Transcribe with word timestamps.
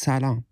سلام. 0.00 0.44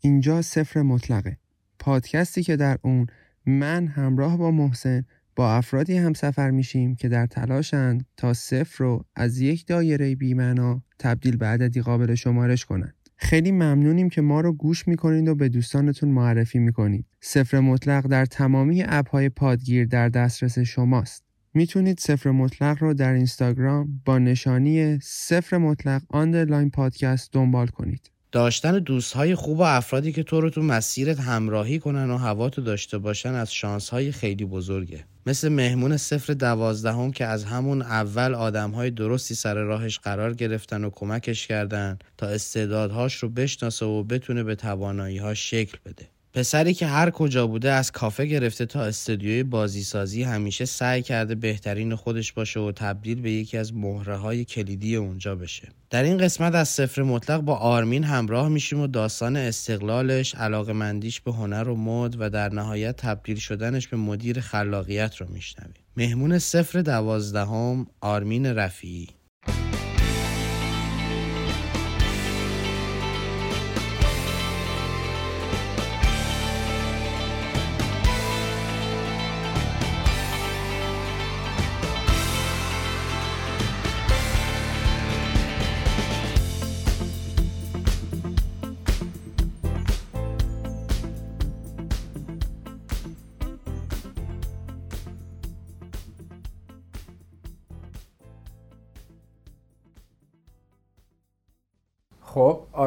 اینجا 0.00 0.42
صفر 0.42 0.82
مطلقه. 0.82 1.36
پادکستی 1.78 2.42
که 2.42 2.56
در 2.56 2.78
اون 2.82 3.06
من 3.46 3.86
همراه 3.86 4.36
با 4.36 4.50
محسن 4.50 5.04
با 5.36 5.54
افرادی 5.54 5.96
هم 5.96 6.12
سفر 6.12 6.50
میشیم 6.50 6.94
که 6.94 7.08
در 7.08 7.26
تلاشند 7.26 8.06
تا 8.16 8.34
صفر 8.34 8.84
رو 8.84 9.04
از 9.16 9.38
یک 9.38 9.66
دایره 9.66 10.14
بی‌معنا 10.14 10.82
تبدیل 10.98 11.36
به 11.36 11.46
عددی 11.46 11.80
قابل 11.80 12.14
شمارش 12.14 12.64
کنند. 12.64 12.94
خیلی 13.16 13.52
ممنونیم 13.52 14.08
که 14.08 14.20
ما 14.20 14.40
رو 14.40 14.52
گوش 14.52 14.88
می‌کنید 14.88 15.28
و 15.28 15.34
به 15.34 15.48
دوستانتون 15.48 16.08
معرفی 16.08 16.58
می‌کنید. 16.58 17.06
صفر 17.20 17.60
مطلق 17.60 18.06
در 18.06 18.26
تمامی 18.26 18.82
app 18.82 19.10
های 19.10 19.28
پادگیر 19.28 19.86
در 19.86 20.08
دسترس 20.08 20.58
شماست. 20.58 21.24
می‌تونید 21.54 22.00
صفر 22.00 22.30
مطلق 22.30 22.82
رو 22.82 22.94
در 22.94 23.12
اینستاگرام 23.12 24.02
با 24.04 24.18
نشانی 24.18 24.98
صفر 25.02 25.58
مطلق 25.58 26.02
underline 26.08 26.70
پادکست 26.70 27.32
دنبال 27.32 27.66
کنید. 27.66 28.10
داشتن 28.32 28.78
دوستهای 28.78 29.34
خوب 29.34 29.58
و 29.58 29.62
افرادی 29.62 30.12
که 30.12 30.22
تو 30.22 30.40
رو 30.40 30.50
تو 30.50 30.62
مسیرت 30.62 31.20
همراهی 31.20 31.78
کنن 31.78 32.10
و 32.10 32.16
هوا 32.16 32.50
تو 32.50 32.62
داشته 32.62 32.98
باشن 32.98 33.34
از 33.34 33.52
شانسهای 33.52 34.12
خیلی 34.12 34.44
بزرگه. 34.44 35.04
مثل 35.26 35.48
مهمون 35.48 35.96
صفر 35.96 36.32
دوازدهم 36.32 37.12
که 37.12 37.24
از 37.24 37.44
همون 37.44 37.82
اول 37.82 38.34
آدمهای 38.34 38.90
درستی 38.90 39.34
سر 39.34 39.54
راهش 39.54 39.98
قرار 39.98 40.34
گرفتن 40.34 40.84
و 40.84 40.90
کمکش 40.90 41.46
کردن 41.46 41.98
تا 42.16 42.26
استعدادهاش 42.26 43.14
رو 43.14 43.28
بشناسه 43.28 43.86
و 43.86 44.02
بتونه 44.02 44.42
به 44.42 44.54
تواناییهاش 44.54 45.50
شکل 45.50 45.78
بده. 45.84 46.15
پسری 46.36 46.74
که 46.74 46.86
هر 46.86 47.10
کجا 47.10 47.46
بوده 47.46 47.72
از 47.72 47.92
کافه 47.92 48.26
گرفته 48.26 48.66
تا 48.66 48.82
استودیوی 48.82 49.42
بازیسازی 49.42 50.22
همیشه 50.22 50.64
سعی 50.64 51.02
کرده 51.02 51.34
بهترین 51.34 51.94
خودش 51.94 52.32
باشه 52.32 52.60
و 52.60 52.72
تبدیل 52.72 53.20
به 53.20 53.30
یکی 53.30 53.58
از 53.58 53.74
مهره 53.74 54.16
های 54.16 54.44
کلیدی 54.44 54.96
اونجا 54.96 55.34
بشه. 55.34 55.68
در 55.90 56.02
این 56.02 56.18
قسمت 56.18 56.54
از 56.54 56.68
صفر 56.68 57.02
مطلق 57.02 57.40
با 57.40 57.54
آرمین 57.56 58.04
همراه 58.04 58.48
میشیم 58.48 58.80
و 58.80 58.86
داستان 58.86 59.36
استقلالش 59.36 60.34
علاقه 60.34 60.72
مندیش 60.72 61.20
به 61.20 61.32
هنر 61.32 61.68
و 61.68 61.76
مد 61.76 62.16
و 62.18 62.30
در 62.30 62.48
نهایت 62.48 62.96
تبدیل 62.96 63.36
شدنش 63.36 63.88
به 63.88 63.96
مدیر 63.96 64.40
خلاقیت 64.40 65.16
رو 65.16 65.26
میشنویم. 65.28 65.74
مهمون 65.96 66.38
صفر 66.38 66.80
دوازدهم 66.80 67.86
آرمین 68.00 68.46
رفیعی. 68.46 69.15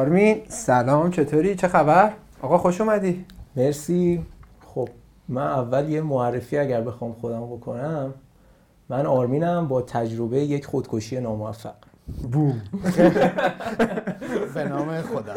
آرمین 0.00 0.42
سلام 0.48 1.10
چطوری؟ 1.10 1.54
چه 1.54 1.68
خبر؟ 1.68 2.12
آقا 2.42 2.58
خوش 2.58 2.80
اومدی. 2.80 3.24
مرسی. 3.56 4.26
خب 4.74 4.88
من 5.28 5.46
اول 5.46 5.88
یه 5.88 6.00
معرفی 6.00 6.58
اگر 6.58 6.80
بخوام 6.80 7.12
خودم 7.12 7.46
بکنم 7.46 8.14
من 8.88 9.06
آرمینم 9.06 9.68
با 9.68 9.82
تجربه 9.82 10.38
یک 10.38 10.66
خودکشی 10.66 11.20
ناموفق. 11.20 11.74
بوم. 12.32 12.62
به 14.54 14.64
نام 14.64 15.02
خدا 15.02 15.34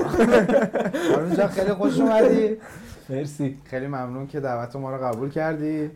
آرمین 1.15 1.35
جان 1.35 1.47
خیلی 1.47 1.73
خوش 1.73 1.99
اومدی. 1.99 2.57
مرسی. 3.09 3.57
خیلی 3.63 3.87
ممنون 3.87 4.27
که 4.27 4.39
دعوت 4.39 4.75
ما 4.75 4.95
رو 4.95 5.03
قبول 5.03 5.29
کردی. 5.29 5.91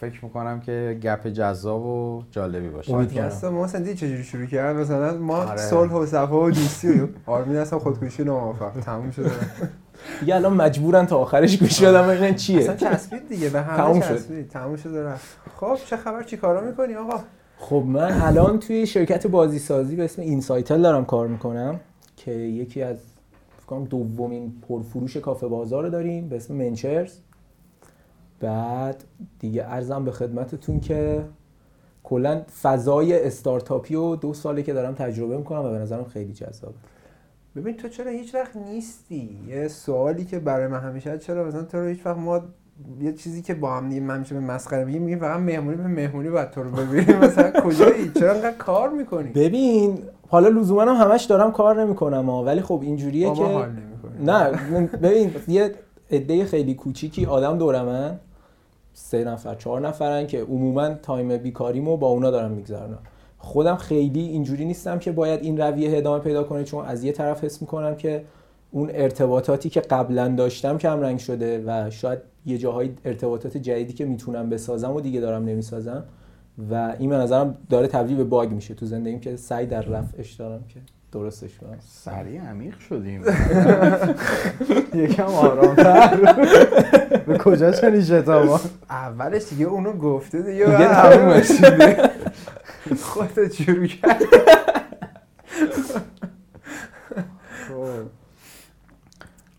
فکر 0.00 0.24
می‌کنم 0.24 0.60
که 0.60 0.98
گپ 1.02 1.26
جذاب 1.26 1.86
و 1.86 2.22
جالبی 2.30 2.68
باشه. 2.68 2.92
پادکست 2.92 3.44
ما 3.44 3.66
سندی 3.66 3.94
چجوری 3.94 4.24
شروع 4.24 4.46
کرد 4.46 4.76
مثلا 4.76 5.18
ما 5.18 5.36
آره. 5.36 5.56
صلح 5.56 5.92
و 5.92 6.06
صفا 6.06 6.40
و 6.40 6.50
دوستی 6.50 7.00
و 7.00 7.08
آرمین 7.26 7.56
اصلا 7.56 7.78
خودکشی 7.78 8.24
ناموفق. 8.24 8.80
تموم 8.80 9.10
شده. 9.10 9.30
دیگه 10.20 10.34
الان 10.34 10.52
مجبورن 10.52 11.06
تا 11.06 11.18
آخرش 11.18 11.58
گوش 11.58 11.82
بدم 11.82 12.02
ببینن 12.02 12.22
اصلا 12.22 12.32
چیه؟ 12.32 12.76
چسبید 12.76 13.28
دیگه 13.28 13.48
به 13.48 13.62
همه 13.62 13.76
تموم 13.76 14.00
شد. 14.00 14.16
چسبید. 14.16 14.48
تموم 14.48 14.76
شده 14.76 15.04
رفت. 15.04 15.38
خب 15.56 15.76
چه 15.86 15.96
خبر؟ 15.96 16.22
چی 16.22 16.36
کارا 16.36 16.60
می‌کنی 16.60 16.94
آقا؟ 16.94 17.20
خب 17.58 17.84
من 17.86 18.22
الان 18.22 18.58
توی 18.58 18.86
شرکت 18.86 19.26
بازی 19.26 19.58
سازی 19.58 19.96
به 19.96 20.04
اسم 20.04 20.22
اینسایتل 20.22 20.82
دارم 20.82 21.04
کار 21.04 21.26
می‌کنم 21.26 21.80
که 22.16 22.32
یکی 22.32 22.82
از 22.82 22.96
کنم. 23.70 23.84
دومین 23.84 24.52
پرفروش 24.68 25.16
کافه 25.16 25.46
بازار 25.46 25.84
رو 25.84 25.90
داریم 25.90 26.28
به 26.28 26.36
اسم 26.36 26.54
منچرز. 26.54 27.18
بعد 28.40 29.04
دیگه 29.38 29.64
ارزم 29.64 30.04
به 30.04 30.12
خدمتتون 30.12 30.80
که 30.80 31.24
کلا 32.02 32.42
فضای 32.62 33.26
استارتاپی 33.26 33.94
و 33.94 34.16
دو 34.16 34.34
ساله 34.34 34.62
که 34.62 34.72
دارم 34.72 34.94
تجربه 34.94 35.36
می‌کنم 35.36 35.64
و 35.64 35.70
به 35.70 35.78
نظرم 35.78 36.04
خیلی 36.04 36.32
جذابه. 36.32 36.74
ببین 37.56 37.76
تو 37.76 37.88
چرا 37.88 38.10
هیچ 38.10 38.34
وقت 38.34 38.56
نیستی؟ 38.56 39.38
یه 39.48 39.68
سوالی 39.68 40.24
که 40.24 40.38
برای 40.38 40.66
من 40.66 40.80
همیشه 40.80 41.18
چرا؟ 41.18 41.44
مثلا 41.44 41.62
تو 41.62 41.78
رو 41.78 41.86
هیچ 41.86 42.06
وقت 42.06 42.18
ما 42.18 42.40
یه 43.00 43.12
چیزی 43.12 43.42
که 43.42 43.54
با 43.54 43.76
هم 43.76 43.88
دیگه 43.88 44.00
من 44.00 44.18
میشه 44.18 44.34
به 44.34 44.40
مسخره 44.40 44.84
میگیم 44.84 45.02
میگیم 45.02 45.18
فقط 45.18 45.40
مهمونی 45.40 45.76
به 45.76 45.86
مهمونی 45.86 46.30
باید 46.30 46.50
تو 46.50 46.62
رو 46.62 46.70
ببینیم. 46.70 47.18
مثلا 47.24 47.60
کجایی؟ 47.60 48.10
چرا 48.10 48.32
انقدر 48.32 48.56
کار 48.56 48.88
می‌کنی؟ 48.88 49.30
ببین 49.30 49.98
حالا 50.30 50.48
لزوما 50.48 50.82
هم 50.82 51.10
همش 51.10 51.24
دارم 51.24 51.52
کار 51.52 51.82
نمی‌کنم 51.84 52.30
ها 52.30 52.44
ولی 52.44 52.60
خب 52.60 52.80
اینجوریه 52.82 53.34
که 53.34 53.44
حال 53.44 53.68
نه 54.20 54.50
ببین 55.02 55.30
یه 55.48 55.74
عده 56.10 56.44
خیلی 56.44 56.74
کوچیکی 56.74 57.26
آدم 57.26 57.58
دورمن 57.58 58.18
سه 58.92 59.24
نفر 59.24 59.54
چهار 59.54 59.80
نفرن 59.80 60.26
که 60.26 60.42
عموما 60.42 60.94
تایم 60.94 61.36
بیکاریمو 61.36 61.96
با 61.96 62.08
اونا 62.08 62.30
دارم 62.30 62.50
میگذرونم. 62.50 62.98
خودم 63.38 63.76
خیلی 63.76 64.20
اینجوری 64.20 64.64
نیستم 64.64 64.98
که 64.98 65.12
باید 65.12 65.42
این 65.42 65.60
رویه 65.60 65.98
ادامه 65.98 66.18
پیدا 66.18 66.42
کنه 66.42 66.64
چون 66.64 66.84
از 66.84 67.04
یه 67.04 67.12
طرف 67.12 67.44
حس 67.44 67.60
می‌کنم 67.62 67.94
که 67.94 68.24
اون 68.70 68.90
ارتباطاتی 68.94 69.70
که 69.70 69.80
قبلا 69.80 70.28
داشتم 70.28 70.78
کم 70.78 71.00
رنگ 71.00 71.18
شده 71.18 71.64
و 71.66 71.90
شاید 71.90 72.18
یه 72.46 72.58
جاهای 72.58 72.90
ارتباطات 73.04 73.56
جدیدی 73.56 73.92
که 73.92 74.04
می‌تونم 74.04 74.50
بسازم 74.50 74.92
و 74.92 75.00
دیگه 75.00 75.20
دارم 75.20 75.44
نمی‌سازم. 75.44 76.04
و 76.58 76.94
این 76.98 77.10
به 77.10 77.16
نظرم 77.16 77.58
داره 77.70 77.86
تبدیل 77.86 78.16
به 78.16 78.24
باگ 78.24 78.52
میشه 78.52 78.74
تو 78.74 78.86
زندگیم 78.86 79.20
که 79.20 79.36
سعی 79.36 79.66
در 79.66 79.82
رفعش 79.82 80.32
دارم 80.32 80.64
که 80.68 80.80
درستش 81.12 81.58
کنم. 81.58 81.78
سریع 81.80 82.40
عمیق 82.40 82.78
شدیم. 82.78 83.24
یکم 85.04 85.24
آرامتر. 85.24 86.16
به 87.26 87.38
کجا 87.38 87.72
چنین 87.72 88.02
شتابا؟ 88.02 88.60
اولش 88.90 89.48
دیگه 89.48 89.64
اونو 89.64 89.92
گفته 89.92 90.42
دیگه 90.42 90.64
دیگه 90.64 90.78
بعد 90.78 91.12
تموم 91.12 91.30
همه 91.30 91.42
شده. 91.42 92.10
خودت 93.00 93.52
شروع 93.52 93.86
کرد 93.86 94.22
خب. 97.68 98.06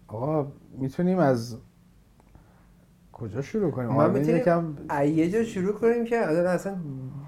آقا 0.08 0.48
می‌تونیم 0.78 1.20
از 1.20 1.58
کجا 3.22 3.42
شروع 3.42 3.72
کنیم؟ 3.72 3.90
آرمین 3.90 4.20
می‌تونیم 4.20 4.42
یکم 4.42 4.76
یه 5.06 5.30
جا 5.30 5.44
شروع 5.44 5.74
کنیم 5.74 6.06
که 6.06 6.18
اصلا 6.18 6.76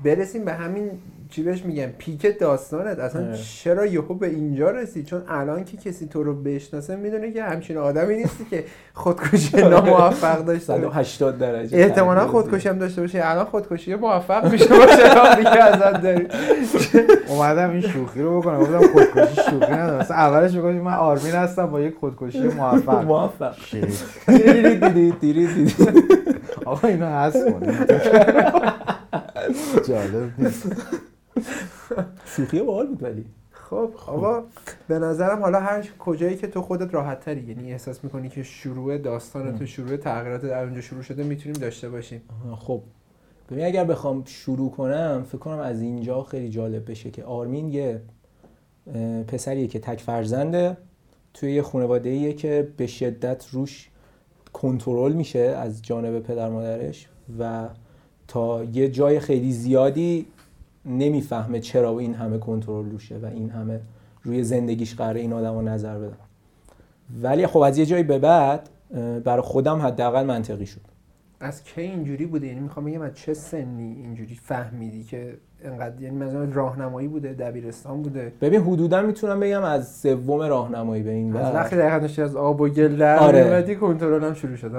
برسیم 0.03 0.45
به 0.45 0.53
همین 0.53 0.91
چی 1.33 1.43
بهش 1.43 1.65
میگن؟ 1.65 1.93
پیک 1.97 2.39
داستانت. 2.39 2.99
اصلا 2.99 3.21
آره. 3.21 3.37
چرا 3.37 3.85
یهو 3.85 4.13
به 4.13 4.27
اینجا 4.27 4.71
رسید 4.71 5.05
چون 5.05 5.21
الان 5.27 5.65
که 5.65 5.77
کسی 5.77 6.07
تو 6.07 6.23
رو 6.23 6.35
بشناسه 6.35 6.95
می‌دونه 6.95 7.31
که 7.31 7.43
همچین 7.43 7.77
آدمی 7.77 8.15
نیستی 8.15 8.45
که 8.49 8.63
خودکشی 8.93 9.57
ناموفق 9.57 10.45
داشته 10.45 10.73
باشه. 10.73 10.83
180 10.83 11.37
درجه 11.37 11.77
احتمالا 11.77 12.27
خودکشی 12.27 12.69
هم 12.69 12.77
داشته 12.77 13.01
باشه. 13.01 13.21
الان 13.23 13.45
خودکشی 13.45 13.95
موفق 13.95 14.51
میشه 14.51 14.67
باشه. 14.67 15.43
که 15.53 15.63
ازت 15.63 16.01
داری 16.01 16.27
اومدم 17.27 17.69
این 17.69 17.81
شوخی 17.81 18.21
رو 18.21 18.41
بکنم. 18.41 18.59
گفتم 18.59 18.87
خودکشی 18.87 19.35
شوخی 19.35 19.73
ندارم. 19.73 19.99
مثلا 19.99 20.17
اولش 20.17 20.53
می‌گفتم 20.53 20.81
من 20.81 20.93
آرمین 20.93 21.33
هستم 21.33 21.65
با 21.65 21.81
یک 21.81 21.95
خودکشی 21.99 22.47
موفق. 22.47 23.03
موفق. 23.03 23.53
آقا 26.65 26.87
اینو 26.87 27.05
حذف 27.05 27.51
کنیم 27.51 27.71
جالب 29.87 30.31
نیست. 30.37 30.67
شوخی 32.25 32.61
باحال 32.61 32.87
بود 32.87 33.03
ولی. 33.03 33.25
خب 33.51 33.89
آقا 34.07 34.43
به 34.87 34.99
نظرم 34.99 35.41
حالا 35.41 35.59
هر 35.59 35.87
کجایی 35.99 36.37
که 36.37 36.47
تو 36.47 36.61
خودت 36.61 36.93
راحت 36.93 37.19
تری 37.19 37.41
یعنی 37.41 37.71
احساس 37.71 38.03
می‌کنی 38.03 38.29
که 38.29 38.43
شروع 38.43 38.97
داستان 38.97 39.57
تو 39.57 39.65
شروع 39.65 39.97
تغییرات 39.97 40.41
در 40.41 40.63
اونجا 40.63 40.81
شروع 40.81 41.01
شده 41.01 41.23
می‌تونیم 41.23 41.61
داشته 41.61 41.89
باشیم. 41.89 42.21
خب. 42.55 42.81
ببین 43.49 43.65
اگر 43.65 43.83
بخوام 43.83 44.23
شروع 44.25 44.71
کنم 44.71 45.25
فکر 45.27 45.37
کنم 45.37 45.59
از 45.59 45.81
اینجا 45.81 46.23
خیلی 46.23 46.49
جالب 46.49 46.91
بشه 46.91 47.11
که 47.11 47.23
آرمین 47.23 47.69
یه 47.69 48.01
پسریه 49.27 49.67
که 49.67 49.79
تک 49.79 50.01
فرزنده 50.01 50.77
توی 51.33 51.51
یه 51.51 51.61
خانواده 51.61 52.33
که 52.33 52.67
به 52.77 52.87
شدت 52.87 53.45
روش 53.51 53.89
کنترل 54.53 55.13
میشه 55.13 55.39
از 55.39 55.81
جانب 55.81 56.19
پدر 56.19 56.49
مادرش 56.49 57.07
و 57.39 57.67
تا 58.27 58.63
یه 58.63 58.89
جای 58.89 59.19
خیلی 59.19 59.51
زیادی 59.51 60.25
نمی‌فهمه 60.85 61.59
چرا 61.59 61.99
این 61.99 62.13
همه 62.13 62.37
کنترل 62.37 62.89
روشه 62.89 63.17
و 63.17 63.25
این 63.25 63.49
همه 63.49 63.79
روی 64.23 64.43
زندگیش 64.43 64.95
قراره 64.95 65.19
این 65.19 65.33
آدم 65.33 65.53
رو 65.53 65.61
نظر 65.61 65.99
بدن 65.99 66.17
ولی 67.21 67.47
خب 67.47 67.59
از 67.59 67.77
یه 67.77 67.85
جایی 67.85 68.03
به 68.03 68.19
بعد 68.19 68.69
برای 69.23 69.41
خودم 69.41 69.81
حداقل 69.81 70.23
منطقی 70.23 70.65
شد. 70.65 70.92
از 71.43 71.63
کی 71.63 71.81
اینجوری 71.81 72.25
بوده؟ 72.25 72.47
یعنی 72.47 72.59
می‌خوام 72.59 72.85
بگم 72.85 73.01
از 73.01 73.13
چه 73.15 73.33
سنی 73.33 73.95
اینجوری 74.03 74.35
فهمیدی 74.35 75.03
که 75.03 75.37
انقدر 75.63 76.01
یعنی 76.01 76.15
مثلا 76.15 76.47
راهنمایی 76.53 77.07
بوده 77.07 77.33
دبیرستان 77.33 78.01
بوده؟ 78.01 78.33
ببین 78.41 78.61
حدودا 78.61 79.01
می‌تونم 79.01 79.39
بگم 79.39 79.63
از 79.63 79.95
سوم 79.95 80.41
راهنمایی 80.41 81.03
به 81.03 81.11
این 81.11 81.35
از. 81.35 81.55
وقتی 81.55 81.75
دقیقا 81.75 82.23
از 82.23 82.35
آب 82.35 82.61
و 82.61 82.67
گل 82.67 82.95
در 82.95 83.17
آره. 83.17 83.43
میومدی 83.43 83.75
کنترل 83.75 84.23
هم 84.23 84.33
شروع 84.33 84.55
شد 84.55 84.71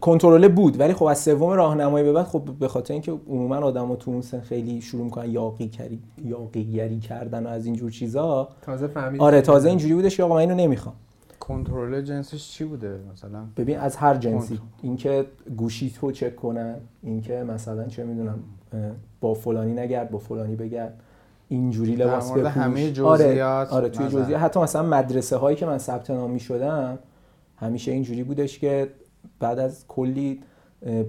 کنترله 0.00 0.48
بود 0.48 0.80
ولی 0.80 0.92
خب 0.92 1.04
از 1.04 1.18
سوم 1.18 1.50
راهنمایی 1.50 2.04
به 2.04 2.12
بعد 2.12 2.26
خب 2.26 2.42
به 2.60 2.68
خاطر 2.68 2.92
اینکه 2.92 3.12
عموما 3.28 3.56
آدما 3.56 3.96
تو 3.96 4.10
اون 4.10 4.20
سن 4.20 4.40
خیلی 4.40 4.80
شروع 4.80 5.04
می‌کنن 5.04 5.30
یاقی 5.30 5.68
کری 5.68 5.98
یاقیگری 6.24 6.98
کردن 6.98 7.46
و 7.46 7.48
از 7.48 7.66
اینجور 7.66 7.90
چیزا 7.90 8.48
تازه 8.62 8.86
فهمیدی. 8.86 9.24
آره 9.24 9.40
تازه 9.40 9.68
اینجوری 9.68 9.94
بودش 9.94 10.16
که 10.16 10.22
آقا 10.22 10.34
من 10.34 10.40
اینو 10.40 10.54
نمی‌خوام. 10.54 10.94
کنترل 11.52 12.02
جنسش 12.02 12.50
چی 12.50 12.64
بوده 12.64 13.00
مثلا؟ 13.12 13.44
ببین 13.56 13.78
از 13.78 13.96
هر 13.96 14.14
جنسی. 14.14 14.60
اینکه 14.82 15.24
گوشی 15.56 15.90
تو 15.90 16.12
چک 16.12 16.36
کنن 16.36 16.76
اینکه 17.02 17.42
مثلا 17.42 17.86
چه 17.86 18.04
می‌دونم 18.04 18.38
با 19.20 19.34
فلانی 19.34 19.72
نگرد 19.72 20.10
با 20.10 20.18
فلانی 20.18 20.56
بگرد. 20.56 21.00
اینجوری 21.48 21.96
لباس 21.96 22.32
بپوش. 22.32 22.46
همه 22.46 23.00
آره 23.02 23.22
جزئیات 23.22 23.72
آره 23.72 23.88
توی 23.88 24.06
نظر. 24.06 24.20
جزئیات. 24.20 24.40
حتی 24.42 24.60
مثلا 24.60 24.82
مدرسه 24.82 25.36
هایی 25.36 25.56
که 25.56 25.66
من 25.66 25.78
ثبت 25.78 26.10
نام 26.10 26.30
می‌شدم 26.30 26.98
همیشه 27.56 27.92
اینجوری 27.92 28.22
بودش 28.22 28.58
که 28.58 28.88
بعد 29.40 29.58
از 29.58 29.84
کلی 29.88 30.40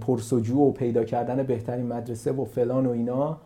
پرسجو 0.01 0.59
و 0.59 0.71
پیدا 0.71 1.03
کردن 1.03 1.43
بهترین 1.43 1.87
مدرسه 1.87 2.31
و 2.31 2.45
فلان 2.45 2.85
و 2.85 2.89
اینا 2.89 3.37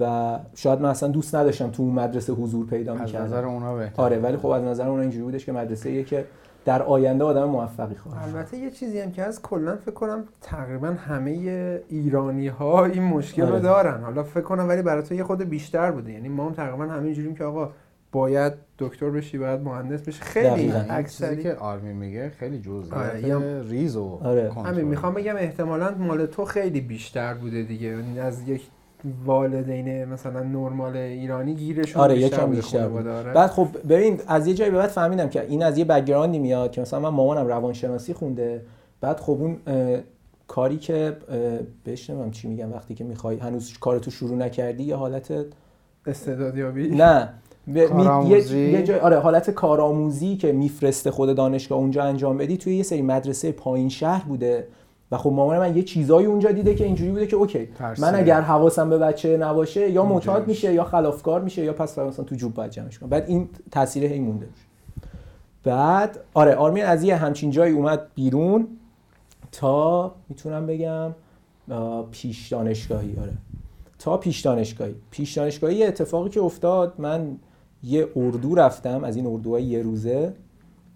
و 0.00 0.38
شاید 0.54 0.80
من 0.80 0.88
اصلا 0.88 1.08
دوست 1.08 1.34
نداشتم 1.34 1.70
تو 1.70 1.82
اون 1.82 1.94
مدرسه 1.94 2.32
حضور 2.32 2.66
پیدا 2.66 2.94
از 2.94 3.00
می‌کردم 3.00 3.24
نظر 3.24 3.44
اونا 3.44 3.74
بهتر 3.74 4.02
آره 4.02 4.18
ولی 4.18 4.36
خب 4.36 4.46
از 4.46 4.62
نظر 4.62 4.88
اون 4.88 5.00
اینجوری 5.00 5.24
بودش 5.24 5.46
که 5.46 5.52
مدرسه 5.52 5.88
ایه 5.88 6.04
که 6.04 6.24
در 6.64 6.82
آینده 6.82 7.24
آدم 7.24 7.44
موفقی 7.44 7.94
خواهد 7.94 8.30
شد. 8.30 8.36
البته 8.36 8.56
یه 8.56 8.70
چیزی 8.70 9.00
هم 9.00 9.12
که 9.12 9.22
از 9.22 9.42
کلا 9.42 9.76
فکر 9.76 9.90
کنم 9.94 10.24
تقریبا 10.40 10.88
همه 10.88 11.30
ایرانی 11.88 12.48
ها 12.48 12.84
این 12.84 13.02
مشکل 13.02 13.42
رو 13.42 13.52
آره. 13.52 13.60
دارن 13.60 14.00
حالا 14.02 14.22
فکر 14.22 14.40
کنم 14.40 14.68
ولی 14.68 14.82
برای 14.82 15.02
تو 15.02 15.14
یه 15.14 15.24
خود 15.24 15.42
بیشتر 15.42 15.90
بوده 15.90 16.12
یعنی 16.12 16.28
ما 16.28 16.46
هم 16.46 16.52
تقریبا 16.52 16.84
همینجوریم 16.84 17.34
که 17.34 17.44
آقا 17.44 17.72
باید 18.12 18.52
دکتر 18.78 19.10
بشی 19.10 19.38
باید 19.38 19.60
مهندس 19.60 20.02
بشی 20.02 20.20
خیلی 20.20 20.48
دقیقاً. 20.48 20.62
این 20.62 20.82
چیزی 20.82 20.90
اکثری 20.90 21.42
که 21.42 21.54
آرمین 21.54 21.96
میگه 21.96 22.30
خیلی 22.30 22.58
جزئیات 22.58 23.42
آره، 23.42 23.62
ریز 23.62 23.96
و 23.96 24.18
آره. 24.22 24.48
کنترل. 24.48 24.74
همین 24.74 24.88
می‌خوام 24.88 25.14
بگم 25.14 25.36
احتمالا 25.36 25.94
مال 25.98 26.26
تو 26.26 26.44
خیلی 26.44 26.80
بیشتر 26.80 27.34
بوده 27.34 27.62
دیگه 27.62 27.96
از 28.18 28.48
یک 28.48 28.62
والدین 29.24 30.04
مثلا 30.04 30.42
نرمال 30.42 30.96
ایرانی 30.96 31.54
گیرشون 31.54 32.02
آره، 32.02 32.14
بیشتر 32.14 32.36
یکم 32.36 32.46
بوده 32.46 32.60
بیشتر 32.60 32.88
آره. 32.88 33.32
بعد 33.32 33.50
خب 33.50 33.68
ببین 33.88 34.20
از 34.26 34.46
یه 34.46 34.54
جایی 34.54 34.70
به 34.70 34.78
بعد 34.78 34.90
فهمیدم 34.90 35.28
که 35.28 35.46
این 35.48 35.62
از 35.62 35.78
یه 35.78 35.84
background 35.84 36.33
ی 36.33 36.38
میاد 36.38 36.72
که 36.72 36.80
مثلا 36.80 37.00
من 37.00 37.08
مامانم 37.08 37.46
روانشناسی 37.46 38.14
خونده. 38.14 38.62
بعد 39.00 39.20
خب 39.20 39.32
اون 39.40 39.56
کاری 40.48 40.76
که 40.76 41.16
بهش 41.84 42.10
نمی‌دونم 42.10 42.30
چی 42.30 42.48
میگم 42.48 42.72
وقتی 42.72 42.94
که 42.94 43.04
می‌خوای 43.04 43.36
هنوز 43.36 43.78
کارتو 43.80 44.10
شروع 44.10 44.36
نکردی 44.36 44.82
یه 44.82 44.96
حالت 44.96 45.32
استعدادیابی؟ 46.06 46.88
نه. 46.88 47.28
ب-؟ 47.74 47.76
یه, 47.76 48.52
یه 48.54 48.82
جای 48.82 48.98
آره 48.98 49.18
حالت 49.18 49.50
کارآموزی 49.50 50.36
که 50.36 50.52
میفرسته 50.52 51.10
خود 51.10 51.36
دانشگاه 51.36 51.78
اونجا 51.78 52.02
انجام 52.02 52.36
بدی 52.38 52.56
توی 52.56 52.76
یه 52.76 52.82
سری 52.82 53.02
مدرسه 53.02 53.52
پایین 53.52 53.88
شهر 53.88 54.24
بوده. 54.24 54.66
و 55.12 55.16
خب 55.16 55.30
مامان 55.30 55.58
من 55.58 55.76
یه 55.76 55.82
چیزایی 55.82 56.26
اونجا 56.26 56.52
دیده 56.52 56.74
که 56.74 56.84
اینجوری 56.84 57.10
بوده 57.10 57.26
که 57.26 57.36
اوکی 57.36 57.66
ترسیده. 57.66 58.10
من 58.10 58.18
اگر 58.18 58.40
حواسم 58.40 58.90
به 58.90 58.98
بچه 58.98 59.36
نباشه 59.36 59.90
یا 59.90 60.04
معتاد 60.04 60.46
میشه. 60.46 60.74
یا 60.74 60.84
خلافکار 60.84 61.40
میشه 61.40 61.64
یا 61.64 61.72
پس 61.72 61.98
مثلا 61.98 62.24
تو 62.24 62.34
جوب 62.34 62.54
باید 62.54 62.70
جمعش 62.70 62.98
کنم. 62.98 63.08
بعد 63.08 63.28
این 63.28 63.48
تاثیر 63.70 64.04
هی 64.04 64.20
مونده 64.20 64.48
بعد 65.64 66.18
آره 66.34 66.54
آرمین 66.54 66.84
از 66.84 67.02
یه 67.02 67.16
همچین 67.16 67.50
جایی 67.50 67.72
اومد 67.72 68.06
بیرون 68.14 68.66
تا 69.52 70.14
می‌تونم 70.28 70.66
بگم 70.66 71.14
پیش 72.10 72.48
دانشگاهی 72.48 73.16
آره. 73.20 73.32
تا 73.98 74.16
پیش 74.16 74.40
دانشگاهی. 74.40 74.94
پیش 75.10 75.32
دانشگاهی 75.32 75.84
اتفاقی 75.84 76.30
که 76.30 76.40
افتاد 76.40 76.94
من 76.98 77.36
یه 77.82 78.08
اردو 78.16 78.54
رفتم 78.54 79.04
از 79.04 79.16
این 79.16 79.26
اردوهای 79.26 79.62
یه 79.62 79.82
روزه 79.82 80.34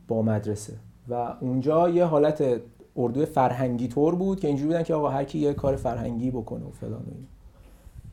با 0.08 0.22
مدرسه. 0.22 0.72
و 1.08 1.34
اونجا 1.40 1.88
یه 1.88 2.04
حالت 2.04 2.60
اردو 2.96 3.26
فرهنگی 3.26 3.88
طور 3.88 4.14
بود 4.14 4.40
که 4.40 4.48
اینجوری 4.48 4.66
بودن 4.66 4.82
که 4.82 4.94
آقا 4.94 5.08
هر 5.08 5.24
کی 5.24 5.38
یه 5.38 5.54
کار 5.54 5.76
فرهنگی 5.76 6.30
بکنه 6.30 6.64
و 6.64 6.70
فلان 6.70 7.02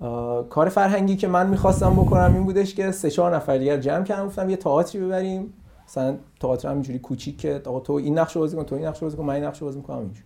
و 0.01 0.43
کار 0.43 0.69
فرهنگی 0.69 1.15
که 1.15 1.27
من 1.27 1.49
می‌خواستم 1.49 1.93
بکنم 1.93 2.33
این 2.33 2.43
بودش 2.43 2.75
که 2.75 2.91
سه 2.91 3.09
چهار 3.09 3.35
نفر 3.35 3.57
دیگر 3.57 3.77
جمع 3.77 4.03
کردم 4.03 4.25
گفتم 4.25 4.49
یه 4.49 4.55
تئاتری 4.55 5.01
ببریم. 5.01 5.53
مثلا 5.87 6.15
تئاتر 6.39 6.69
همینجوری 6.69 6.99
کوچیک 6.99 7.37
که 7.37 7.61
آقا 7.65 7.79
تو 7.79 7.93
این 7.93 8.19
نقش 8.19 8.37
بازی 8.37 8.57
کن 8.57 8.63
تو 8.63 8.75
این 8.75 8.85
نقش 8.85 8.99
بازی 8.99 9.17
کن 9.17 9.23
من 9.23 9.33
این 9.33 9.43
نقش 9.43 9.63
بازی 9.63 9.77
می‌کنم 9.77 9.97
اینجوری. 9.97 10.23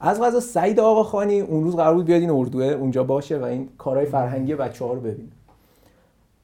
از 0.00 0.20
غذا 0.20 0.40
سعید 0.40 0.80
آقا 0.80 1.02
خانی 1.02 1.40
اون 1.40 1.64
روز 1.64 1.76
قرار 1.76 1.94
بود 1.94 2.04
بیاد 2.04 2.20
این 2.20 2.30
اردوه 2.30 2.64
اونجا 2.64 3.04
باشه 3.04 3.38
و 3.38 3.44
این 3.44 3.68
کارهای 3.78 4.06
فرهنگی 4.06 4.54
بچه 4.54 4.84
ها 4.84 4.92
رو 4.92 5.00
ببینه. 5.00 5.32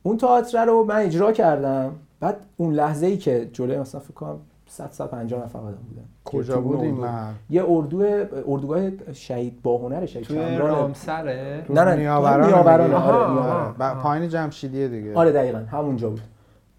اون 0.03 0.17
تئاتر 0.17 0.65
رو 0.65 0.85
من 0.85 0.97
اجرا 0.97 1.33
کردم. 1.33 1.93
بعد 2.21 2.47
اون 2.57 2.75
لحظه 2.75 3.07
ای 3.07 3.17
که 3.17 3.51
جلوی 3.53 3.79
مثلا 3.79 4.01
فکر 4.01 4.15
کنم 4.15 4.39
100 4.71 4.91
150 4.93 5.45
نفر 5.45 5.59
آدم 5.59 5.79
بودن. 5.89 6.05
کجا 6.25 6.61
بود 6.61 6.81
این 6.81 6.95
محل 6.95 7.33
یه 7.51 7.65
اردو 7.69 7.99
اردوگاه 8.47 9.13
شهید 9.13 9.63
باهنر 9.63 10.07
شهید 10.07 10.27
توی 10.27 10.37
چمران 10.37 10.71
رامسره؟ 10.71 11.65
نه 11.71 11.85
نه 11.85 11.97
نیاوران 11.97 12.47
نیاوران؟ 12.47 12.93
آره 12.93 13.95
پایین 13.95 14.29
جمشیدیه 14.29 14.89
دیگه. 14.89 15.15
آره 15.15 15.33
دقیقا 15.33 15.59
همونجا 15.59 16.11
بود. 16.11 16.21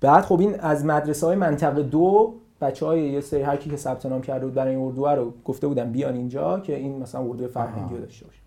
بعد 0.01 0.23
خب 0.23 0.39
این 0.39 0.59
از 0.59 0.85
مدرسه 0.85 1.27
های 1.27 1.35
منطقه 1.35 1.83
دو 1.83 2.33
بچه 2.61 2.85
های 2.85 3.01
یه 3.01 3.21
سری 3.21 3.41
هر 3.41 3.55
کی 3.55 3.69
که 3.69 3.77
ثبت 3.77 4.05
نام 4.05 4.21
کرده 4.21 4.45
بود 4.45 4.53
برای 4.53 4.75
این 4.75 4.85
اردو 4.85 5.07
رو 5.07 5.33
گفته 5.45 5.67
بودن 5.67 5.91
بیان 5.91 6.15
اینجا 6.15 6.59
که 6.59 6.75
این 6.75 6.99
مثلا 6.99 7.21
اردو 7.21 7.47
فرهنگی 7.47 7.95
رو 7.95 8.01
داشته 8.01 8.25
باشه. 8.25 8.39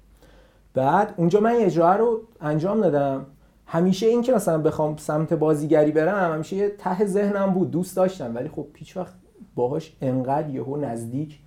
بعد 0.74 1.14
اونجا 1.16 1.40
من 1.40 1.50
این 1.50 1.66
اجرا 1.66 1.96
رو 1.96 2.20
انجام 2.40 2.80
دادم. 2.80 3.26
همیشه 3.66 4.06
این 4.06 4.22
که 4.22 4.32
مثلا 4.32 4.58
بخوام 4.58 4.96
سمت 4.96 5.32
بازیگری 5.32 5.92
برم 5.92 6.32
همیشه 6.32 6.56
یه 6.56 6.68
ته 6.78 7.06
ذهنم 7.06 7.50
بود. 7.50 7.70
دوست 7.70 7.96
داشتم 7.96 8.34
ولی 8.34 8.48
خب 8.48 8.66
هیچ 8.74 8.96
وقت 8.96 9.14
باهاش 9.54 9.96
انقدر 10.02 10.50
یهو 10.50 10.76
نزدیک 10.76 11.38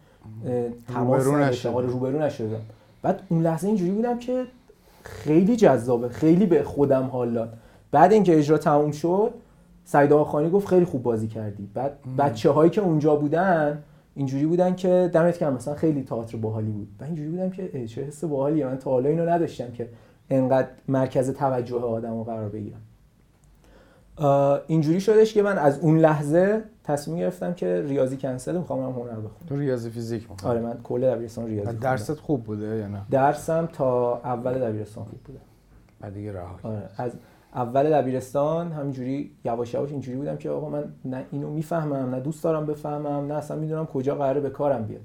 تماس. 0.94 1.27
آره، 1.68 1.88
روبرو 1.88 2.21
نشدم. 2.21 2.62
بعد 3.01 3.21
اون 3.30 3.42
لحظه 3.42 3.68
اینجوری 3.68 3.92
بودم 3.92 4.19
که 4.19 4.44
خیلی 5.04 5.56
جذابه 5.56 6.09
خیلی 6.09 6.45
به 6.45 6.63
خودم 6.63 7.04
حال 7.04 7.33
داد. 7.33 7.54
بعد 7.92 8.13
اینکه 8.13 8.38
اجرا 8.38 8.57
تموم 8.57 8.92
شد 8.92 9.33
سعید 9.86 10.13
آقاخانی 10.13 10.50
گفت 10.50 10.68
خیلی 10.68 10.86
خوب 10.86 11.04
بازی 11.04 11.27
کردی. 11.27 11.69
بعد 11.74 11.98
بچه 12.18 12.51
هایی 12.51 12.69
که 12.69 12.81
اونجا 12.81 13.15
بودن 13.15 13.83
اینجوری 14.15 14.45
بودن 14.45 14.75
که 14.75 15.10
دمت 15.13 15.39
گرم 15.39 15.53
مثلا 15.53 15.75
خیلی 15.75 16.03
تئاتر 16.03 16.38
باحالی 16.38 16.72
بود. 16.72 16.88
من 17.00 17.08
اینجوری 17.08 17.29
بودم 17.29 17.50
که 17.50 17.88
چه 17.88 18.03
حس 18.03 18.24
باحالیه. 18.24 18.65
من 18.65 18.77
تا 18.77 18.91
حالا 18.91 19.10
اینو 19.10 19.29
نداشتم 19.29 19.72
که 19.72 19.89
انقدر 20.29 20.67
مرکز 20.88 21.29
توجه 21.32 21.75
آدمو 21.75 22.24
قرار 22.24 22.50
بگیرم. 22.50 22.82
اینجوری 24.67 25.01
شدش 25.01 25.34
که 25.34 25.41
من 25.41 25.58
از 25.58 25.79
اون 25.79 26.00
لحظه 26.00 26.62
تصمیم 26.88 27.17
گرفتم 27.17 27.53
که 27.53 27.82
ریاضی 27.88 28.17
کنسل 28.17 28.58
می‌خوام 28.58 28.79
برم 28.79 28.91
هنر 28.91 29.15
بخونم 29.15 29.48
تو 29.48 29.56
ریاضی 29.56 29.89
فیزیک 29.89 30.32
می‌خوای 30.32 30.51
آره 30.51 30.62
من 30.62 30.77
کل 30.84 31.15
دبیرستان 31.15 31.48
ریاضی. 31.48 31.77
درست 31.77 32.20
خوب 32.20 32.44
بوده 32.44 32.77
یا 32.77 32.88
نه 32.88 33.01
درسم 33.12 33.70
تا 33.74 34.22
اول 34.24 34.53
دبیرستان 34.60 35.03
خوب 35.03 35.20
بوده 35.20 35.39
بعد 36.00 36.13
دیگه 36.13 36.34
رها. 36.34 36.60
آره 36.63 36.89
از 36.98 37.12
اول 37.53 38.01
دبیرستان 38.01 38.72
همینجوری 38.72 39.32
یواش 39.46 39.74
یواش 39.74 39.91
اینجوری 39.91 40.17
بودم 40.17 40.38
که 40.38 40.50
آقا 40.50 40.70
من 40.70 40.84
نه 41.06 41.25
اینو 41.32 41.50
می‌فهمم 41.50 42.15
نه 42.15 42.20
دوست 42.20 42.44
دارم 42.44 42.65
بفهمم 42.65 43.27
نه 43.27 43.34
اصلا 43.34 43.58
می‌دونم 43.58 43.86
کجا 43.86 44.15
قراره 44.15 44.41
به 44.41 44.50
کارم 44.50 44.84
بیاد 44.84 45.01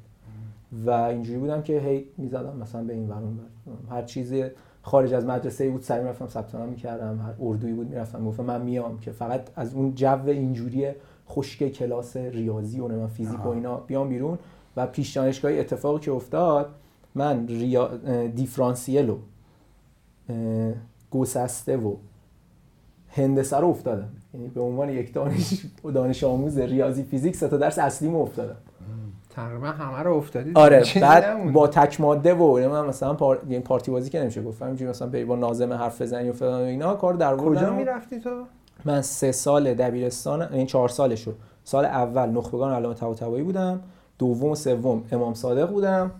و 0.86 0.90
اینجوری 0.90 1.38
بودم 1.38 1.62
که 1.62 1.78
هی 1.78 2.06
می‌زدم 2.18 2.56
مثلا 2.56 2.84
به 2.84 2.92
این 2.92 3.08
ور 3.08 3.16
اون 3.16 3.38
ور. 3.38 3.96
هر 3.96 4.02
چیزی 4.02 4.44
خارج 4.82 5.14
از 5.14 5.26
مدرسه 5.26 5.70
بود 5.70 5.82
سری 5.82 6.02
می‌رفتم 6.02 6.26
ثبت 6.26 6.54
نام 6.54 6.68
می‌کردم 6.68 7.18
هر 7.18 7.34
اردویی 7.40 7.74
بود 7.74 7.90
می‌رفتم 7.90 8.24
گفتم 8.24 8.44
من 8.44 8.62
میام 8.62 8.98
که 8.98 9.12
فقط 9.12 9.40
از 9.56 9.74
اون 9.74 9.94
جو 9.94 10.26
اینجوری 10.26 10.88
خشک 11.32 11.68
کلاس 11.68 12.16
ریاضی 12.16 12.80
و 12.80 12.88
نمی‌دونم 12.88 13.08
فیزیک 13.08 13.46
و 13.46 13.48
اینا 13.48 13.76
بیام 13.76 14.08
بیرون 14.08 14.38
و 14.76 14.86
پیش 14.86 15.12
دانشگاهی 15.12 15.60
اتفاقی 15.60 16.00
که 16.00 16.12
افتاد 16.12 16.74
من 17.14 17.48
ریا... 17.48 17.90
دیفرانسیل 18.26 19.10
و 19.10 19.16
گسسته 21.10 21.76
و 21.76 21.96
هندسه 23.08 23.56
رو 23.56 23.68
افتادم. 23.68 24.08
یعنی 24.34 24.48
به 24.48 24.60
عنوان 24.60 24.88
یک 24.88 25.14
دانش 25.14 25.66
دانش 25.94 26.24
آموز 26.24 26.58
ریاضی 26.58 27.02
فیزیک 27.02 27.36
سه 27.36 27.48
تا 27.48 27.56
درس 27.56 27.78
اصلیمو 27.78 28.22
افتادم. 28.22 28.56
تقریبا 29.30 29.66
همه 29.66 30.02
رو 30.02 30.16
افتادی؟ 30.16 30.52
آره 30.54 30.84
بعد. 31.00 31.52
با 31.52 31.68
تک 31.68 32.00
ماده 32.00 32.34
و 32.34 32.58
نمی‌دونم 32.58 32.86
مثلا 32.86 33.14
پار... 33.14 33.40
یعنی 33.48 33.62
پارتی 33.62 33.90
بازی 33.90 34.10
که 34.10 34.20
نمیشه 34.20 34.42
گفتم 34.42 34.70
مثلا 34.70 35.24
با 35.26 35.36
ناظم 35.36 35.72
حرف 35.72 36.02
بزنی 36.02 36.28
و 36.28 36.32
فلان 36.32 36.60
و 36.60 36.64
اینا 36.64 36.94
کار 36.94 37.14
در 37.14 37.36
کجا 37.36 37.72
می‌رفتی 37.72 38.20
تو؟ 38.20 38.30
من 38.84 39.02
سه 39.02 39.32
سال 39.32 39.74
دبیرستان 39.74 40.42
این 40.42 40.66
چهار 40.66 40.88
سالشو. 40.88 41.32
سال 41.64 41.84
اول 41.84 42.28
نخبگان 42.28 42.72
علامه 42.72 42.94
طباطبایی 42.94 43.42
بودم. 43.42 43.80
دوم 44.18 44.50
و 44.50 44.54
سوم 44.54 45.04
امام 45.12 45.34
صادق 45.34 45.70
بودم. 45.70 46.10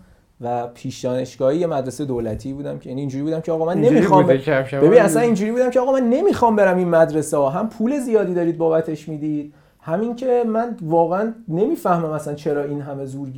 و 0.41 0.67
پیش 0.67 0.99
دانشگاهی 0.99 1.57
یه 1.57 1.67
مدرسه 1.67 2.05
دولتی 2.05 2.53
بودم 2.53 2.79
که 2.79 2.89
یعنی 2.89 3.01
اینجوری 3.01 3.23
بودم 3.23 3.41
که 3.41 3.51
آقا 3.51 3.65
من 3.65 3.81
نمی‌خوام 3.81 4.27
ببین 4.27 5.01
اصلا 5.01 5.21
اینجوری 5.21 5.51
بودم 5.51 5.69
که 5.69 5.79
آقا 5.79 5.91
من 5.91 6.09
نمی‌خوام 6.09 6.55
برم 6.55 6.77
این 6.77 6.89
مدرسه 6.89 7.37
ها. 7.37 7.49
هم 7.49 7.69
پول 7.69 7.99
زیادی 7.99 8.33
دارید 8.33 8.57
بابتش 8.57 9.09
می‌دید. 9.09 9.53
همین 9.79 10.15
که 10.15 10.43
من 10.47 10.77
واقعا 10.81 11.33
نمی‌فهمم 11.47 12.09
اصلا 12.09 12.33
چرا 12.33 12.63
این 12.63 12.81
همه 12.81 13.05
زور 13.05 13.29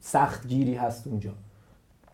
سخت 0.00 0.46
گیری 0.46 0.74
هست 0.74 1.06
اونجا. 1.06 1.30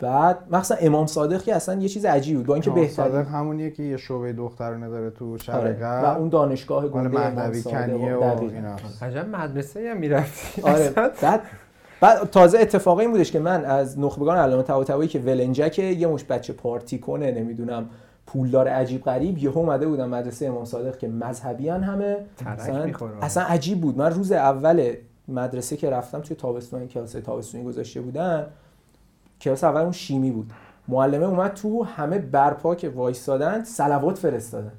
بعد 0.01 0.39
مثلا 0.51 0.77
امام 0.81 1.07
صادق 1.07 1.43
که 1.43 1.55
اصلا 1.55 1.81
یه 1.81 1.89
چیز 1.89 2.05
عجیبی 2.05 2.37
بود 2.37 2.47
با 2.47 2.55
اینکه 2.55 2.71
بهترین 2.71 3.11
صادق 3.11 3.29
همونیه 3.29 3.71
که 3.71 3.83
یه 3.83 3.97
شعبه 3.97 4.33
دخترانه 4.33 4.89
داره 4.89 5.11
تو 5.11 5.31
آره. 5.31 5.39
شرق 5.39 6.05
و 6.05 6.19
اون 6.19 6.29
دانشگاه 6.29 6.89
گنده 6.89 7.21
امام 7.21 7.35
مهدوی 7.35 7.61
صادق 7.61 7.87
کنیه 7.87 8.15
و. 8.15 8.43
ایناست. 8.43 9.03
عجب 9.03 9.29
مدرسه 9.29 9.91
هم 9.91 9.97
می‌رفتی 9.97 10.63
آره 10.63 10.91
بعد 11.23 11.41
بعد 12.01 12.31
تازه 12.31 12.59
اتفاقی 12.59 13.03
این 13.03 13.11
بودش 13.11 13.33
که 13.33 13.39
من 13.39 13.65
از 13.65 13.99
نخبگان 13.99 14.37
علامه 14.37 14.63
طباطبایی 14.63 15.09
که 15.09 15.19
ولنجک 15.19 15.79
یه 15.79 16.07
مش 16.07 16.25
بچه 16.25 16.53
پارتی 16.53 16.99
کنه 16.99 17.33
نمی‌دونم 17.33 17.91
پولدار 18.27 18.69
عجیب 18.69 19.05
غریب 19.05 19.39
یه 19.39 19.51
اومده 19.51 19.87
بودم 19.87 20.09
مدرسه 20.09 20.47
امام 20.47 20.65
صادق 20.65 20.99
که 20.99 21.09
مذهبیان 21.09 21.83
همه 21.83 22.17
ترک 22.37 22.59
اصلا. 22.59 22.93
اصلا 23.23 23.43
عجیب 23.43 23.81
بود 23.81 23.99
من 23.99 24.11
روز 24.13 24.33
اول 24.33 24.93
مدرسه 25.29 25.77
که 25.77 25.91
رفتم 25.91 26.21
توی 26.21 26.37
تابستون 26.37 26.89
کلاس 26.89 27.13
تابستونی 27.13 27.65
گذاشته 27.65 28.01
بودن 28.01 28.47
کلاس 29.41 29.65
اول 29.65 29.81
اون 29.81 29.93
شیمی 29.93 30.31
بود. 30.31 30.53
معلمه 30.89 31.27
اومد 31.27 31.55
تو 31.55 31.83
همه 31.85 32.19
برپا 32.19 32.75
که 32.75 32.89
وایستادن 32.89 33.65
صلوات 33.65 34.19
فرستادن. 34.19 34.73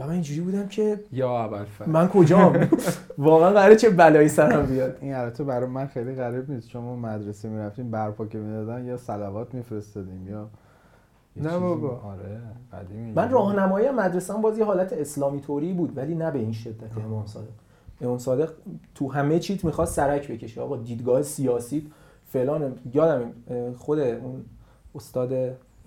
و 0.00 0.06
من 0.06 0.12
اینجوری 0.12 0.40
بودم 0.40 0.68
که 0.68 1.00
یا 1.12 1.44
ابوالفضل. 1.44 1.90
من 1.90 2.08
کجام؟ 2.08 2.68
واقعا 3.18 3.50
قراره 3.50 3.76
چه 3.76 3.90
بلایی 3.90 4.28
سرم 4.28 4.66
بیاد؟ 4.66 4.98
این 5.00 5.14
البته 5.14 5.44
برای 5.44 5.68
من 5.68 5.86
خیلی 5.86 6.14
غریب 6.14 6.50
نیست. 6.50 6.68
چون 6.68 6.82
ما 6.82 6.96
مدرسه 6.96 7.48
می‌رفتیم 7.48 7.90
برپا 7.90 8.26
که 8.26 8.38
می‌دادن 8.38 8.84
یا 8.84 8.96
صلوات 8.96 9.54
میفرستادیم 9.54 10.28
یا 10.28 10.48
نه 11.36 11.58
بابا. 11.58 12.00
آره 12.00 12.40
قدیمی. 12.72 13.12
من 13.12 13.30
راهنمایی 13.30 13.90
مدرسه 13.90 14.34
هم 14.34 14.42
باز 14.42 14.58
یه 14.58 14.64
حالت 14.64 14.92
اسلامی 14.92 15.40
طوری 15.40 15.72
بود 15.72 15.96
ولی 15.96 16.14
نه 16.14 16.30
به 16.30 16.38
این 16.38 16.52
شدت 16.52 16.98
امام 16.98 17.26
صادق. 17.26 17.46
امام 18.00 18.18
صادق 18.18 18.50
تو 18.94 19.12
همه 19.12 19.38
چیت 19.38 19.64
می‌خواست 19.64 19.94
سرک 19.94 20.30
بکشه. 20.30 20.60
آقا 20.60 20.76
دیدگاه 20.76 21.22
سیاسی 21.22 21.90
فلان 22.26 22.78
یادم 22.94 23.32
خود 23.76 23.98
اون 23.98 24.44
استاد 24.94 25.32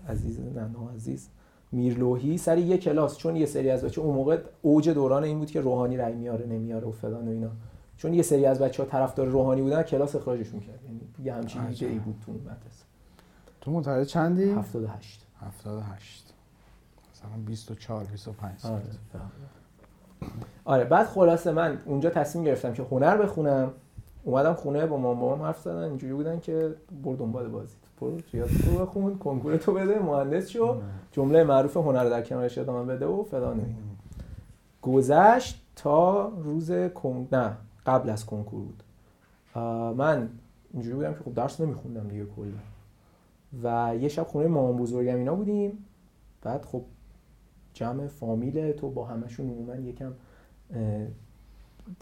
عزیز 0.09 0.39
نه 0.39 0.69
عزیز 0.95 1.29
میرلوهی 1.71 2.37
سر 2.37 2.57
یه 2.57 2.77
کلاس 2.77 3.17
چون 3.17 3.35
یه 3.35 3.45
سری 3.45 3.69
از 3.69 3.83
بچه 3.83 4.01
اون 4.01 4.15
موقع 4.15 4.37
اوج 4.61 4.89
دوران 4.89 5.23
این 5.23 5.39
بود 5.39 5.51
که 5.51 5.61
روحانی 5.61 5.97
رأی 5.97 6.13
میاره 6.13 6.45
نمیاره 6.45 6.87
و 6.87 6.91
فلان 6.91 7.27
و 7.27 7.31
اینا. 7.31 7.49
چون 7.97 8.13
یه 8.13 8.21
سری 8.21 8.45
از 8.45 8.59
بچه 8.59 8.83
ها 8.83 8.89
طرفدار 8.89 9.27
روحانی 9.27 9.61
بودن 9.61 9.83
کلاس 9.83 10.15
اخراجشون 10.15 10.59
کرد. 10.59 10.79
یعنی 10.85 11.01
یه 11.23 11.33
همچین 11.33 11.61
ایده 11.61 11.85
ای 11.85 11.99
بود 11.99 12.15
تو 12.25 12.31
اون 12.31 12.41
مدرسه. 12.41 12.85
تو 13.61 13.71
متولد 13.71 14.07
چندی؟ 14.07 14.51
78 14.51 15.25
78 15.41 16.33
مثلا 17.13 17.31
24 17.45 18.03
25 18.03 18.59
سال 18.59 18.71
آره 18.71 18.83
آره 20.65 20.83
بعد 20.83 21.07
خلاصه 21.07 21.51
من 21.51 21.77
اونجا 21.85 22.09
تصمیم 22.09 22.43
گرفتم 22.45 22.73
که 22.73 22.83
هنر 22.83 23.17
بخونم. 23.17 23.71
اومدم 24.29 24.53
خونه 24.53 24.85
با 24.85 24.97
مامان 24.97 25.19
بابام 25.19 25.41
حرف 25.41 25.61
زدن 25.61 25.83
اینجوری 25.83 26.13
بودن 26.13 26.39
که 26.39 26.75
برو 27.03 27.15
دنبال 27.15 27.47
بازی. 27.47 27.75
برو 28.01 28.17
ریاضی 28.33 28.57
تو 28.57 28.85
بخون 28.85 29.17
کنکور 29.17 29.57
تو 29.57 29.73
بده 29.73 29.99
مهندس 29.99 30.49
شو. 30.49 30.81
جمله 31.11 31.43
معروف 31.43 31.77
هنر 31.77 32.09
در 32.09 32.21
کنارش 32.21 32.57
ادامه 32.57 32.93
بده 32.93 33.05
و 33.05 33.23
فلان. 33.23 33.75
گذشت 34.81 35.61
تا 35.75 36.27
روز 36.27 36.71
کن... 36.71 37.27
نه 37.31 37.57
قبل 37.85 38.09
از 38.09 38.25
کنکور 38.25 38.61
بود. 38.61 38.83
من 39.97 40.29
اینجوری 40.73 40.95
بودم 40.95 41.13
که 41.13 41.19
خب 41.19 41.33
درس 41.33 41.61
نمیخوندم 41.61 42.07
دیگه 42.07 42.25
کلا. 42.25 42.51
و 43.63 43.95
یه 43.95 44.07
شب 44.07 44.23
خونه 44.23 44.47
مامان 44.47 44.77
بزرگم 44.77 45.15
اینا 45.15 45.35
بودیم. 45.35 45.85
بعد 46.41 46.65
خب 46.65 46.81
جمع 47.73 48.07
فامیل 48.07 48.71
تو 48.71 48.89
با 48.89 49.05
همشون 49.05 49.49
عموما 49.49 49.75
یکم 49.75 50.11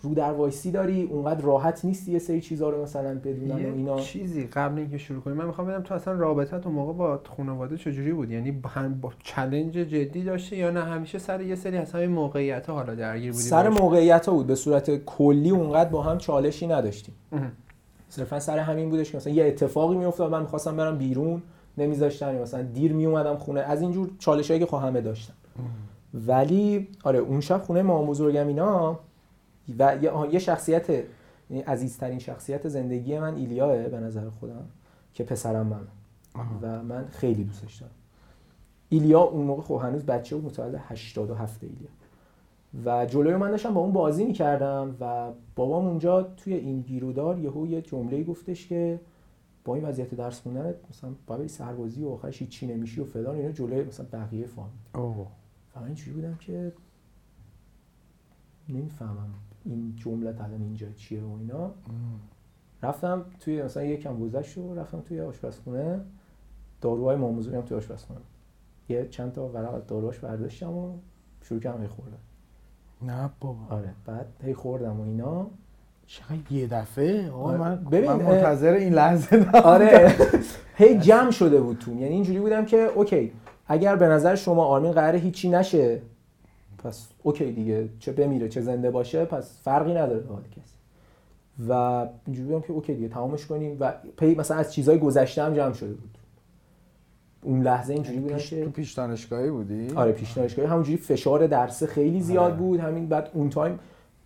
رو 0.01 0.13
در 0.13 0.31
وایسی 0.31 0.71
داری 0.71 1.03
اونقدر 1.03 1.41
راحت 1.41 1.85
نیستی 1.85 2.11
یه 2.11 2.19
سری 2.19 2.41
چیزا 2.41 2.69
رو 2.69 2.83
مثلا 2.83 3.15
بدونن 3.15 3.65
و 3.65 3.75
اینا. 3.75 3.99
چیزی 3.99 4.47
قبل 4.47 4.79
اینکه 4.79 4.97
شروع 4.97 5.21
کنیم 5.21 5.37
من 5.37 5.45
می‌خوام 5.45 5.67
بدم 5.67 5.81
تو 5.81 5.93
اصلا 5.93 6.13
رابطت 6.13 6.65
اون 6.65 6.75
موقع 6.75 6.93
با 6.93 7.19
خانواده 7.37 7.77
چجوری 7.77 8.13
بود؟ 8.13 8.31
یعنی 8.31 8.51
با 8.51 8.69
با 9.01 9.11
چلنج 9.23 9.73
جدی 9.73 10.23
داشته 10.23 10.57
یا 10.57 10.71
نه؟ 10.71 10.83
همیشه 10.83 11.17
سر 11.17 11.41
یه 11.41 11.55
سری 11.55 11.77
از 11.77 11.91
همین 11.91 12.09
موقعیت 12.09 12.69
حالا 12.69 12.95
درگیر 12.95 13.31
بودی 13.31 13.43
سر؟ 13.43 13.69
موقعیت 13.69 14.25
ها 14.25 14.33
بود 14.35 14.47
به 14.47 14.55
صورت 14.55 15.05
کلی 15.05 15.49
اونقدر 15.49 15.89
با 15.89 16.01
هم 16.01 16.17
چالشی 16.17 16.67
نداشتیم. 16.67 17.15
صرفا 18.09 18.39
سر 18.39 18.59
همین 18.59 18.89
بودش 18.89 19.11
که 19.11 19.17
مثلا 19.17 19.33
یه 19.33 19.45
اتفاقی 19.45 19.97
میافتاد 19.97 20.31
من 20.31 20.41
می‌خواستم 20.41 20.77
برم 20.77 20.97
بیرون 20.97 21.41
نمیذاشتن 21.77 22.35
یا 22.35 22.41
مثلا 22.41 22.61
دیر 22.61 22.93
میومدم 22.93 23.35
خونه. 23.35 23.59
از 23.59 23.81
اینجور 23.81 24.09
چالش 24.19 24.51
هایی 24.51 24.59
که 24.59 24.65
خب 24.65 24.77
همه 24.77 25.01
داشتن 25.01 25.33
ولی 26.13 26.87
آره 27.03 27.19
اون 27.19 27.41
شب 27.41 27.61
خونه 27.61 27.81
مامان 27.81 28.07
بزرگم 28.07 28.47
اینا 28.47 28.99
و 29.79 29.97
یه, 30.31 30.39
شخصیت 30.39 30.89
یعنی 30.89 31.63
عزیزترین 31.63 32.19
شخصیت 32.19 32.67
زندگی 32.67 33.19
من 33.19 33.35
ایلیاه 33.35 33.87
به 33.87 33.99
نظر 33.99 34.29
خودم 34.29 34.65
که 35.13 35.23
پسرم 35.23 35.67
من 35.67 35.87
و 36.61 36.83
من 36.83 37.07
خیلی 37.07 37.43
دوستش 37.43 37.75
دارم. 37.75 37.93
ایلیا 38.89 39.21
اون 39.21 39.45
موقع 39.45 39.61
خب 39.61 39.81
هنوز 39.83 40.05
بچه 40.05 40.35
بود 40.35 40.45
متولد 40.45 40.75
87 40.75 41.63
ایلیا. 41.63 41.89
و 42.85 43.05
جلوی 43.05 43.35
من 43.35 43.51
داشتم 43.51 43.73
با 43.73 43.81
اون 43.81 43.91
بازی 43.91 44.25
می‌کردم 44.25 44.95
و 44.99 45.31
بابام 45.55 45.85
اونجا 45.85 46.23
توی 46.23 46.53
این 46.53 46.81
گیرودار 46.81 47.39
یهو 47.39 47.67
یه 47.67 47.81
جمله 47.81 48.23
گفتش 48.23 48.67
که 48.67 48.99
با 49.65 49.75
این 49.75 49.85
وضعیت 49.85 50.15
درس 50.15 50.41
خوندنت 50.41 50.75
مثلا 50.89 51.09
باید 51.27 51.39
بری 51.39 51.47
سربازی 51.47 52.03
و 52.03 52.09
آخرش 52.09 52.43
چی 52.43 52.67
نمیشی 52.67 53.01
و 53.01 53.03
فلان 53.03 53.35
اینا 53.35 53.51
جلوی 53.51 53.83
مثلا 53.83 54.05
بقیه 54.11 54.45
فامیل. 54.45 54.73
اوه. 54.95 55.27
و 55.75 55.79
من 55.79 55.85
اینجوری 55.85 56.11
بودم 56.11 56.35
که 56.35 56.71
نمی‌فهمم. 58.69 59.33
این 59.65 59.95
جمله 59.95 60.29
الان 60.43 60.61
اینجا 60.61 60.87
چیه 60.95 61.21
و 61.23 61.37
اینا. 61.39 61.71
رفتم 62.83 63.25
توی 63.39 63.63
مثلا 63.63 63.83
یکم 63.83 64.19
گذشت 64.19 64.57
و 64.57 64.75
رفتم 64.75 65.01
توی 65.01 65.21
آشپزخونه. 65.21 65.99
داروهای 66.81 67.15
مامان‌بزرگم 67.15 67.61
توی 67.61 67.77
آشپزخونه. 67.77 68.19
یه 68.89 69.07
چند 69.07 69.31
تا 69.31 69.47
ورق 69.47 69.73
از 69.73 69.87
داروهاش 69.87 70.19
برداشتم 70.19 70.73
و 70.73 70.97
شروع 71.41 71.59
کردم 71.59 71.81
هی 71.81 71.87
خوردم 71.87 72.17
نه 73.01 73.29
بابا. 73.39 73.75
آره 73.75 73.93
بعد 74.05 74.25
هی 74.43 74.53
خوردم 74.53 74.99
و 74.99 75.03
اینا. 75.03 75.47
چقدر 76.05 76.51
یه 76.51 76.67
دفعه؟ 76.67 77.31
آره. 77.31 77.57
من 77.57 77.75
ببین، 77.75 78.11
من 78.11 78.21
منتظر 78.21 78.73
این 78.73 78.93
لحظه 78.93 79.35
نبودم. 79.41 79.59
آره. 79.59 80.15
هی 80.75 80.97
جمع 80.97 81.31
شده 81.31 81.61
بود 81.61 81.77
تو. 81.77 81.91
یعنی 81.91 82.13
اینجوری 82.13 82.39
بودم 82.39 82.65
که 82.65 82.77
okay 82.77 83.31
اگر 83.67 83.95
به 83.95 84.07
نظر 84.07 84.35
شما 84.35 84.65
آرمین 84.65 84.91
قراره 84.91 85.19
هیچی 85.19 85.49
نشه 85.49 86.01
پس 86.87 87.07
okay 87.23 87.51
دیگه 87.51 87.89
چه 87.99 88.11
بمیره 88.11 88.49
چه 88.49 88.61
زنده 88.61 88.91
باشه 88.91 89.25
پس 89.25 89.61
فرقی 89.63 89.93
نداره 89.93 90.19
به 90.19 90.33
حال 90.33 90.43
کسی. 90.43 90.77
و 91.69 91.73
اینجوری 92.25 92.47
بودم 92.47 92.61
که 92.61 92.73
okay 92.73 92.93
دیگه 92.93 93.07
تمامش 93.07 93.45
کنیم 93.45 93.77
و 93.79 93.93
هی 94.17 94.35
مثلا 94.35 94.57
از 94.57 94.73
چیزهای 94.73 94.99
گذشته 94.99 95.43
هم 95.43 95.53
جمع 95.53 95.73
شده 95.73 95.93
بود. 95.93 96.17
اون 97.41 97.61
لحظه 97.61 97.93
اینجوری 97.93 98.19
پیش- 98.19 98.49
که 98.49 98.63
تو 98.63 98.69
پیش 98.71 98.93
دانشگاهی 98.93 99.49
بودی؟ 99.49 99.87
آره 99.95 100.11
پیش 100.11 100.31
دانشگاهی. 100.31 100.67
همونجوری 100.67 100.97
فشار 100.97 101.47
درس 101.47 101.83
خیلی 101.83 102.21
زیاد 102.21 102.43
آره. 102.51 102.53
بود. 102.53 102.79
همین 102.79 103.07
بعد 103.07 103.29
اون 103.33 103.49
تایم 103.49 103.79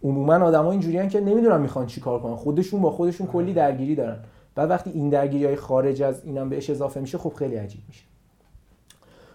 عموما 0.04 0.34
آدما 0.36 0.72
اینجوریان 0.72 1.08
که 1.10 1.20
نمی‌دونن 1.22 1.62
می‌خوان 1.62 1.86
چی 1.86 2.02
کار 2.02 2.20
کنن. 2.20 2.36
خودشون 2.36 2.82
با 2.82 2.92
خودشون 2.92 3.28
کلی 3.28 3.54
درگیری 3.54 3.96
دارن. 3.96 4.18
بعد 4.56 4.70
وقتی 4.70 4.90
این 4.90 5.10
درگیری 5.10 5.46
های 5.46 5.56
خارج 5.56 6.02
از 6.02 6.26
اینم 6.26 6.50
بهش 6.50 6.70
اضافه 6.70 7.00
میشه 7.00 7.18
خب 7.18 7.34
خیلی 7.34 7.56
عجیب 7.56 7.82
میشه. 7.88 8.04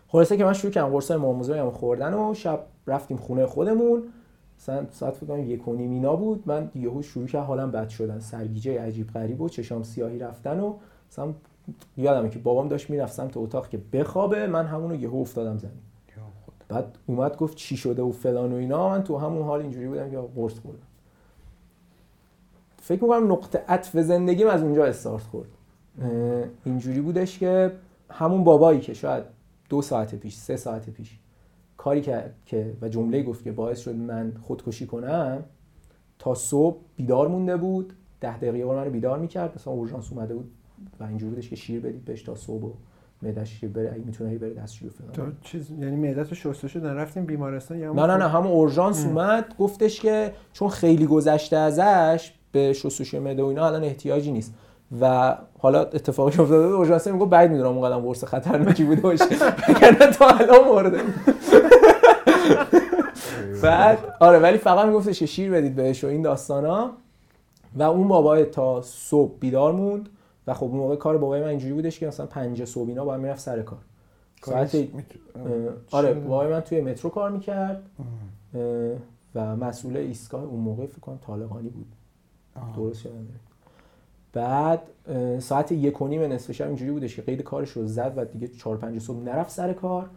خلاصه 0.09 0.37
که 0.37 0.45
من 0.45 0.53
شروع 0.53 0.73
کردم 0.73 0.89
قرصای 0.89 1.17
مامان‌بزرگم 1.17 1.71
خوردن 1.71 2.15
و 2.15 2.35
شب 2.35 2.61
رفتیم 2.87 3.17
خونه 3.17 3.47
خودمون. 3.47 4.03
مثلا 4.59 4.87
ساعت 4.91 5.15
فکر 5.15 5.27
کنم 5.27 5.51
یک 5.51 5.69
و 5.69 5.73
نیم 5.73 5.91
اینا 5.91 6.17
بود. 6.17 6.43
من 6.47 6.71
یهو 6.75 7.03
شروع 7.03 7.27
کرد 7.27 7.45
حالم 7.45 7.71
بد 7.71 7.89
شدن. 7.89 8.21
سرگیجه 8.21 8.81
عجیب 8.81 9.11
غریب 9.11 9.41
و 9.41 9.49
چشام 9.49 9.83
سیاهی 9.83 10.19
رفتن 10.19 10.61
و 10.61 10.75
مثلا 11.11 11.33
یادمه 11.97 12.29
که 12.29 12.39
بابام 12.39 12.69
داشت 12.69 12.91
می‌رفت 12.91 13.13
سمت 13.13 13.37
اتاق 13.37 13.69
که 13.69 13.79
بخوابه. 13.93 14.47
من 14.47 14.67
همونو 14.67 14.95
یهو 14.95 15.17
افتادم 15.17 15.59
زمین. 15.59 15.73
بعد 16.69 16.99
اومد 17.07 17.37
گفت 17.37 17.57
چی 17.57 17.77
شده 17.77 18.03
و 18.03 18.13
فلان 18.13 18.53
و 18.53 18.57
اینا. 18.57 18.89
من 18.89 19.05
تو 19.05 19.19
همون 19.19 19.43
حال 19.43 19.61
اینجوری 19.61 19.89
بودم 19.89 20.11
که 20.11 20.19
قرص 20.37 20.59
خوردم. 20.59 20.79
فکر 22.77 23.03
می‌کنم 23.03 23.33
نقطه 23.33 23.65
عطف 23.69 24.01
زندگیم 24.01 24.49
از 24.49 24.63
اونجا 24.63 24.85
استارت 24.85 25.23
خورد. 25.23 25.49
اینجوری 26.65 27.01
بودش 27.01 27.39
که 27.39 27.73
همون 28.11 28.45
بابایی 28.45 28.81
که 28.81 28.95
شاید 28.95 29.36
دو 29.69 29.83
ساعت 29.83 30.15
پیش 30.15 30.35
سه 30.35 30.57
ساعت 30.57 30.91
پیش. 30.91 31.19
کاری 31.77 32.01
کرد 32.01 32.35
که 32.47 32.73
و 32.83 32.89
جمله 32.89 33.23
گفت 33.23 33.45
که 33.45 33.53
باعث 33.53 33.81
شد 33.81 33.95
من 33.95 34.33
خودکشی 34.43 34.87
کنم 34.87 35.45
تا 36.19 36.35
صبح 36.35 36.77
بیدار 36.97 37.29
مونده 37.29 37.57
بود 37.57 37.93
ده 38.21 38.37
دقیقه 38.37 38.65
بار 38.65 38.85
من 38.85 38.91
بیدار 38.91 39.19
می‌کرد 39.19 39.55
مثلا 39.55 39.73
اورژانس 39.73 40.13
اومده 40.13 40.35
بود 40.35 40.51
و 41.01 41.05
اینجوری 41.05 41.31
بودش 41.31 41.51
که 41.51 41.57
شیر 41.57 41.81
بدید 41.81 42.05
بهش 42.05 42.23
تا 42.23 42.35
صبح 42.35 42.65
و 42.65 42.73
معده‌ش 43.23 43.61
که 43.61 43.69
بره 43.69 43.93
اگه 43.93 44.05
می‌تونه 44.05 44.39
بره 44.39 44.55
دستشویی 44.55 44.91
فلان 44.91 45.13
تو 45.13 45.27
چیز 45.43 45.71
یعنی 45.71 45.97
معدت 45.97 46.29
رو 46.29 46.35
شسته 46.35 46.69
شدن 46.69 46.95
رفتیم 46.95 47.25
بیمارستان 47.27 47.79
یا 47.79 47.93
نه 47.93 48.07
نه 48.07 48.17
نه 48.17 48.29
همون 48.29 48.53
اورژانس 48.53 49.07
اومد 49.07 49.55
گفتش 49.59 50.01
که 50.01 50.33
چون 50.53 50.69
خیلی 50.69 51.07
گذشته 51.07 51.57
ازش 51.57 52.33
به 52.53 52.73
شستشوی 52.73 53.21
معده 53.21 53.43
و 53.43 53.47
اینا 53.47 53.67
الان 53.67 53.85
احتیاجی 53.85 54.33
نیست. 54.33 54.55
و 55.01 55.37
حالا 55.67 55.81
اتفاقی 55.81 56.37
که 56.37 56.43
افتاده 56.43 56.67
بود 56.67 56.75
اورژانس 56.75 57.07
میگه 57.07 57.27
بعد 57.27 57.51
می‌دونم 57.51 57.79
اون 57.79 57.89
قدم 57.89 58.01
قرص 58.01 58.25
خطرناکی 58.25 58.85
بوده 58.85 59.01
باشه. 59.01 59.25
اگر 59.67 59.97
نه 60.01 60.11
تا 60.13 60.29
الان 60.29 60.69
مرده 60.69 61.01
بعد 63.63 63.99
آره 64.21 64.39
ولی 64.39 64.59
فقط 64.59 64.87
میگفتش 64.87 65.19
که 65.19 65.27
شیر 65.27 65.51
بدید 65.51 65.75
بهش 65.75 66.05
و 66.05 66.07
این 66.07 66.23
داستانا. 66.23 66.91
و 67.77 67.83
اون 67.83 68.09
بابا 68.09 68.45
تا 68.45 68.83
صبح 68.83 69.33
بیدار 69.41 69.73
موند. 69.73 70.09
و 70.47 70.55
خب 70.55 70.65
اون 70.65 70.77
موقع 70.77 70.97
کار 70.97 71.19
بابای 71.19 71.41
من 71.41 71.49
اینجوری 71.49 71.73
بودش 71.73 71.99
که 71.99 72.07
مثلا 72.07 72.27
پنج 72.27 72.65
صبح 72.65 72.89
اینا 72.89 73.05
باید 73.05 73.21
می‌رفت 73.21 73.41
سر 73.41 73.63
کار. 73.63 73.79
ساعت 74.43 74.77
آره 75.91 76.15
بابای 76.15 76.49
من 76.49 76.61
توی 76.61 76.81
مترو 76.81 77.11
کار 77.11 77.31
می‌کرد. 77.31 77.83
و 79.35 79.57
مسئول 79.57 79.97
ایستگاه 79.97 80.45
اون 80.45 80.61
موقع 80.61 80.87
فکر 80.87 81.01
کنم 81.01 81.19
طالقانی 81.27 81.69
بود. 81.69 81.87
درست 82.77 83.07
یادم. 83.07 83.27
بعد 84.37 84.83
ساعت 85.39 85.73
یک 85.73 86.03
و 86.03 86.09
نیم 86.09 86.23
نصف 86.23 86.53
شب 86.53 86.67
اینجوری 86.67 86.91
بودش 86.91 87.17
که 87.17 87.23
قید 87.23 87.43
کارش 87.43 87.71
رو 87.71 87.87
زد 87.87 88.13
و 88.17 88.25
دیگه 88.25 88.49
چهار 88.49 88.77
پنج 88.77 88.99
صبح 88.99 89.23
نرفت 89.23 89.51
سر 89.51 89.73
کار. 89.73 90.11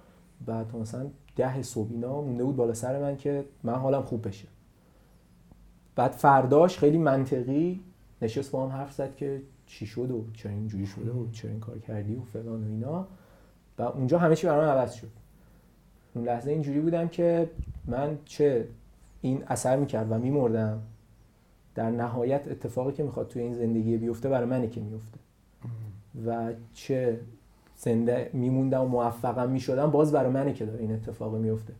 بعد 0.45 0.67
تا 0.67 0.77
مثلا 0.77 1.07
ده 1.35 1.61
صبح 1.61 1.87
اینا 1.91 2.21
مونده 2.21 2.43
بود 2.43 2.55
بالا 2.55 2.73
سر 2.73 3.01
من 3.01 3.17
که 3.17 3.45
من 3.63 3.73
حالم 3.73 4.01
خوب 4.01 4.27
بشه. 4.27 4.47
بعد 5.95 6.11
فرداش 6.11 6.77
خیلی 6.77 6.97
منطقی 6.97 7.79
نشست 8.21 8.51
با 8.51 8.67
هم 8.67 8.77
حرف 8.77 8.93
زد 8.93 9.15
که 9.15 9.41
چی 9.65 9.85
شد 9.85 10.11
و 10.11 10.25
چرا 10.33 10.51
اینجوری 10.51 10.85
شده 10.85 11.11
و 11.11 11.31
چرا 11.31 11.51
این 11.51 11.59
کار 11.59 11.79
کردی 11.79 12.15
و 12.15 12.21
فلان 12.33 12.63
و 12.63 12.67
اینا. 12.67 13.07
و 13.77 13.81
اونجا 13.81 14.17
همه 14.17 14.35
چی 14.35 14.47
برام 14.47 14.69
عوض 14.69 14.93
شد. 14.93 15.11
اون 16.13 16.25
لحظه 16.25 16.51
اینجوری 16.51 16.79
بودم 16.79 17.07
که 17.07 17.49
من 17.87 18.17
چه 18.25 18.67
این 19.21 19.43
اثر 19.47 19.75
می‌کرد 19.75 20.11
و 20.11 20.17
میمردم. 20.17 20.81
در 21.79 21.91
نهایت 21.91 22.47
اتفاقی 22.47 22.91
که 22.91 23.03
می‌خواد 23.03 23.27
توی 23.27 23.41
این 23.41 23.53
زندگی 23.53 23.97
بیفته 23.97 24.29
برای 24.29 24.45
منه 24.45 24.67
که 24.67 24.81
میفته 24.81 25.19
و 26.25 26.53
چه 26.73 27.19
زنده 27.75 28.29
میموندم 28.33 28.81
و 28.81 28.87
موفقم 28.87 29.49
می‌شدم 29.49 29.91
باز 29.91 30.11
برای 30.11 30.31
منه 30.31 30.53
که 30.53 30.65
داره 30.65 30.79
این 30.79 30.91
اتفاق 30.91 31.35
میفته 31.35 31.73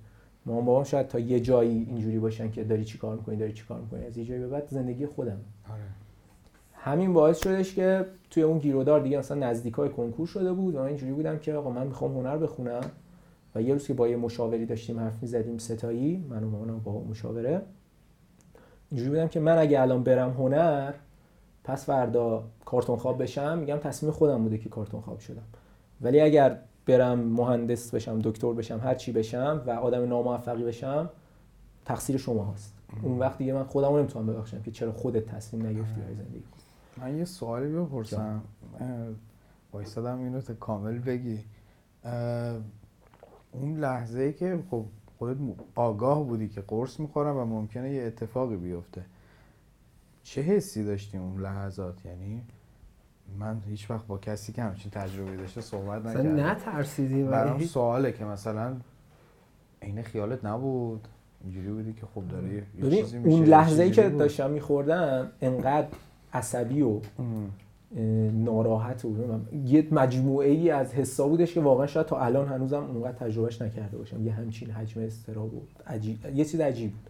مامان 0.46 0.65
بابام 0.65 0.84
شاید 0.84 1.08
تا 1.08 1.20
یه 1.20 1.39
جایی 1.39 1.88
اینجوری 1.89 2.20
باشن 2.20 2.51
که 2.51 2.63
داری 2.63 2.86
چی 2.86 2.98
کار 2.98 3.15
می‌کنی 3.15 3.36
داری 3.36 3.53
چی 3.53 3.65
کار 3.65 3.82
می‌کنی. 3.82 4.06
از 4.06 4.18
یه 4.18 4.25
جایی 4.25 4.41
به 4.41 4.48
بعد 4.48 4.68
زندگی 4.70 5.06
خودم 5.06 5.38
آره. 5.72 5.82
همین 6.74 7.13
باعث 7.13 7.44
شدش 7.44 7.75
که 7.75 8.06
توی 8.29 8.44
اون 8.44 8.58
گیرودار 8.58 9.00
دیگه 9.00 9.18
مثلا 9.18 9.50
نزدیکای 9.50 9.89
کنکور 9.89 10.27
شده 10.27 10.53
بود 10.53 10.75
و 10.75 10.79
من 10.79 10.86
اینجوری 10.86 11.12
بودم 11.12 11.38
که 11.38 11.53
آقا 11.53 11.70
من 11.70 11.88
می‌خوام 11.88 12.18
هنر 12.18 12.38
بخونم. 12.38 12.82
و 13.56 13.62
یه 13.62 13.74
روز 13.74 13.88
که 13.88 13.94
با 13.94 14.08
یه 14.08 14.18
مشاوری 14.18 14.65
داشتیم 14.65 15.00
حرف 15.00 15.22
می‌زدیم 15.22 15.58
ستایی 15.58 16.25
من 16.29 16.44
و 16.44 16.50
مامانم 16.50 16.79
با 16.79 17.03
مشاوره 17.03 17.62
اینجوری 18.91 19.10
بودم 19.10 19.27
که 19.27 19.39
من 19.39 19.58
اگه 19.58 19.81
الان 19.81 20.03
برم 20.03 20.29
هنر 20.29 20.93
پس 21.63 21.86
فردا 21.86 22.43
کارتون 22.65 22.96
خواب 22.96 23.24
بشم 23.24 23.58
میگم 23.58 23.77
تصمیم 23.77 24.12
خودم 24.12 24.43
بوده 24.43 24.58
که 24.58 24.69
کارتون 24.69 25.01
خواب 25.01 25.19
شدم. 25.19 25.43
ولی 26.01 26.22
اگر 26.22 26.60
برم 26.86 27.19
مهندس 27.19 27.93
بشم 27.93 28.19
دکتر 28.19 28.53
بشم 28.53 28.79
هر 28.84 28.96
چی 28.96 29.12
بشم 29.12 29.62
و 29.67 29.72
آدم 29.72 30.10
ناموفقی 30.10 30.63
بشم 30.63 31.10
تقصیر 31.86 32.17
شما 32.17 32.46
هست 32.46 32.74
اون 33.03 33.19
وقت 33.19 33.38
دیگه 33.38 33.53
من 33.53 33.63
خودم 33.63 33.98
نمی‌تونم 33.98 34.27
ببخشم 34.27 34.62
که 34.62 34.72
چرا 34.72 34.91
خودت 34.91 35.25
تصمیم 35.25 35.65
نگرفتی 35.65 36.01
برای 36.01 36.15
زندگی. 36.15 36.43
من 36.98 37.17
یه 37.17 37.25
سوالی 37.25 37.67
بپرسم. 37.67 38.41
وایسادم 39.74 40.19
اینو 40.19 40.41
تا 40.41 40.53
کامل 40.53 41.00
بگی. 41.00 41.39
اون 43.51 43.79
لحظه 43.79 44.22
ای 44.22 44.34
که 44.34 44.60
خب 44.72 44.86
خودت 45.19 45.38
آگاه 45.75 46.23
بودی 46.23 46.47
که 46.47 46.61
قرص 46.67 46.99
می‌خورم 46.99 47.38
و 47.38 47.45
ممکنه 47.45 47.91
یه 47.91 48.03
اتفاقی 48.03 48.55
بیفته. 48.55 49.01
چه 50.23 50.41
حسی 50.41 50.83
داشتی 50.83 51.17
اون 51.17 51.41
لحظات؟ 51.41 52.05
یعنی 52.05 52.41
من 53.39 53.61
هیچ 53.69 53.91
وقت 53.91 54.07
با 54.07 54.17
کسی 54.17 54.53
که 54.53 54.63
همچین 54.63 54.91
تجربه 54.91 55.38
داشته 55.38 55.61
صحبت 55.61 56.05
نکردم. 56.05 56.39
نترسیدی 56.39 57.23
برام 57.23 57.59
سواله 57.59 58.11
که 58.11 58.25
مثلا 58.25 58.75
عین 59.81 60.01
خیالت 60.01 60.45
نبود. 60.45 61.07
اینجوری 61.43 61.69
بودی 61.69 61.93
که 61.93 62.05
خب 62.15 62.27
داره 62.27 62.53
یه- 62.53 62.63
چیزی 62.89 63.17
میشه، 63.17 63.29
اون 63.29 63.43
یه 63.43 63.49
لحظه 63.49 63.83
ای 63.83 63.89
چیزی 63.89 64.09
که. 64.09 64.15
داشتم 64.17 64.49
میخوردم 64.49 65.31
انقدر 65.41 65.88
عصبی 66.33 66.81
و 66.81 66.99
ناراحت 68.46 69.05
و 69.05 69.15
یه 69.65 69.88
مجموعه 69.91 70.50
ای 70.50 70.69
از 70.69 70.94
حسا 70.94 71.27
بودش 71.27 71.53
که 71.53 71.61
واقعا 71.61 71.87
شاید 71.87 72.05
تا 72.05 72.20
الان 72.20 72.48
هنوزم 72.48 72.83
اونقدر 72.83 73.11
تجربهش 73.11 73.61
نکرده 73.61 73.98
باشم. 73.98 74.25
یه 74.25 74.31
همچین 74.31 74.72
حجم 74.72 75.01
استراب 75.01 75.53
و 75.53 75.61
عجیب 75.87 76.18
یه 76.35 76.46
چیز 76.46 76.59
عجیب 76.59 76.92
بود. 76.92 77.09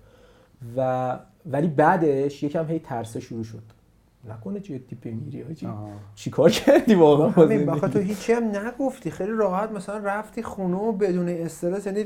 و 0.78 1.20
ولی 1.46 1.68
بعدش 1.68 2.44
یکم 2.44 2.68
هی 2.68 2.80
ترسه 2.80 3.20
شروع 3.20 3.44
شد. 3.44 3.64
نکنه 4.30 4.60
جدی 4.60 4.96
بمیری 5.06 5.42
حاجی 5.42 5.66
آها. 5.66 5.90
چیکار 6.16 6.50
کردی 6.50 6.96
واقعا؟ 6.96 7.28
با 7.28 7.44
همین 7.44 7.58
زندگی؟ 7.58 7.78
بخاطر 7.78 7.94
تو 7.94 8.00
هیچی 8.00 8.34
هم 8.34 8.44
نگفتی. 8.44 9.12
خیلی 9.12 9.32
راحت 9.32 9.72
مثلا 9.72 9.98
رفتی 9.98 10.44
خونه 10.44 10.78
و 10.78 10.92
بدون 10.92 11.30
استرس 11.30 11.86
یعنی 11.86 12.06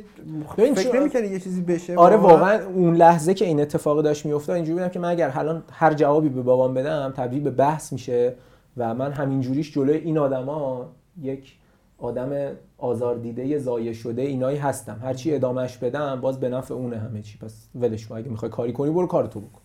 ببین 0.57 0.73
فکر 0.73 0.99
نمی‌کردی 0.99 1.27
یه 1.27 1.39
چیزی 1.39 1.61
بشه. 1.61 1.95
آره 1.95 2.17
واقعا 2.17 2.65
اون 2.65 2.95
لحظه 2.95 3.33
که 3.33 3.45
این 3.45 3.61
اتفاق 3.61 4.01
داشت 4.01 4.25
میافتاد 4.25 4.55
اینجوری 4.55 4.73
بودم 4.73 4.89
که 4.89 4.99
من 4.99 5.09
اگر 5.09 5.31
الان 5.35 5.63
هر 5.71 5.93
جوابی 5.93 6.29
به 6.29 6.41
بابام 6.41 6.73
بدم 6.73 7.13
تبدیل 7.17 7.43
به 7.43 7.51
بحث 7.51 7.93
میشه. 7.93 8.35
و 8.77 8.93
من 8.93 9.11
همین 9.11 9.41
جوریش 9.41 9.73
جلوی 9.73 9.97
این 9.97 10.17
آدما 10.17 10.91
یک 11.21 11.57
آدم 11.97 12.55
آزار 12.77 13.15
دیده 13.15 13.57
ضایع 13.59 13.93
شده 13.93 14.21
اینایی 14.21 14.57
هستم. 14.57 14.99
هرچی 15.01 15.35
ادامهش 15.35 15.77
بدم 15.77 16.21
باز 16.21 16.39
به 16.39 16.49
نفع 16.49 16.73
اونه 16.73 16.97
همه 16.97 17.21
چی. 17.21 17.37
پس 17.37 17.67
ولش 17.75 18.07
کن 18.07 18.15
اگه 18.15 18.29
می‌خوای 18.29 18.51
کاری 18.51 18.73
کنی 18.73 18.91
برو 18.91 19.07
کارتو 19.07 19.39
بکن. 19.39 19.61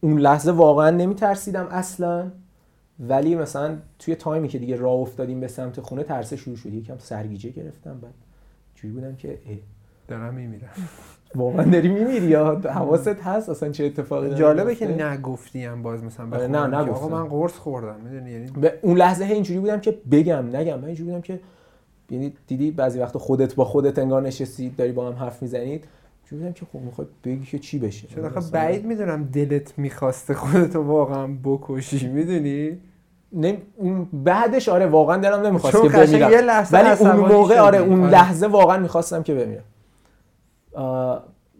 اون 0.00 0.18
لحظه 0.18 0.52
واقعا 0.52 0.90
نمیترسیدم 0.90 1.66
اصلا 1.70 2.30
ولی 3.00 3.34
مثلا 3.34 3.78
توی 3.98 4.14
تایمی 4.14 4.48
که 4.48 4.58
دیگه 4.58 4.76
راه 4.76 4.94
افتادیم 4.94 5.40
به 5.40 5.48
سمت 5.48 5.80
خونه 5.80 6.02
ترسه 6.02 6.36
شروع 6.36 6.56
شد. 6.56 6.74
یکم 6.74 6.98
سرگیجه 6.98 7.50
گرفتم 7.50 8.00
بعد 8.00 8.14
جوری 8.74 8.94
بودم 8.94 9.16
که 9.16 9.38
دارم 10.08 10.34
میمیرم. 10.34 10.70
واقعا 11.36 11.64
داری 11.64 11.88
میمیری 11.88 12.26
یا 12.26 12.60
حواست 12.64 13.08
هست 13.08 13.48
اصلا 13.48 13.70
چه 13.70 13.84
اتفاقی 13.84 14.26
داره 14.26 14.38
جالبه 14.38 14.74
که؟ 14.74 14.88
نگفتیم 14.88 15.82
باز 15.82 16.04
مثلا 16.04 16.26
آره، 16.26 16.48
بخونم 16.48 16.74
نه، 16.74 16.90
آقا. 16.90 17.08
من 17.08 17.28
قرص 17.28 17.52
خوردم 17.52 17.96
می‌دونی 18.04 18.30
یعنی 18.30 18.50
به 18.60 18.78
اون 18.82 18.96
لحظه 18.96 19.24
اینجوری 19.24 19.60
بودم 19.60 19.80
که 19.80 19.98
بگم 20.10 20.56
نگم 20.56 20.78
من 20.78 20.84
اینجوری 20.84 21.10
بودم 21.10 21.20
که 21.20 21.40
یعنی 22.10 22.32
دیدی 22.46 22.70
بعضی 22.70 22.98
وقتا 22.98 23.18
خودت 23.18 23.54
با 23.54 23.64
خودت 23.64 23.98
انگار 23.98 24.22
نشستی 24.22 24.68
داری 24.70 24.92
با 24.92 25.06
هم 25.06 25.12
حرف 25.12 25.42
می‌زنید 25.42 25.84
اینجوری 26.22 26.42
بودم 26.42 26.52
که 26.52 26.66
خب 26.72 26.78
می‌خوای 26.78 27.08
بگی 27.24 27.44
که 27.44 27.58
چی 27.58 27.78
بشه 27.78 28.06
چون 28.06 28.24
آخه 28.24 28.40
بعید 28.52 28.84
می‌دونم 28.84 29.24
دلت 29.24 29.78
می‌خواسته 29.78 30.34
خودتو 30.34 30.82
واقعا 30.82 31.28
بکشی 31.44 32.08
می‌دونی. 32.08 32.78
اون 33.76 34.08
بعدش 34.12 34.68
آره 34.68 34.86
واقعا 34.86 35.16
دلم 35.16 35.46
نمی‌خواست 35.46 35.76
چون 35.76 35.88
که 35.88 35.96
بمیرم 35.96 36.66
ولی 36.72 36.88
اون 36.88 37.16
موقع. 37.16 37.58
آره 37.58 37.78
اون 37.78 38.00
آره. 38.00 38.10
لحظه 38.10 38.46
واقعا 38.46 38.78
می‌خواستم 38.78 39.22
که 39.22 39.34
بمیرم 39.34 39.62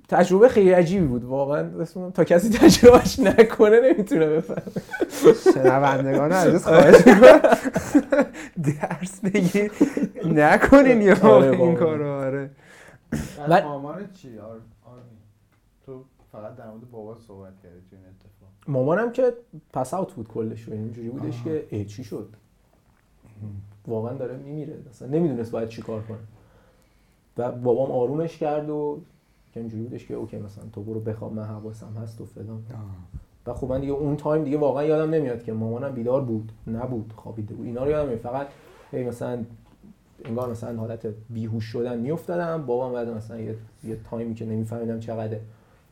تجربه 0.08 0.48
خیلی 0.48 0.70
عجیبی 0.72 1.06
بود 1.06 1.24
واقعا 1.24 1.80
اسمم 1.80 2.10
تا 2.10 2.24
کسی 2.24 2.48
تجربهش 2.58 3.18
نکنه 3.18 3.80
نمی‌تونه 3.80 4.26
بفهم 4.26 4.62
شنوندگان 5.54 6.32
عزیز 6.32 6.64
خواهش 6.64 7.06
می‌کنم. 7.06 7.40
درس 8.80 9.20
بگیر 9.20 9.72
نکنین 10.26 11.02
یه 11.02 11.14
موقع 11.14 11.28
آره، 11.28 11.50
این. 11.60 11.74
کارو 11.74 12.08
آره. 12.12 12.50
من- 13.48 13.62
مامان 13.64 14.08
چی؟ 14.12 14.28
تو 15.86 16.04
فقط 16.32 16.56
در 16.56 16.66
مورد 16.70 16.90
بابا 16.90 17.16
صحبت 17.28 17.52
کردی 17.62 17.80
تو 17.90 17.96
این 17.96 18.04
اتفاق. 18.04 18.48
مامانم 18.68 19.12
که 19.12 19.32
pass 19.72 19.94
out 19.94 20.12
بود 20.12 20.28
کلش 20.28 20.68
اینجوری 20.68 21.08
بودش 21.08 21.42
که 21.44 21.66
ای 21.70 21.84
چی 21.84 22.04
شد؟ 22.04 22.28
واقعا 23.86 24.14
داره 24.14 24.36
میمیره 24.36 24.74
اصلا 24.90 25.08
نمی‌دونست 25.08 25.50
باید 25.50 25.68
چی 25.68 25.82
کار 25.82 26.02
کنه. 26.02 26.18
و 27.36 27.52
بابام 27.52 27.90
آرومش 27.90 28.38
کرد 28.38 28.70
و 28.70 29.00
که 29.54 29.60
اینجوری 29.60 29.82
بودش 29.82 30.06
که 30.06 30.14
okay 30.14 30.38
مثلا 30.38 30.64
تو 30.72 30.82
برو 30.82 31.00
بخواب 31.00 31.32
من 31.32 31.44
حواسم 31.44 31.92
هست 32.02 32.20
و 32.20 32.24
فلان. 32.24 32.62
و 33.46 33.54
خب 33.54 33.68
من 33.68 33.80
دیگه 33.80 33.92
اون 33.92 34.16
تایم 34.16 34.44
دیگه 34.44 34.58
واقعا 34.58 34.84
یادم 34.84 35.14
نمیاد 35.14 35.42
که 35.42 35.52
مامانم 35.52 35.94
بیدار 35.94 36.20
بود 36.20 36.52
نبود 36.66 37.12
خوابیده 37.16 37.54
بود. 37.54 37.66
اینا 37.66 37.84
رو 37.84 37.90
یادم 37.90 38.06
نمیاد. 38.06 38.20
فقط 38.20 38.46
هی 38.92 39.04
مثلا 39.04 39.44
انگار 40.24 40.50
مثلا 40.50 40.80
حالت 40.80 41.06
بیهوش 41.30 41.64
شدن 41.64 41.98
میافتادم. 41.98 42.66
بابام 42.66 42.92
بعد 42.92 43.08
مثلا 43.08 43.40
یه, 43.40 43.56
یه 43.84 43.98
تایمی 44.10 44.34
که 44.34 44.44
نمیفهمیدم 44.44 45.00
چقدره. 45.00 45.40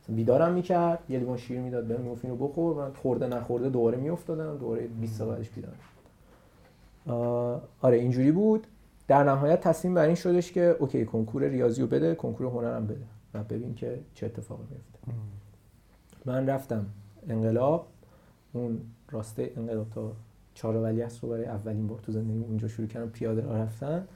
مثلا 0.03 0.15
بیدارم 0.15 0.53
می‌کرد 0.53 0.99
یه 1.09 1.19
لیوان 1.19 1.37
شیر 1.37 1.59
می‌داد 1.59 1.83
بهم 1.83 2.01
می‌گفت 2.01 2.25
اینو 2.25 2.37
بخور. 2.37 2.75
من 2.75 2.93
خورده 2.93 3.27
نخورده 3.27 3.69
دوباره 3.69 3.97
میافتادم 3.97 4.57
دوباره 4.57 4.87
20 4.87 5.19
دقیقه 5.19 5.35
بعدش 5.35 5.49
بیدار 5.49 5.73
آره 7.81 7.97
اینجوری 7.97 8.31
بود. 8.31 8.67
در 9.13 9.23
نهایت 9.23 9.61
تصمیم 9.61 9.93
بر 9.93 10.05
این 10.05 10.15
شدش 10.15 10.51
که 10.51 10.75
اوکی 10.79 11.05
کنکور 11.05 11.43
ریاضی 11.43 11.81
رو 11.81 11.87
بده 11.87 12.15
کنکور 12.15 12.47
هنرم 12.47 12.87
بده. 12.87 13.05
و 13.33 13.43
ببین 13.43 13.75
که 13.75 13.99
چه 14.13 14.25
اتفاقی 14.25 14.63
میفته. 14.69 14.99
من 16.25 16.49
رفتم 16.49 16.85
انقلاب. 17.29 17.87
اون 18.53 18.81
راسته 19.11 19.51
انقلاب 19.57 19.89
تا 19.89 20.11
چهار 20.53 20.75
ولیعصر 20.75 21.19
رو 21.21 21.29
برای 21.29 21.45
اولین 21.45 21.87
بار 21.87 21.99
تو 21.99 22.11
زندگی 22.11 22.43
اونجا 22.43 22.67
شروع 22.67 22.87
کردم 22.87 23.09
پیاده 23.09 23.41
راه 23.41 23.57
رفتن. 23.57 24.07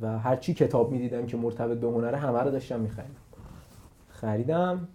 و 0.00 0.18
هر 0.18 0.36
چی 0.36 0.54
کتاب 0.54 0.92
می‌دیدم 0.92 1.26
که 1.26 1.36
مرتبط 1.36 1.78
به 1.78 1.86
هنره 1.86 2.16
همه 2.16 2.38
رو 2.38 2.50
داشتم 2.50 2.80
میخریدم. 2.80 3.14
خریدم. 4.08 4.88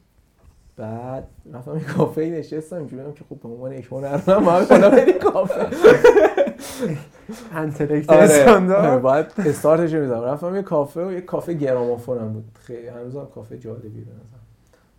بعد 0.75 1.27
رفتم 1.53 1.77
یه 1.77 1.83
کافه 1.83 2.21
نشستم 2.21 2.75
اینجوری 2.75 3.13
که 3.13 3.23
خب 3.29 3.39
به 3.39 3.49
عنوان 3.49 3.71
یک 3.71 3.85
هنرمند 3.91 4.67
بری 4.67 5.13
کافه. 5.13 5.67
انتلکت 7.55 8.09
آره, 8.09 8.21
آره 8.21 8.31
استاندارد 8.31 9.01
باید 9.01 9.25
استارتش 9.37 9.93
می‌زنم 9.93 10.23
رفتم 10.23 10.55
یه 10.55 10.61
کافه 10.61 11.05
و 11.05 11.11
یه 11.11 11.21
کافه 11.21 11.53
گرامافون 11.53 12.17
هم 12.17 12.33
بود. 12.33 12.43
خیلی 12.67 12.87
هنوزم 12.87 13.27
کافه 13.35 13.57
جالبی 13.57 13.89
به 13.89 14.11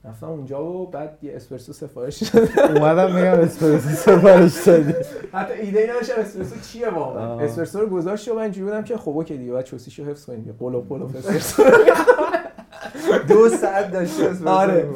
رفتم 0.05 0.27
اونجا 0.27 0.65
و 0.65 0.91
بعد 0.91 1.19
یه 1.23 1.37
اسپرسو 1.37 1.73
سفارش 1.73 2.23
دادم. 2.23 2.77
اومدم 2.77 3.15
میگم 3.15 3.41
اسپرسو 3.41 3.89
سفارش 3.89 4.67
دادی. 4.67 4.95
حتی 5.33 5.53
ایده 5.53 5.81
ای 5.81 5.87
نداشتم 5.91 6.21
اسپرسو 6.21 6.55
چیه 6.73 6.91
واقعا. 6.91 7.41
اسپرسو 7.41 7.81
رو 7.81 7.87
گذاشت 7.87 8.29
و 8.29 8.35
من 8.35 8.43
اینجوری 8.43 8.65
بودم 8.65 8.85
که 8.85 8.97
خب 8.97 9.09
اوکی 9.09 9.37
دیگه 9.37 9.53
باید 9.53 9.65
چوسیشو 9.65 10.05
حفظ 10.05 10.25
کنیم. 10.25 10.41
دیگه 10.41 10.53
قلوب 10.59 10.89
قلوب 10.89 11.17
اسپرسو. 11.17 11.63
دو 13.29 13.49
ساعت 13.49 13.93
داشته 13.93 14.25
اسپرسو 14.25 14.49
آره. 14.49 14.87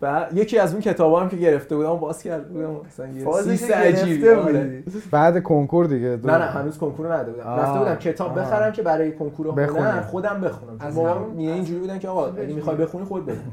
بعد 0.00 0.36
یکی 0.36 0.58
از 0.58 0.72
اون 0.72 0.82
کتابا 0.82 1.20
هم 1.20 1.28
که 1.28 1.36
گرفته 1.36 1.76
بودم 1.76 1.96
باز 1.96 2.22
کرد 2.22 2.48
بودم 2.48 2.80
مثلا 2.86 3.06
یه 3.06 3.74
عجیبی 3.76 4.22
گرفته 4.22 4.36
آره. 4.36 4.82
بودی. 4.82 5.02
بعد 5.10 5.42
کنکور 5.42 5.86
دیگه 5.86 6.08
نه 6.24 6.38
نه 6.38 6.44
هنوز 6.44 6.78
کنکور 6.78 7.14
نداده 7.14 7.32
بودم. 7.32 7.44
رفته 7.44 7.78
بودم 7.78 7.94
کتاب. 7.94 8.38
بخرم 8.38 8.72
که 8.72 8.82
برای 8.82 9.12
کنکور 9.12 9.46
هنر 9.46 9.66
بخونی. 9.66 10.00
خودم 10.00 10.40
بخونم 10.40 10.76
از 10.80 10.96
ما 10.96 11.32
نیه 11.36 11.52
اینجوری 11.52 11.80
بودن 11.80 11.98
که 11.98 12.08
آقا 12.08 12.26
اگه 12.26 12.54
می‌خوای 12.54 12.76
بخونی 12.76 13.04
خود 13.04 13.26
بخون 13.26 13.52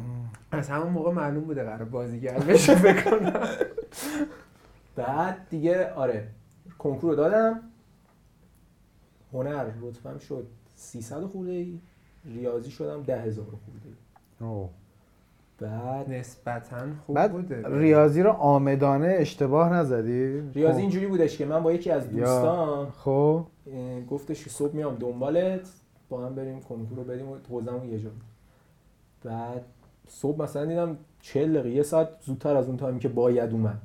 از 0.51 0.69
همون 0.69 0.89
موقع 0.89 1.11
معلوم 1.11 1.43
بوده 1.43 1.63
قرار 1.63 1.83
بازیگر 1.83 2.39
بشه 2.39 2.75
بکنم 2.75 3.33
بعد 4.95 5.37
دیگه 5.49 5.93
آره 5.93 6.27
کنکور 6.79 7.09
رو 7.09 7.15
دادم 7.15 7.59
هنر 9.33 9.65
رتبم 9.81 10.17
شد 10.17 10.47
300 10.75 11.21
خورده 11.21 11.51
ای 11.51 11.79
ریاضی 12.25 12.71
شدم 12.71 13.03
10000 13.03 13.45
خورده 13.45 13.85
ای 13.85 14.47
اوه. 14.47 14.69
بعد 15.63 16.09
نسبتا 16.09 16.77
خوب 17.05 17.15
بعد 17.15 17.31
بوده. 17.31 17.63
ریاضی 17.65 18.23
رو 18.23 18.31
آمدانه 18.31 19.15
اشتباه 19.19 19.73
نزدی؟ 19.73 20.41
ریاضی 20.53 20.73
خب. 20.73 20.79
اینجوری 20.79 21.07
بودش 21.07 21.37
که 21.37 21.45
من 21.45 21.63
با 21.63 21.71
یکی 21.73 21.91
از. 21.91 22.09
دوستان 22.09 22.87
خب. 22.89 23.45
گفتش 24.09 24.43
که 24.43 24.49
صبح 24.49 24.75
میام 24.75 24.95
دنبالت 24.95 25.69
با 26.09 26.25
هم 26.25 26.35
بریم 26.35 26.61
کنکور 26.61 26.97
رو 26.97 27.03
بدیم 27.03 27.29
و 27.29 27.35
حوزمون 27.49 27.89
یه 27.89 27.97
بود. 27.97 28.21
بعد 29.23 29.61
صبح 30.07 30.41
مثلا 30.41 30.65
دیدم 30.65 30.97
40 31.21 31.53
دقیقه 31.53 31.69
یه 31.69 31.83
ساعت 31.83 32.07
زودتر 32.21 32.55
از 32.55 32.67
اون 32.67 32.77
تایمی 32.77 32.99
که 32.99 33.09
باید 33.09 33.51
اومد. 33.51 33.81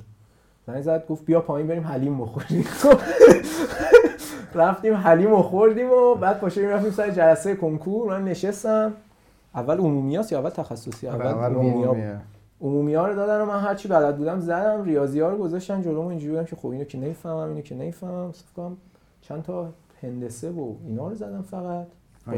زنگ 0.66 0.80
زد 0.80 1.06
گفت 1.06 1.24
بیا 1.24 1.40
پایین 1.40 1.66
بریم 1.68 1.82
حلیم 1.86 2.20
بخوریم 2.20 2.64
رفتیم 4.54 4.94
حلیم 4.94 5.30
رو 5.30 5.42
خوردیم 5.42 5.90
و 5.90 6.14
بعد 6.14 6.40
پاشیم 6.40 6.68
رفتیم 6.68 6.90
سر 6.90 7.10
جلسه 7.10 7.56
کنکور. 7.56 8.08
من 8.08 8.24
نشستم. 8.24 8.92
اول 9.54 9.78
عمومی 9.78 10.12
یا 10.12 10.20
اول 10.32 10.50
تخصصی؟ 10.50 11.08
اول, 11.08 11.26
اول 11.26 11.54
عمومی 11.54 11.84
ها 11.84 11.90
عمومیه. 11.90 12.20
عمومی 12.60 12.94
ها 12.94 13.06
رو 13.06 13.14
دادن 13.14 13.40
و 13.40 13.46
من 13.46 13.60
هرچی 13.60 13.88
بلد 13.88 14.16
بودم 14.16 14.40
زدم 14.40 14.84
ریاضی 14.84 15.20
ها 15.20 15.28
رو 15.28 15.38
گذاشتن 15.38 15.82
جلوم 15.82 16.06
اینجوری 16.06 16.30
بودم 16.32 16.44
که 16.44 16.56
خب 16.56 16.68
اینو 16.68 16.84
که 16.84 16.98
نمی‌فهمم 16.98 17.48
اینو 17.48 17.60
که 17.60 17.74
نمی‌فهمم. 17.74 18.32
کنم 18.56 18.76
چند 19.20 19.42
تا 19.42 19.68
هندسه 20.02 20.50
و 20.50 20.74
اینا 20.86 21.08
رو 21.08 21.14
زدم 21.14 21.42
فقط. 21.42 21.86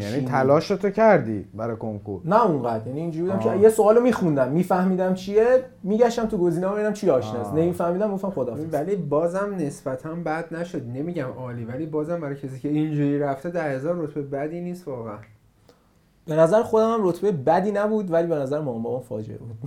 یعنی. 0.01 0.25
تلاش 0.25 0.69
تو 0.69 0.91
کردی 0.91 1.45
برای 1.55 1.77
کنکور؟ 1.77 2.21
نه 2.25 2.47
اونقدر. 2.47 2.87
یعنی 2.87 3.01
اینجوری 3.01 3.33
بودم 3.33 3.49
آه. 3.49 3.57
که 3.57 3.63
یه 3.63 3.69
سوالو 3.69 4.01
میخوندم. 4.01 4.53
میفهمیدم 4.53 5.15
چیه؟ 5.15 5.65
میگشتم 5.83 6.27
تو 6.27 6.39
گزینه 6.39 6.69
ببینم 6.69 6.93
چی 6.93 7.11
آشناست. 7.11 7.55
نمیفهمیدم 7.55 8.13
گفتم 8.13 8.31
خدا 8.31 8.57
ولی 8.73 8.97
بازم 8.97 9.55
نسبتا 9.59 10.15
بد 10.15 10.55
نشد. 10.55 10.89
نمیگم 10.89 11.29
عالی 11.39 11.65
ولی 11.65 11.87
بازم 11.87 12.21
برای 12.21 12.37
کسی 12.37 12.61
که 12.61 12.69
اینجوری 12.69 13.19
رفته 13.19 13.51
ده 13.51 13.63
هزار 13.63 13.97
رتبه 13.97 14.23
بدی 14.23 14.61
نیست 14.61 14.89
واقعا. 14.89 15.19
به 16.31 16.37
نظر 16.37 16.63
خودم 16.63 16.93
هم 16.93 17.09
رتبه 17.09 17.33
بدی 17.33 17.73
نبود 17.73 18.11
ولی 18.11 18.27
به 18.27 18.35
نظر 18.35 18.61
مامان 18.61 18.83
بابام 18.83 19.03
فاجعه 19.03 19.39
بود 19.39 19.59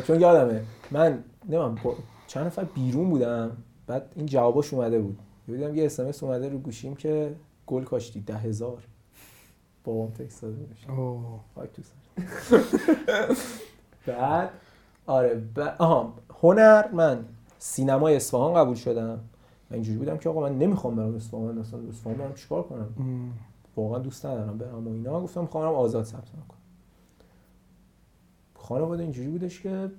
چون 0.06 0.20
یادمه 0.20 0.62
من 0.90 1.24
نمیم 1.48 1.80
چند 2.26 2.46
نفر 2.46 2.64
بیرون 2.64 3.10
بودم 3.10 3.56
بعد 3.86 4.12
این 4.16 4.26
جواباش 4.26 4.74
اومده 4.74 5.00
بود 5.00 5.18
دیدم 5.46 5.74
یه 5.76 5.86
اسمس 5.86 6.22
اومده 6.22 6.48
رو 6.48 6.58
گوشیم 6.58 6.96
که 6.96 7.34
گل 7.66 7.84
کاشتی 7.84 8.20
ده 8.20 8.36
هزار 8.36 8.82
بابام 9.84 10.10
تکست 10.10 10.42
داده 10.42 10.54
بودش 10.54 10.88
اوه. 10.88 11.40
خاک 11.54 11.70
تو 11.72 11.82
سر. 11.82 12.60
بعد 14.06 14.50
آره. 15.06 15.42
آها 15.78 16.12
هنر 16.42 16.88
من 16.92 17.24
سینمای 17.58 18.16
اصفهان 18.16 18.54
قبول 18.54 18.74
شدم 18.74 19.20
من 19.70 19.74
اینجوری 19.74 19.98
بودم 19.98 20.16
که 20.16 20.28
آقا 20.28 20.40
من 20.40 20.58
نمی‌خوام 20.58 20.96
برم 20.96 21.14
اصفهان 21.14 21.58
اصلا 21.58 21.80
اصفهان 21.88 22.16
برم 22.16 22.34
چیکار 22.34 22.62
کنم. 22.62 22.88
واقعا 23.76 23.98
دوست 23.98 24.26
ندارم 24.26 24.58
برم 24.58 24.88
و 24.88 24.90
اینا. 24.90 25.20
گفتم 25.20 25.40
می‌خوام 25.40 25.74
آزاد 25.74 26.04
ثبت 26.04 26.34
نام 26.34 26.44
کنم 26.48 26.58
خانواده 28.54 29.02
اینجوری 29.02 29.28
بودش 29.28 29.60
که 29.60 29.90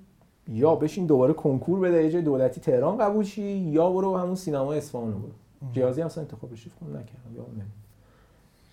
یا 0.48 0.74
بشین 0.74 1.06
دوباره 1.06 1.32
کنکور 1.32 1.80
بده 1.80 2.04
یه 2.04 2.10
جای 2.10 2.22
دولتی 2.22 2.60
تهران 2.60 2.98
قبول 2.98 3.24
شی 3.24 3.42
یا 3.42 3.92
برو 3.92 4.16
همون 4.16 4.34
سینما 4.34 4.72
اصفهان 4.72 5.12
رو 5.12 5.18
برو. 5.18 5.32
ریاضی 5.74 6.00
هم 6.00 6.06
اصلا 6.06 6.22
انتخابش 6.22 6.62
رو 6.62 6.70
فکر 6.70 6.80
کنم 6.80 6.96
نکردم 6.96 7.36
یا 7.36 7.42
نمی 7.42 7.62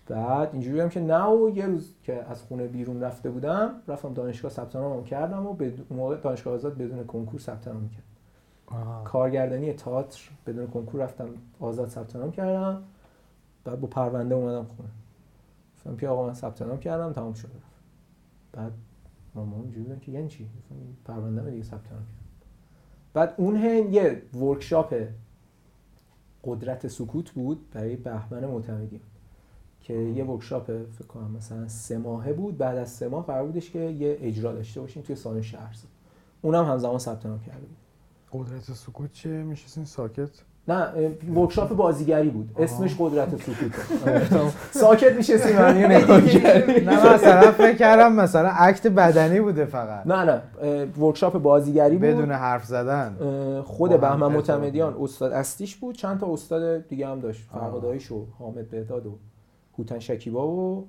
بعد 0.07 0.49
اینجوری 0.53 0.75
بودم 0.75 0.89
که 0.89 0.99
نه 0.99 1.25
و 1.25 1.49
یه 1.49 1.65
روز 1.65 1.93
که 2.03 2.13
از 2.13 2.41
خونه 2.41 2.67
بیرون 2.67 3.01
رفته 3.01 3.29
بودم 3.29 3.71
رفتم 3.87 4.13
دانشگاه 4.13 4.51
ثبت 4.51 4.75
نام 4.75 5.03
کردم 5.03 5.45
و 5.45 5.49
اون 5.59 5.73
موقع 5.91 6.15
دانشگاه 6.15 6.53
آزاد 6.53 6.77
بدون 6.77 7.03
کنکور 7.03 7.39
ثبت 7.39 7.67
نام 7.67 7.89
کردم 7.89 8.14
آه. 8.67 9.03
کارگردانی 9.03 9.73
تئاتر 9.73 10.29
بدون 10.47 10.67
کنکور 10.67 11.01
رفتم 11.01 11.29
آزاد 11.59 11.89
ثبت 11.89 12.15
نام 12.15 12.31
کردم. 12.31 12.83
بعد 13.63 13.81
با 13.81 13.87
پرونده 13.87 14.35
اومدم 14.35 14.63
خونه. 14.63 14.89
گفتم 15.75 15.97
که 15.97 16.07
آقا 16.07 16.27
من 16.27 16.33
ثبت 16.33 16.61
نام 16.61 16.79
کردم 16.79 17.13
تمام 17.13 17.33
شده 17.33 17.51
بعد 18.53 18.71
مامان 19.35 19.61
اینجوری 19.61 19.83
بودن 19.83 19.99
که 19.99 20.11
یعنی 20.11 20.27
چی؟ 20.27 20.49
پرونده 21.05 21.41
من 21.41 21.49
دیگه 21.49 21.63
ثبت 21.63 21.91
نام 21.91 22.01
کردم. 22.01 22.25
بعد 23.13 23.33
اون 23.37 23.55
هن 23.55 23.93
یه 23.93 24.21
workshop 24.33 25.07
قدرت 26.43 26.87
سکوت 26.87 27.31
بود 27.31 27.69
برای 27.71 27.95
بهمن 27.95 28.45
معتمدی 28.45 29.01
که 29.81 29.93
یه 29.93 30.25
workshop 30.25 30.85
فکر 30.85 31.07
کنم 31.07 31.31
مثلا 31.31 31.67
سه 31.67 31.97
ماهه 31.97 32.33
بود. 32.33 32.57
بعد 32.57 32.77
از 32.77 32.89
سه 32.89 33.07
ماه 33.07 33.25
قرار 33.25 33.45
بودش 33.45 33.71
که 33.71 33.79
یه 33.79 34.17
اجرا 34.21 34.53
داشته 34.53 34.81
باشیم 34.81 35.03
توی 35.03 35.15
سالن 35.15 35.41
شهرزاد 35.41 35.89
اونم 36.41 36.65
همزمان 36.65 36.97
ثبت 36.99 37.25
نام 37.25 37.39
کرده 37.39 37.59
بود. 37.59 37.77
قدرت 38.39 38.61
سکوت 38.61 39.11
چیه؟ 39.11 39.31
میشستین 39.31 39.85
ساکت؟ 39.85 40.29
نه 40.67 41.11
workshop 41.35 41.75
بازیگری 41.75 42.29
بود. 42.29 42.49
اسمش 42.57 42.95
قدرت 42.99 43.41
سکوت 43.41 43.75
ساکت 44.71 45.21
کردی. 45.21 46.85
نه 46.85 47.13
مثلا 47.13 47.51
فکر 47.51 47.75
کردم 47.75 48.13
مثلا 48.13 48.49
اکت 48.49 48.87
بدنی 48.87 49.39
بوده 49.39 49.65
فقط. 49.65 50.07
نه 50.07 50.23
نه 50.23 50.41
ورکشاپ 50.99 51.37
بازیگری 51.37 51.97
بود. 51.97 52.07
بدون 52.07 52.31
حرف 52.31 52.65
زدن. 52.65 53.15
خود 53.61 54.01
بهمن 54.01 54.23
ارتباط 54.23 54.31
معتمدیان 54.31 54.95
استاد 54.99 55.31
اصلیش 55.31 55.75
بود 55.75 55.95
چند 55.95 56.19
تا 56.19 56.33
استاد 56.33 56.87
دیگه 56.87 57.07
هم 57.07 57.19
داشت. 57.19 57.49
فرهادایش 57.51 58.11
و 58.11 58.25
حامد 58.39 58.69
بهداد 58.69 59.05
و 59.05 59.17
هوتن 59.77 59.99
شکیبا 59.99 60.47
و 60.47 60.87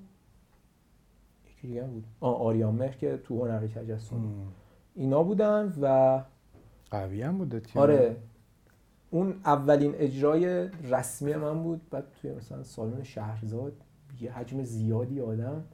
یکی 1.51 1.67
دیگه 1.69 1.83
بود. 1.83 2.05
آریان 2.21 2.75
مهر 2.75 2.97
که 2.97 3.21
تو 3.25 3.45
هنر 3.45 3.67
تجسم. 3.67 4.17
اینا 4.95 5.23
بودن 5.23 5.73
و 5.81 6.19
قوی 6.91 7.23
هم 7.23 7.39
بوده 7.39 7.61
تیم. 7.61 7.83
آره. 7.83 8.17
اون 9.11 9.35
اولین 9.45 9.95
اجرای 9.95 10.69
رسمی 10.91 11.35
من 11.35 11.63
بود 11.63 11.81
بعد 11.91 12.05
توی 12.23 12.33
مثلا 12.33 12.63
سالن 12.63 13.03
شهرزاد 13.03 13.73
یه 14.21 14.33
حجم 14.33 14.63
زیادی 14.63 15.21
آدم 15.21 15.65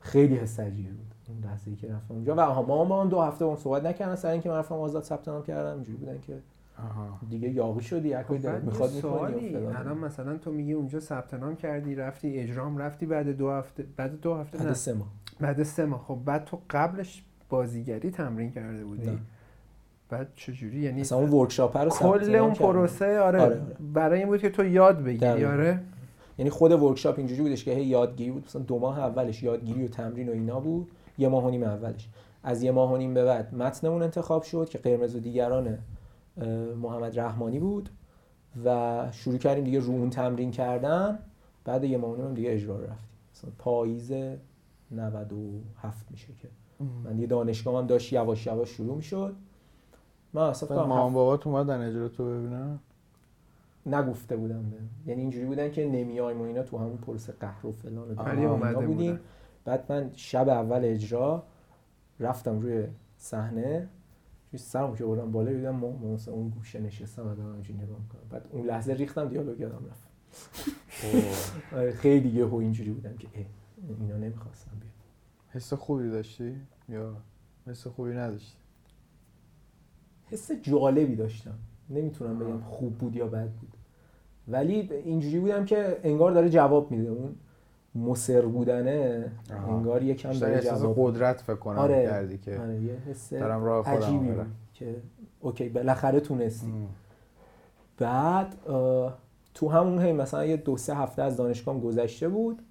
خیلی 0.00 0.36
حس 0.36 0.60
عجیبی 0.60 0.88
بود. 0.88 1.14
اون 1.28 1.44
لحظه 1.44 1.70
ای 1.70 1.76
که 1.76 1.88
رفتم 1.92 2.14
اونجا. 2.14 2.34
و 2.34 2.40
آها 2.40 2.62
ما 2.62 2.84
با 2.84 3.02
هم 3.02 3.08
دو 3.08 3.20
هفته 3.20 3.44
با 3.44 3.50
هم 3.50 3.56
صحبت 3.56 3.84
نکردن 3.84 4.14
سر 4.14 4.30
اینکه 4.30 4.48
من 4.48 4.56
رفتم 4.56 4.74
آزاد 4.74 5.02
ثبت 5.02 5.28
نام 5.28 5.42
کردم 5.42 5.74
اینجوری 5.74 5.98
بودن 5.98 6.20
که 6.20 6.38
آها. 6.78 7.18
دیگه 7.30 7.50
یاقی 7.50 7.80
شدی 7.80 8.12
هر 8.12 8.22
کاری 8.22 8.40
خب 8.40 8.48
دلت 8.48 8.64
می‌خواد 8.64 8.94
می‌کنی. 8.94 9.56
الان 9.56 9.98
مثلا 9.98 10.38
تو 10.38 10.52
میگی 10.52 10.72
اونجا 10.72 11.00
ثبت 11.00 11.34
نام 11.34 11.56
کردی 11.56 11.94
رفتی 11.94 12.38
اجرام 12.38 12.78
رفتی 12.78 13.06
بعد 13.06 13.28
دو 13.28 13.50
هفته 13.50 13.86
بعد 13.96 14.20
دو 14.20 14.34
هفته 14.34 14.58
بعد 14.58 14.66
نه. 14.66 14.74
سه 14.74 14.92
ماه. 14.92 15.08
بعد 15.40 15.62
سه 15.62 15.84
ماه. 15.84 16.00
خب 16.00 16.18
بعد 16.24 16.44
تو 16.44 16.60
قبلش 16.70 17.24
بازیگری 17.48 18.10
تمرین 18.10 18.50
کرده 18.50 18.84
بودی. 18.84 19.10
نه. 19.10 19.18
بعد 20.08 20.28
چجوری؟ 20.36 20.80
یعنی 20.80 21.00
مثلا 21.00 21.18
اون 21.18 21.30
ورکشاپ 21.30 21.76
رو 21.76 21.90
کل 21.90 22.34
اون. 22.34 22.54
پروسه 22.54 23.20
آره, 23.20 23.40
آره، 23.40 23.40
آره. 23.40 23.62
برای 23.92 24.18
این 24.18 24.28
بود 24.28 24.40
که 24.40 24.50
تو 24.50 24.64
یاد 24.64 25.02
بگیری. 25.02 25.44
آره. 25.44 25.80
یعنی 26.38 26.50
خود 26.50 26.72
ورکشاپ 26.72 27.18
اینجوری 27.18 27.42
بودش 27.42 27.64
که 27.64 27.74
هی 27.74 27.84
یادگیری 27.84 28.30
بود. 28.30 28.44
مثلا 28.44 28.62
دو 28.62 28.78
ماه 28.78 28.98
اولش 28.98 29.42
یادگیری 29.42 29.84
و 29.84 29.88
تمرین 29.88 30.28
و 30.28 30.32
اینا 30.32 30.60
بود. 30.60 30.90
یه 31.18 31.28
ماه 31.28 31.44
و 31.46 31.50
نیم 31.50 31.62
اولش. 31.62 32.08
از 32.42 32.62
یه 32.62 32.70
ماه 32.70 32.92
و 32.92 32.96
نیم 32.96 33.14
به 33.14 33.24
بعد 33.24 33.54
متنمون 33.54 34.02
انتخاب 34.02 34.42
شد 34.42 34.68
که 34.68 34.78
قرمز 34.78 35.16
و 35.16 35.20
دیگران 35.20 35.78
محمد 36.82 37.20
رحمانی 37.20 37.58
بود 37.58 37.88
و 38.64 39.08
شروع 39.12 39.38
کردیم 39.38 39.64
دیگه 39.64 39.80
رو 39.80 39.90
اون 39.90 40.10
تمرین 40.10 40.50
کردن. 40.50 41.18
بعد 41.64 41.84
یه 41.84 41.98
ماه 41.98 42.10
و 42.10 42.16
نیم 42.16 42.34
دیگه 42.34 42.52
اجرا 42.52 42.76
رفتیم. 42.76 43.08
مثلا 43.34 43.50
پاییز 43.58 44.12
97 44.90 46.06
میشه 46.10 46.26
که. 46.42 46.48
من 47.04 47.12
دیگه 47.12 47.26
دانشگاه 47.26 47.78
هم 47.78 47.86
داشت 47.86 48.12
یواش 48.12 48.46
یواش 48.46 48.68
شروع 48.68 48.96
می‌شد. 48.96 49.36
من 50.32 50.42
اصلا 50.42 50.86
مامان 50.86 51.12
بابات 51.12 51.46
اومدن 51.46 51.88
اجرا 51.88 52.08
تو 52.08 52.24
ببینن؟ 52.24 52.78
نگفته 53.86 54.36
بودم 54.36 54.70
به 54.70 54.76
یعنی 55.06 55.20
اینجوری 55.20 55.46
بودن 55.46 55.70
که 55.70 55.86
نمیایم 55.86 56.40
و 56.40 56.44
اینا 56.44 56.62
تو 56.62 56.78
همون 56.78 56.96
پروسه 56.96 57.32
قهر 57.32 57.66
و 57.66 57.72
فلان 57.72 58.10
ولی 58.10 58.44
اومده 58.44 58.86
بودیم. 58.86 59.12
بودن. 59.12 59.20
بعد 59.64 59.92
من 59.92 60.10
شب 60.14 60.48
اول 60.48 60.80
اجرا 60.84 61.42
رفتم 62.20 62.60
روی 62.60 62.86
صحنه. 63.16 63.88
توی 64.50 64.58
سرم 64.58 64.96
که 64.96 65.04
بردم 65.04 65.32
بالا 65.32 65.52
دیدم 65.52 65.70
ما 65.70 66.16
اون 66.26 66.48
گوشه 66.48 66.80
نشستم 66.80 67.26
و 67.26 67.34
دارم 67.34 67.52
اینجوری 67.52 67.78
نگاه 67.78 67.98
می‌کنم. 67.98 68.20
بعد 68.30 68.46
اون 68.50 68.66
لحظه 68.66 68.94
ریختم 68.94 69.28
دیالوگ 69.28 69.60
یادم 69.60 69.82
رفت. 69.90 70.08
آره، 71.76 71.92
خیلی 71.92 72.28
یهو 72.28 72.54
اینجوری 72.56 72.90
بودم 72.90 73.16
که 73.16 73.28
اینا 74.00 74.16
نمی‌خواستم 74.16 74.70
بیان. 74.70 74.92
حس 75.48 75.72
خوبی 75.72 76.10
داشتی؟ 76.10 76.56
یا 76.88 77.16
حس 77.66 77.86
خوبی 77.86 78.10
نداشتی؟ 78.10 78.56
حس 80.30 80.52
جالبی 80.52 81.16
داشتم. 81.16 81.54
نمی‌تونم 81.90 82.38
بگم 82.38 82.60
خوب 82.60 82.98
بود 82.98 83.16
یا 83.16 83.26
بد 83.26 83.48
بود. 83.48 83.72
ولی 84.48 84.90
اینجوری 85.04 85.38
بودم 85.38 85.64
که 85.64 86.00
انگار 86.02 86.32
داره 86.32 86.50
جواب 86.50 86.90
میده. 86.90 87.10
اون 87.10 87.34
مصر 87.94 88.46
بودنه 88.46 89.30
آها. 89.52 89.76
انگار 89.76 90.02
یکم 90.02 90.32
داره 90.32 90.60
جواب 90.60 90.94
قدرت 90.98 91.40
فکر 91.40 91.56
کنم 91.56 91.78
آره. 91.78 92.06
کردی 92.06 92.38
که 92.38 92.58
آره 92.60 92.80
یه 92.80 92.94
حس 93.10 93.32
دارم 93.32 93.64
راه 93.64 93.84
خودم 93.84 93.96
عجیبی. 93.96 94.30
بود 94.30 94.46
که 94.74 94.96
اوکی 95.40 95.68
بالاخره 95.68 96.20
تونستی. 96.20 96.66
ام. 96.66 96.88
بعد 97.98 98.56
تو 99.54 99.68
همون 99.68 100.02
هی 100.02 100.12
مثلا 100.12 100.44
یه 100.44 100.56
دو 100.56 100.76
سه 100.76 100.96
هفته 100.96 101.22
از 101.22 101.36
دانشگاه 101.36 101.80
گذشته 101.80 102.28
بود. 102.28 102.62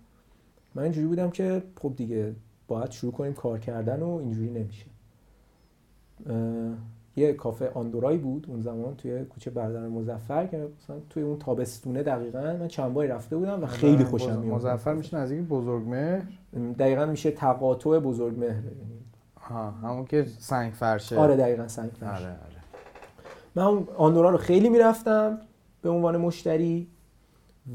من 0.76 0.84
اینجوری 0.84 1.08
بودم 1.08 1.30
که 1.30 1.64
خب 1.82 1.94
دیگه 1.96 2.36
باید 2.68 2.92
شروع 2.92 3.12
کنیم 3.12 3.34
کار 3.34 3.60
کردن 3.60 4.02
و 4.02 4.10
اینجوری 4.10 4.50
نمیشه. 4.50 4.86
یه 7.18 7.34
کافه 7.34 7.72
آندورایی 7.74 8.18
بود 8.18 8.46
اون 8.50 8.62
زمان 8.62 8.96
توی 8.96 9.26
کوچه 9.26 9.52
برادر 9.52 9.88
مزفر 9.88 10.46
که 10.46 10.68
مثلا 10.84 10.96
توی 11.10 11.24
اون 11.24 11.40
تابستونه 11.40 12.04
دقیقا. 12.04 12.58
من 12.60 12.68
چند 12.68 12.94
باری 12.94 13.08
رفته 13.08 13.38
بودم 13.38 13.64
و 13.64 13.66
خیلی 13.66 14.04
خوشم 14.04 14.40
میاد 14.40 14.54
مزفر 14.56 14.94
میشه 14.94 15.18
نزدیک 15.18 15.42
بزرگمهر؟ 15.42 16.22
دقیقا 16.80 17.06
میشه 17.06 17.32
تقاطع 17.32 18.00
بزرگ 18.00 18.40
مهره 18.40 18.56
یعنی 18.56 19.00
ها 19.42 19.72
همون 19.72 20.06
که 20.06 20.26
سنگ 20.40 20.74
فرشه. 20.74 21.18
آره 21.18 21.36
دقیقا 21.36 21.68
سنگ 21.68 21.92
فرش. 21.92 22.22
آره 22.22 22.30
آره. 22.30 22.38
من 23.56 23.64
اون 23.64 23.88
آندورا 23.98 24.30
رو 24.30 24.38
خیلی 24.38 24.70
می‌رفتم 24.70 25.38
به 25.82 25.90
عنوان 25.90 26.18
مشتری 26.18 26.88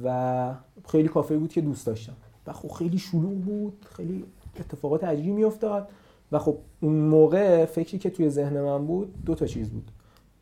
و 0.05 0.55
خیلی 0.89 1.09
کافه 1.09 1.37
بود 1.37 1.53
که 1.53 1.61
دوست 1.61 1.87
داشتم. 1.87 2.13
و 2.47 2.53
خب 2.53 2.69
خیلی 2.69 2.99
شلوغ 2.99 3.35
بود 3.35 3.87
خیلی 3.97 4.25
اتفاقات 4.61 5.05
عجیبی 5.05 5.31
میافتاد. 5.31 5.89
و 6.33 6.39
خب 6.39 6.59
اون 6.81 6.93
موقع 6.93 7.65
فکری 7.65 7.99
که 7.99 8.11
توی 8.11 8.31
ذهن 8.31 8.61
من 8.61 8.87
بود 8.87 9.25
دو 9.25 9.35
تا 9.35 9.47
چیز 9.47 9.71
بود. 9.71 9.91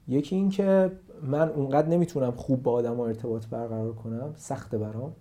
یکی 0.09 0.37
این 0.37 0.49
که 0.49 0.91
من 1.23 1.49
اونقدر 1.49 1.89
نمی‌تونم 1.89 2.31
خوب 2.31 2.63
با 2.63 2.73
آدم 2.73 3.01
ارتباط 3.01 3.47
برقرار 3.47 3.93
کنم 3.93 4.33
سخته 4.37 4.79
برام. 4.79 5.13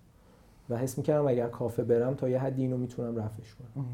و 0.70 0.78
حس 0.78 0.98
می‌کردم 0.98 1.28
اگر 1.28 1.48
کافه 1.48 1.84
برم 1.84 2.14
تا 2.14 2.30
یه 2.30 2.40
حدی 2.40 2.62
اینو 2.62 2.78
می‌تونم 2.78 3.16
رفعش 3.16 3.56
کنم. 3.56 3.86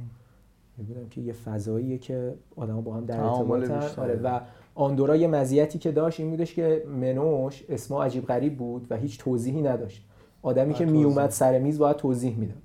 می‌بینم 0.77 1.09
که 1.09 1.21
یه 1.21 1.33
فضاییه 1.33 1.97
که 1.97 2.33
آدما 2.55 2.81
با 2.81 2.93
هم 2.93 3.05
در 3.05 3.19
ارتباطن. 3.19 4.01
آره 4.01 4.15
و 4.15 4.39
آندورا 4.75 5.15
یه 5.15 5.27
مزیتی 5.27 5.79
که 5.79 5.91
داشت 5.91 6.19
این 6.19 6.29
بودش 6.29 6.53
که 6.53 6.83
منوش 7.01 7.63
اسما 7.69 8.03
عجیب 8.03 8.25
غریب 8.25 8.57
بود 8.57 8.87
و 8.89 8.95
هیچ 8.97 9.19
توضیحی 9.19 9.61
نداشت. 9.61 10.05
آدمی 10.41 10.73
که. 10.73 10.85
میومد 10.85 11.29
سر 11.29 11.59
میز 11.59 11.77
باید 11.77 11.95
توضیح 11.95 12.37
می‌داد. 12.37 12.57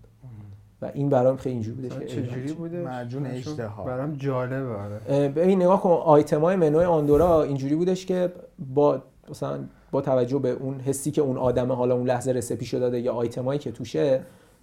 و 0.83 0.91
این 0.95 1.09
برام 1.09 1.37
خیلی 1.37 1.53
اینجوری 1.53 1.77
بودش 1.77 1.99
که 1.99 2.07
چجوری 2.07 2.53
بوده؟ 2.53 2.83
معجون 2.83 3.27
اژدها. 3.27 3.85
برام 3.85 4.15
جالبه 4.17 4.75
آره. 4.75 5.29
ببین 5.29 5.63
نگاه 5.63 5.83
کن 5.83 5.91
آیتم 5.91 6.41
های 6.41 6.57
منوی 6.57 6.85
آندورا 6.85 7.43
اینجوری 7.43 7.75
بودش 7.75 8.07
که 8.07 8.33
با 8.75 9.03
مثلا 9.31 9.59
با 9.91 10.01
توجه 10.01 10.39
به 10.39 10.51
اون 10.51 10.81
حسی 10.81 11.11
که 11.11 11.23
اون 11.23 11.37
آدم 11.37 11.73
حالا 11.73 11.95
اون 11.95 12.07
لحظه 12.07 12.33
رسپیشو 12.33 12.79
داده 12.79 13.01
یا 13.01 13.13
آیتمایی 13.13 13.59
که 13.59 13.73
توشه 13.73 14.21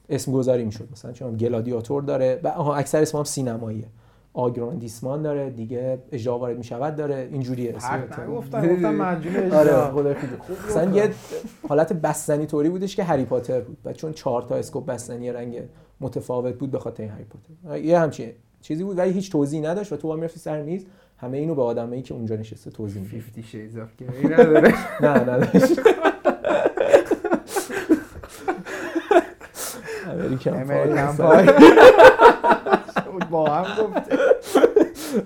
اسم 0.09 0.31
گذاری 0.31 0.65
می‌شد. 0.65 0.87
مثلا 0.91 1.11
چون 1.11 1.37
گلادیاتور 1.37 2.03
داره 2.03 2.39
و 2.43 2.47
آها 2.47 2.75
اکثر 2.75 3.01
اسم 3.01 3.17
هم 3.17 3.23
سینماییه. 3.23 3.85
آگراندیسمان 4.33 5.21
داره 5.21 5.49
دیگه 5.49 5.99
اجرا 6.11 6.39
وارد 6.39 6.57
می‌شود 6.57 6.95
داره 6.95 7.27
اینجوریه. 7.31 7.75
اسم 7.75 7.93
آیتم. 7.93 8.21
نگفتم 8.21 8.67
گفتم 8.67 9.01
آره 9.59 9.71
اژدها 9.71 9.91
خدا. 9.91 10.13
خیلی 10.13 10.33
مثلا 10.69 10.91
یه 10.95 11.09
حالت 11.69 11.93
بستنی 11.93 12.45
طوری 12.45 12.69
بودش 12.69 12.95
که 12.95 13.03
هری 13.03 13.25
پاتر 13.25 13.61
بود 13.61 13.77
و 13.85 13.93
چون 13.93 14.13
چهار 14.13 14.41
تا 14.41 14.55
اسکوپ 14.55 14.85
بستنی 14.85 15.31
رنگ 15.31 15.61
متفاوت 16.01 16.55
بود 16.55 16.71
به 16.71 16.79
خاطر 16.79 17.03
این 17.03 17.11
هری 17.11 17.23
پاتر 17.23 17.77
یه 17.77 17.99
همچین 17.99 18.31
چیزی 18.61 18.83
بود 18.83 18.97
ولی 18.97 19.11
هیچ 19.11 19.31
توضیحی 19.31 19.61
نداشت 19.61 19.93
و 19.93 19.97
تو 19.97 20.15
می‌رفتی 20.15 20.39
سر 20.39 20.61
میز 20.61 20.85
همه 21.17 21.37
اینو 21.37 21.55
به 21.55 21.61
آدمایی 21.61 22.01
که 22.01 22.13
اونجا 22.13 22.35
نشسته 22.35 22.71
توضیح 22.71 23.01
میدی 23.01 23.21
50 23.21 23.45
shades 23.51 23.73
of 23.73 24.01
grey 24.01 24.25
نداره؟ 24.25 24.73
نه 25.01 25.19
نداشت 25.19 25.79
امریکن 30.07 30.63
پای 31.17 31.47
با 33.29 33.49
هم 33.49 33.83
گفت 33.83 34.11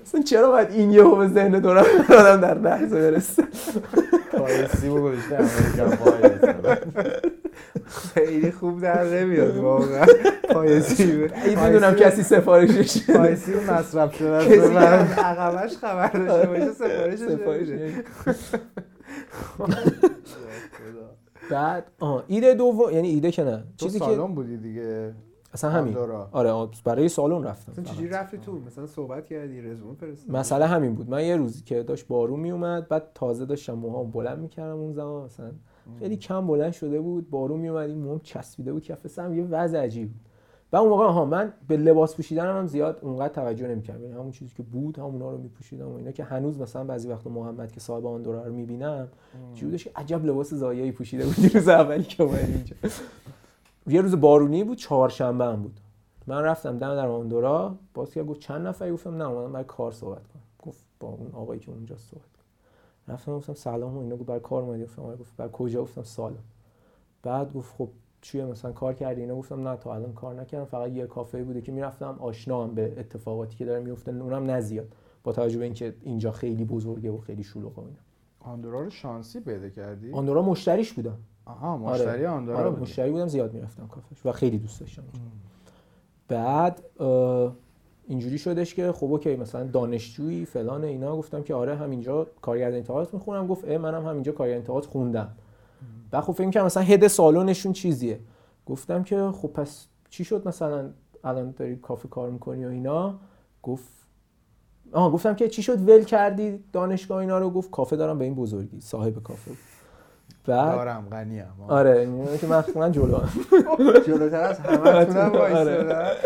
اصلا 0.05 0.21
چرا 0.21 0.49
باید 0.51 0.71
این 0.71 0.91
یهو 0.91 1.15
به 1.15 1.27
ذهن 1.27 1.59
دورم 1.59 1.85
آدم 2.09 2.41
در 2.41 2.57
لحظه 2.57 3.11
برسه؟ 3.11 3.43
پای 4.37 4.67
سیبو 4.67 5.01
گذاشته 5.01 5.35
امریکن 5.35 5.95
پای 5.95 7.31
خیلی 7.85 8.51
خوب 8.51 8.81
در 8.81 9.03
نمیاد 9.03 9.57
واقعا. 9.57 10.05
پای 10.53 10.81
سیب 10.81 11.31
این 11.45 11.59
می‌دونم 11.59 11.93
کسی 11.93 12.23
سفارشش 12.23 13.09
پای 13.09 13.35
سیب 13.35 13.55
مصرف 13.71 14.15
شده 14.15 14.45
کسی 14.45 14.75
عقبش 14.77 15.77
خبر 15.77 16.07
داشته 16.09 16.47
باشه 16.47 16.71
سفارشش 16.71 17.19
سفارش 17.19 17.67
نمیده. 17.69 18.03
بعد 21.51 21.91
آه 21.99 22.23
ایده 22.27 22.53
دوم 22.53 22.89
یعنی 22.93 23.07
ایده 23.07 23.31
که 23.31 23.43
نه. 23.43 23.63
چیزی 23.77 23.99
که 23.99 24.05
سالن 24.05 24.35
بودی 24.35 24.57
دیگه 24.57 25.13
اصلا 25.53 25.69
همین. 25.69 25.97
آره 26.31 26.69
برای 26.85 27.09
سالن 27.09 27.43
رفتم. 27.43 27.71
مثلا. 27.71 27.83
چجوری 27.93 28.07
رفتی 28.09 28.37
تو؟ 28.37 28.59
مثلا 28.59 28.87
صحبت 28.87 29.25
کردی 29.25 29.61
رزومه 29.61 29.95
فرستادی؟ 29.95 30.37
مسئله 30.37 30.65
همین 30.65 30.95
بود. 30.95 31.09
من 31.09 31.25
یه 31.25 31.35
روزی 31.35 31.63
که 31.63 31.83
داشت 31.83 32.07
بارون 32.07 32.39
میومد 32.39 32.87
بعد 32.87 33.03
تازه 33.15 33.45
داشتم 33.45 33.73
موهام 33.73 34.11
بلند 34.11 34.39
می‌کردم 34.39 34.75
اون 34.77 34.93
زمان 34.93 35.25
مثلا 35.25 35.51
خیلی 35.99 36.17
کم 36.17 36.47
بلند 36.47 36.71
شده 36.71 36.99
بود 36.99 37.29
بارون 37.29 37.59
میومد 37.59 37.89
این 37.89 37.99
موام 37.99 38.19
چسبیده 38.19 38.73
بود 38.73 38.83
کف 38.83 39.07
سرم 39.07 39.37
یه 39.37 39.43
وضع 39.43 39.83
عجیب 39.83 40.11
بود. 40.11 40.21
و 40.73 40.75
اون 40.77 40.89
موقع 40.89 41.05
ها 41.05 41.25
من 41.25 41.53
به 41.67 41.77
لباس 41.77 42.15
پوشیدنم 42.15 42.57
هم 42.57 42.67
زیاد 42.67 42.99
اونقدر 43.01 43.33
توجه 43.33 43.67
نمی‌کردم. 43.67 44.01
یعنی 44.03 44.13
همون 44.13 44.31
چیزی 44.31 44.55
که 44.55 44.63
بود 44.63 44.99
همونا 44.99 45.31
رو 45.31 45.37
میپوشیدم 45.37 45.87
و 45.87 45.95
اینا 45.95 46.11
که 46.11 46.23
هنوز 46.23 46.59
مثلا 46.59 46.83
بعضی 46.83 47.07
وقت 47.07 47.27
محمد 47.27 47.71
که 47.71 47.79
صاحب 47.79 48.05
آن 48.05 48.21
دورا 48.21 48.43
رو 48.43 48.53
می‌بینم 48.53 49.07
چی 49.53 49.65
بودش 49.65 49.83
که 49.83 49.91
عجب 49.95 50.25
لباس 50.25 50.53
زایایی 50.53 50.91
پوشیده 50.91 51.25
بود. 51.25 51.55
روز 51.55 51.67
اولی 51.67 52.03
که 52.03 52.23
اومد 52.23 52.39
اینجا. 52.39 52.75
یه 53.87 54.01
روز 54.01 54.21
بارونی 54.21 54.63
بود 54.63 54.77
چهارشنبه 54.77 55.45
هم 55.45 55.61
بود. 55.61 55.79
من 56.27 56.41
رفتم 56.41 56.77
دم 56.77 56.95
در 56.95 57.07
آندورا 57.07 57.75
باز 57.93 58.11
که 58.11 58.23
گفت 58.23 58.39
چند 58.39 58.67
نفر 58.67 58.91
گفتم 58.91 59.17
نه 59.17 59.29
اومدم 59.29 59.51
برای 59.51 59.65
کار 59.65 59.91
صحبت 59.91 60.27
کنم. 60.27 60.41
گفت 60.61 60.83
با 60.99 61.07
اون 61.07 61.31
آقایی 61.33 61.59
که 61.59 61.71
اونجا 61.71 61.97
صحبت 61.97 62.23
رفتم 63.07 63.35
گفتم 63.35 63.53
سلام 63.53 63.97
و 63.97 63.99
اینا 63.99 64.15
گفت 64.15 64.25
برای 64.25 64.39
کار 64.39 64.63
اومدی؟ 64.63 64.83
گفتم 64.83 65.01
آره. 65.01 65.17
گفت 65.17 65.35
برای 65.37 65.51
کجا؟ 65.53 65.81
گفتم 65.81 66.03
سالم 66.03 66.43
بعد 67.23 67.53
گفت 67.53 67.75
خب 67.77 67.89
چیه؟ 68.21 68.45
مثلا 68.45 68.71
کار 68.71 68.93
کردی؟ 68.93 69.21
اینا 69.21 69.35
گفتم 69.35 69.67
نه 69.67 69.77
تا 69.77 69.95
الان 69.95 70.13
کار 70.13 70.35
نکردم. 70.41 70.65
فقط 70.65 70.91
یه 70.91 71.07
کافه 71.07 71.43
بوده 71.43 71.61
که 71.61 71.71
می‌رفتم. 71.71 72.17
آشنا 72.19 72.63
هم 72.63 72.75
به 72.75 72.93
اتفاقاتی 72.97 73.57
که 73.57 73.65
داره 73.65 73.83
میفته 73.83 74.11
اونم 74.11 74.43
نه 74.43 74.61
زیاد. 74.61 74.95
با 75.23 75.31
توجه 75.31 75.57
به 75.57 75.65
اینکه 75.65 75.95
اینجا 76.01 76.31
خیلی 76.31 76.65
بزرگه 76.65 77.11
و 77.11 77.17
خیلی 77.17 77.43
شلوغه 77.43 77.81
و 77.81 77.85
اینا. 77.85 77.99
آندورا 78.39 78.81
رو 78.81 78.89
شانسی 78.89 79.39
پیدا 79.39 79.69
کردی؟ 79.69 80.11
آندورا 80.11 80.41
مشتریش 80.41 80.93
بودم. 80.93 81.17
آها 81.45 81.77
مشتری 81.77 82.25
آندورا 82.25 82.57
آره. 82.57 82.69
مشتری 82.69 83.11
بودم 83.11 83.27
زیاد 83.27 83.53
می‌رفتم 83.53 83.87
کافش 83.87 84.25
و 84.25 84.31
خیلی 84.31 84.57
دوست 84.57 84.79
داشتم 84.79 85.03
بعد 86.27 86.83
اینجوری 88.11 88.37
شدش 88.37 88.75
که 88.75 88.91
خب 88.91 89.11
اوکی 89.11 89.35
مثلا 89.35 89.63
دانشجویی 89.63 90.45
فلان 90.45 90.83
اینا. 90.83 91.17
گفتم 91.17 91.43
که 91.43 91.53
آره 91.53 91.75
همینجا 91.75 92.27
کارگردانی 92.41 92.77
انتقالات 92.77 93.13
می‌خونم. 93.13 93.47
گفت 93.47 93.65
اه 93.67 93.77
منم 93.77 94.07
همینجا 94.07 94.31
کارگردانی 94.31 94.59
انتقالات 94.59 94.85
خوندم. 94.85 95.31
بعد 96.11 96.23
خب 96.23 96.33
فکر 96.33 96.51
کنم 96.51 96.65
مثلا 96.65 96.83
هد 96.83 97.07
سالونشون 97.07 97.73
چیزیه. 97.73 98.19
گفتم 98.65 99.03
که 99.03 99.31
خب 99.33 99.47
پس 99.47 99.85
چی 100.09 100.23
شد 100.23 100.47
مثلا 100.47 100.89
الان 101.23 101.51
داری 101.57 101.75
کافه 101.75 102.07
کار 102.07 102.29
می‌کنی 102.29 102.65
و 102.65 102.69
اینا؟ 102.69 103.19
گفت 103.63 103.89
آها 104.93 105.11
گفتم 105.11 105.35
که 105.35 105.49
چی 105.49 105.63
شد؟ 105.63 105.89
ول 105.89 106.03
کردی 106.03 106.59
دانشگاه 106.73 107.17
اینا 107.17 107.39
رو؟ 107.39 107.49
گفت 107.49 107.71
کافه 107.71 107.95
دارم 107.95 108.17
به 108.19 108.25
این 108.25 108.35
بزرگی 108.35 108.81
صاحب 108.81 109.23
کافه. 109.23 109.51
بعد 110.45 110.75
دارم 110.75 111.07
غنیم. 111.11 111.45
آره 111.67 111.99
اینه 111.99 112.37
که 112.37 112.47
من 112.79 112.91
جلو. 112.91 113.19
جلوتر 114.07 114.41
از 114.41 114.59
همه 114.59 115.05
تونم 115.05 115.31
آره. 115.35 116.17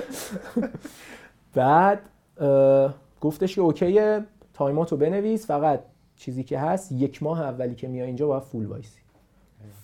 بعد 1.56 2.00
اه، 2.38 2.96
گفتش 3.22 3.56
که 3.56 3.62
okay 3.62 4.13
ه 4.13 4.26
time 4.54 4.83
اتو 4.83 4.98
بنویس 4.98 5.48
فقط 5.48 5.80
چیزی 6.16 6.44
که 6.44 6.60
هست 6.60 6.92
یک 6.92 7.24
ماه 7.24 7.42
اولی 7.42 7.76
که 7.76 7.88
میای 7.88 8.08
اینجا 8.08 8.28
باید 8.28 8.44
full 8.44 8.66
وایسی. 8.66 9.00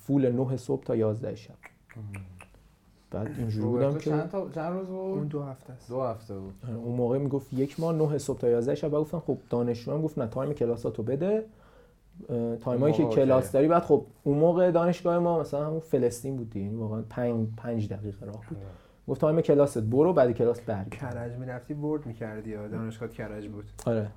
full 0.00 0.32
9 0.32 0.56
صبح 0.56 0.84
تا 0.84 0.96
11 0.96 1.34
شب. 1.34 1.54
بعد 3.10 3.26
اینجوری 3.38 3.66
بودم 3.66 3.98
که 3.98 4.10
چند 4.10 4.30
تا 4.30 4.48
چند 4.50 4.72
روز 4.72 4.90
اون 4.90 5.18
بود 5.18 5.28
دو 5.28 5.42
هفته 5.42 5.72
است. 5.72 5.88
دو 5.88 6.02
هفته 6.02 6.38
بود. 6.38 6.54
اون 6.84 6.96
موقع 6.96 7.18
می‌گفت 7.18 7.52
یک 7.52 7.80
ماه 7.80 7.94
9 7.94 8.18
صبح 8.18 8.38
تا 8.38 8.48
11 8.48 8.74
شب. 8.74 8.88
بعد 8.88 9.00
گفتم 9.00 9.22
خب 9.26 9.38
دانشجو 9.50 9.92
هم 9.92 10.02
گفت 10.02 10.18
نه 10.18 10.26
time 10.26 10.52
کلاساتو 10.52 11.02
بده. 11.02 11.44
اه، 12.28 12.56
time 12.56 12.81
ایی 12.81 12.94
که 12.94 13.04
کلاس. 13.04 13.52
داری 13.52 13.68
بعد 13.68 13.82
خب 13.82 14.04
اون 14.24 14.38
موقع 14.38 14.70
دانشگاه 14.70 15.18
ما 15.18 15.40
مثلا 15.40 15.66
همون 15.66 15.80
فلسطین 15.80 16.36
بود 16.36 16.50
دیگه. 16.50 16.66
یعنی 16.66 16.76
واقعا 16.78 17.02
5 17.10 17.48
5 17.56 17.88
دقیقه 17.88 18.26
راه 18.26 18.44
بود. 18.48 18.58
گفت 19.08 19.20
time 19.20 19.40
کلاست 19.40 19.78
برو 19.78 20.12
بعد 20.12 20.32
کلاس 20.32 20.60
برگرد 20.60 20.88
کرج 20.88 21.32
می‌رفتی 21.32 21.74
برد 21.74 22.06
می‌کردی 22.06 22.50
یا 22.50 22.68
دانشگاه 22.68 23.08
کرج 23.08 23.48
بود؟ 23.48 23.64
آره. 23.86 24.08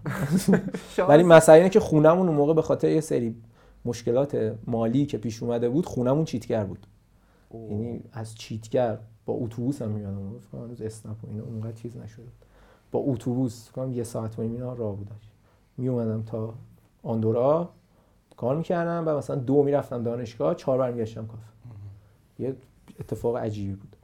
ولی 1.09 1.23
مسئله 1.23 1.55
اینه 1.55 1.69
که 1.69 1.79
خونمون 1.79 2.27
اون 2.27 2.37
موقع 2.37 2.53
به 2.53 2.61
خاطر 2.61 2.89
یه 2.89 3.01
سری 3.01 3.35
مشکلات 3.85 4.55
مالی 4.67 5.05
که 5.05 5.17
پیش 5.17 5.43
اومده 5.43 5.69
بود 5.69 5.85
خونمون 5.85 6.25
چیتگر 6.25 6.63
بود. 6.63 6.87
یعنی 7.53 8.03
از 8.13 8.35
چیتگر 8.35 8.97
با 9.25 9.33
اتوبوس 9.33 9.81
هم 9.81 9.89
میادم 9.89 10.39
کنم 10.51 10.61
هنوز 10.63 10.81
اسنپ 10.81 11.23
و 11.23 11.27
اینا 11.29 11.43
اونقدر 11.43 11.71
چیز 11.71 11.97
نشده 11.97 12.23
بود. 12.23 12.45
با 12.91 12.99
اتوبوس 12.99 13.71
کنم 13.71 13.91
یه 13.91 14.03
ساعت 14.03 14.39
و 14.39 14.41
نیم 14.41 14.51
اینا 14.51 14.73
راه 14.73 14.95
بود 14.95 15.11
می 15.77 15.87
اومدم 15.87 16.23
تا 16.23 16.53
آندورا 17.03 17.69
کار 18.37 18.55
می‌کردم. 18.55 19.03
و 19.07 19.17
مثلا 19.17 19.35
دو 19.35 19.63
می‌رفتم 19.63 20.03
دانشگاه 20.03 20.55
چهار 20.55 20.77
برمیگشتم 20.77 21.27
کافه 21.27 21.43
یه 22.39 22.55
اتفاق 22.99 23.37
عجیبی 23.37 23.73
بود. 23.73 23.94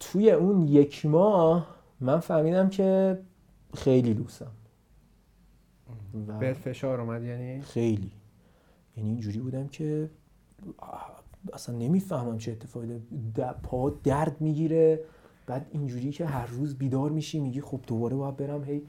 توی 0.00 0.30
اون 0.30 0.68
یک 0.68 1.06
ماه 1.06 1.66
من 2.00 2.20
فهمیدم 2.20 2.68
که 2.68 3.18
خیلی 3.74 4.12
لوسم. 4.14 4.50
و 6.28 6.38
بهت 6.38 6.56
فشار 6.56 7.00
اومد 7.00 7.22
یعنی؟ 7.22 7.60
خیلی. 7.60 8.10
یعنی 8.96 9.08
اینجوری 9.10 9.38
بودم 9.38 9.66
که 9.68 10.10
اصلا 11.52 11.74
نمی‌فهمم 11.76 12.38
چه 12.38 12.52
اتفاقی 12.52 12.86
داره. 12.86 13.00
د- 13.36 13.54
پا 13.62 13.90
درد 13.90 14.40
می‌گیره 14.40 15.00
بعد 15.46 15.66
اینجوری 15.70 16.10
که 16.12 16.26
هر 16.26 16.46
روز 16.46 16.74
بیدار 16.78 17.10
میشی 17.10 17.40
میگی 17.40 17.60
خب 17.60 17.80
دوباره 17.86 18.16
باید 18.16 18.36
برم 18.36 18.64
هی 18.64 18.82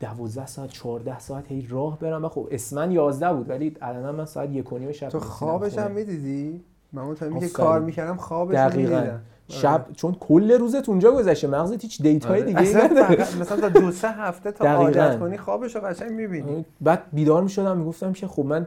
دوازده 0.00 0.46
ساعت 0.46 0.70
14 0.70 1.18
ساعت 1.18 1.52
هی 1.52 1.66
راه 1.66 1.98
برم. 1.98 2.24
و 2.24 2.28
خب 2.28 2.48
اسمن 2.50 2.90
11 2.92 3.32
بود 3.32 3.50
ولی 3.50 3.76
الان 3.82 4.14
من 4.14 4.24
ساعت 4.24 4.50
یک 4.50 4.72
و 4.72 4.78
نیم 4.78 4.92
شب 4.92 5.08
تو 5.08 5.20
خوابش 5.20 5.78
هم. 5.78 5.90
می‌دیدی؟ 5.90 6.64
من 6.92 7.02
اون 7.02 7.40
که. 7.40 7.48
کار 7.48 7.80
می‌کردم 7.80 8.16
خوابش 8.16 8.54
دقیقا. 8.56 8.96
می‌دیدم. 9.00 9.22
شب 9.48 9.86
چون 9.96 10.14
کل 10.14 10.52
روزت 10.52 10.88
اونجا 10.88 11.12
گذشته 11.12 11.46
مغزت 11.46 11.82
هیچ 11.82 12.02
دیتای 12.02 12.42
دیگه 12.42 12.60
ای 12.60 12.68
اصلا 12.68 12.86
نداره. 12.86 13.40
مثلا 13.40 13.60
تا 13.60 13.68
دو 13.68 13.90
سه 13.90 14.08
هفته 14.08 14.52
تا. 14.52 14.72
عادت 14.72 15.18
کنی 15.18 15.38
خوابش 15.38 15.74
رو 15.74 15.80
قشنگ 15.80 16.10
می‌بینی. 16.10 16.64
بعد 16.80 17.02
بیدار 17.12 17.42
می‌شدم 17.42 17.76
می‌گفتم 17.76 18.12
که 18.12 18.26
خب 18.26 18.44
من 18.44 18.66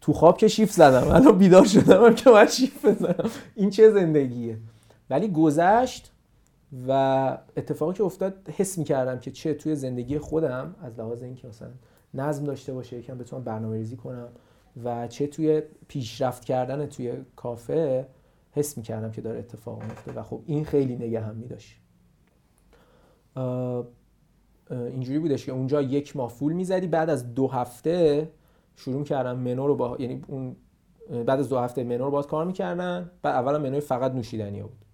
تو 0.00 0.12
خواب 0.12 0.38
که 0.38 0.48
شیفت 0.48 0.74
زدم 0.74 1.10
الان 1.10 1.38
بیدار 1.38 1.64
شدم 1.64 2.04
هم 2.04 2.14
که 2.14 2.30
من 2.30 2.46
شیفت 2.46 2.86
بزنم. 2.86 3.30
این 3.54 3.70
چه 3.70 3.90
زندگیه. 3.90 4.58
ولی 5.10 5.28
گذشت 5.28 6.12
و 6.88 6.92
اتفاقی 7.56 7.94
که 7.94 8.04
افتاد 8.04 8.34
حس 8.56 8.78
می‌کردم 8.78 9.18
که 9.18 9.30
چه 9.30 9.54
توی 9.54 9.76
زندگی 9.76 10.18
خودم 10.18 10.74
از 10.82 10.98
لحاظ 10.98 11.22
اینکه 11.22 11.48
مثلا 11.48 11.68
نظم 12.14 12.44
داشته 12.44 12.72
باشه 12.72 12.96
یکم 12.96 13.18
بتونم 13.18 13.44
برنامه 13.44 13.76
ریزی 13.76 13.96
کنم 13.96 14.28
و 14.84 15.08
چه 15.08 15.26
توی 15.26 15.62
پیشرفت 15.88 16.44
کردن 16.44 16.86
توی 16.86 17.12
کافه 17.36 18.06
حس 18.58 18.76
می‌کردم 18.76 19.10
که 19.10 19.20
داره 19.20 19.38
اتفاق 19.38 19.82
میفته 19.82 20.12
و 20.12 20.22
خب 20.22 20.42
این 20.46 20.64
خیلی 20.64 20.96
نگه 20.96 21.20
هم 21.20 21.36
میداشت 21.36 21.80
اینجوری 24.70 25.18
بودش 25.18 25.46
که 25.46 25.52
اونجا 25.52 25.82
یک 25.82 26.16
ماه 26.16 26.30
فول 26.30 26.52
می‌زدی 26.52 26.86
بعد 26.86 27.10
از 27.10 27.34
دو 27.34 27.48
هفته 27.48 28.30
شروع 28.76 29.04
کردم 29.04 29.38
منو 29.38 29.66
رو 29.66 29.76
با 29.76 29.96
یعنی 30.00 30.22
اون 30.26 30.56
بعد 31.26 31.40
از 31.40 31.48
دو 31.48 31.58
هفته 31.58 31.84
منو 31.84 32.04
رو 32.04 32.10
باز 32.10 32.26
کار 32.26 32.44
می‌کردن. 32.44 33.10
بعد 33.22 33.34
اولا 33.34 33.58
منوی 33.58 33.80
فقط 33.80 34.12
نوشیدنی 34.12 34.62
بود. 34.62 34.84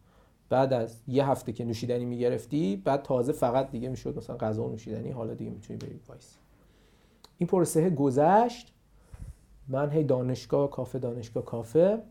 بعد 0.48 0.72
از 0.72 1.02
یه 1.08 1.28
هفته 1.28 1.52
که 1.52 1.64
نوشیدنی 1.64 2.04
می‌گرفتی 2.04 2.76
بعد 2.76 3.02
تازه 3.02 3.32
فقط 3.32 3.70
دیگه 3.70 3.88
می‌شد 3.88 4.16
مثلا 4.16 4.36
غذا 4.36 4.64
و 4.64 4.70
نوشیدنی 4.70 5.10
حالا 5.10 5.34
دیگه 5.34 5.50
می‌تونی 5.50 5.78
بری 5.78 6.00
وایس. 6.08 6.38
این 7.38 7.46
پروسه 7.46 7.90
گذشت. 7.90 8.72
من 9.68 9.90
هی 9.90 10.04
دانشگاه 10.04 10.70
کافه 10.70 10.98
دانشگاه 10.98 11.44
کافه. 11.44 12.02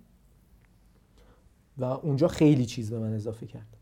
و 1.77 1.83
اونجا 1.83 2.27
خیلی 2.27 2.65
چیز 2.65 2.91
به 2.91 2.99
من 2.99 3.13
اضافه 3.13 3.45
کرد. 3.45 3.77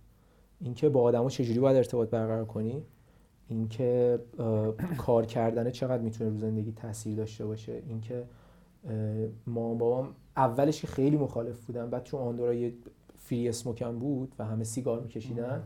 اینکه 0.62 0.90
با 0.90 1.02
آدما 1.02 1.30
چجوری 1.30 1.60
باید 1.60 1.78
ارتباط 1.78 2.10
برقرار 2.10 2.46
کنی 2.46 2.84
اینکه 3.48 4.20
کار 4.98 5.26
کردن 5.26 5.70
چقدر 5.70 6.04
می‌تونه 6.04 6.30
رو 6.30 6.38
زندگی 6.38 6.72
تاثیر 6.72 7.16
داشته 7.16 7.46
باشه 7.46 7.84
اینکه 7.88 8.24
مامان 9.48 9.78
بابام 9.78 10.16
اولش 10.38 10.82
که 10.82 10.88
خیلی 10.88 11.18
مخالف 11.18 11.66
بودن 11.66 11.90
بعد 11.90 12.04
چون 12.04 12.22
آندورا 12.22 12.54
یه 12.54 12.74
فری 13.18 13.50
اسموکم 13.50 14.00
بود 14.00 14.36
و 14.40 14.46
همه 14.46 14.64
سیگار 14.64 15.00
میکشیدن 15.00 15.64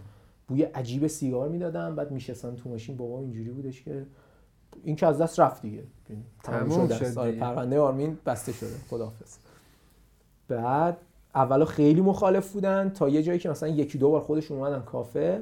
بوی 0.47 0.63
عجیب 0.63 1.07
سیگار 1.07 1.49
می‌دادن 1.49 1.95
بعد 1.95 2.11
میشستن 2.11 2.55
تو 2.55 2.69
ماشین 2.69 2.97
بابا 2.97 3.19
اینجوری 3.19 3.49
بودش 3.49 3.83
که 3.83 4.05
این 4.83 4.95
که 4.95 5.07
از 5.07 5.21
دست 5.21 5.39
رفت 5.39 5.61
دیگه. 5.61 5.83
شده 6.69 6.95
شد. 6.95 7.17
آره،. 7.17 7.31
پرونده 7.31 7.79
آرمین 7.79 8.17
بسته 8.25 8.51
شده. 8.51 8.75
خداحافظ. 8.89 9.37
بعد 10.47 10.97
اولا 11.35 11.65
خیلی 11.65 12.01
مخالف 12.01 12.53
بودن 12.53 12.89
تا 12.89 13.09
یه 13.09 13.23
جایی 13.23 13.39
که 13.39 13.49
مثلا 13.49 13.69
یکی 13.69 13.97
دو 13.97 14.09
بار 14.11 14.21
خودشون 14.21 14.57
اومدن 14.57 14.81
کافه 14.81 15.41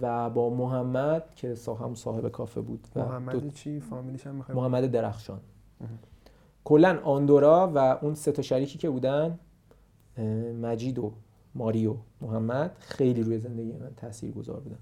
و 0.00 0.30
با 0.30 0.50
محمد 0.50 1.34
که 1.36 1.54
صاحب 1.54 1.82
هم 1.86 1.94
صاحب 1.94 2.28
کافه 2.28 2.60
بود 2.60 2.86
و 2.96 3.00
دو- 3.00 3.06
محمد 3.08 3.54
چی؟ 3.54 3.80
فامیلیش 3.80 4.26
هم 4.26 4.44
محمد 4.54 4.90
درخشان. 4.90 5.40
کلا 6.64 6.98
آندورا 7.04 7.72
و 7.74 7.78
اون 7.78 8.14
سه 8.14 8.32
تا 8.32 8.42
شریکی 8.42 8.78
که 8.78 8.90
بودن 8.90 9.38
مجید 10.62 10.98
و 10.98 11.12
ماریو 11.54 11.94
محمد 12.20 12.76
خیلی 12.78 13.22
روی 13.22 13.38
زندگی 13.38 13.72
من 13.72 13.90
تاثیر 13.96 14.32
گذار 14.32 14.60
بودن. 14.60 14.78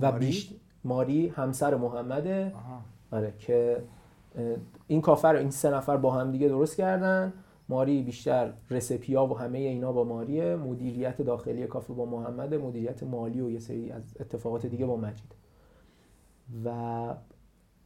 و؟ 0.00 0.12
بیش 0.18 0.54
ماری 0.84 1.28
همسر 1.28 1.74
محمده. 1.76 2.52
آره 3.10 3.34
که 3.38 3.82
این 4.86 5.00
کافه 5.00 5.28
رو 5.28 5.38
این 5.38 5.50
سه 5.50 5.70
نفر 5.70 5.96
با 5.96 6.10
هم 6.10 6.32
دیگه 6.32 6.48
درست 6.48 6.76
کردن. 6.76 7.32
ماری 7.68 8.02
بیشتر 8.02 8.52
رسپیا 8.70 9.26
و 9.26 9.38
همه 9.38 9.58
اینا 9.58 9.92
با 9.92 10.04
ماریه 10.04 10.56
مدیریت 10.56 11.22
داخلی 11.22 11.66
کافه 11.66 11.94
با 11.94 12.04
محمد 12.04 12.54
مدیریت 12.54 13.02
مالی 13.02 13.40
و 13.40 13.50
یه 13.50 13.58
سری 13.58 13.90
از 13.90 14.02
اتفاقات 14.20 14.66
دیگه 14.66 14.86
با 14.86 14.96
مجید. 14.96 15.34
و 16.64 17.14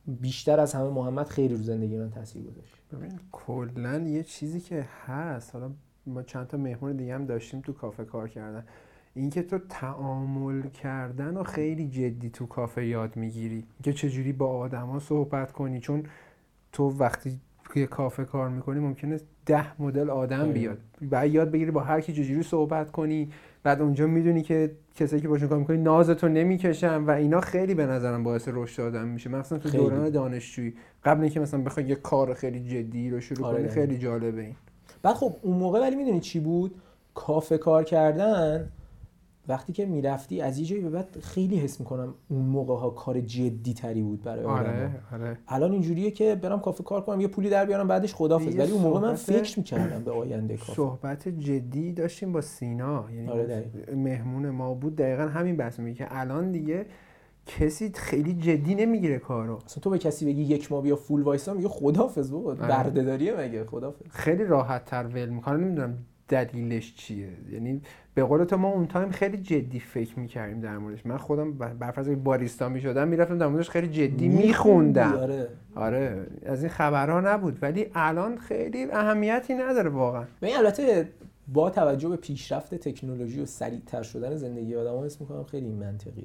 بیشتر 0.06 0.60
از 0.60 0.74
همه 0.74 0.90
محمد 0.90 1.26
خیلی 1.26 1.54
رو 1.54 1.62
زندگی 1.62 1.96
من 1.96 2.10
تاثیر 2.10 2.42
گذاشت. 2.42 2.74
ببین 2.92 3.20
کلا 3.32 3.98
یه 3.98 4.22
چیزی 4.22 4.60
که 4.60 4.88
هست 5.06 5.54
حالا 5.54 5.70
ما 6.06 6.22
چند 6.22 6.46
تا 6.46 6.56
مهمون 6.56 6.96
دیگه 6.96 7.14
هم 7.14 7.26
داشتیم 7.26 7.60
تو 7.60 7.72
کافه 7.72 8.04
کار 8.04 8.28
کردن. 8.28 8.64
اینکه 9.14 9.42
تو 9.42 9.58
تعامل 9.58 10.62
کردن 10.62 11.36
و 11.36 11.42
خیلی 11.42 11.88
جدی 11.88 12.30
تو 12.30 12.46
کافه 12.46 12.86
یاد 12.86 13.16
می‌گیری. 13.16 13.64
که 13.82 13.92
چجوری 13.92 14.32
با 14.32 14.58
آدما 14.58 14.98
صحبت 14.98 15.52
کنی. 15.52 15.80
چون 15.80 16.06
تو 16.72 16.90
وقتی 16.90 17.40
توی 17.72 17.86
کافه 17.86 18.24
کار 18.24 18.48
می‌کنی 18.48 18.80
ممکنه 18.80 19.20
ده 19.46 19.82
مدل 19.82 20.10
آدم. 20.10 20.52
بیاد 20.52 20.78
بعد 21.02 21.30
یاد 21.34 21.50
بگیری 21.50 21.70
با 21.70 21.80
هر 21.80 22.00
کی 22.00 22.12
چجوری 22.12 22.42
صحبت 22.42 22.90
کنی 22.90 23.30
بعد 23.62 23.82
اونجا 23.82 24.06
می‌دونی 24.06 24.42
که 24.42 24.70
کسایی 24.94 25.22
که 25.22 25.28
باشون 25.28 25.48
کار 25.48 25.58
می‌کنی 25.58 25.76
نازتو 25.78 26.28
نمی‌کشن 26.28 26.96
و 26.96 27.10
اینا 27.10 27.40
خیلی 27.40 27.74
به 27.74 27.86
نظرم 27.86 28.24
باعث 28.24 28.48
رشد 28.52 28.82
آدم 28.82 29.08
میشه 29.08 29.30
مثلا 29.30 29.58
تو. 29.58 29.68
دوران 29.70 30.10
دانشجویی 30.10 30.74
قبل 31.04 31.20
اینکه 31.22 31.40
مثلا 31.40 31.60
بخوای 31.62 31.86
یه 31.86 31.94
کار 31.94 32.34
خیلی 32.34 32.60
جدی 32.60 33.10
رو 33.10 33.20
شروع 33.20 33.46
آره، 33.46 33.58
کنی. 33.58 33.68
خیلی 33.68 33.98
جالبه 33.98 34.42
این 34.42 34.54
بعد 35.02 35.14
خب 35.14 35.36
اون 35.42 35.56
موقع 35.56 35.80
ولی 35.80 35.96
می‌دونی 35.96 36.20
چی 36.20 36.40
بود 36.40 36.74
کافه 37.14 37.58
کار 37.58 37.84
کردن 37.84 38.68
وقتی 39.48 39.72
که 39.72 39.86
می‌رفتی 39.86 40.40
از 40.40 40.58
یه 40.58 40.64
جایی 40.64 40.82
به 40.82 40.90
بعد 40.90 41.18
خیلی 41.20 41.56
حس 41.56 41.80
می‌کنم 41.80 42.14
اون 42.28 42.40
موقع 42.42 42.74
ها 42.74 42.90
کار 42.90 43.20
جدی 43.20 43.74
تری 43.74 44.02
بود 44.02 44.22
برای 44.22 44.44
آدم 44.44 44.58
آره 44.58 44.90
آره. 45.12 45.38
الان 45.48 45.72
اینجوریه 45.72 46.10
که 46.10 46.34
برم 46.34 46.60
کافه 46.60 46.84
کار 46.84 47.00
کنم 47.00 47.20
یه 47.20 47.28
پولی 47.28 47.50
در 47.50 47.64
بیارم 47.64 47.88
بعدش 47.88 48.14
خدافظ 48.14 48.58
ولی 48.58 48.72
اون 48.72 48.82
موقع 48.82 49.00
من 49.00 49.14
فکر 49.14 49.58
می‌کردم 49.58 50.04
به 50.04 50.10
آینده 50.10 50.56
کافه. 50.56 50.72
صحبت 50.72 51.28
جدی 51.28 51.92
داشتیم 51.92 52.32
با 52.32 52.40
سینا. 52.40 53.04
یعنی 53.14 53.28
آره،. 53.28 53.70
مهمون 53.96 54.50
ما 54.50 54.74
بود. 54.74 54.96
دقیقا 54.96 55.22
همین 55.22 55.56
بحث 55.56 55.78
میگه 55.78 55.98
که 55.98 56.06
الان 56.10 56.52
دیگه 56.52 56.86
کسی 57.46 57.92
خیلی 57.94 58.34
جدی 58.34 58.74
نمی‌گیره 58.74 59.18
کارو. 59.18 59.58
اصلا 59.66 59.80
تو 59.80 59.90
به 59.90 59.98
کسی 59.98 60.26
بگی 60.26 60.42
یک 60.42 60.72
ماه 60.72 60.82
بیا 60.82 60.96
فول 60.96 61.22
وایسا 61.22 61.54
میگه 61.54 61.68
خدافظ 61.68 62.30
بابا. 62.30 62.50
آره. 62.50 62.60
بردهداریه 62.60 63.40
مگه؟ 63.40 63.64
خدافظ 63.64 64.06
خیلی 64.10 64.44
راحت 64.44 64.84
تر 64.84 65.06
ول 65.06 65.28
می‌کنه. 65.28 65.56
نمی‌دونم 65.56 65.98
دلیلش 66.32 66.94
چیه؟ 66.94 67.28
یعنی 67.52 67.80
به 68.14 68.24
قول 68.24 68.44
تو 68.44 68.56
ما 68.56 68.68
اون 68.68 68.86
تایم 68.86 69.10
خیلی 69.10 69.36
جدی 69.36 69.80
فکر 69.80 70.18
می‌کردیم 70.18 70.60
در 70.60 70.78
موردش. 70.78 71.06
من 71.06 71.16
خودم 71.16 71.52
بر 71.52 71.68
بر 71.68 71.90
فرض 71.90 72.08
اینکه 72.08 72.22
باریستا 72.22 72.68
می‌شدم 72.68 73.08
می‌رفتم 73.08 73.38
در 73.38 73.46
موردش 73.46 73.70
خیلی 73.70 73.88
جدی 73.88 74.28
میخوندم. 74.28 75.12
آره. 75.12 75.48
آره. 75.74 76.26
از 76.46 76.62
این 76.62 76.72
خبرها 76.72 77.20
نبود. 77.20 77.58
ولی 77.62 77.86
الان 77.94 78.38
خیلی 78.38 78.84
اهمیتی 78.92 79.54
نداره 79.54 79.90
واقعا. 79.90 80.24
البته 80.42 81.08
با 81.52 81.70
توجه 81.70 82.08
به 82.08 82.16
پیشرفت 82.16 82.74
تکنولوژی 82.74 83.40
و 83.40 83.46
سریعتر 83.46 84.02
شدن 84.02 84.36
زندگی 84.36 84.76
آدم 84.76 84.94
ها 84.94 85.02
می‌کنم 85.20 85.44
خیلی 85.44 85.66
این 85.66 85.78
منطقیه. 85.78 86.24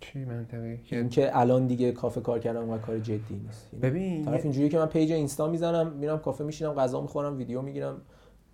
چی 0.00 0.24
منطقی؟ 0.24 0.76
که 0.84 0.96
اینکه 0.96 1.38
الان 1.38 1.66
دیگه 1.66 1.92
کافه 1.92 2.20
کار 2.20 2.38
کردن 2.38 2.60
و 2.60 2.78
کار 2.78 2.98
جدی 2.98 3.40
نیست. 3.46 3.68
یعنی 3.72 3.82
ببین 3.82 4.24
طرف 4.24 4.42
اینجوریه 4.42 4.68
که 4.68 4.78
من 4.78 4.86
پیج 4.86 5.12
اینستا 5.12 5.48
می‌زنم 5.48 5.92
میرم 5.92 6.18
کافه 6.18 6.44
میشینم 6.44 6.72
غذا 6.72 7.00
می‌خورم 7.00 7.36
ویدیو 7.36 7.62
می‌گیرم. 7.62 7.96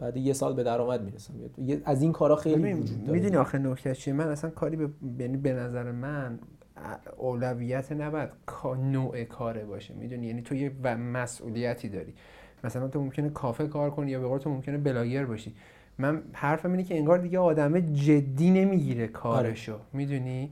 بعد 0.01 0.17
یه 0.17 0.33
سال 0.33 0.55
به 0.55 0.63
درآمد 0.63 1.03
می‌رسم. 1.03 1.35
از 1.85 2.03
این 2.03 2.13
کارا 2.13 2.37
خیلی 2.37 2.73
وجود 2.73 3.05
داره. 3.05 3.13
می‌دونی 3.13 3.37
آخه 3.37 3.59
نکته 3.59 3.95
چیه؟ 3.95 4.15
من 4.15 4.29
اصلا 4.29 4.51
کاری 4.51 4.77
به 4.77 4.89
یعنی 5.19 5.37
به 5.37 5.53
نظر 5.53 5.93
من 5.93 6.39
اولویت 7.19 7.93
نباید 7.93 8.29
نوع 8.93 9.25
کاره 9.25 9.65
باشه. 9.65 9.95
می‌دونی؟ 9.95 10.27
یعنی 10.27 10.43
تو 10.43 10.55
یه 10.55 10.73
مسئولیتی 10.97 11.89
داری. 11.89 12.15
مثلا 12.65 12.89
تو 12.89 13.01
ممکنه 13.01 13.31
کافه 13.31 13.67
کار 13.67 13.91
کنی 13.91 14.11
یا 14.11 14.21
به 14.21 14.27
قول 14.27 14.39
تو 14.39 14.51
ممکنه 14.51 14.79
بلاگر 14.79 15.25
باشی. 15.25 15.55
من 15.99 16.23
حرفم 16.33 16.71
اینه 16.71 16.85
که 16.85 16.99
انگار 16.99 17.19
دیگه 17.19 17.39
آدمه 17.39 17.83
جدی 17.83 18.51
نمی‌گیره 18.51 19.07
کارشو. 19.07 19.79
می‌دونی؟ 19.93 20.51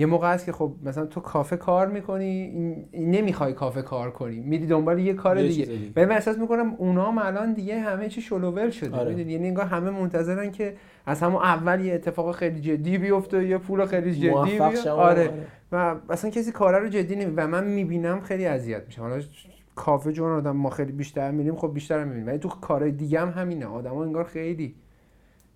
یه 0.00 0.06
موقع 0.06 0.32
هست 0.32 0.46
که 0.46 0.52
خب 0.52 0.72
مثلا 0.84 1.06
تو 1.06 1.20
کافه 1.20 1.56
کار 1.56 1.86
می‌کنی 1.86 2.50
نمی‌خوای 2.94 3.52
کافه 3.52 3.82
کار 3.82 4.10
کنی. 4.10 4.40
میری 4.40 4.66
دنبال 4.66 4.98
یه 4.98 5.14
کار 5.14 5.42
دیگه. 5.42 5.68
ولی 5.96 6.06
من 6.06 6.12
احساس 6.12 6.38
می‌کنم 6.38 6.74
اونا 6.78 7.12
هم 7.12 7.18
الان 7.18 7.52
دیگه 7.52 7.80
همه 7.80 8.08
چی 8.08 8.20
شلوول 8.20 8.70
شده. 8.70 8.96
آره. 8.96 9.08
می‌دونی؟ 9.08 9.32
یعنی 9.32 9.48
انگار 9.48 9.66
همه 9.66 9.90
منتظرن 9.90 10.50
که 10.50 10.74
از 11.06 11.22
همون 11.22 11.42
اول 11.42 11.80
یه 11.80 11.94
اتفاق 11.94 12.34
خیلی 12.34 12.60
جدی 12.60 12.98
بیفته 12.98 13.46
یه 13.46 13.58
پول 13.58 13.86
خیلی 13.86 14.14
جدی 14.14 14.50
بیاد 14.50 14.74
شم. 14.74 14.90
آره. 14.90 15.30
و 15.72 15.94
اصلا 16.10 16.30
کسی 16.30 16.52
کاره 16.52 16.78
رو 16.78 16.88
جدی 16.88 17.16
نمی 17.16 17.32
و 17.36 17.46
من 17.46 17.64
می‌بینم 17.64 18.20
خیلی 18.20 18.46
اذیت 18.46 18.82
میشم. 18.86 19.02
حالا 19.02 19.22
کافه 19.74 20.12
جون 20.12 20.30
آدم 20.30 20.56
ما 20.56 20.70
خیلی 20.70 20.92
بیشتر 20.92 21.30
میریم 21.30 21.56
خب 21.56 21.74
بیشتر 21.74 22.04
می‌بینیم. 22.04 22.26
ولی 22.26 22.38
تو 22.38 22.48
کارهای 22.48 22.92
دیگه 22.92 23.20
هم 23.20 23.28
همینه. 23.28 23.66
آدما 23.66 24.04
انگار 24.04 24.24
خیلی 24.24 24.74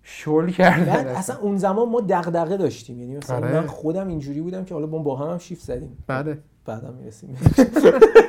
شل 0.03 0.49
کردن 0.49 0.85
بعد 0.85 1.07
اصلا. 1.07 1.37
اون 1.37 1.57
زمان 1.57 1.89
ما 1.89 2.01
دغدغه 2.01 2.57
داشتیم. 2.57 2.99
یعنی 2.99 3.17
مثلا 3.17 3.35
آره. 3.37 3.53
من 3.53 3.67
خودم 3.67 4.07
اینجوری 4.07 4.41
بودم 4.41 4.65
که 4.65 4.73
حالا 4.73 4.87
با 4.87 5.15
هم 5.15 5.29
هم 5.29 5.37
شیفت 5.37 5.65
زدیم. 5.65 5.97
بله. 6.07 6.37
بعدم 6.65 6.93
می‌رسیم. 6.93 7.37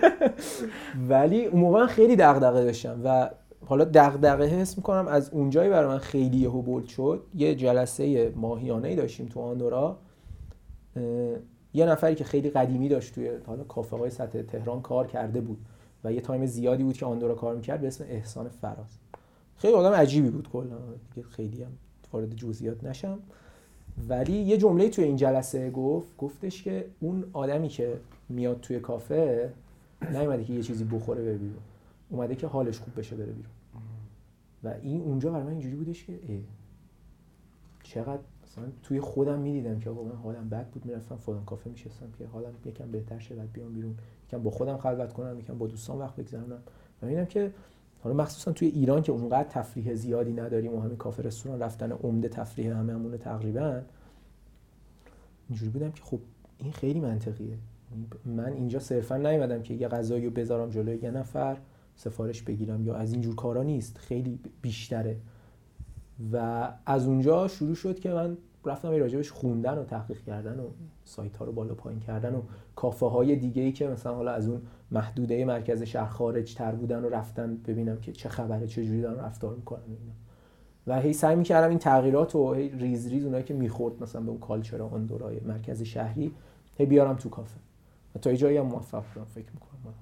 ولی 1.08 1.44
اون 1.44 1.60
موقع 1.60 1.86
خیلی 1.86 2.16
دغدغه 2.16 2.64
داشتم 2.64 3.00
و 3.04 3.30
حالا 3.66 3.84
دغدغه 3.84 4.46
حس 4.46 4.76
می‌کنم 4.76 5.06
از 5.08 5.30
اونجایی 5.30 5.70
برای 5.70 5.88
من 5.88 5.98
خیلی 5.98 6.36
یهو 6.36 6.62
بولد 6.62 6.86
شد. 6.86 7.22
یه 7.34 7.54
جلسه 7.54 8.32
ماهیانه 8.36 8.88
ای 8.88 8.96
داشتیم 8.96 9.26
تو 9.26 9.40
آندورا. 9.40 9.98
یه 11.74 11.86
نفری 11.86 12.14
که 12.14 12.24
خیلی 12.24 12.50
قدیمی 12.50 12.88
داشت 12.88 13.14
توی 13.14 13.30
حالا 13.46 13.64
کافه 13.64 13.96
های 13.96 14.10
سطح 14.10 14.42
تهران 14.42 14.82
کار 14.82 15.06
کرده 15.06 15.40
بود 15.40 15.58
و 16.04 16.12
یه 16.12 16.20
تایم 16.20 16.46
زیادی 16.46 16.82
بود 16.84 16.96
که 16.96 17.06
آندورا 17.06 17.34
کار 17.34 17.54
می‌کرد 17.54 17.80
به 17.80 17.86
اسم 17.86 18.04
احسان 18.08 18.48
فراز. 18.48 18.98
خیلی 19.56 19.74
آدم 19.74 19.92
عجیبی 19.92 20.30
بود 20.30 20.48
کلا. 20.48 20.78
خیلی 21.30 21.62
هم 21.62 21.70
وارد 22.12 22.36
جزئیات 22.36 22.84
نشم. 22.84 23.18
ولی 24.08 24.32
یه 24.32 24.58
جمله 24.58 24.88
توی 24.88 25.04
این 25.04 25.16
جلسه 25.16 25.70
گفت 25.70 26.16
گفتش 26.18 26.62
که 26.62 26.86
اون 27.00 27.24
آدمی 27.32 27.68
که 27.68 28.00
میاد 28.28 28.60
توی 28.60 28.80
کافه 28.80 29.52
نیومده 30.12 30.44
که 30.44 30.52
یه 30.52 30.62
چیزی 30.62 30.84
بخوره 30.84 31.22
بره 31.22 31.36
بیرون. 31.36 31.62
اومده 32.10 32.34
که 32.34 32.46
حالش 32.46 32.78
خوب 32.78 32.98
بشه 32.98 33.16
بره 33.16 33.32
بیرون. 33.32 33.52
و 34.64 34.74
این 34.82 35.00
اونجا 35.00 35.30
برای 35.30 35.44
من 35.44 35.50
اینجوری 35.50 35.76
بودش 35.76 36.04
که 36.04 36.12
اه، 36.12 36.38
چقدر 37.82 38.22
مثلا 38.44 38.64
توی 38.82 39.00
خودم 39.00 39.38
می‌دیدم 39.38 39.78
که 39.80 39.90
آقا 39.90 40.02
من 40.02 40.16
حالم 40.16 40.48
بد 40.48 40.66
بود 40.66 40.86
می‌رفتم 40.86 41.16
فلان 41.16 41.44
کافه 41.44 41.70
میشستم 41.70 42.06
که 42.18 42.26
حالم 42.26 42.52
یکم 42.66 42.90
بهتر 42.90 43.18
شه 43.18 43.34
بعد 43.34 43.52
بیام 43.52 43.72
بیرون. 43.72 43.94
یکم 44.28 44.42
با 44.42 44.50
خودم 44.50 44.76
خلوت 44.76 45.12
کنم 45.12 45.38
یکم 45.38 45.58
با 45.58 45.66
دوستان 45.66 45.98
وقت 45.98 46.16
بگذرونم. 46.16 46.62
و 47.02 47.06
می‌بینم 47.06 47.26
که 47.26 47.52
حالا 48.04 48.16
مخصوصا 48.16 48.52
توی 48.52 48.68
ایران 48.68 49.02
که 49.02 49.12
اونقدر 49.12 49.48
تفریح 49.48 49.94
زیادی 49.94 50.32
نداریم 50.32 50.74
و 50.74 50.80
همین 50.80 50.96
کافه 50.96 51.22
رستوران 51.22 51.60
رفتن 51.60 51.92
عمده 51.92 52.28
تفریح 52.28 52.76
هممونه 52.76 53.18
تقریبا 53.18 53.80
اینجوری 55.48 55.70
بودم 55.70 55.92
که 55.92 56.02
خب 56.02 56.18
این 56.58 56.72
خیلی 56.72 57.00
منطقیه. 57.00 57.58
من 58.24 58.52
اینجا 58.52 58.78
صرفا 58.78 59.16
نیومدم 59.16 59.62
که 59.62 59.74
یه 59.74 59.88
غذایی 59.88 60.24
رو 60.24 60.30
بذارم 60.30 60.70
جلوی 60.70 60.98
یه 61.02 61.10
نفر 61.10 61.56
سفارش 61.96 62.42
بگیرم 62.42 62.86
یا 62.86 62.94
از 62.94 63.12
اینجور 63.12 63.34
کارا 63.34 63.62
نیست 63.62 63.98
خیلی 63.98 64.38
بیشتره. 64.62 65.16
و 66.32 66.68
از 66.86 67.06
اونجا 67.06 67.48
شروع 67.48 67.74
شد 67.74 67.98
که 67.98 68.10
من 68.10 68.36
رفتم 68.64 68.92
یه 68.92 68.98
راجبش 68.98 69.30
خوندن 69.30 69.78
و 69.78 69.84
تحقیق 69.84 70.22
کردن 70.22 70.60
و 70.60 70.68
سایت 71.04 71.36
ها 71.36 71.44
رو 71.44 71.52
بالا 71.52 71.74
پایین 71.74 72.00
کردن 72.00 72.34
و 72.34 72.42
کافه 72.76 73.06
های 73.06 73.36
دیگه 73.36 73.62
ای 73.62 73.72
که 73.72 73.88
مثلا 73.88 74.14
حالا 74.14 74.30
از 74.30 74.48
اون 74.48 74.62
محدوده 74.94 75.44
مرکز 75.44 75.82
شهر 75.82 76.08
خارج 76.08 76.54
تر 76.54 76.72
بودن 76.72 77.04
و 77.04 77.08
رفتن 77.08 77.56
ببینم 77.56 78.00
که 78.00 78.12
چه 78.12 78.28
خبره 78.28 78.66
چه 78.66 78.84
جوری 78.84 79.00
دارن 79.00 79.24
رفتار 79.24 79.54
می‌کنن 79.54 79.80
و 79.80 79.96
اینا. 80.00 80.12
و 80.86 81.00
هی 81.00 81.12
سعی 81.12 81.36
می‌کردم 81.36 81.68
این 81.68 81.78
تغییرات 81.78 82.36
و 82.36 82.52
هی 82.52 82.68
ریز 82.68 83.08
ریز 83.08 83.24
اونایی 83.24 83.44
که 83.44 83.54
می‌خورد 83.54 84.02
مثلا 84.02 84.22
به 84.22 84.30
اون 84.30 84.40
culture 84.40 84.82
آندورای 84.82 85.40
مرکز 85.40 85.82
شهری 85.82 86.32
هی 86.76 86.86
بیارم 86.86 87.16
تو 87.16 87.28
کافه. 87.28 87.60
و 88.14 88.18
تا 88.18 88.34
جایی 88.34 88.56
هم 88.56 88.66
موفق 88.66 89.04
بودم 89.14 89.26
فکر 89.26 89.50
می‌کنم. 89.54 89.94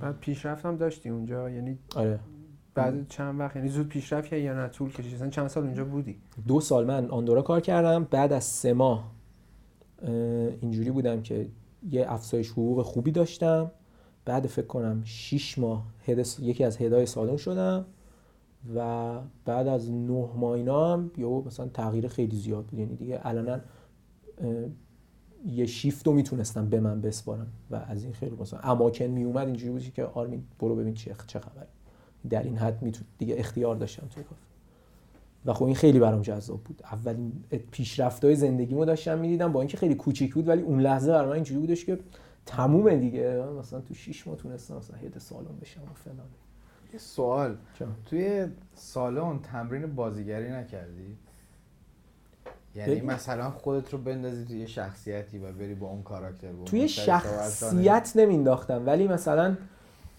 بعد 0.00 0.18
پیشرفتم 0.20 0.76
داشتی 0.76 1.08
اونجا؟ 1.08 1.50
یعنی 1.50 1.78
آره. 1.96 2.18
بعد 2.74 3.08
چند 3.08 3.40
وقت؟ 3.40 3.56
یعنی 3.56 3.68
زود 3.68 3.88
پیشرفت 3.88 4.32
یا 4.32 4.54
نه؟ 4.54 4.68
طول 4.68 4.92
کشید؟ 4.92 5.14
مثلا 5.14 5.28
چند 5.28 5.46
سال 5.46 5.64
اونجا 5.64 5.84
بودی؟ 5.84 6.16
دو 6.48 6.60
سال 6.60 6.86
من 6.86 7.10
آندورا 7.10 7.42
کار 7.42 7.60
کردم. 7.60 8.04
بعد 8.10 8.32
از 8.32 8.44
سه 8.44 8.72
ماه 8.72 9.12
اه، 10.02 10.10
اینجوری 10.60 10.90
بودم 10.90 11.22
که 11.22 11.48
یه 11.90 12.12
افزایش 12.12 12.50
حقوق 12.50 12.82
خوبی 12.82 13.10
داشتم. 13.10 13.70
بعد 14.26 14.46
فکر 14.46 14.66
کنم 14.66 15.02
6 15.04 15.58
ماه 15.58 15.86
head 16.06 16.22
س- 16.22 16.40
یکی 16.40 16.64
از 16.64 16.76
head 16.82 17.01
ای 17.01 17.06
سالن 17.06 17.36
شدم 17.36 17.84
و 18.76 19.18
بعد 19.44 19.68
از 19.68 19.90
نه 19.90 20.28
ماه 20.36 20.52
اینا 20.52 20.92
هم 20.92 21.10
یهو 21.18 21.42
مثلا 21.46 21.68
تغییر 21.68 22.08
خیلی 22.08 22.36
زیاد 22.36 22.64
بود. 22.66 22.78
یعنی 22.80 22.96
دیگه 22.96 23.20
الان 23.24 23.60
یه 25.46 25.66
شیفت 25.66 26.06
رو 26.06 26.12
می‌تونستم 26.12 26.68
به 26.68 26.80
من 26.80 27.00
بسپارم 27.00 27.46
و 27.70 27.76
از 27.88 28.04
این 28.04 28.12
خیلی 28.12 28.36
مثلا 28.40 28.60
اماکن 28.60 29.04
میومد 29.04 29.46
اینجوری 29.46 29.72
بود 29.72 29.82
که 29.94 30.04
آرمین 30.04 30.44
برو 30.58 30.76
ببین 30.76 30.94
چه 30.94 31.14
چه 31.26 31.38
خبره. 31.38 31.66
در 32.30 32.42
این 32.42 32.56
حد 32.56 32.82
میتون 32.82 33.06
دیگه 33.18 33.34
اختیار 33.38 33.76
داشتم 33.76 34.06
توی 34.06 34.22
کافه 34.22 34.42
و 35.46 35.52
خب 35.52 35.64
این 35.64 35.74
خیلی 35.74 35.98
برام 35.98 36.22
جذاب 36.22 36.60
بود. 36.60 36.82
اولین 36.92 37.32
پیشرفت‌های 37.70 38.36
زندگیمو 38.36 38.84
داشتم 38.84 39.18
می‌دیدم 39.18 39.52
با 39.52 39.60
اینکه 39.60 39.76
خیلی 39.76 39.94
کوچیک 39.94 40.34
بود 40.34 40.48
ولی 40.48 40.62
اون 40.62 40.80
لحظه 40.80 41.12
برای 41.12 41.26
من 41.26 41.32
اینجوری 41.34 41.60
بودش 41.60 41.84
که 41.84 41.98
تمومه 42.46 42.96
دیگه 42.96 43.44
مثلا 43.58 43.80
تو 43.80 43.94
6 43.94 44.26
ماه 44.26 44.36
تونستم 44.36 44.76
مثلا 44.76 44.96
هد 44.96 45.18
سالن 45.18 45.56
بشم 45.62 45.82
و 45.82 45.94
فلان 45.94 46.26
یه 46.92 46.98
سوال 46.98 47.56
جان. 47.80 47.94
توی 48.06 48.46
سالن 48.74 49.38
تمرین 49.38 49.94
بازیگری 49.94 50.52
نکردی؟ 50.52 51.16
یعنی 52.74 52.94
ببین. 52.94 53.10
مثلا 53.10 53.50
خودت 53.50 53.92
رو 53.92 53.98
بندازی 53.98 54.44
توی 54.44 54.58
یه 54.58 54.66
شخصیتی 54.66 55.38
و 55.38 55.52
بری 55.52 55.74
با 55.74 55.86
اون 55.86 56.02
کاراکتر 56.02 56.52
با 56.52 56.64
توی؟ 56.64 56.88
شخصیت 56.88 58.12
نمینداختم 58.16 58.86
ولی 58.86 59.08
مثلا 59.08 59.56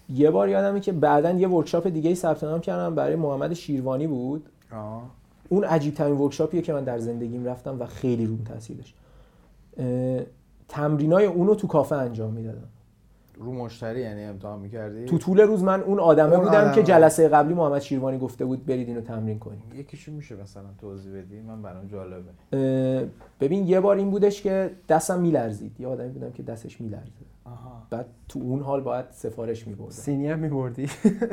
یه 0.09 0.31
بار 0.31 0.49
یادمه 0.49 0.79
که 0.79 0.91
بعدا 0.91 1.31
یه 1.31 1.47
ورکشاپ 1.47 1.87
دیگه 1.87 2.09
ای 2.09 2.15
ثبت 2.15 2.43
نام 2.43 2.61
کردم 2.61 2.95
برای 2.95 3.15
محمد 3.15 3.53
شیروانی 3.53 4.07
بود 4.07 4.49
آه. 4.71 5.03
اون 5.49 5.63
عجیب 5.63 5.93
ترین 5.93 6.17
ورکشاپیه 6.17 6.61
که 6.61 6.73
من 6.73 6.83
در 6.83 6.99
زندگیم 6.99 7.45
رفتم 7.45 7.81
و 7.81 7.85
خیلی 7.85 8.25
روم 8.25 8.43
تاثیر 8.43 8.77
داشت 8.77 8.95
تمرینای 10.69 11.25
اونو 11.25 11.55
تو 11.55 11.67
کافه 11.67 11.95
انجام 11.95 12.33
می‌دادم. 12.33 12.67
رو 13.39 13.53
مشتری 13.53 14.01
یعنی 14.01 14.23
امتحان 14.23 14.59
می‌کردی؟ 14.59 15.05
تو 15.05 15.17
طول 15.17 15.39
روز 15.39 15.63
من 15.63 15.81
اون 15.81 15.99
آدمه 15.99 16.33
اون 16.33 16.43
بودم 16.43 16.59
آدمه. 16.59 16.75
که 16.75 16.83
جلسه 16.83 17.27
قبلی 17.27 17.53
محمد 17.53 17.81
شیروانی 17.81 18.17
گفته 18.17 18.45
بود 18.45 18.65
برید 18.65 18.87
اینو 18.87 19.01
تمرین 19.01 19.39
کنید. 19.39 19.73
یکیشو 19.75 20.11
میشه 20.11 20.35
مثلا 20.35 20.63
توضیح 20.81 21.17
بدی؟ 21.17 21.41
من 21.41 21.61
برام 21.61 21.87
جالبه. 21.87 23.09
ببین 23.39 23.67
یه 23.67 23.79
بار 23.79 23.95
این 23.95 24.11
بودش 24.11 24.41
که 24.41 24.71
دستم 24.89 25.19
میلرزید. 25.19 25.79
یه 25.79 25.87
آدمی 25.87 26.09
بودم 26.09 26.31
که 26.31 26.43
دستش 26.43 26.81
میلرزه. 26.81 27.11
آها. 27.45 27.83
بعد 27.89 28.05
تو 28.29 28.39
اون 28.39 28.61
حال 28.61 28.81
باید 28.81 29.05
سفارش 29.11 29.67
میبردم. 29.67 29.91
سینی 29.91 30.27
هم 30.27 30.39
میبردی؟ 30.39 30.89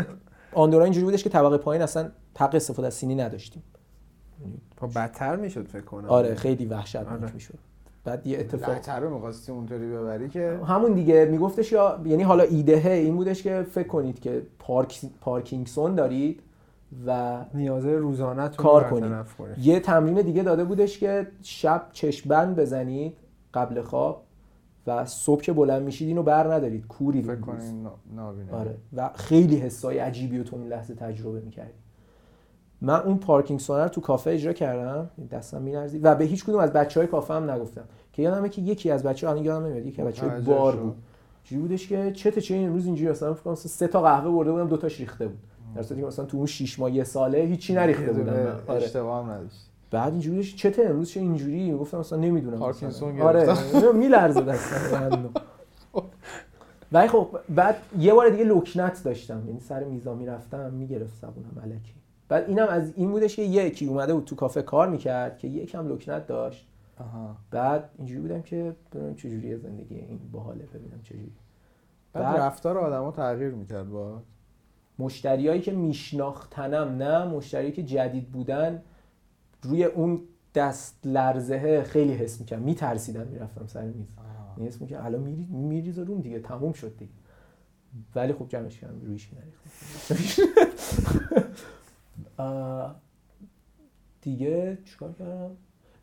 آندورا 0.53 0.85
اینجوری 0.85 1.05
بودش 1.05 1.25
که 1.25 1.31
طبقه 1.31 1.57
پایین 1.57 1.83
اصلا 1.83 2.09
حق 2.39 2.55
استفاده 2.55 2.87
از 2.87 2.95
سینی 2.95 3.15
نداشتیم. 3.15 3.63
خب 4.81 4.99
بدتر 4.99 5.37
می‌شد 5.37 5.69
فکر 5.69 5.85
کنم. 5.85 6.09
آره 6.09 6.35
خیلی 6.35 6.67
وحشتناک 6.67 7.23
آره. 7.23 7.33
می‌شد. 7.33 7.59
بعد 8.05 8.27
یه 8.27 8.39
اتفاق 8.39 8.89
رو 9.03 9.15
می‌خواستی 9.15 9.53
اونطوری 9.53 9.91
ببری 9.91 10.29
که 10.29 10.61
همون 10.67 10.93
دیگه 10.93 11.25
میگفتش 11.25 11.73
یا 11.73 12.01
یعنی 12.05 12.23
حالا 12.23 12.43
ایده 12.43 12.91
این 12.91 13.17
بودش 13.17 13.43
که 13.43 13.67
فکر 13.71 13.89
کنید 13.89 14.21
که 14.21 14.43
پارک 14.59 15.01
پارکینگسون 15.21 15.95
دارید 15.95 16.43
و 17.07 17.39
نیازه 17.55 17.91
روزانه 17.91 18.49
کار 18.49 18.91
کنید. 18.91 19.13
یه 19.59 19.81
تمرین 19.81 20.21
دیگه 20.23 20.43
داده 20.43 20.65
بودش 20.65 20.99
که 20.99 21.27
شب 21.43 21.87
چشم 21.93 22.29
بند 22.29 22.57
بزنید 22.57 23.17
قبل 23.55 23.83
خواب 23.83 24.25
و 24.87 25.05
صبح 25.05 25.43
که 25.43 25.53
بلند 25.53 25.83
میشید 25.83 26.09
اینو 26.09 26.23
بر 26.23 26.55
ندارید 26.55 26.87
کوری 26.87 27.23
فکر 27.23 27.39
نابینه. 28.17 28.53
آره. 28.53 28.77
و 28.97 29.11
خیلی 29.15 29.57
حسای 29.57 29.99
عجیبی 29.99 30.39
رو 30.39 30.45
تو 30.45 30.57
اون 30.57 30.69
لحظه 30.69 30.95
تجربه 30.95 31.41
می‌کردی 31.41 31.84
من 32.85 33.01
اون 33.01 33.19
پارکینگ 33.19 33.61
سونر 33.61 33.89
تو 33.89 34.01
کافه 34.01 34.31
اجرا 34.31 34.53
کردم. 34.53 35.11
دستم 35.31 35.63
میلرزید. 35.63 36.05
و 36.05 36.15
به 36.15 36.25
هیچ 36.25 36.45
کدوم 36.45 36.59
از 36.59 36.73
بچه 36.73 37.01
های 37.01 37.07
کافه 37.07 37.35
هم 37.35 37.51
نگفتم. 37.51 37.85
که 38.13 38.23
یادمه 38.23 38.49
که 38.49 38.63
یکی 38.63 38.91
از 38.91 39.03
بچه 39.03 39.29
ها 39.29 39.37
یادم 39.37 39.67
نمیاد 39.67 39.87
یکی 39.87 40.03
از 40.03 40.09
بچه 40.09 40.27
بار. 40.29 40.77
بود. 40.77 40.97
چی 41.45 41.57
بودش 41.57 41.89
که 41.89 42.13
چته 42.13 42.41
چه 42.41 42.55
این 42.55 42.67
امروز 42.67 42.87
اینجوری 42.87 43.11
مثلا 43.11 43.35
فکر 43.35 43.43
کنم 43.43 43.55
سه 43.55 43.87
تا 43.87 44.03
قهوه 44.03 44.33
برده 44.33 44.53
بودم 44.53 44.69
دو 44.69 44.77
تاش 44.77 45.01
ریخته 45.01 45.27
بود. 45.27 45.39
در 45.75 45.83
صورتی 45.83 46.03
که 46.03 46.07
مثلا 46.07 46.25
تو 46.25 46.37
اون 46.37 46.47
6 46.47 46.79
ماه 46.79 46.93
یه 46.93 47.05
ساله 47.05 47.39
هیچی 47.39 47.75
نریخته 47.75 48.13
بودم. 48.13 48.33
آره. 48.67 48.83
اشتباه 48.83 49.25
هم 49.25 49.31
نداشت. 49.31 49.71
بعد 49.91 50.13
اینجوری 50.13 50.37
بودش. 50.37 50.57
چته 50.57 50.83
امروز 50.83 51.11
چه 51.11 51.21
اینجوری؟ 51.21 51.73
گفتم 51.73 51.99
مثلا 51.99 52.19
نمی‌دونم. 52.19 52.59
پارکینسون. 52.59 53.21
آره. 53.21 53.55
میلرزه 53.95 54.41
دستم 54.41 55.31
ولی 56.93 57.09
خب 57.09 57.29
بعد 57.49 57.77
یه 57.99 58.15
بار 58.15 58.29
دیگه 58.29 58.45
لکنت 58.45 59.05
داشتم. 59.05 59.43
یعنی 59.47 59.61
سر 59.61 59.85
میزا 59.85 60.15
می‌رفتم 60.15 60.71
می‌گرفت 60.73 61.17
زبونم 61.23 61.63
الکی 61.63 61.95
بعد 62.29 62.49
اینم 62.49 62.67
از 62.69 62.93
این 62.97 63.11
بودش 63.11 63.37
که 63.37 63.43
یکی 63.43 63.87
اومده 63.87 64.15
بود 64.15 64.25
تو 64.25 64.37
کافه 64.37 64.63
کار 64.63 64.89
می‌کرد 64.89 65.39
که 65.39 65.49
یکم 65.49 65.89
لکنت 65.89 66.27
داشت. 66.27 66.69
آها. 66.99 67.37
بعد 67.51 67.91
اینجوری 67.99 68.21
بودم 68.21 68.43
که 68.43 68.77
ببینم 68.95 69.15
چجوریه 69.15 69.57
زندگی 69.57 69.95
این 69.95 70.21
باحاله 70.33 70.65
ببینم 70.67 71.03
چجوری. 71.03 71.33
بعد 72.13 72.25
بعد- 72.25 72.37
رفتار 72.41 72.79
آدما 72.79 73.11
تغییر 73.13 73.51
می‌کرد 73.51 73.91
با. 73.91 74.23
مشتریایی 74.99 75.61
که 75.61 75.73
میشناختنم 75.73 77.03
نه 77.03 77.25
مشتری 77.25 77.73
که 77.73 77.83
جدید 77.83 78.29
بودن 78.29 78.83
روی 79.63 79.85
اون 79.85 80.21
دست 80.55 80.99
لرزه 81.05 81.83
خیلی 81.83 82.13
حس 82.13 82.41
می‌کنم 82.41 82.63
میترسیدم 82.63 83.27
می‌رفتم 83.27 83.67
سر 83.67 83.83
میز. 83.85 84.07
یعنی 84.57 84.69
حس 84.69 84.81
می‌کنم 84.81 85.05
الان 85.05 85.21
میری 85.21 85.45
میریزه 85.51 86.03
روم 86.05 86.21
دیگه 86.21 86.41
تموم 86.41 86.73
شد 86.73 86.97
دیگه. 86.99 87.13
ولی 88.15 88.33
خب 88.33 88.49
جمعش 88.49 88.81
کردم 88.81 89.01
رویش 89.01 89.31
آه، 89.35 89.43
دیگه 94.21 94.79
چیکار 94.85 95.13
کردم؟ 95.13 95.51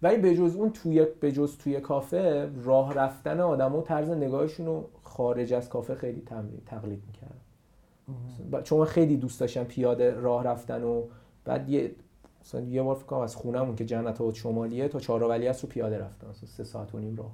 ولی 0.01 0.17
به 0.17 0.35
جز 0.35 0.55
اون 0.55 0.69
توی 0.69 1.05
به 1.19 1.31
جز 1.31 1.57
توی 1.57 1.79
کافه 1.79 2.51
راه 2.63 2.93
رفتن 2.93 3.39
آدما 3.39 3.79
و 3.79 3.81
طرز 3.81 4.09
نگاهشون 4.09 4.65
رو 4.65 4.89
خارج 5.03 5.53
از 5.53 5.69
کافه 5.69 5.95
خیلی 5.95 6.21
تمرین 6.21 6.61
تقلید 6.65 7.03
می‌کردم. 7.07 8.63
چون 8.63 8.79
من 8.79 8.85
خیلی 8.85 9.17
دوست 9.17 9.39
داشتم 9.39 9.63
پیاده 9.63 10.13
راه 10.13 10.43
رفتن 10.43 10.83
و 10.83 11.03
بعد 11.45 11.69
یه 11.69 11.95
مثلا 12.41 12.61
یه 12.61 12.83
بار 12.83 12.95
فکر 12.95 13.05
کنم 13.05 13.19
از 13.19 13.35
خونمون 13.35 13.75
که 13.75 13.85
جنت 13.85 14.21
آباد 14.21 14.33
شمالیه 14.33 14.87
تا 14.87 14.99
چهارراولی 14.99 15.47
است 15.47 15.63
رو 15.63 15.69
پیاده 15.69 15.97
رفتم. 15.99 16.27
مثلا 16.27 16.47
سه 16.49 16.63
ساعت 16.63 16.95
و 16.95 16.99
نیم 16.99 17.15
راه. 17.15 17.31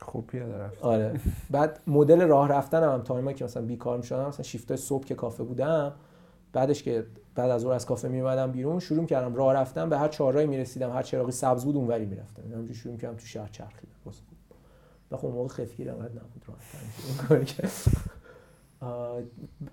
خوب 0.00 0.26
پیاده 0.26 0.58
رفت 0.58 0.82
آره. 0.82 1.20
بعد 1.50 1.80
مدل 1.86 2.20
راه 2.20 2.48
رفتنم 2.48 2.92
هم 2.92 3.02
تایمی 3.02 3.34
که 3.34 3.44
مثلا 3.44 3.62
بیکار 3.62 3.96
می‌شدم 3.96 4.28
مثلا 4.28 4.42
شیفت 4.42 4.76
صبح 4.76 5.04
که 5.04 5.14
کافه 5.14 5.42
بودم 5.42 5.92
بعدش 6.52 6.82
که 6.82 7.06
بعد 7.34 7.50
از 7.50 7.60
ظهر 7.62 7.72
از 7.72 7.86
کافه 7.86 8.08
میومدم 8.08 8.52
بیرون 8.52 8.78
شروع 8.78 9.06
کردم 9.06 9.34
راه 9.34 9.54
رفتن 9.54 9.88
به 9.88 9.98
هر 9.98 10.08
چهارراهی 10.08 10.46
می‌رسیدم. 10.46 10.92
هر 10.92 11.02
چراغی 11.02 11.32
سبز 11.32 11.64
بود 11.64 11.76
اونوری 11.76 12.06
می‌رفتم. 12.06 12.42
همینجوری 12.42 12.74
شروع 12.74 12.96
کردم 12.96 13.16
تو 13.16 13.26
شهر 13.26 13.48
چرخیدم. 13.48 13.92
واسه. 14.06 14.22
و 15.10 15.16
خب 15.16 15.26
اون 15.26 15.34
موقع 15.34 15.48
خفگیر 15.48 15.90
انقدر 15.90 16.12
نبود 16.12 16.44
راه 16.46 17.44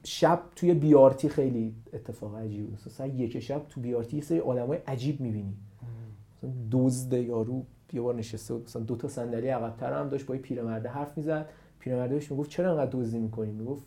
شب 0.04 0.42
توی 0.56 0.74
بیارتی 0.74 1.30
خیلی 1.30 1.76
اتفاق 1.94 2.36
عجیب 2.36 2.70
بود. 2.70 2.80
مثلا 2.86 3.08
یک 3.08 3.40
شب 3.40 3.62
تو 3.70 3.82
بیارتی 3.82 4.18
یه 4.18 4.24
سری 4.24 4.40
آدمای 4.40 4.80
عجیب 4.88 5.22
می‌بینی. 5.22 5.56
مثلا 6.38 6.52
دزد 6.72 7.14
یارو 7.14 7.64
یه 7.94 8.02
بار 8.02 8.16
نشسته 8.16 8.54
بود. 8.54 8.64
مثلا 8.64 8.82
دو 8.82 8.96
تا 8.96 9.08
صندلی 9.08 9.48
عقب‌تر 9.48 9.94
هم 9.94 10.10
داشت 10.10 10.26
با 10.26 10.36
یه 10.36 10.42
پیرمرده 10.42 10.90
حرف 10.90 11.18
می‌زد. 11.18 11.50
پیرمرده 11.80 12.14
بهش 12.14 12.32
می‌گفت 12.32 12.50
چرا 12.50 12.72
انقدر 12.72 12.92
دزدی 12.92 13.20
می‌کنی؟ 13.20 13.52
می‌گفت 13.52 13.84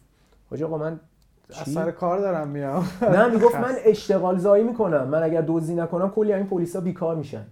حاج 0.50 0.62
آقا 0.62 0.78
من 0.78 1.00
از؟ 1.48 1.72
سر 1.72 1.90
کار 1.90 2.18
دارم 2.18 2.48
میام. 2.48 2.88
نه 3.02 3.28
می‌گفت 3.28 3.56
من 3.56 3.74
اشتغال 3.84 4.38
زایی 4.38 4.64
می‌کنم. 4.64 5.08
من 5.08 5.22
اگر 5.22 5.44
دزدی 5.48 5.74
نکنم 5.74 6.10
کلی 6.10 6.32
این 6.32 6.46
پلیسا 6.46 6.80
بیکار 6.80 7.16
میشن. 7.16 7.44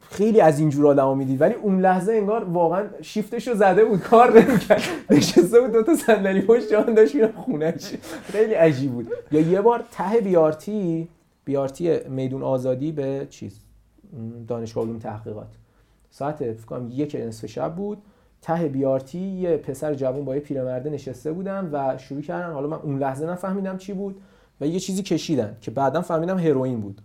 خیلی 0.00 0.40
از 0.40 0.58
اینجور 0.60 0.86
آدما 0.86 1.14
می‌دید. 1.14 1.40
ولی 1.40 1.54
اون 1.54 1.80
لحظه 1.80 2.12
انگار 2.12 2.44
واقعا 2.44 2.84
شیفتش 3.02 3.48
رو 3.48 3.54
زده 3.54 3.84
بود 3.84 4.00
کار 4.00 4.40
نمی‌کرد. 4.40 4.82
نشسته 5.10 5.60
بود 5.60 5.72
دو 5.72 5.82
تا 5.82 5.94
صندلی 5.94 6.40
پشت 6.40 6.70
جان 6.70 6.94
داشت 6.94 7.32
خونهش. 7.32 7.94
خیلی 8.24 8.54
عجیب 8.54 8.92
بود. 8.92 9.12
یا 9.32 9.40
یه 9.40 9.60
بار 9.60 9.84
ته 9.92 10.20
بیارتی 10.20 11.08
بیارتی 11.44 11.98
میدون 12.08 12.42
آزادی 12.42 12.92
به 12.92 13.26
چیز؟ 13.30 13.60
دانشگاه 14.48 14.84
علوم 14.84 14.98
تحقیقات. 14.98 15.48
ساعت 16.10 16.36
فکر 16.36 16.66
کنم 16.66 16.88
یک 16.92 17.16
نصف 17.26 17.46
شب 17.46 17.74
بود. 17.74 17.98
ته 18.42 18.68
بیارتی 18.68 19.18
یه 19.18 19.56
پسر 19.56 19.94
جوان 19.94 20.24
با 20.24 20.34
یه 20.34 20.40
پیرمرده 20.40 20.90
نشسته 20.90 21.32
بودن 21.32 21.68
و 21.72 21.98
شروع 21.98 22.20
کردن. 22.20 22.52
حالا 22.52 22.68
من 22.68 22.76
اون 22.76 22.98
لحظه 22.98 23.26
نفهمیدم 23.26 23.76
چی 23.76 23.92
بود 23.92 24.20
و 24.60 24.66
یه 24.66 24.80
چیزی 24.80 25.02
کشیدن 25.02 25.56
که 25.60 25.70
بعدا 25.70 26.00
فهمیدم 26.00 26.38
هروئین 26.38 26.80
بود. 26.80 27.00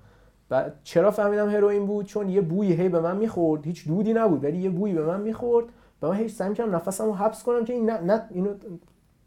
و 0.51 0.71
چرا 0.83 1.11
فهمیدم 1.11 1.49
هروئین 1.49 1.85
بود؟ 1.85 2.05
چون 2.05 2.29
یه 2.29 2.41
بویی 2.41 2.73
هی 2.73 2.89
به 2.89 2.99
من 2.99 3.17
می‌خورد. 3.17 3.65
هیچ 3.65 3.87
دودی 3.87 4.13
نبود 4.13 4.43
ولی 4.43 4.57
یه 4.57 4.69
بویی 4.69 4.93
به 4.93 5.05
من 5.05 5.21
می‌خورد 5.21 5.65
و 6.01 6.07
من 6.07 6.15
هیچ 6.15 6.31
سعی 6.33 6.49
می‌کردم 6.49 6.75
نفسمو 6.75 7.13
حبس 7.13 7.43
کنم 7.43 7.65
که 7.65 7.73
این 7.73 7.89
نه, 7.89 8.01
نه 8.01 8.21
اینو 8.31 8.53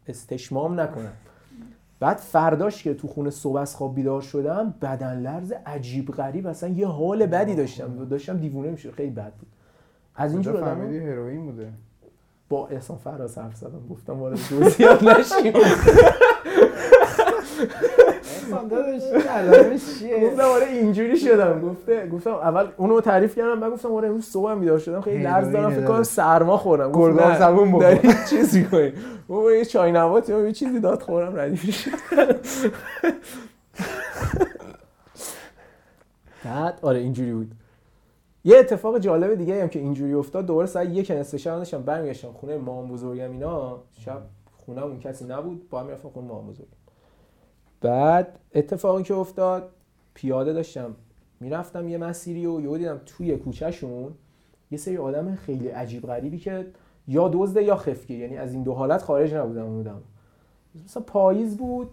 استشمام 0.07 0.79
نکنم. 0.79 1.11
بعد 1.99 2.17
فرداش 2.17 2.83
که 2.83 2.93
تو 2.93 3.07
خونه 3.07 3.29
صبح 3.29 3.57
از 3.57 3.75
خواب 3.75 3.95
بیدار 3.95 4.21
شدم 4.21 4.73
بدن 4.81 5.19
لرز 5.19 5.53
عجیب 5.65 6.11
غریب 6.11 6.47
اصلا 6.47 6.69
یه 6.69 6.87
حال 6.87 7.25
بدی 7.25 7.55
داشتم. 7.55 8.05
داشتم 8.05 8.37
دیوونه 8.37 8.69
می‌شد. 8.71 8.91
خیلی 8.91 9.11
بد 9.11 9.33
بود. 9.33 9.47
از 10.15 10.29
کجا 10.29 10.33
اینجور 10.33 10.57
آدم‌ها- 10.57 10.75
فهمیدی 10.75 10.99
هروئین 10.99 11.45
بوده؟ 11.45 11.69
با 12.49 12.67
احسان 12.67 12.97
فراز 12.97 13.37
حرف 13.37 13.55
زدم 13.55 13.87
گفتم 13.89 14.19
وارد 14.19 14.37
جزئیات 14.51 15.03
نشیم. 15.03 15.53
گفتم 20.23 20.43
آره 20.43 20.65
اینجوری 20.71 21.17
شدم. 21.17 21.61
گفته 21.61 22.07
گفتم 22.07 22.31
اول 22.31 22.67
اونو 22.77 23.01
تعریف 23.01 23.35
کردم 23.35 23.59
بعد 23.59 23.71
گفتم 23.71 23.91
آره 23.93 24.07
امروز 24.07 24.25
صبح 24.25 24.51
هم 24.51 24.59
بیدار 24.59 24.77
شدم. 24.77 25.01
خیلی 25.01 25.23
لرز 25.23 25.51
دارم 25.51 25.71
فکر 25.71 25.85
کنم 25.85 26.03
سرما 26.03 26.57
خوردم 26.57 26.91
گفت 26.91 26.97
گرگام 26.97 27.31
نه، 27.31 27.39
زبون 27.39 27.67
بخور. 27.67 27.81
داری 27.81 28.09
چیزی 28.29 28.63
کنی 28.63 28.93
بابا 29.27 29.51
یه 29.51 29.65
چای 29.65 29.91
نباتی 29.91 30.45
یه 30.45 30.51
چیزی 30.51 30.79
داد 30.79 31.01
خورم 31.01 31.35
ردیف 31.35 31.75
شد 31.75 31.91
بعد؟ 36.45 36.79
آره 36.81 36.99
اینجوری 36.99 37.31
بود. 37.31 37.51
یه 38.47 38.57
اتفاق 38.57 38.99
جالب 38.99 39.35
دیگه 39.35 39.61
هم 39.61 39.69
که 39.69 39.79
اینجوری 39.79 40.13
افتاد 40.13 40.45
دوباره 40.45 40.67
ساعت 40.67 40.89
یک 40.89 41.11
نصف 41.11 41.37
شب 41.37 41.55
داشتم 41.55 41.81
برمیگشتم 41.81 42.31
خونه 42.31 42.57
مام 42.57 42.87
بزرگم 42.87 43.31
اینا. 43.31 43.79
شب 43.93 44.21
خونه 44.51 44.83
اون 44.83 44.99
کسی 44.99 45.25
نبود 45.25 45.69
با 45.69 45.79
هم 45.79 45.85
می‌رفتم 45.85 46.09
خونه 46.09 46.27
مام 46.27 46.47
بزرگم. 46.47 46.69
بعد 47.81 48.39
اتفاقی 48.55 49.03
که 49.03 49.13
افتاد 49.13 49.69
پیاده 50.13 50.53
داشتم. 50.53 50.95
می‌رفتم 51.39 51.89
یه 51.89 51.97
مسیری 51.97 52.45
و 52.45 52.61
یهو 52.61 52.77
دیدم 52.77 53.01
توی 53.05 53.37
کوچهشون 53.37 54.13
یه 54.71 54.77
سری 54.77 54.97
آدم 54.97 55.35
خیلی 55.35 55.67
عجیب 55.67 56.07
غریبی 56.07 56.37
که 56.37 56.67
یا 57.07 57.29
دزده 57.33 57.63
یا 57.63 57.75
خفگیر 57.75 58.19
یعنی 58.19 58.37
از 58.37 58.53
این 58.53 58.63
دو 58.63 58.73
حالت 58.73 59.01
خارج 59.01 59.33
نبودم 59.33 59.65
بودم 59.65 60.01
مثلا 60.85 61.03
پاییز 61.03 61.57
بود 61.57 61.89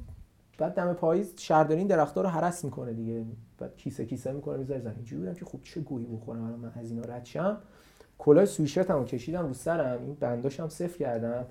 بعد 0.58 0.74
دم 0.74 0.92
پاییز 0.92 1.34
شهرداری 1.36 1.78
این 1.78 1.88
درختها 1.88 2.20
رو 2.22 2.28
هرس 2.28 2.64
می‌کنه 2.64 2.92
دیگه. 2.92 3.24
بعد 3.58 3.76
کیسه 3.76 4.06
کیسه 4.06 4.32
می‌کنه 4.32 4.56
می‌ذاره 4.56 4.80
زمین. 4.80 4.96
اینجوری 4.96 5.22
بودم 5.22 5.34
که 5.34 5.44
خب 5.44 5.58
چه 5.62 5.80
گویی 5.80 6.06
بخورم. 6.06 6.44
الان 6.44 6.58
من 6.58 6.72
از 6.74 6.90
اینا 6.90 7.02
رد 7.02 7.24
شم. 7.24 7.56
کلاه 8.18 8.44
سویشرتمو 8.44 9.04
کشیدم 9.04 9.46
رو 9.46 9.54
سرم. 9.54 10.02
این 10.02 10.16
بنداشم 10.20 10.68
صفر 10.68 10.98
کردم. 10.98 11.44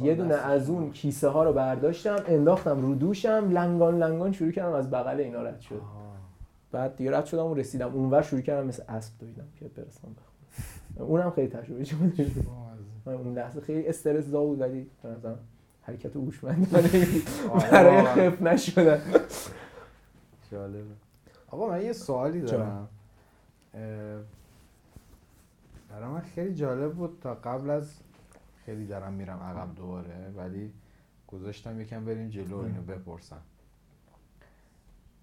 یه 0.00 0.14
دونه 0.14 0.34
از 0.34 0.70
اون 0.70 0.90
کیسه 0.90 1.28
ها 1.28 1.44
رو 1.44 1.52
برداشتم 1.52 2.16
انداختم 2.26 2.80
رو 2.80 2.94
دوشم. 2.94 3.48
لنگان 3.52 3.98
لنگان 3.98 4.32
شروع 4.32 4.50
کردم 4.50 4.72
از 4.72 4.90
بغل 4.90 5.20
اینا 5.20 5.42
رد 5.42 5.60
شد. 5.60 5.80
بعد 6.72 6.96
دیگه 6.96 7.16
رد 7.16 7.24
شدم 7.26 7.46
و 7.46 7.54
رسیدم. 7.54 7.94
اونور 7.94 8.22
شروع 8.22 8.40
کردم 8.40 8.66
مثل 8.66 8.82
اسب 8.88 9.12
دویدم 9.18 9.46
که 9.60 9.64
برسم 9.68 10.00
به 10.02 10.20
خونه. 10.20 11.10
اونم 11.10 11.30
خیلی 11.30 11.48
تجربه 11.48 11.84
بود 11.84 12.46
من 13.06 13.12
اون 13.14 13.34
لحظه 13.34 13.60
خیلی 13.60 13.88
استرس 13.88 14.24
زا 14.24 14.44
بود 14.44 14.60
ولی 14.60 14.90
به 15.02 15.08
نظرم 15.08 15.38
حرکت 15.86 16.16
هوشمندانه 16.16 16.88
برای. 17.70 18.02
خف 18.02 18.42
نشدن. 18.42 19.00
جالبه. 20.50 20.94
آقا 21.48 21.68
من 21.68 21.82
یه 21.82 21.92
سوالی 21.92 22.40
دارم. 22.40 22.88
برای 25.90 26.08
من 26.08 26.20
خیلی 26.20 26.54
جالب 26.54 26.92
بود 26.92 27.18
تا 27.20 27.34
قبل 27.34 27.70
از 27.70 27.90
خیلی 28.66 28.86
دارم 28.86 29.12
میرم 29.12 29.38
عقب 29.38 29.74
دوباره 29.74 30.32
ولی 30.36 30.72
گذاشتم 31.28 31.80
یکم 31.80 32.04
بریم 32.04 32.28
جلو 32.28 32.58
اینو 32.58 32.82
بپرسم. 32.82 33.40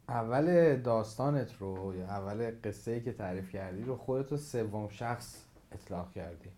اول 0.10 0.76
داستانت 0.76 1.54
رو 1.60 1.96
یا 1.96 2.06
اول 2.06 2.52
قصه 2.64 2.92
ای 2.92 3.02
که 3.02 3.14
تعریف 3.14 3.50
کردی 3.50 3.84
رو 3.84 3.96
خودتو 3.96 4.38
سوم 4.38 4.90
شخص 4.90 5.44
اطلاق 5.72 6.12
کردی. 6.12 6.50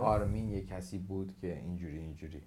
آرمین 0.00 0.48
یه 0.48 0.64
کسی 0.64 0.98
بود 0.98 1.34
که 1.40 1.56
اینجوری 1.56 1.98
اینجوری. 1.98 2.42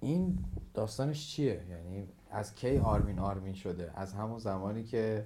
این 0.00 0.38
داستانش 0.74 1.30
چیه؟ 1.30 1.62
یعنی 1.70 2.08
از 2.30 2.54
کی 2.54 2.78
آرمین 2.78 3.18
آرمین 3.18 3.54
شده؟ 3.54 3.90
از 3.94 4.12
همون 4.12 4.38
زمانی 4.38 4.84
که 4.84 5.24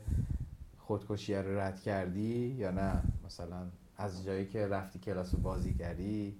خودکشی 0.78 1.34
رو 1.34 1.58
رد 1.58 1.80
کردی 1.80 2.54
یا 2.58 2.70
نه؟ 2.70 3.02
مثلا 3.26 3.66
از 3.96 4.24
جایی 4.24 4.46
که 4.46 4.66
رفتی 4.66 4.98
کلاس 4.98 5.34
بازیگری 5.34 6.36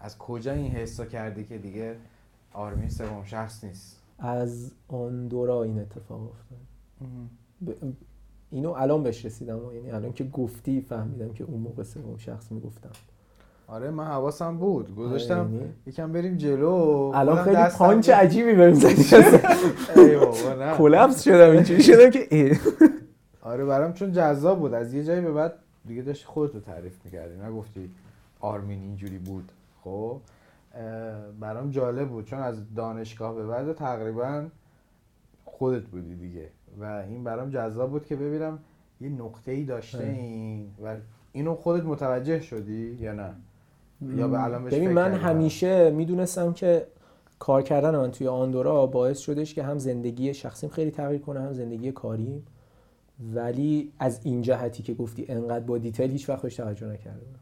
از 0.00 0.18
کجا 0.18 0.52
این 0.52 0.72
حسو 0.72 1.04
کردی 1.04 1.44
که 1.44 1.58
دیگه 1.58 1.96
آرمین 2.52 2.88
سوم 2.88 3.24
شخص 3.24 3.64
نیست؟ 3.64 4.02
از 4.18 4.72
آندورا 4.88 5.62
این 5.62 5.78
اتفاق 5.78 6.22
افتاد. 6.22 6.58
ب- 7.66 7.92
اینو 8.50 8.70
الان 8.70 9.02
بهش 9.02 9.24
رسیدم. 9.24 9.74
یعنی 9.74 9.90
الان 9.90 10.12
که 10.12 10.24
گفتی 10.24 10.80
فهمیدم 10.80 11.32
که 11.32 11.44
اون 11.44 11.60
موقع 11.60 11.82
سوم 11.82 12.16
شخص 12.16 12.52
می‌گفتم. 12.52 12.90
آره 13.70 13.90
من 13.90 14.04
حواسم 14.04 14.56
بود. 14.56 14.96
گذاشتم 14.96 15.50
یعنی؟ 15.54 15.72
یکم 15.86 16.12
بریم 16.12 16.36
جلو. 16.36 17.12
الان 17.14 17.44
خیلی 17.44 17.64
پانچ. 17.78 18.08
عجیبی 18.10 18.54
بهم 18.54 18.74
زدی. 18.74 19.04
collapse 20.78 21.24
شدم 21.24 21.50
اینجوری 21.50 21.82
شدم 21.82 22.10
که. 22.10 22.58
آره 23.42 23.64
برام 23.64 23.92
چون 23.92 24.12
جذاب 24.12 24.58
بود. 24.58 24.74
از 24.74 24.94
یه 24.94 25.04
جایی 25.04 25.20
به 25.20 25.32
بعد 25.32 25.54
دیگه 25.86 26.02
داشتی 26.02 26.26
خودتو 26.26 26.60
تعریف 26.60 27.04
می‌کردی. 27.04 27.40
نگفتی 27.40 27.90
آرمین 28.40 28.82
اینجوری 28.82 29.18
بود. 29.18 29.52
خب 29.84 30.20
برام 31.40 31.70
جالب 31.70 32.08
بود. 32.08 32.24
چون 32.24 32.38
از 32.38 32.74
دانشگاه 32.74 33.34
به 33.34 33.46
بعد 33.46 33.72
تقریبا 33.72 34.44
خودت 35.44 35.82
بودی 35.82 36.14
دیگه. 36.14 36.48
و 36.80 36.84
این 36.84 37.24
برام 37.24 37.50
جذاب 37.50 37.90
بود 37.90 38.06
که 38.06 38.16
ببینم 38.16 38.58
یه 39.00 39.08
نقطه 39.08 39.52
ای 39.52 39.64
داشته. 39.64 40.04
این. 40.04 40.70
و 40.84 40.96
اینو 41.32 41.54
خودت 41.54 41.84
متوجه 41.84 42.40
شدی 42.40 42.96
یا 43.00 43.12
نه؟ 43.12 43.34
یا 44.00 44.28
به 44.28 44.44
الان 44.44 44.64
ببین 44.64 44.92
من؟ 44.92 45.12
همیشه 45.14 45.90
می‌دونستم 45.90 46.52
که 46.52 46.86
کار 47.38 47.62
کردن 47.62 47.96
من 47.96 48.10
توی 48.10 48.28
آندورا 48.28 48.86
باعث 48.86 49.18
شدش 49.18 49.54
که 49.54 49.62
هم 49.62 49.78
زندگی 49.78 50.34
شخصیم 50.34 50.70
خیلی 50.70 50.90
تغییر 50.90 51.20
کنه 51.20 51.40
هم 51.40 51.52
زندگی 51.52 51.92
کاریم. 51.92 52.46
ولی 53.34 53.92
از 53.98 54.20
این 54.22 54.42
جهتی 54.42 54.82
که 54.82 54.94
گفتی 54.94 55.24
انقدر 55.28 55.64
با 55.64 55.78
دیتیل 55.78 56.10
هیچ 56.10 56.28
وقت 56.28 56.42
بهش 56.42 56.56
توجه 56.56 56.86
نکرده 56.86 57.20
بودم. 57.24 57.40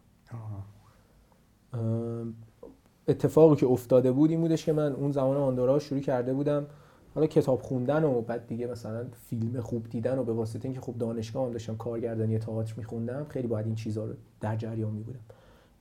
اتفاقی 3.08 3.56
که 3.56 3.66
افتاده 3.66 4.12
بود 4.12 4.30
این 4.30 4.40
بودش 4.40 4.64
که 4.64 4.72
من 4.72 4.92
اون 4.92 5.12
زمان 5.12 5.36
آندورا 5.36 5.78
شروع 5.78 6.00
کرده 6.00 6.34
بودم 6.34 6.66
حالا 7.14 7.26
کتاب 7.26 7.62
خوندن 7.62 8.04
و 8.04 8.20
بعد 8.20 8.46
دیگه 8.46 8.66
مثلا 8.66 9.06
فیلم 9.28 9.60
خوب 9.60 9.88
دیدن 9.88 10.18
و 10.18 10.24
به 10.24 10.32
واسطه 10.32 10.64
اینکه 10.64 10.80
خوب 10.80 10.98
دانشگاه 10.98 11.46
هم 11.46 11.52
داشتم 11.52 11.76
کارگردانی 11.76 12.38
تئاتر 12.38 12.74
میخوندم 12.76 13.26
خیلی 13.28 13.48
باید 13.48 13.66
این 13.66 13.74
چیزها 13.74 14.04
رو 14.04 14.14
در 14.40 14.56
جریان 14.56 14.92
میبودم. 14.92 15.20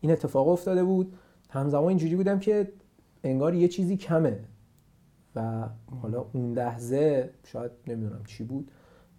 این 0.02 0.12
اتفاق 0.12 0.48
افتاده 0.48 0.84
بود. 0.84 1.14
همزمان 1.50 1.88
اینجوری 1.88 2.16
بودم 2.16 2.40
که 2.40 2.72
انگار 3.24 3.54
یه 3.54 3.68
چیزی 3.68 3.98
کمه. 3.98 4.40
و 5.36 5.70
حالا 6.02 6.26
اون 6.34 6.54
لحظه 6.54 7.30
شاید 7.44 7.72
نمی‌دونم 7.88 8.24
چی 8.26 8.44
بود 8.44 8.72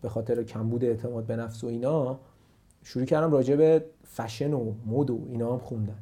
به 0.03 0.09
خاطر 0.09 0.43
کمبود 0.43 0.85
اعتماد 0.85 1.27
به 1.27 1.37
نفس 1.37 1.65
و 1.65 1.67
اینا 1.67 2.19
شروع 2.83 3.05
کردم 3.05 3.33
راجع 3.33 3.57
به 3.57 3.85
فشن 4.05 4.53
و 4.53 4.73
مد 4.87 5.11
و 5.11 5.27
اینا 5.29 5.53
هم 5.53 5.59
خوندن. 5.59 5.99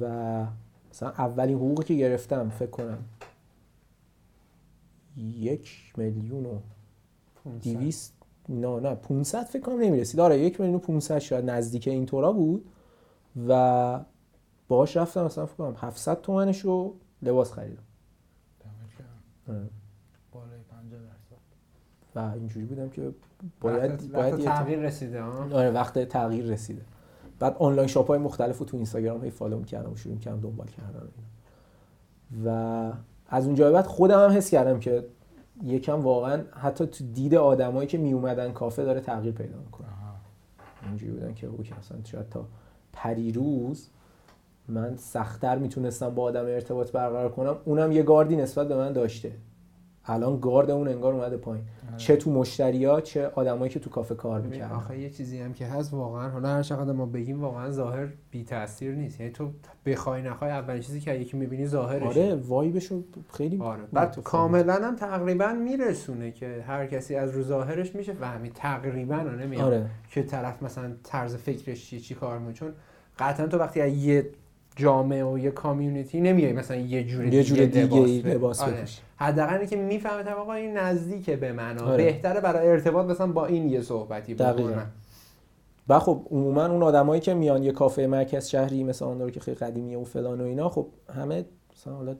و 0.00 0.46
مثلا 0.90 1.10
اولین 1.10 1.56
حقوقی 1.56 1.84
که 1.84 1.94
گرفتم 1.94 2.48
فکر 2.48 2.70
کنم 2.70 2.98
یک 5.16 5.92
میلیون 5.96 6.46
و 6.46 6.58
دیویست 7.60 8.21
نه 8.48 8.80
نه 8.80 8.94
500 8.94 9.42
فکر 9.42 9.62
کنم 9.62 9.80
نمی‌رسید. 9.80 10.20
آره 10.20 10.38
یک 10.38 10.60
میلیون 10.60 10.76
و 10.76 10.78
500 10.78 11.18
شاید 11.18 11.50
نزدیک 11.50 11.88
اینطورا 11.88 12.32
بود 12.32 12.64
و 13.48 14.00
باهاش 14.68 14.96
رفتم 14.96 15.24
مثلا 15.24 15.46
فکر 15.46 15.56
کنم 15.56 15.74
700 15.78 16.20
تومنش 16.20 16.60
رو 16.60 16.94
لباس 17.22 17.52
خریدم. 17.52 17.82
آره. 19.48 19.68
بالای 20.32 20.58
50 20.70 21.00
درصد. 21.00 21.36
و 22.14 22.34
اینجوری 22.34 22.66
بودم 22.66 22.88
که 22.88 23.12
باید 23.60 23.90
وقت- 23.90 24.06
باید 24.06 24.34
وقت 24.34 24.44
تغییر 24.44 24.78
رسیده 24.78 25.22
ها؟ 25.22 25.42
آره 25.44 25.70
وقت 25.70 26.04
تغییر 26.04 26.44
رسیده. 26.44 26.82
بعد 27.38 27.56
online 27.58 27.88
shop 27.88 28.06
های 28.06 28.18
مختلف 28.18 28.58
رو 28.58 28.66
تو 28.66 28.76
اینستاگرام 28.76 29.24
هی 29.24 29.30
follow 29.30 29.58
می‌کردم 29.58 29.92
و 29.92 29.96
شروع 29.96 30.18
کردم 30.18 30.40
دنبال 30.40 30.66
کردن 30.66 31.00
و. 32.44 32.48
و 32.48 32.92
از 33.28 33.46
اونجا 33.46 33.72
بعد 33.72 33.86
خودم 33.86 34.24
هم 34.24 34.36
حس 34.36 34.50
کردم 34.50 34.80
که 34.80 35.04
یکم 35.62 36.00
واقعا 36.00 36.42
حتی 36.52 36.86
تو 36.86 37.04
دید 37.04 37.34
آدمایی 37.34 37.88
که 37.88 37.98
می 37.98 38.12
اومدن 38.12 38.52
کافه 38.52 38.84
داره 38.84 39.00
تغییر 39.00 39.34
پیدا 39.34 39.58
می‌کنه. 39.58 39.86
اینجوری 40.86 41.12
بودن 41.12 41.34
که 41.34 41.46
okay 41.46 41.74
اصلا 41.78 41.98
شاید 42.04 42.28
تا 42.28 42.44
پریروز 42.92 43.88
من 44.68 44.96
سختتر 44.96 45.58
می‌تونستم 45.58 46.14
با 46.14 46.22
آدم 46.22 46.44
ارتباط 46.44 46.92
برقرار 46.92 47.32
کنم. 47.32 47.56
اونم 47.64 47.92
یه 47.92 48.02
گاردی 48.02 48.36
نسبت 48.36 48.68
به 48.68 48.76
من 48.76 48.92
داشته. 48.92 49.32
الان 50.04 50.40
گارد 50.40 50.70
اون 50.70 50.88
انگار 50.88 51.14
اومده 51.14 51.36
پایین. 51.36 51.64
چه 51.96 52.16
تو 52.16 52.30
مشتریا 52.30 53.00
چه 53.00 53.26
آدمایی 53.26 53.72
که 53.72 53.80
تو 53.80 53.90
کافه 53.90 54.14
کار 54.14 54.40
می‌کردن. 54.40 54.74
آخه 54.74 54.98
یه 54.98 55.10
چیزی 55.10 55.38
هم 55.38 55.52
که 55.52 55.66
هست 55.66 55.94
واقعا 55.94 56.28
حالا 56.28 56.48
هر 56.48 56.62
چقدر 56.62 56.92
ما 56.92 57.06
بگیم 57.06 57.40
واقعا 57.40 57.70
ظاهر 57.70 58.08
بی 58.30 58.44
تاثیر 58.44 58.94
نیست. 58.94 59.20
یعنی 59.20 59.32
تو 59.32 59.50
بخوای 59.86 60.22
نخوای 60.22 60.50
اولین 60.50 60.82
چیزی 60.82 61.00
که 61.00 61.14
یکی 61.14 61.36
می‌بینی 61.36 61.66
ظاهرشه. 61.66 62.06
آره 62.06 62.34
وایبشو 62.34 63.02
خیلی 63.32 63.58
آره 63.58 63.82
بعد. 63.92 64.22
کاملا 64.24 64.74
هم 64.74 64.96
تقریبا 64.96 65.52
میرسونه 65.52 66.30
که 66.30 66.64
هر 66.66 66.86
کسی 66.86 67.14
از 67.16 67.30
رو 67.30 67.42
ظاهرش 67.42 67.94
میشه 67.94 68.12
فهمید 68.12 68.52
تقریبا 68.52 69.16
نمیگم 69.16 69.64
آره. 69.64 69.86
که 70.10 70.22
طرف 70.22 70.62
مثلا 70.62 70.92
طرز 71.04 71.36
فکرش 71.36 71.86
چیه 71.86 72.00
چی 72.00 72.14
کار 72.14 72.38
می‌کنه. 72.38 72.52
چون 72.54 72.72
قطعا 73.18 73.46
تو 73.46 73.58
وقتی 73.58 73.80
از 73.80 73.92
یه 73.92 74.30
جامعه 74.76 75.24
و 75.24 75.38
یه 75.38 75.50
کامیونیتی 75.50 76.20
نمیای 76.20 76.52
مثلا 76.52 76.76
یه 76.76 77.04
جور 77.04 77.24
یه 77.26 77.44
جور 77.44 77.64
دیگه 77.64 78.22
ب- 78.22 78.26
لباس 78.26 78.60
آره. 78.62 78.72
بپوشی. 78.72 78.98
حداقل 79.16 79.54
اینه 79.54 79.66
که 79.66 79.76
می‌فهمه 79.76 80.30
آقا 80.30 80.52
این 80.52 80.76
نزدیکه 80.76 81.36
به 81.36 81.52
من 81.52 81.78
آره. 81.78 81.96
بهتره 81.96 82.40
برای 82.40 82.68
ارتباط 82.68 83.06
مثلا 83.06 83.26
با 83.26 83.46
این 83.46 83.68
یه 83.68 83.80
صحبتی. 83.82 84.34
بکنم 84.34 84.90
و 85.88 85.98
خب 85.98 86.26
عموما 86.30 86.66
اون 86.66 86.82
آدمایی 86.82 87.20
که 87.20 87.34
میان 87.34 87.62
یه 87.62 87.72
کافه 87.72 88.06
مرکز 88.06 88.48
شهری 88.48 88.84
مثل 88.84 89.04
آن 89.04 89.20
رو 89.20 89.30
که 89.30 89.40
خیلی 89.40 89.56
قدیمیه 89.56 89.98
و 89.98 90.04
فلان 90.04 90.40
و 90.40 90.44
اینا 90.44 90.68
خب 90.68 90.86
همه 91.16 91.44
مثلا 91.76 91.94
حالا 91.94 92.16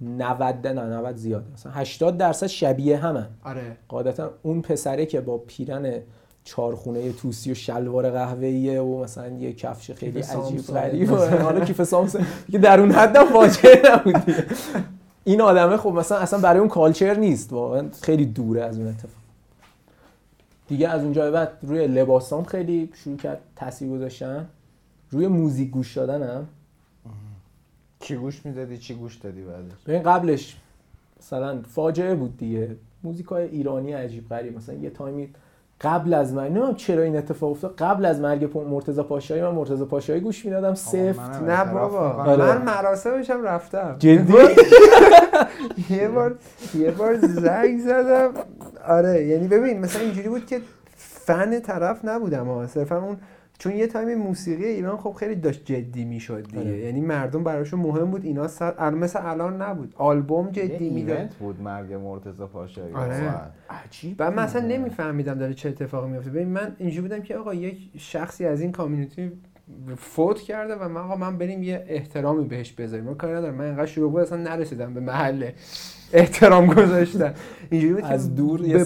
90 0.00 0.66
نه 0.66 0.72
90 0.96 1.16
زیاده 1.16 1.46
مثلا 1.52 1.72
80 1.72 2.16
درصد 2.16 2.46
شبیه 2.46 2.96
همن 2.96 3.26
آره 3.44 3.76
قاعدتا 3.88 4.30
اون 4.42 4.62
پسره 4.62 5.06
که 5.06 5.20
با 5.20 5.38
پیرن 5.38 6.00
چارخونه 6.46 7.12
توسی 7.12 7.52
و 7.52 7.54
شلوار 7.54 8.10
قهوه‌ایه 8.10 8.80
و 8.80 9.02
مثلا 9.02 9.28
یه 9.28 9.52
کفش 9.52 9.90
خیلی 9.90 10.18
عجیب 10.18 10.22
سامسون. 10.22 10.76
غریب. 10.76 11.12
و 11.12 11.16
حالا 11.16 11.64
کیف 11.64 11.82
سامسون 11.82 12.26
که 12.52 12.58
در 12.58 12.80
اون 12.80 12.90
حد 12.90 13.24
فاجعه 13.24 13.82
نبود. 13.92 14.34
این 15.24 15.40
آدمه 15.40 15.76
خب 15.76 15.88
مثلا 15.88 16.18
اصلا 16.18 16.40
برای 16.40 16.58
اون 16.58 16.68
کالچر 16.68 17.14
نیست 17.14 17.52
واقعا 17.52 17.88
خیلی 18.02 18.26
دوره 18.26 18.62
از 18.62 18.78
اون 18.78 18.88
اتفاق. 18.88 19.10
دیگه 20.68 20.88
از 20.88 21.02
اونجا 21.02 21.24
به 21.24 21.30
بعد 21.30 21.52
روی 21.62 21.86
لباسام 21.86 22.44
خیلی 22.44 22.90
شروع 22.94 23.16
کرد 23.16 23.40
تاثیر 23.56 23.88
گذاشتن. 23.88 24.46
روی 25.10 25.26
موزیک 25.26 25.70
گوش 25.70 25.96
دادنم. 25.96 26.46
چی 28.00 28.16
گوش 28.16 28.46
می‌دادی؟ 28.46 28.78
چی 28.78 28.94
گوش 28.94 29.16
دادی 29.16 29.42
بعدش؟ 29.42 29.84
ببین 29.86 30.02
قبلش 30.02 30.56
مثلا 31.20 31.62
فاجعه 31.62 32.14
بود 32.14 32.36
دیگه. 32.36 32.76
موزیکای 33.02 33.44
ایرانی 33.44 33.92
عجیب 33.92 34.28
غریب. 34.28 34.56
مثلا 34.56 34.74
یه 34.74 34.90
تایمی 34.90 35.28
قبل 35.80 36.14
از 36.14 36.34
من. 36.34 36.44
نمی‌دونم 36.44 36.74
چرا 36.74 37.02
این 37.02 37.16
اتفاق 37.16 37.50
افتاد؟ 37.50 37.74
قبل 37.78 38.04
از 38.04 38.20
مرگ 38.20 38.58
مرتضی 38.68 39.02
پاشایی 39.02 39.42
من 39.42 39.50
مرتضی 39.50 39.84
پاشایی 39.84 40.20
گوش 40.20 40.44
می‌دادم. 40.44 40.74
سفت 40.74 41.42
نه 41.42 41.64
بابا. 41.64 42.10
آره. 42.10 42.44
من 42.44 42.62
مراسمش 42.62 43.30
هم 43.30 43.42
رفتم. 43.42 43.96
جدی؟ 43.98 44.34
یه 45.90 46.08
بار 46.08 46.34
یه 46.74 46.90
بار 46.90 47.16
زنگ 47.16 47.80
زدم. 47.80 48.30
آره 48.88 49.24
یعنی 49.26 49.48
ببین 49.48 49.78
مثلا 49.80 50.02
اینجوری 50.02 50.28
بود 50.28 50.46
که 50.46 50.60
فن 50.96 51.60
طرف 51.60 52.04
نبودم 52.04 52.46
ها 52.46 52.66
صرفا 52.66 52.98
اون 52.98 53.16
چون 53.58 53.76
یه 53.76 53.86
time 53.86 54.14
موسیقی 54.14 54.64
ایران 54.64 54.96
خب 54.96 55.12
خیلی 55.12 55.34
داشت 55.34 55.64
جدی 55.64 56.04
می‌شد 56.04 56.46
دیگه. 56.46 56.60
آره. 56.60 56.78
یعنی 56.78 57.00
مردم 57.00 57.44
براشون 57.44 57.80
مهم 57.80 58.10
بود. 58.10 58.24
اینا 58.24 58.48
سر... 58.48 58.74
الان 58.78 58.98
مثل 58.98 59.18
الان 59.22 59.62
نبود. 59.62 59.94
آلبوم 59.96 60.50
جدی 60.50 60.90
می‌داد. 60.90 61.16
event 61.16 61.34
بود 61.34 61.62
مرگ 61.62 61.92
مرتضی 61.92 62.46
پاشایی. 62.46 62.94
آره. 62.94 63.32
عجیب 63.70 64.16
و 64.18 64.30
من 64.30 64.42
اصلا 64.42 64.66
نمیفهمیدم 64.66 65.34
داره 65.34 65.54
چه 65.54 65.68
اتفاقی 65.68 66.10
میفته 66.10 66.30
ببین 66.30 66.48
من 66.48 66.76
اینجوری 66.78 67.08
بودم 67.08 67.22
که 67.22 67.36
آقا 67.36 67.54
یک 67.54 67.90
شخصی 67.98 68.44
از 68.44 68.60
این 68.60 68.72
community 68.72 69.32
فوت 69.96 70.40
کرده 70.40 70.74
و 70.74 70.88
من 70.88 71.00
آقا 71.00 71.16
من 71.16 71.38
بریم 71.38 71.62
یه 71.62 71.84
احترامی 71.88 72.44
بهش 72.44 72.72
بذاریم. 72.72 73.04
من 73.04 73.14
کاری 73.14 73.34
ندارم. 73.34 73.54
من 73.54 73.64
اینقدر 73.64 73.86
شروع 73.86 74.10
بود 74.10 74.20
اصلا 74.20 74.38
نرسیدم 74.38 74.94
به 74.94 75.00
محل 75.00 75.50
احترام 76.12 76.66
گذاشتن. 76.66 77.34
اینجوری 77.70 77.94
بود 77.94 78.04
از 78.04 78.34
دور 78.34 78.60
یه. 78.60 78.78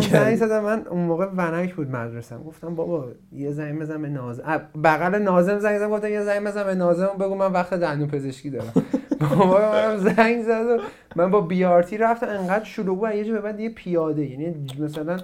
زنگ 0.00 0.36
زدم. 0.36 0.64
من 0.64 0.86
اون 0.90 1.04
موقع 1.04 1.26
ونک 1.36 1.74
بود 1.74 1.90
مدرسم. 1.90 2.42
گفتم 2.42 2.74
بابا 2.74 3.08
یه 3.32 3.52
زنگ 3.52 3.78
بزن 3.78 4.02
به 4.02 4.08
ناظم. 4.08 4.42
اه، 4.46 4.62
بغل 4.84 5.22
ناظم 5.22 5.58
زنگ 5.58 5.78
زدم. 5.78 5.90
گفتم 5.90 6.08
یه 6.08 6.22
زنگ 6.22 6.46
بزن 6.46 6.64
به 6.64 6.74
ناظم. 6.74 7.10
بگو 7.20 7.34
من 7.34 7.52
وقت 7.52 7.74
دندون 7.74 8.08
پزشکی 8.08 8.50
دارم. 8.50 8.72
بابا 9.20 9.58
منم 9.72 9.96
زنگ 9.96 10.42
زد 10.42 10.66
و 10.66 10.78
من 11.16 11.30
با 11.30 11.40
بیارتی 11.40 11.96
رفتم. 11.96 12.26
انقدر 12.28 12.64
شلوغ 12.64 12.98
بود. 12.98 13.14
یه 13.14 13.24
جا 13.24 13.32
به 13.32 13.40
بعد 13.40 13.60
یه 13.60 13.70
پیاده 13.70 14.26
یعنی 14.26 14.66
مثلا 14.78 15.16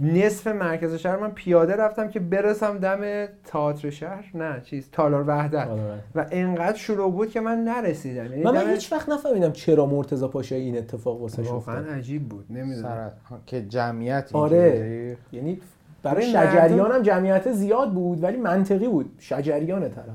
نصف 0.00 0.46
مرکز 0.46 0.94
شهر 0.94 1.16
من 1.16 1.30
پیاده 1.30 1.76
رفتم 1.76 2.08
که 2.08 2.20
برسم 2.20 2.78
دم 2.78 3.26
تئاتر 3.44 3.90
شهر. 3.90 4.24
نه 4.34 4.60
چیز 4.64 4.88
تالار 4.92 5.24
وحدت. 5.26 5.66
آره. 5.66 5.98
و 6.14 6.26
انقدر 6.30 6.76
شلوغ 6.76 7.12
بود 7.12 7.30
که 7.30 7.40
من 7.40 7.64
نرسیدم. 7.64 8.26
یعنی 8.26 8.42
من, 8.42 8.54
من 8.54 8.70
هیچ 8.70 8.92
وقت 8.92 9.08
نفهمیدم 9.08 9.52
چرا 9.52 9.86
مرتضی 9.86 10.26
پاشایی 10.26 10.64
این 10.64 10.78
اتفاق 10.78 11.20
واسه 11.20 11.40
افتاد 11.40 11.54
واقعا 11.54 11.94
عجیب 11.94 12.28
بود. 12.28 12.46
نمی‌دونم. 12.50 12.82
سرت 12.82 13.18
ها، 13.30 13.38
که 13.46 13.62
جمعیت 13.62 14.30
آره. 14.32 15.16
یعنی 15.32 15.60
برای 16.02 16.22
شجریان 16.22 16.92
هم 16.92 17.02
جمعیت 17.02 17.52
زیاد 17.52 17.92
بود 17.92 18.22
ولی 18.22 18.36
منطقی 18.36 18.88
بود. 18.88 19.10
شجریان 19.18 19.88
طرف. 19.88 20.06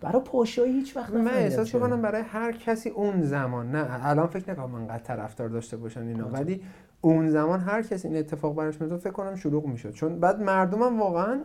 برای 0.00 0.22
پاشایی 0.22 0.72
هیچ 0.72 0.96
وقت 0.96 1.10
من 1.14 1.26
احساس. 1.26 1.74
می‌کنم 1.74 2.02
برای 2.02 2.22
هر 2.22 2.52
کسی 2.52 2.88
اون 2.88 3.22
زمان 3.22 3.70
نه 3.70 4.06
الان 4.06 4.26
فکر 4.26 4.50
نکنم 4.50 4.74
انقدر 4.74 4.98
طرفدار 4.98 5.48
داشته 5.48 5.76
باشن 5.76 6.06
اینا 6.06 6.28
ولی 6.28 6.62
اون 7.00 7.30
زمان 7.30 7.60
هر 7.60 7.82
کسی 7.82 8.08
این 8.08 8.16
اتفاق 8.16 8.54
براش 8.56 8.80
میفته 8.80 8.96
فکر 8.96 9.12
کنم 9.12 9.34
شلوغ 9.34 9.66
می‌شد 9.66 9.90
چون 9.90 10.20
بعد 10.20 10.40
مردمم 10.40 11.00
واقعا 11.00 11.40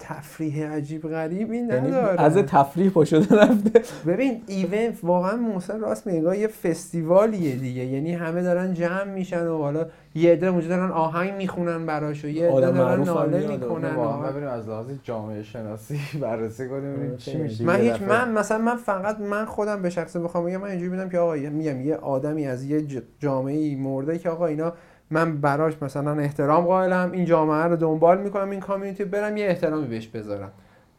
تفریح 0.00 0.66
عجیب 0.66 1.02
غریبی 1.08 1.56
یعنی 1.56 1.68
نداره. 1.88 2.20
از 2.22 2.36
تفریح 2.36 2.90
پا 2.90 3.04
شده 3.04 3.36
رفته. 3.36 3.82
ببین 4.06 4.42
ایونت 4.46 4.98
واقعا 5.02 5.36
محسن 5.36 5.80
راست 5.80 6.06
میگه 6.06 6.38
یه 6.38 6.46
فستیوالیه 6.48 7.56
دیگه. 7.56 7.84
یعنی 7.84 8.14
همه 8.14 8.42
دارن 8.42 8.74
جمع 8.74 9.04
میشن 9.04 9.46
و 9.46 9.58
حالا 9.58 9.86
یه 10.14 10.32
عده 10.32 10.46
اونجا 10.46 10.68
دارن 10.68 10.90
آهنگ 10.90 11.32
می‌خونن 11.34 11.86
براش 11.86 12.24
و 12.24 12.28
یه 12.28 12.48
عده 12.50 12.70
دارن 12.70 13.02
ناله 13.04 13.46
می‌کنن 13.46 13.94
واقعا 13.94 14.30
ببینیم 14.30 14.48
از 14.48 14.68
لحاظ 14.68 14.86
جامعه 15.02 15.42
شناسی 15.42 16.00
بررسی 16.22 16.68
کنیم 16.68 16.92
آره، 16.96 17.16
چی. 17.16 17.36
میشه 17.36 17.64
من 17.64 17.80
هیچ. 17.80 18.02
من 18.02 18.32
مثلا 18.32 18.58
من 18.58 18.76
فقط 18.76 19.20
من 19.20 19.44
خودم 19.44 19.82
به 19.82 19.90
شخصه 19.90 20.20
بخوام 20.20 20.44
بگم 20.44 20.56
من 20.56 20.68
اینجوری 20.70 20.90
بودم 20.90 21.08
که 21.08 21.18
آقا 21.18 21.36
یه- 21.36 21.50
میگم 21.50 21.80
یه 21.80 21.96
آدمی 21.96 22.46
از 22.46 22.64
یه 22.64 22.84
جامعه 23.18 23.56
ای 23.58 23.74
مرده 23.74 24.18
که 24.18 24.30
آقا 24.30 24.46
اینا 24.46 24.72
من 25.10 25.40
براش 25.40 25.82
مثلا 25.82 26.12
احترام 26.12 26.64
قائلم 26.64 27.12
این 27.12 27.24
جامعه 27.24 27.64
رو 27.64 27.76
دنبال 27.76 28.22
می‌کنم 28.22 28.50
این 28.50 28.60
کامیونیتی 28.60 29.04
برم 29.04 29.36
یه 29.36 29.46
احترامی 29.46 29.86
بهش 29.86 30.06
بذارم 30.06 30.52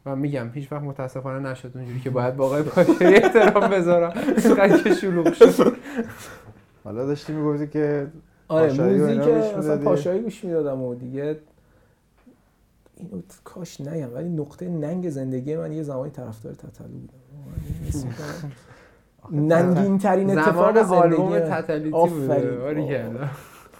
و 0.06 0.16
میگم 0.16 0.50
هیچ 0.54 0.72
وقت 0.72 0.82
متاسفانه 0.82 1.50
نشد 1.50 1.72
اونجوری 1.74 2.00
که 2.00 2.10
باید 2.10 2.36
با 2.36 2.46
آقای 2.46 2.62
پاشایی 2.62 3.16
احترام 3.22 3.70
بذارم 3.70 4.12
اینقدر 4.44 4.82
که 4.82 4.94
شلوغ 4.94 5.32
شد 5.32 5.76
حالا 6.84 7.06
داشتی 7.06 7.32
می‌گفتی 7.32 7.66
که 7.66 8.06
آره 8.48 8.72
موزیک 8.72 9.18
می‌دادی؟ 9.56 9.84
پاشایی 9.84 10.20
گوش 10.22 10.44
می‌دادم 10.44 10.82
و 10.82 10.94
دیگه 10.94 11.38
اینو 12.96 13.22
کاش 13.44 13.80
نگم 13.80 14.14
ولی 14.14 14.28
نقطه 14.28 14.68
ننگ 14.68 15.10
زندگی 15.10 15.56
من 15.56 15.72
یه 15.72 15.82
زمانی 15.82 16.10
طرفدار 16.10 16.52
تتلو 16.52 16.86
بودم. 16.88 18.12
ننگین 19.52 19.98
ترین 19.98 20.38
اتفاق 20.38 20.82
زمان 20.82 21.02
آلبوم 21.02 21.60
زندگی 21.62 21.92
آرمین. 21.92 23.18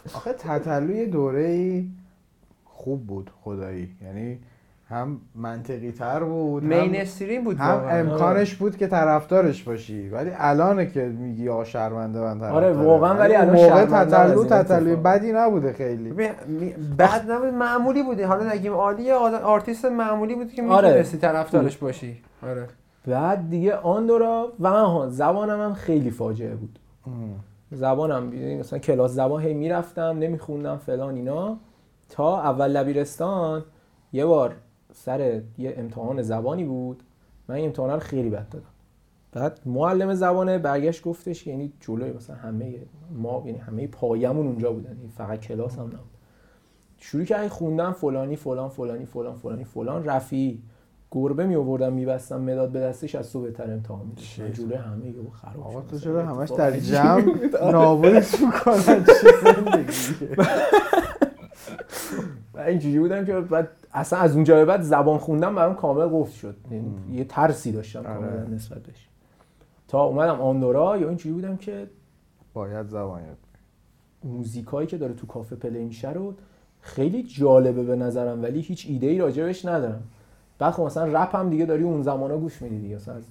بوده 0.07 0.17
آخه 0.17 0.33
تتلو 0.33 0.91
یه 0.91 1.07
دوره 1.07 1.47
ای 1.47 1.89
خوب 2.65 3.07
بود 3.07 3.31
خدایی 3.45 3.89
یعنی 4.03 4.39
هم 4.89 5.21
منطقی 5.35 5.93
تر 5.93 6.25
بود 6.25 6.63
هم, 6.63 6.69
mainstream 6.69 7.45
بود 7.45 7.57
هم 7.57 7.71
واقعا. 7.71 7.99
امکانش 7.99 8.55
بود 8.55 8.77
که 8.77 8.87
طرفدارش 8.87 9.63
باشی 9.63 10.09
ولی 10.09 10.31
الانه 10.35 10.87
که 10.87 11.05
میگی 11.05 11.49
آ 11.49 11.65
شرمنده 11.65 12.21
من. 12.21 12.43
آره، 12.43 12.73
واقعا 12.73 13.15
ولی 13.15 13.35
الان 13.35 13.57
موقع 13.57 13.85
تتلو 13.85 14.45
تتلوی 14.45 14.93
اتفاق. 14.93 15.03
بدی 15.03 15.33
نبوده 15.33 15.73
خیلی 15.73 16.11
بد 16.99 17.31
نبود 17.31 17.55
معمولی 17.55 18.03
بودی 18.03 18.23
حالا 18.23 18.53
نگیم 18.53 18.73
عالیه 18.73 19.15
آرتیست 19.15 19.85
معمولی 19.85 20.35
بود 20.35 20.53
که 20.53 20.63
آره. 20.63 20.89
می‌تونستی 20.89 21.19
طرفدارش 21.19 21.77
باشی 21.77 22.23
آره 22.43 22.67
بعد 23.07 23.51
دیگه 23.51 23.77
آندورا 23.77 24.53
و 24.61 24.71
من 24.71 24.85
ها 24.85 25.09
زبانم 25.11 25.61
هم 25.61 25.75
خیلی 25.75 26.11
فاجعه 26.11 26.55
بود 26.55 26.79
ام. 27.07 27.13
زبانم 27.71 28.27
مثلا 28.59 28.79
کلاس 28.79 29.11
زبان 29.11 29.43
هی 29.43 29.55
می‌رفتم 29.55 30.19
نمیخوندم 30.19 30.77
فلان 30.77 31.15
اینا. 31.15 31.59
تا 32.09 32.41
اول 32.41 32.73
دبیرستان 32.83 33.65
یه 34.13 34.27
بار 34.27 34.57
سر 34.93 35.43
یه 35.59 35.75
امتحان 35.77 36.23
زبانی 36.23 36.65
بود. 36.65 37.03
من 37.49 37.65
امتحان 37.65 37.91
رو 37.91 37.99
خیلی 37.99 38.31
بد 38.31 38.49
دادم. 38.49 38.67
بعد 39.33 39.61
معلم 39.67 40.15
زبانه 40.15 40.59
برگشت 40.59 41.03
گفتش 41.03 41.45
که 41.45 41.51
یعنی 41.51 41.73
جلوی 41.81 42.13
مثلا 42.13 42.37
همه 42.37 42.75
ما 43.11 43.43
یعنی 43.47 43.59
همه 43.59 43.87
پایمون 43.87 44.47
اونجا 44.47 44.73
بودن. 44.73 44.99
فقط 45.17 45.41
کلاس 45.41 45.79
هم 45.79 45.87
نبود. 45.87 46.01
شروع 46.99 47.25
کردن 47.25 47.49
خوندن 47.49 47.93
فلانی 47.93 48.37
فلان 48.37 48.69
فلانی 48.69 49.07
فلان 49.07 49.35
فلانی 49.35 49.65
فلان 49.65 50.05
رفی 50.05 50.63
گربه 51.11 51.47
می 51.47 51.55
آوردم 51.57 51.93
میبستم 51.93 52.41
مداد 52.41 52.71
به 52.71 52.81
دستش 52.81 53.15
از 53.15 53.33
تو 53.33 53.41
بهتر 53.41 53.73
امتحان 53.73 54.07
میداشتم 54.07 54.49
جلوی 54.49 54.75
همه 54.75 55.07
یهو 55.07 55.31
خراب 55.31 55.67
آقا. 55.67 55.81
تو 55.81 55.99
چرا 55.99 56.21
یه 56.21 56.27
همش 56.27 56.51
در 56.51 56.79
جمع 56.79 57.21
بود. 57.23 57.57
نابودت 57.57 58.41
می‌کنن 58.41 59.05
چه 59.05 59.33
زندگیه؟ 59.45 60.37
اینجوری 62.67 62.99
بودم 62.99 63.25
که 63.25 63.33
بعد 63.41 63.69
اصلا 63.93 64.19
از 64.19 64.35
اونجا 64.35 64.55
به 64.55 64.65
بعد 64.65 64.83
زبان 64.83 65.19
خوندن 65.19 65.55
برام 65.55 65.75
کامل 65.75 66.07
قفل 66.07 66.33
شد. 66.33 66.57
یعنی 66.71 66.95
یه 67.13 67.25
ترسی 67.25 67.73
داشتم 67.73 67.99
آره. 67.99 68.09
کاملا 68.09 68.45
نسبت 68.55 68.79
بهش. 68.83 69.09
تا 69.89 70.05
اومدم 70.05 70.41
آندورا 70.41 70.97
یا 70.97 71.09
اینجوری 71.09 71.35
بودم 71.35 71.57
که 71.57 71.87
باید 72.55 72.89
زبان 72.89 73.25
یاد 73.25 73.37
موزیکایی 74.25 74.87
که 74.87 74.97
داره 74.97 75.15
تو 75.15 75.27
کافه 75.27 75.57
play 75.57 75.85
میشه 75.85 76.13
رو 76.13 76.35
خیلی 76.81 77.23
جالبه 77.23 77.83
به 77.83 77.97
نظرم 77.97 78.43
ولی 78.43 78.61
هیچ 78.61 78.87
ایده 78.89 79.07
ای 79.07 79.19
راجبش 79.19 79.65
ندارم. 79.65 80.03
بعد 80.59 80.73
خب 80.75 80.83
مثلا 80.83 81.23
رپ 81.23 81.37
هم 81.37 81.51
دیگه 81.51 81.67
داری 81.67 81.83
اون 81.83 82.03
زمانا 82.03 82.39
گوش 82.39 82.63
میدی 82.63 82.79
دیگه. 82.79 82.97
مثلا 82.97 83.15
از 83.15 83.25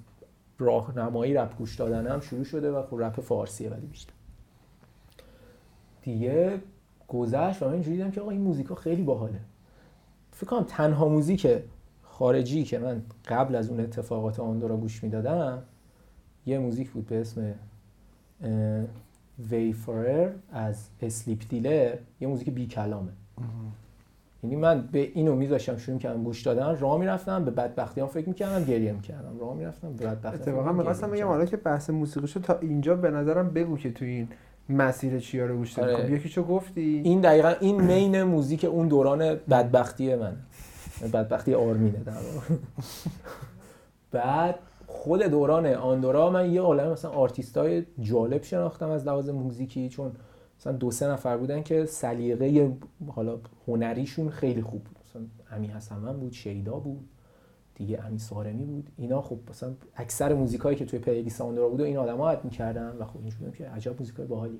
راهنمایی 0.59 1.33
رپ 1.33 1.57
گوش 1.57 1.75
دادن 1.75 2.07
هم 2.07 2.19
شروع 2.19 2.43
شده 2.43 2.71
و 2.71 2.83
خب 2.83 2.99
رپ 2.99 3.19
فارسیه 3.19 3.69
ولی 3.69 3.85
بیشتر. 3.85 4.13
دیگه 6.01 6.61
گذشت 7.07 7.63
و 7.63 7.65
من 7.65 7.73
اینجوری 7.73 7.97
دیدم 7.97 8.11
که 8.11 8.21
آقا 8.21 8.31
این 8.31 8.41
موزیکا 8.41 8.75
خیلی 8.75 9.01
باحاله. 9.01 9.39
فکر 10.31 10.45
کنم 10.45 10.63
تنها 10.63 11.07
موزیک 11.09 11.47
خارجی 12.03 12.63
که 12.63 12.79
من 12.79 13.01
قبل 13.27 13.55
از 13.55 13.69
اون 13.69 13.79
اتفاقات 13.79 14.39
آندورا 14.39 14.77
گوش 14.77 15.03
می‌دادم 15.03 15.63
یه 16.45 16.59
موزیک 16.59 16.89
بود 16.89 17.05
به 17.05 17.21
اسم 17.21 17.53
Wayfarer 19.49 20.31
از 20.51 20.87
Sleep 21.01 21.43
Dealer 21.49 21.95
یه 22.21 22.27
موزیک 22.27 22.49
بی 22.49 22.67
کلامه 22.67 23.11
یعنی 24.45 24.55
من 24.55 24.89
به 24.91 24.99
اینو 24.99 25.35
میذاشتم 25.35 25.77
شروع 25.77 25.99
کردم 25.99 26.23
گوش 26.23 26.41
دادن 26.41 26.77
راه 26.79 26.99
می‌رفتم 26.99 27.45
به 27.45 27.51
بدبختی 27.51 28.01
هم 28.01 28.07
فکر 28.07 28.29
می‌کردم 28.29 28.65
گریه 28.65 28.91
می‌کردم 28.91 29.39
راه 29.39 29.55
می‌رفتم 29.55 29.93
به 29.93 30.05
بدبختی 30.05 30.37
اتفاقا 30.37 30.71
می‌خواستم 30.71 31.11
بگم 31.11 31.27
حالا 31.27 31.45
که 31.45 31.57
بحث 31.57 31.89
موسیقی 31.89 32.27
شد 32.27 32.41
تا 32.41 32.59
اینجا 32.59 32.95
به 32.95 33.11
نظرم 33.11 33.49
بگو 33.49 33.77
که 33.77 33.91
تو 33.91 34.05
این 34.05 34.27
مسیر 34.69 35.19
چیا 35.19 35.45
رو 35.45 35.57
گوش 35.57 35.73
دادی 35.73 35.93
آره. 35.93 36.03
خب 36.03 36.13
یکیشو 36.13 36.43
گفتی 36.43 37.01
این 37.03 37.21
دقیقا 37.21 37.53
این 37.61 37.81
main 37.81 38.23
موزیک 38.23 38.65
اون 38.65 38.87
دوران 38.87 39.19
بدبختی 39.19 40.15
من 40.15 40.35
بدبختی 41.13 41.53
آرمینه 41.53 41.99
در. 42.05 42.13
بعد 44.11 44.59
خود 44.87 45.23
دوران 45.23 45.65
آندورا 45.65 46.29
من 46.29 46.53
یه 46.53 46.61
عالم 46.61 46.91
مثلا 46.91 47.11
آرتیست 47.11 47.57
های 47.57 47.83
جالب 47.99 48.43
شناختم 48.43 48.89
از 48.89 49.07
لحاظ 49.07 49.29
موزیکی 49.29 49.89
چون 49.89 50.11
مثلا 50.59 50.73
دو 50.73 50.91
سه 50.91 51.07
نفر 51.07 51.37
بودن 51.37 51.63
که 51.63 51.85
سلیقه 51.85 52.77
حالا 53.07 53.39
هنریشون 53.67 54.29
خیلی 54.29 54.61
خوب 54.61 54.83
بود. 54.83 54.99
مثلا 55.09 55.21
امیرحسن 55.51 56.13
بود 56.13 56.31
شیدا 56.31 56.73
بود 56.73 57.09
دیگه 57.75 58.05
امیر 58.05 58.19
صارمی 58.19 58.65
بود. 58.65 58.89
اینا 58.97 59.21
خب 59.21 59.39
مثلا 59.49 59.73
اکثر 59.95 60.33
موزیکایی 60.33 60.77
که 60.77 60.85
توی 60.85 60.99
playlist 60.99 61.41
آندورا 61.41 61.69
بود 61.69 61.81
و 61.81 61.83
این 61.83 61.97
آدما 61.97 62.29
add 62.29 62.45
می‌کردن 62.45 62.95
و 62.99 63.05
خب 63.05 63.19
اینجوری 63.19 63.51
که 63.51 63.69
عجب 63.69 63.99
موزیکای 63.99 64.25
باحالی 64.25 64.59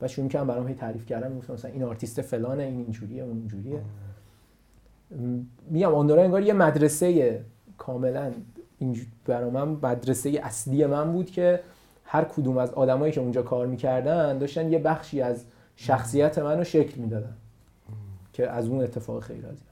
و 0.00 0.08
شروع 0.08 0.28
کردم 0.28 0.46
برام 0.46 0.68
هی 0.68 0.74
تعریف 0.74 1.06
کردن 1.06 1.32
می‌گفتم 1.32 1.52
مثلا 1.52 1.70
این 1.70 1.82
آرتیست 1.82 2.20
فلانه 2.22 2.62
این 2.62 2.78
اینجوریه 2.78 3.22
اون 3.22 3.36
اینجوریه. 3.36 3.80
میگم 5.70 5.94
آندورا 5.94 6.22
انگار 6.22 6.42
یه 6.42 6.52
مدرسه 6.52 7.40
کاملا 7.78 8.32
برای 9.26 9.50
من 9.50 9.68
مدرسه 9.68 10.40
اصلی 10.42 10.86
من 10.86 11.12
بود 11.12 11.30
که 11.30 11.60
هر 12.14 12.24
کدوم 12.24 12.58
از 12.58 12.72
آدمایی 12.72 13.12
که 13.12 13.20
اونجا 13.20 13.42
کار 13.42 13.66
می‌کردن 13.66 14.38
داشتن 14.38 14.72
یه 14.72 14.78
بخشی 14.78 15.20
از 15.20 15.44
شخصیت 15.76 16.38
منو 16.38 16.64
شکل 16.64 17.00
می‌دادن. 17.00 17.36
که 18.32 18.50
از 18.50 18.68
اون 18.68 18.82
اتفاق 18.82 19.22
خیلی 19.22 19.40
راضیم 19.40 19.66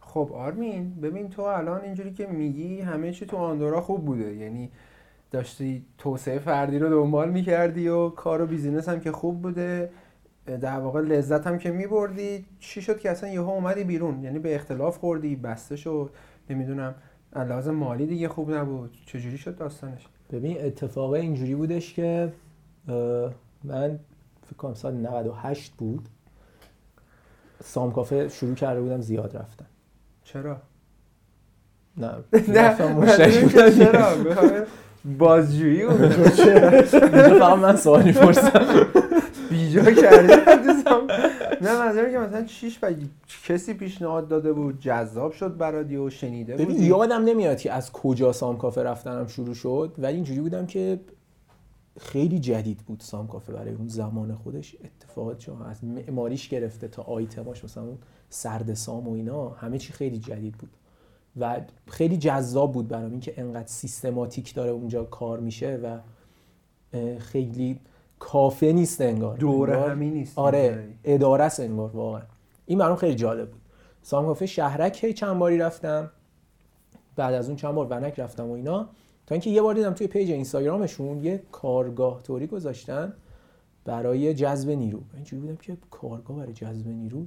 خب 0.00 0.30
آرمین 0.34 0.94
ببین 1.00 1.30
تو 1.30 1.42
الان 1.42 1.80
اینجوری 1.80 2.12
که 2.12 2.26
میگی 2.26 2.80
همه 2.80 3.12
چی 3.12 3.26
تو 3.26 3.36
آندورا 3.36 3.80
خوب 3.80 4.04
بوده. 4.04 4.34
یعنی 4.34 4.70
داشتی 5.30 5.86
توسعه 5.98 6.38
فردی 6.38 6.78
رو 6.78 6.88
دنبال 6.88 7.30
می‌کردی 7.30 7.88
و 7.88 8.08
کار 8.08 8.42
و 8.42 8.46
بیزینس 8.46 8.88
هم 8.88 9.00
که 9.00 9.12
خوب 9.12 9.42
بوده. 9.42 9.90
در 10.60 10.80
واقع 10.80 11.00
لذت 11.00 11.46
هم 11.46 11.58
که 11.58 11.70
میبردی. 11.70 12.46
چی 12.58 12.82
شد 12.82 12.98
که 12.98 13.10
اصلا 13.10 13.30
یهو 13.30 13.50
اومدی 13.50 13.84
بیرون؟ 13.84 14.24
یعنی 14.24 14.38
به 14.38 14.54
اختلاف 14.54 14.98
خوردی 14.98 15.36
بسته 15.36 15.76
شد 15.76 16.10
نمی‌دونم. 16.50 16.94
لازم 17.36 17.74
مالی 17.74 18.06
دیگه 18.06 18.28
خوب 18.28 18.50
نبود. 18.50 18.96
چجوری 19.06 19.38
شد 19.38 19.56
داستانش؟ 19.56 20.06
ببین 20.32 20.64
اتفاق 20.64 21.12
اینجوری 21.12 21.54
بودش 21.54 21.94
که 21.94 22.32
من 23.64 23.98
فکر 24.46 24.56
کنم 24.58 24.74
سال 24.74 24.94
98 24.94 25.72
بود. 25.72 26.08
سام 27.64 27.92
کافه 27.92 28.28
شروع 28.28 28.54
کرده 28.54 28.80
بودم 28.80 29.00
زیاد 29.00 29.36
رفتن. 29.36 29.66
چرا؟ 30.24 30.56
نه. 31.96 32.12
نه. 32.48 32.76
چرا؟ 33.70 34.16
بازجویی 35.18 35.82
اینجا 35.82 37.38
فقط 37.38 37.58
من 37.58 37.76
سوال 37.76 38.02
می‌پرسم. 38.02 38.86
بیجا 39.50 39.82
کردی 39.82 40.32
حدیثم. 40.32 41.06
نه 41.60 41.78
منظورم 41.78 42.10
که 42.10 42.18
مثلا 42.18 42.44
چیش 42.44 42.78
و 42.82 42.92
کسی 43.44 43.74
پیشنهاد 43.74 44.28
داده 44.28 44.52
بود 44.52 44.80
جذاب 44.80 45.32
شد 45.32 45.56
برات 45.56 45.92
و 45.92 46.10
شنیده 46.10 46.54
ببین 46.54 46.66
بودی. 46.66 46.86
یادم 46.86 47.24
نمیاد 47.24 47.58
که 47.58 47.72
از 47.72 47.92
کجا 47.92 48.32
سام 48.32 48.58
کافه 48.58 48.82
رفتنم 48.82 49.26
شروع 49.26 49.54
شد 49.54 49.94
ولی 49.98 50.14
اینجوری 50.14 50.40
بودم 50.40 50.66
که 50.66 51.00
خیلی 52.00 52.38
جدید 52.38 52.78
بود 52.78 53.00
سام 53.00 53.26
کافه 53.26 53.52
برای 53.52 53.74
اون 53.74 53.88
زمان 53.88 54.34
خودش. 54.34 54.76
اتفاقات 54.84 55.38
چون 55.38 55.62
از 55.62 55.84
معماریش 55.84 56.48
گرفته 56.48 56.88
تا 56.88 57.02
آیتماش 57.02 57.64
مثلا 57.64 57.82
اون 57.84 57.98
سرد 58.30 58.74
سام 58.74 59.08
و 59.08 59.12
اینا 59.12 59.48
همه 59.48 59.78
چی 59.78 59.92
خیلی 59.92 60.18
جدید 60.18 60.54
بود. 60.56 60.70
و 61.40 61.60
خیلی 61.86 62.16
جذاب 62.16 62.72
بود 62.72 62.88
برام 62.88 63.10
اینکه 63.10 63.34
انقدر 63.36 63.66
سیستماتیک 63.66 64.54
داره 64.54 64.70
اونجا 64.70 65.04
کار 65.04 65.40
میشه 65.40 65.76
و 65.76 65.98
خیلی 67.18 67.80
کافه 68.18 68.72
نیست 68.72 69.00
انگار. 69.00 69.36
دوره 69.36 69.72
انگار- 69.74 69.90
همین 69.90 70.12
نیست. 70.12 70.38
آره 70.38 70.88
اداره 71.04 71.44
است 71.44 71.60
انگار 71.60 71.90
واقعا. 71.90 72.22
این 72.66 72.78
برام 72.78 72.96
خیلی 72.96 73.14
جالب 73.14 73.50
بود. 73.50 73.60
سام 74.02 74.26
کافه 74.26 74.46
شهرک 74.46 75.04
هی 75.04 75.12
چند 75.12 75.38
باری 75.38 75.58
رفتم. 75.58 76.10
بعد 77.16 77.34
از 77.34 77.46
اون 77.48 77.56
چند 77.56 77.74
بار 77.74 77.86
ونک 77.90 78.20
رفتم 78.20 78.46
و 78.48 78.52
اینا. 78.52 78.88
تا 79.26 79.34
اینکه 79.34 79.50
یه 79.50 79.62
بار 79.62 79.74
دیدم 79.74 79.92
توی 79.92 80.06
page 80.06 80.30
اینستاگرامشون 80.30 81.24
یه 81.24 81.42
کارگاه 81.52 82.22
توری 82.22 82.46
گذاشتن 82.46 83.12
برای 83.84 84.34
جذب 84.34 84.70
نیرو. 84.70 85.00
اینجوری 85.14 85.40
بودم 85.42 85.56
که 85.56 85.76
کارگاه 85.90 86.36
برای 86.36 86.52
جذب 86.52 86.88
نیرو؟ 86.88 87.26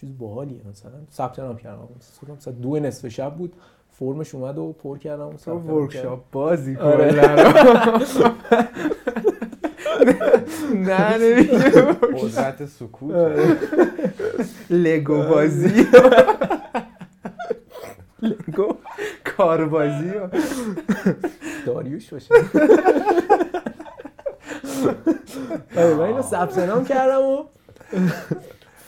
چیز 0.00 0.18
باحالیه 0.18 0.60
مثلا 0.70 0.92
ثبت 1.12 1.38
نام 1.38 1.56
کردم. 1.56 1.88
مثلا 1.98 2.34
مثلا 2.34 2.52
دو 2.54 2.78
نصف 2.80 3.08
شب 3.08 3.34
بود 3.34 3.52
فرمش 3.90 4.34
اومد 4.34 4.58
و 4.58 4.72
پر 4.72 4.98
کردم 4.98 5.36
کردم. 5.36 5.70
ورکشاپ 5.70 6.20
بازی 6.32 6.76
آره. 6.76 7.12
کلا 7.12 8.00
نه 10.74 11.18
نمیگه 11.18 11.58
قدرت 11.92 12.66
سکوت. 12.66 13.14
لگو 14.70 15.22
بازی. 15.22 15.86
لگو 18.22 18.74
کاربازی 19.24 20.12
داریوش 21.66 22.12
باشه. 22.12 22.34
آره، 25.76 25.94
من 25.94 26.00
اینو 26.04 26.22
ثبت 26.22 26.58
نام 26.58 26.84
کردم 26.84 27.22
و 27.22 27.44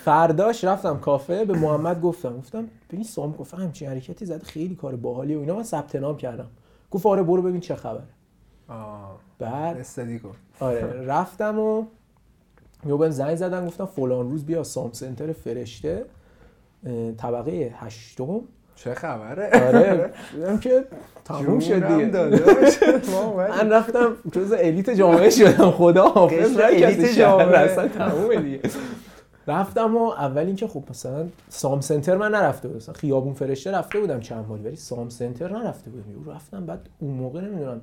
فرداش 0.08 0.64
رفتم 0.64 0.98
کافه 0.98 1.44
به 1.44 1.58
محمد 1.58 2.00
گفتم 2.00 2.36
گفتم 2.36 2.64
ببین 2.90 3.04
سام 3.04 3.32
گفت 3.32 3.54
همچین 3.54 3.88
حرکتی 3.88 4.26
زد 4.26 4.42
خیلی 4.42 4.74
کار 4.74 4.96
باحالی 4.96 5.34
و 5.34 5.40
اینا. 5.40 5.56
من 5.56 5.62
ثبت 5.62 5.96
نام 5.96 6.16
کردم. 6.16 6.46
گفت 6.90 7.06
آره 7.06 7.22
برو 7.22 7.42
ببین 7.42 7.60
چه 7.60 7.74
خبره. 7.74 8.02
بعد 9.38 9.76
استادی 9.78 10.18
کن 10.18 10.32
آره 10.60 11.04
رفتم 11.06 11.58
و 11.58 11.84
یه 12.86 12.94
بهم 12.94 13.10
زنگ 13.10 13.36
زدن 13.36 13.66
گفتم 13.66 13.86
فلان 13.86 14.30
روز 14.30 14.44
بیا 14.44 14.64
سام 14.64 14.92
سنتر 14.92 15.32
فرشته 15.32 16.04
طبقه 17.18 17.72
هشتم. 17.76 18.40
چه 18.76 18.94
خبره؟ 18.94 19.50
آره 19.68 20.10
دیدم 20.34 20.58
که 20.58 20.84
تموم 21.24 21.60
شد 21.60 21.86
دیگه. 21.88 22.06
من 23.50 23.70
رفتم 23.70 24.16
جز 24.32 24.52
elite 24.52 24.90
جامعه 24.90 25.30
شدم. 25.30 25.70
خدا 25.70 26.08
حافظ 26.08 26.58
elite 26.58 27.18
جامعه. 27.18 27.58
اصلا 27.58 27.88
تمومه 27.88 28.36
دیگه. 28.36 28.60
رفتم 29.48 29.96
و 29.96 30.08
اول 30.08 30.46
اینکه 30.46 30.68
خب 30.68 30.84
مثلا 30.90 31.26
سام 31.48 31.80
سنتر 31.80 32.16
من 32.16 32.30
نرفته 32.30 32.68
بودم 32.68 32.92
خیابون 32.92 33.34
فرشته 33.34 33.72
رفته 33.72 34.00
بودم 34.00 34.20
چند 34.20 34.48
باری 34.48 34.62
ولی 34.62 34.76
سام 34.76 35.08
سنتر 35.08 35.58
نرفته 35.58 35.90
بودم 35.90 36.30
رفتم 36.30 36.66
بعد 36.66 36.88
اون 36.98 37.10
موقع 37.10 37.40
نمی‌دونم 37.40 37.80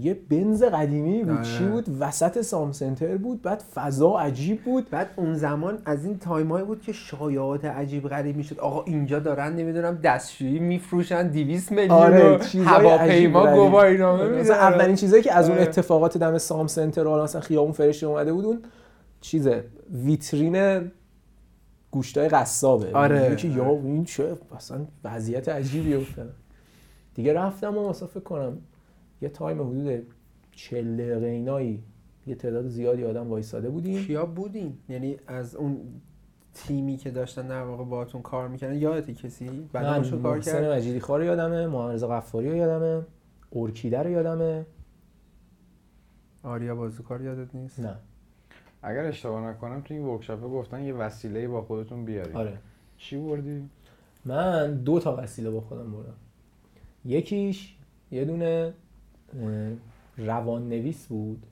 یه 0.00 0.14
بنز 0.30 0.62
قدیمی 0.62 1.22
بود. 1.22 1.36
آره. 1.36 1.44
چی 1.44 1.64
بود؟ 1.64 1.86
وسط 2.00 2.40
سام 2.40 2.72
سنتر 2.72 3.16
بود 3.16 3.42
بعد 3.42 3.62
فضا 3.74 4.18
عجیب 4.18 4.64
بود. 4.64 4.90
بعد 4.90 5.10
اون 5.16 5.34
زمان 5.34 5.78
از 5.84 6.04
این 6.04 6.18
time 6.18 6.49
ایی 6.49 6.64
بود 6.64 6.82
که 6.82 6.92
شایعات 6.92 7.64
عجیب 7.64 8.08
غریب 8.08 8.36
می‌شد 8.36 8.58
آقا 8.60 8.82
اینجا 8.82 9.18
دارن 9.18 9.52
نمی‌دونم 9.52 9.94
دستشویی 9.94 10.58
میفروشن 10.58 11.28
200 11.28 11.72
میلیون 11.72 11.90
آره 11.90 12.40
هواپیما. 12.64 13.54
گواهینامه 13.54 14.28
میدن 14.28 14.54
اولین 14.54 14.96
چیزایی 14.96 15.22
که 15.22 15.32
از 15.32 15.48
اون 15.48 15.58
آره. 15.58 15.68
اتفاقات 15.68 16.18
دم 16.18 16.38
سام 16.38 16.66
سنتر 16.66 17.22
مثلا 17.22 17.40
خیابون 17.40 17.72
فرشته 17.72 18.06
اومده 18.06 18.32
بود 18.32 18.44
اون 18.44 18.62
چیزه 19.20 19.64
ویترین 19.92 20.90
گوشتای 21.90 22.28
قصابه. 22.28 22.92
آره. 22.92 23.36
که 23.36 23.48
یا 23.48 23.70
این 23.70 24.04
چه 24.04 24.36
اصلا 24.56 24.86
وضعیت 25.04 25.48
عجیبی 25.48 25.94
افتاد 25.94 26.34
دیگه 27.14 27.32
رفتم 27.32 27.78
و 27.78 27.88
مثلا 27.88 28.08
فکر 28.08 28.20
کنم 28.20 28.58
یه 29.22 29.28
تایم 29.28 29.62
حدود 29.62 30.06
40 30.52 30.96
دقیقه 30.96 31.26
اینایی 31.26 31.82
یه 32.26 32.34
تعداد 32.34 32.68
زیادی 32.68 33.04
آدم 33.04 33.28
وایساده 33.28 33.70
بودیم. 33.70 34.04
کیا 34.04 34.26
بودین؟ 34.26 34.78
یعنی 34.88 35.16
از 35.26 35.56
اون 35.56 35.78
تیمی 36.54 36.96
که 36.96 37.10
داشتن 37.10 37.48
در 37.48 37.62
واقع 37.62 37.84
باهاتون 37.84 38.22
کار 38.22 38.48
می‌کنن 38.48 38.74
یادتی 38.74 39.14
کسی؟ 39.14 39.68
بعد 39.72 40.22
کار 40.22 40.40
کرد 40.40 40.64
مجیدی 40.64 41.00
خان 41.00 41.20
رو 41.20 41.26
یادمه 41.26 41.66
محمد 41.66 42.04
غفاری 42.04 42.50
رو 42.50 42.56
یادمه 42.56 43.06
ارکیده 43.52 43.98
رو 44.02 44.10
یادمه. 44.10 44.66
آریا 46.42 46.74
بازوکار 46.74 47.22
یادت 47.22 47.54
نیست؟ 47.54 47.80
نه. 47.80 47.96
اگر 48.82 49.04
اشتباه 49.04 49.50
نکنم 49.50 49.80
تو 49.80 49.94
این 49.94 50.04
ورکشاپ 50.04 50.42
گفتن 50.42 50.84
یه 50.84 50.94
وسیله 50.94 51.48
با 51.48 51.62
خودتون 51.62 52.04
بیارید. 52.04 52.36
آره. 52.36 52.58
چی 52.96 53.16
بردی؟ 53.16 53.68
من 54.24 54.74
دو 54.74 54.98
تا 54.98 55.16
وسیله 55.16 55.50
با 55.50 55.60
خودم 55.60 55.92
بردم. 55.92 56.14
یکیش 57.04 57.76
یه 58.10 58.24
دونه 58.24 58.72
روان 60.16 60.68
نویس 60.68 61.06
بود 61.06 61.46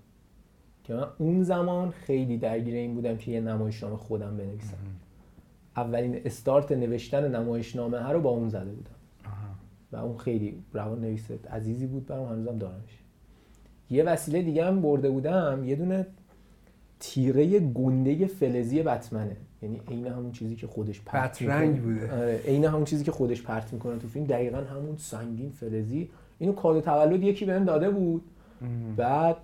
که 0.85 0.95
من 0.95 1.07
اون 1.19 1.43
زمان 1.43 1.91
خیلی 1.91 2.39
درگیر 2.39 2.75
این 2.75 2.95
بودم 2.95 3.17
که 3.17 3.31
یه 3.31 3.41
نمایشنامه 3.41 3.97
خودم 3.97 4.37
بنویسم. 4.37 4.77
اولین 5.77 6.21
استارت 6.25 6.73
نوشتن 6.73 7.37
نمایشنامه 7.37 7.99
ها 7.99 8.13
رو 8.13 8.21
با 8.21 8.31
اون 8.31 8.49
زده 8.49 8.71
بودم. 8.71 8.91
و 9.93 9.97
اون 9.97 10.19
خیلی 10.19 10.63
روان 10.73 11.01
نویس 11.01 11.31
عزیزی 11.51 11.87
بود 11.87 12.07
برام 12.07 12.29
هنوزم 12.29 12.59
دارمش. 12.59 12.99
یه 13.91 14.05
وسیله 14.05 14.43
دیگه 14.43 14.65
هم 14.65 14.83
برده 14.83 15.11
بودم 15.11 15.65
یه 15.65 15.77
دونه 15.77 16.07
تیره 17.01 17.59
گنده 17.59 18.27
فلزی 18.27 18.83
بتمنه. 18.83 19.37
یعنی 19.63 19.81
عین 19.89 20.07
همون 20.07 20.33
چیزی 20.33 20.57
که 20.57 20.67
خودش 20.67 21.01
پرت 21.01 21.43
می‌کنه. 21.43 21.67
بوده. 21.67 22.13
آره 22.13 22.41
عین 22.45 22.65
همون 22.65 22.85
چیزی 22.85 23.05
که 23.05 23.13
خودش 23.13 23.43
پرت 23.43 23.73
می‌کنه 23.73 23.99
تو 23.99 24.09
فیلم. 24.09 24.27
دقیقا 24.27 24.59
همون 24.59 24.97
سنگین 24.97 25.51
فلزی. 25.51 26.11
اینو 26.39 26.53
کادو 26.53 26.81
تولد 26.81 27.23
یکی 27.23 27.45
بهم 27.45 27.65
داده 27.65 27.91
بود. 27.91 28.23
بعد 28.97 29.37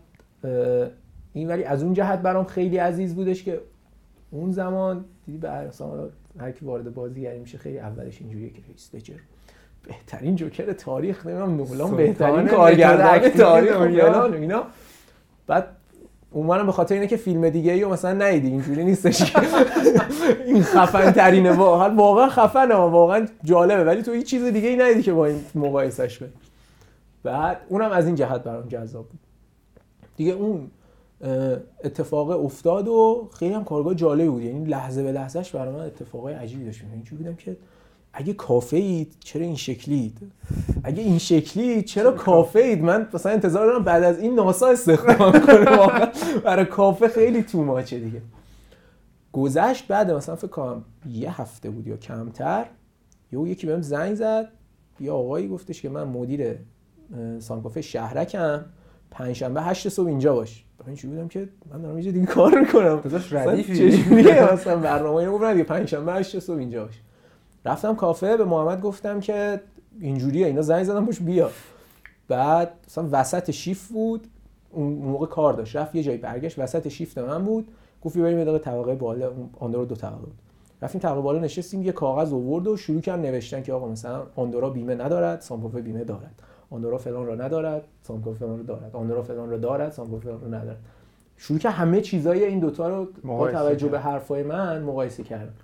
اه، 0.44 0.88
این 1.32 1.48
ولی 1.48 1.64
از 1.64 1.82
اون 1.82 1.94
جهت 1.94 2.18
برام 2.18 2.44
خیلی 2.44 2.76
عزیز 2.76 3.14
بودش 3.14 3.44
که 3.44 3.60
اون 4.30 4.50
زمان 4.50 5.04
دیدی 5.26 5.38
به 5.38 5.50
مثلا 5.50 6.08
هر 6.38 6.50
کی 6.52 6.64
وارد 6.64 6.94
بازیگری 6.94 7.38
میشه 7.38 7.58
خیلی 7.58 7.78
اولش 7.78 8.20
اینجوریه 8.20 8.50
که 8.50 8.60
لجر 8.94 9.14
بهترین 9.82 10.36
جوکر 10.36 10.72
تاریخ 10.72 11.26
نمی‌دونم 11.26 11.56
نولان 11.56 11.96
بهترین 11.96 12.46
کارگردان 12.46 13.28
تاریخ 13.28 13.80
اینا. 14.32 14.64
بعد 15.46 15.68
اونم 16.32 16.66
به 16.66 16.72
خاطر 16.72 16.94
اینه 16.94 17.06
که 17.06 17.16
فیلم 17.16 17.48
دیگه 17.50 17.72
ای 17.72 17.84
مثلا 17.84 18.12
ندیدی 18.12 18.48
اینجوری 18.48 18.84
نیستش 18.84 19.36
این 20.46 20.62
خفن 20.62 21.10
ترینه 21.10 21.52
واقعا 21.52 21.94
واقعا 21.94 22.28
خفنه 22.28 22.74
واقعا 22.74 23.26
جالبه. 23.44 23.84
ولی 23.84 24.02
تو 24.02 24.12
هیچ 24.12 24.30
چیز 24.30 24.44
دیگه 24.44 24.68
ای 24.68 24.76
ندیدی 24.76 25.02
که 25.02 25.12
با 25.12 25.26
این 25.26 25.40
مقایسش 25.54 26.18
کنی 26.18 26.28
بعد 27.22 27.60
اونم 27.68 27.90
از 27.90 28.06
این 28.06 28.14
جهت 28.14 28.42
برام 28.42 28.68
جذاب 28.68 29.06
بود. 29.08 29.20
دیگه 30.16 30.32
اون 30.32 30.70
اتفاق 31.84 32.44
افتاد 32.44 32.88
و 32.88 33.28
خیلی 33.38 33.54
هم 33.54 33.64
کارگاه 33.64 33.94
جالبی 33.94 34.28
بود. 34.28 34.42
یعنی 34.42 34.64
لحظه 34.64 35.02
به 35.02 35.12
لحظهش 35.12 35.50
برای 35.50 35.74
من 35.74 35.80
اتفاقای 35.80 36.34
عجیبی 36.34 36.64
داشت. 36.64 36.80
می‌افتاد. 36.80 36.94
اینجوری 36.94 37.22
بودم 37.22 37.36
که 37.36 37.56
اگه 38.12 38.32
کافه 38.32 38.76
اید 38.76 39.16
چرا 39.20 39.44
این 39.44 39.56
شکلید؟ 39.56 40.18
اگه 40.84 41.02
این 41.02 41.18
شکلی 41.18 41.82
چرا 41.82 42.12
کافه 42.12 42.58
اید 42.58 42.82
من 42.82 43.08
مثلا 43.14 43.32
انتظار 43.32 43.66
دارم 43.66 43.84
بعد 43.84 44.02
از 44.02 44.20
این 44.20 44.34
ناسا 44.34 44.66
استخدام 44.66 45.32
کنه 45.32 45.76
واقعا 45.76 46.08
برای 46.44 46.64
کافه 46.64 47.08
خیلی 47.08 47.42
تو 47.42 47.64
ماچه 47.64 47.98
دیگه. 47.98 48.22
گذشت 49.32 49.88
بعد 49.88 50.10
مثلا 50.10 50.36
فکر 50.36 50.46
کنم 50.46 50.84
یه 51.10 51.40
هفته 51.40 51.70
بود 51.70 51.86
یا 51.86 51.96
کمتر 51.96 52.66
یهو 53.32 53.46
یکی 53.46 53.66
بهم 53.66 53.82
زنگ 53.82 54.14
زد. 54.14 54.48
یه 55.00 55.12
آقایی 55.12 55.48
گفتش 55.48 55.82
که 55.82 55.88
من 55.88 56.04
مدیر 56.04 56.56
سانکافه 57.38 57.80
شهرکم. 57.80 58.64
پنجشنبه 59.10 59.62
هشت 59.62 59.88
صبح 59.88 60.06
اینجا 60.06 60.34
باش. 60.34 60.64
من 60.80 60.86
اینجوری 60.86 61.14
بودم 61.14 61.28
که 61.28 61.48
من 61.72 61.82
دارم 61.82 61.94
اینجا 61.94 62.10
دیگه 62.10 62.26
کار 62.26 62.60
می‌کنم. 62.60 63.00
داداش 63.00 63.32
ردیفی. 63.32 63.90
چجوریه؟ 63.90 64.52
مثلا 64.52 64.76
برنامه 64.76 65.16
اینو 65.16 65.32
گفتم 65.32 65.52
دیگه 65.52 65.64
پنجشنبه 65.64 66.12
هشت 66.12 66.38
صبح 66.38 66.58
اینجا 66.58 66.84
باش. 66.84 67.00
رفتم 67.64 67.94
کافه 67.94 68.36
به 68.36 68.44
محمد 68.44 68.80
گفتم 68.80 69.20
که 69.20 69.60
اینجوریه 70.00 70.46
اینا 70.46 70.62
زنگ 70.62 70.84
زدم 70.84 71.06
پوش 71.06 71.20
بیا. 71.20 71.50
بعد 72.28 72.72
مثلا 72.86 73.08
وسط 73.12 73.50
شیف 73.50 73.88
بود 73.88 74.26
اون 74.70 74.92
موقع 74.92 75.26
کار 75.26 75.52
داشت. 75.52 75.76
رفت 75.76 75.94
یه 75.94 76.02
جایی 76.02 76.18
برگشت 76.18 76.58
وسط 76.58 76.88
شیفت 76.88 77.18
من 77.18 77.44
بود. 77.44 77.68
گفت 78.02 78.18
بریم 78.18 78.38
یه 78.38 78.44
دقیقه 78.44 78.58
طبقه 78.58 78.94
بالا 78.94 79.32
اون 79.58 79.70
دو 79.70 79.94
طبقه 79.94 80.16
بود. 80.16 80.34
رفتیم 80.82 81.00
طبقه 81.00 81.20
بالا 81.20 81.38
نشستیم 81.38 81.82
یه 81.82 81.92
کاغذ 81.92 82.32
آورد 82.32 82.66
و 82.66 82.76
شروع 82.76 83.00
کردن 83.00 83.22
نوشتن 83.22 83.62
که 83.62 83.72
آقا 83.72 83.88
مثلا 83.88 84.22
آندورا 84.36 84.70
بیمه 84.70 84.94
ندارد 84.94 85.40
سامکوفه 85.40 85.80
بیمه 85.80 86.04
دارد. 86.04 86.42
آندورا 86.70 86.98
فلان 86.98 87.26
را 87.26 87.34
ندارد 87.34 87.84
سامکوفه 88.02 88.38
فلان 88.38 88.58
رو 88.58 88.64
دارد. 88.64 88.96
آندورا 88.96 89.22
فلان 89.22 89.50
را 89.50 89.56
دارد 89.56 89.92
سامکوفه 89.92 90.22
فلان 90.22 90.40
رو 90.40 90.54
ندارد. 90.54 90.80
شروع 91.36 91.58
کرد 91.58 91.72
همه 91.72 92.00
چیزای 92.00 92.44
این 92.44 92.58
دوتا 92.58 92.88
رو 92.88 93.08
با 93.24 93.50
توجه. 93.50 93.88
به 93.88 94.00
حرفای 94.00 94.42
من 94.42 94.82
مقایسه 94.82 95.22
کردم. 95.22 95.54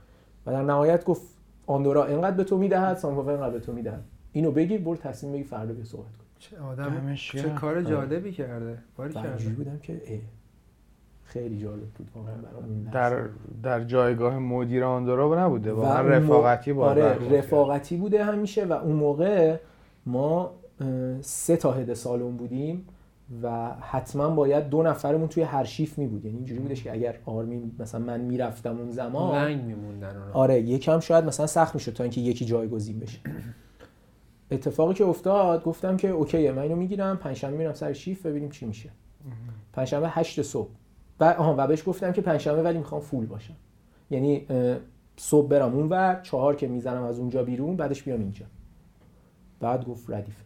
و 0.46 0.52
در 0.52 0.62
نهایت 0.62 1.04
گفت 1.04 1.22
آندورا 1.66 2.04
اینقدر 2.04 2.36
به 2.36 2.44
تو 2.44 2.58
می‌دهد 2.58 2.96
سامکوفه 2.96 3.28
اینقدر 3.28 3.50
به 3.50 3.60
تو 3.60 3.72
می‌دهد. 3.72 4.04
اینو 4.32 4.50
بگیر 4.50 4.80
برو 4.80 4.96
تصمیم 4.96 5.32
بگیر 5.32 5.46
فردا 5.46 5.72
بیا 5.72 5.84
صحبت 5.84 6.04
کن 6.04 6.24
چه 6.38 6.58
آدم 6.58 7.14
چه. 7.14 7.42
کار 7.42 7.82
جالبی 7.82 8.32
کرده. 8.32 8.78
باری 8.96 9.14
کرده 9.14 9.48
بودم 9.48 9.78
که 9.78 9.92
اه 10.06 10.18
خیلی 11.24 11.58
جالب 11.58 11.88
بود 11.98 12.10
واقعا. 12.14 12.34
در 12.92 13.28
در 13.62 13.84
جایگاه 13.84 14.38
مدیر 14.38 14.84
آندورا 14.84 15.46
نبوده 15.46 15.72
واقعا 15.72 16.00
رفاقتی 16.00 16.72
با 16.72 16.86
آره 16.86 17.38
رفاقتی 17.38 17.96
بوده 17.96 18.24
همیشه 18.24 18.64
و 18.64 18.72
اون 18.72 18.96
موقع 18.96 19.56
ما 20.06 20.50
سه 21.20 21.56
تا 21.56 21.72
هد 21.72 21.94
سالن 21.94 22.36
بودیم. 22.36 22.86
و 23.42 23.70
حتما 23.80 24.30
باید 24.30 24.68
دو 24.68 24.82
نفرمون 24.82 25.28
توی 25.28 25.42
هر 25.42 25.64
شیف 25.64 25.98
می 25.98 26.06
بود 26.06 26.24
یعنی 26.24 26.36
اینجوری 26.36 26.60
بودش 26.60 26.82
که 26.82 26.92
اگر 26.92 27.18
آرمین 27.24 27.72
مثلا 27.78 28.00
من 28.00 28.20
می‌رفتم 28.20 28.78
اون 28.78 28.90
زمان 28.90 29.38
لنگ 29.38 29.64
میموندن 29.64 30.16
اونا. 30.16 30.32
آره 30.32 30.60
یکم 30.60 31.00
شاید 31.00 31.24
مثلا 31.24 31.46
سخت 31.46 31.74
می‌شد 31.74 31.92
تا 31.92 32.04
اینکه 32.04 32.20
یکی 32.20 32.44
جایگزین 32.44 33.00
بشه. 33.00 33.18
اتفاقی 34.50 34.94
که 34.94 35.04
افتاد 35.04 35.64
گفتم 35.64 35.96
که 35.96 36.08
اوکیه 36.08 36.52
من 36.52 36.62
اینو 36.62 36.76
می‌گیرم 36.76 37.16
پنجشنبه 37.16 37.56
میرم 37.56 37.72
سر 37.72 37.92
شیف 37.92 38.26
ببینیم 38.26 38.50
چی 38.50 38.66
میشه. 38.66 38.90
پنجشنبه 39.72 40.08
هشت 40.08 40.42
صبح. 40.42 40.70
و 41.20 41.24
آها 41.24 41.54
و 41.58 41.66
بهش 41.66 41.88
گفتم 41.88 42.12
که 42.12 42.20
پنجشنبه 42.20 42.62
ولی 42.62 42.78
می‌خوام 42.78 43.00
فول 43.00 43.26
باشم. 43.26 43.54
یعنی 44.10 44.46
صبح 45.16 45.48
برم 45.48 45.74
اون 45.74 45.88
و 45.88 46.20
چهار 46.22 46.56
که 46.56 46.68
می‌زنم 46.68 47.02
از 47.02 47.18
اونجا 47.18 47.44
بیرون 47.44 47.76
بعدش 47.76 48.02
بیام 48.02 48.20
اینجا. 48.20 48.46
بعد 49.60 49.84
گفت 49.84 50.10
ردیفه 50.10 50.44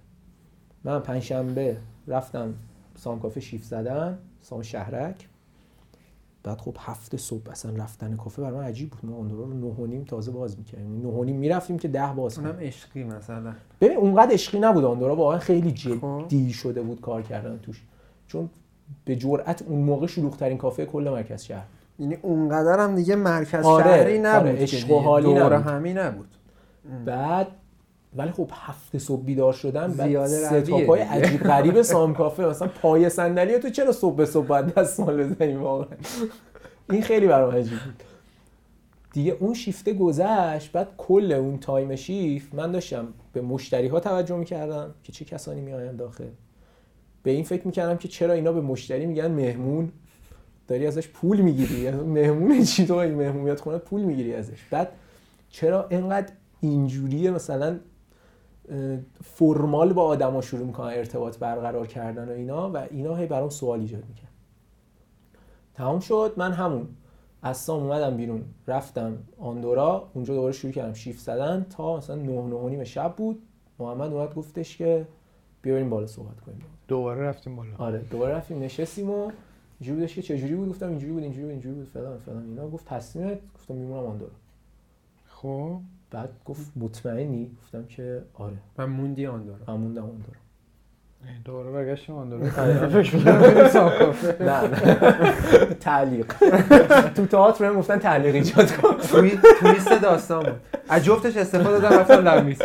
من 0.85 1.01
پنجشنبه 1.01 1.77
رفتم 2.07 2.55
سام 3.01 3.21
کافه 3.21 3.41
شیف 3.41 3.65
زدن 3.65 4.19
سام 4.43 4.63
شهرک. 4.63 5.29
بعد 6.43 6.59
خب 6.59 6.77
هفته 6.79 7.17
صبح 7.17 7.51
اصلا 7.51 7.77
رفتن 7.77 8.17
کافه 8.17 8.43
برای 8.43 8.59
من 8.59 8.65
عجیب 8.65 8.91
بود. 8.91 9.11
ما 9.11 9.19
آندورا 9.19 9.45
رو 9.45 9.55
نه 9.55 9.67
و 9.67 9.87
نیم 9.87 10.05
تازه 10.05 10.31
باز 10.31 10.59
می‌کردیم. 10.59 11.03
نه 11.03 11.09
و 11.09 11.25
نیم 11.25 11.37
می‌رفتیم 11.37 11.79
که 11.79 11.89
ده 11.89 12.13
باز 12.17 12.37
کنیم. 12.37 12.47
اونم 12.47 12.61
عشقی 12.61 13.05
مثلا. 13.05 13.53
ببین 13.81 13.97
اونقدر 13.97 14.33
عشقی 14.33 14.59
نبود 14.59 14.85
آندورا 14.85 15.17
واقعا 15.17 15.39
خیلی 15.39 15.75
خب. 15.75 16.25
جدی 16.29 16.53
شده 16.53 16.83
بود 16.83 17.01
کار 17.01 17.23
کردن 17.23 17.59
توش. 17.59 17.83
چون 18.27 18.51
به 19.05 19.17
جرئت 19.17 19.63
اون 19.63 19.83
موقع 19.83 20.07
شلوغ 20.07 20.37
ترین 20.37 20.59
کافه 20.59 20.87
کل 20.87 21.09
مرکز 21.13 21.43
شهر. 21.43 21.67
یعنی 21.99 22.15
اونقدر 22.15 22.81
هم 22.81 22.95
دیگه 22.95 23.17
مرکز 23.17 23.65
آره، 23.65 23.85
شهری 23.85 24.19
نبود 24.19 24.49
آره، 24.49 24.67
که 24.67 24.77
عشق 24.77 24.85
و 24.85 24.89
دیگه. 24.89 25.01
حالی 25.01 25.35
نبود. 25.35 25.53
همی 25.53 25.95
نبود. 25.95 26.29
بعد 27.05 27.47
ولی 28.17 28.31
خب 28.31 28.49
هفته 28.53 28.99
صبح 28.99 29.25
بیدار 29.25 29.53
شدن 29.53 29.93
بعد 29.93 30.27
زیاده 30.27 30.85
پای 30.87 31.01
دیگه. 31.01 31.11
عجیب 31.13 31.43
غریب 31.43 31.83
سام 31.93 32.15
کافه 32.15 32.45
مثلا 32.47 32.69
پای 32.69 33.09
صندلی 33.09 33.59
تو 33.59 33.71
چرا 33.71 33.93
صبح 33.93 34.17
به 34.17 34.27
صبح 34.27 34.47
باید 34.47 34.75
دستمال 34.75 35.25
بزنی 35.25 35.55
واقعا 35.55 35.97
این 36.91 37.03
خیلی 37.03 37.27
برام 37.27 37.55
عجیب 37.55 37.79
بود. 37.85 38.03
دیگه 39.13 39.37
اون 39.41 39.55
شیفته 39.55 39.93
گذشت 39.93 40.73
بعد 40.73 40.89
کل 40.99 41.33
اون 41.33 41.59
تایم 41.59 41.97
شیفت 41.97 42.55
من 42.55 42.73
داشتم 42.73 43.09
به 43.33 43.41
مشتری 43.41 43.89
ها 43.89 44.01
توجه 44.01 44.37
می‌کردم 44.37 44.95
که 45.05 45.13
چه 45.13 45.25
کسانی 45.25 45.61
میآیند 45.61 45.97
داخل. 45.97 46.25
به 47.23 47.31
این 47.31 47.45
فکر 47.45 47.67
می‌کردم 47.67 47.97
که 47.97 48.09
چرا 48.09 48.33
اینا 48.33 48.53
به 48.53 48.61
مشتری 48.61 49.07
میگن 49.07 49.31
مهمون؟ 49.31 49.93
داری 50.69 50.87
ازش 50.87 51.09
پول 51.09 51.41
می‌گیری. 51.41 51.91
مهمون 51.91 52.65
چی 52.65 52.87
تو 52.87 52.95
این 52.95 53.15
مهمون 53.15 53.43
میاد 53.43 53.61
خونه؟ 53.61 53.79
پول 53.79 54.01
می‌گیری 54.01 54.35
ازش. 54.35 54.59
بعد 54.71 54.89
چرا 55.51 55.87
اینقدر 55.89 56.33
اینجوریه؟ 56.61 57.31
مثلا 57.31 57.79
فرمال 59.25 59.93
با 59.93 60.05
آدما 60.05 60.41
شروع 60.41 60.67
می‌کنن 60.67 60.87
ارتباط 60.87 61.39
برقرار 61.39 61.87
کردن 61.87 62.29
و 62.29 62.33
اینا 62.33 62.71
و 62.71 62.77
اینا 62.77 63.15
هی 63.15 63.27
برام 63.27 63.49
سوال 63.49 63.81
ایجاد 63.81 64.05
می‌کرد 64.09 64.31
تمام 65.75 66.01
شد. 66.01 66.33
من 66.37 66.53
همون 66.53 66.89
از 67.43 67.57
سام 67.57 67.83
اومدم 67.83 68.17
بیرون 68.17 68.45
رفتم 68.67 69.19
آندورا 69.39 70.09
اونجا 70.15 70.35
دوباره 70.35 70.53
شروع 70.53 70.73
کردم 70.73 70.93
شیفت 70.93 71.21
زدن 71.21 71.67
تا 71.71 71.97
مثلا 71.97 72.17
نه 72.17 72.43
نه 72.43 72.69
نیم 72.69 72.85
شب 72.85 73.15
بود. 73.17 73.43
محمد 73.79 74.13
اومد 74.13 74.35
گفتش 74.35 74.77
که 74.77 75.07
بیا 75.63 75.75
بریم 75.75 75.91
بالا 75.91 76.07
صحبت 76.07 76.41
کنیم. 76.41 76.61
دوباره 76.89 77.23
رفتیم 77.23 77.57
بالا. 77.57 77.77
آره 77.79 77.99
دوباره 77.99 78.35
رفتیم 78.35 78.63
نشستیم 78.63 79.11
و 79.11 79.31
اینجوری 79.81 80.01
بودش 80.01 80.15
که 80.15 80.23
چجوری 80.23 80.55
بود؟ 80.55 80.69
گفتم 80.69 80.89
اینجوری 80.89 81.13
بود 81.13 81.23
اینجوری 81.23 81.43
بود 81.43 81.51
اینجوری 81.51 81.75
بود 81.75 81.89
فلان 81.89 82.19
فلان 82.19 82.45
اینا. 82.45 82.69
گفت 82.69 82.87
تصمیمت؟ 82.87 83.39
گفتم 83.55 83.75
میمونم 83.75 84.07
آندورا. 84.07 84.33
خب. 85.29 85.81
بعد 86.11 86.31
گفت 86.45 86.73
مطمئنی؟ 86.77 87.57
گفتم 87.63 87.87
که 87.87 88.23
آره. 88.35 88.57
و 88.79 88.87
موندی 88.87 89.27
آن 89.27 89.47
دارم 89.47 89.61
من 89.69 89.75
موندم 89.75 90.03
آندورا 90.03 90.41
دوباره 91.45 91.71
برگشتیم 91.71 92.15
آن 92.15 92.31
بریم 92.31 93.69
سام 93.69 93.91
کافه. 93.99 94.45
نه 94.45 94.63
نه. 94.69 95.75
تعلیق. 95.75 96.27
تو 97.15 97.27
تئاتر 97.27 97.69
بهم 97.69 97.79
گفتن 97.79 97.99
تعلیق 97.99 98.35
ایجاد 98.35 98.73
کن. 98.73 98.97
توی 98.97 99.39
تویست 99.61 100.03
داستان 100.03 100.43
بود. 100.43 100.61
از 100.89 101.05
جفتش 101.05 101.37
استفاده 101.37 101.81
دادم 101.81 101.99
رفتم 101.99 102.29
لمیس 102.29 102.59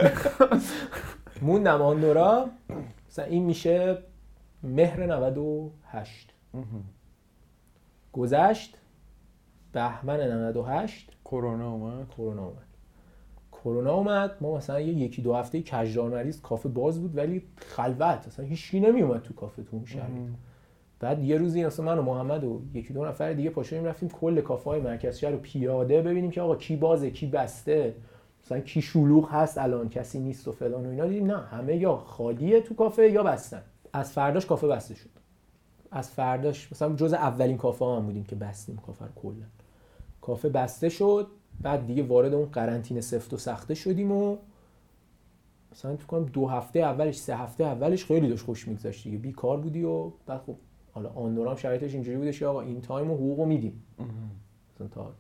موندم 1.42 1.82
آندورا 1.82 2.50
مثلا 3.10 3.26
این 3.26 3.44
میشه 3.44 3.98
مهر 4.64 5.06
98 5.06 6.34
گذشت. 8.14 8.78
بهمن 9.74 10.20
98 10.20 11.12
کرونا 11.26 11.72
اومد. 11.72 12.08
کرونا 12.18 12.44
اومد. 12.44 12.75
کرونا 13.66 13.94
اومد 13.94 14.32
ما 14.42 14.58
مثلا 14.58 14.80
یه 14.80 14.94
یکی 14.94 15.22
دو 15.22 15.34
هفته 15.34 15.62
کجدار 15.62 16.10
مریض 16.10 16.42
کافه 16.42 16.70
باز 16.70 17.02
بود 17.02 17.18
ولی 17.18 17.42
خلوت 17.58 18.28
اصلا 18.28 18.46
هیچ 18.46 18.76
نمی 18.76 19.02
اومد 19.02 19.22
تو 19.22 19.34
کافه 19.34 19.64
تو 19.64 19.76
اون 19.76 19.86
شهر. 19.86 20.10
بعد 21.00 21.24
یه 21.24 21.38
روزی 21.38 21.66
مثلا 21.66 21.86
من 21.86 21.98
و 21.98 22.02
محمد 22.02 22.44
و 22.44 22.62
یکی 22.74 22.94
دو 22.94 23.06
نفر 23.06 23.34
دیگه 23.34 23.50
پاشیم 23.50 23.86
رفتیم 23.86 24.10
کل 24.10 24.42
کافه 24.42 24.70
های 24.70 24.82
مرکز 24.82 25.18
شهر 25.18 25.32
رو 25.32 25.38
پیاده 25.38 26.02
ببینیم 26.02 26.32
که 26.32 26.42
آقا 26.42 26.56
کی 26.56 26.76
بازه 26.76 27.12
کی 27.12 27.28
بسته 27.28 27.96
مثلا 28.46 28.60
کی 28.60 28.82
شلوغ 28.82 29.30
هست 29.32 29.58
الان 29.58 29.90
کسی 29.90 30.20
نیست 30.20 30.48
و 30.48 30.52
فلان 30.52 30.86
و 30.86 30.90
اینا. 30.90 31.06
دیدیم 31.06 31.26
نه 31.26 31.38
همه 31.38 31.76
یا 31.76 31.96
خالیه 31.96 32.62
تو 32.62 32.76
کافه 32.76 33.12
یا 33.12 33.24
بستن. 33.24 33.62
از 33.94 34.12
فرداش 34.12 34.46
کافه 34.46 34.68
بسته 34.68 34.96
شد. 34.96 35.10
از 35.92 36.10
فرداش 36.10 36.72
مثلا 36.72 36.96
جز 36.96 37.14
اولین 37.14 37.58
کافه 37.58 37.86
هم 37.86 38.06
بودیم 38.06 38.24
که 38.24 38.36
بستیم 38.36 38.78
کافه 38.78 39.06
رو 39.06 39.12
کلا. 39.16 39.46
کافه 40.22 40.50
بسته 40.50 40.90
شد. 40.90 41.28
بعد 41.62 41.88
دیگه 41.88 42.04
وارد 42.04 42.34
اون 42.34 42.46
قرنطینه 42.46 43.02
سفت 43.02 43.34
و 43.34 43.38
سخته 43.38 43.74
شدیم 43.74 44.12
و 44.12 44.38
مثلا 45.72 45.96
فکر 45.96 46.06
کنم 46.06 46.26
دو 46.26 46.48
هفته 46.48 46.80
اولش 46.80 47.16
سه 47.18 47.36
هفته 47.38 47.64
اولش 47.64 48.06
خیلی 48.06 48.30
داشت 48.30 48.46
خوش 48.46 48.68
میگذشت 48.68 49.04
دیگه. 49.04 49.18
بیکار 49.18 49.58
بودی 49.58 49.84
و 49.84 50.10
بعد 50.28 50.42
خب 50.46 50.56
حالا 50.92 51.10
آن 51.10 51.36
دورم 51.36 51.56
شرایطش 51.56 51.94
اینجوری 51.94 52.18
بودش 52.18 52.44
آقا 52.44 52.62
این 52.62 52.82
تایم 52.82 53.12
و 53.12 53.16
حقوقو 53.16 53.46
میدیم. 53.46 53.84
مثلا 54.76 54.88
تا 54.88 55.12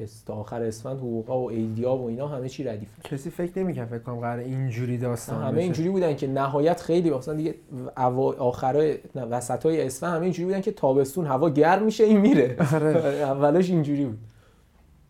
اس- 0.00 0.22
تا 0.22 0.34
آخر 0.34 0.62
اسفند 0.62 0.98
حقوقا 0.98 1.40
و 1.40 1.50
عیدیا 1.50 1.96
و 1.96 2.08
اینا 2.08 2.28
همه 2.28 2.48
چی 2.48 2.64
ردیف 2.64 2.88
کسی 3.04 3.30
فکر 3.30 3.58
نمی‌کنه 3.58 3.84
فکر 3.86 3.98
کنم 3.98 4.20
قرار 4.20 4.38
اینجوری 4.38 4.98
داستان 4.98 5.42
همه 5.42 5.52
بشه. 5.52 5.60
اینجوری 5.62 5.88
بودن 5.90 6.16
که 6.16 6.26
نهایت 6.26 6.80
خیلی 6.80 7.10
مثلا 7.10 7.34
دیگه 7.34 7.54
آخرای 8.38 8.98
وسطای 9.14 9.82
اسفند 9.86 10.14
همه 10.14 10.22
اینجوری 10.22 10.44
بودن 10.46 10.60
که 10.60 10.72
تابستون 10.72 11.26
هوا 11.26 11.50
گرم 11.50 11.82
میشه 11.84 12.04
این 12.04 12.20
میره. 12.20 12.56
آره. 12.74 12.90
اولش 13.32 13.70
اینجوری 13.70 14.04
بود. 14.04 14.18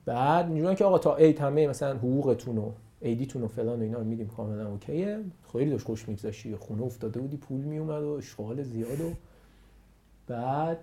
بعد 0.07 0.45
اینجوری 0.45 0.63
بودن 0.63 0.75
که 0.75 0.85
آقا 0.85 0.99
تا 0.99 1.17
عید 1.17 1.39
همه 1.39 1.67
مثلا 1.67 1.97
حقوقتون 1.97 2.59
و 2.59 2.71
عیدیتون 3.01 3.43
و 3.43 3.49
فلان 3.49 3.81
و 3.81 3.83
اینا 3.83 3.99
رو 3.99 4.05
میدیم 4.05 4.29
کاملا 4.29 4.71
اوکیه. 4.71 5.21
خیلی 5.53 5.71
داشت 5.71 5.87
خوش 5.87 6.09
میگذشتی 6.09 6.57
خونه 6.57 6.83
افتاده 6.83 7.21
بودی 7.21 7.37
پول 7.37 7.61
میومد 7.61 8.03
و 8.03 8.09
اشغال 8.09 8.63
زیاد 8.63 9.01
و 9.01 9.13
بعد 10.27 10.79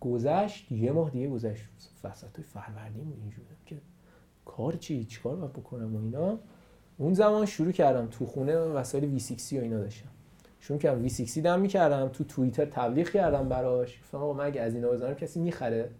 گذشت. 0.00 0.72
یه 0.72 0.92
ماه 0.92 1.10
دیگه 1.10 1.28
گذشت. 1.28 1.64
وسط 2.04 2.40
فروردین 2.40 3.04
بود 3.04 3.18
اینجوری 3.20 3.46
که 3.66 3.76
کار 4.44 4.72
چی؟ 4.72 5.04
چیکار 5.04 5.36
باید 5.36 5.52
بکنم 5.52 5.96
و 5.96 5.98
اینا؟ 6.00 6.38
اون 6.98 7.14
زمان 7.14 7.46
شروع 7.46 7.72
کردم. 7.72 8.06
تو 8.06 8.26
خونه 8.26 8.56
وسایل 8.56 9.18
V60 9.18 9.52
و 9.52 9.60
اینا 9.60 9.78
داشتم. 9.78 10.08
شروع 10.60 10.78
کردم 10.78 11.08
V60 11.08 11.38
دم 11.38 11.60
می‌کردم. 11.60 12.08
تو 12.08 12.24
توییتر 12.24 12.64
تبلیغ 12.64 13.08
کردم 13.08 13.48
براش. 13.48 14.00
گفتم 14.00 14.18
آقا 14.18 14.32
من 14.32 14.44
اگه 14.44 14.60
از 14.60 14.74
اینا 14.74 14.88
بزنم 14.88 15.14
کسی 15.14 15.40
می‌خره. 15.40 15.90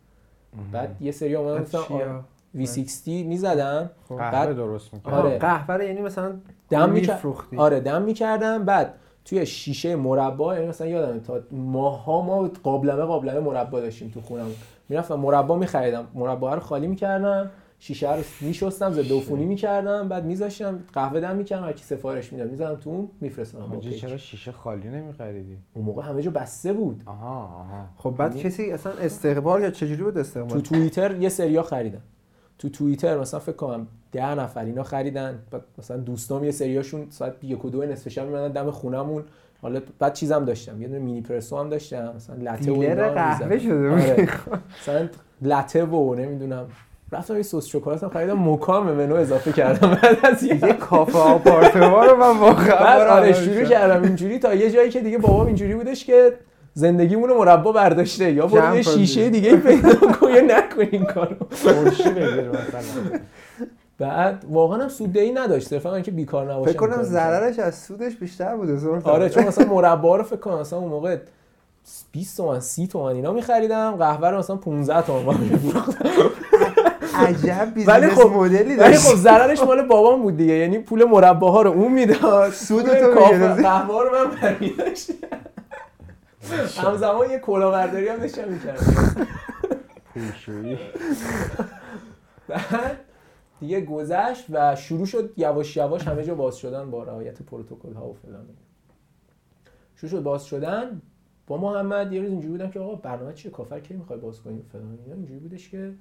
بعد 0.73 1.03
یه 1.03 1.13
سری 1.13 1.35
اومدن 1.35 1.63
گفتن 1.63 2.25
V60 2.59 3.09
می‌زدم. 3.09 3.91
قهوه 4.09 4.31
بعد- 4.33 4.57
درست 4.57 4.95
می‌کنه 4.95 5.15
آره. 5.15 5.29
آره 5.29 5.39
قهوه 5.39 5.75
رو 5.75 5.83
یعنی 5.85 6.01
مثلا 6.01 6.33
دم 6.71 6.91
می‌کرد 6.91 7.15
میفروختی 7.17 7.57
آره 7.57 7.81
دم 7.81 8.03
می‌کردم. 8.03 8.65
بعد 8.65 8.95
توی 9.25 9.47
شیشه 9.47 9.97
مربا 9.97 10.55
یعنی 10.55 10.67
مثلا 10.69 10.87
یادم 10.87 11.21
تا 11.21 11.41
ماها 11.53 12.23
ما 12.23 12.51
قابلمه 12.63 13.03
قابلمه 13.03 13.41
مربا 13.41 13.81
داشتیم 13.81 14.11
تو 14.11 14.21
خونم 14.21 14.47
می‌رفتم 14.89 15.15
مربا 15.15 15.57
میخریدم. 15.57 16.07
مربا 16.15 16.55
رو 16.55 16.61
خالی 16.61 16.87
می‌کردم. 16.87 17.51
شیشه 17.83 18.15
رو 18.15 18.23
میشستم 18.41 18.93
ضد 18.93 19.13
عفونی 19.13 19.45
می‌کردم. 19.45 20.09
بعد 20.09 20.25
میذاشتم 20.25 20.79
قهوه 20.93 21.21
دم 21.21 21.37
می‌کردم. 21.37 21.65
هر 21.65 21.73
کی 21.73 21.85
سفارش 21.85 22.33
می‌داد 22.33 22.51
می‌زدم 22.51 22.75
تو 22.75 22.91
اون 22.91 23.09
میفرستادم. 23.21 23.81
چرا 23.81 24.17
شیشه 24.17 24.53
خالی 24.53 24.89
نمیخریدی؟ 24.89 25.59
اون 25.75 25.85
موقع 25.85 26.03
همه 26.03 26.23
جا 26.23 26.31
بسته 26.31 26.73
بود. 26.73 27.03
آها 27.07 27.37
آها. 27.37 27.87
خب 27.97 28.11
بعد 28.11 28.37
کسی 28.37 28.71
اصلا 28.73 28.93
استقبال 28.93 29.63
یا 29.63 29.71
چجوری 29.71 30.03
بود 30.03 30.15
تو 30.15 30.21
استقبال 30.21 30.61
توییتر 30.61 31.17
یه 31.17 31.29
سریا 31.29 31.63
خریدن 31.63 32.03
تو 32.61 32.69
توییتر 32.69 33.19
مثلا 33.19 33.41
فکر 33.41 33.57
کنم 33.57 33.87
ده 34.13 34.35
نفر 34.35 34.65
اینا 34.65 34.83
خریدن 34.83 35.39
بعد 35.51 35.63
مثلا 35.79 35.97
دوستام 35.97 36.45
یه 36.45 36.51
سریاشون 36.51 37.07
ساعت 37.11 37.35
یک 37.43 37.65
و 37.65 37.71
دو 37.71 37.85
نصف 37.85 38.09
شب 38.09 38.27
میمدن 38.27 38.53
دم 38.53 38.71
خونمون 38.71 39.25
حالا 39.63 39.81
بعد 39.99 40.15
چیزم 40.15 40.45
داشتم 40.45 40.83
یه 40.83 40.89
دونه 40.89 41.01
مینی 41.01 41.21
پرسو 41.21 41.59
هم 41.59 41.69
داشتم 41.69 42.13
مثلا 42.17 42.37
لته 42.37 42.73
و 42.73 42.81
اینا 42.81 43.11
قهوه. 43.11 43.59
شده 43.59 43.91
بود 43.91 44.01
آره. 44.01 44.29
مثلا 44.83 45.09
لته 45.43 45.85
و 45.85 46.15
نمی‌دونم 46.15 46.67
رفتم 47.13 47.37
یه 47.37 47.43
سس 47.43 47.67
شکلات 47.67 48.05
هم 48.05 48.11
خریدم 48.11 48.57
به 48.67 48.93
منو 48.93 49.15
اضافه 49.15 49.53
کردم 49.53 49.95
بعد 50.03 50.19
از 50.23 50.43
یه 50.43 50.73
کافه 50.73 51.19
آپارتما 51.19 52.05
رو 52.05 52.17
من 52.17 52.39
واقعا 52.39 53.17
آره. 53.17 53.33
شروع 53.33 53.65
کردم 53.65 54.03
اینجوری 54.03 54.39
تا 54.39 54.55
یه 54.55 54.71
جایی 54.71 54.91
که 54.91 55.01
دیگه 55.01 55.19
بابام 55.19 55.47
اینجوری 55.47 55.75
بودش 55.75 56.05
که 56.05 56.33
زندگیمون 56.75 57.29
رو 57.29 57.39
مربا 57.39 57.73
برداشته. 57.73 58.33
یا 58.33 58.47
برو 58.47 58.77
یه 58.77 58.83
شیشه 58.83 59.31
دیگه. 59.31 59.57
پیدا 59.57 59.95
کن 59.95 60.29
یا 60.31 60.41
نکن 60.41 60.81
این 60.91 61.05
کارو. 61.05 61.37
بعد 63.99 64.45
واقعا 64.51 64.83
هم 64.83 64.89
سوددهی 64.89 65.33
نداشت. 65.33 65.68
صرفا 65.68 65.95
اینکه 65.95 66.11
بیکار 66.11 66.53
نباشم 66.53 66.71
فکر 66.71 66.79
کنم 66.79 67.03
ضررش 67.03 67.59
از 67.59 67.75
سودش 67.79 68.16
بیشتر 68.16 68.57
بوده. 68.57 69.01
آره 69.05 69.29
چون 69.29 69.45
مثلا 69.47 69.66
مربا 69.75 70.16
رو 70.16 70.23
فکر 70.23 70.37
کنم 70.37 70.59
مثلا 70.61 70.79
اون 70.79 70.89
موقع 70.89 71.16
20 72.12 72.37
تومن 72.37 72.61
30 72.61 72.87
تومن 72.87 73.14
اینا 73.14 73.33
می‌خریدم. 73.33 73.91
قهوه 73.97 74.29
رو 74.29 74.39
مثلا 74.39 74.57
15 74.57 75.03
تومن 75.03 75.37
می‌فروختم 75.41 76.09
عجب 77.16 77.73
ولی 77.87 78.07
بیزینس 78.07 78.18
خب- 78.18 78.31
مدلی 78.37 78.59
ولی 78.59 78.77
داشت. 78.77 78.99
خب 78.99 79.16
ضررش 79.16 79.62
مال 79.62 79.83
بابام 79.83 80.23
بود 80.23 80.37
دیگه. 80.37 80.53
یعنی 80.55 80.79
پول 80.79 81.05
مرباها 81.05 81.62
رو 81.62 81.71
اون 81.71 81.93
می‌داد. 81.93 82.51
سود 82.53 82.83
تو. 82.85 83.21
قهوه 83.62 84.03
رو 84.03 84.11
من 84.12 84.37
برمی‌داشتم 84.43 85.14
همزمان 86.76 87.30
یه 87.30 87.38
کلاهبرداری 87.38 88.09
هم 88.09 88.16
داشتم 88.16 88.49
می‌کردم. 88.49 89.26
پولشویی 90.14 90.78
دیگه 93.61 93.80
گذشت 93.80 94.47
و 94.51 94.76
شروع 94.76 95.07
شد 95.07 95.32
یواش 95.36 95.76
یواش 95.76 96.09
همه 96.09 96.24
جا 96.24 96.34
باز 96.34 96.57
شدن 96.57 96.91
با 96.91 97.05
رعایت 97.05 97.43
پروتکل 97.43 97.93
ها 97.93 98.09
و 98.09 98.14
فلان 98.14 98.47
شروع 99.97 100.11
شد 100.11 100.22
باز 100.22 100.45
شدن. 100.45 101.03
با 101.47 101.57
محمد 101.57 102.12
یه 102.12 102.20
روز 102.20 102.30
اینجوری 102.30 102.53
بودم 102.53 102.70
که 102.70 102.80
آقا 102.80 102.95
برنامه 102.95 103.32
چیه؟ 103.32 103.51
کافه 103.51 103.71
رو 103.71 103.81
کی 103.80 103.95
می‌خوای 103.95 104.18
باز 104.18 104.43
کنیم 104.43 104.66
فلان 104.72 104.99
اینجوری 105.16 105.41
بودش 105.41 105.68
که 105.68 105.95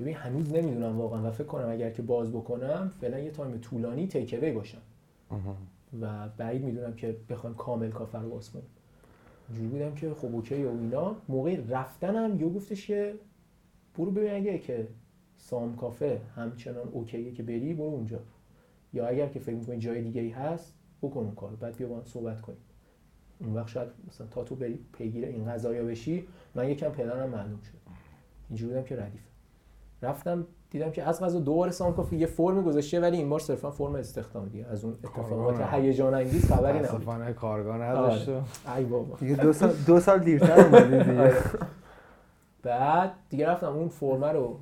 ببین 0.00 0.14
هنوز 0.14 0.52
نمی‌دونم 0.52 1.00
واقعا 1.00 1.28
و 1.28 1.30
فکر 1.30 1.46
کنم 1.46 1.70
اگر 1.70 1.90
که 1.90 2.02
باز 2.02 2.32
بکنم 2.32 2.90
فعلا 3.00 3.18
یه 3.18 3.30
time 3.30 3.58
طولانی 3.58 4.06
take 4.06 4.34
away 4.34 4.52
باشم 4.52 4.78
و 6.00 6.28
بعید 6.36 6.64
می‌دونم 6.64 6.94
که 6.94 7.16
بخوایم 7.28 7.56
کامل 7.56 7.90
کافه 7.90 8.20
رو 8.20 8.30
باز 8.30 8.50
کنیم 8.50 8.66
اینجوری 9.48 9.68
بودم 9.68 9.94
که 9.94 10.14
خب 10.14 10.34
اوکی 10.34 10.64
و 10.64 10.68
اینا. 10.68 11.16
موقع 11.28 11.60
رفتنم 11.68 12.40
یهو 12.40 12.50
گفتش 12.50 12.86
که 12.86 13.14
برو 13.98 14.10
ببین 14.10 14.30
اگه 14.30 14.58
که 14.58 14.88
سام 15.36 15.76
کافه 15.76 16.20
همچنان 16.36 16.88
اوکیه 16.88 17.32
که 17.32 17.42
بری 17.42 17.74
برو 17.74 17.86
اونجا. 17.86 18.20
یا 18.92 19.06
اگر 19.06 19.28
که 19.28 19.38
فکر 19.38 19.54
می‌کنی 19.54 19.78
جای 19.78 20.02
دیگه 20.02 20.20
ای 20.20 20.30
هست 20.30 20.74
بکن 21.02 21.20
اون 21.20 21.34
کارو. 21.34 21.56
بعد 21.56 21.76
بیا 21.76 21.88
با 21.88 21.96
هم 21.96 22.04
صحبت 22.04 22.40
کنیم. 22.40 22.58
اون 23.40 23.54
وقت 23.54 23.68
شاید 23.68 23.88
مثلا 24.08 24.26
تا 24.26 24.44
تو 24.44 24.54
بری 24.54 24.78
پیگیر 24.92 25.24
این 25.24 25.52
قضايا 25.52 25.84
بشی 25.84 26.26
من 26.54 26.70
یکم 26.70 26.88
پلنم 26.88 27.28
معلوم 27.28 27.60
شد. 27.60 27.78
اینجوری 28.48 28.72
بودم 28.72 28.84
که 28.84 28.96
ردیفه 28.96 29.28
رفتم 30.02 30.46
دیدم 30.70 30.90
که 30.90 31.02
از 31.02 31.22
قضا 31.22 31.40
دوباره 31.40 31.70
سام 31.70 31.94
کافه 31.94 32.16
یه 32.16 32.26
فرم 32.26 32.62
گذاشته 32.62 33.00
ولی 33.00 33.16
این 33.16 33.28
بار 33.28 33.40
صرفا 33.40 33.70
فرم 33.70 33.94
استخدام 33.94 34.48
دیگه. 34.48 34.66
از 34.66 34.84
اون 34.84 34.94
اتفاقات. 35.04 35.60
هیجان 35.60 36.14
انگیز 36.14 36.52
خبری 36.52 36.78
نبود. 36.78 36.90
متاسفانه 36.90 37.32
کارگاه 37.32 37.78
نداشت 37.78 38.28
و 38.28 38.40
ای 38.76 38.84
بابا. 38.84 39.16
دیگه 39.16 39.36
دو 39.36 39.52
سال 39.52 39.72
دو 39.86 40.00
سال 40.00 40.18
دیرتر 40.18 40.60
اومدی 40.60 41.10
دیگه. 41.10 41.20
آره. 41.20 41.34
بعد 42.62 43.12
دیگه 43.30 43.48
رفتم 43.48 43.72
اون 43.72 43.88
فرمه 43.88 44.32
رو 44.32 44.60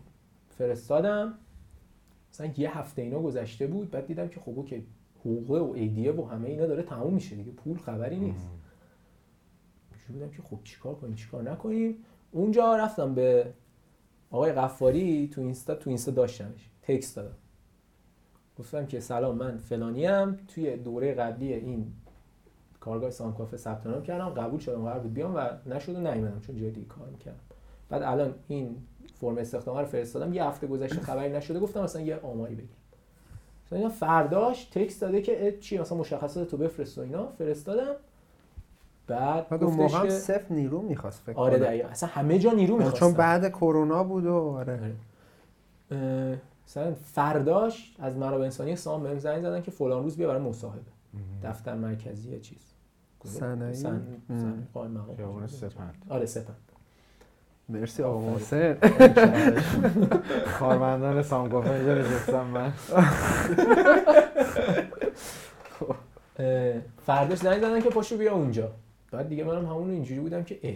فرستادم. 0.58 1.34
مثلا 2.32 2.50
یه 2.56 2.78
هفته 2.78 3.02
اینا 3.02 3.20
گذشته 3.20 3.66
بود 3.66 3.90
بعد 3.90 4.06
دیدم 4.06 4.28
که 4.28 4.40
خب 4.40 4.52
اوکی 4.56 4.86
حقوقه 5.20 5.58
و 5.58 5.72
ایدیه 5.74 6.12
و 6.12 6.24
همه 6.24 6.48
اینا 6.48 6.66
داره 6.66 6.82
تموم 6.82 7.14
میشه 7.14 7.36
دیگه 7.36 7.52
پول 7.52 7.78
خبری 7.78 8.16
نیست. 8.16 8.48
بودم 10.08 10.30
که 10.30 10.42
خب 10.42 10.58
چیکار 10.64 10.94
کنیم 10.94 11.14
چیکار 11.14 11.42
نکنیم. 11.42 11.96
اونجا 12.32 12.76
رفتم 12.76 13.14
به 13.14 13.46
آقای 14.34 14.52
قفاری 14.52 15.28
تو 15.28 15.40
اینستا 15.40 15.74
تو 15.74 15.90
اینستا 15.90 16.12
داشتمش. 16.12 16.70
تکست 16.82 17.16
دادم. 17.16 17.34
گفتم 18.58 18.86
که 18.86 19.00
سلام 19.00 19.36
من 19.36 19.58
فلانیم. 19.58 20.34
توی 20.34 20.76
دوره 20.76 21.14
قبلی 21.14 21.52
این 21.52 21.92
کارگاه 22.80 23.10
سام 23.10 23.34
کافه 23.34 23.56
ثبت 23.56 23.86
نام 23.86 24.02
کردم. 24.02 24.28
قبول 24.28 24.60
شدم 24.60 24.84
قرار 24.84 25.00
بود 25.00 25.14
بیام 25.14 25.34
و 25.36 25.48
نشد 25.66 25.96
و 25.96 26.00
نیومدم 26.00 26.40
چون 26.40 26.56
جای 26.56 26.70
دیگه 26.70 26.86
کار 26.86 27.08
می‌کردم. 27.08 27.40
بعد 27.88 28.02
الان 28.02 28.34
این 28.48 28.76
فرم 29.20 29.38
استخدام 29.38 29.78
رو 29.78 29.84
فرستادم. 29.84 30.32
یه 30.32 30.44
هفته 30.44 30.66
گذشته 30.66 31.00
خبری 31.00 31.32
نشده 31.32 31.60
گفتم 31.60 31.82
مثلا 31.82 32.02
یه 32.02 32.16
آماری 32.16 32.54
بگیر 32.54 32.70
مثلا 33.66 33.88
فرداش 33.88 34.64
تکست 34.64 35.00
داده 35.00 35.22
که 35.22 35.58
چی؟ 35.60 35.78
مثلا 35.78 35.98
مشخصات 35.98 36.48
تو 36.48 36.56
بفرست 36.56 36.98
و 36.98 37.00
اینا. 37.00 37.26
فرستادم. 37.26 37.94
بعد 39.06 39.48
بعد 39.48 39.64
اون 39.64 39.76
گفتش 39.76 39.94
موقع 39.94 40.08
صفر 40.08 40.44
نیرو 40.54 40.82
می‌خواست 40.82 41.22
فکر 41.26 41.38
آره. 41.38 41.58
دقیقا. 41.58 41.88
اصلا 41.88 42.08
همه 42.12 42.38
جا 42.38 42.52
نیرو 42.52 42.76
می‌خواستن 42.76 42.98
چون 43.00 43.12
بعد 43.12 43.48
کرونا 43.48 44.04
بود 44.04 44.26
و 44.26 44.34
آره. 44.34 44.80
آره. 45.92 46.38
مثلا 46.66 46.94
فرداش 46.94 47.96
از 47.98 48.16
منابع 48.16 48.44
انسانی 48.44 48.76
سام 48.76 49.02
بهم 49.02 49.18
زنگ 49.18 49.42
زدن 49.42 49.62
که 49.62 49.70
فلان 49.70 50.02
روز 50.02 50.16
بیا 50.16 50.28
برای 50.28 50.40
مصاحبه. 50.42 50.80
دفتر 51.42 51.74
مرکزی 51.74 52.30
یا 52.30 52.38
چیز. 52.38 52.58
صنایع؟ 53.24 53.72
سن 53.72 54.02
قائم 54.74 54.90
مقام. 54.90 55.46
سپند. 55.46 55.94
آره 56.08 56.26
سپند. 56.26 56.56
مرسی 57.68 58.02
آقا. 58.02 58.20
محسن. 58.20 58.76
کارمندان 60.58 61.22
سامکافه 61.32 61.70
اینجا 61.70 61.94
نشستم 61.94 62.46
من. 62.46 62.72
فرداش 67.06 67.38
زنگ 67.38 67.58
زدن 67.60 67.80
که 67.80 67.90
پاشو 67.90 68.16
بیا 68.16 68.34
اونجا. 68.34 68.70
بعد 69.14 69.28
دیگه 69.28 69.44
منم 69.44 69.66
همون 69.66 69.90
اینجوری 69.90 70.20
بودم 70.20 70.44
که 70.44 70.58
اه 70.62 70.74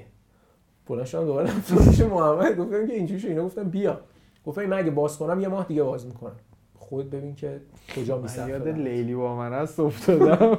بلند 0.86 1.06
شدم 1.06 1.24
دوباره 1.24 1.50
پیش 1.84 2.00
محمد 2.00 2.56
گفتم 2.56 2.86
که 2.86 2.92
اینجوری 2.92 3.20
شد. 3.20 3.28
اینا 3.28 3.44
گفتم 3.44 3.70
بیا. 3.70 4.00
گفتم 4.46 4.66
من 4.66 4.78
اگه 4.78 4.90
باز 4.90 5.18
کنم 5.18 5.40
یه 5.40 5.48
ماه 5.48 5.66
دیگه 5.66 5.82
باز 5.82 6.06
می‌کنم. 6.06 6.36
خود 6.88 7.10
ببین 7.10 7.34
که 7.34 7.60
کجا 7.96 8.18
من 8.18 8.48
یاد 8.48 8.68
لیلی 8.68 9.14
با 9.14 9.36
من 9.36 9.52
هست 9.52 9.80
افتادم. 9.80 10.58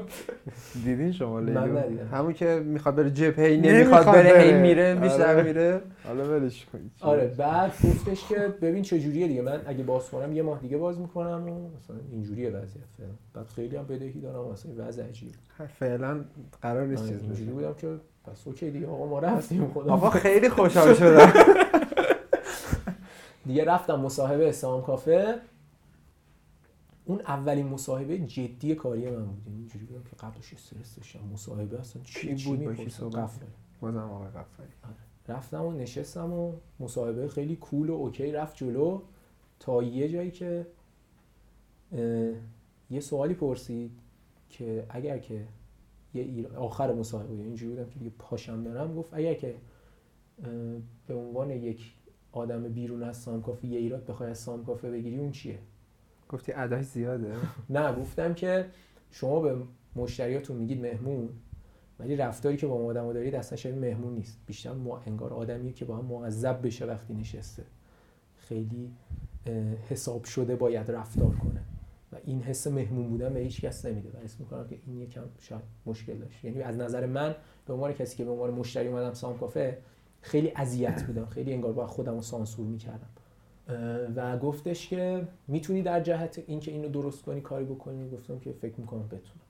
دیدین 0.86 1.12
شما 1.12 1.40
لیلی 1.40 1.60
من 1.60 1.84
همون 2.12 2.34
که 2.34 2.62
می‌خواد 2.66 2.96
بره 2.96 3.12
جبهه 3.12 3.46
ای 3.46 3.58
نمی‌خواد 3.58 4.06
بره 4.06 4.42
هی. 4.42 4.54
میره 4.54 4.96
بیشتر 4.96 5.36
آره. 5.36 5.44
میره. 5.44 5.82
حالا 6.04 6.30
ولش 6.30 6.66
کنید 6.66 6.92
آره 7.02 7.28
بعد 7.28 7.72
گفتش 7.72 8.28
که 8.28 8.36
ببین 8.62 8.84
چه 8.84 9.00
جوریه 9.00 9.28
دیگه. 9.28 9.42
من 9.42 9.62
اگه 9.66 9.84
باز 9.84 10.10
کنم 10.10 10.34
یه 10.34 10.42
ماه 10.42 10.60
دیگه 10.60 10.78
باز 10.78 11.00
می‌کنم 11.00 11.50
و 11.50 11.70
مثلا 11.78 11.96
اینجوریه 12.12 12.50
وضعیت. 12.50 12.86
فعلا 12.98 13.10
بعد 13.34 13.48
خیلی 13.48 13.76
هم 13.76 13.86
بدهی 13.86 14.22
دارم 14.22 14.48
و 14.48 14.52
مثلا 14.52 14.72
وضع 14.78 15.04
عجیب 15.04 15.32
فعلا 15.80 16.26
قرار 16.62 16.88
نیست 16.88 17.04
آره، 17.04 17.12
چیز 17.12 17.22
اینجوری 17.22 17.44
بشه 17.44 17.54
بودم 17.54 17.74
که 17.74 17.88
پس 18.32 18.48
اوکی 18.48 18.72
دیگه 18.72 18.88
آقا 18.88 19.06
ما 19.06 19.20
رفتیم 19.20 19.72
خدا 19.74 19.94
آقا 19.94 20.10
خیلی 20.10 20.50
خوشحال 20.50 20.94
شدم. 20.94 21.32
دیگه 23.48 23.66
رفتم 23.66 24.00
مصاحبه 24.00 24.52
سام 24.52 24.82
کافه. 24.82 25.36
اون 27.10 27.22
اولین 27.22 27.68
مصاحبه 27.68 28.20
جدی 28.20 28.76
کاری 28.76 29.10
من 29.10 29.26
بود 29.26 29.44
یعنی 29.48 29.60
اینجوری 29.60 29.86
بودم 29.86 30.04
که 30.04 30.16
قبلش 30.16 30.54
استرس 30.54 30.96
داشتم 30.96 31.20
مصاحبه 31.34 31.80
اصلا 31.80 32.02
چی 32.04 32.36
چی 32.36 32.56
بود؟ 32.56 32.90
صحبت 32.90 33.16
قفاری. 33.16 33.52
بازم 33.82 33.98
آقای 33.98 34.28
قفاری 34.28 34.70
رفتم 35.28 35.66
و 35.66 35.72
نشستم 35.72 36.34
و 36.34 36.54
مصاحبه 36.80 37.28
خیلی 37.28 37.56
کول 37.56 37.90
و 37.90 37.94
اوکی 37.94 38.32
رفت 38.32 38.58
جلو 38.58 39.02
تا 39.60 39.84
یه 39.84 40.10
جایی 40.10 40.32
که 40.32 40.68
یه 42.90 43.00
سوالی 43.00 43.34
پرسید 43.34 43.92
که 44.50 44.86
اگر 44.90 45.18
که 45.18 45.48
یه. 46.14 46.48
آخر 46.48 46.94
مصاحبه 46.94 47.30
بود. 47.30 47.46
اینجوری 47.46 47.76
بودم 47.76 47.90
که 47.90 48.00
دیگه 48.00 48.12
پاشم 48.20 48.64
برم 48.64 48.96
گفت 48.96 49.14
اگر 49.14 49.34
که 49.34 49.56
به 51.08 51.14
عنوان 51.14 51.52
یک 51.52 51.94
آدم 52.32 52.64
بیرون 52.64 53.04
از 53.04 53.18
سامکافه 53.18 53.68
یه 53.68 53.80
ایراد 53.80 54.06
بخوای 54.06 54.30
از 54.30 54.38
سامکافه 54.38 54.92
بگیری 54.92 55.18
اون 55.18 55.32
چیه 55.32 55.60
گفتی 56.30 56.54
اداش 56.54 56.86
زیاده؟ 56.86 57.34
نه 57.70 57.94
گفتم 57.94 58.34
که 58.34 58.66
شما 59.12 59.40
به 59.40 59.56
مشتریاتون 59.96 60.58
میگید 60.58 60.82
مهمون 60.82 61.30
ولی 62.00 62.16
رفتاری 62.16 62.58
که 62.58 62.68
با 62.68 62.74
اون 62.74 62.90
آدمو 62.90 63.14
دارید 63.14 63.36
اصلا 63.36 63.58
شبیه 63.58 63.80
مهمون 63.80 64.14
نیست. 64.14 64.40
بیشتر 64.46 64.74
ما 64.74 65.02
انگار 65.06 65.34
آدمیه 65.34 65.74
که 65.74 65.86
با 65.86 65.98
هم 65.98 66.06
معذب 66.06 66.66
بشه 66.66 66.86
وقتی 66.86 67.14
نشسته. 67.14 67.64
خیلی 68.38 68.92
حساب 69.90 70.24
شده 70.24 70.56
باید 70.56 70.92
رفتار 70.92 71.36
کنه. 71.36 71.62
و 72.12 72.16
این 72.24 72.42
حس 72.42 72.68
مهمون 72.68 73.10
بودن 73.10 73.34
به 73.34 73.40
هیچ 73.40 73.62
کس 73.62 73.86
نمیده. 73.86 74.10
و 74.10 74.24
حس 74.24 74.40
می‌کنم 74.40 74.68
که 74.68 74.80
این 74.86 74.98
یکم 74.98 75.24
شاید 75.40 75.62
مشکل 75.86 76.18
داشت. 76.18 76.44
یعنی 76.46 76.62
از 76.62 76.78
نظر 76.78 77.06
من 77.06 77.36
به 77.68 77.74
عنوان 77.74 77.94
کسی 77.94 78.18
که 78.18 78.26
به 78.26 78.32
عنوان 78.32 78.52
مشتری 78.52 78.88
اومدم 78.88 79.14
سام 79.14 79.38
کافه 79.38 79.78
خیلی 80.22 80.52
اذیت 80.56 81.04
بودم. 81.04 81.26
خیلی 81.26 81.54
انگار 81.54 81.74
با 81.74 81.88
خودم 81.88 82.16
رو 82.16 82.22
سانسور 82.22 82.68
می‌کردم. 82.68 83.10
و 84.16 84.38
گفتش 84.38 84.88
که 84.88 85.28
می‌تونی 85.48 85.82
در 85.82 86.00
جهت 86.00 86.44
اینکه 86.48 86.72
اینو 86.72 86.90
درست 86.90 87.24
کنی 87.24 87.42
کاری 87.42 87.66
بکنی. 87.66 88.10
گفتم 88.10 88.40
که 88.40 88.52
فکر 88.52 88.80
می‌کنم 88.80 89.08
بتونم. 89.08 89.46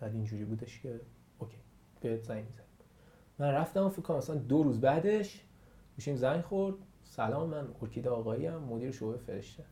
بعد 0.00 0.14
اینجوری 0.14 0.44
بودش 0.44 0.80
که 0.80 1.00
اوکی 1.38 1.56
بهت 2.00 2.22
زنگ 2.22 2.44
می‌زنم. 2.44 2.64
من 3.38 3.50
رفتم 3.50 3.84
و 3.84 3.88
فکر 3.88 4.02
کنم 4.02 4.16
مثلا 4.16 4.36
دو 4.36 4.62
روز 4.62 4.80
بعدش 4.80 5.44
میشیم 5.96 6.16
زنگ 6.16 6.40
خورد. 6.40 6.76
سلام 7.04 7.48
من 7.48 7.68
ارکیده 7.82 8.10
آقایی 8.10 8.46
هم 8.46 8.62
مدیر 8.62 8.90
شعبه 8.90 9.16
فرشته. 9.18 9.64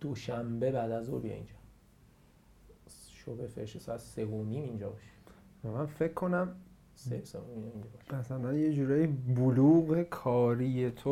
دوشنبه 0.00 0.72
بعد 0.72 0.90
از 0.90 1.06
ظهر 1.06 1.20
بیا 1.20 1.34
اینجا. 1.34 1.54
شعبه 3.08 3.46
فرشته 3.46 3.78
ساعت 3.78 4.00
سه 4.00 4.24
و 4.24 4.44
نیم 4.44 4.62
اینجا 4.62 4.90
باشه 4.90 5.10
من 5.64 5.86
فکر 5.86 6.12
کنم 6.12 6.56
باشه 7.08 8.18
مثلا 8.18 8.52
یه 8.52 8.72
جورایی 8.72 9.06
بلوغ 9.36 10.02
کاری 10.02 10.90
تو 10.90 11.10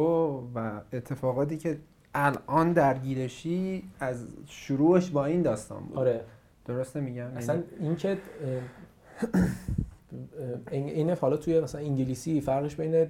و 0.55 0.81
اتفاقاتی 0.93 1.57
که 1.57 1.79
الان 2.15 2.73
درگیرشی 2.73 3.85
از 4.01 4.27
شروعش 4.47 5.11
با 5.11 5.25
این 5.25 5.43
داستان 5.43 5.83
بود. 5.83 5.99
آره. 5.99 6.25
درسته 6.65 7.01
میگم؟ 7.01 7.27
اصلا 7.37 7.63
این 7.81 7.97
که 7.97 8.11
اه، 8.11 8.17
اه، 9.35 9.49
این 10.71 10.89
اینه 10.89 11.15
حالا 11.15 11.37
توی 11.37 11.61
مثلا 11.61 11.81
انگلیسی 11.81 12.41
فرقش 12.41 12.77
بین 12.77 13.07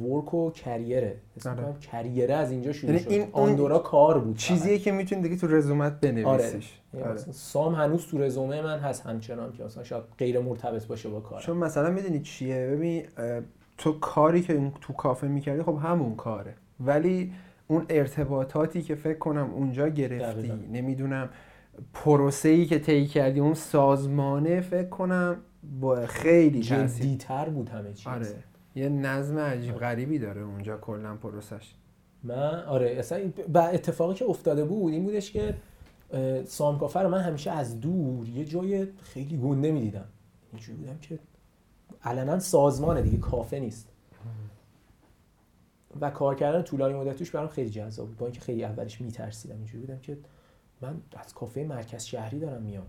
ورک 0.00 0.34
و 0.34 0.50
کریره 0.50 1.16
مثلا 1.36 1.52
آره. 1.52 1.78
کریره 1.80 2.34
از 2.34 2.50
اینجا 2.50 2.72
شروع 2.72 2.92
یعنی 2.92 3.04
شد 3.04 3.10
این 3.10 3.20
اون 3.20 3.48
آندورا 3.48 3.78
کار 3.78 4.18
بود 4.18 4.36
چیزیه 4.36 4.78
که 4.78 4.92
می‌تونی 4.92 5.22
دیگه 5.22 5.36
تو 5.36 5.46
رزومت 5.46 6.00
بنویسیش 6.00 6.80
آره. 6.94 7.04
آره. 7.04 7.14
مثلا 7.14 7.32
سام 7.32 7.74
هنوز 7.74 8.06
تو 8.06 8.18
رزومه 8.18 8.62
من 8.62 8.78
هست 8.78 9.06
همچنان 9.06 9.52
که 9.52 9.64
مثلا 9.64 9.84
شاید 9.84 10.04
غیر 10.18 10.40
مرتبط 10.40 10.86
باشه 10.86 11.08
با 11.08 11.20
کار 11.20 11.40
چون 11.40 11.56
مثلا 11.56 11.90
می‌دونی 11.90 12.20
چیه 12.20 12.68
ببین 12.72 13.02
تو 13.78 13.92
کاری 13.92 14.42
که 14.42 14.52
اون 14.54 14.72
تو 14.80 14.92
کافه 14.92 15.28
می‌کردی 15.28 15.62
خب 15.62 15.78
همون 15.82 16.16
کاره 16.16 16.54
ولی 16.80 17.32
اون 17.68 17.86
ارتباطاتی 17.88 18.82
که 18.82 18.94
فکر 18.94 19.18
کنم 19.18 19.50
اونجا 19.54 19.88
گرفتی. 19.88 20.52
نمی‌دونم 20.72 21.28
پروسه 21.94 22.48
ای 22.48 22.66
که 22.66 22.78
طی 22.78 23.06
کردی 23.06 23.40
اون 23.40 23.54
سازمانه 23.54 24.60
فکر 24.60 24.88
کنم 24.88 25.36
با 25.80 26.06
خیلی 26.06 26.60
جدیتر 26.60 27.48
بود 27.48 27.68
همه 27.68 27.92
چیز. 27.92 28.06
آره. 28.06 28.34
یه 28.74 28.88
نظم 28.88 29.38
عجیب 29.38 29.74
غریبی 29.74 30.18
داره 30.18 30.40
اونجا 30.40 30.76
کلا 30.76 31.16
پروسش. 31.16 31.74
من 32.22 32.64
آره 32.64 32.90
اصلا 32.98 33.30
و 33.54 33.58
اتفاقی 33.58 34.14
که 34.14 34.24
افتاده 34.24 34.64
بود 34.64 34.92
این 34.92 35.04
بودش 35.04 35.32
که 35.32 35.54
اه، 36.12 36.44
سام 36.44 36.78
کافه 36.78 37.00
رو 37.00 37.08
من 37.08 37.20
همیشه 37.20 37.50
از 37.50 37.80
دور 37.80 38.28
یه 38.28 38.44
جای 38.44 38.86
خیلی 39.02 39.36
گنده 39.36 39.72
می‌دیدم. 39.72 40.04
اینجوری 40.52 40.78
بودم 40.78 40.98
که 40.98 41.18
علنا 42.02 42.38
سازمانه 42.38 43.02
دیگه 43.02 43.18
کافه 43.18 43.58
نیست. 43.58 43.88
و 46.00 46.10
کار 46.10 46.34
کردن 46.34 46.62
طولانی 46.62 46.94
مدت 46.94 47.16
توش 47.16 47.30
برام 47.30 47.48
خیلی 47.48 47.70
جذاب 47.70 48.06
بود. 48.06 48.16
با 48.16 48.26
اینکه 48.26 48.40
خیلی 48.40 48.64
اولش 48.64 49.00
میترسیدم 49.00 49.56
اینجوری 49.56 49.86
بودم 49.86 49.98
که 49.98 50.18
من 50.80 51.00
از 51.16 51.34
کافه 51.34 51.64
مرکز 51.64 52.04
شهری 52.04 52.38
دارم 52.38 52.62
میام. 52.62 52.86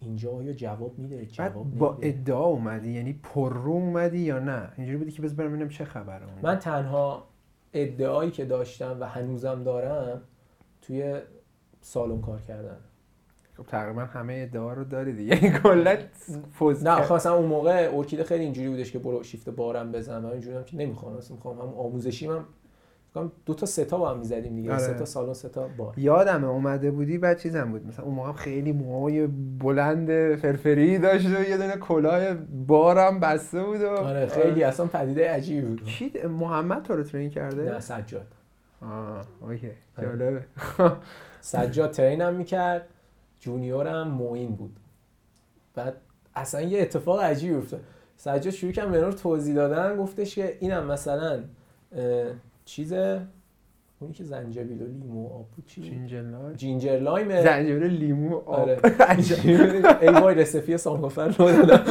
اینجا 0.00 0.30
آیا 0.32 0.52
جواب 0.52 0.98
میده؟ 0.98 1.16
بعد 1.16 1.28
جواب 1.28 1.70
با 1.78 1.92
نمیده؟ 1.92 2.08
ادعا 2.08 2.44
اومدی؟ 2.44 2.90
یعنی 2.90 3.12
پررو 3.12 3.72
اومدی 3.72 4.18
یا 4.18 4.38
نه؟ 4.38 4.68
اینجوری 4.76 4.98
بودی 4.98 5.10
که 5.10 5.22
بذار 5.22 5.36
برم 5.36 5.50
ببینم 5.50 5.68
چه 5.68 5.84
خبره 5.84 6.24
اون 6.24 6.34
من 6.42 6.58
تنها 6.58 7.28
ادعایی 7.72 8.30
که 8.30 8.44
داشتم 8.44 8.96
و 9.00 9.04
هنوزم 9.04 9.62
دارم 9.62 10.22
توی 10.82 11.20
سالن 11.80 12.20
کار 12.20 12.40
کردن. 12.40 12.78
خب 13.56 13.62
تقریبا 13.62 14.04
همه 14.04 14.46
ادعا 14.48 14.72
رو 14.72 14.84
داری 14.84 15.12
دیگه. 15.12 15.44
یعنی 15.44 15.58
کلا 15.58 15.96
فوز 16.52 16.84
نه. 16.84 17.02
خواستم 17.02 17.32
اون 17.32 17.46
موقع 17.46 17.90
ارکیده 17.94 18.24
خیلی 18.24 18.44
اینجوری 18.44 18.68
بودش 18.68 18.92
که 18.92 18.98
برو 18.98 19.22
شیفت 19.22 19.48
بارم 19.48 19.92
بزن 19.92 20.24
و 20.24 20.26
اینجوری 20.26 20.56
هم 20.56 20.64
که 20.64 20.76
نمی‌خوام 20.76 21.16
اصلا 21.16 21.36
می‌خوام 21.36 21.58
هم 21.58 21.68
آموزشی 21.68 22.26
من 22.26 22.44
میگم 23.22 23.32
دو 23.46 23.54
تا 23.54 23.66
سه 23.66 23.84
تا 23.84 23.98
با 23.98 24.10
هم 24.10 24.18
می‌زدیم 24.18 24.56
دیگه. 24.56 24.70
آره. 24.70 24.78
سه 24.78 24.94
تا 24.94 25.04
سالن 25.04 25.32
سه 25.32 25.48
تا 25.48 25.68
بار. 25.76 25.94
یادمه 25.96 26.46
اومده 26.46 26.90
بودی 26.90 27.18
بعد 27.18 27.38
چیزم 27.38 27.70
بود. 27.70 27.86
مثلا 27.86 28.04
اون 28.04 28.14
موقع 28.14 28.32
خیلی 28.32 28.72
موهای 28.72 29.26
بلند 29.58 30.36
فرفری 30.36 30.98
داشت 30.98 31.26
و 31.26 31.48
یه 31.50 31.56
دونه 31.56 31.76
کلاه 31.76 32.34
بارم 32.66 33.20
بسته 33.20 33.64
بود 33.64 33.80
و 33.80 33.88
آره 33.88 34.26
خیلی 34.26 34.64
اصلا 34.64 34.86
پدیده 34.86 35.30
عجیبی 35.30 35.66
بود. 35.66 35.84
کی 35.84 36.12
محمد 36.28 36.82
تو 36.82 36.96
رو 36.96 37.02
train 37.02 37.30
کرده؟ 37.30 37.62
نه 37.62 37.80
سجاد. 37.80 38.26
آه 38.82 39.26
اوکی. 39.40 39.70
آره. 39.98 40.08
جالبه. 40.08 40.42
سجاد 41.40 41.90
train 41.90 42.27
م 42.27 42.34
می‌کرد. 42.34 42.88
junior 43.40 43.98
م 43.98 44.08
موین 44.08 44.56
بود. 44.56 44.76
بعد 45.74 45.94
اصلا 46.34 46.62
یه 46.62 46.82
اتفاق 46.82 47.20
عجیبی 47.20 47.54
افتاد. 47.54 47.80
سجاد 48.16 48.50
شروع 48.50 48.72
کرد 48.72 48.90
به 48.90 49.12
توضیح 49.12 49.54
دادن 49.54 49.96
گفتش 49.96 50.34
که 50.34 50.56
اینم 50.60 50.86
مثلا 50.86 51.40
اه، 52.66 52.70
چیز 52.70 52.92
اونی 52.92 54.12
که 54.14 54.24
زنجبیل 54.24 54.82
و 54.82 54.86
لیمو 54.86 55.28
و 55.28 55.32
آب 55.32 55.48
بود 55.56 55.66
چی؟ 55.66 55.82
ginger 55.82 56.22
ginger 56.56 56.98
lime 56.98 57.42
زنجبیل 57.42 57.90
لیمو 57.90 58.36
آب. 58.36 58.48
آره. 58.48 58.78
ای 60.02 60.08
وای 60.08 60.34
recipe 60.34 60.76
سام 60.76 60.93
کافه 60.93 61.28
رو 61.28 61.52
دادم. 61.52 61.84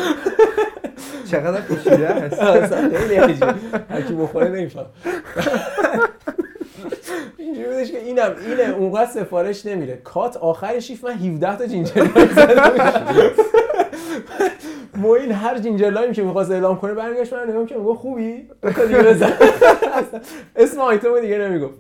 چقدر 1.32 1.62
پیچیده 1.62 2.10
است. 2.10 2.40
اصلا 2.40 2.90
خیلی 2.90 3.16
عجیب. 3.16 3.44
هر 3.90 4.02
کی 4.02 4.14
بخوره 4.14 4.50
نمی‌فهمه. 4.50 4.86
اینجوری 7.38 7.68
بودش 7.68 7.92
که 7.92 8.00
اینم 8.00 8.36
اینه 8.48 8.76
اونقدر 8.78 9.12
سفارش 9.12 9.66
نمیره. 9.66 10.02
کات 10.04 10.38
آخر 10.38 10.80
شیفت 10.80 11.04
من 11.04 11.14
17 11.14 11.58
تا 11.58 11.68
ginger 11.68 12.02
lime 12.02 12.28
بودم. 12.28 13.32
موین 15.06 15.32
هر 15.32 15.60
ginger 15.60 15.90
lime 15.90 16.14
که 16.14 16.24
می‌خواست 16.24 16.52
اعلام 16.52 16.78
کنه 16.78 16.94
برمیگشت 16.94 17.34
من 17.34 17.50
نگام 17.50 17.66
که 17.66 17.76
می‌گفت 17.76 18.00
خوبی؟ 18.00 18.48
دو 18.62 18.72
تا 18.72 18.86
دیگه 18.86 19.04
بزن. 19.04 19.34
اسم 20.56 20.80
آیتم 20.80 21.22
دیگه 21.22 21.38
نمی‌گفت. 21.38 21.80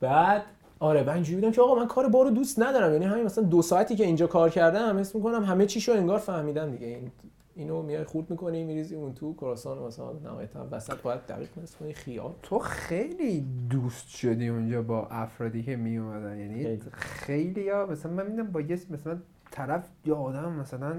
بعد 0.00 0.42
آره 0.80 1.02
من 1.02 1.14
اینجوری 1.14 1.40
بودم 1.40 1.52
که 1.52 1.62
آقا 1.62 1.74
من 1.74 1.86
کار 1.86 2.08
بارو 2.08 2.30
دوست 2.30 2.62
ندارم. 2.62 2.92
یعنی 2.92 3.04
همین 3.04 3.24
مثلا 3.24 3.44
دو 3.44 3.62
ساعتی 3.62 3.96
که 3.96 4.04
اینجا 4.04 4.26
کار 4.26 4.50
کردم 4.50 4.98
حس 4.98 5.14
می‌کنم 5.14 5.44
همه 5.44 5.66
چیشو 5.66 5.92
انگار 5.92 6.18
فهمیدم 6.18 6.70
دیگه. 6.70 6.86
این 6.86 7.10
اینو 7.56 7.82
میای 7.82 8.04
خورد 8.04 8.30
می‌کنی 8.30 8.64
میریزی 8.64 8.94
اون 8.94 9.14
تو 9.14 9.34
کراسان 9.34 9.78
مثلا 9.78 10.12
نهایتا 10.24 10.68
وسط 10.70 10.96
باید 11.02 11.20
دقیق 11.28 11.48
نصف 11.62 11.76
کنی 11.76 11.92
خیار. 11.92 12.34
تو 12.42 12.58
خیلی 12.58 13.46
دوست 13.70 14.08
شدی 14.08 14.48
اونجا 14.48 14.82
با 14.82 15.06
افرادی 15.10 15.62
که 15.62 15.76
می 15.76 15.96
اومدن 15.96 16.38
یعنی 16.38 16.62
خیلی. 16.62 16.80
خیلی 16.92 17.60
یا 17.60 17.86
مثلا 17.86 18.12
من 18.12 18.26
میدم 18.26 18.46
با 18.46 18.60
یه 18.60 18.78
مثلا 18.90 19.18
طرف 19.54 19.82
یه 20.06 20.14
آدم 20.14 20.52
مثلا 20.52 20.92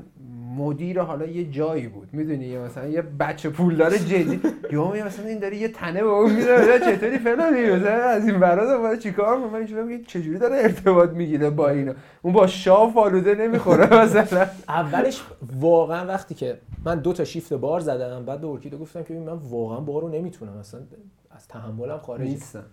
مدیر 0.57 1.01
حالا 1.01 1.25
یه 1.25 1.51
جایی 1.51 1.87
بود. 1.87 2.09
می‌دونی؟ 2.13 2.45
یا 2.45 2.65
مثلا 2.65 2.87
یه 2.87 3.01
بچه 3.01 3.49
پولدار 3.49 3.97
جدی. 3.97 4.41
یا 4.71 4.91
مثلا 5.05 5.25
این 5.25 5.39
داره 5.39 5.57
یه 5.57 5.67
تنه 5.67 6.03
به 6.03 6.09
اون 6.09 6.31
میده. 6.31 6.79
چطوری 6.79 7.17
فلانی؟ 7.17 7.61
مثلا 7.61 8.03
از 8.03 8.27
این 8.27 8.39
برا 8.39 8.77
باید 8.77 8.99
چیکار 8.99 9.35
کنم 9.35 9.49
من 9.49 9.55
اینجوری 9.55 9.83
میگم 9.83 10.03
چجوری 10.03 10.39
داره 10.39 10.55
ارتباط 10.55 11.09
می‌گیره 11.09 11.49
با 11.49 11.69
اینا؟ 11.69 11.93
اون 12.21 12.33
با 12.33 12.47
شاف 12.47 12.97
آلوده 12.97 13.35
نمی‌خوره 13.35 13.93
مثلا. 13.93 14.47
اولش 14.67 15.23
واقعا 15.59 16.07
وقتی 16.07 16.35
که 16.35 16.57
من 16.85 16.99
دو 16.99 17.13
تا 17.13 17.23
شیفت 17.23 17.53
بار 17.53 17.79
زدم 17.79 18.25
بعد 18.25 18.41
به 18.41 18.47
ارکیده 18.47 18.77
گفتم 18.77 19.03
که 19.03 19.13
من 19.13 19.33
واقعا 19.33 19.79
بارو 19.79 20.09
نمی‌تونم. 20.09 20.57
اصلا 20.57 20.79
از 21.31 21.47
تحملم 21.47 21.97
خارج 21.97 22.21
نیستم. 22.21 22.63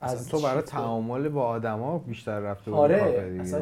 از 0.00 0.28
تو 0.28 0.40
برای 0.40 0.62
تعامل 0.62 1.28
با 1.28 1.42
آدما 1.42 1.98
بیشتر 1.98 2.40
رفته 2.40 2.70
آره. 2.70 3.36
اصلا 3.40 3.60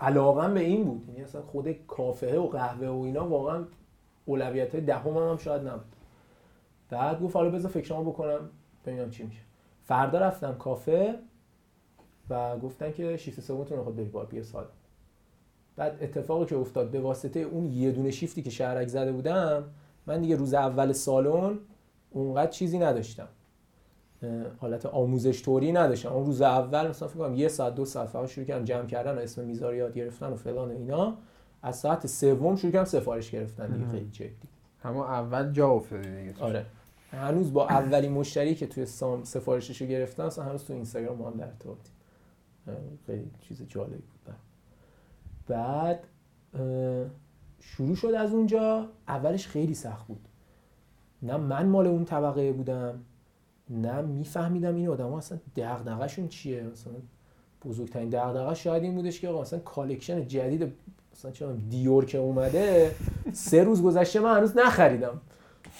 علاقم 0.00 0.54
به 0.54 0.60
این 0.60 0.84
بود. 0.84 1.08
یعنی 1.08 1.22
اصلا 1.22 1.42
خود 1.42 1.72
کافه 1.86 2.38
و 2.38 2.46
قهوه 2.46 2.88
و 2.88 3.00
اینا 3.00 3.28
واقعا 3.28 3.64
اولویت 4.24 4.74
های 4.74 4.84
دهم 4.84 5.16
هم, 5.16 5.28
هم 5.28 5.36
شاید 5.36 5.68
نبود. 5.68 5.84
بعد 6.90 7.20
گفت 7.20 7.36
حالا 7.36 7.50
بذار 7.50 7.70
فکرامو 7.70 8.10
بکنم 8.10 8.50
ببینم 8.86 9.10
چی 9.10 9.22
میشه. 9.22 9.40
فردا 9.84 10.18
رفتم 10.18 10.54
کافه 10.54 11.18
و 12.30 12.58
گفتن 12.58 12.92
که 12.92 13.16
شیفت 13.16 13.40
سومتون 13.40 13.78
رو 13.78 13.84
بری 13.84 14.08
بار 14.08 14.26
بیا 14.26 14.42
سال. 14.42 14.66
بعد 15.76 16.02
اتفاقی 16.02 16.46
که 16.46 16.56
افتاد 16.56 16.90
به 16.90 17.00
واسطه 17.00 17.40
اون 17.40 17.72
یه 17.72 17.92
دونه 17.92 18.10
شیفتی 18.10 18.42
که 18.42 18.50
شهرک 18.50 18.88
زده 18.88 19.12
بودم 19.12 19.64
من 20.06 20.20
دیگه 20.20 20.36
روز 20.36 20.54
اول 20.54 20.92
سالن 20.92 21.58
اونقدر 22.10 22.50
چیزی 22.50 22.78
نداشتم. 22.78 23.28
حالت 24.60 24.86
آموزش 24.86 25.42
طوری 25.42 25.72
نداشتم 25.72 26.12
اون 26.12 26.26
روز 26.26 26.42
اول 26.42 26.88
مثلا 26.88 27.08
فکر 27.08 27.18
کنم 27.18 27.34
یه 27.34 27.48
ساعت 27.48 27.74
دو 27.74 27.84
ساعت 27.84 28.08
فقط 28.08 28.28
شروع 28.28 28.46
کردم 28.46 28.64
جمع 28.64 28.86
کردن 28.86 29.14
و 29.14 29.18
اسم 29.18 29.44
میزار 29.44 29.74
یاد 29.74 29.94
گرفتن 29.94 30.26
و 30.26 30.36
فلان 30.36 30.68
و 30.68 30.72
اینا. 30.72 31.16
از 31.62 31.76
ساعت 31.76 32.06
سوم 32.06 32.56
شروع 32.56 32.72
کردم 32.72 32.84
سفارش 32.84 33.30
گرفتن 33.30 33.66
دیگه. 33.66 33.90
خیلی 33.90 34.10
جدی. 34.10 34.48
همون 34.82 35.02
اول 35.02 35.52
جا 35.52 35.68
افتادی 35.68 36.10
دیگه 36.10 36.34
آره. 36.40 36.66
هنوز 37.10 37.52
با 37.52 37.68
اولین 37.68 38.12
مشتری 38.12 38.54
که 38.54 38.66
توی 38.66 38.86
سام 38.86 39.24
سفارششو 39.24 39.86
گرفتم 39.86 40.24
اصلا 40.24 40.44
هنوز 40.44 40.64
تو 40.64 40.72
اینستاگرام 40.72 41.18
ما 41.18 41.30
هم 41.30 41.36
در 41.36 41.46
ارتباطیم 41.46 41.92
اه، 42.68 42.74
خیلی 43.06 43.30
چیز 43.40 43.62
جالبی 43.68 43.94
بود. 43.96 44.34
بعد. 45.46 46.06
شروع 47.60 47.94
شد 47.94 48.06
از 48.06 48.34
اونجا. 48.34 48.88
اولش 49.08 49.46
خیلی 49.46 49.74
سخت 49.74 50.06
بود. 50.06 50.28
نه 51.22 51.36
من 51.36 51.66
مال 51.66 51.86
اون 51.86 52.04
طبقه 52.04 52.52
بودم 52.52 53.00
نه 53.70 54.00
میفهمیدم 54.00 54.74
این 54.74 54.88
آدم 54.88 55.12
اصلا 55.12 55.38
دغدغه‌شون 55.56 56.28
چیه؟ 56.28 56.62
مثلا 56.62 56.92
بزرگترین 57.64 58.08
دغدغه 58.08 58.54
شاید 58.54 58.82
این 58.82 58.94
بودش 58.94 59.20
که 59.20 59.28
آقا 59.28 59.40
مثلا 59.40 59.58
collection 59.58 60.26
جدید 60.26 60.72
مثلا 61.14 61.30
چه 61.30 61.46
دیور 61.70 62.04
که 62.04 62.18
اومده 62.18 62.90
سه 63.32 63.64
روز 63.64 63.82
گذشته 63.82 64.20
من 64.20 64.36
هنوز 64.36 64.56
نخریدم. 64.56 65.20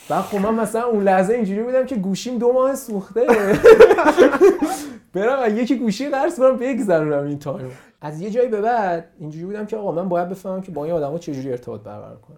بعد 0.08 0.22
خب 0.22 0.38
من 0.38 0.54
مثلا 0.54 0.84
اون 0.84 1.04
لحظه 1.04 1.34
اینجوری 1.34 1.62
بودم 1.62 1.86
که 1.86 1.96
گوشیم 1.96 2.38
دو 2.38 2.52
ماه 2.52 2.74
سوخته. 2.74 3.26
برم 5.14 5.56
یکی 5.56 5.78
گوشی 5.78 6.08
قرض 6.08 6.38
کنم 6.38 6.56
بگذرونم 6.56 7.26
این 7.26 7.38
تایم. 7.38 7.70
از 8.00 8.20
یه 8.20 8.30
جایی 8.30 8.48
به 8.48 8.60
بعد 8.60 9.08
اینجوری 9.18 9.44
بودم 9.44 9.66
که 9.66 9.76
آقا 9.76 9.92
من 9.92 10.08
باید 10.08 10.28
بفهمم 10.28 10.60
که 10.60 10.72
با 10.72 10.84
این 10.84 10.94
آدما 10.94 11.18
چجوری 11.18 11.50
ارتباط 11.50 11.80
برقرار 11.80 12.16
کنم. 12.16 12.36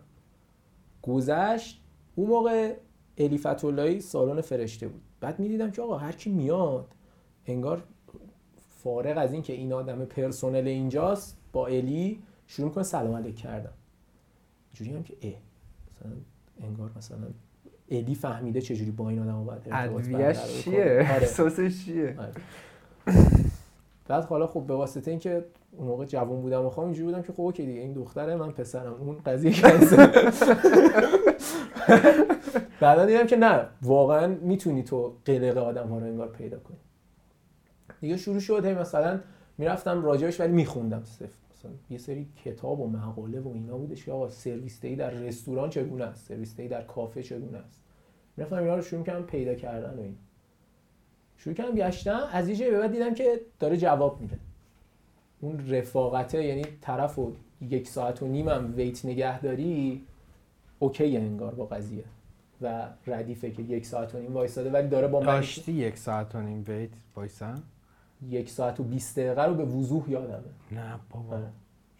گذشت 1.03 1.81
اون 2.15 2.29
موقع 2.29 2.73
الی 3.21 3.39
فتولایی 3.39 4.01
سالن 4.01 4.41
فرشته 4.41 4.89
بود 4.89 5.03
بعد 5.21 5.39
می‌دیدم 5.39 5.71
که 5.71 5.83
آقا 5.83 5.99
هر 5.99 6.13
کی 6.13 6.31
میاد 6.31 6.95
انگار 7.47 7.83
فارغ 8.83 9.19
از 9.19 9.33
این 9.33 9.43
که 9.43 9.53
این 9.53 9.73
آدم 9.73 10.05
پرسنل 10.05 10.69
اینجاست 10.69 11.37
با 11.53 11.67
الی 11.67 12.23
شروع 12.47 12.69
می‌کنه 12.69 12.85
سلام 12.85 13.15
علیک 13.15 13.37
کردم 13.37 13.73
اینجوری 14.69 14.97
هم 14.97 15.03
که 15.03 15.17
اه 15.23 15.33
مثلا 15.91 16.13
انگار 16.61 16.91
مثلا 16.97 17.27
الی 17.91 18.15
فهمیده 18.15 18.61
چجوری 18.61 18.91
با 18.91 19.09
این 19.09 19.19
آدم 19.19 19.45
باید 19.45 19.63
ارتباط 19.71 20.09
کنه. 20.09 20.35
چیه 20.35 21.13
آره. 21.13 21.71
چیه 21.71 22.17
آره. 22.19 22.35
بعد 24.11 24.25
حالا 24.25 24.47
خب 24.47 24.61
به 24.61 24.75
واسطه 24.75 25.11
اینکه 25.11 25.45
اون 25.73 25.89
موقع 25.89 26.05
جوان 26.05 26.41
بودم 26.41 26.67
و 26.67 26.71
خواهم 26.71 26.89
اینجوری 26.89 27.07
بودم 27.13 27.23
که 27.23 27.33
خب 27.33 27.41
اوکی 27.41 27.67
دیگه 27.67 27.81
این 27.81 27.93
دختره 27.93 28.37
من 28.37 28.51
پسرم. 28.51 28.95
اون 28.95 29.19
قضیه 29.27 29.53
کنسل 29.53 30.07
بعدا 32.81 33.07
دیدم 33.07 33.27
که 33.27 33.37
نه 33.37 33.67
واقعا 33.83 34.27
می‌تونی 34.27 34.83
تو 34.83 35.17
قلق 35.25 35.57
آدم 35.57 35.89
ها 35.89 35.99
رو 35.99 36.05
انگار 36.05 36.29
پیدا 36.29 36.59
کنی. 36.59 36.77
دیگه 38.01 38.17
شروع 38.17 38.41
شد 38.41 38.65
هی 38.65 38.75
مثلا 38.75 39.21
می‌رفتم 39.59 40.05
راجبش 40.05 40.41
ولی 40.41 40.53
میخوندم 40.53 41.05
صفر. 41.05 41.27
مثلا 41.55 41.71
یه 41.91 41.99
سری 41.99 42.29
کتاب 42.45 42.81
و 42.81 42.87
مقاله 42.87 43.41
و 43.41 43.49
اینا 43.49 43.79
بودش 43.79 44.05
که 44.05 44.13
آقا 44.13 44.29
سرویس 44.29 44.85
در 44.85 45.11
رستوران 45.11 45.71
چگونه 45.71 46.05
است؟ 46.05 46.29
سرویس 46.29 46.57
در 46.57 46.83
کافه 46.83 47.23
چگونه 47.23 47.59
است؟ 47.59 47.83
می‌رفتم 48.37 48.57
اینا 48.57 48.75
رو 48.75 48.83
شروع 48.83 49.05
کردم 49.05 49.23
پیدا 49.23 49.55
کردن 49.55 49.99
و 49.99 50.01
این. 50.01 50.17
شروع 51.41 51.55
کردم 51.55 51.75
گشتم 51.75 52.29
از 52.33 52.49
یه 52.49 52.57
جایی 52.57 52.71
به 52.71 52.79
بعد 52.79 52.93
دیدم 52.93 53.15
که 53.15 53.41
داره 53.61 53.77
جواب 53.77 54.21
میده. 54.21 54.39
اون 55.41 55.69
رفاقته 55.71 56.45
یعنی 56.45 56.65
طرف 56.81 57.19
و 57.19 57.33
یک 57.61 57.89
ساعت 57.89 58.23
و 58.23 58.27
نیمم 58.27 58.75
ویت 58.77 59.05
نگهداری 59.05 60.03
اوکی 60.79 61.17
انگار 61.17 61.55
با 61.55 61.67
قضیه. 61.67 62.05
و 62.63 62.87
ردیفه 63.07 63.51
که 63.51 63.63
یک 63.63 63.87
ساعت 63.87 64.15
و 64.15 64.19
نیم 64.19 64.35
وایستاده 64.35 64.71
ولی 64.71 64.89
داره 64.89 65.09
با 65.09 65.21
من 65.21 65.27
داشتی 65.27 65.73
یک 65.73 65.99
ساعت 65.99 66.35
و 66.35 66.41
نیم 66.41 66.65
ویت 66.69 66.91
وایسن 67.17 67.63
یک 68.29 68.51
ساعت 68.51 68.81
و 68.81 68.85
20 68.85 69.19
دقیقه 69.19 69.45
رو 69.45 69.55
به 69.55 69.65
وضوح 69.65 70.11
یادمه. 70.11 70.43
نه 70.73 70.99
بابا. 71.11 71.37
آره. 71.37 71.47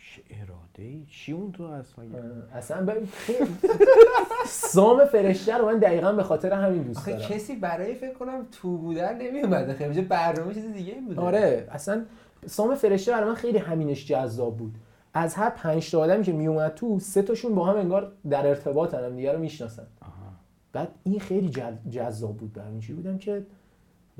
چه 0.01 0.23
اراده 0.31 0.83
ای 0.83 1.05
چی 1.11 1.33
اون 1.33 1.53
تو 1.53 1.67
هست 1.67 1.99
مگه؟ 1.99 2.19
اصلا 2.55 2.85
ببین 2.85 3.07
خیلی 3.07 3.51
سام 4.47 5.05
فرشته 5.05 5.57
رو 5.57 5.67
من 5.67 5.79
دقیقا 5.79 6.13
به 6.13 6.23
خاطر 6.23 6.53
همین 6.53 6.83
دوست 6.83 6.99
آخه 6.99 7.13
دارم. 7.13 7.29
کسی 7.29 7.57
برای 7.57 7.95
فکر 7.95 8.15
کنم 8.15 8.47
تو 8.53 8.77
بودن 8.77 9.19
نمی 9.19 9.41
اومده 9.41 9.75
خیلی 9.75 10.01
برنامه 10.01 10.55
چیز 10.55 10.73
دیگه 10.73 10.93
ای 10.93 11.01
بوده. 11.01 11.21
آره 11.21 11.69
اصلا 11.71 12.05
سام 12.47 12.75
فرشته 12.75 13.13
برای 13.13 13.29
من 13.29 13.35
خیلی 13.35 13.59
همینش 13.59 14.07
جذاب 14.07 14.57
بود. 14.57 14.75
از 15.15 15.35
هر 15.35 15.51
پنج 15.51 15.91
تا 15.91 16.01
آدمی 16.01 16.23
که 16.25 16.33
میومد 16.33 16.75
تو 16.75 16.99
سه 16.99 17.23
تاشون 17.23 17.55
با 17.55 17.65
هم 17.65 17.77
انگار 17.77 18.13
در 18.31 18.47
ارتباطن 18.47 19.05
هم 19.05 19.17
دیگه 19.17 19.33
رو 19.33 19.39
می‌شناسن. 19.39 19.87
بعد 20.73 20.89
این 21.05 21.21
خیلی 21.21 21.53
جذ- 21.53 21.89
جذاب 21.91 22.37
بود 22.37 22.53
برام. 22.53 22.71
اینجوری 22.71 23.03
بودم 23.03 23.19
که 23.19 23.47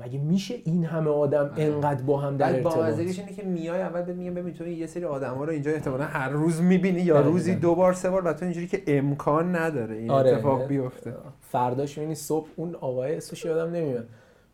مگه 0.05 0.19
میشه 0.19 0.55
این 0.63 0.85
همه 0.85 1.09
آدم 1.09 1.53
انقدر 1.57 2.03
با 2.03 2.17
هم 2.17 2.37
در 2.37 2.53
بعد 2.53 2.63
با 2.63 2.85
ارتباط 2.85 2.99
اینه 2.99 3.33
که 3.33 3.43
میای 3.43 3.81
اول 3.81 4.01
بهت 4.01 4.15
میگم 4.15 4.33
ببین 4.33 4.53
تو 4.53 4.67
یه 4.67 4.87
سری 4.87 5.05
آدما 5.05 5.43
رو 5.43 5.51
اینجا 5.51 5.71
احتمالاً 5.71 6.03
هر 6.03 6.29
روز 6.29 6.61
می‌بینی 6.61 7.01
یا. 7.01 7.21
روزی 7.21 7.55
دو 7.55 7.75
بار 7.75 7.93
سه 7.93 8.09
بار 8.09 8.25
و 8.25 8.33
تو 8.33 8.45
اینجوری 8.45 8.67
که 8.67 8.83
امکان 8.87 9.55
نداره 9.55 9.95
این 9.95 10.11
آره. 10.11 10.31
اتفاق 10.31 10.67
بیفته. 10.67 11.13
فرداش 11.41 11.97
می‌بینی 11.97 12.15
صبح 12.15 12.47
اون 12.55 12.75
آقای 12.75 13.15
اسمش 13.15 13.45
یادم 13.45 13.71
نمیاد. 13.71 14.07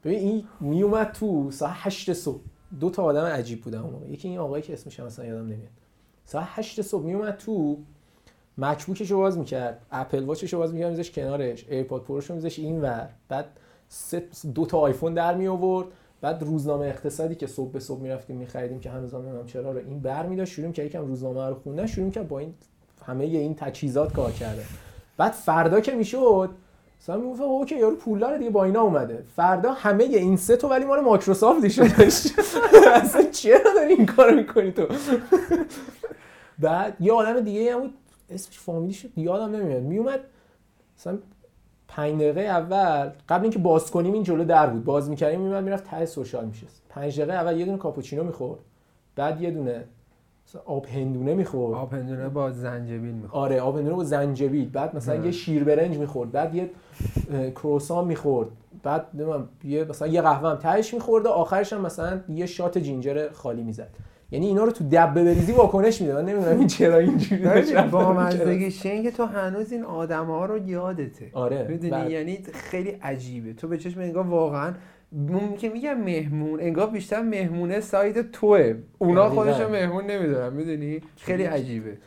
ببین 0.03 0.19
این 0.19 0.43
میومد 0.59 1.11
تو 1.11 1.51
ساعت 1.51 1.73
8 1.75 2.13
صبح. 2.13 2.41
دو 2.79 2.89
تا 2.89 3.03
آدم 3.03 3.25
عجیب 3.25 3.61
بودن 3.61 3.79
اون 3.79 4.09
یکی 4.09 4.27
این 4.27 4.39
آقایی 4.39 4.63
که 4.63 4.73
اسمش 4.73 4.99
اصلا 4.99 5.25
یادم 5.25 5.45
نمیاد. 5.45 5.71
ساعت 6.25 6.47
8 6.49 6.81
صبح 6.81 7.03
میومد 7.03 7.37
تو 7.37 7.77
MacBook 8.57 8.99
ش 8.99 9.11
رو 9.11 9.17
باز 9.17 9.37
می‌کرد. 9.37 9.85
Apple 9.91 10.23
Watch 10.23 10.45
ش 10.45 10.53
رو 10.53 10.59
باز 10.59 10.73
می‌کرد 10.73 10.89
میذاش 10.89 11.11
کنارش. 11.11 11.65
AirPod 11.69 12.03
Pro 12.03 12.19
ش 12.19 12.29
رو 12.29 12.35
میذاش 12.35 12.59
این 12.59 12.81
ور 12.81 13.09
بعد 13.29 13.45
دو 14.53 14.65
تا 14.65 14.77
آیفون 14.77 15.13
در 15.13 15.35
می 15.35 15.47
آورد. 15.47 15.87
بعد 16.21 16.43
روزنامه 16.43 16.85
اقتصادی 16.85 17.35
که 17.35 17.47
صبح 17.47 17.71
به 17.71 17.79
صبح 17.79 18.01
می‌رفتیم 18.01 18.35
میخریدیم 18.35 18.79
که 18.79 18.89
هنوز 18.89 19.13
هم 19.13 19.45
چرا 19.45 19.71
رو 19.71 19.77
این 19.77 19.99
بر 19.99 20.25
میداشت 20.25 20.53
شروع 20.53 20.71
که 20.71 20.83
یکم 20.83 21.05
روزنامه 21.05 21.47
رو 21.47 21.55
خوندن 21.55 21.85
شروع 21.85 22.11
کرد 22.11 22.27
با 22.27 22.39
این 22.39 22.53
همه 23.05 23.23
این 23.23 23.55
تجهیزات 23.55 24.13
کار 24.13 24.31
کرده. 24.31 24.63
بعد 25.17 25.31
فردا 25.31 25.79
که 25.79 25.95
می‌شد 25.95 26.49
مثلا 27.01 27.17
می‌گفت 27.17 27.41
اوکی 27.41 27.77
یارو 27.77 27.95
پولدار 27.95 28.37
دیگه 28.37 28.49
با 28.49 28.63
اینا 28.63 28.81
اومده. 28.81 29.23
فردا 29.35 29.71
همه 29.71 30.03
این 30.03 30.37
سه 30.37 30.57
تو 30.57 30.67
ولی 30.67 30.85
مال 30.85 30.99
مایکروسافتی 30.99 31.69
شدش 31.69 32.27
اصلا 32.93 33.23
چرا 33.23 33.73
داری 33.75 33.93
این 33.93 34.05
کارو 34.05 34.35
می‌کنی 34.35 34.71
تو؟ 34.71 34.87
بعد 36.59 36.95
یه 36.99 37.13
آدم 37.13 37.39
دیگه 37.39 37.73
هم 37.73 37.79
بود 37.81 37.93
اسمش 38.29 38.59
فامیلیش 38.59 39.05
رو 39.05 39.09
یادم 39.15 39.55
نمیاد. 39.55 39.81
میومد 39.81 40.19
مثلا 40.99 41.17
پنج 41.87 42.15
دقیقه 42.15 42.41
اول 42.41 43.09
قبل 43.29 43.41
اینکه 43.43 43.59
باز 43.59 43.91
کنیم 43.91 44.13
این 44.13 44.23
جلو 44.23 44.43
در 44.43 44.67
بود. 44.67 44.83
باز 44.83 45.09
می‌کردیم 45.09 45.41
میومد 45.41 45.63
می‌رفت 45.63 45.83
ته 45.83 46.05
سوشال 46.05 46.45
میشست. 46.45 46.81
پنج 46.89 47.19
دقیقه 47.21 47.33
اول 47.33 47.59
یه 47.59 47.65
دونه 47.65 47.77
کاپوچینو 47.77 48.23
می‌خورد. 48.23 48.59
بعد 49.15 49.41
یه 49.41 49.51
دونه 49.51 49.83
آب 50.65 50.85
هندونه 50.85 51.33
می‌خورد. 51.33 51.77
آب 51.77 51.93
هندونه 51.93 52.29
با 52.29 52.51
زنجبیل 52.51 53.13
می‌خواد 53.13 53.43
آره 53.43 53.61
آب 53.61 53.77
هندونه 53.77 53.95
با 53.95 54.03
زنجبیل. 54.03 54.69
بعد 54.69 54.95
مثلا 54.95 55.15
آره. 55.15 55.25
یه 55.25 55.31
شیر 55.31 55.63
برنج 55.63 55.97
می‌خورد. 55.97 56.31
بعد 56.31 56.55
یه 56.55 56.69
کروسان 57.55 58.05
می‌خورد. 58.07 58.47
بعد 58.83 59.05
نمی‌دونم 59.13 59.49
یه 59.63 59.83
مثلا 59.83 60.07
یه 60.07 60.21
قهوه 60.21 60.49
هم 60.49 60.55
تهش 60.55 60.93
می‌خورد 60.93 61.25
و 61.25 61.29
آخرش 61.29 61.73
هم 61.73 61.81
مثلا 61.81 62.19
یه 62.29 62.45
شات 62.45 62.77
جینجر 62.77 63.29
خالی 63.33 63.63
می‌زد. 63.63 63.89
یعنی 64.31 64.47
اینا 64.47 64.63
رو 64.63 64.71
تو 64.71 64.83
دبه 64.91 65.23
بریزی 65.23 65.51
واکنش 65.51 66.01
میده. 66.01 66.13
من 66.13 66.25
نمی‌دونم 66.25 66.57
این 66.57 66.67
چرا 66.67 66.97
اینجوری 66.97 67.43
با. 67.91 68.13
مزدگیش 68.13 68.85
اینه 68.85 69.03
که 69.03 69.11
تو 69.11 69.25
هنوز 69.25 69.71
این 69.71 69.83
آدم 69.83 70.25
ها 70.25 70.45
رو 70.45 70.67
یادته. 70.67 71.29
آره 71.33 71.67
می‌دونی؟ 71.69 71.91
بعد- 71.91 72.09
یعنی 72.09 72.39
خیلی 72.53 72.89
عجیبه. 72.89 73.53
تو 73.53 73.67
به 73.67 73.77
چشم 73.77 73.99
انگار 73.99 74.27
واقعا 74.27 74.73
اون 75.11 75.55
که 75.57 75.69
میگم 75.69 75.93
مهمون 75.93 76.59
انگار 76.59 76.89
بیشتر 76.89 77.21
مهمونه 77.21 77.79
سایت 77.79 78.31
توه. 78.31 78.75
اونا. 78.97 79.29
خودشو 79.29 79.69
مهمون 79.69 80.05
نمی‌دونن 80.05 80.53
می‌دونی؟ 80.53 81.01
خیلی 81.17 81.43
عجیبه. 81.43 81.97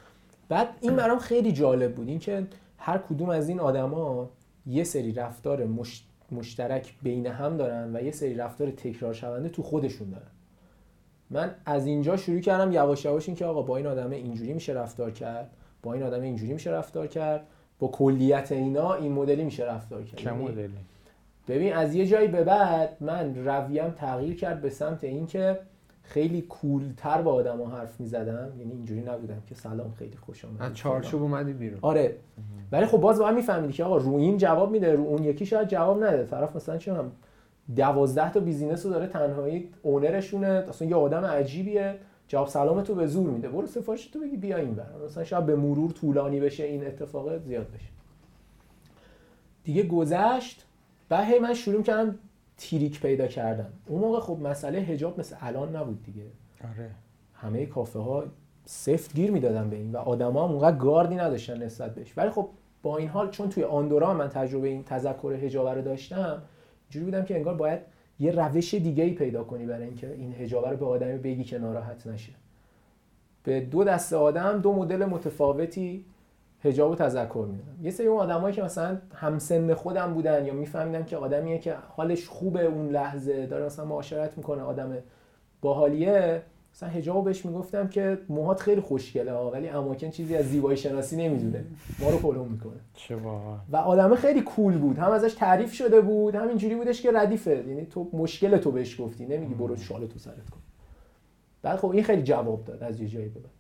بعد 0.49 0.69
این 0.81 0.97
برام 0.97 1.19
خیلی 1.19 1.53
جالب 1.53 1.95
بود. 1.95 2.09
اینکه 2.09 2.47
هر 2.79 2.99
کدوم 2.99 3.29
از 3.29 3.49
این 3.49 3.61
آدما 3.61 4.31
یه 4.67 4.85
سری 4.85 5.13
رفتار 5.13 5.65
مش... 5.65 6.05
مشترک 6.33 6.95
بین 7.03 7.27
هم 7.27 7.57
دارن 7.57 7.97
و 7.97 8.03
یه 8.03 8.11
سری 8.11 8.35
رفتار 8.35 8.71
تکرار 8.71 9.15
شونده 9.15 9.49
تو 9.49 9.63
خودشون 9.63 10.11
دارن. 10.11 10.27
من 11.31 11.55
از 11.67 11.87
اینجا 11.87 12.17
شروع 12.17 12.41
کردم 12.41 12.73
یواش 12.73 13.05
یواش 13.05 13.29
اینکه 13.29 13.45
آقا 13.45 13.63
با 13.63 13.77
این 13.77 13.87
آدم 13.87 14.11
اینجوری 14.11 14.53
میشه 14.53 14.73
رفتار 14.73 15.11
کرد 15.11 15.51
با 15.83 15.93
این 15.93 16.03
آدم 16.03 16.23
اینجوری 16.23 16.53
میشه 16.53 16.71
رفتار 16.71 17.07
کرد 17.07 17.47
با 17.79 17.89
کلیت 17.89 18.53
اینا 18.53 18.95
این 18.95 19.13
مدلی 19.13 19.45
میشه 19.45 19.65
رفتار 19.65 20.03
کرد. 20.03 20.17
چه 20.17 20.31
یعنی 20.31 20.45
مدلی؟ 20.45 20.71
ببین 21.49 21.73
از 21.73 21.95
یه 21.95 22.07
جایی 22.07 22.29
به 22.29 22.45
بعد 22.45 22.97
من 23.01 23.47
رویم 23.47 23.91
تغییر 23.91 24.37
کرد 24.37 24.61
به 24.61 24.71
سمت 24.71 25.05
اینکه 25.05 25.59
خیلی 26.03 26.43
کولتر 26.43 27.23
با 27.23 27.33
آدما 27.33 27.67
حرف 27.67 28.01
می‌زدم. 28.01 28.53
یعنی 28.59 28.73
اینجوری 28.73 29.01
نبودم 29.01 29.43
که 29.49 29.55
سلام 29.55 29.93
خیلی 29.93 30.17
خوش 30.17 30.45
آمدید 30.45 30.63
از 30.63 30.75
چارچوب 30.75 31.23
اومدی 31.23 31.53
بیرون. 31.53 31.79
آره. 31.83 32.17
ولی 32.73 32.87
خب 32.87 32.99
باز 32.99 33.19
باید 33.19 33.35
میفهمیدی 33.37 33.73
که 33.73 33.85
آقا 33.85 33.97
رو 33.97 34.15
این 34.15 34.37
جواب 34.37 34.71
میده 34.71 34.95
رو 34.95 35.05
اون 35.05 35.25
یکی 35.25 35.47
شاید 35.47 35.69
جواب 35.69 36.05
نده. 36.05 36.27
طرف 36.27 36.57
مثلا 36.57 36.79
چه 36.79 36.95
هم 36.95 37.13
دوازده 37.77 38.33
تا 38.33 38.41
بیزینس 38.41 38.87
رو 38.87 38.93
داره 38.93 39.07
تنهایی 39.07 39.69
اونرشونه 39.83 40.47
اصلا 40.47 40.89
یه 40.89 40.97
آدم 40.97 41.25
عجیبیه. 41.25 41.99
جواب 42.29 42.49
سلام 42.49 42.83
تو 42.83 42.95
به 42.95 43.07
زور 43.07 43.31
میده. 43.31 43.49
برو 43.49 43.67
سفارش 43.67 44.07
تو 44.07 44.21
بگی 44.21 44.37
بیا 44.37 44.57
این 44.57 44.75
بر 44.75 44.87
مثلا 45.05 45.25
شاید 45.25 45.47
به 45.47 45.57
مرور 45.57 45.91
طولانی 45.91 46.41
بشه 46.41 46.65
این 46.65 46.87
اتفاق 46.87 47.39
زیاد 47.39 47.67
بشه. 47.71 47.89
دیگه 49.65 49.83
گذشت. 49.83 50.67
بعد 51.09 51.25
هی 51.25 51.39
من 51.39 51.55
شروع 51.55 51.83
کردم 51.83 52.19
تیریک 52.57 53.01
پیدا 53.01 53.27
کردم 53.27 53.73
اون 53.87 54.01
موقع 54.01 54.21
خب 54.21 54.39
مسئله 54.43 54.81
حجاب 54.81 55.21
مثل 55.21 55.37
الان 55.41 55.77
نبود 55.77 56.03
دیگه. 56.03 56.23
آره. 56.65 56.91
همه 57.35 57.67
کافه 57.67 57.99
ها 57.99 58.25
سفت 58.65 59.15
گیر 59.15 59.31
می‌دادن 59.31 59.71
به 59.71 59.77
این 59.77 59.93
و 59.93 59.97
آدما 59.97 60.45
هم 60.45 60.51
اونقدر 60.51 60.77
گاردی 60.77 61.15
نداشتن 61.15 61.63
نسبت 61.63 61.95
بهش. 61.95 62.13
ولی 62.17 62.31
خب 62.31 62.49
با 62.83 62.97
این 62.97 63.09
حال 63.09 63.31
چون 63.31 63.49
توی 63.49 63.65
آندورا 63.65 64.15
من 64.15 64.29
تجربه 64.29 64.69
این 64.69 64.85
تذکر 64.85 65.35
حجاب 65.43 65.69
رو 65.69 65.83
داشتم 65.83 66.43
جوری 66.91 67.05
بودم 67.05 67.25
که 67.25 67.37
انگار 67.37 67.55
باید 67.55 67.81
یه 68.21 68.31
روش 68.31 68.75
دیگه 68.75 69.05
ای 69.05 69.11
پیدا 69.11 69.45
کنی 69.45 69.67
برای 69.67 69.85
اینکه 69.85 70.13
این 70.13 70.33
حجاب 70.33 70.67
رو 70.69 70.77
به 70.77 70.87
آدمی 70.87 71.19
بگی 71.19 71.45
که 71.45 71.59
ناراحت 71.59 72.07
نشه. 72.07 72.33
به 73.45 73.61
دو 73.61 73.85
دسته 73.85 74.17
آدم 74.17 74.61
دو 74.61 74.73
مدل 74.73 75.05
متفاوتی 75.05 76.05
حجاب 76.63 76.91
و 76.91 76.95
تذکر 76.95 77.47
می‌دادم 77.51 77.85
یه 77.85 77.91
سری 77.91 78.07
اون 78.07 78.21
آدمایی 78.21 78.55
که 78.55 78.63
مثلا 78.63 78.99
همسن 79.15 79.75
خودم 79.75 80.15
بودن 80.15 80.47
یا 80.47 80.55
میفهمیدم 80.55 81.05
که 81.05 81.17
آدمیه 81.17 81.59
که 81.59 81.75
حالش 81.89 82.29
خوبه 82.29 82.65
اون 82.65 82.89
لحظه 82.89 83.47
داره 83.47 83.65
مثلا 83.65 83.85
معاشرت 83.85 84.37
می‌کنه 84.37 84.63
آدم 84.63 84.97
باحالیه 85.61 86.43
مثلا 86.81 86.89
حجاب 86.89 87.25
بهش 87.25 87.47
می‌گفتم 87.47 87.89
که 87.89 88.19
موهات 88.29 88.61
خیلی 88.61 88.81
خوشگله 88.81 89.33
ها 89.33 89.51
ولی 89.51 89.69
اماکن 89.69 90.11
چیزی 90.11 90.37
از 90.37 90.45
زیبایی 90.45 90.77
شناسی 90.77 91.17
نمی‌دونه. 91.17 91.65
ما 91.99 92.11
رو 92.11 92.19
پلو 92.19 92.45
می‌کنه. 92.45 92.81
چه 92.95 93.17
و 93.73 93.77
آدمه 93.77 94.17
خیلی 94.17 94.41
کول 94.41 94.79
بود. 94.79 94.99
هم 94.99 95.11
ازش 95.11 95.35
تعریف 95.35 95.73
شده 95.73 96.01
بود 96.01 96.35
هم 96.35 96.49
اینجوری 96.49 96.75
بودش 96.75 97.03
که 97.03 97.13
ردیفه 97.13 97.65
یعنی 97.69 97.87
تو 97.87 98.11
مشکل 98.13 98.57
تو 98.57 98.71
بهش 98.71 99.01
گفتی. 99.01 99.27
نمیگی 99.27 99.55
برو 99.55 99.77
شال 99.77 100.07
تو 100.07 100.19
سرت 100.19 100.51
کن. 100.51 100.61
بعد 101.63 101.79
خب 101.79 101.91
این 101.91 102.05
خیلی 102.05 102.23
جواب 102.23 102.65
داد 102.65 102.83
از 102.83 103.01
یه 103.01 103.09
جایی 103.09 103.29
به 103.29 103.41
بعد. 103.41 103.53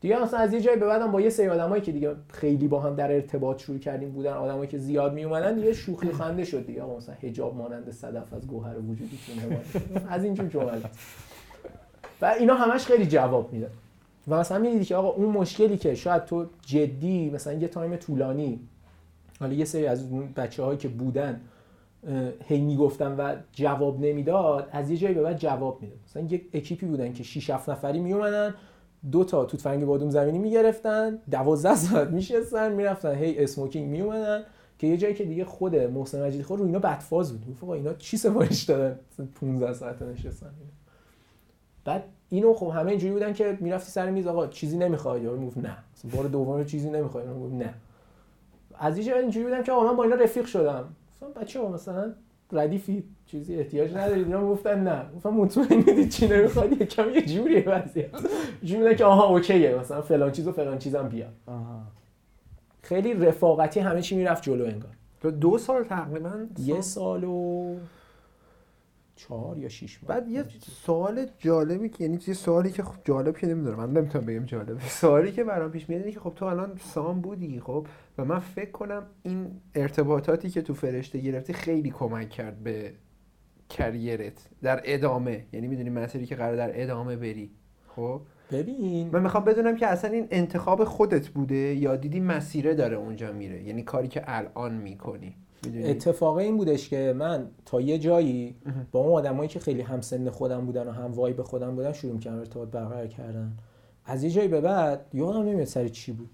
دیگه 0.00 0.22
مثلا 0.22 0.40
از 0.40 0.52
یه 0.52 0.60
جایی 0.60 0.78
به 0.78 0.86
بعدم 0.86 1.12
با 1.12 1.20
یه 1.20 1.30
سری 1.30 1.48
آدمایی 1.48 1.82
که 1.82 1.92
دیگه 1.92 2.14
خیلی 2.28 2.68
با 2.68 2.80
هم 2.80 2.94
در 2.94 3.12
ارتباط 3.12 3.58
شروع 3.58 3.78
کردیم 3.78 4.10
بودن 4.10 4.32
آدمایی 4.32 4.68
که 4.68 4.78
زیاد 4.78 5.14
می 5.14 5.24
اومدن 5.24 5.54
دیگه 5.54 5.72
شوخی 5.72 6.08
خنده 6.08 6.44
شد 6.44 6.66
دیگه. 6.66 6.84
مثلا 6.84 7.14
حجاب 7.14 7.56
مانند 7.56 7.90
صدف 7.90 8.32
از 8.32 8.46
گوهر 8.46 8.74
حمایت. 8.74 9.60
از 10.08 10.24
اینجور 10.24 10.46
جملات. 10.46 10.90
و 12.22 12.34
اینا 12.38 12.54
همش 12.54 12.84
خیلی 12.84 13.06
جواب 13.06 13.52
می‌داد 13.52 13.70
و 14.28 14.38
مثلا 14.40 14.58
می‌دیدی 14.58 14.84
که 14.84 14.96
آقا 14.96 15.08
اون 15.08 15.28
مشکلی 15.28 15.76
که 15.76 15.94
شاید 15.94 16.24
تو 16.24 16.46
جدی 16.66 17.30
مثلا 17.30 17.52
یه 17.52 17.68
time 17.68 17.96
طولانی 17.96 18.60
حالا 19.40 19.52
یه 19.52 19.64
سری 19.64 19.86
از 19.86 20.02
اون 20.02 20.32
بچه 20.36 20.62
هایی 20.62 20.78
که 20.78 20.88
بودن 20.88 21.40
هی 22.48 22.60
می‌گفتن 22.60 23.16
و 23.16 23.34
جواب 23.52 24.00
نمی‌داد 24.00 24.68
از 24.72 24.90
یه 24.90 24.96
جایی 24.96 25.14
به 25.14 25.22
بعد 25.22 25.38
جواب 25.38 25.82
می‌داد 25.82 25.98
مثلا 26.06 26.22
یک 26.22 26.48
اکیپی 26.54 26.86
بودن 26.86 27.12
که 27.12 27.22
6 27.22 27.50
7 27.50 27.68
نفری 27.68 28.00
میومدن 28.00 28.54
دو 29.10 29.24
تا 29.24 29.44
توت 29.44 29.60
فرنگی 29.60 29.84
بادوم 29.84 30.10
زمینی 30.10 30.38
می‌گرفتن 30.38 31.18
12 31.30 31.74
ساعت 31.74 32.08
میشستن 32.08 32.72
می‌رفتن 32.72 33.14
هی 33.14 33.44
smoking 33.44 33.88
میومدن 33.88 34.42
که 34.78 34.86
یه 34.86 34.96
جایی 34.96 35.14
که 35.14 35.24
دیگه 35.24 35.44
خود 35.44 35.76
محسن 35.76 36.26
مجیدی 36.26 36.42
خود 36.44 36.58
رو 36.58 36.66
اینا 36.66 36.78
بدفاز 36.78 37.32
بود. 37.32 37.56
گفت 37.62 37.64
اینا 37.64 37.94
چی 37.94 38.16
سفارش 38.16 38.62
دادن؟ 38.62 38.98
مثلا 39.12 39.26
15 39.40 39.72
ساعت 39.72 40.02
نشستن. 40.02 40.50
بعد 41.84 42.04
اینو 42.28 42.54
خب 42.54 42.66
همه 42.66 42.90
اینجوری 42.90 43.12
بودن 43.12 43.32
که 43.32 43.58
می‌رفتی 43.60 43.90
سر 43.90 44.10
میز 44.10 44.26
آقا 44.26 44.46
چیزی 44.46 44.78
نمی‌خواد 44.78 45.22
یا 45.22 45.32
می‌گفت 45.32 45.58
نه. 45.58 45.76
بار 46.16 46.24
دوم 46.24 46.56
رو 46.56 46.64
چیزی 46.64 46.90
نمی‌خواد 46.90 47.24
یا 47.24 47.32
می‌گفت 47.32 47.54
نه. 47.54 47.74
از 48.78 48.98
یه 48.98 49.04
جایی 49.04 49.22
اینجوری 49.22 49.46
بودم 49.46 49.62
که 49.62 49.72
آقا 49.72 49.86
من 49.86 49.96
با 49.96 50.04
اینا 50.04 50.16
رفیق 50.16 50.46
شدم. 50.46 50.84
مثلا 51.16 51.28
بچه 51.28 51.60
ها 51.60 51.68
مثلا 51.68 52.12
ردیفی 52.52 53.04
چیزی 53.26 53.56
احتیاج 53.56 53.94
ندارید. 53.94 54.26
اینا 54.26 54.48
گفتن 54.48 54.82
نه. 54.84 55.02
گفتم 55.16 55.30
مطمئن 55.30 55.76
می‌دید 55.76 56.08
چی 56.08 56.28
نمی‌خواد؟ 56.28 56.72
یکم 56.72 57.10
یه 57.10 57.22
جوریه 57.22 57.64
وضعیت. 57.68 58.14
اینجوری 58.60 58.82
بودن 58.82 58.96
که 58.96 59.04
آها 59.04 59.26
اوکیه. 59.26 59.74
مثلا 59.74 60.02
فلان 60.02 60.32
چیز 60.32 60.48
و 60.48 60.52
فلان 60.52 60.78
چیزم 60.78 61.08
بیا. 61.08 61.26
آها. 61.46 61.82
خیلی 62.82 63.14
رفاقتی 63.14 63.80
همه 63.80 64.02
چی 64.02 64.16
می‌رفت 64.16 64.42
جلو 64.42 64.64
انگار. 64.64 64.92
تو 65.20 65.30
دو 65.30 65.58
سال 65.58 65.84
تقریبا؟ 65.84 66.32
یه 66.58 66.80
سال 66.80 67.24
و 67.24 67.74
چهار 69.16 69.58
یا 69.58 69.68
شیش 69.68 70.02
ماه. 70.02 70.08
بعد 70.20 70.28
یه 70.28 70.44
سوال 70.84 71.26
جالبی 71.38 71.88
که 71.88 72.04
یعنی 72.04 72.18
یه 72.26 72.34
سوالی 72.34 72.70
که 72.70 72.82
خب 72.82 72.94
جالب 73.04 73.38
که 73.38 73.46
نمی‌دونم. 73.46 73.76
من 73.76 73.92
نمی‌تونم 73.92 74.26
بگم 74.26 74.44
جالب. 74.44 74.80
سوالی 75.00 75.32
که 75.32 75.44
برام 75.44 75.70
پیش 75.70 75.88
میاد 75.88 76.00
اینه 76.00 76.12
که 76.12 76.20
خب 76.20 76.32
تو 76.36 76.44
الان 76.44 76.80
سام 76.84 77.20
بودی 77.20 77.60
خب؟ 77.60 77.86
و 78.18 78.24
من 78.24 78.38
فکر 78.38 78.70
کنم 78.70 79.06
این 79.22 79.50
ارتباطاتی 79.74 80.50
که 80.50 80.62
تو 80.62 80.74
فرشته 80.74 81.18
گرفتی 81.18 81.52
خیلی 81.52 81.90
کمک 81.90 82.30
کرد 82.30 82.62
به 82.62 82.92
کریرت 83.68 84.48
در 84.62 84.80
ادامه. 84.84 85.44
یعنی 85.52 85.66
می‌دونی 85.68 85.90
مسیری 85.90 86.26
که 86.26 86.36
قرار 86.36 86.56
در 86.56 86.82
ادامه 86.82 87.16
بری. 87.16 87.50
خب؟ 87.86 88.20
ببین. 88.52 89.10
من 89.12 89.22
می‌خوام 89.22 89.44
بدونم 89.44 89.76
که 89.76 89.86
اصلا 89.86 90.10
این 90.10 90.28
انتخاب 90.30 90.84
خودت 90.84 91.28
بوده 91.28 91.54
یا 91.54 91.96
دیدی 91.96 92.20
مسیره 92.20 92.74
داره 92.74 92.96
اونجا 92.96 93.32
میره. 93.32 93.62
یعنی 93.62 93.82
کاری 93.82 94.08
که 94.08 94.22
الان 94.26 94.74
می‌کنی. 94.74 95.36
اتفاق 95.84 96.36
این 96.36 96.56
بودش 96.56 96.88
که 96.88 97.14
من 97.16 97.46
تا 97.66 97.80
یه 97.80 97.98
جایی 97.98 98.56
با 98.92 99.00
اون 99.00 99.12
آدمایی 99.12 99.48
که 99.48 99.60
خیلی 99.60 99.82
هم 99.82 100.00
سن 100.00 100.30
خودم 100.30 100.66
بودن 100.66 100.88
و 100.88 100.90
هم 100.90 101.12
وایب 101.12 101.42
خودم 101.42 101.74
بودن 101.74 101.92
شروع 101.92 102.18
کردم 102.18 102.38
ارتباط 102.38 102.68
برقرار 102.68 103.06
کردن. 103.06 103.52
از 104.04 104.24
یه 104.24 104.30
جایی 104.30 104.48
به 104.48 104.60
بعد 104.60 105.06
یادم 105.12 105.42
نمیاد 105.42 105.64
سر 105.64 105.88
چی 105.88 106.12
بود. 106.12 106.30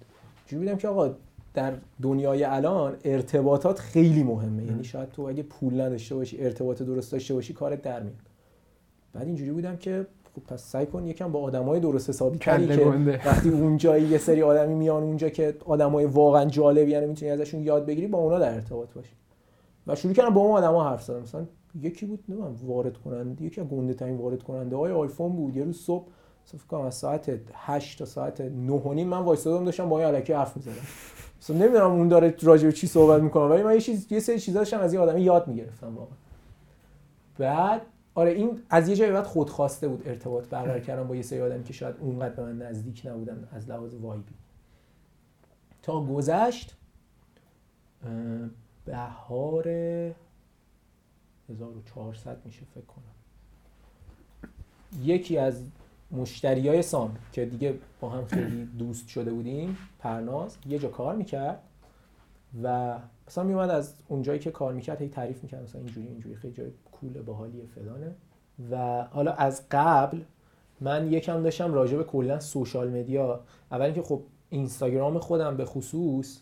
جوری 0.46 0.64
بودم 0.64 0.76
که 0.76 0.88
آقا 0.88 1.14
در 1.54 1.74
دنیای 2.02 2.44
الان 2.44 2.96
ارتباطات 3.04 3.78
خیلی 3.78 4.22
مهمه. 4.22 4.64
یعنی 4.64 4.84
شاید 4.84 5.08
تو 5.10 5.22
اگه 5.22 5.42
پول 5.42 5.80
نداشته 5.80 6.14
باشی 6.14 6.44
ارتباط 6.44 6.82
درست 6.82 7.12
داشته 7.12 7.34
باشی 7.34 7.52
کارت 7.52 7.82
در 7.82 8.02
میاد. 8.02 8.16
بعد 9.12 9.26
اینجوری 9.26 9.50
بودم 9.50 9.76
که 9.76 10.06
خب 10.38 10.54
پس 10.54 10.62
سعی 10.62 10.86
کن 10.86 11.06
یکم 11.06 11.32
با 11.32 11.40
آدمای 11.40 11.80
درست 11.80 12.08
حسابی 12.08 12.38
کله 12.38 12.76
که. 12.76 13.20
وقتی 13.26 13.48
اونجایی 13.48 14.04
یه 14.06 14.18
سری 14.18 14.42
آدمی 14.42 14.74
میان 14.74 15.02
اونجا 15.02 15.28
که 15.28 15.54
آدمای 15.64 16.04
واقعا 16.04 16.44
جالبی 16.44 16.90
یعنی 16.90 17.06
می‌تونی 17.06 17.30
ازشون 17.30 17.62
یاد 17.62 17.86
بگیری 17.86 18.06
با 18.06 18.18
اونا 18.18 18.38
در 18.38 18.54
ارتباط 18.54 18.88
باشی. 18.94 19.12
و 19.86 19.94
شروع 19.94 20.14
کردم 20.14 20.34
با 20.34 20.40
اون 20.40 20.50
آدما 20.50 20.84
حرف 20.84 21.02
زدم 21.02 21.20
مثلا 21.20 21.46
یکی 21.80 22.06
بود 22.06 22.24
نمی‌دونم 22.28 22.56
وارد 22.66 22.96
کننده 22.96 23.44
یکی 23.44 23.60
از 23.60 23.66
گنده 23.66 23.94
ترین 23.94 24.16
وارد 24.16 24.42
کننده 24.42 24.76
های 24.76 24.92
آیفون 24.92 25.32
بود. 25.32 25.56
یه 25.56 25.64
روز 25.64 25.80
صبح 25.80 26.06
کنم 26.68 26.80
از 26.80 26.94
ساعت 26.94 27.30
8 27.54 27.98
تا 27.98 28.04
ساعت 28.04 28.40
9 28.40 28.72
و 28.72 28.92
نیم 28.92 29.08
من 29.08 29.18
وایسادم 29.18 29.64
داشتم 29.64 29.88
با 29.88 29.98
این 29.98 30.08
الکی 30.08 30.32
حرف 30.32 30.56
می‌زدم. 30.56 30.72
مثلا 31.42 31.56
نمی‌دونم 31.56 31.90
اون 31.90 32.08
داره 32.08 32.34
راجع 32.42 32.66
به 32.66 32.72
چی 32.72 32.86
صحبت 32.86 33.22
می‌کنه 33.22 33.44
ولی 33.44 33.62
من 33.62 33.74
یه 33.74 33.80
چیز 33.80 34.12
یه 34.12 34.20
سری 34.20 34.38
چیزا 34.38 34.58
داشتم 34.58 34.80
از 34.80 34.92
این 34.92 35.02
آدمی 35.02 35.20
یاد 35.20 35.48
می‌گرفتم 35.48 35.96
واقعا. 35.96 36.16
بعد 37.38 37.82
آره 38.18 38.30
این 38.30 38.62
از 38.70 38.88
یه 38.88 38.96
جایی 38.96 39.12
بعد 39.12 39.24
خودخواسته 39.24 39.88
بود 39.88 40.08
ارتباط 40.08 40.48
برقرار 40.48 40.80
کردم 40.80 41.08
با 41.08 41.16
یه 41.16 41.22
سری 41.22 41.40
آدمی 41.40 41.64
که 41.64 41.72
شاید 41.72 41.96
اونقدر 42.00 42.34
به 42.34 42.42
من 42.42 42.62
نزدیک 42.62 43.06
نبودن 43.06 43.48
از 43.52 43.68
لحاظ 43.70 43.94
وایبی. 43.94 44.34
تا 45.82 46.04
گذشت 46.04 46.76
بهار 48.84 49.68
1400 51.48 52.36
میشه 52.44 52.62
فکر 52.74 52.84
کنم. 52.84 53.04
یکی 55.02 55.38
از 55.38 55.62
مشتری 56.10 56.68
های 56.68 56.82
سام 56.82 57.16
که 57.32 57.46
دیگه 57.46 57.78
با 58.00 58.08
هم 58.08 58.26
خیلی 58.26 58.64
دوست 58.64 59.08
شده 59.08 59.32
بودیم 59.32 59.78
پرناز 59.98 60.56
یه 60.66 60.78
جا 60.78 60.88
کار 60.88 61.16
می‌کرد 61.16 61.62
و 62.62 62.98
مثلا 63.28 63.44
میومد 63.44 63.70
از 63.70 63.94
اونجایی 64.08 64.38
که 64.38 64.50
کار 64.50 64.72
می‌کرد 64.72 65.02
هی 65.02 65.08
تعریف 65.08 65.42
می‌کرد 65.42 65.62
مثلا 65.62 65.80
اینجوری 65.80 66.06
اینجوری 66.06 66.36
خیلی 66.36 66.54
جای 66.54 66.70
کوله 67.00 67.22
باحالیه 67.22 67.64
فلانه. 67.66 68.14
و 68.70 69.02
حالا 69.10 69.32
از 69.32 69.62
قبل 69.70 70.20
من 70.80 71.12
یکم 71.12 71.42
داشتم 71.42 71.74
راجع 71.74 71.96
به 71.96 72.04
کلا 72.04 72.40
سوشال 72.40 72.90
مدیا 72.90 73.40
اول 73.72 73.82
اینکه 73.84 74.02
خب 74.02 74.22
اینستاگرام 74.50 75.18
خودم 75.18 75.56
به 75.56 75.64
خصوص 75.64 76.40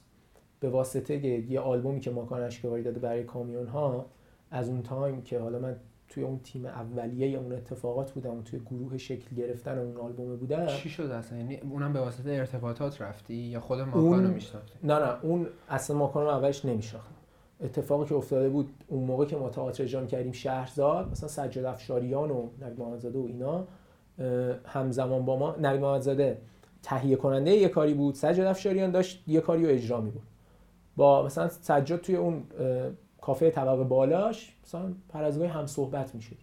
به 0.60 0.68
واسطه 0.70 1.14
یه 1.50 1.60
آلبومی 1.60 2.00
که 2.00 2.10
ماکان 2.10 2.42
اشکواری 2.42 2.82
داده 2.82 3.00
برای 3.00 3.24
کامیون 3.24 3.66
ها 3.66 4.06
از 4.50 4.68
اون 4.68 4.82
تایم 4.82 5.22
که 5.22 5.40
حالا 5.40 5.58
من 5.58 5.76
توی 6.08 6.22
اون 6.22 6.38
تیم 6.38 6.66
اولیه 6.66 7.38
اون 7.38 7.52
اتفاقات 7.52 8.12
بودم 8.12 8.42
توی 8.42 8.60
گروه 8.60 8.98
شکل 8.98 9.36
گرفتن 9.36 9.78
اون 9.78 9.96
آلبومه 9.96 10.36
بودم. 10.36 10.66
چی 10.66 10.88
شد 10.88 11.02
اصلا؟ 11.10 11.38
یعنی 11.38 11.56
اونم 11.56 11.92
به 11.92 12.00
واسطه 12.00 12.30
ارتباطات 12.30 13.02
رفتی 13.02 13.34
یا 13.34 13.60
خود 13.60 13.78
اون- 13.80 13.88
ماکانو 13.88 14.28
میشناختی؟ 14.28 14.72
نه 14.82 14.98
نه 14.98 15.24
اون 15.24 15.46
اصلا 15.68 15.96
ماکان 15.96 16.22
رو 16.24 16.28
اولش 16.30 16.64
نمیشناختم. 16.64 17.14
اتفاقی 17.60 18.04
که 18.04 18.14
افتاده 18.14 18.48
بود 18.48 18.70
اون 18.86 19.04
موقع 19.04 19.24
که 19.24 19.36
ما 19.36 19.48
تئاتر 19.48 19.82
اجرا 19.82 20.06
کردیم 20.06 20.32
شهرزاد 20.32 21.10
مثلا 21.10 21.28
سجاد 21.28 21.64
افشاریان 21.64 22.30
و 22.30 22.48
نوید 22.60 22.80
محمدزاده 22.80 23.18
و 23.18 23.26
اینا 23.26 23.64
همزمان 24.64 25.24
با 25.24 25.36
ما 25.36 25.56
نوید 25.60 25.80
محمدزاده 25.80 26.38
تهیه 26.82 27.16
کننده 27.16 27.50
یه 27.50 27.68
کاری 27.68 27.94
بود 27.94 28.14
سجاد 28.14 28.46
افشاریان 28.46 28.90
داشت 28.90 29.24
یه 29.26 29.40
کاری 29.40 29.66
رو 29.66 29.70
اجرا 29.72 30.00
می 30.00 30.10
بود 30.10 30.22
با 30.96 31.22
مثلا 31.22 31.48
سجاد 31.48 32.00
توی 32.00 32.16
اون 32.16 32.42
کافه 33.20 33.50
طبقه 33.50 33.84
بالاش 33.84 34.56
مثلا 34.64 34.92
پر 35.08 35.24
از 35.24 35.42
هم 35.42 35.66
صحبت 35.66 36.14
می‌شد. 36.14 36.36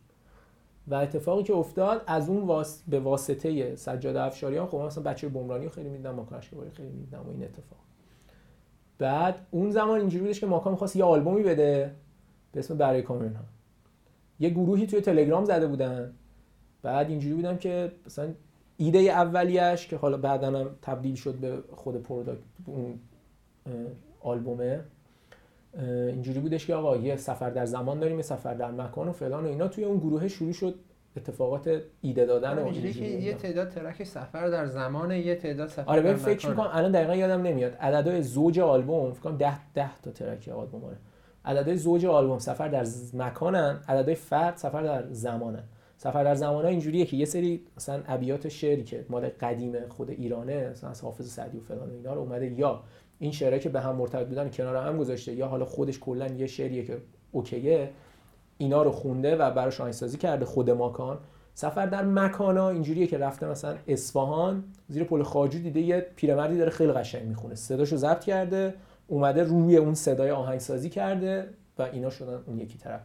و 0.88 0.96
اتفاقی 0.96 1.44
که 1.44 1.54
افتاد 1.54 2.02
از 2.08 2.30
اون 2.30 2.44
واس... 2.44 2.84
به 2.88 3.00
واسطه 3.00 3.76
سجاد 3.76 4.16
افشاریان 4.16 4.68
خب 4.68 4.78
مثلا 4.78 5.04
بچه 5.04 5.30
بمرانی 5.30 5.70
خیلی 5.70 5.90
می‌دیدم 5.90 6.20
اشکباری 6.20 6.70
خیلی 6.70 6.90
می‌دیدم 6.90 7.22
و 7.28 7.32
این 7.32 7.44
اتفاق. 7.44 7.83
بعد 9.04 9.48
اون 9.52 9.72
زمان 9.72 10.00
اینجوری 10.00 10.24
بودش 10.24 10.40
که 10.40 10.46
ماکان 10.46 10.72
می‌خواست 10.72 10.96
یه 10.96 11.04
آلبومی 11.04 11.44
بده 11.44 11.96
به 12.52 12.60
اسم 12.60 12.78
برای 12.78 13.02
کامیون 13.02 13.36
ها. 13.36 13.44
یه 14.40 14.50
گروهی 14.50 14.88
توی 14.88 15.02
تلگرام 15.02 15.46
زده 15.46 15.68
بودن. 15.68 16.14
بعد 16.82 17.10
اینجوری 17.10 17.36
بودم 17.36 17.58
که 17.58 17.92
مثلا 18.06 18.34
ایده 18.78 19.00
اولیش 19.00 19.88
که 19.88 19.98
حالا 19.98 20.18
بعدا 20.18 20.60
هم 20.60 20.70
تبدیل 20.82 21.16
شد 21.16 21.36
به 21.36 21.64
خود 21.76 22.04
product 22.04 22.42
اون 22.66 23.00
آلبومه 24.22 24.84
اینجوری 26.08 26.40
بودش 26.40 26.68
که 26.68 26.76
آقا 26.76 26.98
یه 26.98 27.16
سفر 27.16 27.50
در 27.50 27.66
زمان 27.66 28.00
داریم 28.00 28.18
یه 28.18 28.24
سفر 28.24 28.54
در 28.54 28.72
مکان 28.72 29.08
و 29.08 29.12
فلان 29.12 29.46
و 29.46 29.48
اینا. 29.48 29.68
توی 29.68 29.84
اون 29.84 29.98
گروه 29.98 30.28
شروع 30.28 30.52
شد 30.52 30.76
اتفاقات 31.18 31.82
ایده 32.02 32.26
دادن 32.26 32.60
و 32.60 32.64
اینجوری 32.66 32.94
که 32.94 33.06
یه. 33.06 33.34
تعداد 33.34 33.70
track 33.70 34.04
سفر 34.04 34.50
در 34.50 34.66
زمان 34.66 35.12
یه 35.12 35.36
تعداد 35.36 35.70
سفر 35.70 35.92
آره 35.92 36.02
ببین 36.02 36.16
فکر. 36.16 36.50
می‌کنم 36.50 36.70
الان 36.74 36.92
دقیقا 36.92 37.16
یادم 37.16 37.42
نمیاد 37.42 37.76
عددهای 37.76 38.22
زوج 38.22 38.60
آلبوم 38.60 39.12
فکر 39.12 39.22
کنم 39.22 39.38
10 39.38 39.74
10 39.74 39.90
تا 40.02 40.12
track 40.12 40.50
آلبوم 40.50 40.84
آره 40.84 40.98
عددهای 41.46 41.78
زوج 41.78 42.06
آلبوم 42.06 42.40
سفر 42.40 42.68
در 42.68 42.88
مکانن 43.14 43.80
عددهای 43.88 44.16
فرد 44.16 44.58
سفر 44.58 44.84
در 44.84 45.04
زمانن 45.12 45.64
سفر 45.98 46.24
در 46.24 46.36
زمان 46.36 46.64
ها 46.64 46.70
اینجوریه 46.70 47.06
که 47.06 47.18
یه 47.18 47.26
سری 47.26 47.66
مثلا 47.78 48.04
ابیات 48.08 48.48
شعری 48.48 48.84
که 48.84 49.06
مال 49.10 49.30
قدیم 49.30 49.88
خود 49.90 50.10
ایرانه 50.10 50.70
مثلا 50.70 50.90
از 50.90 51.02
حافظ 51.02 51.30
سعدی 51.30 51.58
و 51.58 51.62
فلان 51.62 51.90
و 51.90 51.94
اینا 51.94 52.14
رو 52.14 52.22
اومده 52.22 52.46
یا 52.46 52.84
این 53.20 53.32
شعرها 53.32 53.60
که 53.60 53.70
به 53.70 53.82
هم 53.82 53.96
مرتبط 53.96 54.28
بودن 54.28 54.50
کنار 54.50 54.76
هم 54.76 54.98
گذاشته 54.98 55.34
یا 55.34 55.48
حالا 55.48 55.66
خودش 55.66 56.00
کلا 56.00 56.28
یه 56.28 56.48
شعریه 56.48 56.84
که 56.84 56.98
اوکیه 57.32 57.90
اینا 58.64 58.84
رو 58.84 58.92
خونده 58.92 59.36
و 59.36 59.52
براش 59.52 59.82
آهنگسازی 59.82 60.18
کرده 60.18 60.46
خود 60.46 60.70
ماکان. 60.70 61.18
سفر 61.54 61.86
در 61.86 62.04
مکانا 62.04 62.70
اینجوریه 62.70 63.08
که 63.08 63.18
رفته 63.18 63.46
مثلا 63.46 63.76
اصفهان 63.88 64.64
زیر 64.88 65.04
پل 65.04 65.24
خاجو 65.24 65.60
دیده 65.60 65.82
یه 65.82 66.08
پیرمردی 66.16 66.58
داره 66.58 66.70
خیلی 66.70 66.92
قشنگ 66.92 67.28
می‌خونه. 67.28 67.56
صداشو 67.56 67.96
ضبط 67.96 68.24
کرده 68.24 68.74
اومده 69.08 69.44
روی 69.44 69.78
اون 69.78 69.94
صدای 69.94 70.32
آهنگسازی 70.32 70.90
کرده 70.90 71.50
و 71.78 71.82
اینا 71.82 72.10
شدن 72.10 72.40
اون 72.48 72.60
یکی 72.60 72.78
ترک. 72.78 73.02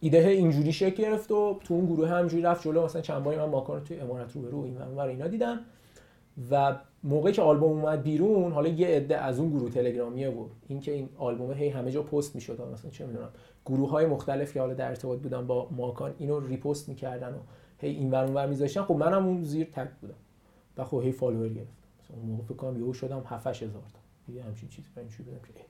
ایده 0.00 0.28
اینجوری 0.28 0.72
شکل 0.72 1.02
گرفت 1.02 1.30
و 1.30 1.60
تو 1.64 1.74
اون 1.74 1.86
گروه 1.86 2.08
همجوری 2.08 2.42
رفت 2.42 2.64
جلو. 2.64 2.84
مثلا 2.84 3.02
چند 3.02 3.22
باری 3.24 3.36
من 3.36 3.44
ماکان 3.44 3.84
توی 3.84 4.00
امارت 4.00 4.32
رو 4.32 4.42
به 4.42 4.50
رو 4.50 4.62
این 4.62 4.76
ور 4.76 5.08
اینا 5.08 5.26
دیدم. 5.28 5.60
و 6.50 6.76
موقعی 7.04 7.32
که 7.32 7.42
آلبوم 7.42 7.72
اومد 7.72 8.02
بیرون 8.02 8.52
حالا 8.52 8.68
یه 8.68 8.86
عده 8.86 9.18
از 9.18 9.38
اون 9.38 9.50
گروه 9.50 9.70
تلگرامیه 9.70 10.30
بود 10.30 10.50
اینکه 10.68 10.92
این 10.92 11.08
آلبوم 11.18 11.52
هی 11.52 11.68
همه 11.68 11.90
جا 11.90 12.02
پست 12.02 12.34
می‌شد 12.34 12.60
مثلا 12.72 12.90
چه 12.90 13.06
می‌دونم 13.06 13.28
گروه 13.66 13.90
های 13.90 14.06
مختلف 14.06 14.52
که 14.52 14.60
حالا 14.60 14.74
در 14.74 14.88
ارتباط 14.88 15.18
بودن 15.18 15.46
با 15.46 15.68
ماکان 15.70 16.14
اینو 16.18 16.40
ریپوست 16.40 16.88
می‌کردن 16.88 17.34
و 17.34 17.38
هی 17.78 17.90
این 17.90 18.10
ور 18.10 18.24
اون 18.24 18.34
ور 18.34 18.46
میذاشتن. 18.46 18.82
خب 18.82 18.94
منم 18.94 19.26
اون 19.26 19.44
زیر 19.44 19.66
تگ 19.72 19.88
بودم. 20.00 20.14
و 20.76 20.84
خب 20.84 21.00
هی 21.04 21.12
فالوور 21.12 21.48
گرفتم. 21.48 21.72
مثلا 22.04 22.16
اون 22.16 22.26
موقع 22.26 22.44
فکر 22.44 22.54
کنم 22.54 22.78
یهو 22.78 22.92
شدم 22.92 23.22
7 23.26 23.46
هزار 23.46 23.70
تا. 23.72 24.32
یه 24.32 24.42
همچین 24.42 24.68
چیزی 24.68 24.88
من 24.96 25.02
اینجوری 25.02 25.24
بودم 25.24 25.38
که. 25.42 25.64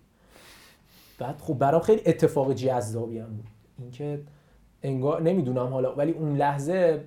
بعد 1.18 1.39
خب 1.39 1.55
برام 1.55 1.81
خیلی 1.81 2.02
اتفاق 2.06 2.52
جذابی 2.52 3.18
هم 3.18 3.36
بود. 3.36 3.47
اینکه 3.78 4.20
انگار 4.82 5.23
نمی‌دونم 5.23 5.66
حالا 5.66 5.94
ولی 5.94 6.12
اون 6.12 6.36
لحظه 6.36 7.05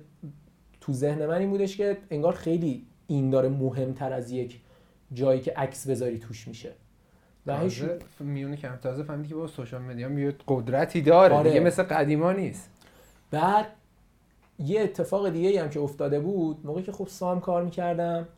تو 0.80 0.92
ذهن 0.92 1.26
من 1.26 1.38
این 1.38 1.50
بودش 1.50 1.76
که 1.76 1.98
انگار 2.10 2.32
خیلی 2.32 2.86
این 3.06 3.30
داره 3.30 3.48
مهمتر 3.48 4.12
از 4.12 4.30
یک 4.30 4.60
جایی 5.12 5.40
که 5.40 5.52
عکس 5.56 5.88
بذاری 5.88 6.18
توش 6.18 6.48
میشه. 6.48 6.72
تازه 7.58 7.98
میونه 8.20 8.56
کم 8.56 8.76
تازه 8.76 9.02
فهمیدی 9.02 9.28
که 9.28 9.34
با 9.34 9.46
سوشال 9.46 9.82
مدیا 9.82 10.10
یه 10.10 10.34
قدرتی 10.48 11.02
داره. 11.02 11.34
آره. 11.34 11.50
دیگه 11.50 11.60
مثل 11.60 11.82
قدیما 11.82 12.32
نیست. 12.32 12.70
بعد 13.30 13.66
یه 14.58 14.80
اتفاق 14.80 15.28
دیگه 15.28 15.62
هم 15.62 15.70
که 15.70 15.80
افتاده 15.80 16.20
بود 16.20 16.66
موقعی 16.66 16.82
که 16.82 16.92
خب 16.92 17.08
سام 17.08 17.40
کار 17.40 17.64
می‌کردم 17.64 18.28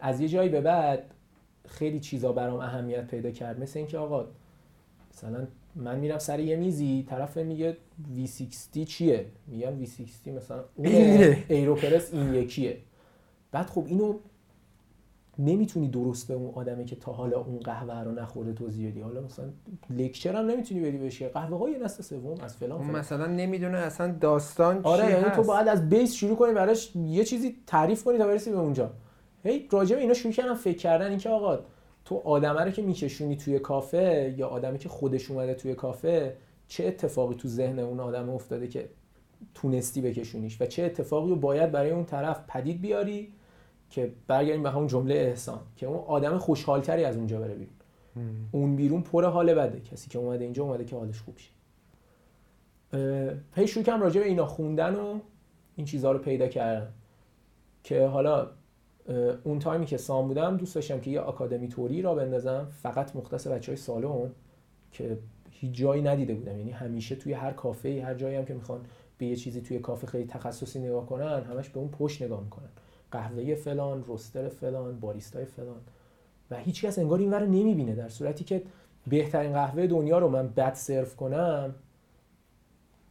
از 0.00 0.20
یه 0.20 0.28
جایی 0.28 0.48
به 0.48 0.60
بعد 0.60 1.04
خیلی 1.68 2.00
چیزا 2.00 2.32
برام 2.32 2.60
اهمیت 2.60 3.06
پیدا 3.06 3.30
کرد. 3.30 3.60
مثل 3.60 3.78
اینکه 3.78 3.98
آقا 3.98 4.26
مثلا 5.14 5.46
من 5.76 5.98
میرم 5.98 6.18
سر 6.18 6.40
یه 6.40 6.56
میزی 6.56 7.06
طرف 7.08 7.36
میگه 7.36 7.76
V60 8.16 8.84
چیه؟ 8.84 9.26
میگم 9.46 9.84
V60 9.84 10.28
مثلا 10.28 10.64
اون. 10.74 10.86
ایروپرس 11.48 12.14
این 12.14 12.34
یکیه. 12.34 12.78
بعد 13.52 13.66
خب 13.66 13.84
اینو 13.86 14.18
نمی‌تونی 15.38 15.88
درست 15.88 16.28
به 16.28 16.34
اون 16.34 16.54
آدمی 16.54 16.84
که 16.84 16.96
تا 16.96 17.12
حالا 17.12 17.40
اون 17.40 17.58
قهوه 17.58 18.04
رو 18.04 18.12
نخورده 18.12 18.52
توضیح 18.52 18.90
بدی. 18.90 19.00
حالا 19.00 19.20
مثلا 19.20 19.46
لکچر 19.90 20.36
هم 20.36 20.46
نمی‌تونی 20.46 20.80
بدی 20.80 20.98
بهش 20.98 21.22
قهوه 21.22 21.58
های 21.58 21.78
نسل 21.78 22.02
سوم 22.02 22.40
از 22.40 22.56
فلان 22.56 22.82
فلان. 22.82 22.96
مثلا 22.96 23.26
نمی‌دونه 23.26 23.78
اصلا 23.78 24.16
داستان 24.20 24.82
چی 24.82 24.88
آره 24.88 25.10
یعنی 25.10 25.30
تو. 25.30 25.42
باید 25.42 25.68
از 25.68 25.88
بیس 25.88 26.14
شروع 26.14 26.36
کنی 26.36 26.52
براش 26.52 26.96
یه 26.96 27.24
چیزی 27.24 27.56
تعریف 27.66 28.04
کنی 28.04 28.18
تا 28.18 28.26
برسی 28.26 28.50
به 28.50 28.58
اونجا. 28.58 28.90
هی 29.44 29.68
راجع 29.70 29.96
به 29.96 30.02
اینا 30.02 30.14
شروع 30.14 30.32
کردم 30.32 30.54
فکر 30.54 30.78
کردن 30.78 31.08
اینکه 31.10 31.28
آقا 31.28 31.58
تو 32.04 32.20
آدمه 32.24 32.64
رو 32.64 32.70
که 32.70 32.82
میکشونی 32.82 33.36
توی 33.36 33.58
کافه 33.58 34.34
یا 34.38 34.48
آدمی 34.48 34.78
که 34.78 34.88
خودش 34.88 35.30
اومده 35.30 35.54
توی 35.54 35.74
کافه 35.74 36.36
چه 36.68 36.86
اتفاقی 36.86 37.34
تو 37.34 37.48
ذهن 37.48 37.78
اون 37.78 38.00
آدم 38.00 38.30
افتاده 38.30 38.68
که 38.68 38.88
تونستی 39.54 40.00
بکشونیش؟ 40.00 40.60
و 40.60 40.66
چه 40.66 40.82
اتفاقی 40.82 41.30
رو 41.30 41.36
باید 41.36 41.72
برای 41.72 41.90
اون 41.90 42.04
طرف 42.04 42.40
پدید 42.48 42.80
بیاری؟ 42.80 43.32
که 43.90 44.12
برگردیم 44.26 44.62
به 44.62 44.70
همون 44.70 44.86
جمله 44.86 45.14
احسان 45.14 45.60
که 45.76 45.86
اون 45.86 45.98
آدم 45.98 46.38
خوشحالتری 46.38 47.04
از 47.04 47.16
اونجا 47.16 47.40
بره 47.40 47.54
بیرون. 47.54 47.74
اون 48.52 48.76
بیرون 48.76 49.02
پر 49.02 49.24
حال 49.24 49.54
بده. 49.54 49.80
کسی 49.80 50.10
که 50.10 50.18
اومده 50.18 50.44
اینجا 50.44 50.64
اومده 50.64 50.84
که 50.84 50.96
حالش 50.96 51.20
خوب 51.20 51.34
شه. 51.38 51.50
هی 53.54 53.66
شروع 53.66 53.84
کردم 53.84 54.02
راجع 54.02 54.20
به 54.20 54.26
اینا 54.26 54.46
خوندن 54.46 54.94
و 54.94 55.18
این 55.76 55.86
چیزها 55.86 56.12
رو 56.12 56.18
پیدا 56.18 56.48
کردم 56.48 56.92
که 57.82 58.06
حالا 58.06 58.50
اون 59.44 59.58
تایمی 59.58 59.86
که 59.86 59.96
سام 59.96 60.28
بودم 60.28 60.56
دوست 60.56 60.74
داشتم 60.74 61.00
که 61.00 61.10
یه 61.10 61.20
آکادمی 61.20 61.68
توری 61.68 62.02
را 62.02 62.14
بندازم. 62.14 62.66
فقط 62.82 63.16
مختص 63.16 63.46
بچه 63.46 63.72
های 63.72 63.76
سالن 63.76 64.30
که 64.92 65.18
هیچ 65.50 65.72
جایی 65.72 66.02
ندیده 66.02 66.34
بودم. 66.34 66.58
یعنی 66.58 66.70
همیشه 66.70 67.16
توی 67.16 67.32
هر 67.32 67.52
کافه 67.52 68.02
هر 68.06 68.14
جایی 68.14 68.36
هم 68.36 68.44
که 68.44 68.54
می‌خوان 68.54 68.80
به 69.18 69.26
یه 69.26 69.36
چیزی 69.36 69.60
توی 69.60 69.78
کافه 69.78 70.06
خیلی 70.06 70.26
تخصصی 70.26 70.78
نگاه 70.78 71.06
کنن 71.06 71.42
همش 71.42 71.68
به 71.68 71.80
اون 71.80 71.88
پشت 71.88 72.22
نگاه 72.22 72.44
می‌کنن. 72.44 72.68
قهوه 73.14 73.54
فلان 73.54 74.04
رستر 74.08 74.48
فلان 74.48 75.00
باریستای 75.00 75.44
فلان. 75.44 75.80
و 76.50 76.56
هیچ 76.56 76.84
کس 76.84 76.98
انگار 76.98 77.18
این 77.18 77.32
رو 77.32 77.46
نمی‌بینه 77.46 77.94
در 77.94 78.08
صورتی 78.08 78.44
که 78.44 78.62
بهترین 79.06 79.52
قهوه 79.52 79.86
دنیا 79.86 80.18
رو 80.18 80.28
من 80.28 80.48
بد 80.48 80.74
سرو 80.74 81.06
کنم 81.06 81.74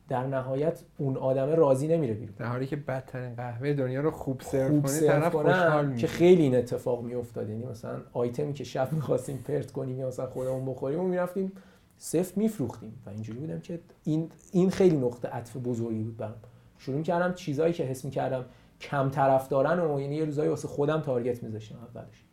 در 0.09 0.27
نهایت 0.27 0.81
اون 0.97 1.17
آدمه 1.17 1.55
راضی 1.55 1.88
نمیره 1.88 2.13
بیرون. 2.13 2.35
در 2.39 2.45
حالی 2.45 2.67
که 2.67 2.75
بدترین 2.75 3.35
قهوه 3.35 3.73
دنیا 3.73 4.01
رو 4.01 4.11
خوب 4.11 4.41
سرو 4.41 4.81
کنی 4.81 4.99
طرف 4.99 5.35
خوشحال 5.35 5.85
که 5.85 5.91
میشه. 5.91 6.07
خیلی 6.07 6.41
این 6.41 6.55
اتفاق 6.55 7.03
میافتاد. 7.03 7.49
یعنی 7.49 7.65
مثلا 7.65 8.01
آیتمی 8.13 8.53
که 8.53 8.63
شب 8.63 8.93
می‌خواستیم 8.93 9.38
پرت 9.38 9.71
کنیم 9.71 9.99
یا 9.99 10.07
مثلا 10.07 10.27
خودمون 10.27 10.65
بخوریم 10.65 10.99
و 10.99 11.07
می‌رفتیم 11.07 11.51
سفت 11.97 12.38
میفروختیم. 12.38 13.01
و 13.05 13.09
اینجوری 13.09 13.39
بودم 13.39 13.59
که 13.59 13.80
این 14.03 14.30
این 14.51 14.69
خیلی 14.69 14.97
نقطه 14.97 15.27
عطف 15.27 15.57
بزرگی 15.57 16.03
بود 16.03 16.17
برام. 16.17 16.35
شروع 16.77 17.01
کردم 17.01 17.34
چیزایی 17.34 17.73
که 17.73 17.84
حس 17.84 18.05
می‌کردم 18.05 18.45
کم 18.89 19.10
طرف 19.10 19.47
دارن 19.49 19.80
و 19.80 19.99
یعنی 19.99 20.15
یه 20.15 20.26
روزایی 20.26 20.49
واسه 20.49 20.68
خودم 20.68 21.01
تارگت 21.01 21.43
میذاشتم 21.43 21.76
اولش. 21.76 22.23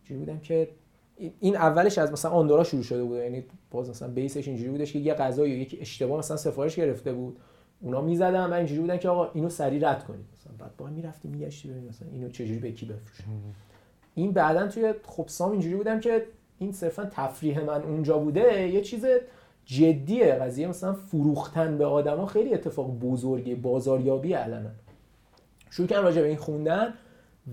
اینجوری 0.00 0.20
بودم 0.20 0.38
که 0.38 0.68
این- 1.40 1.56
اولش 1.56 1.98
از 1.98 2.12
مثلا 2.12 2.30
آندورا 2.30 2.64
شروع 2.64 2.82
شده 2.82 3.04
بود. 3.04 3.18
یعنی 3.18 3.44
باز 3.70 3.90
مثلا 3.90 4.08
بیسش 4.08 4.48
اینجوری 4.48 4.70
بودش 4.70 4.92
که 4.92 4.98
یه 4.98 5.14
غذا 5.14 5.46
یا 5.46 5.56
یک 5.56 5.78
اشتباه 5.80 6.18
مثلا 6.18 6.36
سفارش 6.36 6.76
گرفته 6.76 7.12
بود. 7.12 7.38
اونا 7.80 8.00
می‌زدن 8.00 8.46
و 8.50 8.52
اینجوری 8.52 8.80
بودن 8.80 8.96
که 8.96 9.08
آقا 9.08 9.30
اینو 9.34 9.48
سریع 9.48 9.90
رد 9.90 10.04
کنید 10.04 10.24
مثلا 10.32 10.52
بعد 10.58 10.76
با 10.76 10.86
می‌رفتیم 10.86 11.30
میگشتی 11.30 11.68
ببین 11.68 11.88
مثلا 11.88 12.08
اینو 12.12 12.28
چجوری 12.28 12.58
به 12.58 12.72
کی 12.72 12.86
بفروشیم. 12.86 13.54
این 14.14 14.32
بعدا 14.32 14.68
توی 14.68 14.94
خبسام 15.06 15.50
اینجوری 15.52 15.74
بودم 15.74 16.00
که 16.00 16.26
این 16.58 16.72
صرفا 16.72 17.04
تفریح 17.04 17.60
من 17.64 17.82
اونجا 17.82 18.18
بوده 18.18 18.68
یه 18.68 18.80
چیز 18.80 19.06
جدیه. 19.64 20.32
قضیه 20.34 20.66
مثلا 20.66 20.92
فروختن 20.92 21.78
به 21.78 21.86
آدما 21.86 22.26
خیلی 22.26 22.54
اتفاق 22.54 22.90
بزرگی 22.98 23.54
بازاریابی 23.54 24.32
علنا. 24.32 24.70
شروع 25.72 25.88
کردم 25.88 26.02
راجع 26.02 26.22
به 26.22 26.28
این 26.28 26.36
خوندن 26.36 26.94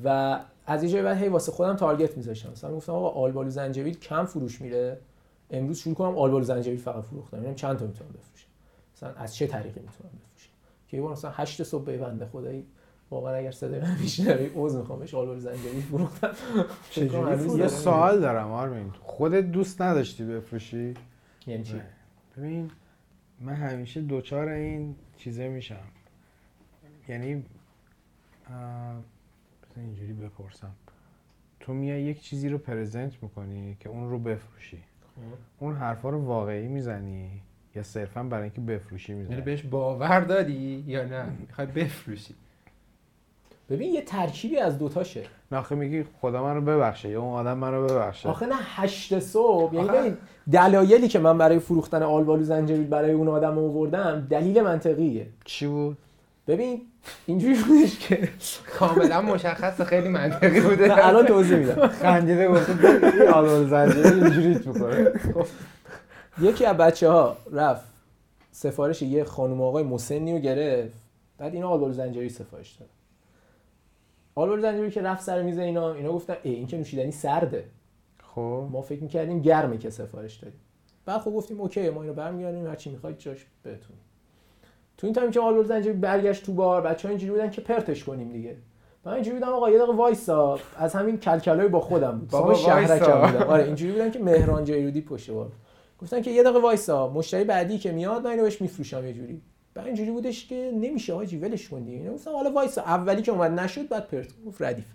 و 0.04 0.40
از 0.66 0.84
یه 0.84 1.02
بعد 1.02 1.18
هی 1.18 1.28
واسه 1.28 1.52
خودم 1.52 1.76
تارگت 1.76 2.18
میذاشتم. 2.18 2.52
مثلا 2.52 2.76
گفتم 2.76 2.94
آقا 2.94 3.10
آلبالو 3.10 3.50
زنجبیل 3.50 3.98
کم 3.98 4.26
فروش 4.26 4.62
میره 4.62 5.00
امروز 5.52 5.80
شروع 5.80 5.96
کنم 5.96 6.18
آلبالو 6.18 6.44
زنجبیل 6.44 6.80
فقط 6.80 7.04
فروختم. 7.04 7.38
ببینم 7.38 7.56
چند 7.56 7.78
تا 7.78 7.86
می‌تونم 7.86 8.10
بفروشم؟ 8.10 8.48
مثلا 8.96 9.14
از 9.14 9.36
چه 9.36 9.48
طریقی 9.48 9.80
می‌تونم 9.80 10.10
بفروشم؟ 10.10 10.52
که 10.88 10.98
یه 10.98 11.04
بار 11.04 11.12
مثلا 11.12 11.32
8 11.32 11.64
صبح 11.64 11.84
به 11.84 11.98
بنده 11.98 12.26
خدایی 12.26 12.66
واقعا 13.12 13.36
اگر 13.36 13.52
صدای 13.52 13.80
من 13.82 13.98
میشنوی 14.02 14.52
عذر 14.56 14.80
می‌خوام 14.80 15.00
بهش 15.00 15.14
آلبالو 15.14 15.40
زنجبیل 15.40 15.82
فروختم. 15.82 16.32
یه. 17.58 17.68
سوال 17.68 18.20
دارم 18.20 18.52
آرمین. 18.52 18.92
خودت 19.02 19.52
دوست 19.52 19.82
نداشتی 19.82 20.24
بفروشی؟ 20.24 20.94
یعنی 21.48 21.64
چی؟ 21.64 21.82
ببین 22.38 22.72
من 23.40 23.54
همیشه 23.54 24.02
دوچار 24.02 24.48
این 24.48 24.96
چیزه 25.18 25.48
میشم. 25.48 25.88
یعنی 27.08 27.44
اینجوری 29.76 30.14
بپرسم. 30.14 30.72
تو 31.60 31.74
میای 31.74 32.02
یک 32.02 32.22
چیزی 32.22 32.50
رو 32.50 32.58
پرزنت 32.58 33.24
می‌کنی 33.24 33.78
که 33.80 33.90
اون 33.90 34.10
رو 34.10 34.20
بفروشی. 34.20 34.78
خب. 35.16 35.22
اون 35.60 35.76
حرفا 35.76 36.10
رو 36.10 36.26
واقعی 36.26 36.68
می‌زنی 36.68 37.30
یا 37.76 37.84
صرفا 37.84 38.24
برای 38.24 38.44
اینکه 38.44 38.62
بفروشی 38.62 39.12
یعنی 39.12 39.24
می‌زنی 39.24 39.42
بهش 39.42 39.62
باور 39.62 40.20
داری 40.20 40.84
یا 40.88 41.06
نه؟ 41.06 41.26
می‌خوای 41.40 41.68
بفروشی. 41.68 42.36
ببین 43.70 43.94
یه 43.94 44.02
ترکیبی 44.02 44.58
از 44.58 44.78
دوتاشه 44.78 45.24
ناخه 45.52 45.76
میگی 45.76 46.04
خدا 46.22 46.44
من 46.44 46.56
رو 46.56 46.62
ببخشه 46.62 47.10
یا 47.10 47.22
اون 47.22 47.34
آدم 47.34 47.58
من 47.58 47.72
رو 47.74 47.88
ببخشه. 47.88 48.30
آخه 48.30 48.46
نه 48.46 48.56
هشت 48.60 49.20
صبح. 49.20 49.76
یعنی 49.76 49.88
ببین 49.88 50.18
دلایلی 50.52 51.08
که 51.08 51.20
من 51.20 51.38
برای 51.38 51.60
فروختن 51.60 52.04
آلبالو 52.04 52.44
زنجبیل 52.44 52.88
برای 52.88 53.12
اون 53.12 53.28
آدم 53.28 53.58
آوردم 53.58 54.28
دلیل 54.30 54.62
منطقیه. 54.62 55.28
چی 55.46 55.68
بود؟ 55.68 55.98
ببین 56.50 56.82
اینجوری 57.26 57.64
بودش 57.68 58.00
که 58.00 58.30
کاملا 58.78 59.22
مشخص 59.22 59.82
خیلی 59.82 60.08
منطقی 60.08 60.62
بوده. 60.62 61.08
الان 61.08 61.26
توضیح 61.26 61.58
میدم. 61.58 61.88
خندیده 61.88 62.48
گفته 62.48 62.72
این 63.20 63.30
آلبال 63.30 63.68
زنجیره 63.68 64.16
اینجوریت 64.16 64.68
می‌کنه. 64.68 65.12
یکی 66.42 66.66
از 66.66 66.78
بچه 66.78 67.10
ها 67.10 67.38
رفت 67.52 67.86
سفارش 68.52 69.02
یه 69.02 69.24
خانم 69.24 69.62
آقای 69.62 69.84
مسنی 69.84 70.34
رو 70.34 70.40
گرفت. 70.40 70.94
بعد 71.38 71.54
اینا 71.54 71.70
آلبالو 71.70 71.94
زنجبیل 71.94 72.30
سفارش 72.30 72.76
داد. 72.76 72.90
آلبالو 74.36 74.62
زنجبیل 74.62 74.90
که 74.90 75.02
رفت 75.02 75.24
سر 75.24 75.42
میز 75.42 75.58
اینا 75.58 75.94
اینا 75.94 76.12
گفتن 76.12 76.36
ای 76.44 76.54
این 76.54 76.68
که 76.68 76.78
نوشیدنی 76.78 77.12
سرده. 77.12 77.64
خب. 78.24 78.68
ما 78.72 78.82
فکر 78.82 79.04
می‌کردیم 79.04 79.42
گرمه 79.42 79.78
که 79.78 79.90
سفارش 79.90 80.36
دادیم. 80.36 80.60
بعد 81.06 81.22
خب 81.22 81.32
گفتیم 81.32 81.62
اوکی 81.62 81.90
ما 81.90 82.02
اینو 82.02 82.14
برمیگردیم 82.14 82.68
هر 82.68 82.76
چی 82.76 82.90
می‌خواید 82.90 83.18
جاش 83.18 83.46
بهتون 83.64 83.96
تو 85.00 85.08
این 85.08 85.14
تایم 85.14 85.32
که 85.32 85.40
آلبرت 85.40 85.66
زنجبیل 85.66 86.00
برگشت 86.00 86.46
تو 86.46 86.54
بار 86.54 86.82
بچه‌ها 86.82 87.10
اینجوری 87.10 87.32
بودن 87.32 87.50
که 87.50 87.62
پرتش 87.62 88.04
کنیم 88.04 88.30
دیگه. 88.30 88.56
من 89.06 89.14
اینجوری 89.14 89.40
بودم 89.40 89.52
آقا 89.52 89.70
یه 89.70 89.78
دقیقه 89.78 89.94
وایسا. 89.94 90.60
از 90.78 90.94
همین 90.94 91.18
کلکلای 91.18 91.68
با 91.68 91.80
خودم. 91.80 92.20
بود 92.20 92.30
بابا 92.30 92.54
شهرکم. 92.54 93.32
بودم. 93.32 93.48
آره 93.48 93.64
اینجوری 93.64 93.92
بودن 93.92 94.12
که 94.12 94.20
مهران 94.20 94.64
جیرودی 94.64 95.02
پشت 95.02 95.32
بار. 95.32 95.52
گفتن 96.02 96.22
که 96.22 96.32
یه 96.32 96.44
دقیقه 96.44 96.60
وایسا. 96.60 97.10
مشتری 97.10 97.44
بعدی 97.44 97.78
که 97.78 97.92
میاد 97.92 98.24
من 98.24 98.30
اینو 98.32 98.44
بهش 98.44 98.62
میفروشم 98.62 99.06
یه 99.06 99.14
جوری. 99.14 99.42
بعد 99.74 99.86
اینجوری 99.86 100.12
بودش 100.12 100.48
که 100.48 100.72
نمیشه 100.76 101.14
حاجی 101.14 101.38
ولش 101.38 101.70
کن 101.70 101.84
دیگه. 101.84 102.12
گفتم 102.12 102.32
حالا 102.32 102.52
وایسا. 102.52 102.82
اولی 102.82 103.22
که 103.22 103.32
اومد 103.32 103.60
نشد 103.60 103.88
بعد 103.88 104.08
پرت. 104.08 104.28
گفت 104.48 104.62
ردیف. 104.62 104.86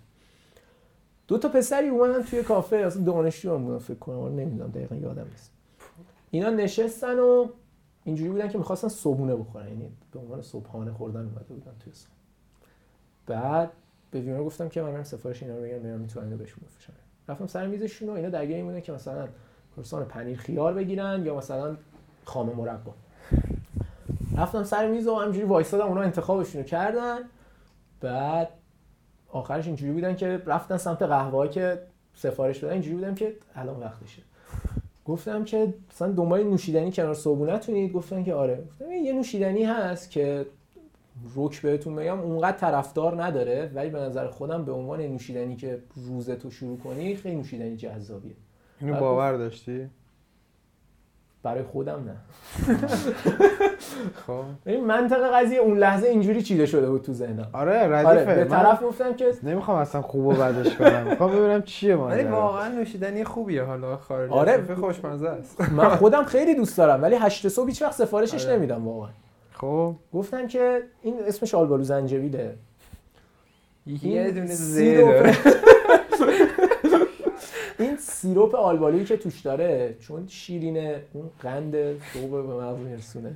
دو 1.27 1.37
تا 1.37 1.49
پسری 1.49 1.89
اومدن 1.89 2.23
توی 2.23 2.43
کافه. 2.43 2.75
اصلا 2.75 3.03
دانشجو 3.03 3.55
هم 3.55 3.63
بودن 3.63 3.77
فکر 3.77 3.99
کنم. 3.99 4.39
نمی‌دونم 4.39 4.71
دقیقا 4.71 4.95
یادم 4.95 5.27
نیست. 5.31 5.51
اینا 6.31 6.49
نشستن 6.49 7.19
و 7.19 7.47
اینجوری 8.05 8.29
بودن 8.29 8.49
که 8.49 8.57
می‌خواستن 8.57 8.87
صبونه 8.87 9.35
بخورن. 9.35 9.67
یعنی 9.67 9.89
به 10.11 10.19
عنوان 10.19 10.41
صبحانه 10.41 10.91
خوردن 10.91 11.25
اومده 11.25 11.53
بودن 11.53 11.71
توی 11.79 11.93
صبح 11.93 12.11
بعد 13.27 13.71
به 14.11 14.21
ویونا 14.21 14.43
گفتم 14.43 14.69
که 14.69 14.81
من 14.81 15.03
سفارش 15.03 15.43
اینا 15.43 15.55
رو 15.55 15.63
بگم 15.63 15.79
ببینم 15.79 15.99
می‌تونن 15.99 16.25
اینو 16.25 16.37
بهشون 16.37 16.63
بفروشن 16.65 16.93
رفتم 17.27 17.47
سر 17.47 17.67
میزشون 17.67 18.09
و 18.09 18.11
اینا 18.11 18.29
درگیر 18.29 18.55
این 18.55 18.65
بودن 18.65 18.81
که 18.81 18.91
مثلا 18.91 19.27
کرسان 19.77 20.05
پنیر 20.05 20.37
خیار 20.37 20.73
بگیرن 20.73 21.25
یا 21.25 21.35
مثلا 21.35 21.77
خامه 22.25 22.53
مربا. 22.53 22.93
رفتم 24.37 24.63
سر 24.63 24.87
میز 24.87 25.07
و 25.07 25.15
همینجوری 25.15 25.45
وایسادم 25.45 25.87
اونا 25.87 26.01
انتخابشون 26.01 26.61
رو 26.61 26.67
کردن. 26.67 27.19
بعد 28.01 28.49
آخرش 29.29 29.67
اینجوری 29.67 29.91
بودن 29.91 30.15
که 30.15 30.41
رفتن 30.45 30.77
سمت 30.77 31.01
قهوه 31.01 31.47
که 31.47 31.81
سفارش 32.13 32.57
دادن 32.57 32.73
اینجوری 32.73 32.95
بودم 32.95 33.15
که 33.15 33.35
الان 33.55 33.79
وقتشه. 33.79 34.21
گفتم 35.05 35.43
که 35.43 35.73
مثلا 35.91 36.11
دنبال 36.11 36.43
نوشیدنی 36.43 36.91
کنار 36.91 37.13
صبونتونید 37.13 37.91
گفتن 37.91 38.23
که 38.23 38.33
آره. 38.33 38.63
گفتم 38.71 38.91
یه 38.91 39.13
نوشیدنی 39.13 39.63
هست 39.63 40.11
که 40.11 40.45
روک 41.35 41.61
بهتون 41.61 41.95
بگم 41.95 42.19
اونقدر 42.19 42.57
طرفدار 42.57 43.23
نداره 43.23 43.71
ولی 43.75 43.89
به 43.89 43.99
نظر 43.99 44.27
خودم 44.27 44.65
به 44.65 44.71
عنوان 44.71 45.01
نوشیدنی 45.01 45.55
که 45.55 45.79
روزتو 45.95 46.51
شروع 46.51 46.77
کنی 46.77 47.15
خیلی 47.15 47.35
نوشیدنی 47.35 47.77
جذابیه. 47.77 48.35
اینو 48.81 48.99
باور 48.99 49.37
داشتی؟ 49.37 49.89
برای 51.45 51.63
خودم 51.63 52.03
نه. 52.05 52.15
خب. 54.27 54.43
این 54.65 54.85
منطق 54.85 55.33
قضیه 55.33 55.59
اون 55.59 55.77
لحظه 55.77 56.07
اینجوری 56.07 56.41
چیده 56.41 56.65
شده 56.65 56.89
بود 56.89 57.01
تو 57.01 57.13
ذهنم. 57.13 57.47
آره 57.53 57.87
ردیفه. 57.87 58.07
آره 58.07 58.25
به 58.25 58.43
من 58.43 58.49
طرف 58.49 58.83
گفتم 58.83 59.13
که 59.13 59.33
نمی‌خوام 59.43 59.77
اصلا 59.77 60.01
خوب 60.01 60.25
و 60.25 60.33
بدش 60.33 60.75
کنم. 60.75 61.07
می‌خوام 61.09 61.31
ببینم 61.31 61.61
چیه 61.61 61.95
ولی 61.95 62.23
واقعا 62.23 62.67
نوشیدنی 62.67 63.23
خوبیه 63.23 63.63
حالا 63.63 63.97
خارج 63.97 64.31
آره. 64.31 64.75
خوشمزه 64.75 65.29
است. 65.29 65.61
من 65.71 65.89
خودم 65.99 66.23
خیلی 66.23 66.55
دوست 66.55 66.77
دارم 66.77 67.01
ولی 67.01 67.15
هشت 67.15 67.47
صبح 67.47 67.67
هیچ 67.67 67.81
وقت 67.81 67.93
سفارشش 67.93 68.45
آره. 68.45 68.55
نمیدم 68.55 68.87
واقعا. 68.87 69.09
خب. 69.51 69.95
گفتم 70.13 70.47
که 70.47 70.81
این 71.01 71.15
اسمش 71.27 71.55
آلبالو 71.55 71.83
زنجبیله. 71.83 72.55
یه 73.85 74.31
دونه 74.31 74.47
سی 74.47 74.55
زی 74.55 74.95
رو 74.95 75.07
داره. 75.07 75.37
سیروپ 78.25 78.55
آلبالویی 78.55 79.05
که 79.05 79.17
توش 79.17 79.39
داره 79.39 79.95
چون 79.99 80.27
شیرینه 80.27 81.01
اون 81.13 81.29
قند 81.39 81.99
صبح 81.99 82.29
به 82.29 82.41
مغز 82.41 82.79
میرسونه 82.79 83.35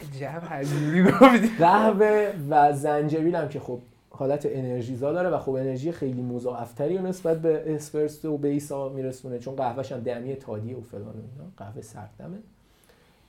عجب 0.00 0.42
حجوری 0.50 1.02
گفتی. 1.02 1.56
قهوه 1.58 2.32
و 2.50 2.72
زنجبیل 2.72 3.34
هم 3.34 3.48
که 3.48 3.60
خب 3.60 3.78
حالت 4.10 4.46
انرژیزا 4.46 5.12
داره 5.12 5.28
و 5.28 5.38
خب 5.38 5.50
انرژی 5.50 5.92
خیلی 5.92 6.22
مضاعفتری 6.22 6.98
نسبت 6.98 7.42
به 7.42 7.74
اسپرسو 7.74 8.34
و 8.34 8.36
بیسا 8.36 8.88
میرسونه 8.88 9.38
چون 9.38 9.56
قهوهش 9.56 9.92
هم 9.92 10.00
دمی 10.00 10.34
تادیه 10.34 10.76
و 10.76 10.80
فلان 10.80 11.14
قهوه 11.56 11.82
سردمه. 11.82 12.38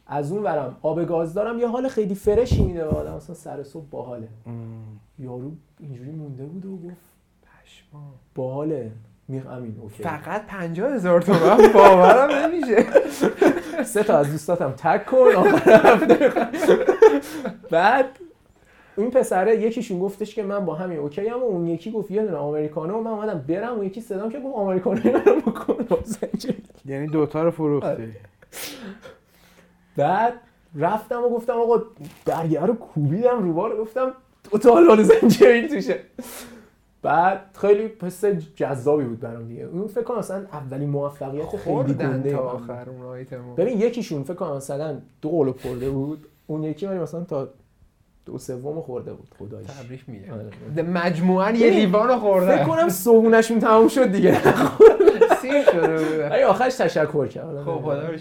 از 0.08 0.32
اون 0.32 0.44
ورم 0.44 0.78
آب 0.82 1.06
گاز 1.06 1.34
دارم 1.34 1.60
یه 1.60 1.68
حال 1.68 1.88
خیلی 1.88 2.16
فرشی 2.16 2.64
میده 2.64 2.84
به 2.84 2.90
آدم 2.90 3.14
اصلا 3.14 3.36
سر 3.36 3.64
صبح 3.64 3.86
باحاله. 3.92 4.28
یارو 5.20 5.52
اینجوری 5.80 6.12
مونده 6.12 6.46
بود 6.46 6.66
و 6.66 6.78
گفت 6.78 7.16
پشما 7.44 8.14
باحاله. 8.36 8.92
می 9.28 9.38
همین 9.38 9.76
اوکی. 9.82 10.04
فقط 10.04 10.46
پنجاه 10.46 10.92
هزار 10.92 11.22
تومن؟ 11.22 11.58
باورم 11.74 12.32
نمیشه. 12.32 12.86
سه 13.84 14.04
تا 14.04 14.18
از 14.18 14.32
دوستاتم 14.32 14.72
تک 14.72 15.06
کن. 15.06 15.60
بعد 17.72 18.20
این 18.98 19.12
پسره 19.12 19.56
یکیشون 19.56 20.00
گفتش 20.00 20.36
که 20.36 20.44
من 20.44 20.66
با 20.66 20.76
همین 20.76 21.00
اوکی 21.00 21.28
هم 21.28 21.40
و 21.40 21.44
اون 21.44 21.68
یکی 21.68 21.92
گفت 21.92 22.12
یه 22.12 22.24
دونه 22.24 22.38
آمریکانو 22.38 22.98
و 22.98 23.02
من 23.02 23.12
اومدم 23.12 23.46
برم 23.48 23.74
اون 23.74 23.86
یکی 23.86 24.02
صدام 24.02 24.30
که 24.30 24.40
گفت 24.40 24.56
آمریکانو 24.56 25.02
منو 25.04 25.42
بکن. 25.42 25.86
یعنی 26.86 27.08
دوتا 27.08 27.44
رو 27.44 27.52
فروختی. 27.52 28.14
بعد 29.98 30.34
رفتم 30.76 31.24
و 31.24 31.30
گفتم 31.30 31.54
آقا 31.54 31.84
برگه 32.26 32.62
رو 32.62 32.74
کوبیدم 32.74 33.44
رو 33.44 33.54
بار 33.54 33.78
گفتم 33.78 34.12
دو 34.52 34.58
تا 34.58 35.04
زنجبیل 35.04 35.68
توشه. 35.68 36.00
بعد 37.06 37.40
خیلی 37.62 37.88
پس 37.88 38.26
جذابی 38.56 39.04
بود 39.06 39.20
برام 39.20 39.48
دیگه. 39.48 39.64
اون 39.64 39.88
فکر 39.88 40.04
کنم 40.04 40.18
مثلا 40.18 40.38
اولین 40.52 40.90
موفقیت 40.90 41.56
خیلی 41.58 41.94
گنده 41.94 42.32
تا 42.32 42.38
بود. 42.42 42.62
آخر 42.72 42.90
اون 42.90 43.06
آیتمو 43.06 43.56
ببین 43.56 43.82
یکیشون 43.82 44.24
فکر 44.24 44.34
کنم 44.34 44.56
مثلا 44.56 44.98
دو 45.22 45.30
قلو 45.30 45.54
خورده 45.54 45.90
بود 45.90 46.28
اون 46.48 46.64
یکی 46.64 46.86
ولی 46.86 47.00
مثلا 47.00 47.24
تا 47.24 47.50
دو 48.26 48.38
سوم 48.38 48.82
خورده 48.82 49.14
بود. 49.14 49.28
خداییش 49.40 49.68
تبریک 49.68 50.04
میگم. 50.10 50.34
آره. 50.34 50.84
مجموعا 50.84 51.52
یه 51.52 51.70
لیوان 51.70 52.08
رو 52.08 52.42
فکر 52.42 52.64
کنم 52.64 52.90
صبونشون 52.90 53.60
تموم 53.60 53.88
شد 53.88 54.12
دیگه. 54.12 54.38
سیر 55.42 55.64
شده 55.72 56.30
ولی 56.30 56.44
آخرش 56.44 56.76
تشکر 56.76 57.28
کرد 57.28 57.64
خب 57.64 57.82
خدا 57.82 58.02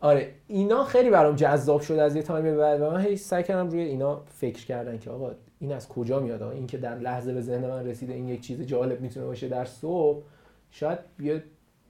آره 0.00 0.34
اینا 0.46 0.84
خیلی 0.84 1.10
برام 1.10 1.36
جذاب 1.36 1.80
شد 1.80 1.94
از 1.94 2.16
یه 2.16 2.22
time 2.22 2.56
بعد 2.56 2.80
و 2.80 2.90
من 2.90 3.00
هی 3.00 3.16
سعی 3.16 3.42
کردم 3.42 3.70
روی 3.70 3.80
اینا 3.80 4.22
فکر 4.26 4.66
کردن 4.66 4.98
که 4.98 5.10
آقا 5.10 5.32
این 5.58 5.72
از 5.72 5.88
کجا 5.88 6.20
میاد؟ 6.20 6.42
این 6.42 6.66
که 6.66 6.78
در 6.78 6.98
لحظه 6.98 7.34
به 7.34 7.40
ذهن 7.40 7.68
من 7.68 7.86
رسیده 7.86 8.14
این 8.14 8.28
یک 8.28 8.40
چیز 8.40 8.60
جالب 8.60 9.00
می‌تونه 9.00 9.26
باشه 9.26 9.48
در 9.48 9.64
صبح 9.64 10.22
شاید 10.70 10.98
یه 11.20 11.42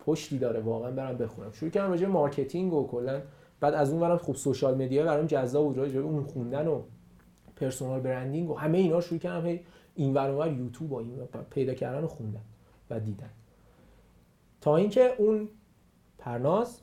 پشتی 0.06 0.38
داره 0.38 0.60
واقعا 0.60 0.90
برم 0.90 1.16
بخونم. 1.18 1.52
شروع 1.52 1.70
کردم 1.70 1.90
راجع 1.90 2.06
marketing 2.06 2.72
و 2.72 2.86
کلا 2.86 3.22
بعد 3.60 3.74
از 3.74 3.90
اون 3.90 4.00
برم 4.00 4.18
خب 4.18 4.34
social 4.34 4.74
media 4.74 5.04
برام 5.04 5.26
جذاب 5.26 5.64
بود 5.64 5.78
راجع 5.78 6.00
اون 6.00 6.22
خوندن 6.22 6.68
و 6.68 6.82
personal 7.56 8.00
branding 8.00 8.50
و 8.50 8.54
همه 8.54 8.78
اینا 8.78 8.94
رو 8.94 9.00
شروع 9.00 9.20
کردم 9.20 9.46
هی 9.46 9.60
این 9.94 10.14
ور 10.14 10.30
اون 10.30 10.38
ور 10.38 10.52
یوتیوب 10.52 10.92
و 10.92 10.96
این 10.96 11.18
پیدا 11.50 11.74
کردن 11.74 12.04
و 12.04 12.06
خوندن 12.06 12.42
و 12.90 13.00
دیدن. 13.00 13.30
تا 14.60 14.76
اینکه 14.76 15.14
اون 15.18 15.48
پرناز 16.18 16.80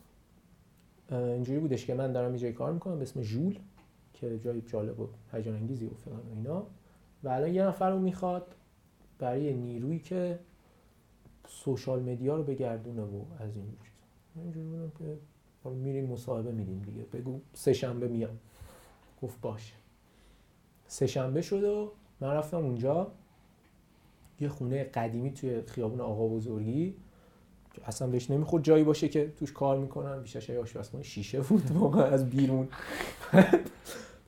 اینجوری 1.12 1.60
بودش 1.60 1.86
که 1.86 1.94
من 1.94 2.12
دارم 2.12 2.36
جایی 2.36 2.54
کار 2.54 2.74
می‌کنم 2.74 2.96
به 2.96 3.02
اسم 3.02 3.22
ژول 3.22 3.60
که 4.14 4.40
جایی 4.40 4.62
جالب 4.62 5.00
و 5.00 5.08
هیجان 5.32 5.56
انگیزی 5.56 5.86
و 5.86 5.94
فلان 5.94 6.20
و 6.20 6.36
اینا. 6.36 6.68
و 7.24 7.30
الان 7.30 7.54
یه 7.54 7.64
نفر 7.64 7.92
رو 7.92 8.00
می‌خواد 8.00 8.56
برای 9.20 9.54
نیرویی 9.54 10.00
که 10.00 10.40
سوشال 11.48 12.02
مدیا 12.02 12.36
رو 12.36 12.44
بگردونه 12.44 13.02
و 13.02 13.22
از 13.40 13.58
این 13.58 13.74
اینجوری 14.36 14.68
بودم 14.68 14.92
که 15.00 15.18
میریم 15.70 16.06
مصاحبه 16.06 16.52
میدیم 16.52 16.82
دیگه. 16.82 17.04
بگو 17.04 17.40
سه 17.54 17.74
شنبه 17.74 18.08
میام. 18.08 18.40
گفت 19.22 19.42
باشه. 19.42 19.74
سه 20.88 21.08
شنبه 21.08 21.42
شد 21.42 21.64
و 21.64 21.92
من 22.20 22.34
رفتم 22.34 22.58
اونجا. 22.58 23.12
یه 24.40 24.50
خونه 24.50 24.84
قدیمی 24.84 25.32
توی 25.32 25.62
خیابون 25.62 26.02
آقا 26.02 26.28
بزرگی. 26.28 26.96
اصلا 27.86 28.08
بهش 28.08 28.32
نمی‌خورد. 28.32 28.64
جایی 28.64 28.84
باشه 28.84 29.08
که 29.08 29.34
توش 29.40 29.52
کار 29.52 29.78
می‌کنن. 29.78 30.22
بیشترش 30.22 30.50
یه 30.50 30.60
آشپزخونه 30.60 31.04
شیشه 31.04 31.42
بود 31.42 31.72
واقعا 31.72 32.04
از 32.04 32.30
بیرون. 32.30 32.68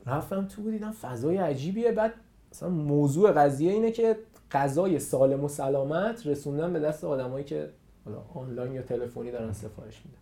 رفتم 0.05 0.45
تو 0.45 0.71
دیدم 0.71 0.91
فضای 0.91 1.37
عجیبیه. 1.37 1.91
بعد 1.91 2.13
مثلا 2.51 2.69
موضوع 2.69 3.31
قضیه 3.31 3.71
اینه 3.71 3.91
که 3.91 4.17
غذای 4.51 4.99
سالم 4.99 5.43
و 5.43 5.47
سلامت 5.47 6.27
رسوندن 6.27 6.73
به 6.73 6.79
دست 6.79 7.03
آدمایی 7.03 7.45
که 7.45 7.69
حالا 8.05 8.17
آنلاین 8.33 8.73
یا 8.73 8.81
تلفنی 8.81 9.31
دارن 9.31 9.53
سفارش 9.53 10.01
میدن. 10.05 10.17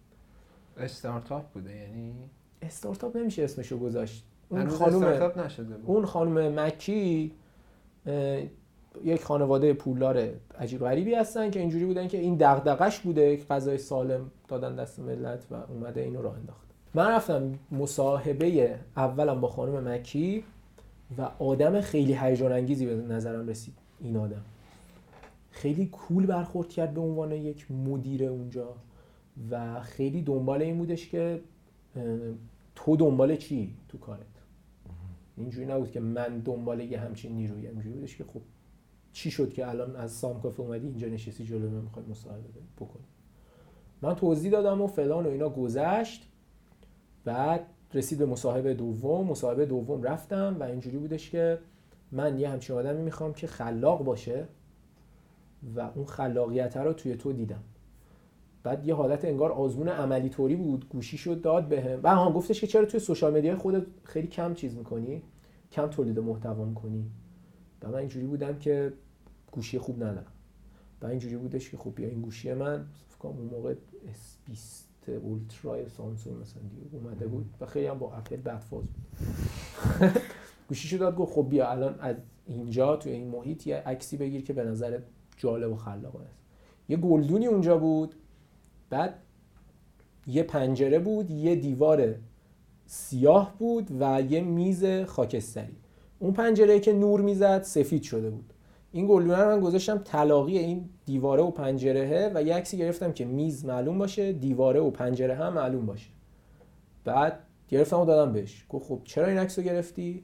استارتاپ 0.86 1.52
بوده 1.52 1.76
یعنی؟ 1.76 2.14
استارتاپ 2.62 3.18
نمیشه 3.18 3.44
اسمشو 3.44 3.80
گذاشت. 3.80 4.26
اون 4.50 4.70
خانم 4.70 4.96
استارتاپ 4.96 5.38
نشده 5.38 5.78
بود. 5.78 5.84
اون 5.86 6.06
خانم 6.06 6.60
مکی 6.60 7.32
یک 9.04 9.24
خانواده 9.24 9.74
پولدار 9.74 10.30
عجیب 10.60 10.80
غریبی 10.80 11.16
هستن 11.16 11.52
که 11.52 11.60
اینجوری 11.60 11.86
بودن 11.86 12.08
که 12.08 12.18
این 12.18 12.36
دغدغش 12.36 13.00
بوده 13.00 13.38
غذای 13.50 13.78
سالم 13.78 14.32
دادن 14.48 14.76
دست 14.76 15.00
ملت 15.00 15.46
و 15.52 15.56
اومده 15.56 16.02
اینو 16.02 16.22
راه 16.22 16.36
انداخت. 16.36 16.68
من 16.94 17.12
رفتم 17.12 17.60
مصاحبه 17.72 18.76
اولم 18.98 19.42
با 19.42 19.48
خانم 19.48 19.88
مکی 19.90 20.44
و 21.18 21.22
آدم 21.40 21.82
خیلی 21.82 22.14
هیجان 22.14 22.52
انگیزی 22.52 22.86
به 22.86 22.96
نظرم 22.96 23.48
رسید. 23.48 23.74
این 24.00 24.18
آدم 24.18 24.42
خیلی 25.52 25.86
کول 25.86 26.26
برخورد 26.26 26.70
کرد 26.70 26.94
به 26.94 27.02
عنوان 27.02 27.32
یک 27.32 27.72
مدیر 27.72 28.24
اونجا 28.24 28.76
و 29.52 29.82
خیلی 29.82 30.22
دنبال 30.22 30.62
این 30.62 30.78
بودش 30.78 31.10
که 31.10 31.42
تو 32.76 32.96
دنبال 32.96 33.36
چی 33.36 33.74
تو 33.90 33.98
کارت؟ 33.98 34.20
اینجوری 35.38 35.66
نبود 35.66 35.92
که 35.92 36.00
من 36.00 36.40
دنبال 36.40 36.80
یه 36.80 37.00
همچین 37.00 37.32
نیروی 37.32 37.68
اینجوری 37.68 37.96
بودش 37.96 38.18
که 38.18 38.24
خب 38.24 38.42
چی 39.14 39.32
شد 39.32 39.54
که 39.54 39.70
الان 39.70 39.96
از 39.96 40.12
سام 40.12 40.42
کافه 40.42 40.60
اومدی 40.60 40.88
اینجا 40.88 41.08
نشستی 41.08 41.46
جلو 41.46 41.70
من 41.70 41.82
می‌خوای 41.82 42.06
مصاحبه 42.06 42.48
بکنی؟ 42.80 43.06
من 44.02 44.16
توضیح 44.16 44.52
دادم 44.52 44.82
و 44.82 44.88
فلان 44.88 45.26
و 45.26 45.30
اینا 45.30 45.50
گذشت. 45.50 46.30
بعد 47.26 47.66
رسید 47.94 48.20
به 48.20 48.26
مصاحبه 48.26 48.74
دوم. 48.74 49.28
مصاحبه 49.28 49.66
دوم 49.66 50.04
رفتم 50.04 50.58
و 50.60 50.64
اینجوری 50.64 50.98
بودش 50.98 51.30
که 51.30 51.60
من 52.12 52.40
یه 52.40 52.50
همچین 52.50 52.76
آدمی 52.76 53.02
می‌خوام 53.02 53.34
که 53.34 53.48
خلاق 53.48 54.04
باشه 54.04 54.48
و 55.76 55.90
اون 55.96 56.06
خلاقیت 56.06 56.78
رو 56.78 56.94
توی 56.94 57.16
تو 57.16 57.34
دیدم. 57.34 57.64
بعد 58.64 58.88
یه 58.88 58.96
حالت 58.96 59.26
انگار 59.26 59.52
آزمون 59.52 59.90
عملی 59.90 60.30
طوری 60.30 60.56
بود. 60.56 60.90
گوشی 60.90 61.18
شد 61.18 61.42
داد 61.42 61.68
بهم. 61.68 62.00
و 62.04 62.16
ها 62.16 62.32
گفتش 62.32 62.62
که 62.62 62.68
چرا 62.68 62.86
توی 62.86 63.00
سوشال 63.00 63.38
مدیا 63.38 63.58
خودت 63.58 63.86
خیلی 64.04 64.28
کم 64.28 64.54
چیز 64.54 64.76
می‌کنی؟ 64.76 65.24
کم 65.72 65.88
تولید 65.88 66.20
محتوا 66.20 66.66
می‌کنی؟ 66.66 67.12
و 67.84 67.88
من 67.88 67.96
اینجوری 67.96 68.26
بودم 68.26 68.60
که 68.60 68.94
گوشی 69.52 69.80
خوب 69.80 70.04
ندارم. 70.04 70.32
و 71.02 71.06
اینجوری 71.06 71.38
بودش 71.38 71.70
که 71.70 71.78
خب 71.78 71.96
بیا 71.96 72.08
این 72.08 72.22
گوشی 72.22 72.54
من 72.54 72.86
فکر 73.10 73.18
کنم 73.18 73.38
اون 73.38 73.48
موقع 73.48 73.74
S20 73.74 75.10
اولترا 75.10 75.90
سامسونگ 75.90 76.42
مثلا 76.42 76.62
دیگه 76.64 76.96
اومده 76.96 77.28
بود 77.28 77.46
و 77.62 77.66
خیلی 77.66 77.88
هم 77.88 78.00
با 78.00 78.14
اپل 78.14 78.36
بدفاز 78.36 78.84
بود. 78.84 79.06
گوشیشو 80.70 80.98
داد 80.98 81.16
گفت 81.16 81.34
خب 81.34 81.48
بیا 81.50 81.70
الان 81.70 82.00
از 82.00 82.16
اینجا 82.46 82.96
توی 82.96 83.12
این 83.12 83.28
محیط 83.28 83.68
یه 83.68 83.76
عکسی 83.76 84.18
بگیر 84.18 84.44
که 84.44 84.54
به 84.54 84.64
نظر 84.64 85.00
جالب 85.38 85.72
و 85.72 85.76
خلاق 85.76 86.16
است. 86.16 86.38
یه 86.90 86.98
گلدونی 86.98 87.48
اونجا 87.48 87.78
بود 87.78 88.16
بعد 88.90 89.20
یه 90.28 90.44
پنجره 90.44 91.00
بود 91.00 91.32
یه 91.32 91.56
دیوار 91.56 92.16
سیاه 92.86 93.56
بود 93.60 93.88
و 94.00 94.22
یه 94.22 94.42
میز 94.42 94.86
خاکستری. 94.86 95.76
اون 96.24 96.34
پنجره 96.34 96.80
که 96.80 96.94
نور 96.94 97.22
می‌زد 97.22 97.62
سفید 97.64 98.04
شده 98.04 98.30
بود. 98.30 98.54
این 98.92 99.08
گلدونه 99.08 99.44
رو 99.44 99.50
من 99.50 99.60
گذاشتم 99.60 99.98
طلاقی 99.98 100.58
این 100.58 100.90
دیواره 101.06 101.44
و 101.44 101.52
پنجرهه 101.52 102.32
و 102.36 102.44
یه 102.44 102.56
عکسی 102.56 102.78
گرفتم 102.78 103.12
که 103.12 103.26
میز 103.26 103.66
معلوم 103.66 103.98
باشه 103.98 104.34
دیواره 104.34 104.80
و 104.80 104.90
پنجره 104.90 105.36
هم 105.36 105.54
معلوم 105.54 105.86
باشه. 105.86 106.10
بعد 107.06 107.40
گرفتم 107.70 108.00
و 108.00 108.06
دادم 108.06 108.34
بهش. 108.34 108.66
گفت 108.70 108.88
خب 108.88 109.00
چرا 109.04 109.28
این 109.28 109.38
عکس 109.38 109.60
رو 109.60 109.66
گرفتی؟ 109.66 110.24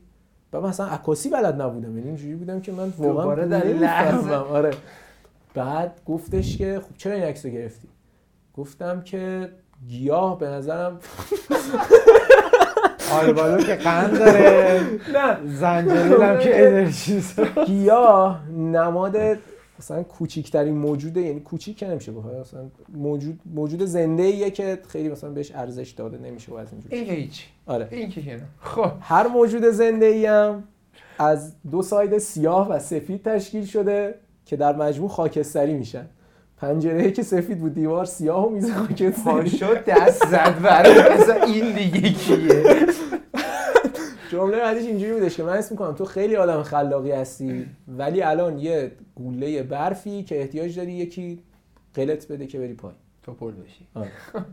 و 0.53 0.61
من 0.61 0.69
اصلا 0.69 0.85
عکاسی 0.85 1.29
بلد 1.29 1.61
نبودم. 1.61 1.97
یعنی 1.97 2.07
اینجوری 2.07 2.35
بودم 2.35 2.61
که 2.61 2.71
من 2.71 2.93
واقعا 2.97 3.45
در. 3.45 3.67
لحظه. 3.67 4.35
آره. 4.35 4.71
بعد 5.53 6.01
گفتش 6.05 6.57
که 6.57 6.81
خب 6.83 6.97
چرا 6.97 7.13
این 7.13 7.23
عکس 7.23 7.45
رو 7.45 7.51
گرفتی؟ 7.51 7.87
گفتم 8.53 9.01
که 9.01 9.49
گیاه 9.87 10.39
به 10.39 10.47
نظرم 10.47 10.99
آلبالو 13.11 13.63
که 13.63 13.75
قند 13.75 14.19
داره. 14.19 14.81
نه. 15.15 15.37
زنجبیل 15.45 16.21
هم 16.21 16.39
که 16.39 16.51
انرژیز 16.67 17.39
گیاه 17.65 18.49
نماد 18.49 19.17
مثلا 19.79 20.03
کوچیکترین 20.03 20.73
موجوده 20.73 21.21
یعنی 21.21 21.39
کوچیک 21.39 21.77
که 21.77 21.87
نمیشه 21.87 22.11
گفت 22.11 22.27
مثلا 22.27 22.69
موجود 22.93 23.39
موجود 23.55 23.85
زنده 23.85 24.23
ایه 24.23 24.51
که 24.51 24.79
خیلی 24.87 25.09
مثلا 25.09 25.29
بهش 25.29 25.51
ارزش 25.55 25.89
داده 25.89 26.17
نمیشه 26.17 26.51
و 26.51 26.55
از 26.55 26.67
اینجور 26.71 26.93
این 26.93 27.05
که 27.05 27.11
هیچ. 27.11 27.45
آره. 27.65 27.87
این 27.91 28.09
که 28.09 28.41
خب. 28.61 28.91
هر 29.01 29.27
موجود 29.27 29.65
زنده 29.65 30.05
ای 30.05 30.25
هم 30.25 30.63
از 31.19 31.53
دو 31.71 31.81
ساید 31.81 32.17
سیاه 32.17 32.69
و 32.69 32.79
سفید 32.79 33.23
تشکیل 33.23 33.65
شده 33.65 34.15
که 34.45 34.55
در 34.55 34.75
مجموع 34.75 35.09
خاکستری 35.09 35.73
میشن. 35.73 36.05
پنجره 36.61 37.11
که 37.11 37.23
سفید 37.23 37.59
بود 37.59 37.73
دیوار 37.73 38.05
سیاه 38.05 38.47
و 38.47 38.49
میز 38.49 38.71
خاکستری 38.71 39.09
پاشو 39.09 39.73
دست 39.87 40.27
زد 40.27 40.61
برای 40.61 41.31
این 41.45 41.75
دیگه 41.75 42.09
کیه؟ 42.13 42.85
جمله 44.31 44.57
بعدیش 44.57 44.85
اینجوری 44.85 45.13
بودش 45.13 45.37
که 45.37 45.43
من 45.43 45.57
اسم 45.57 45.75
می‌کنم 45.75 45.93
تو 45.93 46.05
خیلی 46.05 46.35
آدم 46.35 46.63
خلاقی 46.63 47.11
هستی 47.11 47.65
ولی 47.87 48.21
الان 48.21 48.59
یه 48.59 48.91
گوله 49.15 49.63
برفی 49.63 50.23
که 50.23 50.41
احتیاج 50.41 50.75
داری 50.75 50.91
یکی 50.91 51.43
قلت 51.93 52.27
بده 52.27 52.47
که 52.47 52.59
بری 52.59 52.73
پای 52.73 52.93
تو 53.23 53.33
پل 53.33 53.51
بشی. 53.51 53.87
آره. 53.95 54.11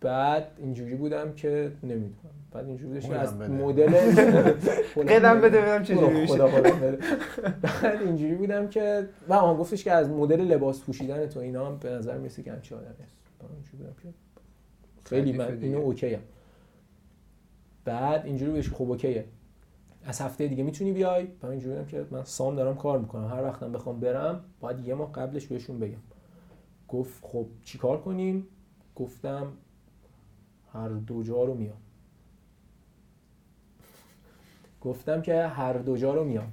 بعد 0.00 0.48
اینجوری 0.58 0.94
بودم 0.94 1.32
که 1.32 1.72
نمی‌دونم. 1.82 2.14
بعد 2.52 2.66
اینجوری 2.66 2.88
بودش 2.88 3.06
که 3.08 3.16
از. 3.16 3.34
مدل 3.34 3.92
قدم 5.14 5.40
بده. 5.40 5.60
ببینم 5.60 5.82
چجوری 5.82 6.06
برو 6.06 6.20
میشه. 6.20 6.38
بعد 7.62 8.02
اینجوری 8.02 8.34
بودم 8.34 8.68
که 8.68 9.08
و 9.28 9.34
آن 9.34 9.56
گفتش 9.56 9.84
که 9.84 9.92
از 9.92 10.10
مدل 10.10 10.40
لباس 10.40 10.80
پوشیدن 10.80 11.26
تو 11.26 11.40
اینا 11.40 11.66
هم 11.66 11.78
به 11.78 11.90
نظر 11.90 12.18
می‌رسه 12.18 12.42
که 12.42 12.52
همچین 12.52 12.78
آدمی 12.78 13.02
هست. 13.04 13.16
بعد 13.40 13.50
اینجوری 13.52 13.76
بودم 13.76 13.94
که 14.02 14.08
خیلی 15.04 15.32
من. 15.32 15.58
اینو 15.62 15.78
اوکی 15.78 16.18
بعد 17.84 18.26
اینجوری 18.26 18.50
بودش 18.50 18.68
که 18.68 18.74
خب 18.74 18.90
اوکیه. 18.90 19.24
از 20.04 20.20
هفته 20.20 20.48
دیگه 20.48 20.62
می‌تونی 20.62 20.92
بیای؟ 20.92 21.24
بعد 21.24 21.50
اینجوری 21.50 21.74
بودم 21.74 21.86
که 21.86 22.06
من 22.10 22.24
سام 22.24 22.56
دارم 22.56 22.76
کار 22.76 22.98
می‌کنم. 22.98 23.26
هر 23.26 23.42
وقتم 23.42 23.72
بخوام 23.72 24.00
برم 24.00 24.44
باید 24.60 24.86
یه 24.88 24.94
ماه 24.94 25.12
قبلش 25.12 25.46
بهشون 25.46 25.78
بگم. 25.80 25.98
گفت 26.88 27.24
خب 27.24 27.46
چیکار 27.64 28.00
کنیم؟ 28.00 28.46
گفتم 28.96 29.46
هر 30.76 30.88
دو 30.88 31.22
جا 31.22 31.44
رو 31.44 31.54
میام. 31.54 31.76
گفتم 34.80 35.22
که 35.22 35.42
هر 35.42 35.72
دو 35.72 35.96
جا 35.96 36.14
رو 36.14 36.24
میام. 36.24 36.52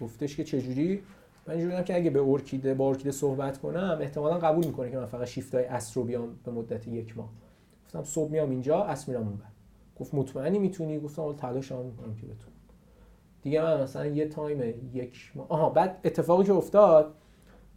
گفتش 0.00 0.36
که 0.36 0.44
چجوری؟ 0.44 1.02
من 1.46 1.54
اینجوری 1.54 1.84
که 1.84 1.96
اگه 1.96 2.10
به 2.10 2.20
ارکیده 2.20 2.74
با 2.74 2.88
ارکیده 2.88 3.10
صحبت 3.10 3.58
کنم 3.58 3.98
احتمالا 4.00 4.38
قبول 4.38 4.66
می‌کنه 4.66 4.90
که 4.90 4.96
من 4.96 5.06
فقط 5.06 5.26
شیفت 5.26 5.54
های 5.54 5.64
اصر 5.64 6.00
رو 6.00 6.06
بیام 6.06 6.28
به 6.44 6.50
مدت 6.50 6.88
یک 6.88 7.18
ماه. 7.18 7.28
گفتم 7.84 8.04
صبح 8.04 8.30
میام 8.30 8.50
اینجا 8.50 8.84
اصر 8.84 9.12
میرم 9.12 9.22
اونور 9.22 9.46
گفت 10.00 10.14
مطمئنی 10.14 10.58
می‌تونی؟ 10.58 11.00
گفتم 11.00 11.22
حالا 11.22 11.34
تلاش 11.34 11.72
هم 11.72 11.78
می‌کنم 11.78 12.14
که 12.14 12.26
بتونم. 12.26 12.56
دیگه 13.42 13.62
من 13.62 13.82
مثلا 13.82 14.06
یه 14.06 14.28
تایم 14.28 14.74
یک 14.92 15.32
ماه 15.34 15.46
آها 15.48 15.70
بعد 15.70 16.00
اتفاقی 16.04 16.44
که 16.44 16.52
افتاد 16.52 17.14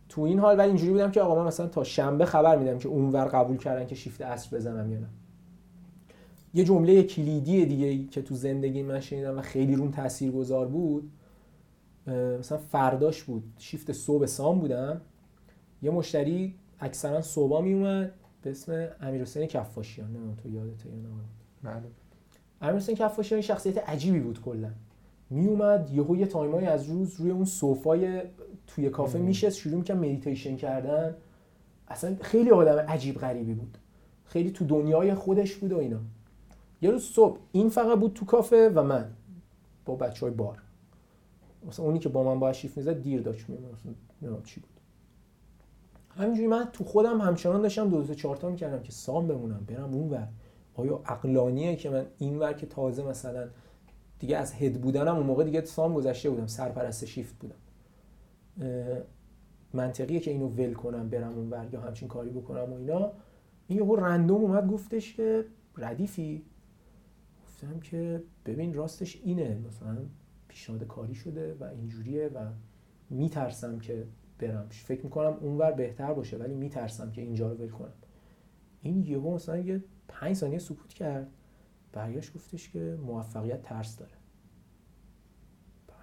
تو 0.10 0.22
این 0.22 0.40
حال 0.40 0.58
ولی 0.58 0.68
اینجوری 0.68 0.92
بودم 0.92 1.12
که 1.12 1.22
آقا 1.22 1.36
من 1.36 1.48
مثلا 1.48 1.68
تا 1.68 1.84
شنبه 1.84 2.26
خبر 2.26 2.58
میدم 2.58 2.78
که 2.78 2.90
اونور 2.90 3.26
قبول 3.26 3.58
کردن 3.58 3.86
که 3.88 3.96
شیفت 3.96 4.22
اصر 4.22 4.58
بزنم 4.58 4.92
یا 4.92 5.00
نه. 5.00 5.08
یه 6.54 6.64
جمله 6.64 7.04
کلیدی 7.04 7.66
دیگه 7.66 7.86
ای 7.86 8.06
که 8.06 8.22
تو 8.22 8.36
زندگی 8.36 8.84
من 8.84 9.00
شنیدم 9.00 9.38
و 9.38 9.42
خیلی 9.42 9.76
روم 9.76 9.92
تاثیر 9.92 10.32
گذار 10.32 10.68
بود 10.68 11.12
مثلا 12.40 12.58
فرداش 12.58 13.24
بود. 13.24 13.44
شیفت 13.58 13.92
صبح 13.92 14.26
سام 14.26 14.60
بودم. 14.60 15.02
یه 15.82 15.92
مشتری 15.92 16.56
اکثرا 16.80 17.22
صبح 17.22 17.62
می 17.62 17.74
اومد 17.74 18.12
به 18.42 18.52
اسم 18.52 18.88
امیر 19.02 19.22
حسین 19.22 19.46
کفاشیان. 19.46 20.08
نمی‌دونم 20.08 20.36
تو 20.36 20.50
یادته 20.50 20.90
یا 20.90 20.96
نه. 20.96 21.10
بله. 21.64 21.84
امیر 22.62 22.76
حسین 22.76 22.96
کفاشیان 22.96 23.42
شخصیت 23.42 23.90
عجیبی 23.90 24.20
بود 24.20 24.42
کلا. 24.42 24.70
می 25.30 25.48
اومد 25.48 25.90
یهو 25.94 26.16
یه 26.16 26.26
time 26.26 26.58
ای 26.58 26.66
از 26.66 26.90
روز 26.90 27.16
روی 27.20 27.32
اون 27.32 27.46
sofa 27.46 28.07
ی 28.07 28.22
توی 28.68 28.90
کافه 28.90 29.20
میشست 29.20 29.58
شروع 29.58 29.76
می‌کرد 29.76 29.98
مدیتیشن 29.98 30.56
کردن. 30.56 31.16
اصلا 31.88 32.16
خیلی 32.22 32.50
آدم 32.50 32.78
عجیب 32.78 33.16
غریبی 33.16 33.54
بود. 33.54 33.78
خیلی 34.26 34.52
تو 34.52 34.66
دنیای 34.66 35.14
خودش 35.14 35.56
بود 35.56 35.72
و 35.72 35.78
اینا. 35.78 36.00
یه 36.82 36.92
روز 36.92 37.04
صبح 37.04 37.40
این 37.52 37.70
فقط 37.70 38.00
بود 38.00 38.14
تو 38.14 38.26
کافه 38.26 38.70
و 38.70 38.84
من 38.84 39.12
با 39.86 39.96
بچه 39.96 40.26
های 40.26 40.36
بار. 40.36 40.62
مثلا 41.68 41.86
اونی 41.86 42.00
که 42.00 42.10
با 42.10 42.24
من 42.24 42.40
باید 42.40 42.56
شیفت 42.56 42.78
می‌زد 42.78 43.02
دیر 43.02 43.22
داشت 43.22 43.50
میومد 43.50 43.74
مثلا 43.74 44.42
چی 44.44 44.60
بود. 44.60 44.70
همینجوری 46.10 46.48
من 46.48 46.70
تو 46.74 46.84
خودم 46.84 47.22
همچنان 47.22 47.62
داشتم 47.62 47.90
دو 47.90 48.04
تا 48.14 48.50
می‌کردم 48.50 48.84
که 48.84 48.92
سام 48.92 49.28
بمونم 49.28 49.66
برم 49.68 49.94
اون 49.94 50.10
ور. 50.10 50.28
آیا 50.74 51.02
عقلانیه 51.06 51.76
که 51.76 51.90
من 51.90 52.06
این 52.18 52.40
ور 52.40 52.54
که 52.54 52.66
تازه 52.66 53.04
مثلا 53.04 53.48
دیگه 54.20 54.38
از 54.38 54.54
هد 54.54 54.82
بودنم 54.82 55.16
اون 55.16 55.26
موقع 55.26 55.44
دیگه 55.44 55.66
سام 55.66 55.94
گذشته 55.94 56.30
بودم 56.30 56.48
سرپرست 56.48 57.06
شیفت 57.06 57.36
بودم. 57.40 57.56
منطقیه 59.74 60.20
که 60.20 60.32
اینو 60.32 60.48
ول 60.48 60.74
کنم 60.74 61.10
برم 61.10 61.34
اون 61.34 61.50
ور 61.50 61.68
یا 61.72 61.82
همچین 61.82 62.08
کاری 62.08 62.30
بکنم 62.30 62.74
و 62.74 62.76
اینا. 62.76 63.12
این 63.68 63.80
یهو 63.80 63.96
رندوم 63.96 64.42
اومد 64.42 64.68
گفتش 64.68 65.16
که 65.16 65.46
ردیفی. 65.78 66.46
گفتم 67.64 67.80
که 67.80 68.24
ببین 68.46 68.74
راستش 68.74 69.22
اینه 69.24 69.62
مثلا 69.68 69.98
پیشنهاد 70.48 70.84
کاری 70.84 71.16
شده 71.16 71.54
و 71.54 71.64
اینجوریه 71.64 72.28
و 72.28 72.52
میترسم 73.10 73.80
که 73.80 74.08
برم. 74.40 74.68
فکر 74.70 75.04
می‌کنم 75.04 75.38
اونور 75.42 75.72
بهتر 75.72 76.14
باشه 76.14 76.38
ولی 76.38 76.54
میترسم 76.54 77.12
که 77.12 77.22
اینجا 77.22 77.52
رو 77.52 77.58
ول 77.58 77.70
کنم. 77.70 77.94
این 78.82 79.04
یهو 79.04 79.36
مثلا 79.36 79.58
یه 79.58 79.84
پنج 80.08 80.36
ثانیه 80.36 80.60
سکوت 80.60 80.94
کرد. 80.94 81.28
برگشت 81.94 82.34
گفتش 82.34 82.70
که 82.70 82.98
موفقیت 83.06 83.62
ترس 83.62 83.98
داره. 83.98 84.12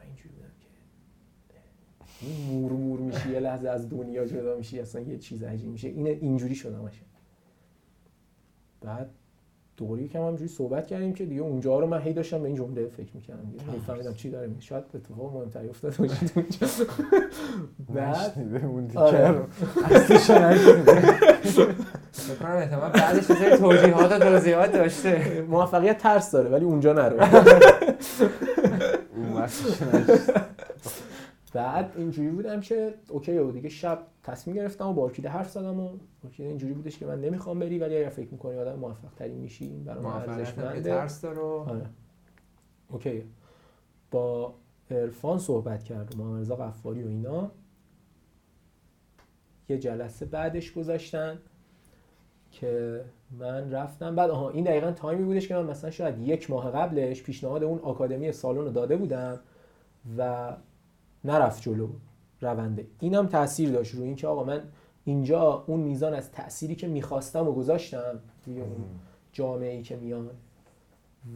اینجوری 0.07 0.35
که 1.49 1.59
این 2.21 2.47
مور 2.51 2.73
مور 2.73 3.01
میشی 3.01 3.31
یه 3.33 3.41
لحظه 3.41 3.69
از 3.69 3.89
دنیا 3.89 4.27
جدا 4.27 4.57
میشی 4.57 4.81
اصلا 4.81 5.01
یه 5.01 5.19
چیز 5.19 5.43
عجیب 5.43 5.71
میشه. 5.71 5.89
این 5.89 6.07
اینجوری 6.07 6.55
شدم 6.55 6.83
باشه 6.83 7.03
بعد 8.81 9.11
که 10.09 10.19
هم 10.19 10.25
همجوری 10.25 10.49
صحبت 10.49 10.87
کردیم 10.87 11.13
که 11.13 11.25
دیگه 11.25 11.43
اونجا 11.43 11.79
رو 11.79 11.87
من 11.87 12.01
هی 12.01 12.13
داشتم 12.13 12.39
به 12.39 12.47
این 12.47 12.57
جمله 12.57 12.89
فکر 12.89 13.11
می‌کردم. 13.15 13.53
نمیفهمیدم 13.69 14.15
چی 14.15 14.31
داره 14.31 14.47
میگه. 14.47 14.61
شاید 14.61 14.85
اتفاق 14.95 15.35
مهمتری 15.35 15.69
تو 15.69 16.03
اونجا 16.03 16.15
بعد 17.95 18.33
اون 18.65 18.87
دیگه 18.87 19.01
آره. 19.01 19.29
رو 19.29 19.43
اصلیشو 19.91 20.39
نشنیده. 20.39 21.01
فکر 22.13 22.35
کنم 22.41 22.57
احتمال 22.57 22.91
بعدش 22.91 23.31
یه 23.31 23.37
سری 23.37 23.57
توضیحات 23.57 24.13
و 24.13 24.19
توضیحات 24.19 24.73
داشته. 24.73 25.23
موفقیت 25.51 25.99
ترس 25.99 26.31
داره 26.31 26.51
ولی 26.51 26.65
اونجا 26.65 26.93
نرو. 26.93 27.17
بعد 31.53 31.93
اینجوری 31.97 32.31
بودم 32.31 32.61
که 32.61 32.95
okay 33.09 33.39
و 33.39 33.51
دیگه 33.51 33.69
شب 33.69 34.07
تصمیم 34.23 34.57
گرفتم 34.57 34.89
و 34.89 34.93
با 34.93 35.05
ارکیده 35.05 35.29
حرف 35.29 35.51
زدم 35.51 35.81
و 35.81 35.91
ارکیده 36.25 36.49
اینجوری 36.49 36.73
بودش 36.73 36.99
که 36.99 37.07
من 37.07 37.21
نمی‌خوام 37.21 37.59
بری 37.59 37.79
ولی 37.79 37.97
اگر 37.97 38.09
فکر 38.09 38.29
می‌کنی 38.33 38.59
آدم 38.59 38.79
موفق 38.79 39.15
تری 39.17 39.35
میشی 39.35 39.81
برای 39.81 40.05
من 40.05 40.11
ارزشمنده. 40.11 40.83
ترس 40.83 41.21
داره 41.21 41.41
آره. 41.41 41.87
okay. 42.89 43.25
با 44.11 44.55
عرفان 44.91 45.39
صحبت 45.39 45.85
کردم 45.85 46.19
محمد 46.19 46.41
رضا 46.41 46.57
قفاری 46.57 47.03
و 47.03 47.09
اینا. 47.09 47.51
یه 49.69 49.79
جلسه 49.79 50.27
بعدش 50.27 50.73
گذاشتن 50.73 51.39
که 52.51 53.05
من 53.39 53.71
رفتم. 53.71 54.17
بعد 54.17 54.31
آها 54.31 54.51
این 54.51 54.65
دقیقا 54.65 54.93
تایمی 54.93 55.25
بودش 55.25 55.49
که 55.49 55.55
من 55.55 55.65
مثلا 55.65 55.91
شاید 55.91 56.19
یک 56.19 56.51
ماه 56.51 56.71
قبلش 56.71 57.23
پیشنهاد 57.23 57.65
اون 57.65 57.79
آکادمی 57.79 58.33
سالن 58.33 58.59
رو 58.59 58.71
داده 58.71 58.97
بودم 58.97 59.41
و 60.19 60.53
نرفت 61.27 61.63
جلو 61.63 61.89
رونده. 62.41 62.87
اینم 63.01 63.27
تاثیر 63.27 63.71
داشت 63.71 63.95
روی 63.95 64.05
اینکه 64.05 64.27
آقا 64.27 64.45
من 64.45 64.63
اینجا 65.05 65.65
اون 65.67 65.81
میزان 65.81 66.15
از 66.15 66.33
تأثیری 66.33 66.75
که 66.75 66.89
می‌خواستم 66.89 67.49
و 67.49 67.53
گذاشتم 67.53 68.21
توی 68.45 68.61
اون 68.61 68.85
جامعه 69.33 69.73
ای 69.73 69.83
که 69.83 69.97
میان 69.97 70.31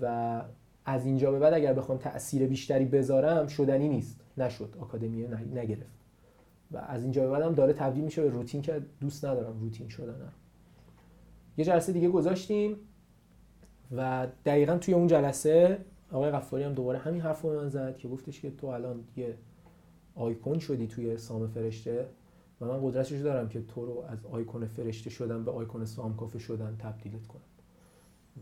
و 0.01 0.43
از 0.85 1.07
اینجا 1.07 1.33
به 1.33 1.39
بعد 1.39 1.55
اگر 1.55 1.73
بخوام 1.73 1.99
تأثیر 1.99 2.47
بیشتری 2.47 2.85
بذارم 2.85 3.47
شدنی 3.47 3.89
نیست. 3.89 4.21
نشد. 4.37 4.75
آکادمی 4.81 5.27
نگرفت. 5.55 6.01
و 6.73 6.77
از 6.77 7.03
اینجا 7.03 7.23
به 7.23 7.31
بعدم 7.31 7.55
داره 7.55 7.73
تبدیل 7.73 8.05
میشه 8.05 8.23
به 8.23 8.29
روتین 8.29 8.63
که 8.63 8.83
دوست 9.01 9.25
ندارم 9.25 9.61
روتین 9.61 9.89
شدنم. 9.89 10.33
یه 11.57 11.65
جلسه 11.65 11.93
دیگه 11.93 12.09
گذاشتیم 12.09 12.77
و 13.97 14.27
دقیقا 14.45 14.79
توی 14.79 14.95
اون 14.95 15.07
جلسه 15.07 15.79
آقای 16.13 16.31
غفاری 16.31 16.65
هم 16.65 16.73
دوباره 16.73 16.99
همین 16.99 17.21
حرف 17.21 17.43
رو 17.43 17.61
من 17.61 17.69
زد 17.69 17.97
که 17.97 18.09
گفتش 18.09 18.41
که 18.41 18.51
تو 18.51 18.67
الان 18.67 19.05
یه 19.17 19.35
آیکون 20.15 20.59
شدی 20.59 20.87
توی 20.87 21.17
سام 21.17 21.47
فرشته؟ 21.47 22.07
و 22.61 22.67
من 22.67 22.81
قدرتش 22.83 23.13
دارم 23.13 23.49
که 23.49 23.63
تو 23.63 23.87
رو 23.87 24.05
از 24.09 24.27
آیکون 24.27 24.67
فرشته 24.67 25.11
شدن 25.11 25.45
به 25.45 25.51
آیکون 25.51 25.85
سام 25.85 26.17
کافه 26.17 26.39
شدن 26.39 26.77
تبدیلت 26.79 27.27
کنم. 27.27 27.41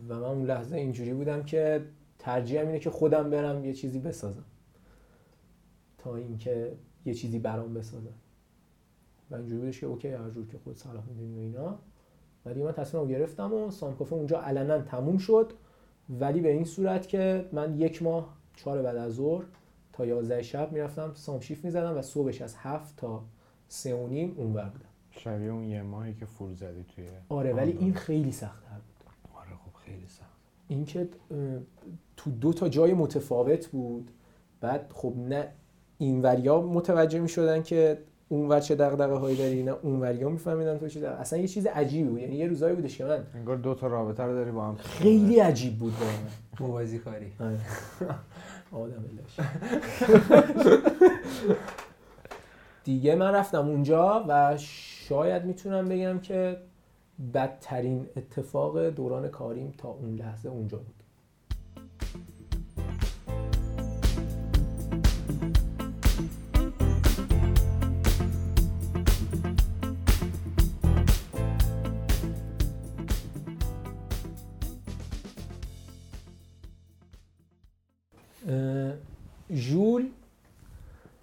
و 0.08 0.14
من 0.14 0.24
اون 0.24 0.46
لحظه 0.46 0.76
اینجوری 0.76 1.14
بودم 1.14 1.42
که 1.42 1.84
ترجیحم 2.18 2.66
اینه 2.66 2.78
که 2.78 2.90
خودم 2.90 3.30
برم 3.30 3.64
یه 3.64 3.72
چیزی 3.72 3.98
بسازم. 3.98 4.44
تا 5.98 6.16
اینکه 6.16 6.72
یه 7.04 7.14
چیزی 7.14 7.38
برام 7.38 7.74
بسازم. 7.74 8.14
و 9.30 9.34
اینجوری 9.34 9.60
بودش 9.60 9.80
که 9.80 9.86
اوکی 9.86 10.08
هر 10.08 10.30
جور 10.30 10.46
که 10.46 10.58
خود 10.58 10.76
صلاح 10.76 11.04
می‌دونی 11.08 11.36
و 11.36 11.40
اینا. 11.40 11.78
و 12.46 12.54
دیگه 12.54 12.66
من 12.66 12.72
تصمیم 12.72 13.06
گرفتم 13.06 13.54
و 13.54 13.70
سام 13.70 13.96
کافه 13.96 14.12
اونجا 14.12 14.40
علنا 14.40 14.82
تموم 14.82 15.18
شد. 15.18 15.52
ولی 16.10 16.40
به 16.40 16.52
این 16.52 16.64
صورت 16.64 17.08
که 17.08 17.48
من 17.52 17.78
یک 17.78 18.02
ماه 18.02 18.36
چهار 18.56 18.82
بعد 18.82 18.96
از 18.96 19.14
ظهر 19.14 19.44
تا 19.98 20.06
11 20.06 20.42
شب 20.42 20.72
می‌رفتم 20.72 21.10
سام 21.14 21.40
شیف 21.40 21.64
می‌زدم 21.64 21.96
و 21.98 22.02
صبحش 22.02 22.42
از 22.42 22.54
هفت 22.58 22.96
تا 22.96 23.22
سه 23.68 23.94
و 23.94 24.06
نیم 24.06 24.34
اونور 24.36 24.64
بودم. 24.64 24.84
شبیه 25.10 25.50
اون 25.50 25.64
یه 25.64 25.82
ماهی 25.82 26.14
که 26.14 26.26
فول 26.26 26.54
زدی 26.54 26.84
توی 26.94 27.04
آره 27.28 27.52
ولی 27.52 27.72
آن 27.72 27.78
این 27.78 27.94
خیلی 27.94 28.32
سخت‌تر 28.32 28.74
بود. 28.74 29.12
آره 29.36 29.50
خب 29.50 29.78
خیلی 29.84 30.06
سخت. 30.08 30.28
اینکه 30.68 31.00
اه، 31.30 31.36
تو 32.16 32.30
دو 32.30 32.52
تا 32.52 32.68
جای 32.68 32.94
متفاوت 32.94 33.66
بود 33.66 34.10
بعد 34.60 34.90
خب 34.94 35.14
نه 35.16 35.48
این 35.98 36.22
وریا 36.22 36.60
متوجه 36.60 37.20
می 37.20 37.28
شدن 37.28 37.62
که 37.62 37.98
اونور 38.28 38.60
چه 38.60 38.74
دغدغه 38.74 39.14
هایی 39.14 39.36
داری 39.36 39.62
نه 39.62 39.70
اونوریا 39.82 40.28
میفهمیدن 40.28 40.78
تو 40.78 40.88
چه 40.88 41.00
دغدغه- 41.00 41.20
اصلا 41.20 41.38
یه 41.38 41.48
چیز 41.48 41.66
عجیبی 41.66 42.08
بود 42.08 42.18
یعنی 42.20 42.34
یه 42.36 42.46
روزایی 42.46 42.76
بودش 42.76 42.98
که 42.98 43.04
من 43.04 43.24
انگار 43.34 43.56
دو 43.56 43.74
تا 43.74 43.86
رابطه 43.86 44.22
رو 44.22 44.32
داری 44.34 44.50
با 44.50 44.64
هم 44.64 44.74
خیلی 44.76 45.40
عجیب 45.40 45.78
بود 45.78 45.92
واقعا. 45.92 46.68
موازی 46.68 46.98
کاری. 46.98 47.26
آدم 48.72 49.04
دیگه 52.84 53.14
من 53.14 53.34
رفتم 53.34 53.68
اونجا 53.68 54.24
و 54.28 54.56
شاید 54.58 55.44
می‌تونم 55.44 55.88
بگم 55.88 56.18
که 56.18 56.56
بدترین 57.34 58.08
اتفاق 58.16 58.88
دوران 58.88 59.28
کاریم 59.28 59.74
تا 59.78 59.88
اون 59.88 60.14
لحظه 60.14 60.48
اونجا 60.48 60.78
بود. 60.78 60.97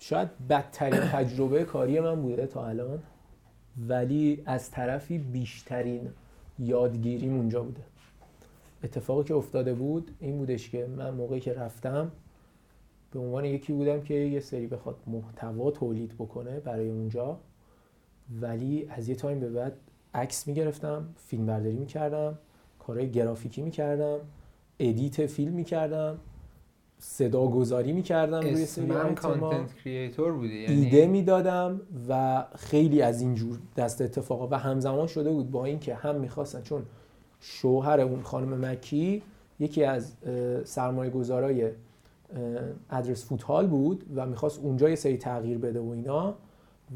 شاید 0.08 0.30
بدترین 0.50 1.00
تجربه 1.00 1.64
کاری 1.64 2.00
من 2.00 2.22
بوده 2.22 2.48
تا 2.48 2.68
الان 2.68 3.04
ولی 3.88 4.44
از 4.46 4.72
طرفی 4.72 5.18
بیشترین 5.18 6.10
یادگیریم 6.60 7.36
اونجا 7.36 7.64
بوده. 7.64 7.82
اتفاقی 8.84 9.24
که 9.24 9.34
افتاده 9.36 9.74
بود 9.74 10.12
این 10.20 10.38
بودش 10.38 10.70
که 10.70 10.88
من 10.98 11.10
موقعی 11.10 11.40
که 11.40 11.54
رفتم 11.54 12.12
به 13.12 13.20
عنوان 13.20 13.46
یکی 13.46 13.74
بودم 13.74 14.02
که 14.02 14.14
یه 14.14 14.40
سری 14.40 14.68
بخواد 14.68 14.96
محتوا 15.08 15.72
تولید 15.72 16.14
بکنه 16.14 16.60
برای 16.60 16.90
اونجا 16.90 17.40
ولی 18.42 18.88
از 18.90 19.10
یه 19.10 19.16
تایم 19.16 19.40
به 19.40 19.50
بعد 19.50 19.74
عکس 20.14 20.48
می‌گرفتم 20.48 21.10
فیلم 21.18 21.46
برداری 21.46 21.76
می‌کردم 21.76 22.38
کارهای 22.80 23.12
گرافیکی 23.12 23.62
می‌کردم 23.62 24.20
edit 24.80 25.26
فیلم 25.26 25.54
می‌کردم. 25.54 26.20
صدا 27.00 27.48
گذاری 27.48 27.92
می‌کردم 27.92 28.40
روی 28.40 28.66
سری. 28.66 28.88
کانتنت 29.16 29.76
کریئتور 29.84 30.32
بودی 30.32 30.60
یعنی 30.60 30.86
ایده 30.86 31.08
می‌دادم 31.08 31.82
و 32.10 32.44
خیلی 32.56 33.02
از 33.02 33.22
اینجور 33.22 33.60
دست 33.78 34.02
اتفاقا 34.02 34.48
و 34.48 34.60
همزمان 34.60 35.08
شده 35.08 35.32
بود 35.32 35.52
با 35.52 35.66
اینکه 35.66 35.96
هم 35.96 36.16
می‌خواستن 36.16 36.62
چون 36.62 36.84
شوهر 37.40 38.00
اون 38.00 38.22
خانم 38.22 38.66
مکی 38.66 39.24
یکی 39.60 39.84
از 39.84 40.14
سرمایه 40.64 41.12
گذارای 41.12 41.70
ادرس 42.90 43.26
فوتهال 43.26 43.68
بود 43.68 44.06
و 44.16 44.26
می‌خواست 44.26 44.60
اونجا 44.60 44.90
یه 44.90 44.96
سری 44.96 45.18
تغییر 45.18 45.58
بده 45.58 45.80
و 45.80 45.90
اینا 45.90 46.36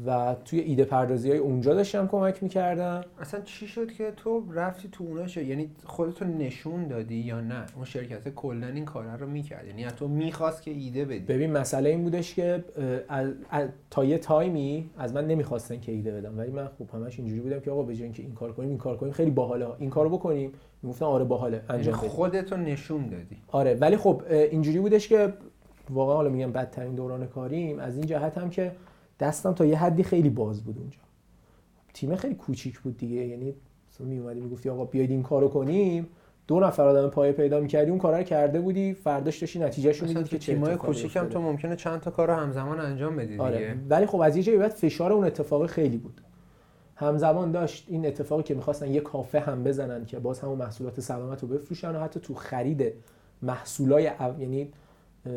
و 0.06 0.36
توی 0.44 0.60
ایده 0.60 0.84
پردازی 0.84 1.30
های 1.30 1.38
اونجا 1.38 1.74
داشتم 1.74 2.06
کمک 2.06 2.42
می‌کردم. 2.42 3.04
اصلا 3.20 3.40
چی 3.40 3.68
شد 3.68 3.92
که 3.92 4.12
تو 4.16 4.52
رفتی 4.52 4.88
تو 4.92 5.04
اونا 5.04 5.26
شد 5.26 5.42
یعنی 5.42 5.70
خودتو 5.84 6.24
نشون 6.24 6.86
دادی 6.86 7.14
یا 7.14 7.40
نه؟ 7.40 7.66
اون 7.76 7.84
شرکت 7.84 8.28
کلا 8.28 8.66
این 8.66 8.84
کارا 8.84 9.14
رو 9.14 9.26
می‌کرد. 9.26 9.66
یعنی 9.66 9.84
تو 9.86 10.08
می‌خواست 10.08 10.62
که 10.62 10.70
ایده 10.70 11.04
بدی. 11.04 11.18
ببین 11.18 11.52
مسئله 11.52 11.90
این 11.90 12.02
بودش 12.02 12.34
که 12.34 12.64
از- 13.08 13.32
از- 13.50 13.68
تا 13.90 14.04
یه 14.04 14.18
تایمی 14.18 14.90
از 14.98 15.14
من 15.14 15.26
نمی‌خواستن 15.26 15.80
که 15.80 15.92
ایده 15.92 16.12
بدم. 16.12 16.38
ولی 16.38 16.50
من 16.50 16.68
خب 16.78 16.96
همش 16.96 17.18
اینجوری 17.18 17.40
بودم 17.40 17.60
که 17.60 17.70
آقا 17.70 17.82
به 17.82 17.92
اینکه 17.92 18.22
این 18.22 18.34
کار 18.34 18.52
کنیم 18.52 18.68
این 18.68 18.78
کار 18.78 18.96
کنیم 18.96 19.12
خیلی 19.12 19.30
باحاله. 19.30 19.66
این 19.78 19.90
کارو 19.90 20.10
بکنیم. 20.10 20.52
می‌گفتن 20.82 21.04
آره 21.06 21.24
باحاله. 21.24 21.56
یعنی 21.56 21.66
انجام 21.68 21.96
بدیم. 21.98 22.08
خودتو 22.08 22.56
نشون 22.56 23.06
دادی. 23.06 23.36
آره 23.48 23.74
ولی 23.74 23.96
خب 23.96 24.22
اینجوری 24.30 24.78
بودش 24.78 25.08
که 25.08 25.32
واقعا 25.90 26.16
حالا 26.16 26.28
میگم 26.28 26.52
بدترین 26.52 26.94
دوران 26.94 27.26
کاریم 27.26 27.78
از 27.78 27.96
این 27.96 28.06
جهت 28.06 28.38
هم 28.38 28.50
که 28.50 28.72
دستم 29.20 29.52
تا 29.52 29.66
یه 29.66 29.78
حدی 29.78 30.02
خیلی 30.02 30.30
باز 30.30 30.64
بود 30.64 30.78
اونجا. 30.78 30.98
تیم 31.94 32.16
خیلی 32.16 32.34
کوچیک 32.34 32.80
بود 32.80 32.98
دیگه. 32.98 33.16
یعنی 33.16 33.54
مثلا 33.90 34.06
می 34.06 34.18
اومدی 34.18 34.40
می‌گفتی 34.40 34.68
آقا 34.68 34.84
بیاید 34.84 35.10
این 35.10 35.22
کارو 35.22 35.48
کنیم. 35.48 36.08
دو 36.46 36.60
نفر 36.60 36.82
آدم 36.82 37.08
پای 37.08 37.32
پیدا 37.32 37.60
می‌کردی 37.60 37.90
اون 37.90 37.98
کارا 37.98 38.18
رو 38.18 38.22
کرده 38.22 38.60
بودی. 38.60 38.94
فرداش 38.94 39.38
داشتی 39.38 39.58
نتیجهشو 39.58 40.06
تو 40.06 40.22
که 40.22 40.38
تیمای 40.38 40.76
کوچیکم 40.76 41.20
افتاده. 41.20 41.28
تو 41.28 41.40
ممکنه 41.40 41.76
چند 41.76 42.00
تا 42.00 42.10
کار 42.10 42.28
رو 42.28 42.34
همزمان 42.34 42.80
انجام 42.80 43.16
بدی 43.16 43.26
دیگه. 43.26 43.42
آره 43.42 43.76
ولی 43.88 44.06
خب 44.06 44.20
از 44.20 44.36
یه 44.36 44.42
جایی 44.42 44.58
بعد 44.58 44.70
فشار 44.70 45.12
اون 45.12 45.24
اتفاق 45.24 45.66
خیلی 45.66 45.96
بود. 45.96 46.20
همزمان 46.94 47.52
داشت 47.52 47.86
این 47.88 48.06
اتفاقی 48.06 48.42
که 48.42 48.54
می‌خواستن 48.54 48.90
یه 48.90 49.00
کافه 49.00 49.40
هم 49.40 49.64
بزنن 49.64 50.04
که 50.04 50.18
باز 50.18 50.40
همون 50.40 50.58
محصولات 50.58 51.00
سلامت 51.00 51.42
رو 51.42 51.48
بفروشن 51.48 51.96
و 51.96 52.00
حتی 52.00 52.20
تو 52.20 52.34
خرید 52.34 52.92
محصولای 53.42 54.08
او... 54.08 54.40
یعنی 54.40 54.68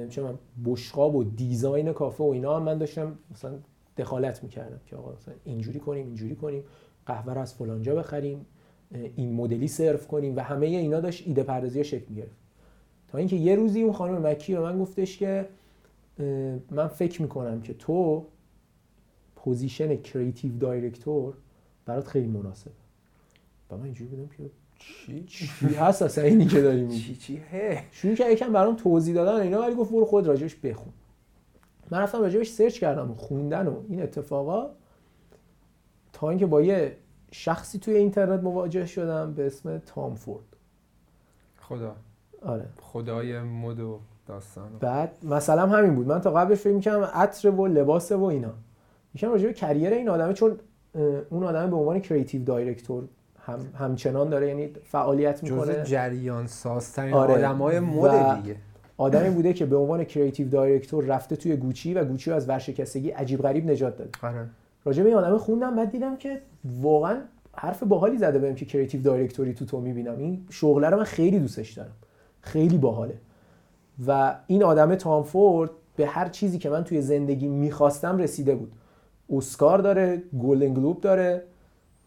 چه 0.10 0.22
من 0.22 0.34
بشقاب 0.66 1.16
و 1.16 1.24
دیزاین 1.24 1.94
کافه 1.94 2.24
و 2.24 2.28
اینا 2.28 2.56
هم 2.56 2.64
من 2.64 2.78
داشتم. 2.78 3.16
مثلا 3.32 3.54
دخالت 3.98 4.44
می‌کردم 4.44 4.80
که 4.86 4.96
آقا 4.96 5.14
مثلا 5.16 5.34
اینجوری 5.46 5.80
کنیم 5.80 6.06
اینجوری 6.06 6.36
کنیم 6.36 6.64
قهوه 7.06 7.34
رو 7.34 7.42
از 7.42 7.54
فلانجا 7.54 7.96
بخریم 7.96 8.46
این 9.16 9.34
مدلی 9.34 9.68
سرو 9.68 9.98
کنیم 9.98 10.36
و 10.36 10.40
همه 10.40 10.66
اینا 10.66 11.00
داشت 11.00 11.28
ایده 11.28 11.44
پردازی 11.44 11.84
شکل 11.84 12.06
می‌گرفت. 12.10 12.38
تا 13.08 13.18
اینکه 13.18 13.36
یه 13.36 13.56
روزی 13.56 13.82
اون 13.82 13.94
خانم 13.94 14.28
مکی 14.28 14.54
به 14.54 14.60
من 14.60 14.80
گفتش 14.80 15.18
که 15.18 15.50
من 16.72 16.88
فکر 16.88 17.22
می‌کنم 17.22 17.62
که 17.62 17.74
تو 17.74 18.26
position 19.36 19.96
creative 19.96 20.58
director 20.58 21.34
برات 21.86 22.08
خیلی 22.08 22.28
مناسبه. 22.28 22.72
و 23.72 23.78
من 23.78 23.84
اینجوری 23.84 24.10
بودم 24.10 24.30
که 24.38 24.44
چی؟ 24.80 25.24
چی 25.28 25.48
هست 25.76 26.02
اصلا 26.02 26.24
اینی 26.24 26.46
که 26.46 26.62
داری 26.62 26.82
میگی؟ 26.82 27.00
چی 27.00 27.16
چی؟ 27.16 27.38
هه. 27.38 27.84
شروع 27.92 28.16
کرد 28.16 28.32
یکم 28.32 28.54
برام 28.54 28.76
توضیح 28.76 29.16
دادن 29.16 29.42
اینا 29.42 29.62
ولی 29.62 29.76
گفت 29.76 29.92
برو 29.92 30.06
خود 30.06 30.28
راجبش 30.28 30.56
بخون. 30.56 30.94
من 31.94 32.00
رفتم 32.00 32.22
راجبش 32.22 32.50
search 32.50 32.80
کردم 32.80 33.12
و 33.12 33.14
خوندن 33.14 33.68
و 33.68 33.76
این 33.90 34.04
اتفاقا 34.04 34.70
تا 36.14 36.30
اینکه 36.30 36.46
با 36.46 36.62
یه 36.62 36.98
شخصی 37.32 37.80
توی 37.80 37.98
اینترنت 37.98 38.44
مواجه 38.44 38.86
شدم 38.86 39.34
به 39.34 39.48
اسم 39.48 39.78
تام 39.78 40.16
فورد. 40.16 40.44
خدا. 41.60 41.96
آره. 42.42 42.66
خدای 42.82 43.42
مد 43.42 43.80
و 43.80 44.00
داستان. 44.28 44.70
بعد 44.80 45.18
مثلا 45.24 45.68
همین 45.68 45.96
بود. 45.96 46.08
من 46.08 46.22
تا 46.22 46.32
قبلش 46.32 46.60
فکر 46.60 46.74
می‌کردم 46.74 47.04
عطر 47.04 47.50
و 47.50 47.68
لباس 47.68 48.12
و 48.12 48.24
اینا. 48.24 48.54
یکم 49.16 49.30
راجع 49.30 49.48
به 49.48 49.54
career 49.54 49.94
این 49.94 50.10
آدمه 50.10 50.34
چون 50.34 50.60
اون 51.30 51.44
آدم 51.44 51.70
به 51.70 51.76
عنوان 51.76 52.00
creative 52.00 52.44
director 52.44 53.04
هم 53.46 53.60
همچنان 53.80 54.30
داره 54.30 54.48
یعنی 54.48 54.68
فعالیت 54.84 55.46
جزء 55.46 55.56
می‌کنه. 55.56 55.84
جریان 55.84 56.48
سازترین 56.48 57.14
آره. 57.14 57.34
آدمای 57.34 57.80
مد 57.80 58.42
دیگه. 58.42 58.56
آدمی 58.98 59.30
بوده 59.30 59.54
که 59.54 59.66
به 59.66 59.76
عنوان 59.76 60.04
creative 60.04 60.50
director 60.50 61.06
رفته 61.06 61.36
توی 61.36 61.56
گوچی 61.56 61.94
و 61.94 62.06
گوچی 62.06 62.30
رو 62.30 62.36
از 62.36 62.50
ورشکستگی 62.50 63.10
عجیب 63.10 63.42
غریب 63.42 63.72
نجات 63.72 63.98
داده. 63.98 64.12
آره. 64.24 64.50
راجع 64.86 65.04
به 65.04 65.10
این 65.10 65.18
آدم 65.18 65.38
خوندم 65.38 65.76
بعد 65.76 65.92
دیدم 65.92 66.18
که 66.18 66.42
واقعا 66.82 67.18
حرف 67.56 67.84
باحالی 67.84 68.18
زده 68.18 68.40
بهم 68.40 68.56
که 68.56 68.66
creative 68.66 69.02
director 69.02 69.48
ی 69.48 69.54
تو 69.54 69.66
تو 69.66 69.82
می‌بینم. 69.82 70.18
این 70.18 70.46
شغله 70.50 70.90
رو 70.90 70.98
من 70.98 71.04
خیلی 71.04 71.40
دوستش 71.40 71.72
دارم. 71.72 71.92
خیلی 72.42 72.78
باحاله. 72.78 73.18
و 74.08 74.36
این 74.48 74.64
آدم 74.64 74.96
تام 74.96 75.24
فورد 75.24 75.70
به 75.96 76.06
هر 76.06 76.30
چیزی 76.30 76.58
که 76.58 76.70
من 76.70 76.84
توی 76.84 77.02
زندگی 77.02 77.48
می‌خواستم 77.48 78.18
رسیده 78.18 78.56
بود. 78.56 78.74
اسکار 79.30 79.80
داره 79.80 80.24
گلدن 80.42 80.74
گلوب 80.74 81.02
داره 81.02 81.44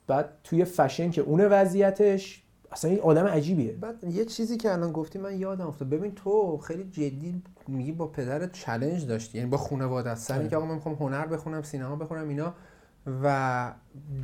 بعد 0.07 0.29
توی 0.45 0.65
فشن 0.65 1.11
که 1.11 1.21
اونه 1.21 1.47
وضعیتش 1.47 2.43
اصلا 2.77 2.91
این 2.91 3.01
آدم 3.01 3.27
عجیبیه. 3.27 3.73
بعد 3.73 4.05
یه 4.05 4.25
چیزی 4.25 4.57
که 4.57 4.73
الان 4.73 4.93
گفتی 4.93 5.19
من 5.19 5.39
یادم 5.39 5.67
افتاد. 5.67 5.89
ببین 5.89 6.15
تو 6.15 6.59
خیلی 6.59 6.85
جدی 6.85 7.43
میگی 7.69 7.93
با 7.93 8.07
پدرت 8.07 8.53
challenge 8.53 9.07
داشتی. 9.07 9.39
یعنی 9.39 9.51
با 9.51 9.57
خانواده 9.57 10.15
سر 10.15 10.35
آره. 10.35 10.41
اینکه 10.41 10.57
آقا 10.57 10.67
من 10.67 10.75
می‌خوام 10.75 10.95
هنر 10.95 11.27
بخونم 11.27 11.63
سینما 11.63 11.97
بخونم 11.97 12.29
اینا. 12.29 12.55
و 13.23 13.73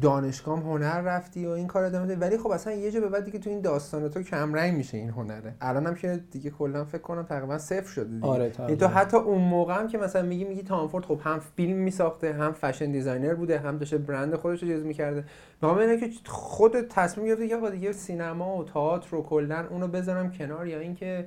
دانشگاه 0.03 0.61
هنر 0.61 1.01
رفتی 1.01 1.47
و 1.47 1.51
این 1.51 1.67
کار 1.67 1.85
ادامه 1.85 2.17
ولی 2.17 2.39
خب 2.39 2.51
اصلا 2.51 2.73
یه 2.73 2.91
جا 2.91 3.01
به 3.01 3.09
بعد 3.09 3.25
دیگه 3.25 3.39
تو 3.39 3.51
این 3.51 3.61
داستان 3.61 4.09
تو 4.09 4.23
کم 4.23 4.55
رنگ 4.55 4.77
میشه 4.77 4.99
این 4.99 5.11
هنره. 5.11 5.55
الان 5.61 5.87
هم 5.87 5.95
که 5.95 6.21
دیگه 6.31 6.51
کلا 6.51 6.85
فکر 6.85 7.03
کنم 7.03 7.23
تقریبا 7.23 7.59
صفر 7.59 7.89
شده 7.89 8.15
دیگه. 8.15 8.27
آره 8.27 8.53
یعنی. 8.59 8.77
تو 8.77 8.87
حتی 8.87 9.17
اون 9.17 9.41
موقع 9.41 9.75
هم 9.75 9.89
که 9.89 9.99
مثلا 9.99 10.23
میگی 10.23 10.45
میگی 10.45 10.63
تامفورد 10.63 11.05
خب 11.05 11.21
هم 11.25 11.41
فیلم 11.57 11.77
میساخته 11.77 12.33
هم 12.33 12.53
fashion 12.53 12.93
designer 12.93 13.35
بوده 13.35 13.59
هم 13.59 13.79
داشته 13.79 13.99
برند 13.99 14.35
خودش 14.35 14.63
رو 14.63 14.69
چیز 14.69 14.85
می‌کرده. 14.85 15.25
می‌خوام 15.63 15.79
اینه 15.79 15.97
که 15.97 16.11
خودت 16.27 16.89
تصمیم 16.89 17.27
گرفتی 17.27 17.49
که 17.49 17.71
دیگه 17.71 17.93
سینما 17.93 18.57
و 18.57 18.65
تئاتر 18.65 19.17
و 19.17 19.23
کلا 19.23 19.67
اونو 19.71 19.89
بذارم 19.89 20.31
کنار 20.31 20.67
یا 20.67 20.79
اینکه 20.79 21.27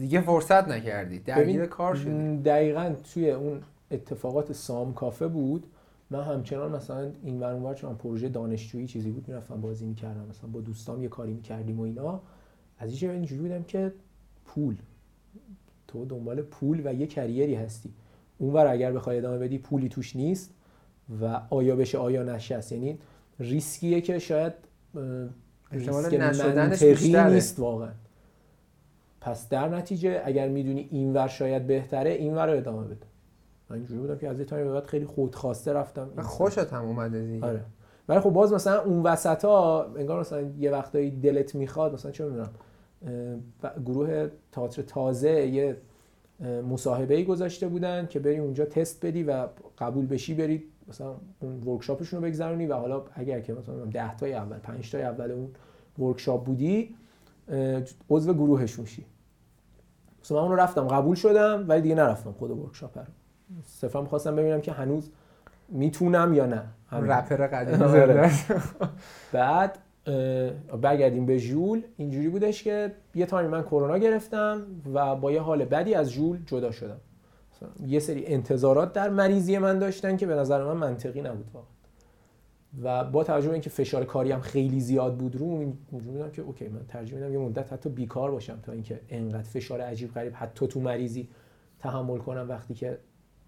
دیگه 0.00 0.20
فرصت 0.20 0.68
نکردی. 0.68 1.18
درگیر 1.18 1.66
کار 1.66 1.94
شدی. 1.94 2.36
دقیقا 2.36 2.94
توی 3.14 3.30
اون 3.30 3.60
اتفاقات 3.90 4.52
سام 4.52 4.94
کافه 4.94 5.28
بود. 5.28 5.66
من 6.10 6.22
همچنان 6.22 6.72
مثلا 6.72 7.10
این 7.22 7.42
اونور 7.42 7.74
چون 7.74 7.94
پروژه 7.94 8.28
دانشجویی 8.28 8.86
چیزی 8.86 9.10
بود 9.10 9.28
می‌رفتم 9.28 9.60
بازی 9.60 9.86
می‌کردم 9.86 10.26
مثلا 10.30 10.50
با 10.50 10.60
دوستام 10.60 11.02
یه 11.02 11.08
کاری 11.08 11.32
می‌کردیم 11.32 11.80
و 11.80 11.82
اینا. 11.82 12.20
از 12.78 12.98
جایی 12.98 13.16
اینجوری 13.16 13.42
بودم 13.42 13.62
که 13.62 13.92
پول. 14.44 14.76
تو 15.88 16.04
دنبال 16.04 16.42
پول 16.42 16.82
و 16.84 16.94
یه 16.94 17.06
کریری 17.06 17.54
هستی. 17.54 17.90
اونور 18.38 18.66
اگر 18.66 18.92
بخوای 18.92 19.18
ادامه 19.18 19.38
بدی 19.38 19.58
پولی 19.58 19.88
توش 19.88 20.16
نیست 20.16 20.54
و 21.20 21.40
آیا 21.50 21.76
بشه 21.76 21.98
آیا 21.98 22.22
نشه 22.22 22.54
است. 22.54 22.72
یعنی 22.72 22.98
ریسکیه 23.38 24.00
که 24.00 24.18
شاید 24.18 24.52
ریسک 25.72 26.14
منطقی. 26.14 27.34
نیست 27.34 27.58
واقعا. 27.58 27.90
پس 29.20 29.48
در 29.48 29.68
نتیجه 29.68 30.22
اگر 30.24 30.48
می‌دونی 30.48 30.88
اینور 30.90 31.28
شاید 31.28 31.66
بهتره 31.66 32.10
اینور 32.10 32.52
رو 32.52 32.58
ادامه 32.58 32.86
بده. 32.86 33.06
من 33.70 33.76
اینجوری 33.76 34.00
بودم 34.00 34.18
که 34.18 34.28
از 34.28 34.38
یه 34.38 34.44
تایم 34.44 34.66
به 34.66 34.72
بعد 34.72 34.84
خیلی 34.84 35.04
خودخواسته 35.04 35.72
رفتم. 35.72 36.22
خوشت 36.22 36.58
هم 36.58 36.84
اومده 36.84 37.26
دیگه. 37.26 37.46
آره. 37.46 37.64
ولی 38.08 38.20
خب 38.20 38.30
باز 38.30 38.52
مثلا 38.52 38.82
اون 38.82 39.02
وسط 39.02 39.44
ها 39.44 39.86
انگار 39.96 40.20
مثلا 40.20 40.40
یه 40.58 40.70
وقتایی 40.70 41.10
دلت 41.10 41.54
می‌خواد 41.54 41.94
مثلا 41.94 42.10
چه 42.10 42.24
می‌دونم 42.24 42.50
گروه 43.84 44.28
تئاتر 44.52 44.82
تازه 44.82 45.46
یه 45.46 45.76
مصاحبه 46.70 47.14
ای 47.14 47.24
گذاشته 47.24 47.68
بودن 47.68 48.06
که 48.06 48.18
بری 48.18 48.38
اونجا 48.38 48.64
تست 48.64 49.06
بدی 49.06 49.22
و 49.22 49.48
قبول 49.78 50.06
بشی 50.06 50.34
بری 50.34 50.64
مثلا 50.88 51.14
اون 51.40 51.62
workshop 51.62 52.02
شون 52.02 52.22
رو 52.22 52.26
بگذرونی 52.28 52.66
و 52.66 52.74
حالا 52.74 53.02
اگر 53.14 53.40
که 53.40 53.54
مثلا 53.54 53.84
10 53.84 54.16
تای 54.16 54.32
اول 54.32 54.58
5 54.58 54.90
تای 54.90 55.02
اول 55.02 55.30
اون 55.30 55.48
workshop 55.98 56.44
بودی 56.44 56.94
عضو 58.10 58.34
گروهشون 58.34 58.84
شی. 58.84 59.04
مثلا 60.22 60.36
من 60.38 60.42
اون 60.42 60.52
رو 60.52 60.58
رفتم 60.62 60.88
قبول 60.88 61.16
شدم 61.16 61.64
ولی 61.68 61.80
دیگه 61.80 61.94
نرفتم 61.94 62.32
خود 62.32 62.50
workshop 62.50 62.98
رو. 62.98 63.04
صرفا 63.64 64.00
می‌خواستم 64.00 64.36
ببینم 64.36 64.60
که 64.60 64.72
هنوز 64.72 65.10
می‌تونم 65.68 66.34
یا 66.34 66.46
نه. 66.46 66.62
رپر 66.92 67.46
قدیمی 67.46 67.82
آره. 67.82 68.30
بعد 69.32 69.78
برگردیم 70.80 71.26
به 71.26 71.38
ژول. 71.38 71.82
اینجوری 71.96 72.28
بودش 72.28 72.62
که 72.62 72.92
یه 73.14 73.26
تایمی 73.26 73.52
من 73.52 73.62
کرونا 73.62 73.98
گرفتم 73.98 74.62
و 74.94 75.16
با 75.16 75.32
یه 75.32 75.40
حال 75.40 75.64
بدی 75.64 75.94
از 75.94 76.10
ژول 76.10 76.38
جدا 76.46 76.70
شدم. 76.70 77.00
یه 77.86 78.00
سری 78.00 78.26
انتظارات 78.26 78.92
در 78.92 79.08
مریضی 79.08 79.58
من 79.58 79.78
داشتن 79.78 80.16
که 80.16 80.26
به 80.26 80.34
نظر 80.34 80.64
من 80.64 80.76
منطقی 80.76 81.22
نبود 81.22 81.46
واقعا. 81.54 81.70
و 82.82 83.04
با 83.04 83.24
توجه 83.24 83.46
به 83.46 83.52
اینکه 83.52 83.70
فشار 83.70 84.04
کاری 84.04 84.32
هم 84.32 84.40
خیلی 84.40 84.80
زیاد 84.80 85.16
بود 85.16 85.36
رو 85.36 85.46
اینجوری 85.90 86.16
بودم 86.16 86.30
که 86.30 86.42
okay 86.42 86.68
من 86.68 86.86
ترجیح 86.88 87.14
میدم 87.14 87.32
یه 87.32 87.38
مدت 87.38 87.72
حتی 87.72 87.88
بیکار 87.88 88.30
باشم 88.30 88.58
تا 88.62 88.72
اینکه 88.72 89.00
انقدر 89.08 89.42
فشار 89.42 89.80
عجیب 89.80 90.14
غریب 90.14 90.32
حتی 90.36 90.66
تو 90.66 90.80
مریضی 90.80 91.28
تحمل 91.78 92.18
کنم 92.18 92.46
وقتی 92.48 92.74
که 92.74 92.98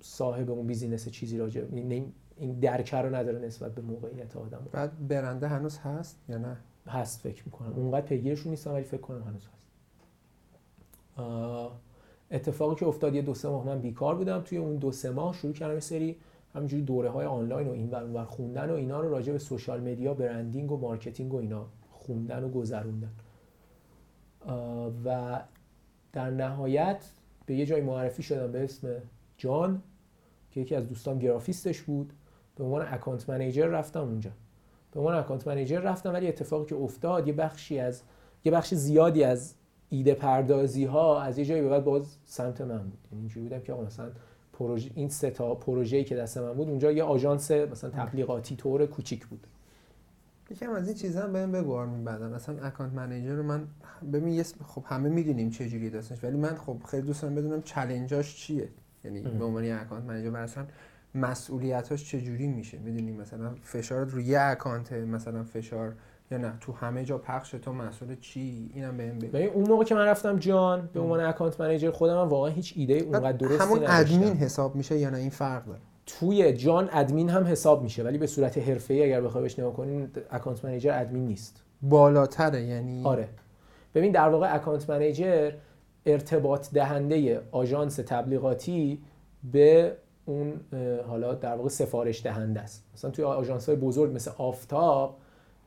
صاحب 0.03 0.51
اون 0.51 0.67
business 0.67 1.09
چیزی 1.09 1.39
راجع 1.39 1.63
این 1.73 2.13
این 2.37 2.53
درک 2.61 2.95
رو 2.95 3.15
نداره 3.15 3.39
نسبت 3.39 3.75
به 3.75 3.83
موقعیت 3.83 4.37
آدم 4.37 4.67
بعد 4.73 5.09
برنده 5.09 5.49
هنوز 5.49 5.79
هست 5.79 6.17
یا 6.29 6.39
نه؟ 6.39 6.57
هست 6.87 7.21
فکر 7.21 7.43
می‌کنم. 7.47 7.73
اونقدر 7.77 8.07
پیگیرشون 8.07 8.51
نیستم 8.51 8.73
ولی 8.73 8.85
فکر 8.85 9.01
کنم 9.01 9.23
هنوز 9.23 9.47
هست. 9.47 9.69
اتفاقی 12.31 12.75
که 12.75 12.87
افتاد 12.87 13.15
یه 13.15 13.23
دو 13.23 13.35
سه 13.35 13.49
ماه 13.49 13.67
من 13.67 13.81
بیکار 13.81 14.15
بودم 14.15 14.41
توی 14.41 14.59
اون 14.59 14.77
دو 14.77 14.93
سه 14.93 15.11
ماه 15.11 15.35
شروع 15.35 15.53
کردم 15.53 15.75
یه 15.75 15.81
سری 15.81 16.17
همینجوری 16.55 16.83
دوره 16.83 17.11
های 17.11 17.27
آنلاین 17.27 17.69
و 17.69 17.71
این 17.71 17.91
ور 17.91 18.03
اون 18.03 18.13
ور 18.13 18.25
خوندن 18.25 18.71
و 18.71 18.75
اینا 18.75 19.01
رو 19.01 19.11
راجع 19.11 19.33
به 19.33 19.39
social 19.39 19.81
media 19.81 20.15
branding 20.15 20.73
و 20.73 20.77
marketing 20.77 21.35
و 21.35 21.37
اینا 21.37 21.67
خوندن 21.91 22.45
و 22.45 22.49
گذروندن. 22.49 23.13
و 25.05 25.41
در 26.13 26.31
نهایت 26.31 27.11
به 27.47 27.55
یه 27.55 27.67
جای 27.67 27.81
معرفی 27.81 28.23
شدم 28.23 28.53
به 28.53 28.65
اسم 28.65 28.89
جان. 29.37 29.83
که 30.53 30.61
یکی 30.61 30.75
از 30.75 30.89
دوستان 30.89 31.19
گرافیستش 31.19 31.83
بود. 31.83 32.13
به 32.57 32.65
عنوان 32.65 32.87
account 32.91 33.31
manager 33.31 33.67
رفتم 33.67 34.01
اونجا. 34.01 34.31
به 34.93 35.01
عنوان 35.01 35.15
account 35.15 35.49
manager 35.49 35.81
رفتم 35.81 36.13
ولی 36.13 36.29
اتفاقی 36.29 36.67
که 36.67 36.75
افتاد 36.75 37.29
یه 37.29 37.33
بخشی 37.33 37.79
از 37.79 38.03
یه 38.45 38.53
بخش 38.53 38.75
زیادی 38.75 39.25
از 39.25 39.55
ایده 39.89 40.15
پردازی 40.15 40.85
ها 40.85 41.23
از 41.23 41.39
یه 41.39 41.45
جایی 41.45 41.63
به 41.63 41.69
بعد 41.69 41.85
باز 41.85 42.17
سمت 42.25 42.61
من 42.61 42.79
بود. 42.79 42.99
یعنی 43.13 43.21
اینجوری 43.21 43.49
بودم 43.49 43.61
که 43.61 43.73
آقا 43.73 43.83
مثلا 43.83 44.11
پروژه 44.53 44.91
این 44.95 45.09
سه 45.09 45.31
تا 45.31 45.55
پروژه‌ای 45.55 46.05
که 46.05 46.17
دست 46.17 46.39
من 46.39 46.53
بود 46.53 46.69
اونجا 46.69 46.93
یه 46.93 47.05
آژانس 47.05 47.51
مثلا 47.51 47.91
تبلیغاتی 47.91 48.57
طور 48.57 48.87
کوچیک 48.87 49.27
بود. 49.27 49.47
یکم 50.51 50.71
از 50.71 50.89
این 50.89 50.97
چیزا 50.97 51.23
هم 51.23 51.33
بهم 51.33 51.53
بگو 51.53 51.75
آرمین 51.75 52.05
بعدا. 52.05 52.29
مثلا 52.29 52.63
account 52.63 52.93
manager 52.93 53.35
رو 53.35 53.43
من 53.43 53.67
ببین 54.13 54.43
خب 54.43 54.85
همه 54.87 55.09
می‌دونیم 55.09 55.51
چه 55.51 55.69
جوری 55.69 55.91
داستانش 55.91 56.25
ولی 56.25 56.37
من 56.37 56.55
خب 56.55 56.77
خیلی 56.91 57.07
دوست 57.07 57.23
دارم 57.23 57.35
بدونم 57.35 57.63
challenge 57.63 58.23
اش 58.23 58.37
چیه. 58.37 58.69
یعنی. 59.05 59.21
به 59.21 59.45
عنوان 59.45 59.65
یه 59.65 59.81
account 59.81 60.05
manager 60.05 60.31
و 60.31 60.37
اصلا 60.37 60.65
مسئولیتاش 61.15 62.05
چه 62.05 62.21
جوری 62.21 62.47
میشه؟ 62.47 62.79
می‌دونی 62.79 63.13
مثلا 63.13 63.55
فشارت 63.63 64.11
روی 64.11 64.25
یه 64.25 64.41
account 64.41 64.93
مثلا 64.93 65.45
فشار 65.45 65.95
یا 66.31 66.39
نه؟ 66.39 66.53
تو 66.61 66.73
همه 66.73 67.05
جا 67.05 67.19
پخش 67.19 67.51
تو 67.51 67.73
مسئول 67.73 68.17
چی؟ 68.21 68.71
اینم 68.75 68.97
بهم 68.97 69.19
بگو. 69.19 69.33
ببین 69.33 69.49
اون 69.49 69.69
موقع 69.69 69.85
که 69.85 69.95
من 69.95 70.07
رفتم 70.07 70.39
جان 70.39 70.89
به 70.93 71.01
عنوان 71.01 71.21
account 71.21 71.61
manager 71.61 71.91
خودم 71.91 72.21
هم 72.21 72.29
واقعا 72.29 72.51
هیچ 72.51 72.75
ایده 72.77 72.95
اونقدر 72.95 73.21
بعد 73.21 73.39
درستی 73.39 73.65
همون 73.65 73.79
نداشتم. 73.79 74.15
ادمین 74.15 74.33
حساب 74.33 74.77
میشه 74.77 74.99
یا 74.99 75.11
نه؟ 75.11 75.19
این 75.19 75.31
فرق 75.31 75.65
داره. 75.65 75.79
توی 76.07 76.53
جان 76.53 76.89
ادمین 76.93 77.31
هم 77.31 77.45
حساب 77.45 77.83
میشه 77.83 78.03
ولی 78.03 78.19
به 78.19 78.27
صورت 78.27 78.59
حرفه‌ای 78.59 79.05
اگر 79.05 79.21
بخوای 79.21 79.43
بهش 79.43 79.59
نگاه 79.59 79.73
کنیم 79.73 80.11
اکانت 80.31 80.65
منیجر 80.65 81.01
ادمین 81.01 81.27
نیست. 81.27 81.63
بالاتره 81.83 82.63
یعنی 82.63 83.05
آره. 83.05 83.29
ببین 83.95 84.13
در 84.13 84.29
واقع 84.29 84.55
اکانت 84.55 84.91
منیجر 84.91 85.53
ارتباط 86.07 86.71
دهنده 86.73 87.43
آژانس 87.51 87.97
تبلیغاتی 87.97 88.99
به 89.53 89.97
اون 90.27 90.61
حالا 91.09 91.35
در 91.35 91.55
واقع 91.55 91.69
سفارش 91.69 92.23
دهنده 92.23 92.61
است. 92.61 92.85
مثلا 92.95 93.11
توی 93.11 93.25
آژانس 93.25 93.69
های 93.69 93.77
بزرگ 93.79 94.15
مثل 94.15 94.31
آفتاب 94.39 95.19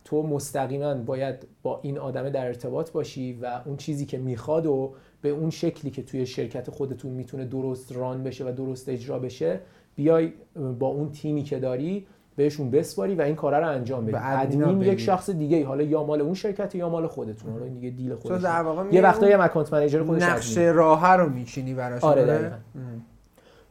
تو 0.06 0.24
مستقیما 0.24 0.94
باید 0.94 1.48
با 1.64 1.80
این 1.84 1.98
آدمه 1.98 2.30
در 2.30 2.48
ارتباط 2.48 2.92
باشی 2.92 3.34
و 3.42 3.62
اون 3.66 3.78
چیزی 3.78 4.06
که 4.06 4.18
می‌خواد 4.18 4.66
و 4.66 4.94
به 5.22 5.30
اون 5.30 5.50
شکلی 5.50 5.92
که 5.92 6.04
توی 6.04 6.26
شرکت 6.26 6.70
خودتون 6.70 7.12
می‌تونه 7.12 7.46
درست 7.46 7.92
ران 7.92 8.24
بشه 8.24 8.46
و 8.50 8.52
درست 8.52 8.90
اجرا 8.90 9.20
بشه 9.20 9.60
بیای 9.96 10.34
با 10.80 10.88
اون 10.88 11.12
تیمی 11.12 11.44
که 11.44 11.60
داری 11.60 12.08
بهشون 12.36 12.72
بسپاری 12.72 13.16
و 13.16 13.22
این 13.22 13.36
کارا 13.36 13.60
رو 13.60 13.68
انجام 13.68 14.06
بدی. 14.06 14.18
ادمین. 14.22 14.82
یک 14.82 15.00
شخص 15.00 15.30
دیگه 15.30 15.66
حالا 15.66 15.84
یا 15.84 16.04
مال 16.04 16.22
اون 16.22 16.34
شرکت 16.34 16.76
یا 16.76 16.90
مال 16.90 17.08
خودتون. 17.08 17.52
حالا 17.52 17.66
این 17.66 17.74
دیگه 17.74 17.90
دیل 17.90 18.10
تو 18.10 18.16
خودتون 18.16 18.38
در 18.38 18.62
واقع 18.62 18.94
یه 18.94 19.02
وقتایی 19.02 19.34
هم 19.34 19.42
اکانت 19.42 19.74
منیجر 19.74 20.04
خودش 20.04 20.24
نقشه. 20.24 20.62
راه 20.62 21.16
رو 21.16 21.30
میچینی 21.30 21.74
براش 21.74 22.04
آره، 22.04 22.22
آره؟ 22.22 22.52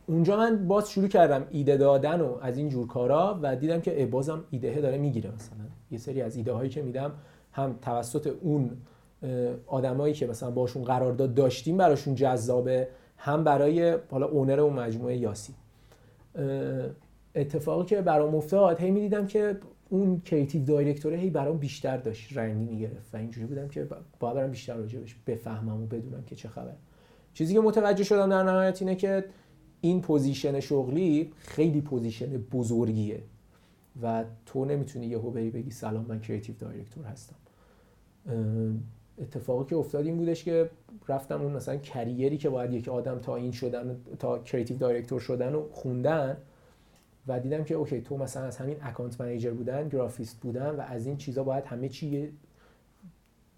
اونجا 0.07 0.37
من 0.37 0.69
باز 0.69 0.91
شروع 0.91 1.09
کردم 1.09 1.45
ایده 1.51 1.77
دادن 1.77 2.21
و 2.21 2.35
از 2.43 2.59
این 2.59 2.69
جور 2.69 2.87
کارا 2.87 3.39
و 3.43 3.57
دیدم 3.57 3.81
که 3.81 4.07
بازم 4.07 4.45
ایده 4.51 4.81
داره 4.81 4.99
می‌گیره 4.99 5.31
مثلا. 5.37 5.59
یه 5.91 5.99
سری 5.99 6.23
از 6.23 6.37
ایده 6.37 6.53
هایی 6.53 6.71
که 6.71 6.83
میدم 6.83 7.13
هم 7.53 7.75
توسط 7.83 8.33
اون 8.43 8.71
آدمایی 9.67 10.15
که 10.15 10.27
مثلا 10.27 10.51
باشون 10.51 10.85
قرارداد 10.85 11.35
داشتیم 11.35 11.77
براشون 11.77 12.15
جذابه 12.15 12.89
هم 13.17 13.45
برای 13.45 13.97
حالا 14.11 14.27
اونر 14.27 14.61
اون 14.61 14.73
مجموعه 14.73 15.17
یاسی. 15.17 15.55
اتفاقی 17.35 17.85
که 17.85 18.03
برام 18.03 18.35
افتاد 18.35 18.81
هی 18.81 18.91
می‌دیدم 18.91 19.27
که 19.27 19.57
اون 19.89 20.21
creative 20.21 20.65
director 20.65 21.11
ه 21.11 21.17
هی 21.17 21.31
برام 21.31 21.59
بیشتر 21.59 21.97
داشت 21.97 22.37
رنگی 22.39 22.65
می‌گرفت 22.65 23.15
و 23.15 23.17
اینجوری 23.17 23.47
بودم 23.47 23.69
که 23.69 23.89
باید 24.21 24.35
برم 24.35 24.51
بیشتر 24.51 24.75
راجبش 24.75 25.17
بفهمم 25.27 25.83
و 25.83 25.87
بدونم 25.87 26.23
که 26.23 26.35
چه 26.37 26.49
خبر 26.49 26.75
چیزی 27.35 27.55
که 27.55 27.61
متوجه 27.61 28.05
شدم 28.05 28.31
در 28.31 28.43
نهایت 28.43 28.83
اینه 28.83 28.95
که 28.95 29.25
این 29.81 30.01
position 30.01 30.61
شغلی 30.61 31.33
خیلی 31.39 31.81
position 31.81 32.27
بزرگیه 32.27 33.23
و 34.03 34.25
تو 34.47 34.65
نمی‌تونی 34.65 35.07
یهو 35.07 35.31
بری 35.31 35.51
بگی 35.51 35.71
سلام 35.71 36.07
من 36.09 36.21
creative 36.21 36.55
director 36.59 37.05
هستم. 37.05 37.37
اتفاقی 39.19 39.65
که 39.71 39.77
افتاد 39.77 40.07
این 40.07 40.17
بودش 40.17 40.45
که 40.45 40.71
رفتم 41.09 41.43
اون 41.43 41.53
مثلا 41.53 41.77
career 41.77 42.30
ی 42.30 42.39
که 42.39 42.49
باید 42.49 42.73
یک 42.73 42.89
آدم 42.89 43.19
تا 43.19 43.37
این 43.37 43.53
شدن 43.53 43.97
تا 44.19 44.39
creative 44.39 44.77
director 44.77 45.21
شدن 45.21 45.55
و 45.55 45.69
خوندن. 45.73 46.37
و 47.29 47.41
دیدم 47.41 47.65
که 47.65 47.75
okay 47.75 48.01
تو 48.01 48.17
مثلا 48.17 48.45
از 48.45 48.57
همین 48.57 48.77
account 48.83 49.21
manager 49.21 49.51
بودن 49.51 49.89
گرافیست 49.89 50.41
بودن 50.41 50.71
و 50.71 50.81
از 50.81 51.07
این 51.07 51.17
چیزا 51.17 51.45
باید 51.45 51.65
همه 51.65 51.89
چی 51.89 52.33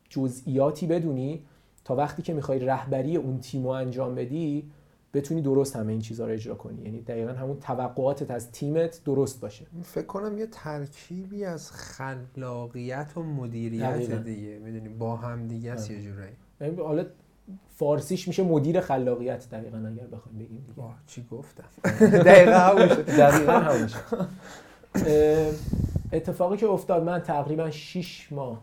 جزئیاتی 0.08 0.86
بدونی 0.86 1.44
تا 1.84 1.96
وقتی 1.96 2.22
که 2.22 2.34
می‌خوای 2.34 2.58
رهبری 2.58 3.16
اون 3.16 3.40
تیم 3.40 3.62
رو 3.62 3.68
انجام 3.68 4.14
بدی 4.14 4.70
بتونی 5.14 5.42
درست 5.42 5.76
همه 5.76 5.92
این 5.92 6.00
چیزها 6.00 6.26
رو 6.26 6.32
اجرا 6.32 6.54
کنی 6.54 6.82
یعنی 6.82 7.00
دقیقا 7.00 7.32
همون 7.32 7.60
توقعاتت 7.60 8.30
از 8.30 8.52
تیمت 8.52 9.00
درست 9.04 9.40
باشه 9.40 9.66
فکر 9.82 10.06
کنم 10.06 10.38
یه 10.38 10.46
ترکیبی 10.46 11.44
از 11.44 11.72
خلاقیت 11.72 13.16
و 13.16 13.22
مدیریت 13.22 13.82
دقیقاً. 13.82 14.16
دیگه 14.16 14.58
می‌دونی 14.58 14.88
با 14.88 15.16
هم 15.16 15.46
دیگه 15.46 15.72
است. 15.72 15.90
یه 15.90 16.02
جورایی 16.02 16.32
یعنی 16.60 16.76
حالا 16.76 17.06
فارسیش 17.78 18.28
میشه 18.28 18.42
مدیر 18.42 18.80
خلاقیت 18.80 19.50
دقیقا 19.50 19.78
اگر 19.78 20.06
بخوایم 20.06 20.38
بگیم 20.38 20.64
دیگه. 20.66 20.72
واه 20.76 20.94
چی 21.06 21.26
گفتم؟ 21.30 21.64
دقیقا 22.00 22.58
همون 22.58 22.88
شد. 22.88 23.06
دقیقا 23.06 23.52
همون 23.52 23.86
شد. 23.86 23.98
اه، 24.94 25.52
اتفاقی 26.12 26.56
که 26.56 26.66
افتاد 26.66 27.02
من 27.02 27.20
تقریبا 27.20 27.70
6 27.70 28.32
ماه 28.32 28.62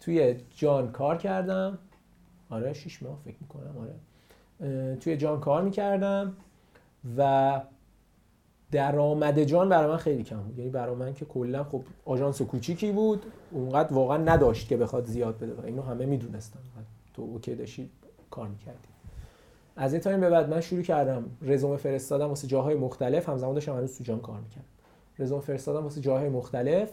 توی 0.00 0.36
جان 0.56 0.92
کار 0.92 1.16
کردم. 1.16 1.78
آره 2.50 2.72
6 2.72 3.02
ماه 3.02 3.18
فکر 3.24 3.36
می‌کنم 3.40 3.74
آره. 3.78 4.96
توی 4.96 5.16
جان 5.16 5.40
کار 5.40 5.62
می‌کردم 5.62 6.32
و 7.16 7.60
درآمد 8.70 9.42
جان 9.42 9.68
برای 9.68 9.90
من 9.90 9.96
خیلی 9.96 10.22
کم 10.22 10.36
بود. 10.36 10.58
یعنی 10.58 10.70
برای 10.70 10.94
من 10.94 11.14
که 11.14 11.24
کلا 11.24 11.64
خب 11.64 11.82
آژانس 12.04 12.42
کوچیکی 12.42 12.92
بود 12.92 13.22
اونقدر 13.50 13.94
واقعا 13.94 14.16
نداشت 14.16 14.68
که 14.68 14.76
بخواد 14.76 15.06
زیاد 15.06 15.38
بده. 15.38 15.54
و 15.54 15.66
اینو 15.66 15.82
همه 15.82 16.06
می‌دونستن. 16.06 16.60
تو 17.14 17.22
okay 17.22 17.54
داشتی؟ 17.54 17.90
کار 18.34 18.48
می‌کردی 18.48 18.88
از 19.76 19.92
این 19.92 20.02
time 20.02 20.20
به 20.20 20.30
بعد 20.30 20.48
من 20.48 20.60
شروع 20.60 20.82
کردم 20.82 21.24
رزومه 21.42 21.76
فرستادم 21.76 22.28
واسه 22.28 22.46
جاهای 22.46 22.74
مختلف. 22.74 23.28
همزمان 23.28 23.54
داشتم 23.54 23.76
هنوز 23.76 23.98
تو 23.98 24.04
جان 24.04 24.20
کار 24.20 24.40
می‌کردم. 24.40 24.66
رزومه 25.18 25.40
فرستادم 25.42 25.82
واسه 25.82 26.00
جاهای 26.00 26.28
مختلف 26.28 26.90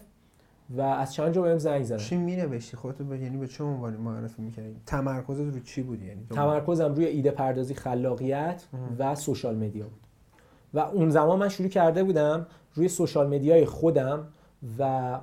و 0.69 0.81
از 0.81 1.13
چند 1.13 1.33
جا 1.33 1.41
بهم 1.41 1.57
زنگ 1.57 1.83
زدن. 1.83 1.97
چی 1.97 2.17
می 2.17 2.35
نوشتی 2.35 2.77
خودتو 2.77 3.03
به 3.03 3.19
یعنی 3.19 3.37
به 3.37 3.47
چه 3.47 3.63
عنوانی 3.63 3.97
معرفی 3.97 4.41
می‌کردی؟ 4.41 4.81
تمرکزت 4.85 5.55
رو 5.55 5.59
چی 5.59 5.81
بود 5.81 6.01
یعنی؟ 6.01 6.27
تمرکزم 6.29 6.93
روی 6.93 7.05
ایده 7.05 7.31
پردازی 7.31 7.73
خلاقیت. 7.73 8.63
و 8.99 9.15
social 9.15 9.55
media 9.55 9.83
بود. 9.83 10.01
و 10.73 10.79
اون 10.79 11.09
زمان 11.09 11.39
من 11.39 11.49
شروع 11.49 11.69
کرده 11.69 12.03
بودم 12.03 12.47
روی 12.73 12.87
social 12.87 13.35
media 13.35 13.60
ی 13.60 13.65
خودم 13.65 14.27
و 14.79 15.19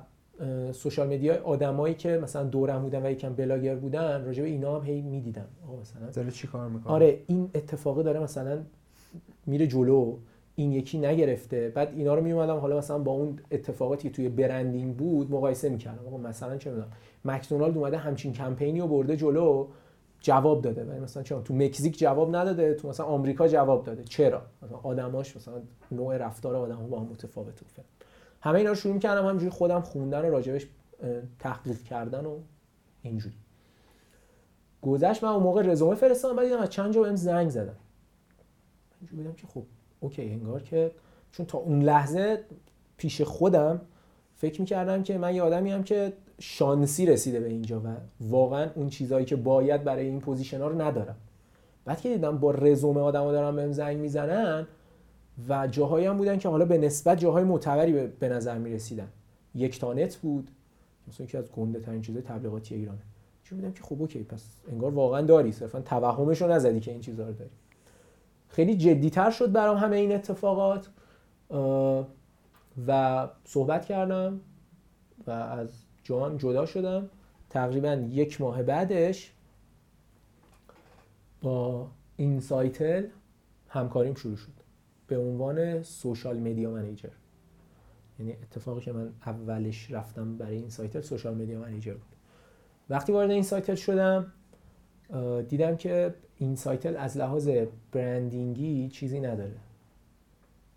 social 0.71 1.07
media 1.13 1.33
ی 1.33 1.37
آدمایی 1.37 1.93
که 1.93 2.19
مثلا 2.23 2.43
دورم 2.43 2.81
بودن 2.81 3.05
و 3.05 3.11
یکم 3.11 3.33
بلاگر 3.33 3.75
بودن 3.75 4.25
راجع 4.25 4.43
به 4.43 4.49
اینا 4.49 4.79
هم 4.79 4.85
هی 4.85 5.01
می‌دیدم. 5.01 5.45
آقا 5.67 5.81
مثلا 5.81 6.09
داره 6.09 6.31
چی 6.31 6.47
کار 6.47 6.69
می‌کنه؟ 6.69 6.93
آره 6.93 7.19
این 7.27 7.49
اتفاقی 7.55 8.03
داره 8.03 8.19
مثلا 8.19 8.59
میره 9.45 9.67
جلو 9.67 10.17
این 10.55 10.71
یکی 10.71 10.97
نگرفته. 10.97 11.69
بعد 11.69 11.93
اینا 11.95 12.15
رو 12.15 12.21
میومدم 12.21 12.57
حالا 12.57 12.77
مثلا 12.77 12.97
با 12.97 13.11
اون 13.11 13.39
اتفاقاتی 13.51 14.09
که 14.09 14.15
توی 14.15 14.29
branding 14.29 14.95
بود 14.95 15.31
مقایسه 15.31 15.69
می‌کردم. 15.69 16.07
آقا 16.07 16.17
مثلا 16.17 16.57
چه 16.57 16.69
می‌دونم 16.69 16.91
مکدونالد 17.25 17.77
اومده 17.77 17.97
همچین 17.97 18.33
کمپینی 18.33 18.79
رو 18.79 18.87
برده 18.87 19.17
جلو 19.17 19.67
جواب 20.21 20.61
داده. 20.61 20.83
ولی 20.83 20.99
مثلا 20.99 21.23
چرا 21.23 21.41
تو 21.41 21.53
مکزیک 21.53 21.99
جواب 21.99 22.35
نداده 22.35 22.73
تو 22.73 22.89
مثلا 22.89 23.05
آمریکا 23.05 23.47
جواب 23.47 23.83
داده. 23.83 24.03
چرا؟ 24.03 24.41
مثلا 24.63 24.77
آدماش 24.77 25.35
مثلا 25.35 25.61
نوع 25.91 26.17
رفتار 26.17 26.55
آدم‌ها 26.55 26.83
با 26.83 26.99
هم 26.99 27.05
متفاوته. 27.05 27.65
همه 28.41 28.57
اینا 28.57 28.69
رو 28.69 28.75
شروع 28.75 28.99
کردم 28.99 29.25
همینجوری 29.25 29.51
خودم 29.51 29.81
خوندن 29.81 30.25
و 30.25 30.31
راجبش 30.31 30.67
تحقیق 31.39 31.83
کردن 31.83 32.25
و 32.25 32.37
اینجوری. 33.01 33.35
گذشت 34.81 35.23
من 35.23 35.29
اون 35.29 35.43
موقع 35.43 35.61
رزومه 35.61 35.95
فرستادم 35.95 36.35
بعد 36.35 36.45
دیدم 36.45 36.61
از 36.61 36.69
چند 36.69 36.93
جا 36.93 37.01
بهم 37.01 37.15
زنگ 37.15 37.49
زدن. 37.49 37.75
اینجوری 38.99 39.23
بودم 39.23 39.35
که 39.35 39.47
خب 39.47 39.63
okay 39.99 40.21
انگار 40.21 40.61
که 40.61 40.91
چون 41.31 41.45
تا 41.45 41.57
اون 41.57 41.81
لحظه 41.81 42.43
پیش 42.97 43.21
خودم 43.21 43.81
فکر 44.35 44.61
می‌کردم 44.61 45.03
که 45.03 45.17
من 45.17 45.35
یه 45.35 45.41
آدمی 45.41 45.71
هم 45.71 45.83
که 45.83 46.13
شانسی 46.39 47.05
رسیده 47.05 47.39
به 47.39 47.47
اینجا 47.47 47.79
و 47.79 47.87
واقعا 48.21 48.69
اون 48.75 48.89
چیزهایی 48.89 49.25
که 49.25 49.35
باید 49.35 49.83
برای 49.83 50.05
این 50.05 50.19
position 50.19 50.61
ها 50.61 50.67
رو 50.67 50.81
ندارم. 50.81 51.15
بعد 51.85 52.01
که 52.01 52.09
دیدم 52.09 52.37
با 52.37 52.51
رزومه 52.51 53.01
آدم 53.01 53.23
ها 53.23 53.31
دارن 53.31 53.55
بهم 53.55 53.71
زنگ 53.71 53.97
می‌زنن 53.97 54.67
و 55.47 55.67
جاهایی 55.67 56.05
هم 56.05 56.17
بودن 56.17 56.37
که 56.37 56.49
حالا 56.49 56.65
به 56.65 56.77
نسبت 56.77 57.19
جاهای 57.19 57.43
معتبری 57.43 58.07
به- 58.07 58.29
نظر 58.29 58.57
می‌رسیدن. 58.57 59.07
یک 59.55 59.79
تانت 59.79 60.15
بود. 60.15 60.51
مثلا 61.07 61.25
یکی 61.25 61.37
از 61.37 61.51
گنده 61.51 61.79
ترین 61.79 62.01
چیزهای 62.01 62.23
تبلیغاتی 62.23 62.75
ایرانه. 62.75 62.99
چون 63.43 63.59
بودم 63.59 63.73
که 63.73 63.83
خب 63.83 64.01
اوکی 64.01 64.23
پس 64.23 64.45
انگار 64.71 64.93
واقعا 64.93 65.21
داری. 65.21 65.51
صرفا 65.51 65.81
توهمش 65.81 66.41
رو 66.41 66.51
نزدی 66.51 66.79
که 66.79 66.91
این 66.91 67.01
چیزها 67.01 67.25
رو 67.25 67.33
داری. 67.33 67.49
خیلی 68.49 68.77
جدیتر 68.77 69.31
شد 69.31 69.51
برام 69.51 69.77
همه 69.77 69.95
این 69.97 70.11
اتفاقات. 70.11 70.89
و 72.87 73.27
صحبت 73.45 73.85
کردم 73.85 74.39
و 75.27 75.31
از 75.31 75.69
جان 76.03 76.37
جدا 76.37 76.65
شدم. 76.65 77.09
تقریبا 77.49 77.93
یک 77.93 78.41
ماه 78.41 78.63
بعدش 78.63 79.33
با 81.41 81.87
اینسایتل 82.17 83.05
همکاریم 83.69 84.15
شروع 84.15 84.35
شد. 84.35 84.58
به 85.09 85.17
عنوان 85.17 85.83
social 85.83 86.39
media 86.39 86.71
manager. 86.71 87.09
یعنی 88.19 88.31
اتفاقی 88.31 88.81
که 88.81 88.91
من 88.91 89.13
اولش 89.25 89.91
رفتم 89.91 90.37
برای 90.37 90.57
اینسایتل 90.57 91.01
social 91.01 91.35
media 91.35 91.59
manager 91.59 91.93
بود. 91.93 92.15
وقتی 92.89 93.11
وارد 93.11 93.31
اینسایتل 93.31 93.75
شدم 93.75 94.33
دیدم 95.49 95.75
که 95.75 96.13
اینسایتل 96.37 96.97
از 96.97 97.17
لحاظ 97.17 97.49
branding 97.91 98.78
ی 98.78 98.89
چیزی 98.89 99.19
نداره. 99.19 99.55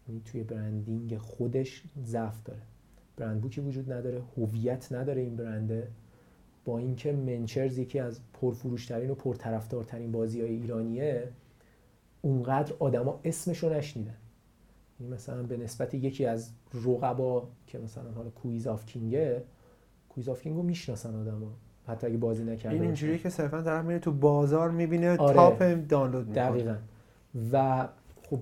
یعنی 0.08 0.22
توی 0.24 0.42
branding 0.42 1.18
خودش 1.18 1.82
ضعف 2.04 2.42
داره. 2.44 2.62
brand 3.16 3.40
book 3.40 3.56
ی 3.56 3.60
وجود 3.60 3.92
نداره 3.92 4.22
هویت 4.36 4.92
نداره 4.92 5.22
این 5.22 5.36
برنده. 5.36 5.88
با 6.64 6.78
اینکه 6.78 7.12
منچرز 7.12 7.78
یکی 7.78 7.98
از 7.98 8.20
پرفروشترین 8.32 9.10
و 9.10 9.14
پرطرفدارترین 9.14 10.12
بازی 10.12 10.40
های 10.40 10.50
ایرانیه 10.50 11.28
اونقدر 12.22 12.74
آدما 12.78 13.20
اسمشو 13.24 13.74
نشنیدن. 13.74 14.10
یعنی 14.10 14.21
مثلا 15.10 15.42
به 15.42 15.56
نسبت 15.56 15.94
یکی 15.94 16.26
از 16.26 16.50
رقبا 16.74 17.48
که 17.66 17.78
مثلا 17.78 18.10
حالا 18.10 18.30
کویز 18.30 18.66
آف 18.66 18.86
کینگه 18.86 19.44
کویز 20.08 20.28
آف 20.28 20.42
کینگ 20.42 20.56
رو 20.56 20.62
می‌شناسن 20.62 21.20
آدما. 21.20 21.52
حتی 21.86 22.06
اگه 22.06 22.16
بازی 22.16 22.44
نکردن 22.44 22.74
این 22.74 22.82
اینجوریه 22.82 23.18
که 23.18 23.30
صرفا 23.30 23.62
طرف 23.62 23.84
میره 23.84 23.98
تو 23.98 24.12
بازار 24.12 24.70
می‌بینه 24.70 25.16
آره. 25.16 25.34
top 25.34 25.62
دانلود 25.88 26.28
می‌کنه. 26.28 26.44
دقیقا. 26.44 26.76
و 27.52 27.88
خب 28.30 28.38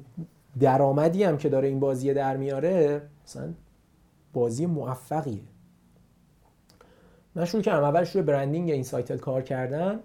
درآمدی 0.60 1.24
هم 1.24 1.36
که 1.36 1.48
داره 1.48 1.68
این 1.68 1.80
بازی 1.80 2.14
در 2.14 2.36
میاره 2.36 3.02
مثلا 3.24 3.54
بازی 4.32 4.66
موفقیه. 4.66 5.42
من 7.34 7.44
شروع 7.44 7.62
کردم. 7.62 7.84
اول 7.84 8.04
شروع 8.04 8.24
برندینگ 8.24 8.70
این 8.70 8.82
سایتل 8.82 9.18
کار 9.18 9.42
کردن. 9.42 10.00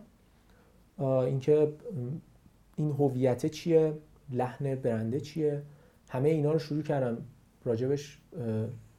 اینکه 1.00 1.74
این 2.76 2.92
هویت 2.92 3.46
چیه؟ 3.46 3.94
لحن 4.32 4.76
برنده 4.76 5.20
چیه؟ 5.20 5.62
همه 6.16 6.30
اینا 6.30 6.52
رو 6.52 6.60
شروع 6.60 6.84
کردم 6.84 7.18
راجبش 7.66 8.20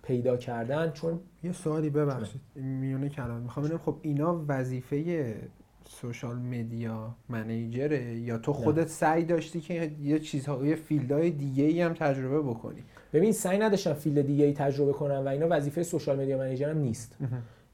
پیدا 0.02 0.36
کردن. 0.36 0.90
چون 0.90 1.20
یه 1.42 1.52
سوالی 1.52 1.90
ببخشید. 1.90 2.40
میونه 2.56 3.08
کلام 3.08 3.40
می‌خوام 3.40 3.66
ببینم 3.66 3.80
خب 3.84 3.96
اینا 4.02 4.44
وظیفه 4.48 5.34
social 5.88 6.36
media 6.36 7.14
manager 7.28 8.07
ه 8.07 8.18
یا 8.18 8.38
تو 8.38 8.52
خودت 8.52 8.88
سعی 8.88 9.24
داشتی 9.24 9.60
که 9.60 9.90
یه 10.02 10.18
چیزها 10.18 10.66
یه 10.66 10.76
field 10.76 11.15
های 11.15 11.30
دیگه 11.30 11.64
ای 11.64 11.80
هم 11.80 11.92
تجربه 11.92 12.42
بکنی؟ 12.42 12.84
ببین 13.12 13.32
سعی 13.32 13.58
نداشتم 13.58 13.92
field 13.92 14.26
دیگه 14.26 14.44
ای 14.44 14.52
تجربه 14.52 14.92
کنم 14.92 15.22
و 15.24 15.28
اینا 15.28 15.46
وظیفه 15.50 15.82
social 15.82 16.20
media 16.20 16.38
manager 16.38 16.73
م 16.73 16.78
نیست. 16.78 17.16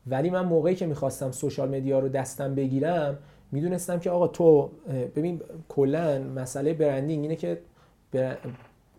ولی 0.07 0.31
من 0.31 0.45
موقعی 0.45 0.75
که 0.75 0.87
می‌خواستم 0.87 1.31
social 1.31 1.77
media 1.77 1.99
رو 1.99 2.09
دستم 2.09 2.55
بگیرم 2.55 3.19
می‌دونستم 3.53 3.99
که 3.99 4.11
آقا 4.11 4.29
تو 4.29 4.71
ببین 5.17 5.41
کلا 5.69 6.23
مسئله 6.23 6.75
branding 6.75 7.23
اینه 7.23 7.37
که 7.37 7.59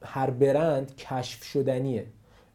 هر 0.05 0.29
برند 0.29 0.95
کشف 0.95 1.43
شدنیه. 1.43 2.05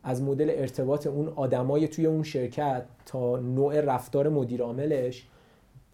از 0.02 0.22
مدل 0.22 0.50
ارتباط 0.50 1.06
اون 1.06 1.28
آدمای 1.28 1.88
توی 1.88 2.06
اون 2.06 2.22
شرکت 2.22 2.84
تا 3.06 3.36
نوع 3.36 3.80
رفتار 3.80 4.28
مدیر 4.28 4.62
عاملش 4.62 5.26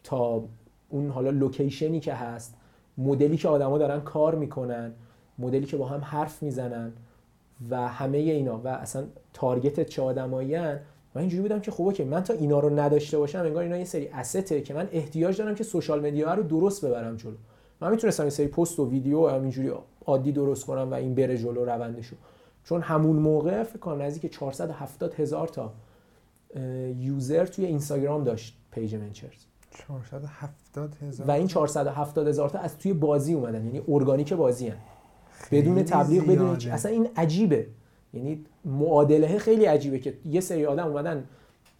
تا 0.04 0.42
اون 0.88 1.10
حالا 1.10 1.30
location 1.30 1.92
ی 1.92 2.00
که 2.00 2.14
هست 2.14 2.54
مدلی 2.98 3.36
که 3.36 3.48
آدما 3.48 3.78
دارن 3.78 4.00
کار 4.00 4.34
می‌کنن 4.34 4.92
مدلی 5.38 5.66
که 5.66 5.76
با 5.76 5.86
هم 5.86 6.00
حرف 6.00 6.42
می‌زنن 6.42 6.92
و 7.70 7.88
همه 7.88 8.18
اینا 8.18 8.58
و 8.58 8.68
اصلا 8.68 9.04
target 9.32 9.86
چه 9.86 10.02
آدمایی 10.02 10.58
من 11.14 11.20
اینجوری 11.20 11.42
بودم 11.42 11.60
که 11.60 11.70
خب 11.70 11.82
okay 11.82 12.04
من 12.04 12.22
تا 12.22 12.34
اینا 12.34 12.58
رو 12.58 12.78
نداشته 12.78 13.18
باشم 13.18 13.38
انگار 13.38 13.62
اینا 13.62 13.76
یه 13.76 13.84
سری 13.84 14.08
asset 14.08 14.51
ه 14.51 14.60
که 14.60 14.74
من 14.74 14.88
احتیاج 14.92 15.38
دارم 15.38 15.54
که 15.54 15.64
social 15.64 16.06
media 16.06 16.34
رو 16.34 16.42
درست 16.42 16.84
ببرم 16.84 17.16
جلو. 17.16 17.36
من 17.80 17.90
می‌تونستم 17.90 18.24
یه 18.24 18.30
سری 18.30 18.46
پست 18.46 18.80
و 18.80 18.90
ویدیو 18.90 19.28
همینجوری 19.28 19.70
عادی 20.06 20.32
درست 20.32 20.66
کنم 20.66 20.90
و 20.90 20.94
این 20.94 21.14
بره 21.14 21.38
جلو 21.38 21.64
روندشو. 21.64 22.16
چون 22.64 22.80
همون 22.80 23.16
موقع 23.16 23.62
فکر 23.62 23.78
کنم 23.78 24.02
نزدیک 24.02 24.32
470 24.32 25.14
هزار 25.14 25.48
تا 25.48 25.72
user 26.98 27.46
توی 27.46 27.64
اینستاگرام 27.64 28.24
داشت 28.24 28.56
page 28.72 28.94
منچرز 28.94 29.44
470 29.70 30.94
هزار 31.02 31.26
و 31.26 31.30
این 31.30 31.46
470 31.46 32.28
هزار 32.28 32.48
تا 32.48 32.58
از 32.58 32.78
توی 32.78 32.92
بازی 32.92 33.34
اومدن. 33.34 33.64
یعنی 33.64 33.82
ارگانیک 33.88 34.32
بازی 34.32 34.68
هن. 34.68 34.76
بدون 35.50 35.82
تبلیغ 35.82 36.26
بدون. 36.26 36.70
اصلا 36.70 36.92
این 36.92 37.08
عجیبه. 37.16 37.66
یعنی 38.14 38.44
معادله 38.64 39.38
خیلی 39.38 39.64
عجیبه 39.64 39.98
که 39.98 40.14
یه 40.24 40.40
سری 40.40 40.66
آدم 40.66 40.86
اومدن 40.86 41.24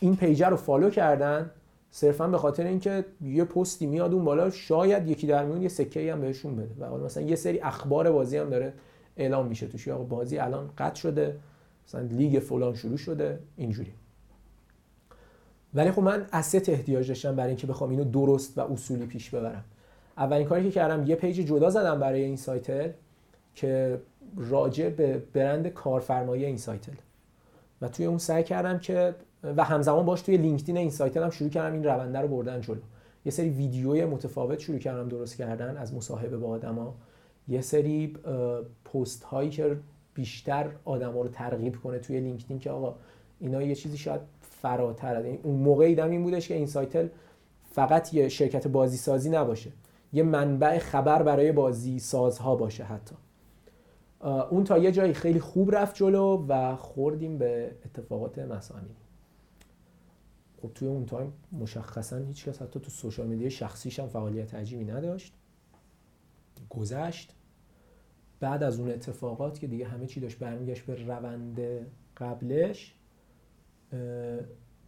این 0.01 0.17
پیجر 0.17 0.49
رو 0.49 0.57
follow 0.57 0.91
کردن. 0.91 1.51
صرفا 1.97 2.29
به 2.29 2.39
خاطر 2.39 2.67
اینکه 2.67 3.05
یه 3.23 3.45
پستی 3.45 3.87
میاد 3.87 4.13
اون 4.13 4.25
بالا 4.25 4.51
شاید 4.51 5.09
یکی 5.09 5.27
در 5.27 5.45
میون 5.45 5.63
یه 5.63 5.69
سکه 5.69 6.13
هم 6.13 6.21
بهشون 6.21 6.57
بده. 6.57 6.71
و 6.81 6.85
حالا 6.89 7.05
مثلا 7.05 7.23
یه 7.23 7.37
سری 7.37 7.61
اخبار 7.61 8.13
بازی 8.13 8.37
هم 8.37 8.51
داره 8.51 8.73
اعلام 9.17 9.47
میشه 9.47 9.67
توش. 9.67 9.89
آقا 9.89 10.05
بازی 10.05 10.39
الان 10.39 10.71
قطع 10.79 10.95
شده 10.95 11.37
مثلا 11.89 12.01
لیگ 12.01 12.39
فلان 12.39 12.75
شروع 12.75 12.97
شده 12.97 13.39
اینجوری. 13.57 13.93
ولی 15.75 15.91
خب 15.91 16.03
من 16.03 16.27
asset 16.33 16.69
احتیاج 16.69 17.09
داشتم 17.09 17.37
برای 17.37 17.49
اینکه 17.49 17.67
بخوام 17.67 17.91
اینو 17.91 18.05
درست 18.05 18.59
و 18.59 18.73
اصولی 18.73 19.07
پیش 19.07 19.31
ببرم. 19.31 19.65
اولین 20.19 20.47
کاری 20.47 20.65
که 20.65 20.71
کردم 20.71 21.07
یه 21.07 21.17
page 21.17 21.37
جدا 21.37 21.71
زدم 21.71 22.01
برای 22.01 22.23
اینسایتل 22.23 22.91
که 23.55 24.01
راجع 24.37 24.89
به 24.89 25.23
برند 25.33 25.69
کارفرمایی 25.69 26.45
اینسایتل 26.45 26.93
و 27.83 27.89
توی 27.89 28.07
اون 28.07 28.19
سعی 28.19 28.43
کردم 28.43 28.79
که 28.79 29.15
و 29.57 29.65
همزمان 29.65 30.05
باش 30.05 30.23
توی 30.23 30.37
لینکدین 30.37 30.77
اینسایتل 30.77 31.23
هم 31.23 31.31
شروع 31.31 31.51
کردم 31.51 31.73
این 31.73 31.85
رونده 31.85 32.19
رو 32.19 32.29
بردن 32.29 32.61
جلو. 32.61 32.81
یه 33.25 33.33
سری 33.33 33.49
ویدیوی 33.49 34.05
متفاوت 34.05 34.59
شروع 34.59 34.79
کردم 34.79 35.09
درست 35.09 35.37
کردن 35.37 35.77
از 35.77 35.95
مصاحبه 35.95 36.37
با 36.37 36.49
آدما. 36.49 36.95
یه 37.49 37.61
سری 37.61 38.17
پست 38.85 39.25
هایی 39.25 39.51
که 39.51 39.77
بیشتر 40.15 40.71
آدما 40.85 41.23
رو 41.23 41.29
ترغیب 41.29 41.77
کنه 41.77 41.99
توی 41.99 42.21
لینکدین 42.21 42.59
که 42.59 42.71
آقا 42.71 42.95
اینا 43.41 43.63
یه 43.63 43.75
چیزی 43.75 43.99
شاید 43.99 44.21
فراتر 44.41 45.17
از 45.17 45.25
اون 45.43 45.57
موقع 45.57 45.85
ایدم 45.85 46.11
این 46.11 46.23
بودش 46.23 46.49
که 46.49 46.55
اینسایتل 46.55 47.09
فقط 47.71 48.15
یه 48.15 48.29
شرکت 48.29 48.69
بازی 48.69 48.97
سازی 48.97 49.31
نباشه. 49.31 49.71
یه 50.13 50.23
منبع 50.23 50.79
خبر 50.79 51.23
برای 51.23 51.53
بازی 51.53 51.99
سازها 51.99 52.57
باشه 52.57 52.85
حتی. 52.85 53.15
اون 54.51 54.65
تا 54.65 54.79
یه 54.79 54.93
جایی 54.93 55.13
خیلی 55.13 55.41
خوب 55.41 55.75
رفت 55.75 55.97
جلو 55.97 56.47
و 56.49 56.77
خوردیم 56.77 57.39
به 57.39 57.71
اتفاقات 57.85 58.39
مسانی 58.39 58.91
خب 60.65 60.71
توی 60.75 60.89
اون 60.89 61.07
time 61.07 61.33
مشخصا 61.53 62.17
هیچ 62.17 62.49
کس 62.49 62.63
حتی 62.63 62.81
تو 62.81 62.91
social 62.91 63.27
media 63.27 63.49
شخصیش 63.49 64.01
هم 64.01 64.09
فعالیت 64.09 64.55
عجیبی 64.55 64.85
نداشت. 64.85 65.35
گذشت. 66.71 67.35
بعد 68.41 68.63
از 68.63 68.81
اون 68.81 68.91
اتفاقات 68.91 69.59
که 69.59 69.67
دیگه 69.67 69.87
همه 69.87 70.07
چی 70.07 70.21
داشت 70.21 70.39
برمیگشت 70.39 70.87
به 70.87 70.95
روند 71.07 71.61
قبلش 72.17 72.95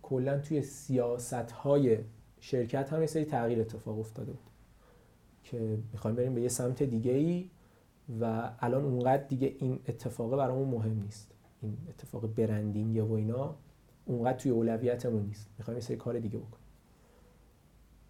کلا 0.03 0.39
توی 0.39 0.62
سیاست 0.62 1.35
های 1.35 1.98
شرکت 2.40 2.93
هم 2.93 3.01
یه 3.01 3.07
سری 3.07 3.24
تغییر 3.24 3.61
اتفاق 3.61 3.98
افتاده 3.98 4.32
بود 4.32 4.51
که 5.44 5.78
می‌خوایم 5.93 6.16
بریم 6.16 6.35
به 6.35 6.43
یه 6.43 6.48
سمت 6.48 6.82
دیگه 6.82 7.12
ای 7.12 7.51
و 8.20 8.51
الان 8.61 8.85
اونقدر 8.85 9.23
دیگه 9.23 9.57
این 9.59 9.81
اتفاق 9.89 10.36
برامون 10.36 10.69
مهم 10.69 11.03
نیست. 11.03 11.32
این 11.62 11.77
اتفاق 11.89 12.27
برندینگ 12.27 13.11
و 13.11 13.12
اینا. 13.12 13.57
اونقدر 14.07 14.39
توی 14.39 14.51
اولویتمون 14.51 15.23
نیست. 15.23 15.47
می‌خوایم 15.59 15.78
یه 15.78 15.85
سری 15.85 15.97
کار 15.97 16.19
دیگه 16.19 16.39
بکنیم. 16.39 16.66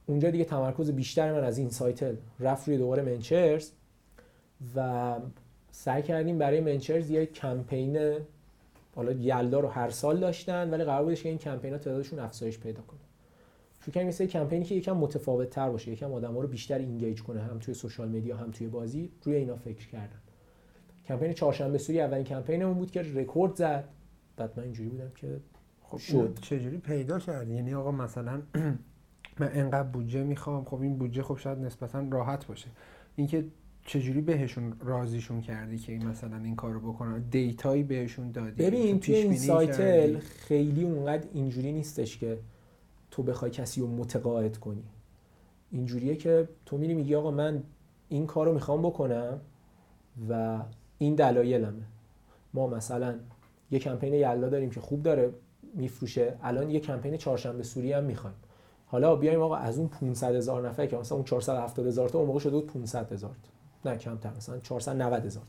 اونجا 0.06 0.30
دیگه 0.30 0.44
تمرکز 0.44 0.90
بیشتر 0.90 1.32
من 1.32 1.44
از 1.44 1.58
اینسایتل 1.58 2.16
رفت 2.40 2.68
روی 2.68 2.78
دوباره 2.78 3.02
منچرز 3.02 3.70
و 4.76 5.14
سعی 5.70 6.02
کردیم 6.02 6.38
برای 6.38 6.60
منچرز 6.60 7.10
یه 7.10 7.26
کمپین 7.26 8.16
حالا 8.94 9.12
یلدا 9.12 9.60
رو 9.60 9.68
هر 9.68 9.90
سال 9.90 10.20
داشتن 10.20 10.70
ولی 10.70 10.84
قرار 10.84 11.04
بودش 11.04 11.22
که 11.22 11.28
این 11.28 11.38
کمپین 11.38 11.72
ها 11.72 11.78
تعدادشون 11.78 12.18
افزایش 12.18 12.58
پیدا 12.58 12.82
کنه. 12.82 13.00
شروع 13.80 13.94
کردیم 13.94 14.08
مثل 14.08 14.26
کمپینی 14.26 14.64
که 14.64 14.74
یکم 14.74 14.96
متفاوت 14.96 15.50
تر 15.50 15.70
باشه 15.70 15.92
یکم 15.92 16.12
آدم 16.12 16.34
ها 16.34 16.40
رو 16.40 16.48
بیشتر 16.48 16.78
engage 16.78 17.22
کنه 17.22 17.40
هم 17.40 17.58
توی 17.58 17.74
social 17.74 18.08
media 18.08 18.36
هم 18.36 18.50
توی 18.50 18.66
بازی 18.66 19.10
روی 19.22 19.36
اینا 19.36 19.56
فکر 19.56 19.88
کردن. 19.88 20.20
کمپین 21.08 21.32
چهارشنبه 21.32 21.78
سوری 21.78 22.00
اولین 22.00 22.24
کمپینمون 22.24 22.74
بود 22.74 22.90
که 22.90 23.02
رکورد 23.02 23.54
زد. 23.54 23.84
بعد 24.36 24.52
من 24.56 24.62
اینجوری 24.62 24.88
بودم 24.88 25.10
که 25.14 25.40
خب 25.88 25.98
شد. 25.98 26.38
چجوری 26.42 26.78
پیدا 26.78 27.18
کردی؟ 27.18 27.54
یعنی 27.54 27.74
آقا 27.74 27.90
مثلا 27.90 28.42
من 29.40 29.50
انقدر 29.52 29.88
بودجه 29.88 30.22
می‌خوام 30.22 30.64
خب 30.64 30.80
این 30.80 30.98
بودجه 30.98 31.22
خب 31.22 31.36
شاید 31.36 31.58
نسبتا 31.58 32.06
راحت 32.10 32.46
باشه. 32.46 32.68
اینکه 33.16 33.44
چجوری 33.84 34.20
بهشون 34.20 34.72
راضیشون 34.80 35.40
کردی 35.40 35.78
که 35.78 35.92
این 35.92 36.06
مثلا 36.06 36.36
این 36.36 36.56
کارو 36.56 36.92
بکنن؟ 36.92 37.18
دیتایی 37.30 37.82
بهشون 37.82 38.30
دادی؟ 38.30 38.62
ببین 38.64 39.00
تو 39.00 39.06
توی 39.06 39.14
این 39.14 39.36
سایتل 39.36 40.12
کردی؟ 40.12 40.20
خیلی 40.20 40.84
اونقدر 40.84 41.28
اینجوری 41.32 41.72
نیستش 41.72 42.18
که 42.18 42.38
تو 43.10 43.22
بخوای 43.22 43.50
کسی 43.50 43.80
رو 43.80 43.86
متقاعد 43.86 44.56
کنی. 44.56 44.84
اینجوریه 45.70 46.16
که 46.16 46.48
تو 46.66 46.78
میری 46.78 46.94
میگی 46.94 47.14
آقا 47.14 47.30
من 47.30 47.62
این 48.08 48.26
کار 48.26 48.46
رو 48.46 48.54
می‌خوام 48.54 48.82
بکنم 48.82 49.40
و 50.28 50.62
این 50.98 51.14
دلایلمه. 51.14 51.82
ما 52.54 52.66
مثلا 52.66 53.14
یه 53.70 53.78
کمپین 53.78 54.14
یلدا 54.14 54.48
داریم 54.48 54.70
که 54.70 54.80
خوب 54.80 55.02
داره. 55.02 55.30
میفروشه. 55.76 56.34
الان 56.42 56.70
یه 56.70 56.80
کمپین 56.80 57.16
چهارشنبه 57.16 57.62
سوری 57.62 57.92
هم 57.92 58.04
می‌خوایم. 58.04 58.36
حالا 58.86 59.16
بیایم 59.16 59.42
آقا 59.42 59.56
از 59.56 59.78
اون 59.78 59.88
500 59.88 60.34
هزار 60.34 60.68
نفر 60.68 60.86
که 60.86 60.96
مثلا 60.96 61.16
اون 61.16 61.24
470 61.24 61.86
هزار 61.86 62.08
تا 62.08 62.18
اون 62.18 62.26
موقع 62.26 62.38
شده 62.38 62.50
بود 62.50 62.66
500 62.66 63.12
هزار 63.12 63.30
نه 63.84 63.96
کمتر 63.96 64.30
مثلا 64.36 64.58
490 64.58 65.24
هزار 65.24 65.42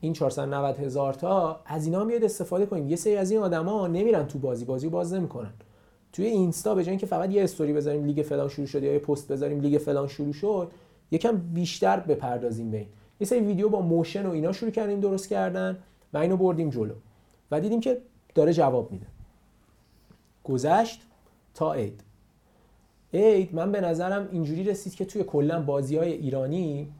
این 0.00 0.12
490 0.12 0.76
هزار 0.76 1.12
تا 1.12 1.60
از 1.66 1.84
اینا 1.86 2.04
میاد 2.04 2.24
استفاده 2.24 2.66
کنیم. 2.66 2.88
یه 2.88 2.96
سری 2.96 3.16
از 3.16 3.30
این 3.30 3.40
آدما 3.40 3.86
نمیرن 3.86 4.26
تو 4.26 4.38
بازی 4.38 4.64
بازی 4.64 4.88
باز 4.88 5.14
نمی‌کنن. 5.14 5.52
توی 6.12 6.26
اینستا 6.26 6.74
به 6.74 6.82
جای 6.84 6.90
اینکه 6.90 7.06
فقط 7.06 7.30
یه 7.30 7.44
استوری 7.44 7.72
بذاریم 7.72 8.04
لیگ 8.04 8.22
فلان 8.22 8.48
شروع 8.48 8.66
شد 8.66 8.82
یا 8.82 8.92
یه 8.92 8.98
پست 8.98 9.32
بذاریم 9.32 9.60
لیگ 9.60 9.78
فلان 9.78 10.08
شروع 10.08 10.32
شد 10.32 10.70
یکم 11.10 11.36
بیشتر 11.36 12.00
بپردازیم 12.00 12.70
به 12.70 12.76
این. 12.76 12.88
یه 13.20 13.26
سری 13.26 13.40
ویدیو 13.40 13.68
با 13.68 13.80
موشن 13.80 14.26
و 14.26 14.30
اینا 14.30 14.52
شروع 14.52 14.70
کردیم 14.70 15.00
درست 15.00 15.28
کردن 15.28 15.78
و 16.12 16.18
اینو 16.18 16.36
بردیم 16.36 16.70
جلو. 16.70 16.94
و 17.50 17.60
دیدیم 17.60 17.80
که 17.80 17.98
داره 18.34 18.52
جواب 18.52 18.92
میده. 18.92 19.06
گذشت 20.44 21.02
تا 21.54 21.72
عید. 21.72 22.04
عید 23.14 23.54
من 23.54 23.72
به 23.72 23.80
نظرم 23.80 24.28
اینجوری 24.32 24.64
رسید 24.64 24.94
که 24.94 25.04
توی 25.04 25.24
کلا 25.24 25.62
بازی 25.62 25.96
های 25.96 26.12
ایرانی 26.12 26.92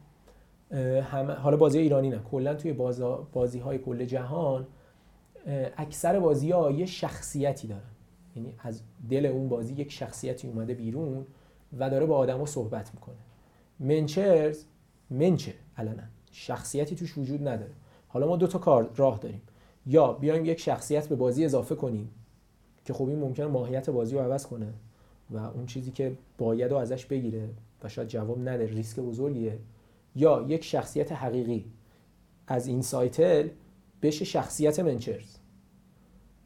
همه 1.11 1.33
حالا 1.33 1.57
بازی 1.57 1.79
ایرانی 1.79 2.09
نه 2.09 2.19
کلا 2.19 2.55
توی 2.55 2.73
بازی 3.33 3.59
های 3.59 3.77
کل 3.77 4.05
جهان 4.05 4.67
اکثر 5.77 6.19
بازی 6.19 6.51
ها 6.51 6.71
یه 6.71 6.85
شخصیتی 6.85 7.67
دارن. 7.67 7.81
یعنی 8.35 8.55
از 8.59 8.81
دل 9.09 9.25
اون 9.25 9.49
بازی 9.49 9.73
یک 9.73 9.91
شخصیتی 9.91 10.47
اومده 10.47 10.73
بیرون 10.73 11.25
و 11.79 11.89
داره 11.89 12.05
با 12.05 12.17
آدما 12.17 12.45
صحبت 12.45 12.93
می‌کنه. 12.93 13.15
منچرز 13.79 14.65
منچه 15.09 15.53
علنا. 15.77 16.03
شخصیتی 16.31 16.95
توش 16.95 17.17
وجود 17.17 17.47
نداره. 17.47 17.71
حالا 18.07 18.27
ما 18.27 18.37
دو 18.37 18.47
تا 18.47 18.59
کار 18.59 18.89
راه 18.95 19.19
داریم. 19.19 19.41
یا 19.85 20.13
بیایم 20.13 20.45
یک 20.45 20.59
شخصیت 20.59 21.07
به 21.07 21.15
بازی 21.15 21.45
اضافه 21.45 21.75
کنیم. 21.75 22.09
که 22.85 22.93
خب 22.93 23.07
این 23.07 23.19
ممکنه 23.19 23.45
ماهیت 23.47 23.89
بازی 23.89 24.15
رو 24.15 24.21
عوض 24.21 24.45
کنه 24.45 24.73
و 25.31 25.37
اون 25.37 25.65
چیزی 25.65 25.91
که 25.91 26.17
باید 26.37 26.71
رو 26.71 26.77
ازش 26.77 27.05
بگیره 27.05 27.49
و 27.83 27.89
شاید 27.89 28.07
جواب 28.07 28.39
نده 28.39 28.65
ریسک 28.65 28.99
بزرگیه. 28.99 29.59
یا 30.15 30.45
یک 30.47 30.63
شخصیت 30.63 31.11
حقیقی. 31.11 31.65
از 32.47 32.67
این 32.67 32.81
سایتل 32.81 33.47
بشه 34.01 34.25
شخصیت 34.25 34.79
منچرز 34.79 35.37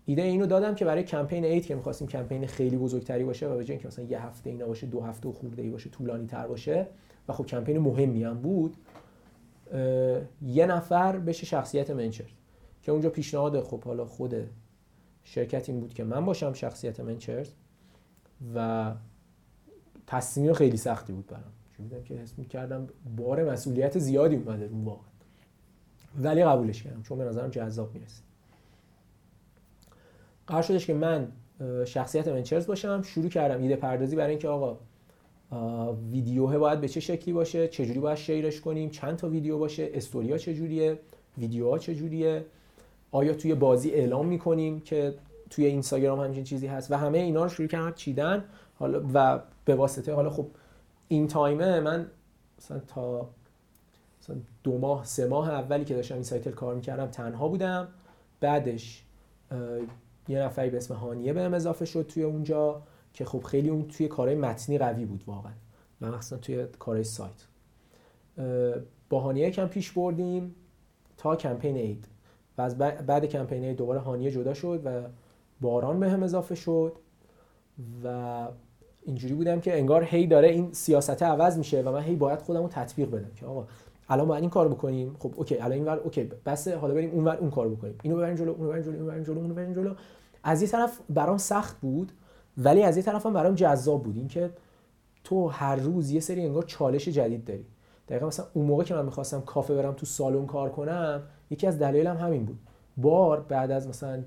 ایده 0.05 0.21
اینو 0.21 0.45
دادم 0.45 0.75
که 0.75 0.85
برای 0.85 1.03
کمپین 1.03 1.45
اید 1.45 1.65
که 1.65 1.75
می‌خواستیم 1.75 2.07
کمپین 2.07 2.47
خیلی 2.47 2.77
بزرگتری 2.77 3.23
باشه 3.23 3.47
و 3.47 3.57
به 3.57 3.63
جای 3.63 3.71
اینکه 3.73 3.87
مثلا 3.87 4.05
یه 4.05 4.25
هفته 4.25 4.49
اینا 4.49 4.65
باشه 4.65 4.87
دو 4.87 5.01
هفته 5.01 5.29
و 5.29 5.31
خورده 5.31 5.69
باشه 5.69 5.89
طولانی 5.89 6.27
تر 6.27 6.47
باشه 6.47 6.87
و 7.27 7.33
خب 7.33 7.45
کمپین 7.45 7.77
مهمی 7.77 8.23
هم 8.23 8.41
بود 8.41 8.77
یه 10.41 10.65
نفر 10.65 11.17
بشه 11.17 11.45
شخصیت 11.45 11.91
منچرز 11.91 12.27
که 12.83 12.91
اونجا 12.91 13.09
پیشنهاد 13.09 13.61
خب 13.61 13.83
حالا 13.83 14.05
خود 14.05 14.35
شرکت 15.29 15.69
این 15.69 15.79
بود 15.79 15.93
که 15.93 16.03
من 16.03 16.25
باشم 16.25 16.53
شخصیت 16.53 16.99
منچرز 16.99 17.49
و 18.55 18.91
تصمیم 20.07 20.53
خیلی 20.53 20.77
سختی 20.77 21.13
بود 21.13 21.27
برام. 21.27 21.43
چون 21.77 21.87
بودم 21.87 22.03
که 22.03 22.13
حس 22.13 22.33
می‌کردم 22.37 22.87
بار 23.17 23.51
مسئولیت 23.51 23.99
زیادی 23.99 24.35
اومده 24.35 24.67
رو 24.67 24.83
واقعا. 24.83 25.07
ولی 26.17 26.43
قبولش 26.43 26.83
کردم 26.83 27.01
چون 27.01 27.17
به 27.17 27.23
نظرم 27.23 27.49
جذاب 27.49 27.93
می‌رسید. 27.93 28.23
قرار 30.47 30.61
شدش 30.61 30.85
که 30.85 30.93
من 30.93 31.31
شخصیت 31.85 32.27
منچرز 32.27 32.67
باشم. 32.67 33.01
شروع 33.01 33.29
کردم 33.29 33.61
ایده 33.61 33.75
پردازی 33.75 34.15
برای 34.15 34.29
اینکه 34.29 34.47
آقا 34.47 34.77
ویدیوه 36.11 36.57
باید 36.57 36.81
به 36.81 36.87
چه 36.87 36.99
شکلی 36.99 37.33
باشه؟ 37.33 37.67
چجوری 37.67 37.99
باید 37.99 38.17
شیرش 38.17 38.61
کنیم؟ 38.61 38.89
چند 38.89 39.15
تا 39.15 39.29
ویدیو 39.29 39.57
باشه؟ 39.57 39.89
استوریا 39.93 40.37
چجوریه؟ 40.37 40.99
ویدیوها 41.37 41.77
چجوریه؟ 41.77 42.45
آیا 43.11 43.33
توی 43.33 43.55
بازی 43.55 43.91
اعلام 43.91 44.27
می‌کنیم 44.27 44.79
که 44.79 45.15
توی 45.49 45.65
اینستاگرام 45.65 46.19
همچین 46.19 46.43
چیزی 46.43 46.67
هست؟ 46.67 46.91
و 46.91 46.95
همه 46.95 47.17
اینا 47.17 47.43
رو 47.43 47.49
شروع 47.49 47.67
کردم 47.67 47.93
چیدن. 47.93 48.43
حالا 48.75 49.03
و 49.13 49.39
به 49.65 49.75
واسطه 49.75 50.13
حالا 50.13 50.29
خب 50.29 50.47
این 51.07 51.27
تایمه 51.27 51.79
من 51.79 52.07
مثلا 52.57 52.79
تا 52.79 53.29
مثلا 54.21 54.35
دو 54.63 54.77
ماه 54.77 55.05
سه 55.05 55.27
ماه 55.27 55.49
اولی 55.49 55.85
که 55.85 55.93
داشتم 55.93 56.15
این 56.15 56.23
سایتل 56.23 56.51
کار 56.51 56.75
می‌کردم 56.75 57.07
تنها 57.07 57.47
بودم. 57.47 57.87
بعدش 58.39 59.03
یه 60.27 60.39
نفری 60.39 60.69
به 60.69 60.77
اسم 60.77 60.93
هانیه 60.93 61.33
بهم 61.33 61.53
اضافه 61.53 61.85
شد 61.85 62.05
توی 62.07 62.23
اونجا 62.23 62.81
که 63.13 63.25
خب 63.25 63.43
خیلی 63.43 63.69
اون 63.69 63.87
توی 63.87 64.07
کارهای 64.07 64.37
متنی 64.37 64.77
قوی 64.77 65.05
بود 65.05 65.23
واقعا. 65.27 65.53
و 66.01 66.11
مخصوصا 66.11 66.37
توی 66.37 66.65
کارهای 66.79 67.03
سایت. 67.03 67.45
با 69.09 69.19
هانیه 69.19 69.51
کم 69.51 69.67
پیش 69.67 69.91
بردیم 69.91 70.55
تا 71.17 71.35
کمپین 71.35 71.77
عید 71.77 72.07
و 72.57 72.61
از 72.61 72.77
بعد 72.77 73.05
بعد 73.05 73.25
کمپین 73.25 73.63
عید 73.63 73.77
دوباره 73.77 73.99
هانیه 73.99 74.31
جدا 74.31 74.53
شد 74.53 74.81
و 74.85 75.01
باران 75.61 75.99
به 75.99 76.09
هم 76.09 76.23
اضافه 76.23 76.55
شد 76.55 76.93
و 78.03 78.47
اینجوری 79.05 79.33
بودم 79.33 79.59
که 79.59 79.77
انگار 79.77 80.03
هی 80.03 80.27
داره 80.27 80.47
این 80.47 80.73
سیاست 80.73 81.23
عوض 81.23 81.57
میشه 81.57 81.81
و 81.81 81.91
من 81.91 82.01
هی 82.01 82.15
باید 82.15 82.41
خودم 82.41 82.61
رو 82.63 82.67
تطبیق 82.67 83.11
بدم 83.11 83.31
که 83.35 83.45
آقا 83.45 83.67
الان 84.09 84.27
باید 84.27 84.41
این 84.41 84.49
کار 84.49 84.67
بکنیم. 84.67 85.15
خب 85.19 85.33
okay 85.35 85.57
الان 85.57 85.71
این 85.71 85.85
ور 85.85 85.97
okay 85.97 86.31
بس 86.45 86.67
حالا 86.67 86.93
بریم 86.93 87.11
اون 87.11 87.25
ور 87.25 87.37
اون 87.37 87.51
کار 87.51 87.69
بکنیم. 87.69 87.95
اینو 88.03 88.17
ببریم 88.17 88.35
جلو 88.35 88.51
اونو 88.51 88.69
ببریم 88.69 88.83
جلو 88.83 88.93
اینو 88.93 89.05
ببریم 89.05 89.23
جلو 89.23 89.37
اونو 89.39 89.53
ببریم 89.53 89.73
جلو. 89.73 89.93
از 90.43 90.61
یه 90.61 90.67
طرف 90.67 90.99
برام 91.09 91.37
سخت 91.37 91.79
بود 91.81 92.11
ولی 92.57 92.83
از 92.83 92.97
یه 92.97 93.03
طرف 93.03 93.25
هم 93.25 93.33
برام 93.33 93.55
جذاب 93.55 94.03
بود. 94.03 94.17
اینکه 94.17 94.49
تو 95.23 95.47
هر 95.47 95.75
روز 95.75 96.11
یه 96.11 96.19
سری 96.19 96.41
انگار 96.45 96.63
چالش 96.63 97.07
جدید 97.07 97.45
داری. 97.45 97.65
دقیقا 98.07 98.27
مثلا 98.27 98.45
اون 98.53 98.65
موقع 98.65 98.83
که 98.83 98.95
من 98.95 99.05
می‌خواستم 99.05 99.41
کافه 99.41 99.75
برم 99.75 99.93
تو 99.93 100.05
سالن 100.05 100.45
کار 100.45 100.69
کنم 100.69 101.23
یکی 101.49 101.67
از 101.67 101.79
دلایلم 101.79 102.17
همین 102.17 102.45
بود. 102.45 102.59
بار 102.97 103.41
بعد 103.41 103.71
از 103.71 103.87
مثلا 103.87 104.23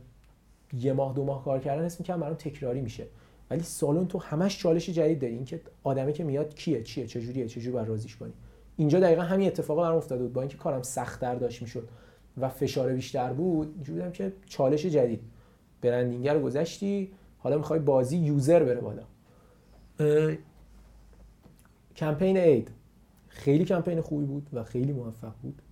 یه 0.73 0.93
ماه 0.93 1.15
دو 1.15 1.25
ماه 1.25 1.45
کار 1.45 1.61
کردن 1.61 1.85
اسم 1.85 1.97
می‌کنم 2.01 2.21
برام 2.21 2.35
تکراری 2.35 2.81
میشه. 2.81 3.07
ولی 3.51 3.63
سالن 3.63 4.07
تو 4.07 4.19
همش 4.19 4.59
چالش 4.59 4.91
جدید 4.91 5.21
داری. 5.21 5.35
اینکه 5.35 5.61
آدمی 5.85 6.13
که 6.13 6.25
میاد 6.25 6.55
کیه 6.55 6.83
چیه 6.83 7.07
چجوریه 7.07 7.47
چجوری 7.47 7.71
باید 7.71 7.89
راضیش 7.89 8.17
کنی. 8.17 8.33
اینجا 8.77 9.01
دقیقا 9.01 9.23
همین 9.23 9.47
اتفاق 9.47 9.79
برام 9.79 9.97
افتاده 9.97 10.23
بود. 10.23 10.33
با 10.33 10.41
اینکه 10.41 10.57
کارم 10.57 10.83
سخت‌تر 10.83 11.35
داشت 11.35 11.63
می‌شد 11.63 11.89
و 12.37 12.49
فشار 12.49 12.93
بیشتر 12.93 13.33
بود 13.33 13.73
اینجوری 13.75 14.13
که 14.13 14.33
چالش 14.47 14.87
جدید. 14.87 15.21
برندینگ 15.83 16.29
رو 16.29 16.41
گذشتی 16.41 17.13
حالا 17.39 17.57
می‌خوای 17.57 17.81
بازی 17.81 18.17
یوزر 18.17 18.65
بره 18.65 18.81
بالا. 18.81 19.03
کمپین 21.97 22.37
اید. 22.37 22.71
خیلی 23.29 23.65
کمپین 23.65 24.01
خوبی 24.01 24.25
بود 24.25 24.47
و 24.53 24.65
خیلی 24.65 24.93
موفق 24.93 25.33
بود. 25.43 25.63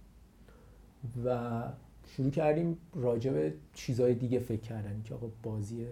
و 1.25 1.62
شروع 2.07 2.31
کردیم 2.31 2.79
راجع 2.95 3.33
به 3.33 3.55
چیزهای 3.75 4.15
دیگه 4.15 4.39
فکر 4.39 4.61
کردن 4.61 5.03
که 5.05 5.15
آقا 5.15 5.27
بازی 5.43 5.87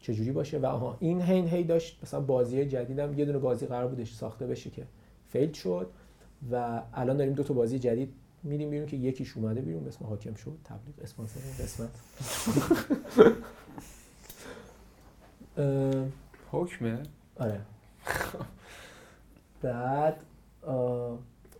چجوری 0.00 0.32
باشه 0.32 0.58
و 0.58 0.66
آها 0.66 0.96
این 1.00 1.22
هین 1.22 1.48
هی 1.48 1.64
داشت 1.64 1.98
مثلا 2.02 2.20
بازی 2.20 2.66
جدیدم 2.66 3.18
یه 3.18 3.24
دونه 3.24 3.38
بازی 3.38 3.66
قرار 3.66 3.88
بودش 3.88 4.12
ساخته 4.14 4.46
بشه 4.46 4.70
که 4.70 4.86
فیل 5.28 5.52
شد 5.52 5.90
و 6.52 6.82
الان 6.94 7.16
داریم 7.16 7.32
دو 7.32 7.42
تا 7.42 7.54
بازی 7.54 7.78
جدید 7.78 8.12
میریم 8.42 8.70
بیرون 8.70 8.86
که 8.86 8.96
یکیش 8.96 9.36
اومده 9.36 9.60
بیرون 9.60 9.86
اسم 9.86 10.04
حاکم 10.04 10.34
شد 10.34 10.58
تبلیغ 10.64 10.94
اسپانسر 11.02 11.40
این 11.44 11.54
قسمت. 11.58 11.90
حکمه؟ 16.52 17.02
آره 17.36 17.60
بعد 19.62 20.16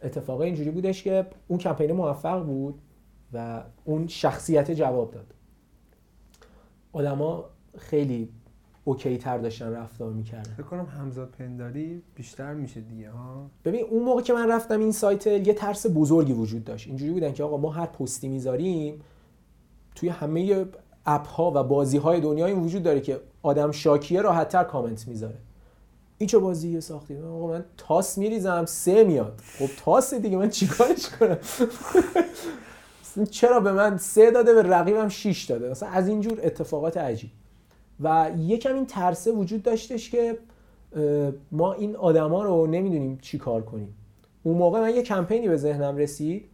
اتفاق 0.02 0.40
اینجوری 0.40 0.70
بودش 0.70 1.02
که 1.02 1.26
اون 1.48 1.58
کمپین 1.58 1.92
موفق 1.92 2.44
بود 2.44 2.74
و 3.32 3.62
اون 3.84 4.06
شخصیت 4.08 4.70
جواب 4.70 5.10
داد. 5.10 5.34
آدما 6.92 7.44
خیلی 7.78 8.28
اوکی 8.84 9.18
تر 9.18 9.38
داشتن 9.38 9.72
رفتار 9.72 10.12
می‌کردن. 10.12 10.54
فکر 10.54 10.62
کنم 10.62 10.86
همزاد 10.86 11.30
پنداری 11.30 12.02
بیشتر 12.14 12.54
میشه 12.54 12.80
دیگه 12.80 13.10
ها؟ 13.10 13.50
ببین 13.64 13.84
اون 13.84 14.02
موقع 14.02 14.22
که 14.22 14.32
من 14.32 14.50
رفتم 14.50 14.80
این 14.80 14.92
سایت 14.92 15.26
یه 15.26 15.54
ترس 15.54 15.86
بزرگی 15.94 16.32
وجود 16.32 16.64
داشت. 16.64 16.86
اینجوری 16.86 17.12
بودن 17.12 17.32
که 17.32 17.44
آقا 17.44 17.56
ما 17.56 17.70
هر 17.70 17.86
پستی 17.86 18.28
می‌ذاریم 18.28 19.00
توی 19.94 20.08
همه 20.08 20.66
اپ 21.06 21.26
ها 21.26 21.52
و 21.54 21.64
بازی 21.64 21.98
های 21.98 22.20
دنیا 22.20 22.46
این 22.46 22.58
وجود 22.58 22.82
داره 22.82 23.00
که 23.00 23.20
آدم 23.42 23.70
شاکیه 23.70 24.20
راحت 24.20 24.48
تر 24.48 24.64
کامنت 24.64 25.08
می‌ذاره. 25.08 25.38
چه 26.26 26.38
بازی 26.38 26.80
ساختی. 26.80 27.16
آقا 27.16 27.46
من 27.46 27.64
تاس 27.76 28.18
میریزم 28.18 28.64
سه 28.64 29.04
میاد. 29.04 29.40
خب 29.58 29.68
تاس 29.84 30.14
دیگه 30.14 30.36
من 30.36 30.50
چیکارش 30.50 31.08
کنم؟ 31.08 31.38
چرا 33.30 33.60
به 33.60 33.72
من 33.72 33.98
سه 33.98 34.30
داده 34.30 34.54
به 34.54 34.62
رقیبم 34.62 35.08
6 35.08 35.44
داده؟ 35.44 35.68
مثلا 35.68 35.88
از 35.88 36.08
اینجور 36.08 36.40
اتفاقات 36.42 36.96
عجیب. 36.96 37.30
و 38.00 38.30
یکم 38.38 38.74
این 38.74 38.86
ترسه 38.86 39.32
وجود 39.32 39.62
داشتش 39.62 40.10
که 40.10 40.38
ما 41.52 41.72
این 41.72 41.96
آدما 41.96 42.42
رو 42.42 42.66
نمی‌دونیم 42.66 43.18
چی 43.22 43.38
کار 43.38 43.62
کنیم. 43.62 43.94
اون 44.42 44.56
موقع 44.56 44.80
من 44.80 44.94
یه 44.94 45.02
کمپینی 45.02 45.48
به 45.48 45.56
ذهنم 45.56 45.96
رسید 45.96 46.44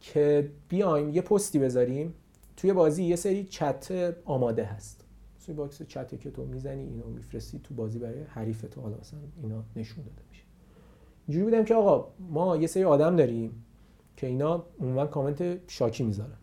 که 0.00 0.50
بیایم 0.68 1.14
یه 1.14 1.22
پستی 1.22 1.58
بذاریم. 1.58 2.14
توی 2.56 2.72
بازی 2.72 3.04
یه 3.04 3.16
سری 3.16 3.44
چت 3.44 4.14
آماده 4.24 4.64
هست. 4.64 4.99
توی 5.46 5.54
box 5.54 5.82
چتی 5.82 6.18
که 6.18 6.30
تو 6.30 6.44
می‌زنی 6.44 6.82
اینو 6.82 7.06
میفرستی 7.06 7.60
تو 7.64 7.74
بازی 7.74 7.98
برای 7.98 8.22
حریف 8.22 8.64
تو. 8.70 8.80
حالا 8.80 8.96
مثلا 9.00 9.20
اینا 9.42 9.64
نشون 9.76 10.04
داده 10.04 10.22
میشه. 10.30 10.44
اینجوری 11.26 11.44
بودم 11.44 11.64
که 11.64 11.74
آقا 11.74 12.08
ما 12.30 12.56
یه 12.56 12.66
سری 12.66 12.84
آدم 12.84 13.16
داریم 13.16 13.64
که 14.16 14.26
اینا 14.26 14.64
عموما 14.80 15.06
کامنت 15.06 15.70
شاکی 15.70 16.04
می‌ذارن. 16.04 16.36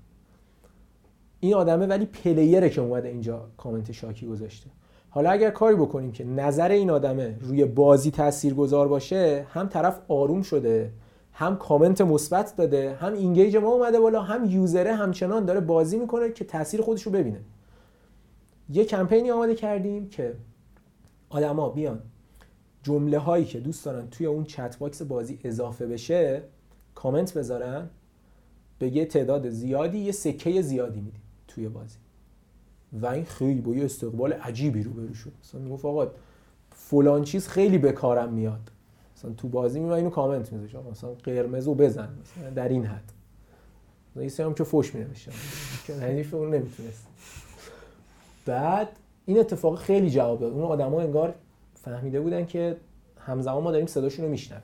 این 1.40 1.54
آدمه 1.54 1.86
ولی 1.86 2.06
player 2.06 2.61
ه 2.61 2.70
که 2.70 2.82
اومده 2.82 3.08
اینجا 3.08 3.48
کامنت 3.58 3.92
شاکی 3.92 4.28
گذاشته. 4.28 4.70
حالا 5.10 5.30
اگر 5.30 5.50
کاری 5.50 5.76
بکنیم 5.76 6.12
که 6.12 6.24
نظر 6.24 6.72
این 6.72 6.90
آدمه 6.90 7.38
روی 7.42 7.66
بازی 7.66 8.12
تاثیرگذار 8.12 8.88
باشه 8.88 9.46
هم 9.50 9.68
طرف 9.68 10.02
آروم 10.08 10.42
شده 10.42 10.92
هم 11.32 11.56
کامنت 11.56 12.02
مثبت 12.02 12.56
داده 12.56 12.94
هم 12.94 13.14
engage 13.14 13.56
ما 13.56 13.70
اومده 13.70 14.00
بالا 14.00 14.22
هم 14.22 14.46
user 14.46 14.86
ه 14.86 14.96
همچنان 14.96 15.46
داره 15.46 15.60
بازی 15.60 15.98
می‌کنه 15.98 16.32
که 16.32 16.46
تاثیر 16.46 16.82
خودش 16.82 17.04
رو 17.04 17.12
ببینه. 17.12 17.40
یه 18.70 18.86
کمپینی 18.86 19.32
آماده 19.32 19.56
کردیم 19.56 20.10
که 20.10 20.36
آدما 21.30 21.70
بیان. 21.70 22.02
جمله 22.84 23.20
هایی 23.20 23.46
که 23.46 23.60
دوست 23.60 23.86
دارن 23.86 24.10
توی 24.10 24.26
اون 24.26 24.44
chat 24.44 24.80
box 24.80 25.02
بازی 25.02 25.40
اضافه 25.44 25.88
بشه 25.88 26.44
کامنت 26.96 27.34
بذارن 27.34 27.90
به 28.80 28.96
یه 28.96 29.06
تعداد 29.06 29.50
زیادی 29.50 29.98
یه 29.98 30.12
سکه 30.12 30.62
زیادی 30.62 31.00
میدیم 31.00 31.22
توی 31.48 31.70
بازی. 31.70 31.98
و 32.94 33.06
این 33.06 33.26
خیلی 33.26 33.62
با 33.62 33.76
یه 33.76 33.86
استقبال 33.86 34.34
عجیبی 34.34 34.84
روبرو 34.84 35.14
شد. 35.14 35.32
مثلا 35.44 35.62
می‌گفت 35.62 35.86
آقا 35.86 36.12
فلان 36.72 37.24
چیز 37.24 37.48
خیلی 37.48 37.78
به 37.78 37.92
کارم 37.92 38.34
میاد. 38.34 38.72
مثلا 39.18 39.32
تو 39.32 39.48
بازی 39.48 39.80
میاد 39.80 39.94
اینو 39.94 40.10
کامنت 40.10 40.54
میذاشت 40.54 40.76
آقا 40.76 40.92
مثلا 40.92 41.10
قرمز 41.10 41.68
رو 41.68 41.76
بزن 41.76 42.10
مثلا 42.22 42.50
در 42.50 42.70
این 42.70 42.86
حد. 42.86 43.12
سری 44.30 44.46
هم 44.46 44.54
که 44.54 44.64
فوش 44.64 44.96
مینوشتن. 44.96 45.32
که 45.88 45.94
حریف 45.94 46.34
نمی‌تونست. 46.34 47.08
بعد 48.48 49.00
این 49.26 49.40
اتفاق 49.40 49.78
خیلی 49.78 50.10
جواب 50.10 50.40
داد 50.40 50.54
اون 50.54 50.64
آدما 50.64 51.02
انگار 51.02 51.36
فهمیده 51.74 52.22
بودن 52.22 52.46
که 52.46 52.78
همزمان 53.18 53.64
ما 53.64 53.72
داریم 53.72 53.88
صداشون 53.88 54.26
رو 54.26 54.32
میشنویم. 54.32 54.64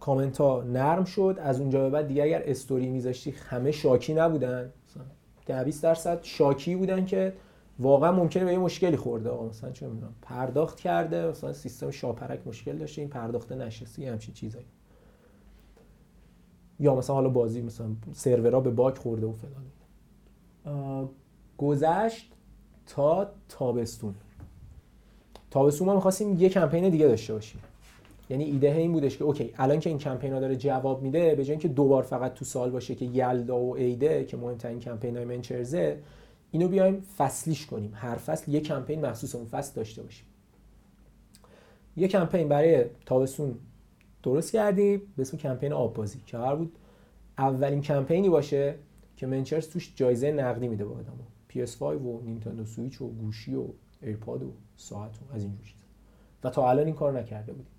کامنت 0.00 0.38
ها 0.38 0.62
نرم 0.62 1.04
شد. 1.04 1.38
از 1.42 1.60
اونجا 1.60 1.82
به 1.82 1.90
بعد 1.90 2.08
دیگه 2.08 2.22
اگر 2.22 2.42
استوری 2.46 2.90
میذاشتی 2.90 3.30
همه 3.30 3.70
شاکی 3.72 4.14
نبودن. 4.14 4.72
مثلا 4.88 5.02
ده 5.46 5.64
20 5.64 5.82
درصد 5.82 6.22
شاکی 6.22 6.76
بودن 6.76 7.04
که 7.04 7.32
واقعا 7.78 8.12
ممکنه 8.12 8.44
به 8.44 8.52
یه 8.52 8.58
مشکلی 8.58 8.96
خورده. 8.96 9.30
آقا 9.30 9.46
مثلا 9.46 9.70
چه 9.70 9.86
می‌دونم 9.86 10.14
پرداخت 10.22 10.80
کرده 10.80 11.26
مثلا 11.26 11.52
سیستم 11.52 11.90
شاپرک 11.90 12.46
مشکل 12.46 12.76
داشته 12.76 13.02
این 13.02 13.10
پرداخته 13.10 13.54
نشسته 13.54 14.02
یه 14.02 14.12
همچین 14.12 14.34
چیزایی. 14.34 14.66
یا 16.80 16.94
مثلا 16.94 17.16
حالا 17.16 17.28
بازی 17.28 17.62
مثلا 17.62 17.86
سرورها 18.12 18.60
به 18.60 18.70
باگ 18.70 18.96
خورده 18.96 19.26
و 19.26 19.32
فلان 19.32 19.64
گذشت 21.58 22.32
تا 22.86 23.28
تابستون. 23.48 24.14
تابستون 25.50 25.86
ما 25.86 25.94
می‌خواستیم 25.94 26.40
یه 26.40 26.48
کمپین 26.48 26.88
دیگه 26.88 27.06
داشته 27.06 27.34
باشیم. 27.34 27.60
یعنی 28.30 28.44
ایده 28.44 28.72
این 28.72 28.92
بودش 28.92 29.16
که 29.16 29.24
اوکی 29.24 29.54
الان 29.56 29.80
که 29.80 29.90
این 29.90 29.98
کمپین 29.98 30.32
ها 30.32 30.40
داره 30.40 30.56
جواب 30.56 31.02
میده 31.02 31.34
به 31.34 31.44
جای 31.44 31.50
اینکه 31.50 31.68
دوبار 31.68 32.02
فقط 32.02 32.34
تو 32.34 32.44
سال 32.44 32.70
باشه 32.70 32.94
که 32.94 33.04
یلدا 33.04 33.58
و 33.58 33.76
ایده 33.76 34.24
که 34.24 34.36
مهمترین 34.36 34.80
کمپین 34.80 35.16
های 35.16 35.24
منچرزه 35.24 35.98
اینو 36.50 36.68
بیایم 36.68 37.02
فصلیش 37.18 37.66
کنیم. 37.66 37.92
هر 37.94 38.14
فصل 38.14 38.52
یه 38.52 38.60
کمپین 38.60 39.06
مخصوص 39.06 39.34
اون 39.34 39.44
فصل 39.44 39.74
داشته 39.74 40.02
باشیم. 40.02 40.26
یه 41.96 42.08
کمپین 42.08 42.48
برای 42.48 42.84
تابستون 43.06 43.54
درست 44.22 44.52
کردیم 44.52 45.02
به 45.16 45.22
اسم 45.22 45.36
کمپین 45.36 45.72
آب 45.72 45.94
بازی 45.94 46.20
که 46.26 46.36
قرار 46.36 46.56
بود 46.56 46.72
اولین 47.38 47.80
کمپینی 47.80 48.28
باشه 48.28 48.74
که 49.16 49.26
منچرز 49.26 49.68
توش 49.68 49.92
جایزه 49.96 50.32
نقدی 50.32 50.68
میده 50.68 50.84
به 50.84 50.94
آدما. 50.94 51.22
PS5 51.50 51.82
و 51.82 52.20
نینتندو 52.24 52.64
سویچ 52.64 53.00
و 53.02 53.08
گوشی 53.08 53.54
و 53.54 53.64
ایرپاد 54.02 54.42
و 54.42 54.52
ساعت 54.76 55.10
و 55.10 55.34
از 55.34 55.42
اینجور 55.42 55.64
چیزا. 55.64 55.84
و 56.44 56.50
تا 56.50 56.70
الان 56.70 56.86
این 56.86 56.94
کار 56.94 57.18
نکرده 57.20 57.52
بودیم. 57.52 57.72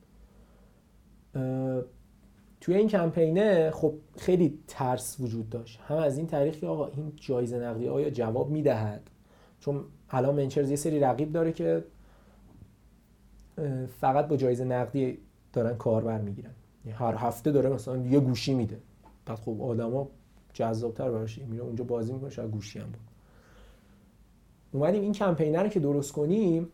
توی 2.62 2.76
این 2.76 2.88
کمپینه 2.88 3.72
خب 3.72 3.94
خیلی 4.18 4.60
ترس 4.68 5.20
وجود 5.20 5.50
داشت. 5.50 5.80
هم 5.80 5.98
از 5.98 6.18
این 6.18 6.28
طریق 6.28 6.60
که 6.60 6.68
آقا 6.68 6.88
این 6.88 7.14
جایزه 7.16 7.60
نقدی 7.60 7.88
آیا 7.88 8.10
جواب 8.10 8.50
می‌دهد؟ 8.50 9.10
چون 9.60 9.84
الان 10.10 10.36
منچرز 10.36 10.70
یه 10.70 10.76
سری 10.76 11.00
رقیب 11.00 11.32
داره 11.32 11.52
که 11.52 11.84
فقط 14.00 14.28
با 14.28 14.38
جایزه 14.38 14.64
نقدی 14.64 15.18
دارن 15.54 15.78
کاربر 15.78 16.22
می‌گیرن. 16.22 16.52
هر 16.92 17.16
هفته 17.16 17.52
داره 17.52 17.70
مثلا 17.70 17.98
یه 17.98 18.20
گوشی 18.20 18.54
میده. 18.54 18.78
بعد 19.26 19.40
خب 19.40 19.62
آدما 19.62 20.10
جذابتر 20.58 21.12
براش 21.12 21.38
میره. 21.38 21.64
اونجا 21.64 21.84
بازی 21.84 22.14
می‌کنه 22.14 22.30
شاید 22.30 22.52
گوشی 22.52 22.80
هم 22.80 22.86
برد. 22.86 23.02
اومدیم 24.72 25.02
این 25.02 25.12
کمپینر 25.12 25.64
رو 25.64 25.70
که 25.70 25.80
درست 25.80 26.12
کنیم 26.12 26.68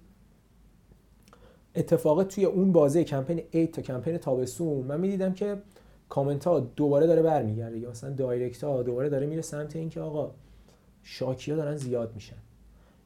اتفاق 1.76 2.24
توی 2.24 2.46
اون 2.46 2.72
بازه 2.72 3.04
کمپین 3.04 3.42
8 3.54 3.72
تا 3.72 3.82
کمپین 3.82 4.18
تابستون 4.18 4.86
من 4.86 5.00
می‌دیدم 5.00 5.34
که 5.34 5.58
کامنت 6.10 6.48
ها 6.48 6.60
دوباره 6.60 7.08
داره 7.08 7.22
برمیگرده. 7.22 7.80
یا 7.80 7.90
مثلا 7.90 8.10
direct 8.10 8.64
ها 8.64 8.84
دوباره 8.84 9.10
داره 9.10 9.26
میره 9.26 9.42
سمت 9.42 9.76
اینکه 9.76 10.02
آقا 10.02 10.32
شاکی 11.04 11.52
ها 11.52 11.58
دارن 11.58 11.76
زیاد 11.76 12.16
میشن. 12.16 12.36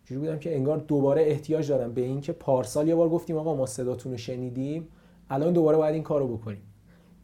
جوری 0.06 0.20
بودم 0.20 0.40
که 0.40 0.56
انگار 0.56 0.78
دوباره 0.78 1.22
احتیاج 1.22 1.70
دارم 1.70 1.94
به 1.94 2.02
اینکه 2.02 2.32
پارسال 2.34 2.88
یه 2.88 2.96
بار 2.96 3.10
گفتیم 3.10 3.38
آقا 3.38 3.56
ما 3.56 3.66
صداتون 3.66 4.12
رو 4.12 4.18
شنیدیم 4.18 4.88
الان 5.30 5.54
دوباره 5.54 5.78
باید 5.78 5.94
این 5.94 6.04
کارو 6.04 6.38
بکنیم. 6.38 6.62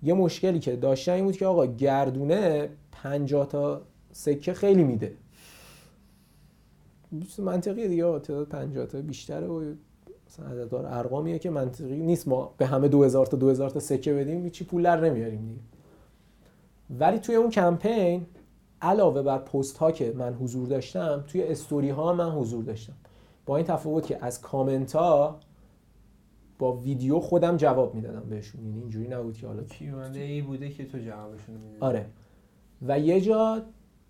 یه 0.04 0.14
مشکلی 0.14 0.60
که 0.60 0.76
داشتن 0.76 1.12
این 1.12 1.26
بود 1.26 1.38
که 1.38 1.46
آقا 1.46 1.66
گردونه 1.66 2.70
50 3.04 3.48
تا 3.48 3.82
سکه 4.12 4.54
خیلی 4.54 4.84
میده. 4.84 5.16
منطقیه 7.40 7.88
دیگه 7.88 8.20
تعداد 8.20 8.48
50 8.48 8.86
تا 8.86 9.02
بیشتره 9.02 9.48
و 9.48 9.74
مثلا 10.28 10.46
عددار 10.48 10.86
ارقامیه 10.86 11.40
که 11.40 11.50
منطقی 11.50 11.96
نیست. 11.96 12.28
ما 12.28 12.54
به 12.58 12.66
همه 12.66 12.88
2000 12.88 13.26
تا 13.26 13.38
2000 13.38 13.70
تا 13.70 13.80
سکه 13.80 14.14
بدیم 14.14 14.44
هیچی 14.44 14.66
پول 14.66 14.84
در 14.84 15.10
نمیاریم 15.10 15.48
دیگه. 15.48 15.62
ولی 17.00 17.20
توی 17.20 17.36
اون 17.36 17.50
کمپین 17.50 18.26
علاوه 18.82 19.22
بر 19.22 19.38
پست 19.38 19.78
ها 19.78 19.92
که 19.92 20.14
من 20.18 20.34
حضور 20.34 20.68
داشتم 20.68 21.24
توی 21.28 21.44
استوری 21.44 21.90
ها 21.90 22.14
من 22.14 22.30
حضور 22.32 22.64
داشتم. 22.64 22.94
با 23.46 23.58
این 23.58 23.66
تفاوت 23.66 24.06
که 24.06 24.26
از 24.26 24.42
کامنت 24.42 24.96
ها 24.96 25.40
با 26.60 26.74
ویدیو 26.74 27.20
خودم 27.20 27.58
جواب 27.58 27.96
می‌دادم 27.96 28.30
بهشون. 28.30 28.66
یعنی 28.66 28.80
اینجوری 28.80 29.08
نبود 29.08 29.38
که 29.38 29.48
حالا 29.48 29.64
کیوانده 29.64 30.20
ای 30.20 30.42
بوده 30.42 30.70
که 30.70 30.86
تو 30.86 30.98
جوابشون 30.98 31.56
میدی 31.56 31.78
آره. 31.80 32.06
و 32.88 33.00
یه 33.00 33.22
جا 33.22 33.64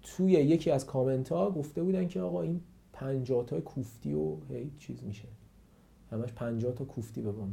توی 0.03 0.31
یکی 0.31 0.71
از 0.71 0.85
کامنت 0.85 1.29
ها 1.29 1.51
گفته 1.51 1.83
بودن 1.83 2.07
که 2.07 2.21
آقا 2.21 2.41
این 2.41 2.61
50 2.93 3.45
تا 3.45 3.61
کوفتی 3.61 4.13
و 4.13 4.35
هی 4.49 4.71
چیز 4.79 5.03
میشه. 5.03 5.27
همش 6.11 6.33
50 6.33 6.73
تا 6.73 6.85
کوفتی 6.85 7.21
به 7.21 7.31
ما 7.31 7.47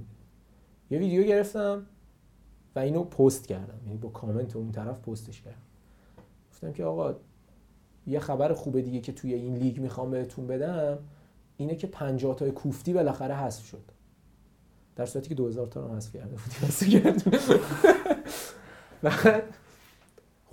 یه 0.90 0.98
ویدیو 0.98 1.22
گرفتم 1.22 1.86
و 2.76 2.78
اینو 2.78 3.04
پست 3.04 3.46
کردم. 3.46 3.80
یعنی 3.86 3.98
با 3.98 4.08
کامنت 4.08 4.56
اون 4.56 4.72
طرف 4.72 5.00
پستش 5.00 5.42
کردم. 5.42 5.56
گفتم 6.50 6.72
که 6.72 6.84
آقا 6.84 7.14
یه 8.06 8.20
خبر 8.20 8.52
خوبه 8.52 8.82
دیگه 8.82 9.00
که 9.00 9.12
توی 9.12 9.34
این 9.34 9.56
لیگ 9.56 9.80
می‌خوام 9.80 10.10
بهتون 10.10 10.46
بدم 10.46 10.98
اینه 11.56 11.76
که 11.76 11.86
50 11.86 12.36
تا 12.36 12.50
کوفتی 12.50 12.92
بالاخره 12.92 13.34
حذف 13.34 13.64
شد. 13.64 13.82
در 14.96 15.06
صورتی 15.06 15.28
که 15.28 15.34
2000 15.34 15.66
تا 15.66 15.80
رو 15.80 15.94
حذف 15.94 16.16
کرده 16.16 16.36
بعد 19.02 19.44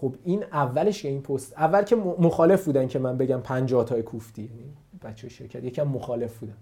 خب 0.01 0.15
این 0.23 0.43
اولش 0.43 1.05
این 1.05 1.21
پست 1.21 1.53
اول 1.57 1.83
که 1.83 1.95
مخالف 1.95 2.65
بودن 2.65 2.87
که 2.87 2.99
من 2.99 3.17
بگم 3.17 3.41
50 3.41 3.85
تا 3.85 4.01
کوفتی. 4.01 4.41
یعنی 4.41 4.73
بچه 5.03 5.29
شرکت 5.29 5.63
یکم 5.63 5.83
مخالف 5.83 6.37
بودن. 6.37 6.57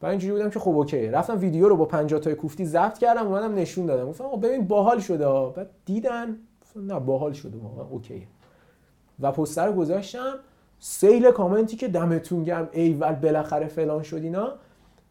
بعد 0.00 0.10
اینجوری 0.10 0.32
بودم 0.32 0.50
که 0.50 0.58
خب 0.58 0.70
اوکی. 0.70 1.06
رفتم 1.06 1.38
ویدیو 1.38 1.68
رو 1.68 1.76
با 1.76 1.84
50 1.84 2.20
تا 2.20 2.34
کوفتی 2.34 2.64
ضبط 2.64 2.98
کردم 2.98 3.26
اومدم 3.26 3.54
نشون 3.54 3.86
دادم. 3.86 4.08
گفتم 4.08 4.24
آقا 4.24 4.36
ببین 4.36 4.66
باحال 4.66 5.00
شده. 5.00 5.26
بعد 5.56 5.70
دیدن. 5.84 6.36
نه 6.76 7.00
باحال 7.00 7.32
شده. 7.32 7.58
واقعا 7.58 7.84
اوکیه 7.84 8.26
و 9.20 9.32
پستر 9.32 9.66
رو 9.66 9.72
گذاشتم. 9.72 10.34
سیل 10.78 11.30
کامنتی 11.30 11.76
که 11.76 11.88
دمتون 11.88 12.44
گرم. 12.44 12.68
ایول 12.72 13.12
بالاخره 13.12 13.66
فلان 13.66 14.02
شد 14.02 14.16
اینا. 14.16 14.52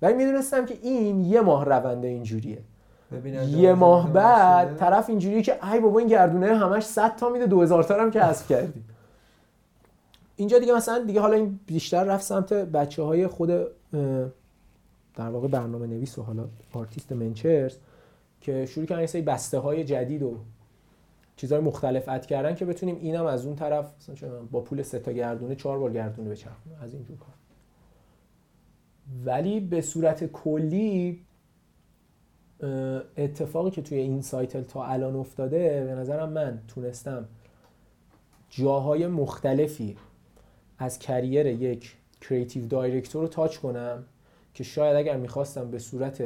ولی 0.02 0.14
می‌دونستم 0.14 0.66
که 0.66 0.78
این 0.82 1.20
یه 1.20 1.42
ماه 1.42 1.66
رونده 1.66 2.08
اینجوریه. 2.08 2.58
یه 3.48 3.74
ماه 3.74 4.14
بعد. 4.14 4.78
طرف 4.78 5.10
اینجوریه 5.10 5.42
که 5.42 5.72
ای 5.72 5.80
بابا 5.80 6.00
این 6.00 6.08
گردونه 6.08 6.58
همش 6.58 6.84
100 6.84 7.16
تا 7.16 7.30
میده 7.30 7.48
2000 7.48 7.84
تا 7.84 7.96
هم 7.96 8.12
کسب 8.12 8.48
کردیم 8.48 8.86
اینجا 10.36 10.60
دیگه 10.60 10.74
مثلا 10.74 11.04
دیگه 11.04 11.22
حالا 11.22 11.36
این 11.36 11.60
بیشتر 11.66 12.04
رفت 12.04 12.24
سمت 12.24 12.54
بچه 12.54 13.04
های 13.04 13.28
خود 13.28 13.50
در 15.16 15.30
واقع 15.30 15.48
برنامه 15.48 15.88
نویس 15.88 16.18
و 16.18 16.24
حالا 16.24 16.46
آرتیست 16.74 17.12
منچرز 17.12 17.76
که 18.42 18.66
شروع 18.66 18.86
کردن 18.86 19.06
سری 19.06 19.22
بسته 19.22 19.60
های 19.60 19.84
جدید 19.84 20.24
و 20.24 20.38
چیزهای 21.36 21.62
مختلف 21.62 22.10
add 22.10 22.26
کردن 22.26 22.56
که 22.56 22.66
بتونیم 22.66 22.98
اینم 23.02 23.26
از 23.26 23.46
اون 23.46 23.56
طرف 23.56 23.92
مثلا 24.10 24.30
با 24.52 24.62
پول 24.62 24.82
سه 24.82 25.00
تا 25.00 25.12
گردونه 25.12 25.56
چهار 25.56 25.80
بار 25.80 25.94
گردونه 25.94 26.30
بچرخونیم 26.30 26.78
از 26.82 26.94
اینجور 26.94 27.18
کار. 27.18 27.34
ولی 29.26 29.60
به 29.60 29.82
صورت 29.82 30.26
کلی 30.26 31.22
اتفاقی 33.18 33.72
که 33.72 33.82
توی 33.82 33.98
این 33.98 34.22
سایتل 34.22 34.62
تا 34.62 34.86
الان 34.86 35.16
افتاده 35.16 35.84
به 35.84 35.96
نظرم 35.96 36.30
من 36.30 36.62
تونستم 36.68 37.26
جاهای 38.50 39.08
مختلفی 39.08 39.98
از 40.78 41.00
career 41.00 41.46
یک 41.46 41.96
creative 42.22 42.68
director 42.68 43.22
رو 43.22 43.28
touch 43.28 43.58
کنم 43.58 44.04
که 44.54 44.64
شاید 44.64 44.96
اگر 44.96 45.18
می‌خواستم 45.18 45.72
به 45.72 45.80
صورت 45.80 46.24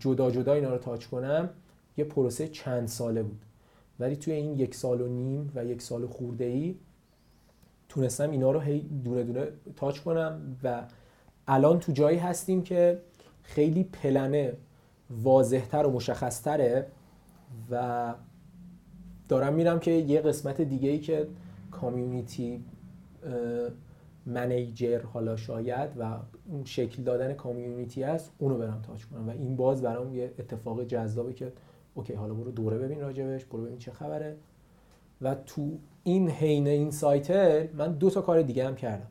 جدا 0.00 0.30
جدا 0.30 0.52
اینا 0.52 0.70
رو 0.70 0.78
touch 0.78 1.06
کنم 1.06 1.50
یه 1.96 2.04
پروسه 2.04 2.48
چند 2.48 2.88
ساله 2.88 3.22
بود. 3.22 3.40
ولی 4.00 4.16
توی 4.16 4.32
این 4.32 4.58
یک 4.58 4.74
سال 4.74 5.00
و 5.00 5.08
نیم 5.08 5.52
و 5.54 5.64
یک 5.64 5.82
سال 5.82 6.06
خورده 6.06 6.44
ای 6.44 6.76
تونستم 7.88 8.30
اینا 8.30 8.50
رو 8.50 8.60
هی 8.60 8.80
دونه 9.04 9.22
دونه 9.22 9.46
touch 9.76 9.98
کنم 9.98 10.56
و 10.62 10.82
الان 11.48 11.80
تو 11.80 11.92
جایی 11.92 12.18
هستیم 12.18 12.62
که 12.62 12.98
خیلی 13.42 13.84
پلنه 13.84 14.52
واضحتر 15.10 15.86
و 15.86 15.90
مشخصتره 15.90 16.86
و 17.70 18.14
دارم 19.28 19.54
میرم 19.54 19.80
که 19.80 19.90
یه 19.90 20.20
قسمت 20.20 20.60
دیگه 20.60 20.88
ای 20.88 20.98
که 20.98 21.28
community 21.70 22.64
manager 24.26 25.02
حالا 25.02 25.36
شاید 25.36 25.90
و 25.98 26.16
اون 26.48 26.64
شکل 26.64 27.02
دادن 27.02 27.32
community 27.32 28.04
است 28.04 28.32
اونو 28.38 28.58
برم 28.58 28.82
touch 28.82 29.04
کنم 29.04 29.28
و 29.28 29.30
این 29.30 29.56
باز 29.56 29.82
برام 29.82 30.14
یه 30.14 30.34
اتفاق 30.38 30.84
جذابه 30.84 31.32
که 31.32 31.52
okay 31.94 32.12
حالا 32.12 32.34
برو 32.34 32.50
دوره 32.50 32.78
ببین 32.78 33.00
راجبش 33.00 33.44
برو 33.44 33.62
ببین 33.62 33.78
چه 33.78 33.92
خبره. 33.92 34.36
و 35.22 35.34
تو 35.34 35.78
این 36.04 36.30
حین 36.30 36.66
این 36.66 36.90
سایتل 36.90 37.66
من 37.74 37.92
دو 37.92 38.10
تا 38.10 38.20
کار 38.20 38.42
دیگه 38.42 38.66
هم 38.66 38.74
کردم. 38.74 39.06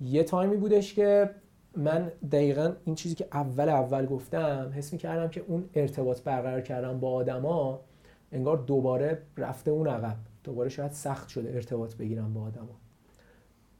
یه 0.00 0.24
time 0.24 0.50
ی 0.50 0.56
بودش 0.56 0.94
که 0.94 1.30
من 1.78 2.12
دقیقا 2.32 2.72
این 2.84 2.94
چیزی 2.94 3.14
که 3.14 3.28
اول 3.32 3.68
اول 3.68 4.06
گفتم 4.06 4.72
حس 4.74 4.94
کردم 4.94 5.28
که 5.28 5.44
اون 5.46 5.70
ارتباط 5.74 6.22
برقرار 6.22 6.60
کردن 6.60 7.00
با 7.00 7.12
آدما 7.12 7.80
انگار 8.32 8.56
دوباره 8.56 9.22
رفته 9.36 9.70
اون 9.70 9.88
عقب. 9.88 10.16
دوباره 10.44 10.68
شاید 10.68 10.92
سخت 10.92 11.28
شده 11.28 11.54
ارتباط 11.54 11.94
بگیرم 11.94 12.34
با 12.34 12.42
آدما. 12.42 12.80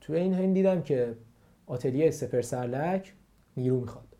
توی 0.00 0.16
این 0.16 0.34
حین 0.34 0.52
دیدم 0.52 0.82
که 0.82 1.14
آتلیه 1.66 2.10
سپر 2.10 2.42
سرلک 2.42 3.14
نیرو 3.56 3.80
می‌خواد. 3.80 4.16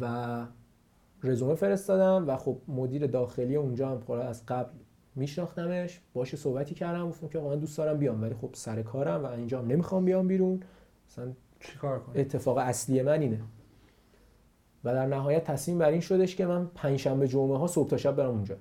و 0.00 0.46
رزومه 1.22 1.54
فرستادم 1.54 2.28
و 2.28 2.36
خب 2.36 2.58
مدیر 2.68 3.06
داخلی 3.06 3.56
اونجا 3.56 3.88
هم 3.88 4.00
خب 4.00 4.10
از 4.10 4.46
قبل 4.46 4.70
میشناختمش. 5.14 6.00
باشه 6.14 6.36
صحبتی 6.36 6.74
کردم 6.74 7.08
گفتم 7.08 7.28
که 7.28 7.38
من 7.38 7.58
دوست 7.58 7.78
دارم 7.78 7.98
بیام 7.98 8.22
ولی 8.22 8.34
خب 8.34 8.50
سر 8.52 8.82
کارم 8.82 9.24
و 9.24 9.26
اینجا 9.26 9.58
هم 9.58 9.66
نمی‌خوام 9.66 10.04
بیام 10.04 10.28
بیرون. 10.28 10.60
مثلا 11.08 11.32
چیکار 11.72 12.00
کنی 12.00 12.20
اتفاق 12.20 12.58
اصلی 12.58 13.02
من 13.02 13.20
اینه. 13.20 13.40
و 14.84 14.94
در 14.94 15.06
نهایت 15.06 15.44
تصمیم 15.44 15.78
بر 15.78 15.90
این 15.90 16.00
شدش 16.00 16.36
که 16.36 16.46
من 16.46 16.66
پنجشنبه 16.66 17.28
جمعه 17.28 17.56
ها 17.56 17.66
صبح 17.66 17.88
تا 17.88 17.96
شب 17.96 18.16
برم 18.16 18.30
اونجا. 18.30 18.56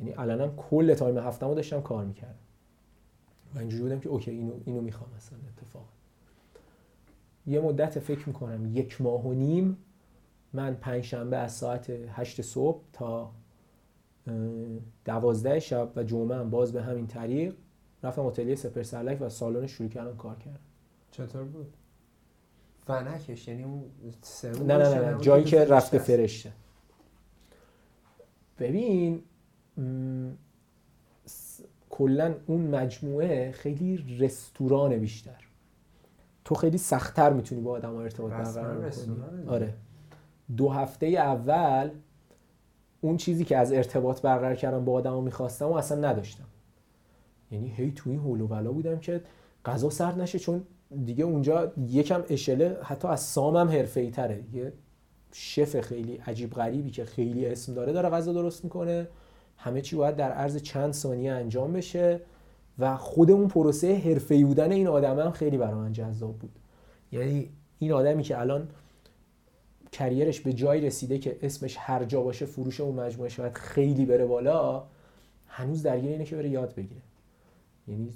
یعنی 0.00 0.12
الانم 0.12 0.56
کل 0.56 0.94
time 0.94 1.18
هفتمو 1.18 1.54
داشتم 1.54 1.80
کار 1.80 2.04
می‌کردم. 2.04 2.38
و 3.54 3.58
اینجوری 3.58 3.82
بودم 3.82 4.00
که 4.00 4.08
okay 4.08 4.30
اینو 4.30 4.52
اینو 4.64 4.80
می‌خوام 4.80 5.10
مثلا 5.16 5.38
اتفاق 5.56 5.88
یه 7.46 7.60
مدت 7.60 7.98
فکر 7.98 8.28
می‌کنم 8.28 8.76
یک 8.76 9.00
ماه 9.00 9.26
و 9.26 9.32
نیم 9.32 9.76
من 10.52 10.74
پنجشنبه 10.74 11.36
از 11.36 11.52
ساعت 11.52 11.90
هشت 11.90 12.42
صبح 12.42 12.82
تا 12.92 13.30
دوازده 15.04 15.60
شب 15.60 15.92
و 15.96 16.02
جمعه 16.02 16.38
هم 16.38 16.50
باز 16.50 16.72
به 16.72 16.82
همین 16.82 17.06
طریق 17.06 17.54
رفتم 18.02 18.26
اتلیه 18.26 18.54
سپهر 18.54 18.82
سرلک 18.82 19.18
و 19.20 19.28
سالن 19.28 19.66
شروع 19.66 19.88
کردم 19.88 20.16
کار 20.16 20.36
کردم 20.36 20.60
چطور 21.10 21.44
بود؟ 21.44 21.74
فنکش 22.86 23.48
یعنی 23.48 23.62
اون 23.64 23.84
نه 24.66 24.76
نه 24.76 24.88
نه, 24.94 25.10
نه. 25.10 25.20
جایی 25.20 25.44
که 25.44 25.64
رفته 25.64 25.98
فرشته. 25.98 26.52
ببین 28.58 29.22
م، 29.76 30.30
س- 31.24 31.60
کلا 31.90 32.34
اون 32.46 32.60
مجموعه 32.60 33.52
خیلی 33.52 34.16
رستوران 34.20 34.96
بیشتر. 34.98 35.46
تو 36.44 36.54
خیلی 36.54 36.78
سختتر 36.78 37.32
می‌تونی 37.32 37.60
با 37.60 37.70
آدم 37.70 37.96
ارتباط 37.96 38.32
رستوران 38.32 38.68
برقرار 38.80 38.90
کنی. 38.90 39.48
آره. 39.48 39.74
دو 40.56 40.68
هفته 40.68 41.06
اول 41.06 41.90
اون 43.00 43.16
چیزی 43.16 43.44
که 43.44 43.56
از 43.56 43.72
ارتباط 43.72 44.20
برقرار 44.22 44.54
کردم 44.54 44.84
با 44.84 44.92
آدم 44.92 45.22
می‌خواستم 45.22 45.66
و 45.66 45.72
اصلا 45.74 46.10
نداشتم. 46.10 46.44
یعنی 47.50 47.68
هی 47.76 47.90
توی 47.92 48.12
این 48.12 48.20
هول 48.20 48.40
و 48.40 48.46
بلا 48.46 48.72
بودم 48.72 48.98
که 48.98 49.20
غذا 49.64 49.90
سرد 49.90 50.20
نشه 50.20 50.38
چون 50.38 50.64
دیگه 51.04 51.24
اونجا 51.24 51.72
یکم 51.88 52.24
اشله 52.30 52.78
حتی 52.82 53.08
از 53.08 53.20
سامم 53.20 53.68
حرفه‌ای 53.68 54.10
تره. 54.10 54.44
یه 54.52 54.72
شف 55.32 55.80
خیلی 55.80 56.16
عجیب 56.16 56.50
غریبی 56.50 56.90
که 56.90 57.04
خیلی 57.04 57.46
اسم 57.46 57.74
داره 57.74 57.92
داره 57.92 58.08
غذا 58.08 58.32
درست 58.32 58.64
می‌کنه. 58.64 59.08
همه 59.56 59.80
چی 59.80 59.96
باید 59.96 60.16
در 60.16 60.32
عرض 60.32 60.56
چند 60.56 60.92
ثانیه 60.92 61.32
انجام 61.32 61.72
بشه 61.72 62.20
و 62.78 62.96
خود 62.96 63.30
اون 63.30 63.48
پروسه 63.48 63.94
حرفه‌ای 63.94 64.44
بودن 64.44 64.72
این 64.72 64.88
آدم 64.88 65.20
هم 65.20 65.30
خیلی 65.30 65.58
برای 65.58 65.74
من 65.74 65.92
جذاب 65.92 66.38
بود. 66.38 66.58
یعنی 67.12 67.48
این 67.78 67.92
آدمی 67.92 68.22
که 68.22 68.40
الان 68.40 68.68
کریرش 69.92 70.40
به 70.40 70.52
جایی 70.52 70.86
رسیده 70.86 71.18
که 71.18 71.38
اسمش 71.42 71.76
هر 71.78 72.04
جا 72.04 72.22
باشه 72.22 72.46
فروش 72.46 72.80
اون 72.80 72.94
مجموعه 72.94 73.28
شاید 73.28 73.54
خیلی 73.54 74.06
بره 74.06 74.26
بالا 74.26 74.84
هنوز 75.46 75.82
درگیر 75.82 76.10
اینه 76.10 76.24
که 76.24 76.36
بره 76.36 76.48
یاد 76.48 76.74
بگیره. 76.74 77.00
یعنی 77.88 78.12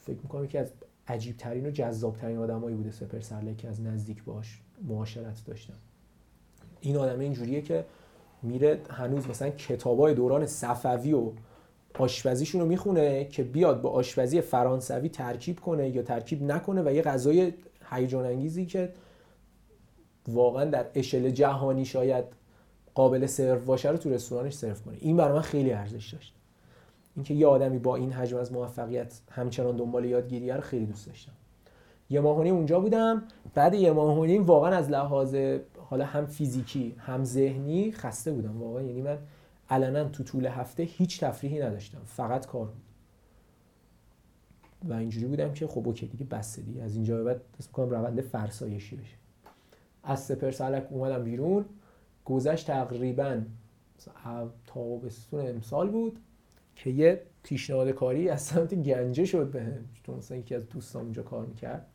فکر 0.00 0.18
می‌کنم 0.22 0.46
که 0.46 0.60
از 0.60 0.72
عجیب 1.08 1.36
ترین 1.36 1.66
و 1.66 1.70
جذاب 1.70 2.16
ترین 2.16 2.38
آدمایی 2.38 2.76
بوده 2.76 2.90
سپر 2.90 3.20
سرلک 3.20 3.56
که 3.56 3.68
از 3.68 3.80
نزدیک 3.80 4.24
باش 4.24 4.60
معاشرت 4.82 5.44
داشتم 5.46 5.74
این 6.80 6.96
آدم 6.96 7.20
اینجوریه 7.20 7.62
که 7.62 7.84
میره 8.42 8.80
هنوز 8.90 9.28
مثلا 9.28 9.50
کتابای 9.50 10.14
دوران 10.14 10.46
صفوی 10.46 11.12
و 11.12 11.32
آشپزیشون 11.98 12.60
رو 12.60 12.66
می‌خونه 12.66 13.24
که 13.24 13.42
بیاد 13.42 13.82
با 13.82 13.90
آشپزی 13.90 14.40
فرانسوی 14.40 15.08
ترکیب 15.08 15.60
کنه 15.60 15.88
یا 15.88 16.02
ترکیب 16.02 16.42
نکنه 16.42 16.82
و 16.82 16.92
یه 16.92 17.02
غذای 17.02 17.52
هیجان 17.90 18.26
انگیزی 18.26 18.66
که 18.66 18.92
واقعا 20.28 20.64
در 20.64 20.86
اشل 20.94 21.30
جهانی 21.30 21.84
شاید 21.84 22.24
قابل 22.94 23.26
سرو 23.26 23.60
باشه 23.60 23.90
رو 23.90 23.96
تو 23.96 24.10
رستورانش 24.10 24.54
سرو 24.54 24.74
کنه. 24.74 24.96
این 25.00 25.16
برای 25.16 25.32
من 25.32 25.40
خیلی 25.42 25.72
ارزش 25.72 26.12
داشت. 26.12 26.34
اینکه 27.16 27.34
یه 27.34 27.46
آدمی 27.46 27.78
با 27.78 27.96
این 27.96 28.12
حجم 28.12 28.36
از 28.36 28.52
موفقیت 28.52 29.20
همچنان 29.30 29.76
دنبال 29.76 30.04
یادگیریه 30.04 30.54
رو 30.54 30.60
خیلی 30.60 30.86
دوست 30.86 31.06
داشتم. 31.06 31.32
یه 32.10 32.20
ماه 32.20 32.38
اونجا 32.38 32.80
بودم 32.80 33.22
بعد 33.54 33.74
یه 33.74 33.92
ماه 33.92 34.36
واقعا 34.38 34.76
از 34.76 34.90
لحاظ 34.90 35.34
حالا 35.78 36.04
هم 36.04 36.26
فیزیکی 36.26 36.94
هم 36.98 37.24
ذهنی 37.24 37.92
خسته 37.92 38.32
بودم. 38.32 38.62
واقعا 38.62 38.82
یعنی 38.82 39.02
من 39.02 39.18
علنا 39.70 40.04
تو 40.04 40.22
طول 40.22 40.46
هفته 40.46 40.82
هیچ 40.82 41.20
تفریحی 41.20 41.60
نداشتم 41.60 41.98
فقط 42.04 42.46
کار 42.46 42.66
بود. 42.66 42.82
و 44.90 44.92
اینجوری 44.94 45.26
بودم 45.26 45.52
که 45.52 45.66
خب 45.66 45.88
اوکی 45.88 46.06
دیگه 46.06 46.24
بسه 46.24 46.62
دیگه. 46.62 46.82
از 46.82 46.94
اینجا 46.94 47.16
به 47.16 47.24
بعد 47.24 47.40
حس 47.58 47.66
می‌کنم 47.66 47.90
روند 47.90 48.20
فرسایشی 48.20 48.96
بشه. 48.96 49.16
از 50.04 50.20
سپهر 50.20 50.50
سرلک 50.50 50.86
اومدم 50.90 51.24
بیرون. 51.24 51.64
گذشت 52.24 52.66
تقریبا 52.66 53.40
تابستون 54.66 55.46
امسال 55.46 55.90
بود. 55.90 56.18
که 56.76 56.90
یه 56.90 57.22
پیشنهاد 57.42 57.90
کاری 57.90 58.28
از 58.28 58.42
سمت 58.42 58.74
گنجه 58.74 59.24
شد 59.24 59.50
بهم. 59.50 59.84
چون 60.02 60.14
مثلا 60.14 60.36
یکی 60.36 60.54
از 60.54 60.68
دوستان 60.68 61.02
اونجا 61.02 61.22
کار 61.22 61.46
می‌کرد. 61.46 61.86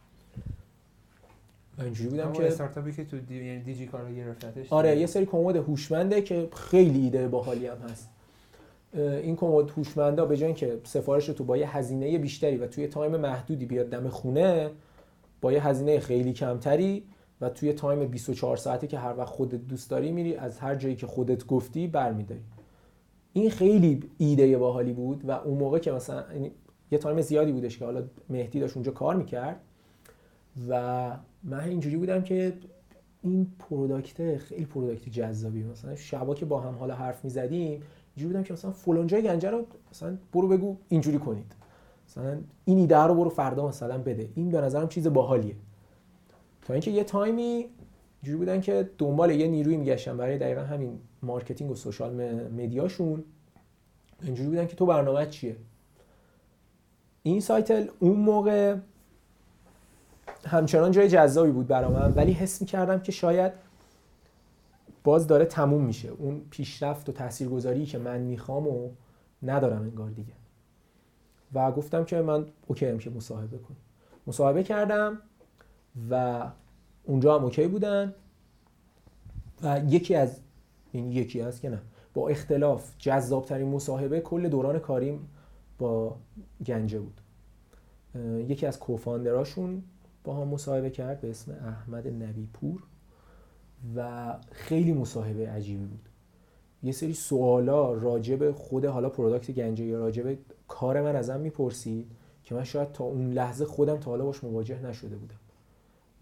اینجوری 1.79 2.09
بودم 2.09 2.33
که 2.33 2.47
استارتاپی 2.47 2.91
که 2.91 3.05
تو 3.05 3.19
دی... 3.19 3.35
یعنی 3.35 3.59
دیجی 3.59 3.85
کالا 3.85 4.13
گرفتتش 4.15 4.73
آره 4.73 4.97
یه 4.97 5.05
سری 5.05 5.25
کمد 5.25 5.55
هوشمنده 5.55 6.21
که 6.21 6.47
خیلی 6.55 6.99
ایده 6.99 7.27
باحالی 7.27 7.67
هم 7.67 7.77
هست. 7.77 8.09
این 8.93 9.35
کمد 9.35 9.69
هوشمندا 9.69 10.25
به 10.25 10.37
جای 10.37 10.45
اینکه 10.45 10.79
سفارش 10.83 11.27
رو 11.29 11.33
تو 11.33 11.43
با 11.43 11.57
یه 11.57 11.77
هزینه 11.77 12.17
بیشتری 12.17 12.57
و 12.57 12.67
توی 12.67 12.87
time 12.87 13.17
محدودی 13.17 13.65
بیاد 13.65 13.89
دم 13.89 14.09
خونه 14.09 14.69
با 15.41 15.53
یه 15.53 15.67
هزینه 15.67 15.99
خیلی 15.99 16.33
کمتری 16.33 17.03
و 17.41 17.49
توی 17.49 17.73
time 17.73 18.07
24 18.07 18.57
ساعتی 18.57 18.87
که 18.87 18.99
هر 18.99 19.17
وقت 19.17 19.29
خودت 19.29 19.67
دوست 19.67 19.89
داری 19.89 20.11
میری 20.11 20.35
از 20.35 20.59
هر 20.59 20.75
جایی 20.75 20.95
که 20.95 21.07
خودت 21.07 21.45
گفتی 21.45 21.87
برمیداری. 21.87 22.41
این 23.33 23.49
خیلی 23.49 24.03
ایده 24.17 24.57
باحالی 24.57 24.93
بود 24.93 25.25
و 25.25 25.31
اون 25.31 25.57
موقع 25.57 25.79
که 25.79 25.91
مثلا 25.91 26.23
یه 26.91 26.97
time 26.97 27.21
زیادی 27.21 27.51
بودش 27.51 27.77
که 27.77 27.85
حالا 27.85 28.03
مهدی 28.29 28.59
داشت 28.59 28.75
اونجا 28.77 28.91
کار 28.91 29.15
می‌کرد 29.15 29.59
و 30.69 31.11
من 31.43 31.59
اینجوری 31.59 31.97
بودم 31.97 32.21
که 32.21 32.53
این 33.21 33.47
product 33.59 34.37
خیلی 34.37 34.65
product 34.65 35.09
جذابی 35.09 35.63
مثلا 35.63 35.95
شبا 35.95 36.35
که 36.35 36.45
با 36.45 36.59
هم 36.59 36.75
حالا 36.75 36.95
حرف 36.95 37.23
می‌زدیم 37.23 37.81
اینجوری 38.15 38.33
بودم 38.33 38.43
که 38.43 38.53
مثلا 38.53 38.71
فلان 38.71 39.07
جای 39.07 39.21
گنجه 39.21 39.49
رو 39.49 39.65
مثلا 39.91 40.17
برو 40.33 40.47
بگو 40.47 40.75
اینجوری 40.89 41.17
کنید. 41.17 41.55
مثلا 42.07 42.37
این 42.65 42.77
ایده 42.77 42.97
رو 42.97 43.15
برو 43.15 43.29
فردا 43.29 43.67
مثلا 43.67 43.97
بده. 43.97 44.29
این 44.35 44.49
به 44.49 44.61
نظرم 44.61 44.87
چیز 44.87 45.07
باحالیه. 45.07 45.55
تا 46.61 46.73
اینکه 46.73 46.91
یه 46.91 47.03
time 47.03 47.53
ی 47.53 47.65
جوری 48.23 48.37
بودن 48.37 48.61
که 48.61 48.89
دنبال 48.97 49.31
یه 49.31 49.47
نیروی 49.47 49.77
میگشتن 49.77 50.17
برای 50.17 50.37
دقیقا 50.37 50.61
همین 50.61 50.99
marketing 51.23 51.71
و 51.71 51.75
social 51.75 52.13
media 52.47 52.90
شون 52.90 53.23
اینجوری 54.21 54.49
بودن 54.49 54.67
که 54.67 54.75
تو 54.75 54.85
برنامه 54.85 55.25
چیه؟ 55.25 55.55
این 57.23 57.41
سایتل 57.41 57.87
اون 57.99 58.17
موقع 58.17 58.75
همچنان 60.45 60.91
جای 60.91 61.09
جذابی 61.09 61.51
بود 61.51 61.67
برای 61.67 61.93
من 61.93 62.11
ولی 62.11 62.31
حس 62.31 62.61
می‌کردم 62.61 62.99
که 62.99 63.11
شاید 63.11 63.51
باز 65.03 65.27
داره 65.27 65.45
تموم 65.45 65.83
میشه. 65.83 66.09
اون 66.09 66.41
پیشرفت 66.49 67.09
و 67.09 67.11
تاثیرگذاری 67.11 67.85
که 67.85 67.97
من 67.97 68.19
می‌خوام 68.19 68.67
و 68.67 68.89
ندارم 69.43 69.81
انگار 69.81 70.09
دیگه. 70.09 70.33
و 71.53 71.71
گفتم 71.71 72.05
که 72.05 72.21
من 72.21 72.45
اوکی 72.67 72.85
هم 72.85 72.99
که 72.99 73.09
مصاحبه 73.09 73.57
کنم. 73.57 73.77
مصاحبه 74.27 74.63
کردم 74.63 75.21
و 76.09 76.45
اونجا 77.03 77.37
هم 77.37 77.43
اوکی 77.43 77.67
بودن 77.67 78.13
و 79.63 79.81
یکی 79.89 80.15
از 80.15 80.39
این 80.91 81.11
یکی 81.11 81.41
از 81.41 81.61
که 81.61 81.69
نه. 81.69 81.81
با 82.13 82.27
اختلاف 82.27 82.93
جذابترین 82.97 83.67
مصاحبه 83.67 84.19
کل 84.19 84.49
دوران 84.49 84.79
کاریم 84.79 85.29
با 85.79 86.15
گنجه 86.65 86.99
بود. 86.99 87.21
یکی 88.47 88.65
از 88.65 88.79
کوفاندراشون 88.79 89.83
با 90.23 90.35
هم 90.35 90.47
مصاحبه 90.47 90.89
کرد 90.89 91.21
به 91.21 91.29
اسم 91.29 91.51
احمد 91.51 92.07
نبی 92.07 92.49
پور 92.53 92.83
و 93.95 94.33
خیلی 94.51 94.93
مصاحبه 94.93 95.49
عجیبی 95.49 95.85
بود. 95.85 96.09
یه 96.83 96.91
سری 96.91 97.13
سوالا 97.13 97.93
راجب 97.93 98.51
خود 98.51 98.85
حالا 98.85 99.09
پروداکت 99.09 99.51
گنجه 99.51 99.83
یا 99.83 99.99
راجب 99.99 100.37
کار 100.67 101.01
من 101.01 101.15
ازم 101.15 101.39
می‌پرسید 101.39 102.11
که 102.43 102.55
من 102.55 102.63
شاید 102.63 102.91
تا 102.91 103.03
اون 103.03 103.33
لحظه 103.33 103.65
خودم 103.65 103.97
تا 103.97 104.11
حالا 104.11 104.25
باش 104.25 104.43
مواجه 104.43 104.85
نشده 104.85 105.15
بودم. 105.15 105.39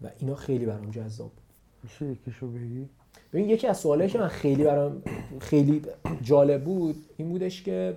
و 0.02 0.10
اینا 0.18 0.34
خیلی 0.34 0.66
برام 0.66 0.90
جذاب 0.90 1.30
بود. 1.30 1.44
میشه 1.82 2.06
یکیشو 2.06 2.50
بگی؟ 2.50 2.88
ببین 3.32 3.48
یکی 3.48 3.66
از 3.66 3.78
سوالایی 3.78 4.10
که 4.10 4.18
من 4.18 4.28
خیلی 4.28 4.64
برام 4.64 5.02
خیلی 5.38 5.82
جالب 6.22 6.64
بود 6.64 6.96
این 7.16 7.28
بودش 7.28 7.62
که 7.62 7.96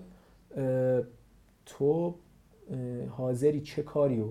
تو 1.65 2.15
حاضری 3.09 3.61
چه 3.61 3.83
کاریو 3.83 4.27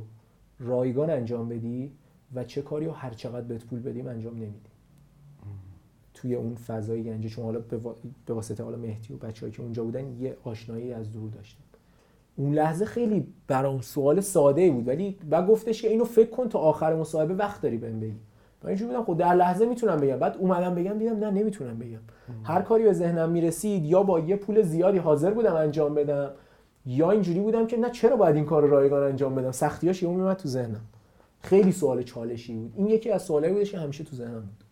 رایگان 0.59 1.11
انجام 1.11 1.49
بدی 1.49 1.93
و 2.35 2.45
چه 2.45 2.63
کاریو 2.63 2.91
هر 2.91 3.11
چقدر 3.11 3.47
بهت 3.47 3.65
پول 3.65 3.81
بدیم 3.81 4.07
انجام 4.07 4.35
نمیدی. 4.35 4.71
توی 6.15 6.35
اون 6.35 6.55
فضای 6.55 7.03
گنجه 7.03 7.29
چون 7.29 7.45
حالا 7.45 7.59
به 8.27 8.35
واسطه 8.35 8.65
حالا 8.65 8.77
مهدی 8.77 9.15
و 9.15 9.17
بچه‌ای 9.17 9.53
که 9.53 9.63
اونجا 9.63 9.85
بودن 9.85 10.21
یه 10.21 10.37
آشنایی 10.45 10.93
از 10.93 11.13
دور 11.13 11.31
داشتیم 11.31 11.65
اون 12.37 12.55
لحظه 12.55 12.85
خیلی 12.85 13.27
برام 13.47 13.81
سوال 13.81 14.21
ساده 14.21 14.71
بود 14.71 14.89
ولی 14.89 15.19
بعد 15.31 15.47
گفتش 15.47 15.83
که 15.83 15.89
اینو 15.89 16.05
فکر 16.05 16.31
کن 16.31 16.49
تا 16.49 16.59
آخر 16.59 16.97
مصاحبه 16.97 17.35
وقت 17.35 17.63
داری 17.63 17.79
بهم 17.79 18.01
بگی. 18.01 18.17
من 18.63 18.69
اینجوری 18.69 18.93
بودم 18.93 19.05
خب 19.05 19.17
در 19.17 19.35
لحظه 19.35 19.67
می‌تونم 19.67 19.97
بگم. 19.97 20.17
بعد 20.17 20.37
اومدم 20.39 20.75
بگم 20.75 20.99
دیدم 20.99 21.19
نه 21.19 21.31
نمی‌تونم 21.31 21.79
بگم. 21.79 21.99
هر 22.45 22.63
کاری 22.63 22.85
به 22.85 22.93
ذهنم 22.93 23.31
می‌رسید 23.31 23.85
یا 23.85 24.03
با 24.03 24.21
یه 24.21 24.37
پول 24.37 24.63
زیادی 24.63 24.99
حاضر 24.99 25.31
بودم 25.31 25.55
انجام 25.55 25.95
بدم 25.95 26.31
یا 26.87 27.11
اینجوری 27.11 27.41
بودم 27.41 27.67
که 27.67 27.77
نه 27.77 27.91
چرا 27.91 28.17
باید 28.17 28.37
این 28.37 28.45
کار 28.45 28.67
رایگان 28.67 29.03
انجام 29.03 29.35
بدم؟ 29.35 29.51
سختیاش 29.51 30.03
یهو 30.03 30.13
میومد 30.13 30.37
تو 30.37 30.49
ذهنم. 30.49 30.81
خیلی 31.41 31.73
سوال 31.73 32.03
چالشی 32.03 32.55
بود. 32.55 32.73
این 32.77 32.87
یکی 32.87 33.11
از 33.11 33.23
سوالایی 33.23 33.53
بودش 33.53 33.71
که 33.73 33.79
همیشه 33.79 34.05
تو 34.05 34.17
ذهنم 34.17 34.41
بود. 34.41 34.65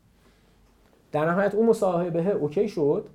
در 1.12 1.30
نهایت 1.30 1.54
اون 1.54 1.66
مصاحبه 1.66 2.30
اوکی 2.30 2.68
شد 2.68 3.08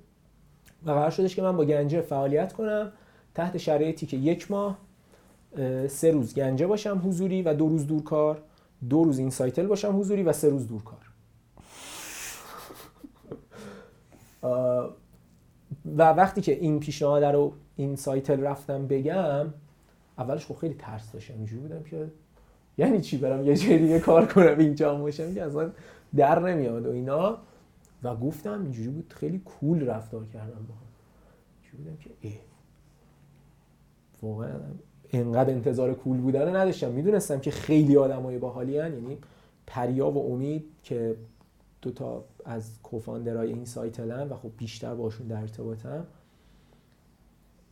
و 0.86 0.90
قرار 0.90 1.10
شدش 1.10 1.36
که 1.36 1.42
من 1.42 1.56
با 1.56 1.64
گنجه 1.64 2.00
فعالیت 2.00 2.52
کنم. 2.52 2.92
تحت 3.34 3.56
شرایطی 3.56 4.06
که 4.06 4.16
یک 4.16 4.50
ماه 4.50 4.78
سه 5.86 6.10
روز 6.10 6.34
گنجه 6.34 6.66
باشم 6.66 7.02
حضوری 7.04 7.42
و 7.42 7.54
دو 7.54 7.68
روز 7.68 7.86
دورکار. 7.86 8.38
دو 8.88 9.04
روز 9.04 9.18
این 9.18 9.30
سایتل 9.30 9.66
باشم 9.66 10.00
حضوری 10.00 10.22
و 10.22 10.32
سه 10.32 10.48
روز 10.48 10.66
دورکار 10.66 10.98
و 15.96 16.02
وقتی 16.02 16.40
که 16.40 16.52
این 16.52 16.80
پیشنهاد 16.80 17.24
رو 17.24 17.52
این 17.76 17.96
سایتل 17.96 18.40
رفتم 18.40 18.86
بگم 18.86 19.46
اولش 20.18 20.46
خب 20.46 20.56
خیلی 20.56 20.74
ترس 20.74 21.12
داشتم 21.12 21.34
اینجوری 21.34 21.62
بودم 21.62 21.82
که 21.82 22.10
یعنی 22.78 23.00
چی 23.00 23.16
برم 23.16 23.44
یه 23.44 23.56
جای 23.56 23.78
دیگه 23.78 24.00
کار 24.00 24.26
کنم 24.26 24.58
اینجا 24.58 24.94
باشم 24.94 25.34
که 25.34 25.42
اصلا 25.42 25.70
در 26.16 26.38
نمیاد 26.38 26.86
و 26.86 26.90
اینا. 26.90 27.38
و 28.02 28.16
گفتم 28.16 28.62
اینجوری 28.62 28.88
بود 28.88 29.14
خیلی 29.16 29.38
کول 29.38 29.86
رفتار 29.86 30.24
کردم 30.24 30.66
با 30.68 30.74
هم. 30.74 30.86
بودم 31.76 31.96
که 31.96 32.10
ای 32.20 32.32
واقعا 34.22 34.60
انقدر 35.12 35.50
انتظار 35.50 35.94
کول 35.94 36.16
بودن 36.16 36.56
نداشتم. 36.56 36.90
می‌دونستم 36.90 37.40
که 37.40 37.50
خیلی 37.50 37.96
آدمای 37.96 38.38
باحالی 38.38 38.78
هن. 38.78 38.94
یعنی 38.94 39.18
پریا 39.66 40.10
و 40.10 40.32
امید 40.32 40.64
که 40.82 41.16
دوتا 41.82 42.24
از 42.44 42.82
کوفاندرای 42.82 43.48
این 43.48 43.64
سایت 43.64 44.00
و 44.00 44.36
خب 44.36 44.50
بیشتر 44.56 44.94
باشون 44.94 45.26
در 45.26 45.40
ارتباطم. 45.40 46.06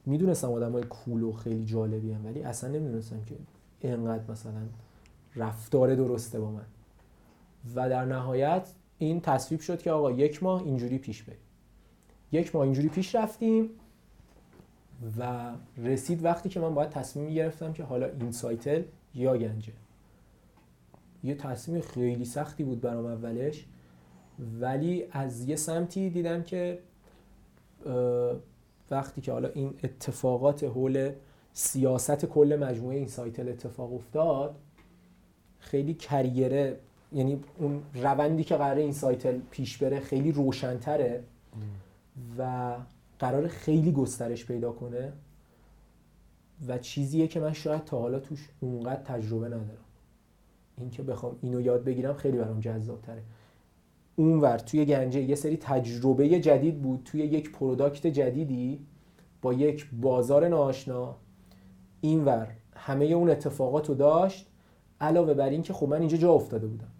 می‌دونستم 0.07 0.53
آدمای 0.53 0.83
کول 0.83 1.23
و 1.23 1.33
خیلی 1.33 1.65
جالبی 1.65 2.13
هم 2.13 2.27
ولی 2.27 2.43
اصلا 2.43 2.71
نمی‌دونستم 2.71 3.25
که 3.25 3.35
انقدر 3.83 4.31
مثلا 4.31 4.63
رفتار 5.37 5.95
درسته 5.95 6.41
با 6.41 6.51
من. 6.51 6.67
و 7.75 7.89
در 7.89 8.05
نهایت 8.05 8.69
این 8.99 9.21
تصویب 9.21 9.61
شد 9.61 9.83
که 9.83 9.91
آقا 9.91 10.11
یک 10.11 10.43
ماه 10.43 10.63
اینجوری 10.63 10.99
پیش 10.99 11.23
بریم. 11.23 11.39
یک 12.33 12.55
ماه 12.55 12.65
اینجوری 12.65 12.89
پیش 12.89 13.15
رفتیم. 13.15 13.71
و 15.19 15.51
رسید 15.77 16.25
وقتی 16.25 16.49
که 16.49 16.61
من 16.61 16.75
باید 16.75 16.91
تصمیم 16.91 17.35
گرفتم 17.35 17.73
که 17.73 17.85
حالا 17.85 18.07
این 18.07 18.33
سایتل 18.33 18.83
یا 19.15 19.37
گنجه. 19.37 19.73
یه 21.25 21.35
تصمیم 21.35 21.81
خیلی 21.81 22.25
سختی 22.25 22.65
بود 22.65 22.81
برام 22.81 23.07
اولش 23.07 23.67
ولی 24.61 25.05
از 25.13 25.49
یه 25.49 25.57
سمتی 25.57 26.11
دیدم 26.11 26.43
که 26.43 26.79
وقتی 28.91 29.21
که 29.21 29.33
حالا 29.33 29.49
این 29.49 29.75
اتفاقات 29.85 30.65
حول 30.65 31.13
سیاست 31.53 32.27
کل 32.27 32.59
مجموعه 32.61 32.97
این 32.97 33.09
سایتل 33.09 33.49
اتفاق 33.49 33.95
افتاد 33.95 34.57
خیلی 35.59 35.95
کریره 35.95 36.79
یعنی 37.13 37.41
اون 37.59 37.83
روندی 37.95 38.45
که 38.45 38.57
قرار 38.57 38.77
این 38.77 38.93
سایتل 38.93 39.39
پیش 39.51 39.79
بره 39.79 40.01
خیلی 40.01 40.33
روشنتره. 40.33 41.23
و 42.39 42.73
قرار 43.19 43.49
خیلی 43.49 43.93
گسترش 43.93 44.47
پیدا 44.47 44.73
کنه 44.73 45.13
و 46.69 46.79
چیزیه 46.79 47.29
که 47.29 47.41
من 47.41 47.53
شاید 47.53 47.85
تا 47.85 47.99
حالا 47.99 48.19
توش 48.19 48.49
اونقدر 48.61 49.03
تجربه 49.03 49.47
ندارم. 49.47 49.85
اینکه 50.79 51.03
بخوام 51.03 51.37
اینو 51.43 51.61
یاد 51.61 51.85
بگیرم 51.85 52.15
خیلی 52.15 52.39
برام 52.39 52.61
جذاب 52.61 53.03
تره 53.03 53.23
اونور 54.17 54.59
توی 54.59 54.85
گنجه 54.85 55.21
یه 55.21 55.35
سری 55.35 55.57
تجربه 55.57 56.41
جدید 56.41 56.83
بود. 56.83 57.03
توی 57.05 57.21
یک 57.21 57.53
product 57.53 58.07
جدیدی 58.07 58.87
با 59.43 59.53
یک 59.53 59.87
بازار 60.01 60.49
ناآشنا 60.49 61.17
اینور 62.01 62.49
همه 62.77 63.05
اون 63.05 63.31
اتفاقات 63.31 63.89
رو 63.89 63.95
داشت 63.95 64.47
علاوه 65.01 65.35
بر 65.35 65.49
این 65.49 65.63
که 65.63 65.73
خب 65.73 65.89
من 65.89 65.99
اینجا 65.99 66.17
جا 66.17 66.33
افتاده 66.33 66.67
بودم. 66.67 66.91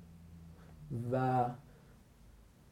و 1.13 1.45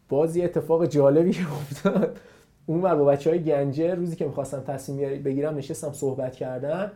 باز 0.08 0.25
یه 0.25 0.42
اتفاق 0.42 0.86
جالبی 0.86 1.36
افتاد. 1.60 2.20
اون 2.66 2.80
با 2.80 3.04
بچه 3.04 3.30
های 3.30 3.44
گنجه 3.44 3.94
روزی 3.94 4.16
که 4.16 4.26
می‌خواستم 4.26 4.60
تصمیم 4.60 5.22
بگیرم 5.22 5.56
نشستم 5.56 5.92
صحبت 5.92 6.36
کردن 6.36 6.92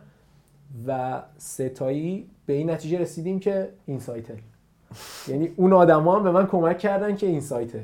و 0.87 1.21
سه 1.37 1.74
تایی 1.74 2.29
به 2.45 2.53
این 2.53 2.69
نتیجه 2.69 2.99
رسیدیم 2.99 3.39
که 3.39 3.69
این 3.85 3.99
سایتل 3.99 4.37
یعنی 5.27 5.53
اون 5.55 5.73
آدم 5.73 6.07
هم 6.07 6.23
به 6.23 6.31
من 6.31 6.47
کمک 6.47 6.79
کردن 6.79 7.15
که 7.15 7.27
این 7.27 7.41
سایتل 7.41 7.83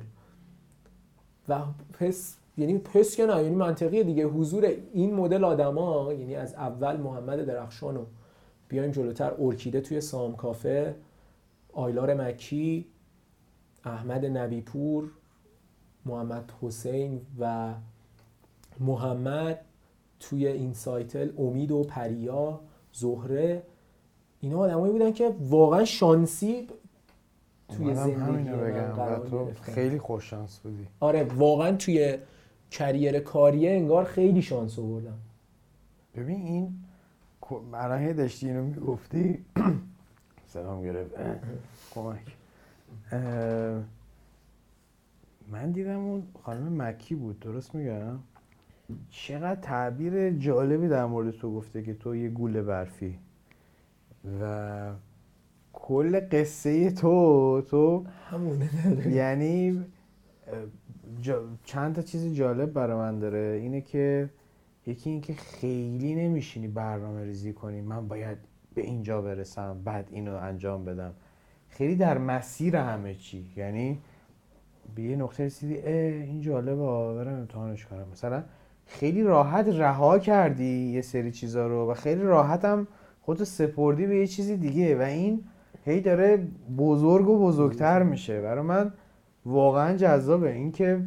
و 1.50 1.60
پس 2.00 2.36
یعنی 2.58 2.78
پس 2.78 3.16
که 3.16 3.26
نه 3.26 3.44
یعنی 3.44 3.56
منطقیه 3.56 4.04
دیگه. 4.04 4.26
حضور 4.26 4.74
این 4.94 5.14
مدل 5.14 5.44
آدما 5.44 6.14
یعنی 6.14 6.36
از 6.36 6.54
اول 6.54 6.98
محمد 6.98 7.46
درخشان 7.46 7.98
و 7.98 8.06
بیایم 8.68 8.92
جلوتر 8.92 9.32
ارکیده 9.40 9.82
توی 9.82 10.02
سام 10.02 10.36
کافه 10.36 10.96
آیلار 11.74 12.14
مکی 12.14 12.86
احمد 13.84 14.26
نبیپور 14.26 15.12
محمد 16.06 16.52
حسین 16.62 17.22
و 17.40 17.74
محمد 18.80 19.60
توی 20.20 20.48
این 20.48 20.74
سایتل 20.74 21.30
امید 21.38 21.72
و 21.72 21.84
پریا 21.84 22.60
زهره 22.94 23.64
اینا 24.40 24.58
آدمایی 24.58 24.94
بودن 24.94 25.12
که 25.14 25.36
واقعا 25.40 25.86
شانسی 25.86 26.68
توی 27.70 27.96
زندگی 27.96 28.50
بگم. 28.50 29.00
و 29.00 29.20
تو. 29.20 29.52
خیلی 29.62 30.00
خوش 30.00 30.30
شانس 30.30 30.60
بودی. 30.60 30.88
آره 31.00 31.24
واقعا 31.24 31.76
توی 31.78 32.18
کریر 32.72 33.20
کاریه 33.20 33.72
انگار 33.72 34.04
خیلی 34.04 34.42
شانس 34.42 34.80
آوردم. 34.80 35.18
ببین 36.16 36.42
این 36.42 36.74
الان 37.74 38.00
هی 38.00 38.14
داشتی 38.14 38.48
اینو 38.48 38.64
می‌گفتی. 38.64 39.46
سلام 40.54 40.84
گرفت. 40.84 41.12
کمک. 41.96 42.36
من 45.54 45.72
دیدم 45.72 46.00
اون 46.00 46.24
خانم 46.44 46.82
مکی 46.82 47.16
بود 47.16 47.40
درست 47.40 47.76
میگم؟ 47.76 48.20
چقدر 49.10 49.62
تعبیر 49.62 50.30
جالبی 50.30 50.88
در 50.88 51.06
مورد 51.06 51.32
تو 51.32 51.54
گفته 51.56 51.84
که 51.84 51.94
تو 51.94 52.16
یه 52.16 52.30
گوله 52.30 52.62
برفی. 52.62 53.18
و 54.42 54.92
کل 55.74 56.20
قصه 56.32 56.92
تو 56.92 57.62
تو 57.70 58.06
همونه 58.30 58.70
یعنی 59.10 59.86
جا- 61.22 61.58
چند 61.64 61.96
تا 61.96 62.02
چیز 62.02 62.34
جالب 62.34 62.74
برای 62.74 62.98
من 62.98 63.20
داره. 63.20 63.60
اینه 63.62 63.82
که 63.82 64.30
یکی 64.88 65.10
اینکه 65.10 65.34
خیلی 65.34 66.16
نمیشینی 66.16 66.68
برنامه 66.68 67.24
ریزی 67.24 67.54
کنی. 67.54 67.82
من 67.82 68.08
باید 68.08 68.38
به 68.74 68.82
اینجا 68.82 69.22
برسم 69.22 69.82
بعد 69.84 70.08
اینو 70.12 70.36
انجام 70.36 70.86
بدم. 70.86 71.14
خیلی 71.70 71.96
در 71.96 72.18
مسیر 72.18 72.76
همه 72.76 73.16
چی. 73.16 73.52
یعنی 73.56 74.00
به 74.96 75.02
یه 75.02 75.16
نقطه 75.16 75.46
رسیدی 75.46 75.78
این 75.78 76.42
جالبه 76.42 76.76
برم 77.16 77.34
امتحانش 77.34 77.86
کنم. 77.86 78.06
مثلا 78.12 78.44
خیلی 78.86 79.24
راحت 79.24 79.68
رها 79.68 80.20
کردی 80.20 80.92
یه 80.92 81.02
سری 81.02 81.32
چیزا 81.32 81.68
رو 81.68 81.92
و 81.92 81.94
خیلی 81.94 82.22
راحت 82.22 82.66
هم 82.66 82.88
خودتو 83.22 83.46
سپردی 83.46 84.06
به 84.06 84.18
یه 84.18 84.28
چیزی 84.28 84.58
دیگه 84.58 84.98
و 84.98 85.02
این 85.02 85.44
هی 85.86 86.02
داره 86.02 86.48
بزرگ 86.78 87.30
و 87.30 87.40
بزرگتر 87.40 88.04
میشه. 88.04 88.42
برای 88.42 88.64
من 88.64 88.94
واقعا 89.46 89.98
جذابه. 89.98 90.52
اینکه 90.54 91.02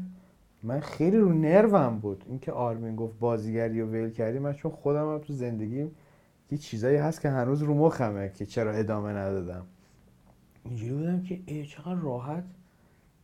من 0.63 0.81
خیلی 0.81 1.17
رو 1.17 1.33
نروم 1.33 1.99
بود. 1.99 2.25
اینکه 2.29 2.53
آرمین 2.53 2.97
گفت 2.97 3.19
بازیگری 3.19 3.81
و 3.81 3.87
ول 3.87 4.11
کردی 4.11 4.39
من 4.39 4.53
چون 4.53 4.71
خودم 4.71 5.13
هم 5.13 5.19
تو 5.19 5.33
زندگیم 5.33 5.91
یه 6.51 6.59
چیزایی 6.59 6.97
هست 6.97 7.21
که 7.21 7.29
هنوز 7.29 7.63
رو 7.63 7.75
مخمه 7.75 8.29
که 8.35 8.47
چرا 8.47 8.73
ادامه 8.73 9.13
ندادم. 9.13 9.67
اینجوری 10.65 10.95
بودم 10.95 11.23
که 11.23 11.41
ای 11.47 11.67
چقدر 11.67 11.95
راحت 11.95 12.45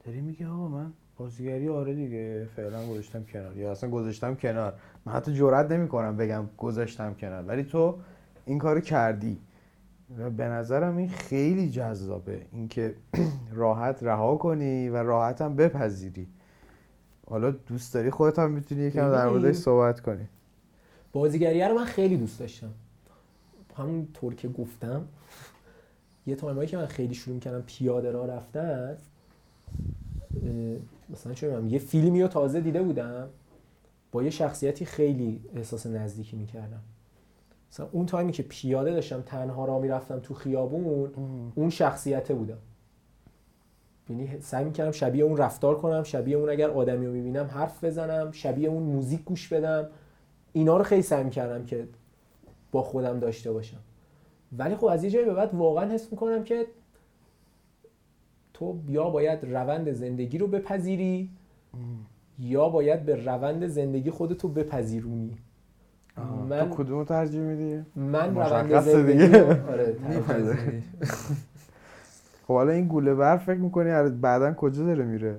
داری 0.04 0.20
میگه 0.20 0.48
آقا 0.48 0.68
من 0.68 0.92
بازیگری 1.16 1.68
آره 1.68 1.94
دیگه 1.94 2.48
فعلا 2.56 2.86
گذاشتم 2.86 3.24
کنار. 3.24 3.56
یا 3.56 3.70
اصلا 3.70 3.90
گذاشتم 3.90 4.34
کنار. 4.34 4.74
من 5.04 5.12
حتی 5.12 5.34
جرئت 5.34 5.70
نمی‌کنم 5.70 6.16
بگم 6.16 6.48
گذاشتم 6.58 7.14
کنار. 7.14 7.44
ولی 7.44 7.64
تو 7.64 7.98
این 8.46 8.58
کارو 8.58 8.80
کردی. 8.80 9.38
و 10.18 10.30
به 10.30 10.44
نظرم 10.44 10.96
این 10.96 11.08
خیلی 11.08 11.70
جذابه. 11.70 12.46
اینکه 12.52 12.94
راحت 13.52 14.02
رها 14.02 14.36
کنی 14.36 14.88
و 14.88 14.96
راحت 14.96 15.42
هم 15.42 15.56
بپذیری. 15.56 16.28
حالا 17.26 17.50
دوست 17.50 17.94
داری 17.94 18.10
خودت 18.10 18.38
هم 18.38 18.50
می‌تونی 18.50 18.80
یکم 18.82 19.12
در. 19.12 19.28
موردش 19.28 19.54
صحبت 19.54 20.00
کنی. 20.00 20.28
بازیگریه 21.12 21.68
رو 21.68 21.74
من 21.74 21.84
خیلی 21.84 22.16
دوست 22.16 22.40
داشتم. 22.40 22.70
همون 23.76 24.08
طور 24.14 24.34
که 24.34 24.48
گفتم 24.48 25.04
یه 26.26 26.36
time 26.36 26.57
ایی 26.57 26.68
که 26.68 26.76
من 26.76 26.86
خیلی 26.86 27.14
شروع 27.14 27.38
کردم 27.38 27.62
پیاده 27.66 28.10
را 28.10 28.24
رفتن 28.24 28.96
مثلا 31.10 31.34
چه 31.34 31.62
یه 31.68 31.78
فیلمی 31.78 32.22
رو 32.22 32.28
تازه 32.28 32.60
دیده 32.60 32.82
بودم 32.82 33.28
با 34.12 34.22
یه 34.22 34.30
شخصیتی 34.30 34.84
خیلی 34.84 35.40
احساس 35.54 35.86
نزدیکی 35.86 36.36
می‌کردم. 36.36 36.80
مثلا 37.72 37.88
اون 37.92 38.06
time 38.06 38.27
ی 38.27 38.32
که 38.32 38.42
پیاده 38.42 38.92
داشتم 38.92 39.20
تنها 39.20 39.64
را 39.64 39.78
می‌رفتم 39.78 40.18
تو 40.18 40.34
خیابون 40.34 41.10
اون 41.54 41.70
شخصیته 41.70 42.34
بودم. 42.34 42.58
یعنی 44.08 44.40
سعی 44.40 44.64
می‌کردم 44.64 44.90
شبیه 44.90 45.24
اون 45.24 45.36
رفتار 45.36 45.78
کنم 45.78 46.02
شبیه 46.02 46.36
اون 46.36 46.50
اگر 46.50 46.70
آدمی 46.70 47.06
رو 47.06 47.12
می‌بینم 47.12 47.46
حرف 47.46 47.84
بزنم 47.84 48.32
شبیه 48.32 48.68
اون 48.68 48.82
موزیک 48.82 49.24
گوش 49.24 49.48
بدم. 49.48 49.88
اینا 50.52 50.76
رو 50.76 50.84
خیلی 50.84 51.02
سعی 51.02 51.24
می‌کردم 51.24 51.64
که 51.64 51.88
با 52.72 52.82
خودم 52.82 53.18
داشته 53.18 53.52
باشم. 53.52 53.80
ولی 54.58 54.76
خب 54.76 54.86
از 54.86 55.04
یه 55.04 55.10
جایی 55.10 55.26
به 55.26 55.34
بعد 55.34 55.54
واقعا 55.54 55.90
حس 55.90 56.12
می‌کنم 56.12 56.44
که 56.44 56.66
تو 58.62 58.78
یا 58.88 59.10
باید 59.10 59.38
روند 59.42 59.92
زندگی 59.92 60.38
رو 60.38 60.46
بپذیری 60.46 61.30
یا 62.38 62.68
باید 62.68 63.06
به 63.06 63.24
روند 63.24 63.66
زندگی 63.66 64.10
خودتو 64.10 64.48
بپذیرونی. 64.48 65.36
من 66.48 66.70
تو 66.70 66.74
کدوم 66.74 67.04
ترجیح 67.04 67.40
میدی؟ 67.40 67.82
من 67.96 68.34
روند 68.36 68.80
زندگی 68.80 69.36
آره. 69.36 69.96
خب 72.46 72.54
حالا 72.54 72.72
این 72.72 72.86
گوله 72.86 73.14
برف 73.14 73.44
فکر 73.44 73.58
می‌کنی 73.58 74.10
بعدا 74.10 74.54
کجا 74.54 74.84
داره 74.84 75.04
میره؟ 75.04 75.36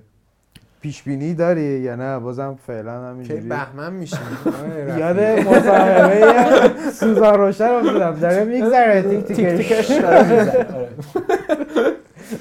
پیش 0.81 1.03
بینی 1.03 1.33
داری 1.33 1.61
یا 1.61 1.95
نه؟ 1.95 2.19
بازم 2.19 2.55
فعلا 2.67 2.99
که 2.99 3.05
همینجوری 3.07 3.49
بهمن 3.49 3.93
میشیم 3.93 4.19
یاد 4.99 5.19
مصاحبه 5.19 6.91
سوزان 6.91 7.39
روشن 7.39 7.63
افتادم 7.63 8.19
داره 8.19 8.43
میگذره 8.43 9.01
تیک 9.01 9.25
تیک 9.25 9.35
تیکش 9.47 9.67
تیکش 9.67 9.91
داره 9.91 10.39
می‌زنه. 10.39 10.75
آره. 10.75 10.89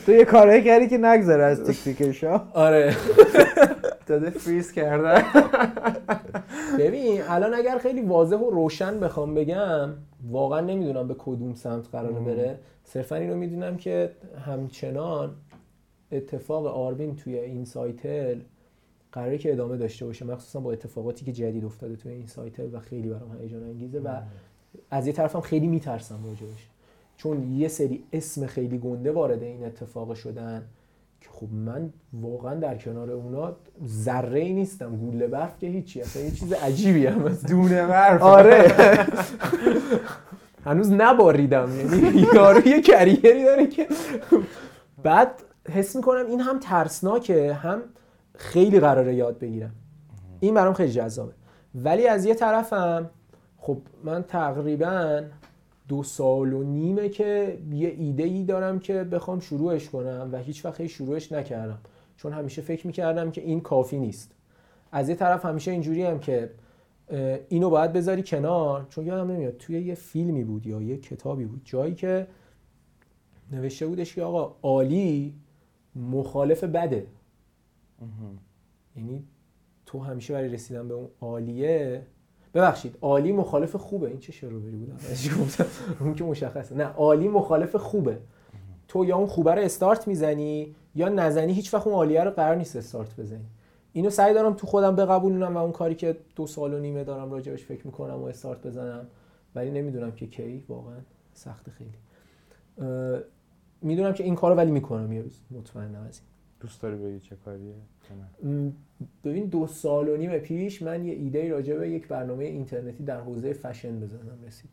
تو 0.07 0.13
یه 0.13 0.25
کارایی 0.25 0.65
کردی 0.65 0.89
که 0.89 0.99
نگذره 0.99 1.45
از 1.45 1.65
تیک 1.65 1.83
تیکش 1.83 2.25
ها؟ 2.25 2.49
آره. 2.55 2.97
داده 4.07 4.31
فریز 4.31 4.73
کردن. 4.73 5.23
ببین 6.79 7.21
الان 7.29 7.55
اگر 7.55 7.79
خیلی 7.79 8.03
واضح 8.03 8.37
و 8.37 8.51
روشن 8.51 9.01
بخوام 9.01 9.35
بگم 9.35 9.91
واقعا 10.31 10.61
نمی‌دونم 10.61 11.09
به 11.09 11.15
کدوم 11.19 11.55
سمت 11.55 11.89
قراره 11.93 12.21
بره. 12.21 12.59
صرفا 12.85 13.17
اینو 13.17 13.37
می‌دونم 13.37 13.77
که 13.77 14.11
همچنان 14.47 15.37
اتفاق 16.13 16.67
آربین 16.67 17.17
توی 17.17 17.39
این 17.39 17.65
سایتل 17.65 18.39
قراره 19.13 19.39
که 19.39 19.53
ادامه 19.53 19.77
داشته 19.77 20.05
باشه 20.05 20.25
مخصوصا 20.25 20.61
با 20.61 20.73
اتفاقاتی 20.73 21.25
که 21.25 21.33
جدید 21.33 21.65
افتاده 21.65 21.97
توی 21.97 22.13
این 22.13 22.27
سایتل 22.27 22.75
و 22.75 22.81
خیلی 22.81 23.09
برام 23.09 23.37
هیجان 23.41 23.63
انگیزه 23.63 24.01
و 24.01 24.09
از 24.91 25.07
یه 25.07 25.13
طرفم 25.13 25.41
خیلی 25.41 25.67
میترسم 25.67 26.19
راجبش 26.25 26.72
چون 27.23 27.53
یه 27.53 27.69
سری 27.69 28.05
اسم 28.13 28.47
خیلی 28.47 28.79
گنده 28.79 29.13
وارد 29.13 29.43
این 29.43 29.65
اتفاق 29.65 30.15
شدن 30.15 30.63
که 31.21 31.29
خب 31.33 31.53
من 31.53 31.93
واقعا 32.13 32.55
در 32.55 32.79
کنار 32.79 33.11
اونا 33.11 33.57
ذره 33.87 34.41
ای 34.41 34.53
نیستم. 34.53 34.97
گوله 34.97 35.27
برف 35.27 35.59
که 35.59 35.67
هیچی 35.67 36.01
اصلا 36.01 36.23
یه 36.23 36.31
چیز 36.31 36.53
عجیبی 36.53 37.07
هم 37.07 37.25
از 37.25 37.43
دونه 37.43 37.87
برف. 37.87 38.23
آره. 38.23 38.73
هنوز 40.67 40.93
نباریدم. 40.93 41.71
یعنی 41.79 42.27
یارو 42.35 42.69
یه 42.69 42.81
کریری 42.81 43.45
داره 43.45 43.67
که 43.67 43.89
بعد 45.03 45.43
حس 45.71 45.97
می‌کنم 45.97 46.27
این 46.27 46.41
هم 46.41 46.59
ترسناکه 46.59 47.55
هم 47.55 47.83
خیلی 48.35 48.81
قراره 48.81 49.15
یاد 49.15 49.39
بگیرم. 49.39 49.73
این 50.41 50.55
برام 50.55 50.75
خیلی 50.75 50.93
جذابه. 50.93 51.33
ولی 51.75 52.07
از 52.07 52.25
یه 52.25 52.35
طرفم 52.35 53.11
خب 53.59 53.79
من 54.05 54.23
تقریبا 54.23 55.23
دو 55.93 56.03
سال 56.03 56.53
و 56.53 56.63
نیمه 56.63 57.09
که 57.09 57.59
یه 57.73 57.89
ایده 57.89 58.23
ای 58.23 58.45
دارم 58.45 58.79
که 58.79 59.05
بخوام 59.05 59.41
شروعش 59.41 59.91
کنم 59.91 60.29
و 60.33 60.39
هیچ 60.39 60.65
وقت 60.65 60.87
شروعش 60.87 61.33
نکردم. 61.33 61.79
چون 62.17 62.33
همیشه 62.33 62.63
فکر 62.63 62.87
می‌کردم 62.87 63.31
که 63.31 63.41
این 63.41 63.61
کافی 63.61 63.99
نیست. 63.99 64.35
از 64.93 65.09
یه 65.09 65.15
طرف 65.15 65.45
همیشه 65.45 65.71
اینجوری 65.71 66.03
هم 66.03 66.19
که 66.19 66.51
اینو 67.49 67.71
باید 67.71 67.93
بذاری 67.93 68.23
کنار. 68.23 68.87
چون 68.89 69.07
یادم 69.07 69.31
نمیاد 69.31 69.57
توی 69.57 69.81
یه 69.81 69.95
فیلمی 69.95 70.45
بود 70.45 70.67
یا 70.67 70.83
یه 70.83 70.97
کتابی 70.97 71.45
بود. 71.45 71.61
جایی 71.65 71.95
که 71.95 72.27
نوشته 73.53 73.87
بودش 73.87 74.15
که 74.15 74.23
آقا 74.23 74.57
عالی 74.63 75.35
مخالف 75.97 76.65
بده. 76.65 77.07
یعنی 78.97 79.25
تو 79.87 79.99
همیشه 79.99 80.35
برای 80.35 80.49
رسیدن 80.49 80.89
به 80.89 80.95
اون 80.95 81.09
عالیه 81.21 82.03
ببخشید 82.55 82.99
عالی 83.03 83.33
مخالف 83.33 83.77
خوبه. 83.77 84.09
این 84.09 84.19
چه 84.19 84.33
شروری 84.33 84.77
بودم؟ 84.77 84.97
ازش 85.11 85.39
گفتم؟ 85.41 85.67
اون 86.01 86.15
که 86.15 86.25
مشخصه. 86.25 86.75
نه 86.75 86.85
عالی 86.85 87.29
مخالف 87.29 87.77
خوبه. 87.77 88.19
تو 88.89 89.05
یا 89.05 89.17
اون 89.17 89.27
خوبه 89.27 89.55
رو 89.55 89.63
استارت 89.63 90.09
می‌زنی 90.09 90.75
یا 90.95 91.09
نزنی 91.09 91.53
هیچ 91.53 91.75
وقت 91.75 91.87
اون 91.87 91.97
عالیه 91.97 92.25
رو 92.25 92.31
قرار 92.31 92.57
نیست 92.57 92.77
استارت 92.77 93.21
بزنی. 93.21 93.47
اینو 93.93 94.11
سعی 94.11 94.35
دارم 94.35 94.55
تو 94.55 94.67
خودم 94.67 94.97
بقبولونم 94.97 95.57
و 95.57 95.59
اون 95.59 95.73
کاری 95.73 95.95
که 95.95 96.17
دو 96.37 96.47
سال 96.47 96.75
و 96.75 96.79
نیمه 96.79 97.05
دارم 97.05 97.31
راجبش 97.31 97.65
فکر 97.65 97.87
می‌کنم 97.87 98.15
و 98.15 98.25
استارت 98.25 98.67
بزنم. 98.67 99.07
ولی 99.55 99.71
نمی‌دونم 99.71 100.13
که 100.13 100.27
کی. 100.27 100.65
واقعا 100.69 100.97
سخت 101.35 101.71
خیلی. 101.71 101.99
می‌دونم 103.83 104.13
که 104.13 104.25
این 104.25 104.35
کارو 104.35 104.55
ولی 104.55 104.71
می‌کنم 104.71 105.13
یه 105.13 105.23
روز. 105.23 105.41
مطمئنم 105.51 106.07
از 106.09 106.19
این. 106.19 106.29
دوست 106.61 106.83
داری 106.83 106.97
بگی 106.97 107.21
چه 107.21 107.37
کاریه؟ 107.45 107.75
ببین 109.25 109.47
دو 109.47 109.67
سال 109.67 110.09
و 110.09 110.17
نیم 110.17 110.39
پیش 110.39 110.83
من 110.83 111.05
یه 111.05 111.15
ایده 111.15 111.49
راجع 111.51 111.77
به 111.77 111.91
یک 111.91 112.09
برنامه 112.09 112.45
اینترنتی 112.45 113.05
در 113.05 113.21
حوزه 113.21 113.53
فشن 113.53 114.01
بزنم 114.01 114.39
رسید. 114.47 114.71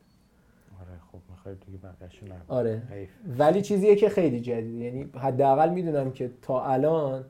آره 0.82 1.00
خب 1.12 1.20
می‌خوای 1.30 1.56
دیگه 1.66 1.78
بقیه‌شو 1.78 2.26
آره. 2.48 2.84
حیف. 2.92 3.10
ولی 3.38 3.62
چیزیه 3.62 3.96
که 3.96 4.10
خیلی 4.10 4.40
جدیده. 4.40 4.86
یعنی 4.86 5.10
حداقل 5.16 5.70
می‌دونم 5.70 6.12
که 6.12 6.32
تا 6.42 6.66
الان 6.66 7.26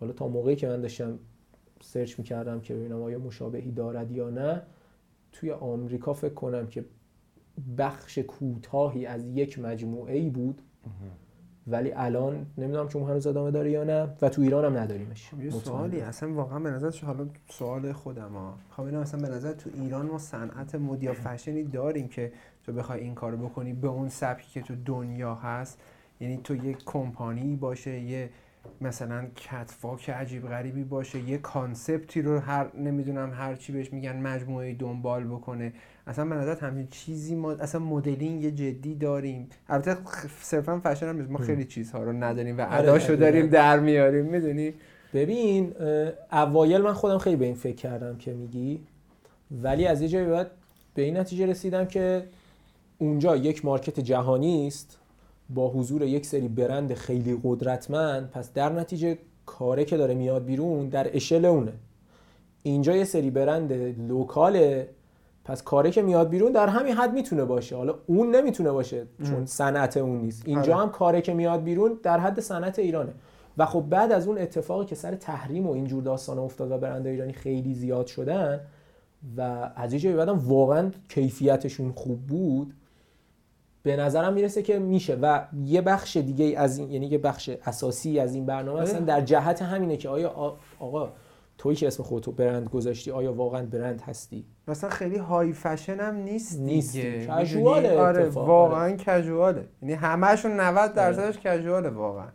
حالا 0.00 0.12
تا 0.12 0.28
موقعی 0.28 0.56
که 0.56 0.68
من 0.68 0.80
داشتم 0.80 1.18
سرچ 1.80 2.18
می‌کردم 2.18 2.60
که 2.60 2.74
ببینم 2.74 3.02
آیا 3.02 3.18
مشابهی 3.18 3.70
دارد 3.70 4.12
یا 4.12 4.30
نه 4.30 4.62
توی 5.32 5.50
آمریکا 5.50 6.12
فکر 6.12 6.34
کنم 6.34 6.66
که 6.66 6.84
بخش 7.78 8.18
کوتاهی 8.18 9.06
از 9.06 9.28
یک 9.28 9.58
مجموعه 9.58 10.16
ای 10.16 10.30
بود 10.30 10.62
ولی 11.66 11.92
الان 11.92 12.46
نمی‌دونم 12.58 12.88
چون 12.88 13.02
هنوز 13.02 13.26
ادامه 13.26 13.50
داره 13.50 13.70
یا 13.70 13.84
نه 13.84 14.08
و 14.22 14.28
تو 14.28 14.42
ایران 14.42 14.64
هم 14.64 14.76
نداریمش. 14.76 15.32
یه 15.32 15.38
مطمئنم. 15.38 15.60
سوالی 15.60 16.00
اصلا 16.00 16.32
واقعا 16.32 16.58
به 16.58 16.70
نظر 16.70 17.06
حالا 17.06 17.26
سوال 17.48 17.92
خودم 17.92 18.32
ها. 18.32 18.54
خب 18.70 18.82
اینا 18.82 19.00
اصلا 19.00 19.20
به 19.20 19.28
نظر 19.28 19.52
تو 19.52 19.70
ایران 19.74 20.06
ما 20.06 20.18
صنعت 20.18 20.74
مد 20.74 21.02
یا 21.02 21.12
فشنی 21.12 21.64
داریم 21.64 22.08
که 22.08 22.32
تو 22.64 22.72
بخوای 22.72 23.00
این 23.00 23.14
کارو 23.14 23.36
بکنی 23.36 23.72
به 23.72 23.88
اون 23.88 24.08
سبکی 24.08 24.50
که 24.50 24.62
تو 24.62 24.74
دنیا 24.84 25.34
هست. 25.34 25.80
یعنی 26.20 26.40
تو 26.44 26.56
یه 26.56 26.74
کمپانی 26.86 27.56
باشه 27.56 28.00
یه 28.00 28.30
مثلا 28.80 29.26
catwalk 29.36 30.10
عجیب 30.10 30.48
غریبی 30.48 30.84
باشه 30.84 31.18
یه 31.18 31.38
concept 31.38 32.11
ی 32.11 32.22
رو 32.22 32.38
هر 32.38 32.76
نمی‌دونم 32.76 33.32
هر 33.32 33.54
چی 33.54 33.72
بهش 33.72 33.92
میگن 33.92 34.16
مجموعه 34.16 34.74
دنبال 34.74 35.24
بکنه. 35.24 35.72
اصلا 36.10 36.24
به 36.24 36.34
نظر 36.34 36.56
همچین 36.58 36.88
چیزی 36.90 37.34
ما 37.34 37.52
اصلا 37.52 37.80
مدلینگ 37.80 38.48
جدی 38.48 38.94
داریم 38.94 39.48
البته 39.68 39.96
صرفا 40.40 40.80
فشن 40.84 41.08
هم. 41.08 41.26
ما 41.30 41.38
خیلی 41.38 41.64
چیزها 41.64 42.02
رو 42.02 42.12
نداریم 42.12 42.58
و 42.58 42.60
آره، 42.60 42.74
اداشو. 42.74 43.16
داریم 43.16 43.46
در 43.46 43.78
میاریم 43.78 44.24
می‌دونی 44.24 44.74
ببین 45.14 45.72
اوایل 46.32 46.80
من 46.80 46.92
خودم 46.92 47.18
خیلی 47.18 47.36
به 47.36 47.44
این 47.44 47.54
فکر 47.54 47.76
کردم 47.76 48.16
که 48.16 48.32
میگی 48.32 48.80
ولی 49.62 49.86
از 49.86 50.00
یه 50.02 50.08
جایی 50.08 50.26
بعد 50.26 50.50
به 50.94 51.02
این 51.02 51.16
نتیجه 51.16 51.46
رسیدم 51.46 51.84
که 51.84 52.22
اونجا 52.98 53.36
یک 53.36 53.64
مارکت 53.64 54.00
جهانی 54.00 54.66
است 54.66 54.98
با 55.50 55.68
حضور 55.70 56.02
یک 56.02 56.26
سری 56.26 56.48
برند 56.48 56.94
خیلی 56.94 57.40
قدرتمند 57.42 58.30
پس 58.30 58.52
در 58.52 58.72
نتیجه 58.72 59.18
کاره 59.46 59.84
که 59.84 59.96
داره 59.96 60.14
میاد 60.14 60.44
بیرون 60.44 60.88
در 60.88 61.16
اشل 61.16 61.44
اونه 61.44 61.72
اینجا 62.62 62.96
یه 62.96 63.04
سری 63.04 63.30
برند 63.30 63.72
لوکاله 64.08 64.88
پس 65.50 65.62
کاره 65.62 65.90
که 65.90 66.02
میاد 66.02 66.28
بیرون 66.28 66.52
در 66.52 66.68
همین 66.68 66.94
حد 66.94 67.12
می‌تونه 67.12 67.44
باشه. 67.44 67.76
حالا 67.76 67.94
اون 68.06 68.34
نمی‌تونه 68.34 68.70
باشه 68.70 69.06
چون 69.24 69.46
صنعت 69.46 69.96
اون 69.96 70.18
نیست. 70.18 70.42
اینجا 70.46 70.74
آره. 70.74 70.82
هم 70.82 70.90
کاره 70.90 71.20
که 71.20 71.34
میاد 71.34 71.62
بیرون 71.62 71.98
در 72.02 72.18
حد 72.20 72.40
صنعت 72.40 72.78
ایرانه. 72.78 73.12
و 73.58 73.66
خب 73.66 73.84
بعد 73.90 74.12
از 74.12 74.28
اون 74.28 74.38
اتفاقی 74.38 74.84
که 74.84 74.94
سر 74.94 75.14
تحریم 75.14 75.66
و 75.66 75.72
اینجور 75.72 76.02
داستان 76.02 76.38
افتاد 76.38 76.70
و 76.70 76.78
برند 76.78 77.06
ایرانی 77.06 77.32
خیلی 77.32 77.74
زیاد 77.74 78.06
شدن 78.06 78.60
و 79.36 79.70
از 79.76 79.92
یه 79.92 79.98
جایی 79.98 80.16
بعدم 80.16 80.38
واقعا 80.38 80.90
کیفیتشون 81.08 81.92
خوب 81.92 82.26
بود 82.26 82.74
به 83.82 83.96
نظرم 83.96 84.32
می‌رسه 84.32 84.62
که 84.62 84.78
میشه. 84.78 85.18
و 85.22 85.44
یه 85.64 85.80
بخش 85.80 86.16
دیگه 86.16 86.58
از 86.58 86.78
این 86.78 86.90
یعنی 86.90 87.06
یه 87.06 87.18
بخش 87.18 87.50
اساسی 87.66 88.18
از 88.18 88.34
این 88.34 88.46
برنامه 88.46 88.80
اصلا 88.80 89.00
در 89.00 89.20
جهت 89.20 89.62
همینه 89.62 89.96
که 89.96 90.08
آیا 90.08 90.56
آقا 90.80 91.08
تویی 91.60 91.76
که 91.76 91.86
اسم 91.86 92.02
خودتو 92.02 92.32
برند 92.32 92.68
گذاشتی 92.68 93.10
آیا 93.10 93.32
واقعا 93.32 93.66
برند 93.66 94.00
هستی؟ 94.00 94.44
مثلا 94.68 94.90
خیلی 94.90 95.16
های 95.16 95.52
فشن 95.52 96.00
هم 96.00 96.14
نیست 96.14 96.60
نیست. 96.60 96.96
کژواله؟ 96.96 97.98
آره 97.98 98.28
واقعا 98.28 98.96
کژواله 98.96 99.66
یعنی 99.82 99.94
همهشون 99.94 100.60
90 100.60 100.94
درصدش 100.94 101.38
کژواله 101.38 101.88
واقعا. 101.88 102.28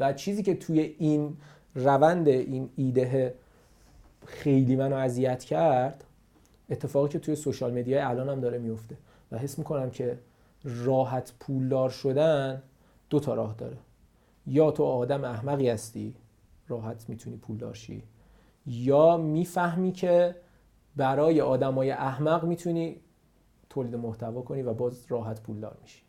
و 0.00 0.12
چیزی 0.12 0.42
که 0.42 0.54
توی 0.54 0.80
این 0.98 1.36
روند 1.74 2.28
این 2.28 2.70
ایده 2.76 3.34
خیلی 4.26 4.76
منو 4.76 4.96
اذیت 4.96 5.44
کرد 5.44 6.04
اتفاقی 6.70 7.08
که 7.08 7.18
توی 7.18 7.36
سوشال 7.36 7.78
مدیا 7.78 8.08
الان 8.08 8.28
هم 8.28 8.40
داره 8.40 8.58
میفته 8.58 8.96
و 9.32 9.38
حس 9.38 9.58
می‌کنم 9.58 9.90
که 9.90 10.18
راحت 10.64 11.32
پولدار 11.40 11.90
شدن 11.90 12.62
دو 13.10 13.20
تا 13.20 13.34
راه 13.34 13.54
داره. 13.58 13.76
یا 14.46 14.70
تو 14.70 14.84
آدم 14.84 15.24
احمقی 15.24 15.68
هستی 15.68 16.14
راحت 16.68 17.04
می‌تونی 17.08 17.36
پولدار 17.36 17.74
شی. 17.74 18.02
یا 18.66 19.16
می‌فهمی 19.16 19.92
که 19.92 20.34
برای 20.96 21.40
آدمای 21.40 21.90
احمق 21.90 22.44
می‌تونی 22.44 22.96
تولید 23.70 23.94
محتوا 23.94 24.42
کنی 24.42 24.62
و 24.62 24.74
باز 24.74 25.04
راحت 25.08 25.40
پولدار 25.40 25.76
میشی. 25.82 26.02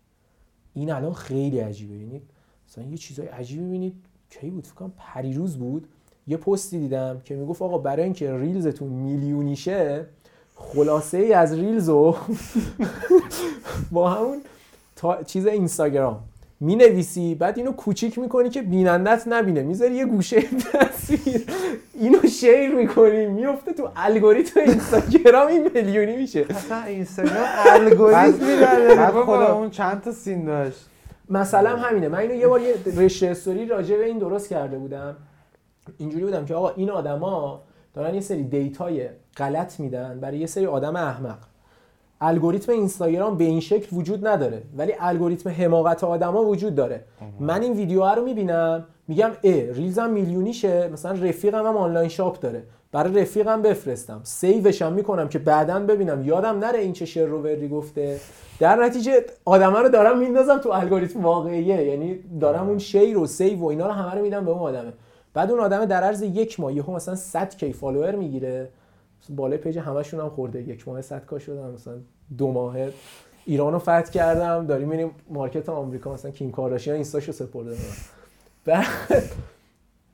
این 0.74 0.92
الان 0.92 1.14
خیلی 1.14 1.60
عجیبه. 1.60 1.96
یعنی 1.96 2.22
مثلا 2.70 2.84
یه 2.84 2.98
چیزای 2.98 3.28
عجیبی 3.28 3.64
می‌بینید. 3.64 3.96
کی 4.30 4.50
بود؟ 4.50 4.66
فکر 4.68 4.76
کنم 4.76 4.94
پریروز 4.98 5.58
بود. 5.58 5.88
یه 6.28 6.38
پستی 6.38 6.80
دیدم 6.80 7.22
که 7.26 7.36
می‌گفت 7.36 7.62
آقا 7.62 7.78
برای 7.78 8.04
اینکه 8.04 8.38
ریلزتون 8.38 8.88
میلیونی 8.88 9.56
شه 9.56 10.06
خلاصه 10.56 11.18
ای 11.18 11.34
از 11.34 11.54
ریلزو 11.54 12.16
با 13.92 14.10
همون 14.10 14.42
تا 14.96 15.24
چیز 15.24 15.46
اینستاگرام. 15.48 16.24
می 16.64 16.76
نویسی 16.76 17.36
بعد 17.36 17.58
اینو 17.58 17.72
کوچیک 17.72 18.20
می‌کنی 18.20 18.50
که 18.50 18.62
بینندت 18.62 19.24
نبینه. 19.28 19.64
می‌ذاری 19.64 19.96
یه 19.96 20.06
گوشه 20.06 20.42
تصویر. 20.42 21.46
اینو 21.94 22.28
شیر 22.28 22.76
می‌کنی. 22.76 23.26
میفته 23.26 23.74
تو 23.74 23.90
الگوریتم 23.96 24.60
اینستاگرام 24.60 25.48
این 25.48 25.70
میلیونی 25.74 26.16
میشه. 26.16 26.46
اصلا 26.50 26.84
اینستاگرام 26.84 27.46
الگوریتمی 27.66 28.56
بعد 28.96 29.14
خدا. 29.14 29.56
اون 29.56 29.70
چند 29.70 30.02
تا 30.02 30.12
seen 30.12 30.46
داشت؟ 30.46 30.86
مثلا 31.30 31.76
همینه. 31.76 32.08
من 32.08 32.20
اینو 32.20 32.34
یه 32.34 32.48
بار 32.48 32.62
یه 32.62 32.76
رشته 32.98 33.28
استوری 33.28 33.66
راجع 33.66 33.98
به 33.98 34.06
این 34.06 34.18
درست 34.18 34.50
کرده 34.50 34.78
بودم. 34.78 35.16
اینجوری 35.98 36.26
بودم 36.26 36.46
که 36.46 36.56
آقا 36.56 36.70
این 36.70 36.90
آدما 36.90 37.62
دارن 37.94 38.16
یه 38.16 38.22
سری 38.22 38.44
data 38.44 38.97
ی 38.97 39.10
غلط 39.38 39.80
میدن 39.80 40.20
برای 40.20 40.38
یه 40.38 40.46
سری 40.46 40.66
آدم 40.66 40.96
احمق. 40.96 41.38
الگوریتم 42.22 42.72
اینستاگرام 42.72 43.38
به 43.38 43.44
این 43.44 43.60
شکل 43.60 43.96
وجود 43.96 44.28
نداره 44.28 44.62
ولی 44.78 44.94
الگوریتم 45.00 45.50
حماقت 45.50 46.04
آدما 46.04 46.44
وجود 46.44 46.76
داره. 46.76 47.04
من 47.40 47.62
این 47.62 47.74
ویدیو 47.74 48.06
رو 48.06 48.26
می‌بینم 48.26 48.86
میگم 49.08 49.32
اه 49.44 49.72
reels 49.72 50.03
م 50.03 50.10
میلیونیشه 50.10 50.90
مثلا 50.94 51.12
رفیقم 51.12 51.68
هم 51.68 51.78
online 51.78 52.10
shop 52.10 52.40
داره 52.40 52.64
برای 52.92 53.22
رفیقم 53.22 53.62
بفرستم 53.62 54.20
save 54.24 54.62
ش 54.62 54.82
هم 54.82 54.94
می‌کنم 54.94 55.30
که 55.30 55.40
بعدا 55.40 55.80
ببینم 55.80 56.26
یادم 56.26 56.60
نره 56.60 56.80
این 56.80 56.94
چه 56.94 57.06
شر 57.06 57.32
و 57.32 57.41
وری 57.41 57.68
گفته. 57.68 58.18
در 58.60 58.76
نتیجه 58.76 59.26
آدما 59.46 59.82
رو 59.82 59.90
دارم 59.90 60.20
میندازم 60.20 60.58
تو 60.58 60.70
الگوریتم 60.70 61.24
واقعیه 61.24 61.84
یعنی 61.84 62.20
دارم 62.42 62.68
اون 62.70 62.78
share 62.78 63.18
و 63.18 63.28
save 63.28 63.60
و 63.60 63.66
اینا 63.66 63.88
رو 63.88 63.92
همه 63.94 64.16
رو 64.16 64.22
میدم 64.22 64.46
به 64.46 64.52
اون 64.52 64.60
آدمه. 64.60 64.94
بعد 65.34 65.52
اون 65.52 65.60
آدمه 65.60 65.86
در 65.86 66.04
عرض 66.04 66.22
یک 66.22 66.60
ماه 66.60 66.74
یهو 66.74 66.96
مثلا 66.96 67.16
100 67.16 67.56
K 67.56 67.74
follower 67.74 68.16
می‌گیره. 68.16 68.70
بالای 69.36 69.58
page 69.58 69.78
همشون 69.78 70.20
هم 70.20 70.30
خورده. 70.30 70.62
یک 70.62 70.88
ماه 70.88 71.02
100 71.02 71.26
K 71.26 71.40
شدن 71.40 71.72
مثلا 71.72 71.98
دو 72.38 72.52
ماهه 72.52 72.94
ایرانو 73.46 73.80
فتح 73.80 74.02
کردم. 74.12 74.68
داریم 74.68 74.88
میریم 74.88 75.12
market 75.30 75.70
آمریکا 75.70 76.14
مثلا 76.14 76.32
کیم 76.32 76.52
کارداشیان 76.52 76.94
اینستاشو 76.94 77.32
سپرده. 77.32 77.76
بعد 78.66 78.86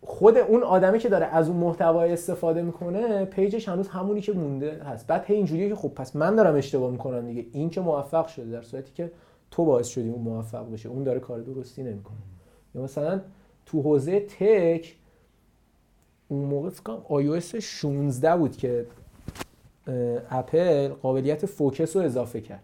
خود 0.01 0.37
اون 0.37 0.63
آدمی 0.63 0.99
که 0.99 1.09
داره 1.09 1.25
از 1.25 1.47
اون 1.47 1.57
محتوای 1.57 2.13
استفاده 2.13 2.61
می‌کنه 2.61 3.25
page 3.25 3.54
ش 3.54 3.69
هنوز 3.69 3.87
همونی 3.87 4.21
که 4.21 4.31
مونده 4.31 4.83
هست. 4.83 5.07
بعد 5.07 5.25
هی 5.25 5.35
اینجوریه 5.35 5.69
که 5.69 5.75
خب 5.75 5.87
پس 5.87 6.15
من 6.15 6.35
دارم 6.35 6.55
اشتباه 6.55 6.91
می‌کنم 6.91 7.27
دیگه. 7.27 7.45
این 7.51 7.69
که 7.69 7.81
موفق 7.81 8.27
شده 8.27 8.51
در 8.51 8.61
صورتی 8.61 8.91
که 8.93 9.11
تو 9.51 9.65
باعث 9.65 9.87
شدی 9.87 10.09
اون 10.09 10.21
موفق 10.21 10.71
بشه. 10.71 10.89
اون 10.89 11.03
داره 11.03 11.19
کار 11.19 11.39
درستی 11.39 11.83
نمی‌کنه. 11.83 12.17
یا 12.75 12.81
مثلا 12.81 13.21
تو 13.65 13.81
حوزه 13.81 14.19
tech 14.19 14.95
اون 16.27 16.45
موقع 16.45 16.69
فکر 16.69 16.83
کنم 16.83 17.39
iOS 17.39 17.55
16 17.55 18.37
بود 18.37 18.57
که 18.57 18.85
اپل 20.31 20.87
قابلیت 20.87 21.45
focus 21.45 21.95
رو 21.95 22.01
اضافه 22.01 22.41
کرد. 22.41 22.63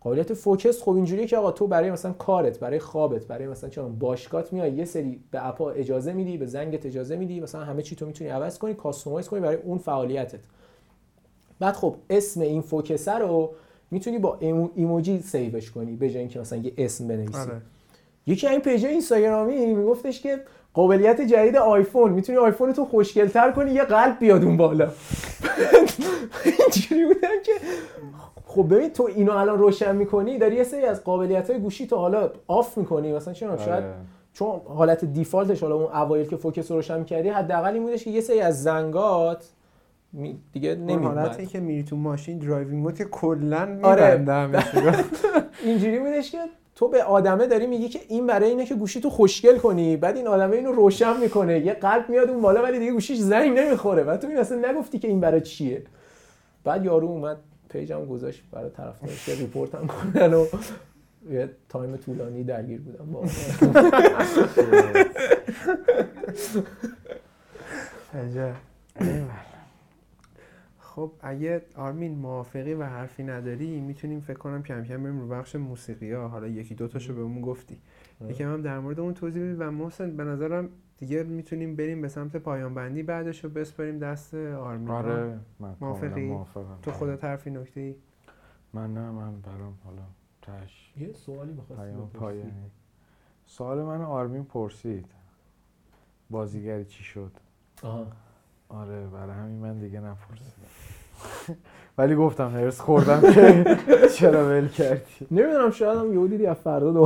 قابلیت 0.00 0.34
focus 0.34 0.82
خب 0.82 0.90
اینجوریه 0.90 1.26
که 1.26 1.36
آقا 1.36 1.52
تو 1.52 1.66
برای 1.66 1.90
مثلا 1.90 2.12
کارت 2.12 2.60
برای 2.60 2.78
خوابت 2.78 3.26
برای 3.26 3.46
مثلا 3.46 3.70
چون 3.70 3.98
باشگاهت 3.98 4.52
میای 4.52 4.72
یه 4.72 4.84
سری 4.84 5.20
به 5.30 5.46
app 5.48 5.65
ا 5.65 5.70
اجازه 5.70 6.12
میدی 6.12 6.36
به 6.38 6.46
زنگت 6.46 6.86
اجازه 6.86 7.16
میدی 7.16 7.40
مثلا 7.40 7.64
همه 7.64 7.82
چی 7.82 7.96
تو 7.96 8.06
می‌تونی 8.06 8.30
عوض 8.30 8.58
کنی 8.58 8.74
customize 8.74 9.28
کنی 9.28 9.40
برای 9.40 9.56
اون 9.56 9.78
فعالیتت. 9.78 10.40
بعد 11.60 11.74
خب 11.74 11.94
اسم 12.10 12.40
این 12.40 12.60
focus 12.60 13.03
ه 13.03 13.12
رو 13.12 13.54
می‌تونی 13.90 14.18
با 14.18 14.38
emo- 14.40 14.70
emoji 14.74 15.00
save 15.00 15.20
ش 15.20 15.70
کنی 15.70 15.96
به 15.96 16.10
جای 16.10 16.18
اینکه 16.18 16.40
مثلا 16.40 16.58
یه 16.58 16.72
اسم 16.78 17.08
بنویسی. 17.08 17.38
آره. 17.38 17.62
یکی 18.26 18.46
این 18.46 18.60
page 18.60 18.86
اینستاگرامی 18.86 19.74
میگفتش 19.74 20.20
که 20.20 20.40
قابلیت 20.78 21.20
جدید 21.20 21.56
آیفون 21.56 22.12
می‌تونی 22.12 22.38
آیفون 22.38 22.72
تو 22.72 22.84
خوشگلتر 22.84 23.50
کنی 23.52 23.70
یه 23.70 23.82
قلب 23.84 24.18
بیاد 24.18 24.44
اون 24.44 24.56
بالا 24.56 24.88
اینجوری 26.44 27.06
بودم 27.06 27.28
که 27.44 27.52
خب 28.46 28.74
ببین 28.74 28.88
تو 28.90 29.08
اینو 29.16 29.32
الان 29.32 29.58
روشن 29.58 29.96
می‌کنی 29.96 30.38
داری 30.38 30.56
یه 30.56 30.64
سری 30.64 30.84
از 30.84 31.04
قابلیت 31.04 31.50
های 31.50 31.60
گوشی 31.60 31.86
تو 31.86 31.96
حالا 31.96 32.30
off 32.46 32.78
می‌کنی 32.78 33.12
مثلا 33.12 33.34
چه 33.34 33.46
می‌دونم، 33.46 33.64
شاید 33.64 33.84
آره. 33.84 33.94
چون 34.32 34.60
حالت 34.68 35.04
default 35.04 35.49
ش 35.49 35.62
حالا 35.62 35.74
اون 35.74 35.92
اوایل 35.92 36.26
که 36.26 36.36
focus 36.36 36.70
رو 36.70 36.76
روشن 36.76 36.98
می‌کردی 36.98 37.28
حداقل 37.28 37.74
این 37.74 37.82
بودش 37.82 38.04
که 38.04 38.10
یه 38.10 38.20
سری 38.20 38.40
از 38.40 38.62
زنگات 38.62 39.44
می- 40.12 40.38
دیگه 40.52 40.74
نمیاد 40.74 41.18
حالتی 41.18 41.46
که 41.46 41.60
میری 41.60 41.82
تو 41.82 41.96
ماشین 41.96 42.38
driving 42.38 42.82
mode 42.82 42.94
که 42.94 43.04
کلا 43.04 43.78
آره. 43.82 44.16
میبنده 44.16 44.62
چی 44.62 44.80
رو. 44.80 44.92
اینجوری 45.64 45.98
بودش 45.98 46.30
که 46.30 46.38
تو 46.78 46.88
به 46.88 47.02
آدمه 47.02 47.46
داری 47.46 47.66
میگی 47.66 47.88
که 47.88 48.00
این 48.08 48.26
برای 48.26 48.50
اینه 48.50 48.66
که 48.66 48.74
گوشی 48.74 49.00
تو 49.00 49.10
خوشگل 49.10 49.58
کنی. 49.58 49.96
بعد 49.96 50.16
این 50.16 50.26
آدمه 50.26 50.56
اینو 50.56 50.72
روشن 50.72 51.20
می‌کنه. 51.20 51.58
یه 51.58 51.72
قلب 51.72 52.08
میاد 52.08 52.30
اون 52.30 52.42
بالا 52.42 52.62
ولی 52.62 52.78
دیگه 52.78 52.92
گوشیش 52.92 53.18
زنگ 53.18 53.58
نمی‌خوره. 53.58 54.04
بعد 54.04 54.20
تو 54.20 54.28
این 54.28 54.38
اصلا 54.38 54.70
نگفتی 54.70 54.98
که 54.98 55.08
این 55.08 55.20
برای 55.20 55.40
چیه. 55.40 55.82
بعد 56.64 56.84
یارو 56.84 57.06
اومد 57.06 57.36
page 57.68 57.98
م 57.98 58.06
گذاشت 58.06 58.42
برای 58.52 58.70
طرفدارش 58.70 59.26
که 59.26 59.34
report 59.34 59.74
هم 59.74 59.86
کنن 59.86 60.34
و 60.34 60.46
یه 61.30 61.50
time 61.68 61.96
طولانی 61.96 62.44
درگیر 62.44 62.80
بودم. 62.80 63.12
با 63.12 63.24
عجب. 68.24 68.54
خب 70.98 71.12
اگه 71.20 71.62
آرمین 71.76 72.18
موافقی 72.18 72.74
و 72.74 72.84
حرفی 72.84 73.22
نداری 73.22 73.80
می‌تونیم 73.80 74.20
فکر 74.20 74.38
کنم 74.38 74.62
کم 74.62 74.84
کم 74.84 75.02
بریم 75.02 75.20
رو 75.20 75.28
بخش 75.28 75.56
موسیقی 75.56 76.12
ها. 76.12 76.28
حالا 76.28 76.46
یکی 76.46 76.74
دو 76.74 76.88
تاشو 76.88 77.14
بهمون 77.14 77.42
گفتی. 77.42 77.80
یکم 78.28 78.52
هم 78.52 78.62
در 78.62 78.78
مورد 78.78 79.00
اون 79.00 79.14
توضیح 79.14 79.42
بدی 79.42 79.52
و 79.52 79.70
محسن 79.70 80.16
به 80.16 80.24
نظرم 80.24 80.68
دیگه 80.98 81.22
می‌تونیم 81.22 81.76
بریم 81.76 82.02
به 82.02 82.08
سمت 82.08 82.36
پایان 82.36 82.74
بندی 82.74 83.02
بعدش 83.02 83.44
رو 83.44 83.50
بسپاریم 83.50 83.98
دست 83.98 84.34
آرمین. 84.34 84.90
آره 84.90 85.38
من 85.60 85.74
موافقی؟ 85.80 86.26
موافقم. 86.26 86.78
تو 86.82 86.90
خودت 86.90 87.24
حرفی 87.24 87.50
نکته 87.50 87.80
ای؟ 87.80 87.94
من 88.72 88.94
نه 88.94 89.10
من 89.10 89.40
برام 89.40 89.78
حالا 89.84 90.02
تش 90.42 90.92
یه 90.96 91.12
سوالی 91.12 91.52
پایانی. 92.14 92.52
سوال 93.46 93.82
من 93.82 94.00
آرمین 94.00 94.44
پرسید 94.44 95.06
بازیگری 96.30 96.84
چی 96.84 97.04
شد؟ 97.04 97.32
آها. 97.82 98.06
آره 98.68 99.06
برای 99.06 99.36
همین 99.36 99.58
من 99.58 99.78
دیگه 99.78 100.00
نپرسیدم. 100.00 100.52
ولی 101.98 102.14
گفتم 102.14 102.50
هرس 102.50 102.80
خوردم 102.80 103.20
که 103.32 103.64
چرا 104.16 104.48
ول 104.48 104.68
کردی؟ 104.68 105.26
نمی‌دونم 105.30 105.70
شاید 105.70 105.98
هم 105.98 106.12
یهو 106.12 106.26
دیدی 106.26 106.46
از 106.46 106.56
فردا 106.56 106.92
دو 106.92 107.00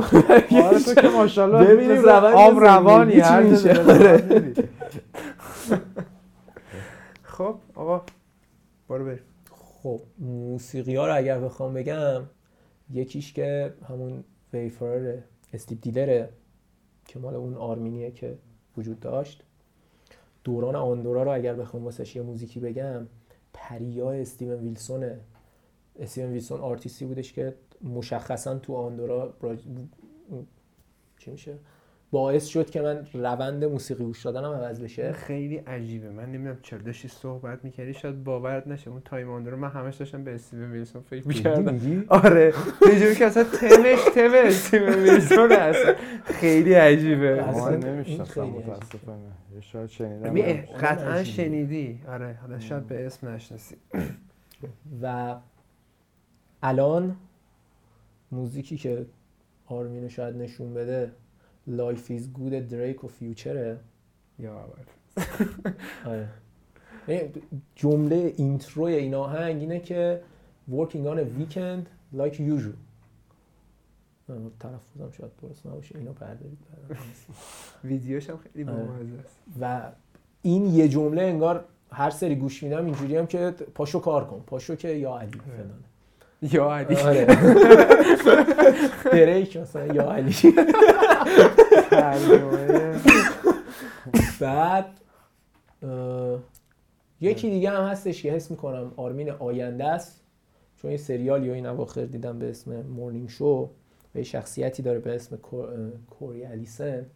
آره 0.64 0.78
تو 0.78 0.94
که 0.94 1.08
ماشاءالله 1.08 1.74
ببینیم 1.74 2.08
آب 2.08 2.60
روانی 2.60 3.20
هر. 3.20 3.42
خب 7.22 7.54
آقا 7.74 8.02
برو 8.88 9.04
بریم. 9.04 9.20
خب 9.50 10.00
موسیقی 10.18 10.96
ها 10.96 11.06
رو 11.06 11.16
اگر 11.16 11.38
بخوام 11.40 11.74
بگم 11.74 12.22
یکیش 12.90 13.32
که 13.32 13.74
همون 13.88 14.24
ویفرر 14.52 15.18
استیپ 15.52 15.78
دیلره 15.82 16.28
که 17.04 17.18
مال 17.18 17.34
اون 17.34 17.54
آرمینیه 17.54 18.10
که 18.10 18.38
وجود 18.76 19.00
داشت. 19.00 19.44
دوران 20.44 20.76
آندورا 20.76 21.22
رو 21.22 21.34
اگر 21.34 21.54
بخوام 21.54 21.84
واسه 21.84 22.16
یه 22.16 22.22
موزیکی 22.22 22.60
بگم 22.60 23.06
پریا 23.52 24.10
استیون 24.10 24.54
ویلسونه. 24.54 25.20
استیون 25.98 26.30
ویلسون 26.30 26.60
آرتیستی 26.60 27.04
بودش 27.04 27.32
که 27.32 27.54
مشخصا 27.82 28.58
تو 28.58 28.74
آندورا 28.74 29.28
براج... 29.28 29.60
چی 31.18 31.30
میشه؟ 31.30 31.58
باعث 32.12 32.46
شد 32.46 32.70
که 32.70 32.82
من 32.82 33.06
روند 33.14 33.64
موسیقی 33.64 34.04
گوش 34.04 34.22
دادنم 34.22 34.52
عوض 34.52 34.80
بشه. 34.80 35.12
خیلی 35.12 35.56
عجیبه. 35.56 36.10
من 36.10 36.26
نمی‌دونم 36.26 36.58
چرا 36.62 36.78
داشتی 36.78 37.08
صحبت 37.08 37.64
می‌کردی. 37.64 37.94
شاید 37.94 38.24
باورت 38.24 38.66
نشه. 38.66 38.90
اون 38.90 39.02
تایم 39.04 39.30
آن 39.30 39.46
رو 39.46 39.56
من 39.56 39.68
همش 39.68 39.96
داشتم 39.96 40.24
به 40.24 40.34
استیون 40.34 40.72
ویلسون 40.72 41.02
فکر 41.02 41.28
می‌کردم؟ 41.28 42.04
آره. 42.08 42.54
یه 42.82 43.00
جوری 43.00 43.14
که 43.14 43.26
اصلا 43.26 43.44
تمش 43.44 44.04
تم 44.14 44.30
استیون 44.34 44.88
ویلسون 44.88 45.52
اصلا 45.52 45.94
خیلی 46.24 46.74
عجیبه. 46.74 47.42
اصلا 47.42 47.76
نمی‌شناسم. 47.76 48.42
متاسفانه. 48.42 49.18
شاید 49.60 49.90
شنیدم. 49.90 50.34
قطعا 50.80 51.12
عجیبه. 51.12 51.24
شنیدی. 51.24 52.00
آره. 52.08 52.38
حالا 52.42 52.60
شاید 52.60 52.86
به 52.86 53.06
اسم 53.06 53.28
نشناسی. 53.28 53.76
و 55.02 55.34
الان 56.62 57.16
موزیکی 58.32 58.76
که 58.76 59.06
آرمینو 59.66 60.08
شاید 60.08 60.36
نشون 60.36 60.74
بده 60.74 61.12
Life 61.66 62.10
Is 62.10 62.32
Good 62.32 62.68
دریک 62.68 63.04
و 63.04 63.08
فیوچره 63.08 63.78
یا 64.38 64.54
آره. 66.06 66.28
جمله 67.74 68.34
intro 68.36 68.75
ی 68.75 68.82
این 68.82 69.14
آهنگ 69.14 69.60
اینه 69.60 69.80
که 69.80 70.22
working 70.70 71.06
on 71.06 71.18
a 71.18 71.24
weekend 71.38 71.86
like 72.16 72.34
usual. 72.34 72.76
تلفظم 74.60 75.10
شاید 75.10 75.32
درست 75.42 75.66
نباشه. 75.66 75.98
اینو 75.98 76.12
بردارید. 76.12 76.58
ویدیوش 77.84 78.30
هم 78.30 78.36
خیلی 78.36 78.70
آره. 78.70 78.84
بامزه 78.84 79.18
است. 79.18 79.36
و 79.60 79.92
این 80.42 80.66
یه 80.66 80.88
جمله 80.88 81.22
انگار 81.22 81.64
هر 81.92 82.10
سری 82.10 82.34
گوش 82.34 82.62
میدم 82.62 82.84
اینجوری 82.84 83.16
هم 83.16 83.26
که 83.26 83.50
پاشو 83.50 84.00
کار 84.00 84.26
کن. 84.26 84.42
پاشو 84.46 84.76
که 84.76 84.88
یا 84.88 85.18
علی 85.18 85.38
فلان 85.38 85.84
یا 86.42 86.72
علی. 86.74 86.96
آره. 86.96 87.26
دریک 89.12 89.56
مثلا 89.56 89.94
یا 89.94 90.12
علی. 90.12 90.34
بعد 94.40 94.86
یکی 97.20 97.50
دیگه 97.50 97.70
هم 97.70 97.84
هستش 97.84 98.22
که 98.22 98.32
حس 98.32 98.50
می‌کنم 98.50 98.92
آرمین 98.96 99.30
آینده 99.30 99.84
است. 99.84 100.20
چون 100.76 100.90
یه 100.90 100.96
سریالی 100.96 101.50
و 101.50 101.52
این 101.52 101.66
اواخر 101.66 102.04
دیدم 102.04 102.38
به 102.38 102.50
اسم 102.50 102.82
مورنینگ 102.82 103.28
شو 103.28 103.70
و 104.14 104.18
یه 104.18 104.24
شخصیتی 104.24 104.82
داره 104.82 104.98
به 104.98 105.14
اسم 105.14 105.36
کوری 106.10 106.44
الیسن 106.44 107.06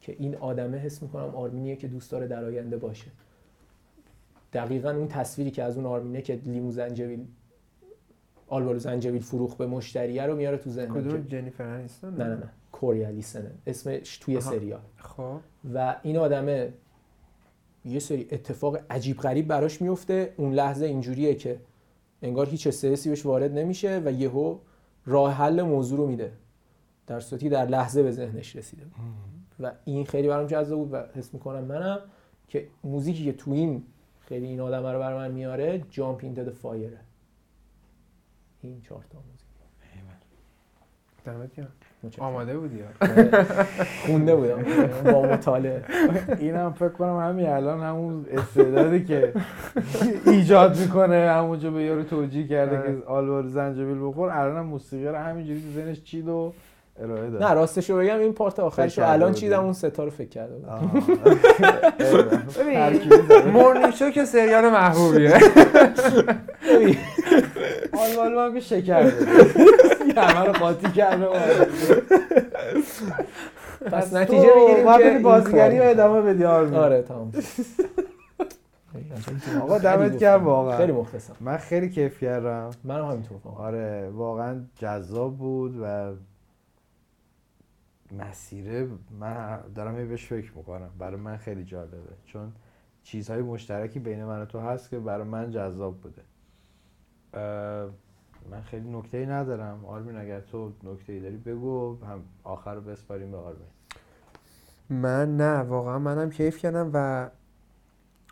که 0.00 0.16
این 0.18 0.36
آدمه 0.36 0.78
حس 0.78 1.02
می‌کنم 1.02 1.34
آرمینیه 1.34 1.76
که 1.76 1.88
دوست 1.88 2.10
داره 2.10 2.26
در 2.26 2.44
آینده 2.44 2.76
باشه. 2.76 3.06
دقیقا 4.52 4.90
اون 4.90 5.08
تصویری 5.08 5.50
که 5.50 5.62
از 5.62 5.76
اون 5.76 5.86
آرمینه 5.86 6.22
که 6.22 6.40
لیمو 6.44 6.70
زنجبیل 6.70 7.26
آلبالو 8.48 8.78
زنجبیل 8.78 9.22
فروخ 9.22 9.56
به 9.56 9.66
مشتریه 9.66 10.22
رو 10.26 10.36
میاره 10.36 10.56
تو 10.56 10.70
ذهنم 10.70 10.94
کدوم؟ 10.94 11.22
جنیفر 11.22 11.64
انیستون 11.64 12.14
نه 12.14 12.24
نه 12.24 12.34
نه. 12.34 12.50
کوری 12.72 13.04
الیسنه 13.04 13.50
اسمش 13.66 14.18
توی. 14.18 14.40
سریال. 14.40 14.80
خب. 14.96 15.36
و 15.74 15.96
این 16.02 16.16
آدمه 16.16 16.72
یه 17.84 17.98
سری 17.98 18.28
اتفاق 18.30 18.78
عجیب 18.90 19.16
غریب 19.16 19.48
براش 19.48 19.82
میفته. 19.82 20.34
اون 20.36 20.52
لحظه 20.52 20.86
اینجوریه 20.86 21.34
که 21.34 21.60
انگار 22.22 22.46
هیچ 22.46 22.66
استرسی 22.66 23.08
بهش 23.08 23.26
وارد 23.26 23.58
نمیشه 23.58 24.02
و 24.04 24.12
یهو 24.12 24.58
راه 25.06 25.32
حل 25.32 25.62
موضوع 25.62 25.98
رو 25.98 26.06
میده. 26.06 26.32
در 27.06 27.20
صورتی 27.20 27.48
در 27.48 27.66
لحظه 27.66 28.02
به 28.02 28.10
ذهنش 28.10 28.56
رسیده. 28.56 28.82
و 29.60 29.72
این 29.84 30.04
خیلی 30.04 30.28
برام 30.28 30.46
جذاب 30.46 30.78
بود 30.78 30.92
و 30.92 31.02
حس 31.14 31.34
می‌کنم 31.34 31.64
منم 31.64 31.98
که 32.48 32.68
موزیکی 32.84 33.24
که 33.24 33.32
تو 33.32 33.50
این 33.50 33.82
خیلی 34.20 34.46
این 34.46 34.60
آدمه 34.60 34.92
رو 34.92 34.98
برای 34.98 35.18
من 35.18 35.30
میاره 35.30 35.82
جامپ 35.90 36.20
اینتو 36.22 36.44
د 36.44 36.50
فایره 36.50 36.98
این 38.68 38.80
چهار 38.80 39.04
تا 39.12 39.18
موزیک. 39.18 39.44
دمت. 41.24 41.68
آماده 42.18 42.58
بودی 42.58 42.76
یا؟ 42.76 42.84
خونده 44.06 44.36
بودم. 44.36 44.62
با 45.12 45.22
مطالعه. 45.22 45.84
اینم 46.38 46.72
فکر 46.72 46.88
کنم 46.88 47.18
همین 47.18 47.46
الان 47.46 47.80
همون 47.80 48.26
استعدادی 48.32 49.04
که 49.04 49.32
ایجاد 50.26 50.78
می‌کنه 50.78 51.30
همونجا 51.30 51.70
به 51.70 51.82
یارو 51.82 52.02
توجیه 52.02 52.46
کرده 52.46 52.78
آره. 52.78 53.00
که 53.00 53.06
آلوار 53.06 53.46
زنجبیل 53.46 53.98
بخور. 54.08 54.30
الان 54.30 54.56
هم 54.56 54.66
موسیقی 54.66 55.06
رو 55.06 55.16
همینجوری 55.16 55.60
تو 55.60 55.80
ذهنش 55.80 56.02
چید 56.02 56.28
و 56.28 56.52
ارائه 57.00 57.30
داد. 57.30 57.42
نه 57.42 57.52
راستش 57.54 57.90
رو 57.90 57.96
بگم 57.96 58.18
این 58.18 58.32
پارت 58.32 58.60
آخرش 58.60 58.98
الان 58.98 59.32
چیدم. 59.32 59.64
اون 59.64 59.72
ستا 59.72 60.04
رو 60.04 60.10
فکر 60.10 60.28
کرده 60.28 60.54
بودم. 60.54 60.68
آه. 60.68 60.80
ترکیبی 62.74 63.16
زده. 63.16 63.50
مورنینگ 63.50 63.90
شو 63.90 64.10
که 64.10 64.24
سریال 64.24 64.68
محبوبیه. 64.68 65.38
آلوالو 67.92 68.40
هم 68.40 68.54
که 68.54 68.60
شکر 68.60 69.00
همه 70.16 70.46
رو 70.46 70.52
قاطی 70.52 70.92
کرده 70.92 71.26
پس 73.86 74.14
نتیجه 74.14 74.48
می‌گیریم 74.56 75.12
که 75.16 75.18
بازیگری 75.22 75.78
رو 75.78 75.88
ادامه 75.88 76.20
بدی 76.20 76.44
آرمین. 76.44 76.74
آره 76.74 77.02
تمام 77.02 77.32
آقا 79.62 79.78
دمت 79.78 80.18
گرم 80.18 80.44
واقعا. 80.44 80.76
خیلی 80.76 80.92
مخلصم 80.92 81.36
من 81.40 81.56
خیلی 81.56 81.90
کیف 81.90 82.20
کردم. 82.20 82.70
منم 82.84 83.04
همینطور 83.04 83.38
آره 83.56 84.10
واقعا 84.10 84.60
جذاب 84.78 85.36
بود 85.36 85.76
و 85.82 86.12
مسیره 88.18 88.88
من 89.20 89.58
دارم 89.74 89.98
یه 89.98 90.04
بهش 90.04 90.26
فکر 90.26 90.52
می‌کنم. 90.56 90.90
برای 90.98 91.16
من 91.20 91.36
خیلی 91.36 91.64
جالبه. 91.64 91.96
چون 92.26 92.52
چیزهای 93.04 93.42
مشترکی 93.42 93.98
بین 93.98 94.24
من 94.24 94.42
و 94.42 94.44
تو 94.44 94.58
هست 94.58 94.90
که 94.90 94.98
برای 94.98 95.26
من 95.26 95.50
جذاب 95.50 96.00
بوده. 96.00 96.22
من 98.50 98.60
خیلی 98.64 98.90
نکته 98.90 99.18
ای 99.18 99.26
ندارم. 99.26 99.84
آرمین 99.84 100.16
اگر 100.16 100.40
تو 100.40 100.72
نکته 100.82 101.12
ای 101.12 101.20
داری 101.20 101.36
بگو 101.36 101.96
هم 102.04 102.22
آخر 102.44 102.74
رو 102.74 102.80
بسپاریم 102.80 103.30
به 103.30 103.36
آرمین. 103.36 103.68
من 104.90 105.36
نه 105.36 105.58
واقعا 105.58 105.98
منم 105.98 106.30
کیف 106.30 106.58
کردم 106.58 106.90
و 106.94 107.30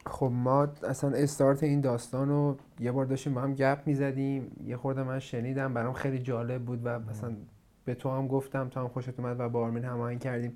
خب 0.06 0.30
ما 0.34 0.68
اصلا 0.88 1.10
استارت 1.10 1.62
این 1.62 1.80
داستان 1.80 2.28
رو 2.28 2.56
یه 2.80 2.92
بار 2.92 3.04
داشتیم 3.04 3.34
با 3.34 3.40
هم 3.40 3.54
گپ 3.54 3.82
می‌زدیم. 3.86 4.56
یه 4.64 4.76
خورده 4.76 5.02
من 5.02 5.18
شنیدم 5.18 5.74
برام 5.74 5.92
خیلی 5.92 6.18
جالب 6.18 6.62
بود 6.62 6.80
و 6.84 6.98
مثلا 6.98 7.32
به 7.84 7.94
تو 7.94 8.10
هم 8.10 8.28
گفتم 8.28 8.68
تو 8.68 8.80
هم 8.80 8.88
خوشت 8.88 9.20
اومد 9.20 9.40
و 9.40 9.48
با 9.48 9.60
آرمین 9.60 9.84
هماهنگ 9.84 10.20
کردیم 10.20 10.54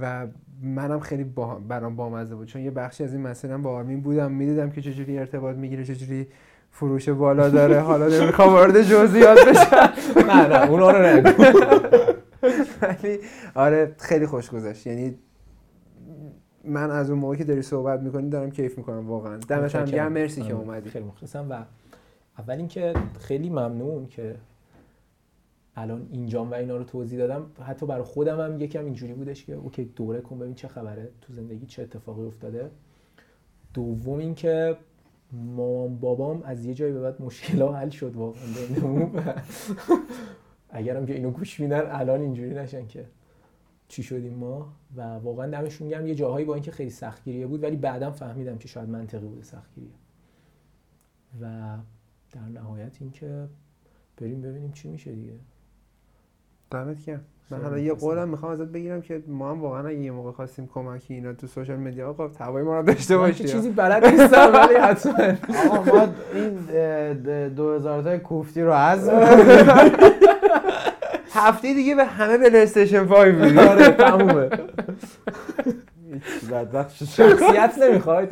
و 0.00 0.26
منم 0.62 1.00
خیلی 1.00 1.24
با 1.24 1.54
برام 1.54 1.96
بامزه 1.96 2.34
بود. 2.34 2.46
چون 2.48 2.62
یه 2.62 2.70
بخشی 2.70 3.04
از 3.04 3.12
این 3.12 3.22
مسیرم 3.22 3.62
با 3.62 3.70
آرمین 3.70 4.00
بودم 4.00 4.32
می‌دیدم 4.32 4.70
که 4.70 4.82
چجوری 4.82 5.18
ارتباط 5.18 5.56
می‌گیره 5.56 5.84
چجوری 5.84 6.28
فروش 6.70 7.08
بالا 7.08 7.48
داره. 7.48 7.80
حالا 7.80 8.08
نمی‌خوام 8.08 8.52
وارد 8.52 8.82
جزئیات 8.82 9.48
بشم. 9.48 9.92
نه 10.26 10.46
نه 10.46 10.70
اونا 10.70 10.90
رو 10.90 11.06
نگو. 11.06 11.44
ولی 12.82 13.18
آره 13.54 13.94
خیلی 13.98 14.26
خوش 14.26 14.50
گذشت. 14.50 14.86
یعنی 14.86 15.18
من 16.64 16.90
از 16.90 17.10
اون 17.10 17.18
موقع 17.18 17.36
که 17.36 17.44
داری 17.44 17.62
صحبت 17.62 18.00
می‌کنی 18.00 18.30
دارم 18.30 18.50
کیف 18.50 18.78
می‌کنم 18.78 19.08
واقعا. 19.08 19.36
دمت 19.36 19.74
هم 19.74 19.84
گرم. 19.84 20.12
مرسی 20.12 20.42
که 20.42 20.52
اومدی. 20.52 20.90
خیلی 20.90 21.04
مخلصم. 21.04 21.46
و 21.50 21.62
اول 22.38 22.54
اینکه 22.54 22.94
خیلی 23.18 23.50
ممنون 23.50 24.06
که 24.06 24.36
الان 25.76 26.08
اینجام 26.12 26.50
و 26.50 26.54
اینا 26.54 26.76
رو 26.76 26.84
توضیح 26.84 27.18
دادم. 27.18 27.46
حتی 27.66 27.86
برای 27.86 28.02
خودم 28.02 28.40
هم 28.40 28.60
یکم 28.60 28.84
اینجوری 28.84 29.12
بودش 29.12 29.44
که 29.44 29.54
اوکی 29.54 29.84
دوره 29.84 30.20
کن 30.20 30.38
ببین 30.38 30.54
چه 30.54 30.68
خبره 30.68 31.08
تو 31.20 31.32
زندگی 31.32 31.66
چه 31.66 31.82
اتفاقی 31.82 32.26
افتاده. 32.26 32.70
دوم 33.74 34.18
اینکه 34.18 34.76
مامان 35.32 35.98
بابام 35.98 36.42
از 36.42 36.64
یه 36.64 36.74
جایی 36.74 36.92
به 36.92 37.00
بعد 37.00 37.22
مشکل 37.22 37.62
ها 37.62 37.76
حل 37.76 37.90
شد 37.90 38.16
واقعا 38.16 38.42
اگرم 40.70 41.06
که 41.06 41.14
اینو 41.14 41.30
گوش 41.30 41.60
میدن 41.60 41.82
الان 41.90 42.20
اینجوری 42.20 42.54
نشن 42.54 42.86
که 42.86 43.06
چی 43.88 44.02
شدیم 44.02 44.34
ما. 44.34 44.72
و 44.96 45.00
واقعا 45.00 45.46
دمشون 45.46 45.88
گرم. 45.88 46.06
یه 46.06 46.14
جاهایی 46.14 46.46
با 46.46 46.54
اینکه 46.54 46.70
خیلی 46.70 46.90
سختگیریه 46.90 47.46
بود 47.46 47.62
ولی 47.62 47.76
بعدم 47.76 48.10
فهمیدم 48.10 48.58
که 48.58 48.68
شاید 48.68 48.88
منطقی 48.88 49.26
بوده 49.26 49.42
سختگیریه. 49.42 49.94
و 51.40 51.76
در 52.32 52.40
نهایت 52.40 52.96
اینکه 53.00 53.48
بریم 54.16 54.40
ببینیم 54.40 54.72
چی 54.72 54.88
میشه 54.88 55.12
دیگه. 55.12 55.32
دمت 56.70 57.04
گرم. 57.04 57.24
من 57.50 57.62
حالا 57.62 57.78
یه. 57.78 57.94
قولم 57.94 58.28
می‌خوام 58.28 58.52
ازت 58.52 58.64
بگیرم 58.68 59.02
که 59.02 59.22
ما 59.28 59.50
هم 59.50 59.60
واقعا 59.60 59.86
اگه 59.88 59.98
یه 59.98 60.10
موقع 60.10 60.30
خواستیم 60.32 60.68
کمکی 60.74 61.14
اینا 61.14 61.32
تو 61.32 61.46
social 61.46 61.76
media 61.76 62.08
آقا 62.08 62.30
هوای 62.40 62.62
ما 62.62 62.76
رو 62.80 62.82
داشته 62.86 63.16
باشی. 63.18 63.44
چیزی 63.44 63.70
بلد 63.70 64.06
نیستم 64.06 64.50
ولی 64.54 64.74
حتما. 64.74 65.14
آقا 65.70 65.96
ما 65.96 66.08
این 66.34 66.58
اه، 66.74 67.14
د- 67.14 67.52
دو 67.56 67.74
هزار 67.74 68.02
تای 68.02 68.18
کوفتی 68.18 68.62
رو 68.62 68.72
حذف 68.74 69.12
هفته 71.34 71.74
دیگه 71.74 71.94
به 71.94 72.04
همه 72.04 72.38
پلی 72.38 72.58
استیشن 72.58 73.04
5 73.06 73.34
میدیم. 73.34 73.58
آره 73.58 73.88
تمومه. 73.90 74.48
بدبخت 76.50 76.94
شد. 76.94 77.04
شخصیت 77.04 77.72
نمی‌خوای 77.82 78.26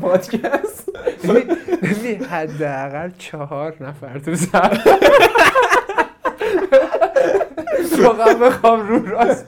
پادکست. 0.00 0.90
ببین 1.82 2.24
حداقل 2.24 3.10
چهار 3.18 3.74
نفر 3.80 4.18
تو 4.18 4.34
واقعا 7.98 8.34
بخوام 8.34 8.88
رو 8.88 9.06
راست. 9.06 9.46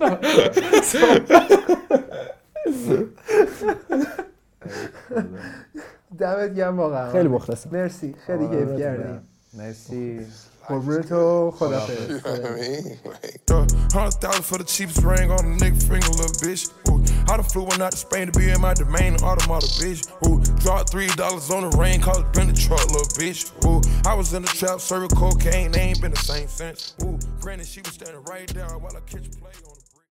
دمت 6.19 6.55
گرم 6.55 6.77
واقعا. 6.79 7.13
خیلی 7.13 7.29
مخلصم. 7.29 7.71
مرسی. 7.73 8.15
خیلی 8.27 8.45
آره، 8.45 8.59
کیف 8.59 8.69
دمت 8.69 8.79
کردیم 8.79 9.29
مرسی. 9.55 10.27
Burrito 10.69 11.57
Jalapenos. 11.57 12.09
You 12.09 12.15
know 12.15 12.43
what 12.43 12.47
I 12.47 12.55
mean? 12.55 12.99
Like, 13.05 13.93
Hundred 13.93 14.15
thousand 14.21 14.43
for 14.45 14.59
the 14.59 14.65
cheapest 14.65 15.03
ring 15.03 15.31
on 15.31 15.41
a 15.41 15.57
nigga 15.59 15.81
finger, 15.83 16.09
little 16.09 16.33
bitch. 16.41 16.71
Ooh, 16.89 17.03
I 17.31 17.37
done 17.37 17.45
flew 17.45 17.65
one 17.65 17.83
out 17.83 17.93
to 17.93 17.99
Spain 17.99 18.31
to 18.31 18.39
be 18.39 18.51
in 18.51 18.61
my 18.61 18.75
domain, 18.75 19.17
automata, 19.17 19.67
bitch. 19.67 20.09
Ooh, 20.27 20.41
dropped 20.61 20.91
three 20.91 21.09
dollars 21.09 21.51
on 21.51 21.69
the 21.69 21.77
rain, 21.77 22.01
called 22.01 22.25
it 22.25 22.33
been 22.33 22.49
the 22.49 22.55
truck, 22.55 22.81
little 22.89 23.03
bitch. 23.19 23.53
Ooh, 23.67 23.83
I 24.09 24.15
was 24.15 24.33
in 24.33 24.43
the 24.43 24.49
trap, 24.49 24.81
serving 24.81 25.11
cocaine, 25.11 25.73
they 25.73 25.81
ain't 25.81 26.01
been 26.01 26.13
the 26.13 26.19
same 26.19 26.49
since. 26.49 26.95
Ooh, 27.03 27.19
granted, 27.41 27.67
she 27.67 27.81
was 27.81 27.93
standing 27.93 28.23
right 28.25 28.49
there 28.49 28.67
while 28.79 28.97
I 28.97 29.01
catch 29.01 29.31
play 29.39 29.53
on. 29.67 29.72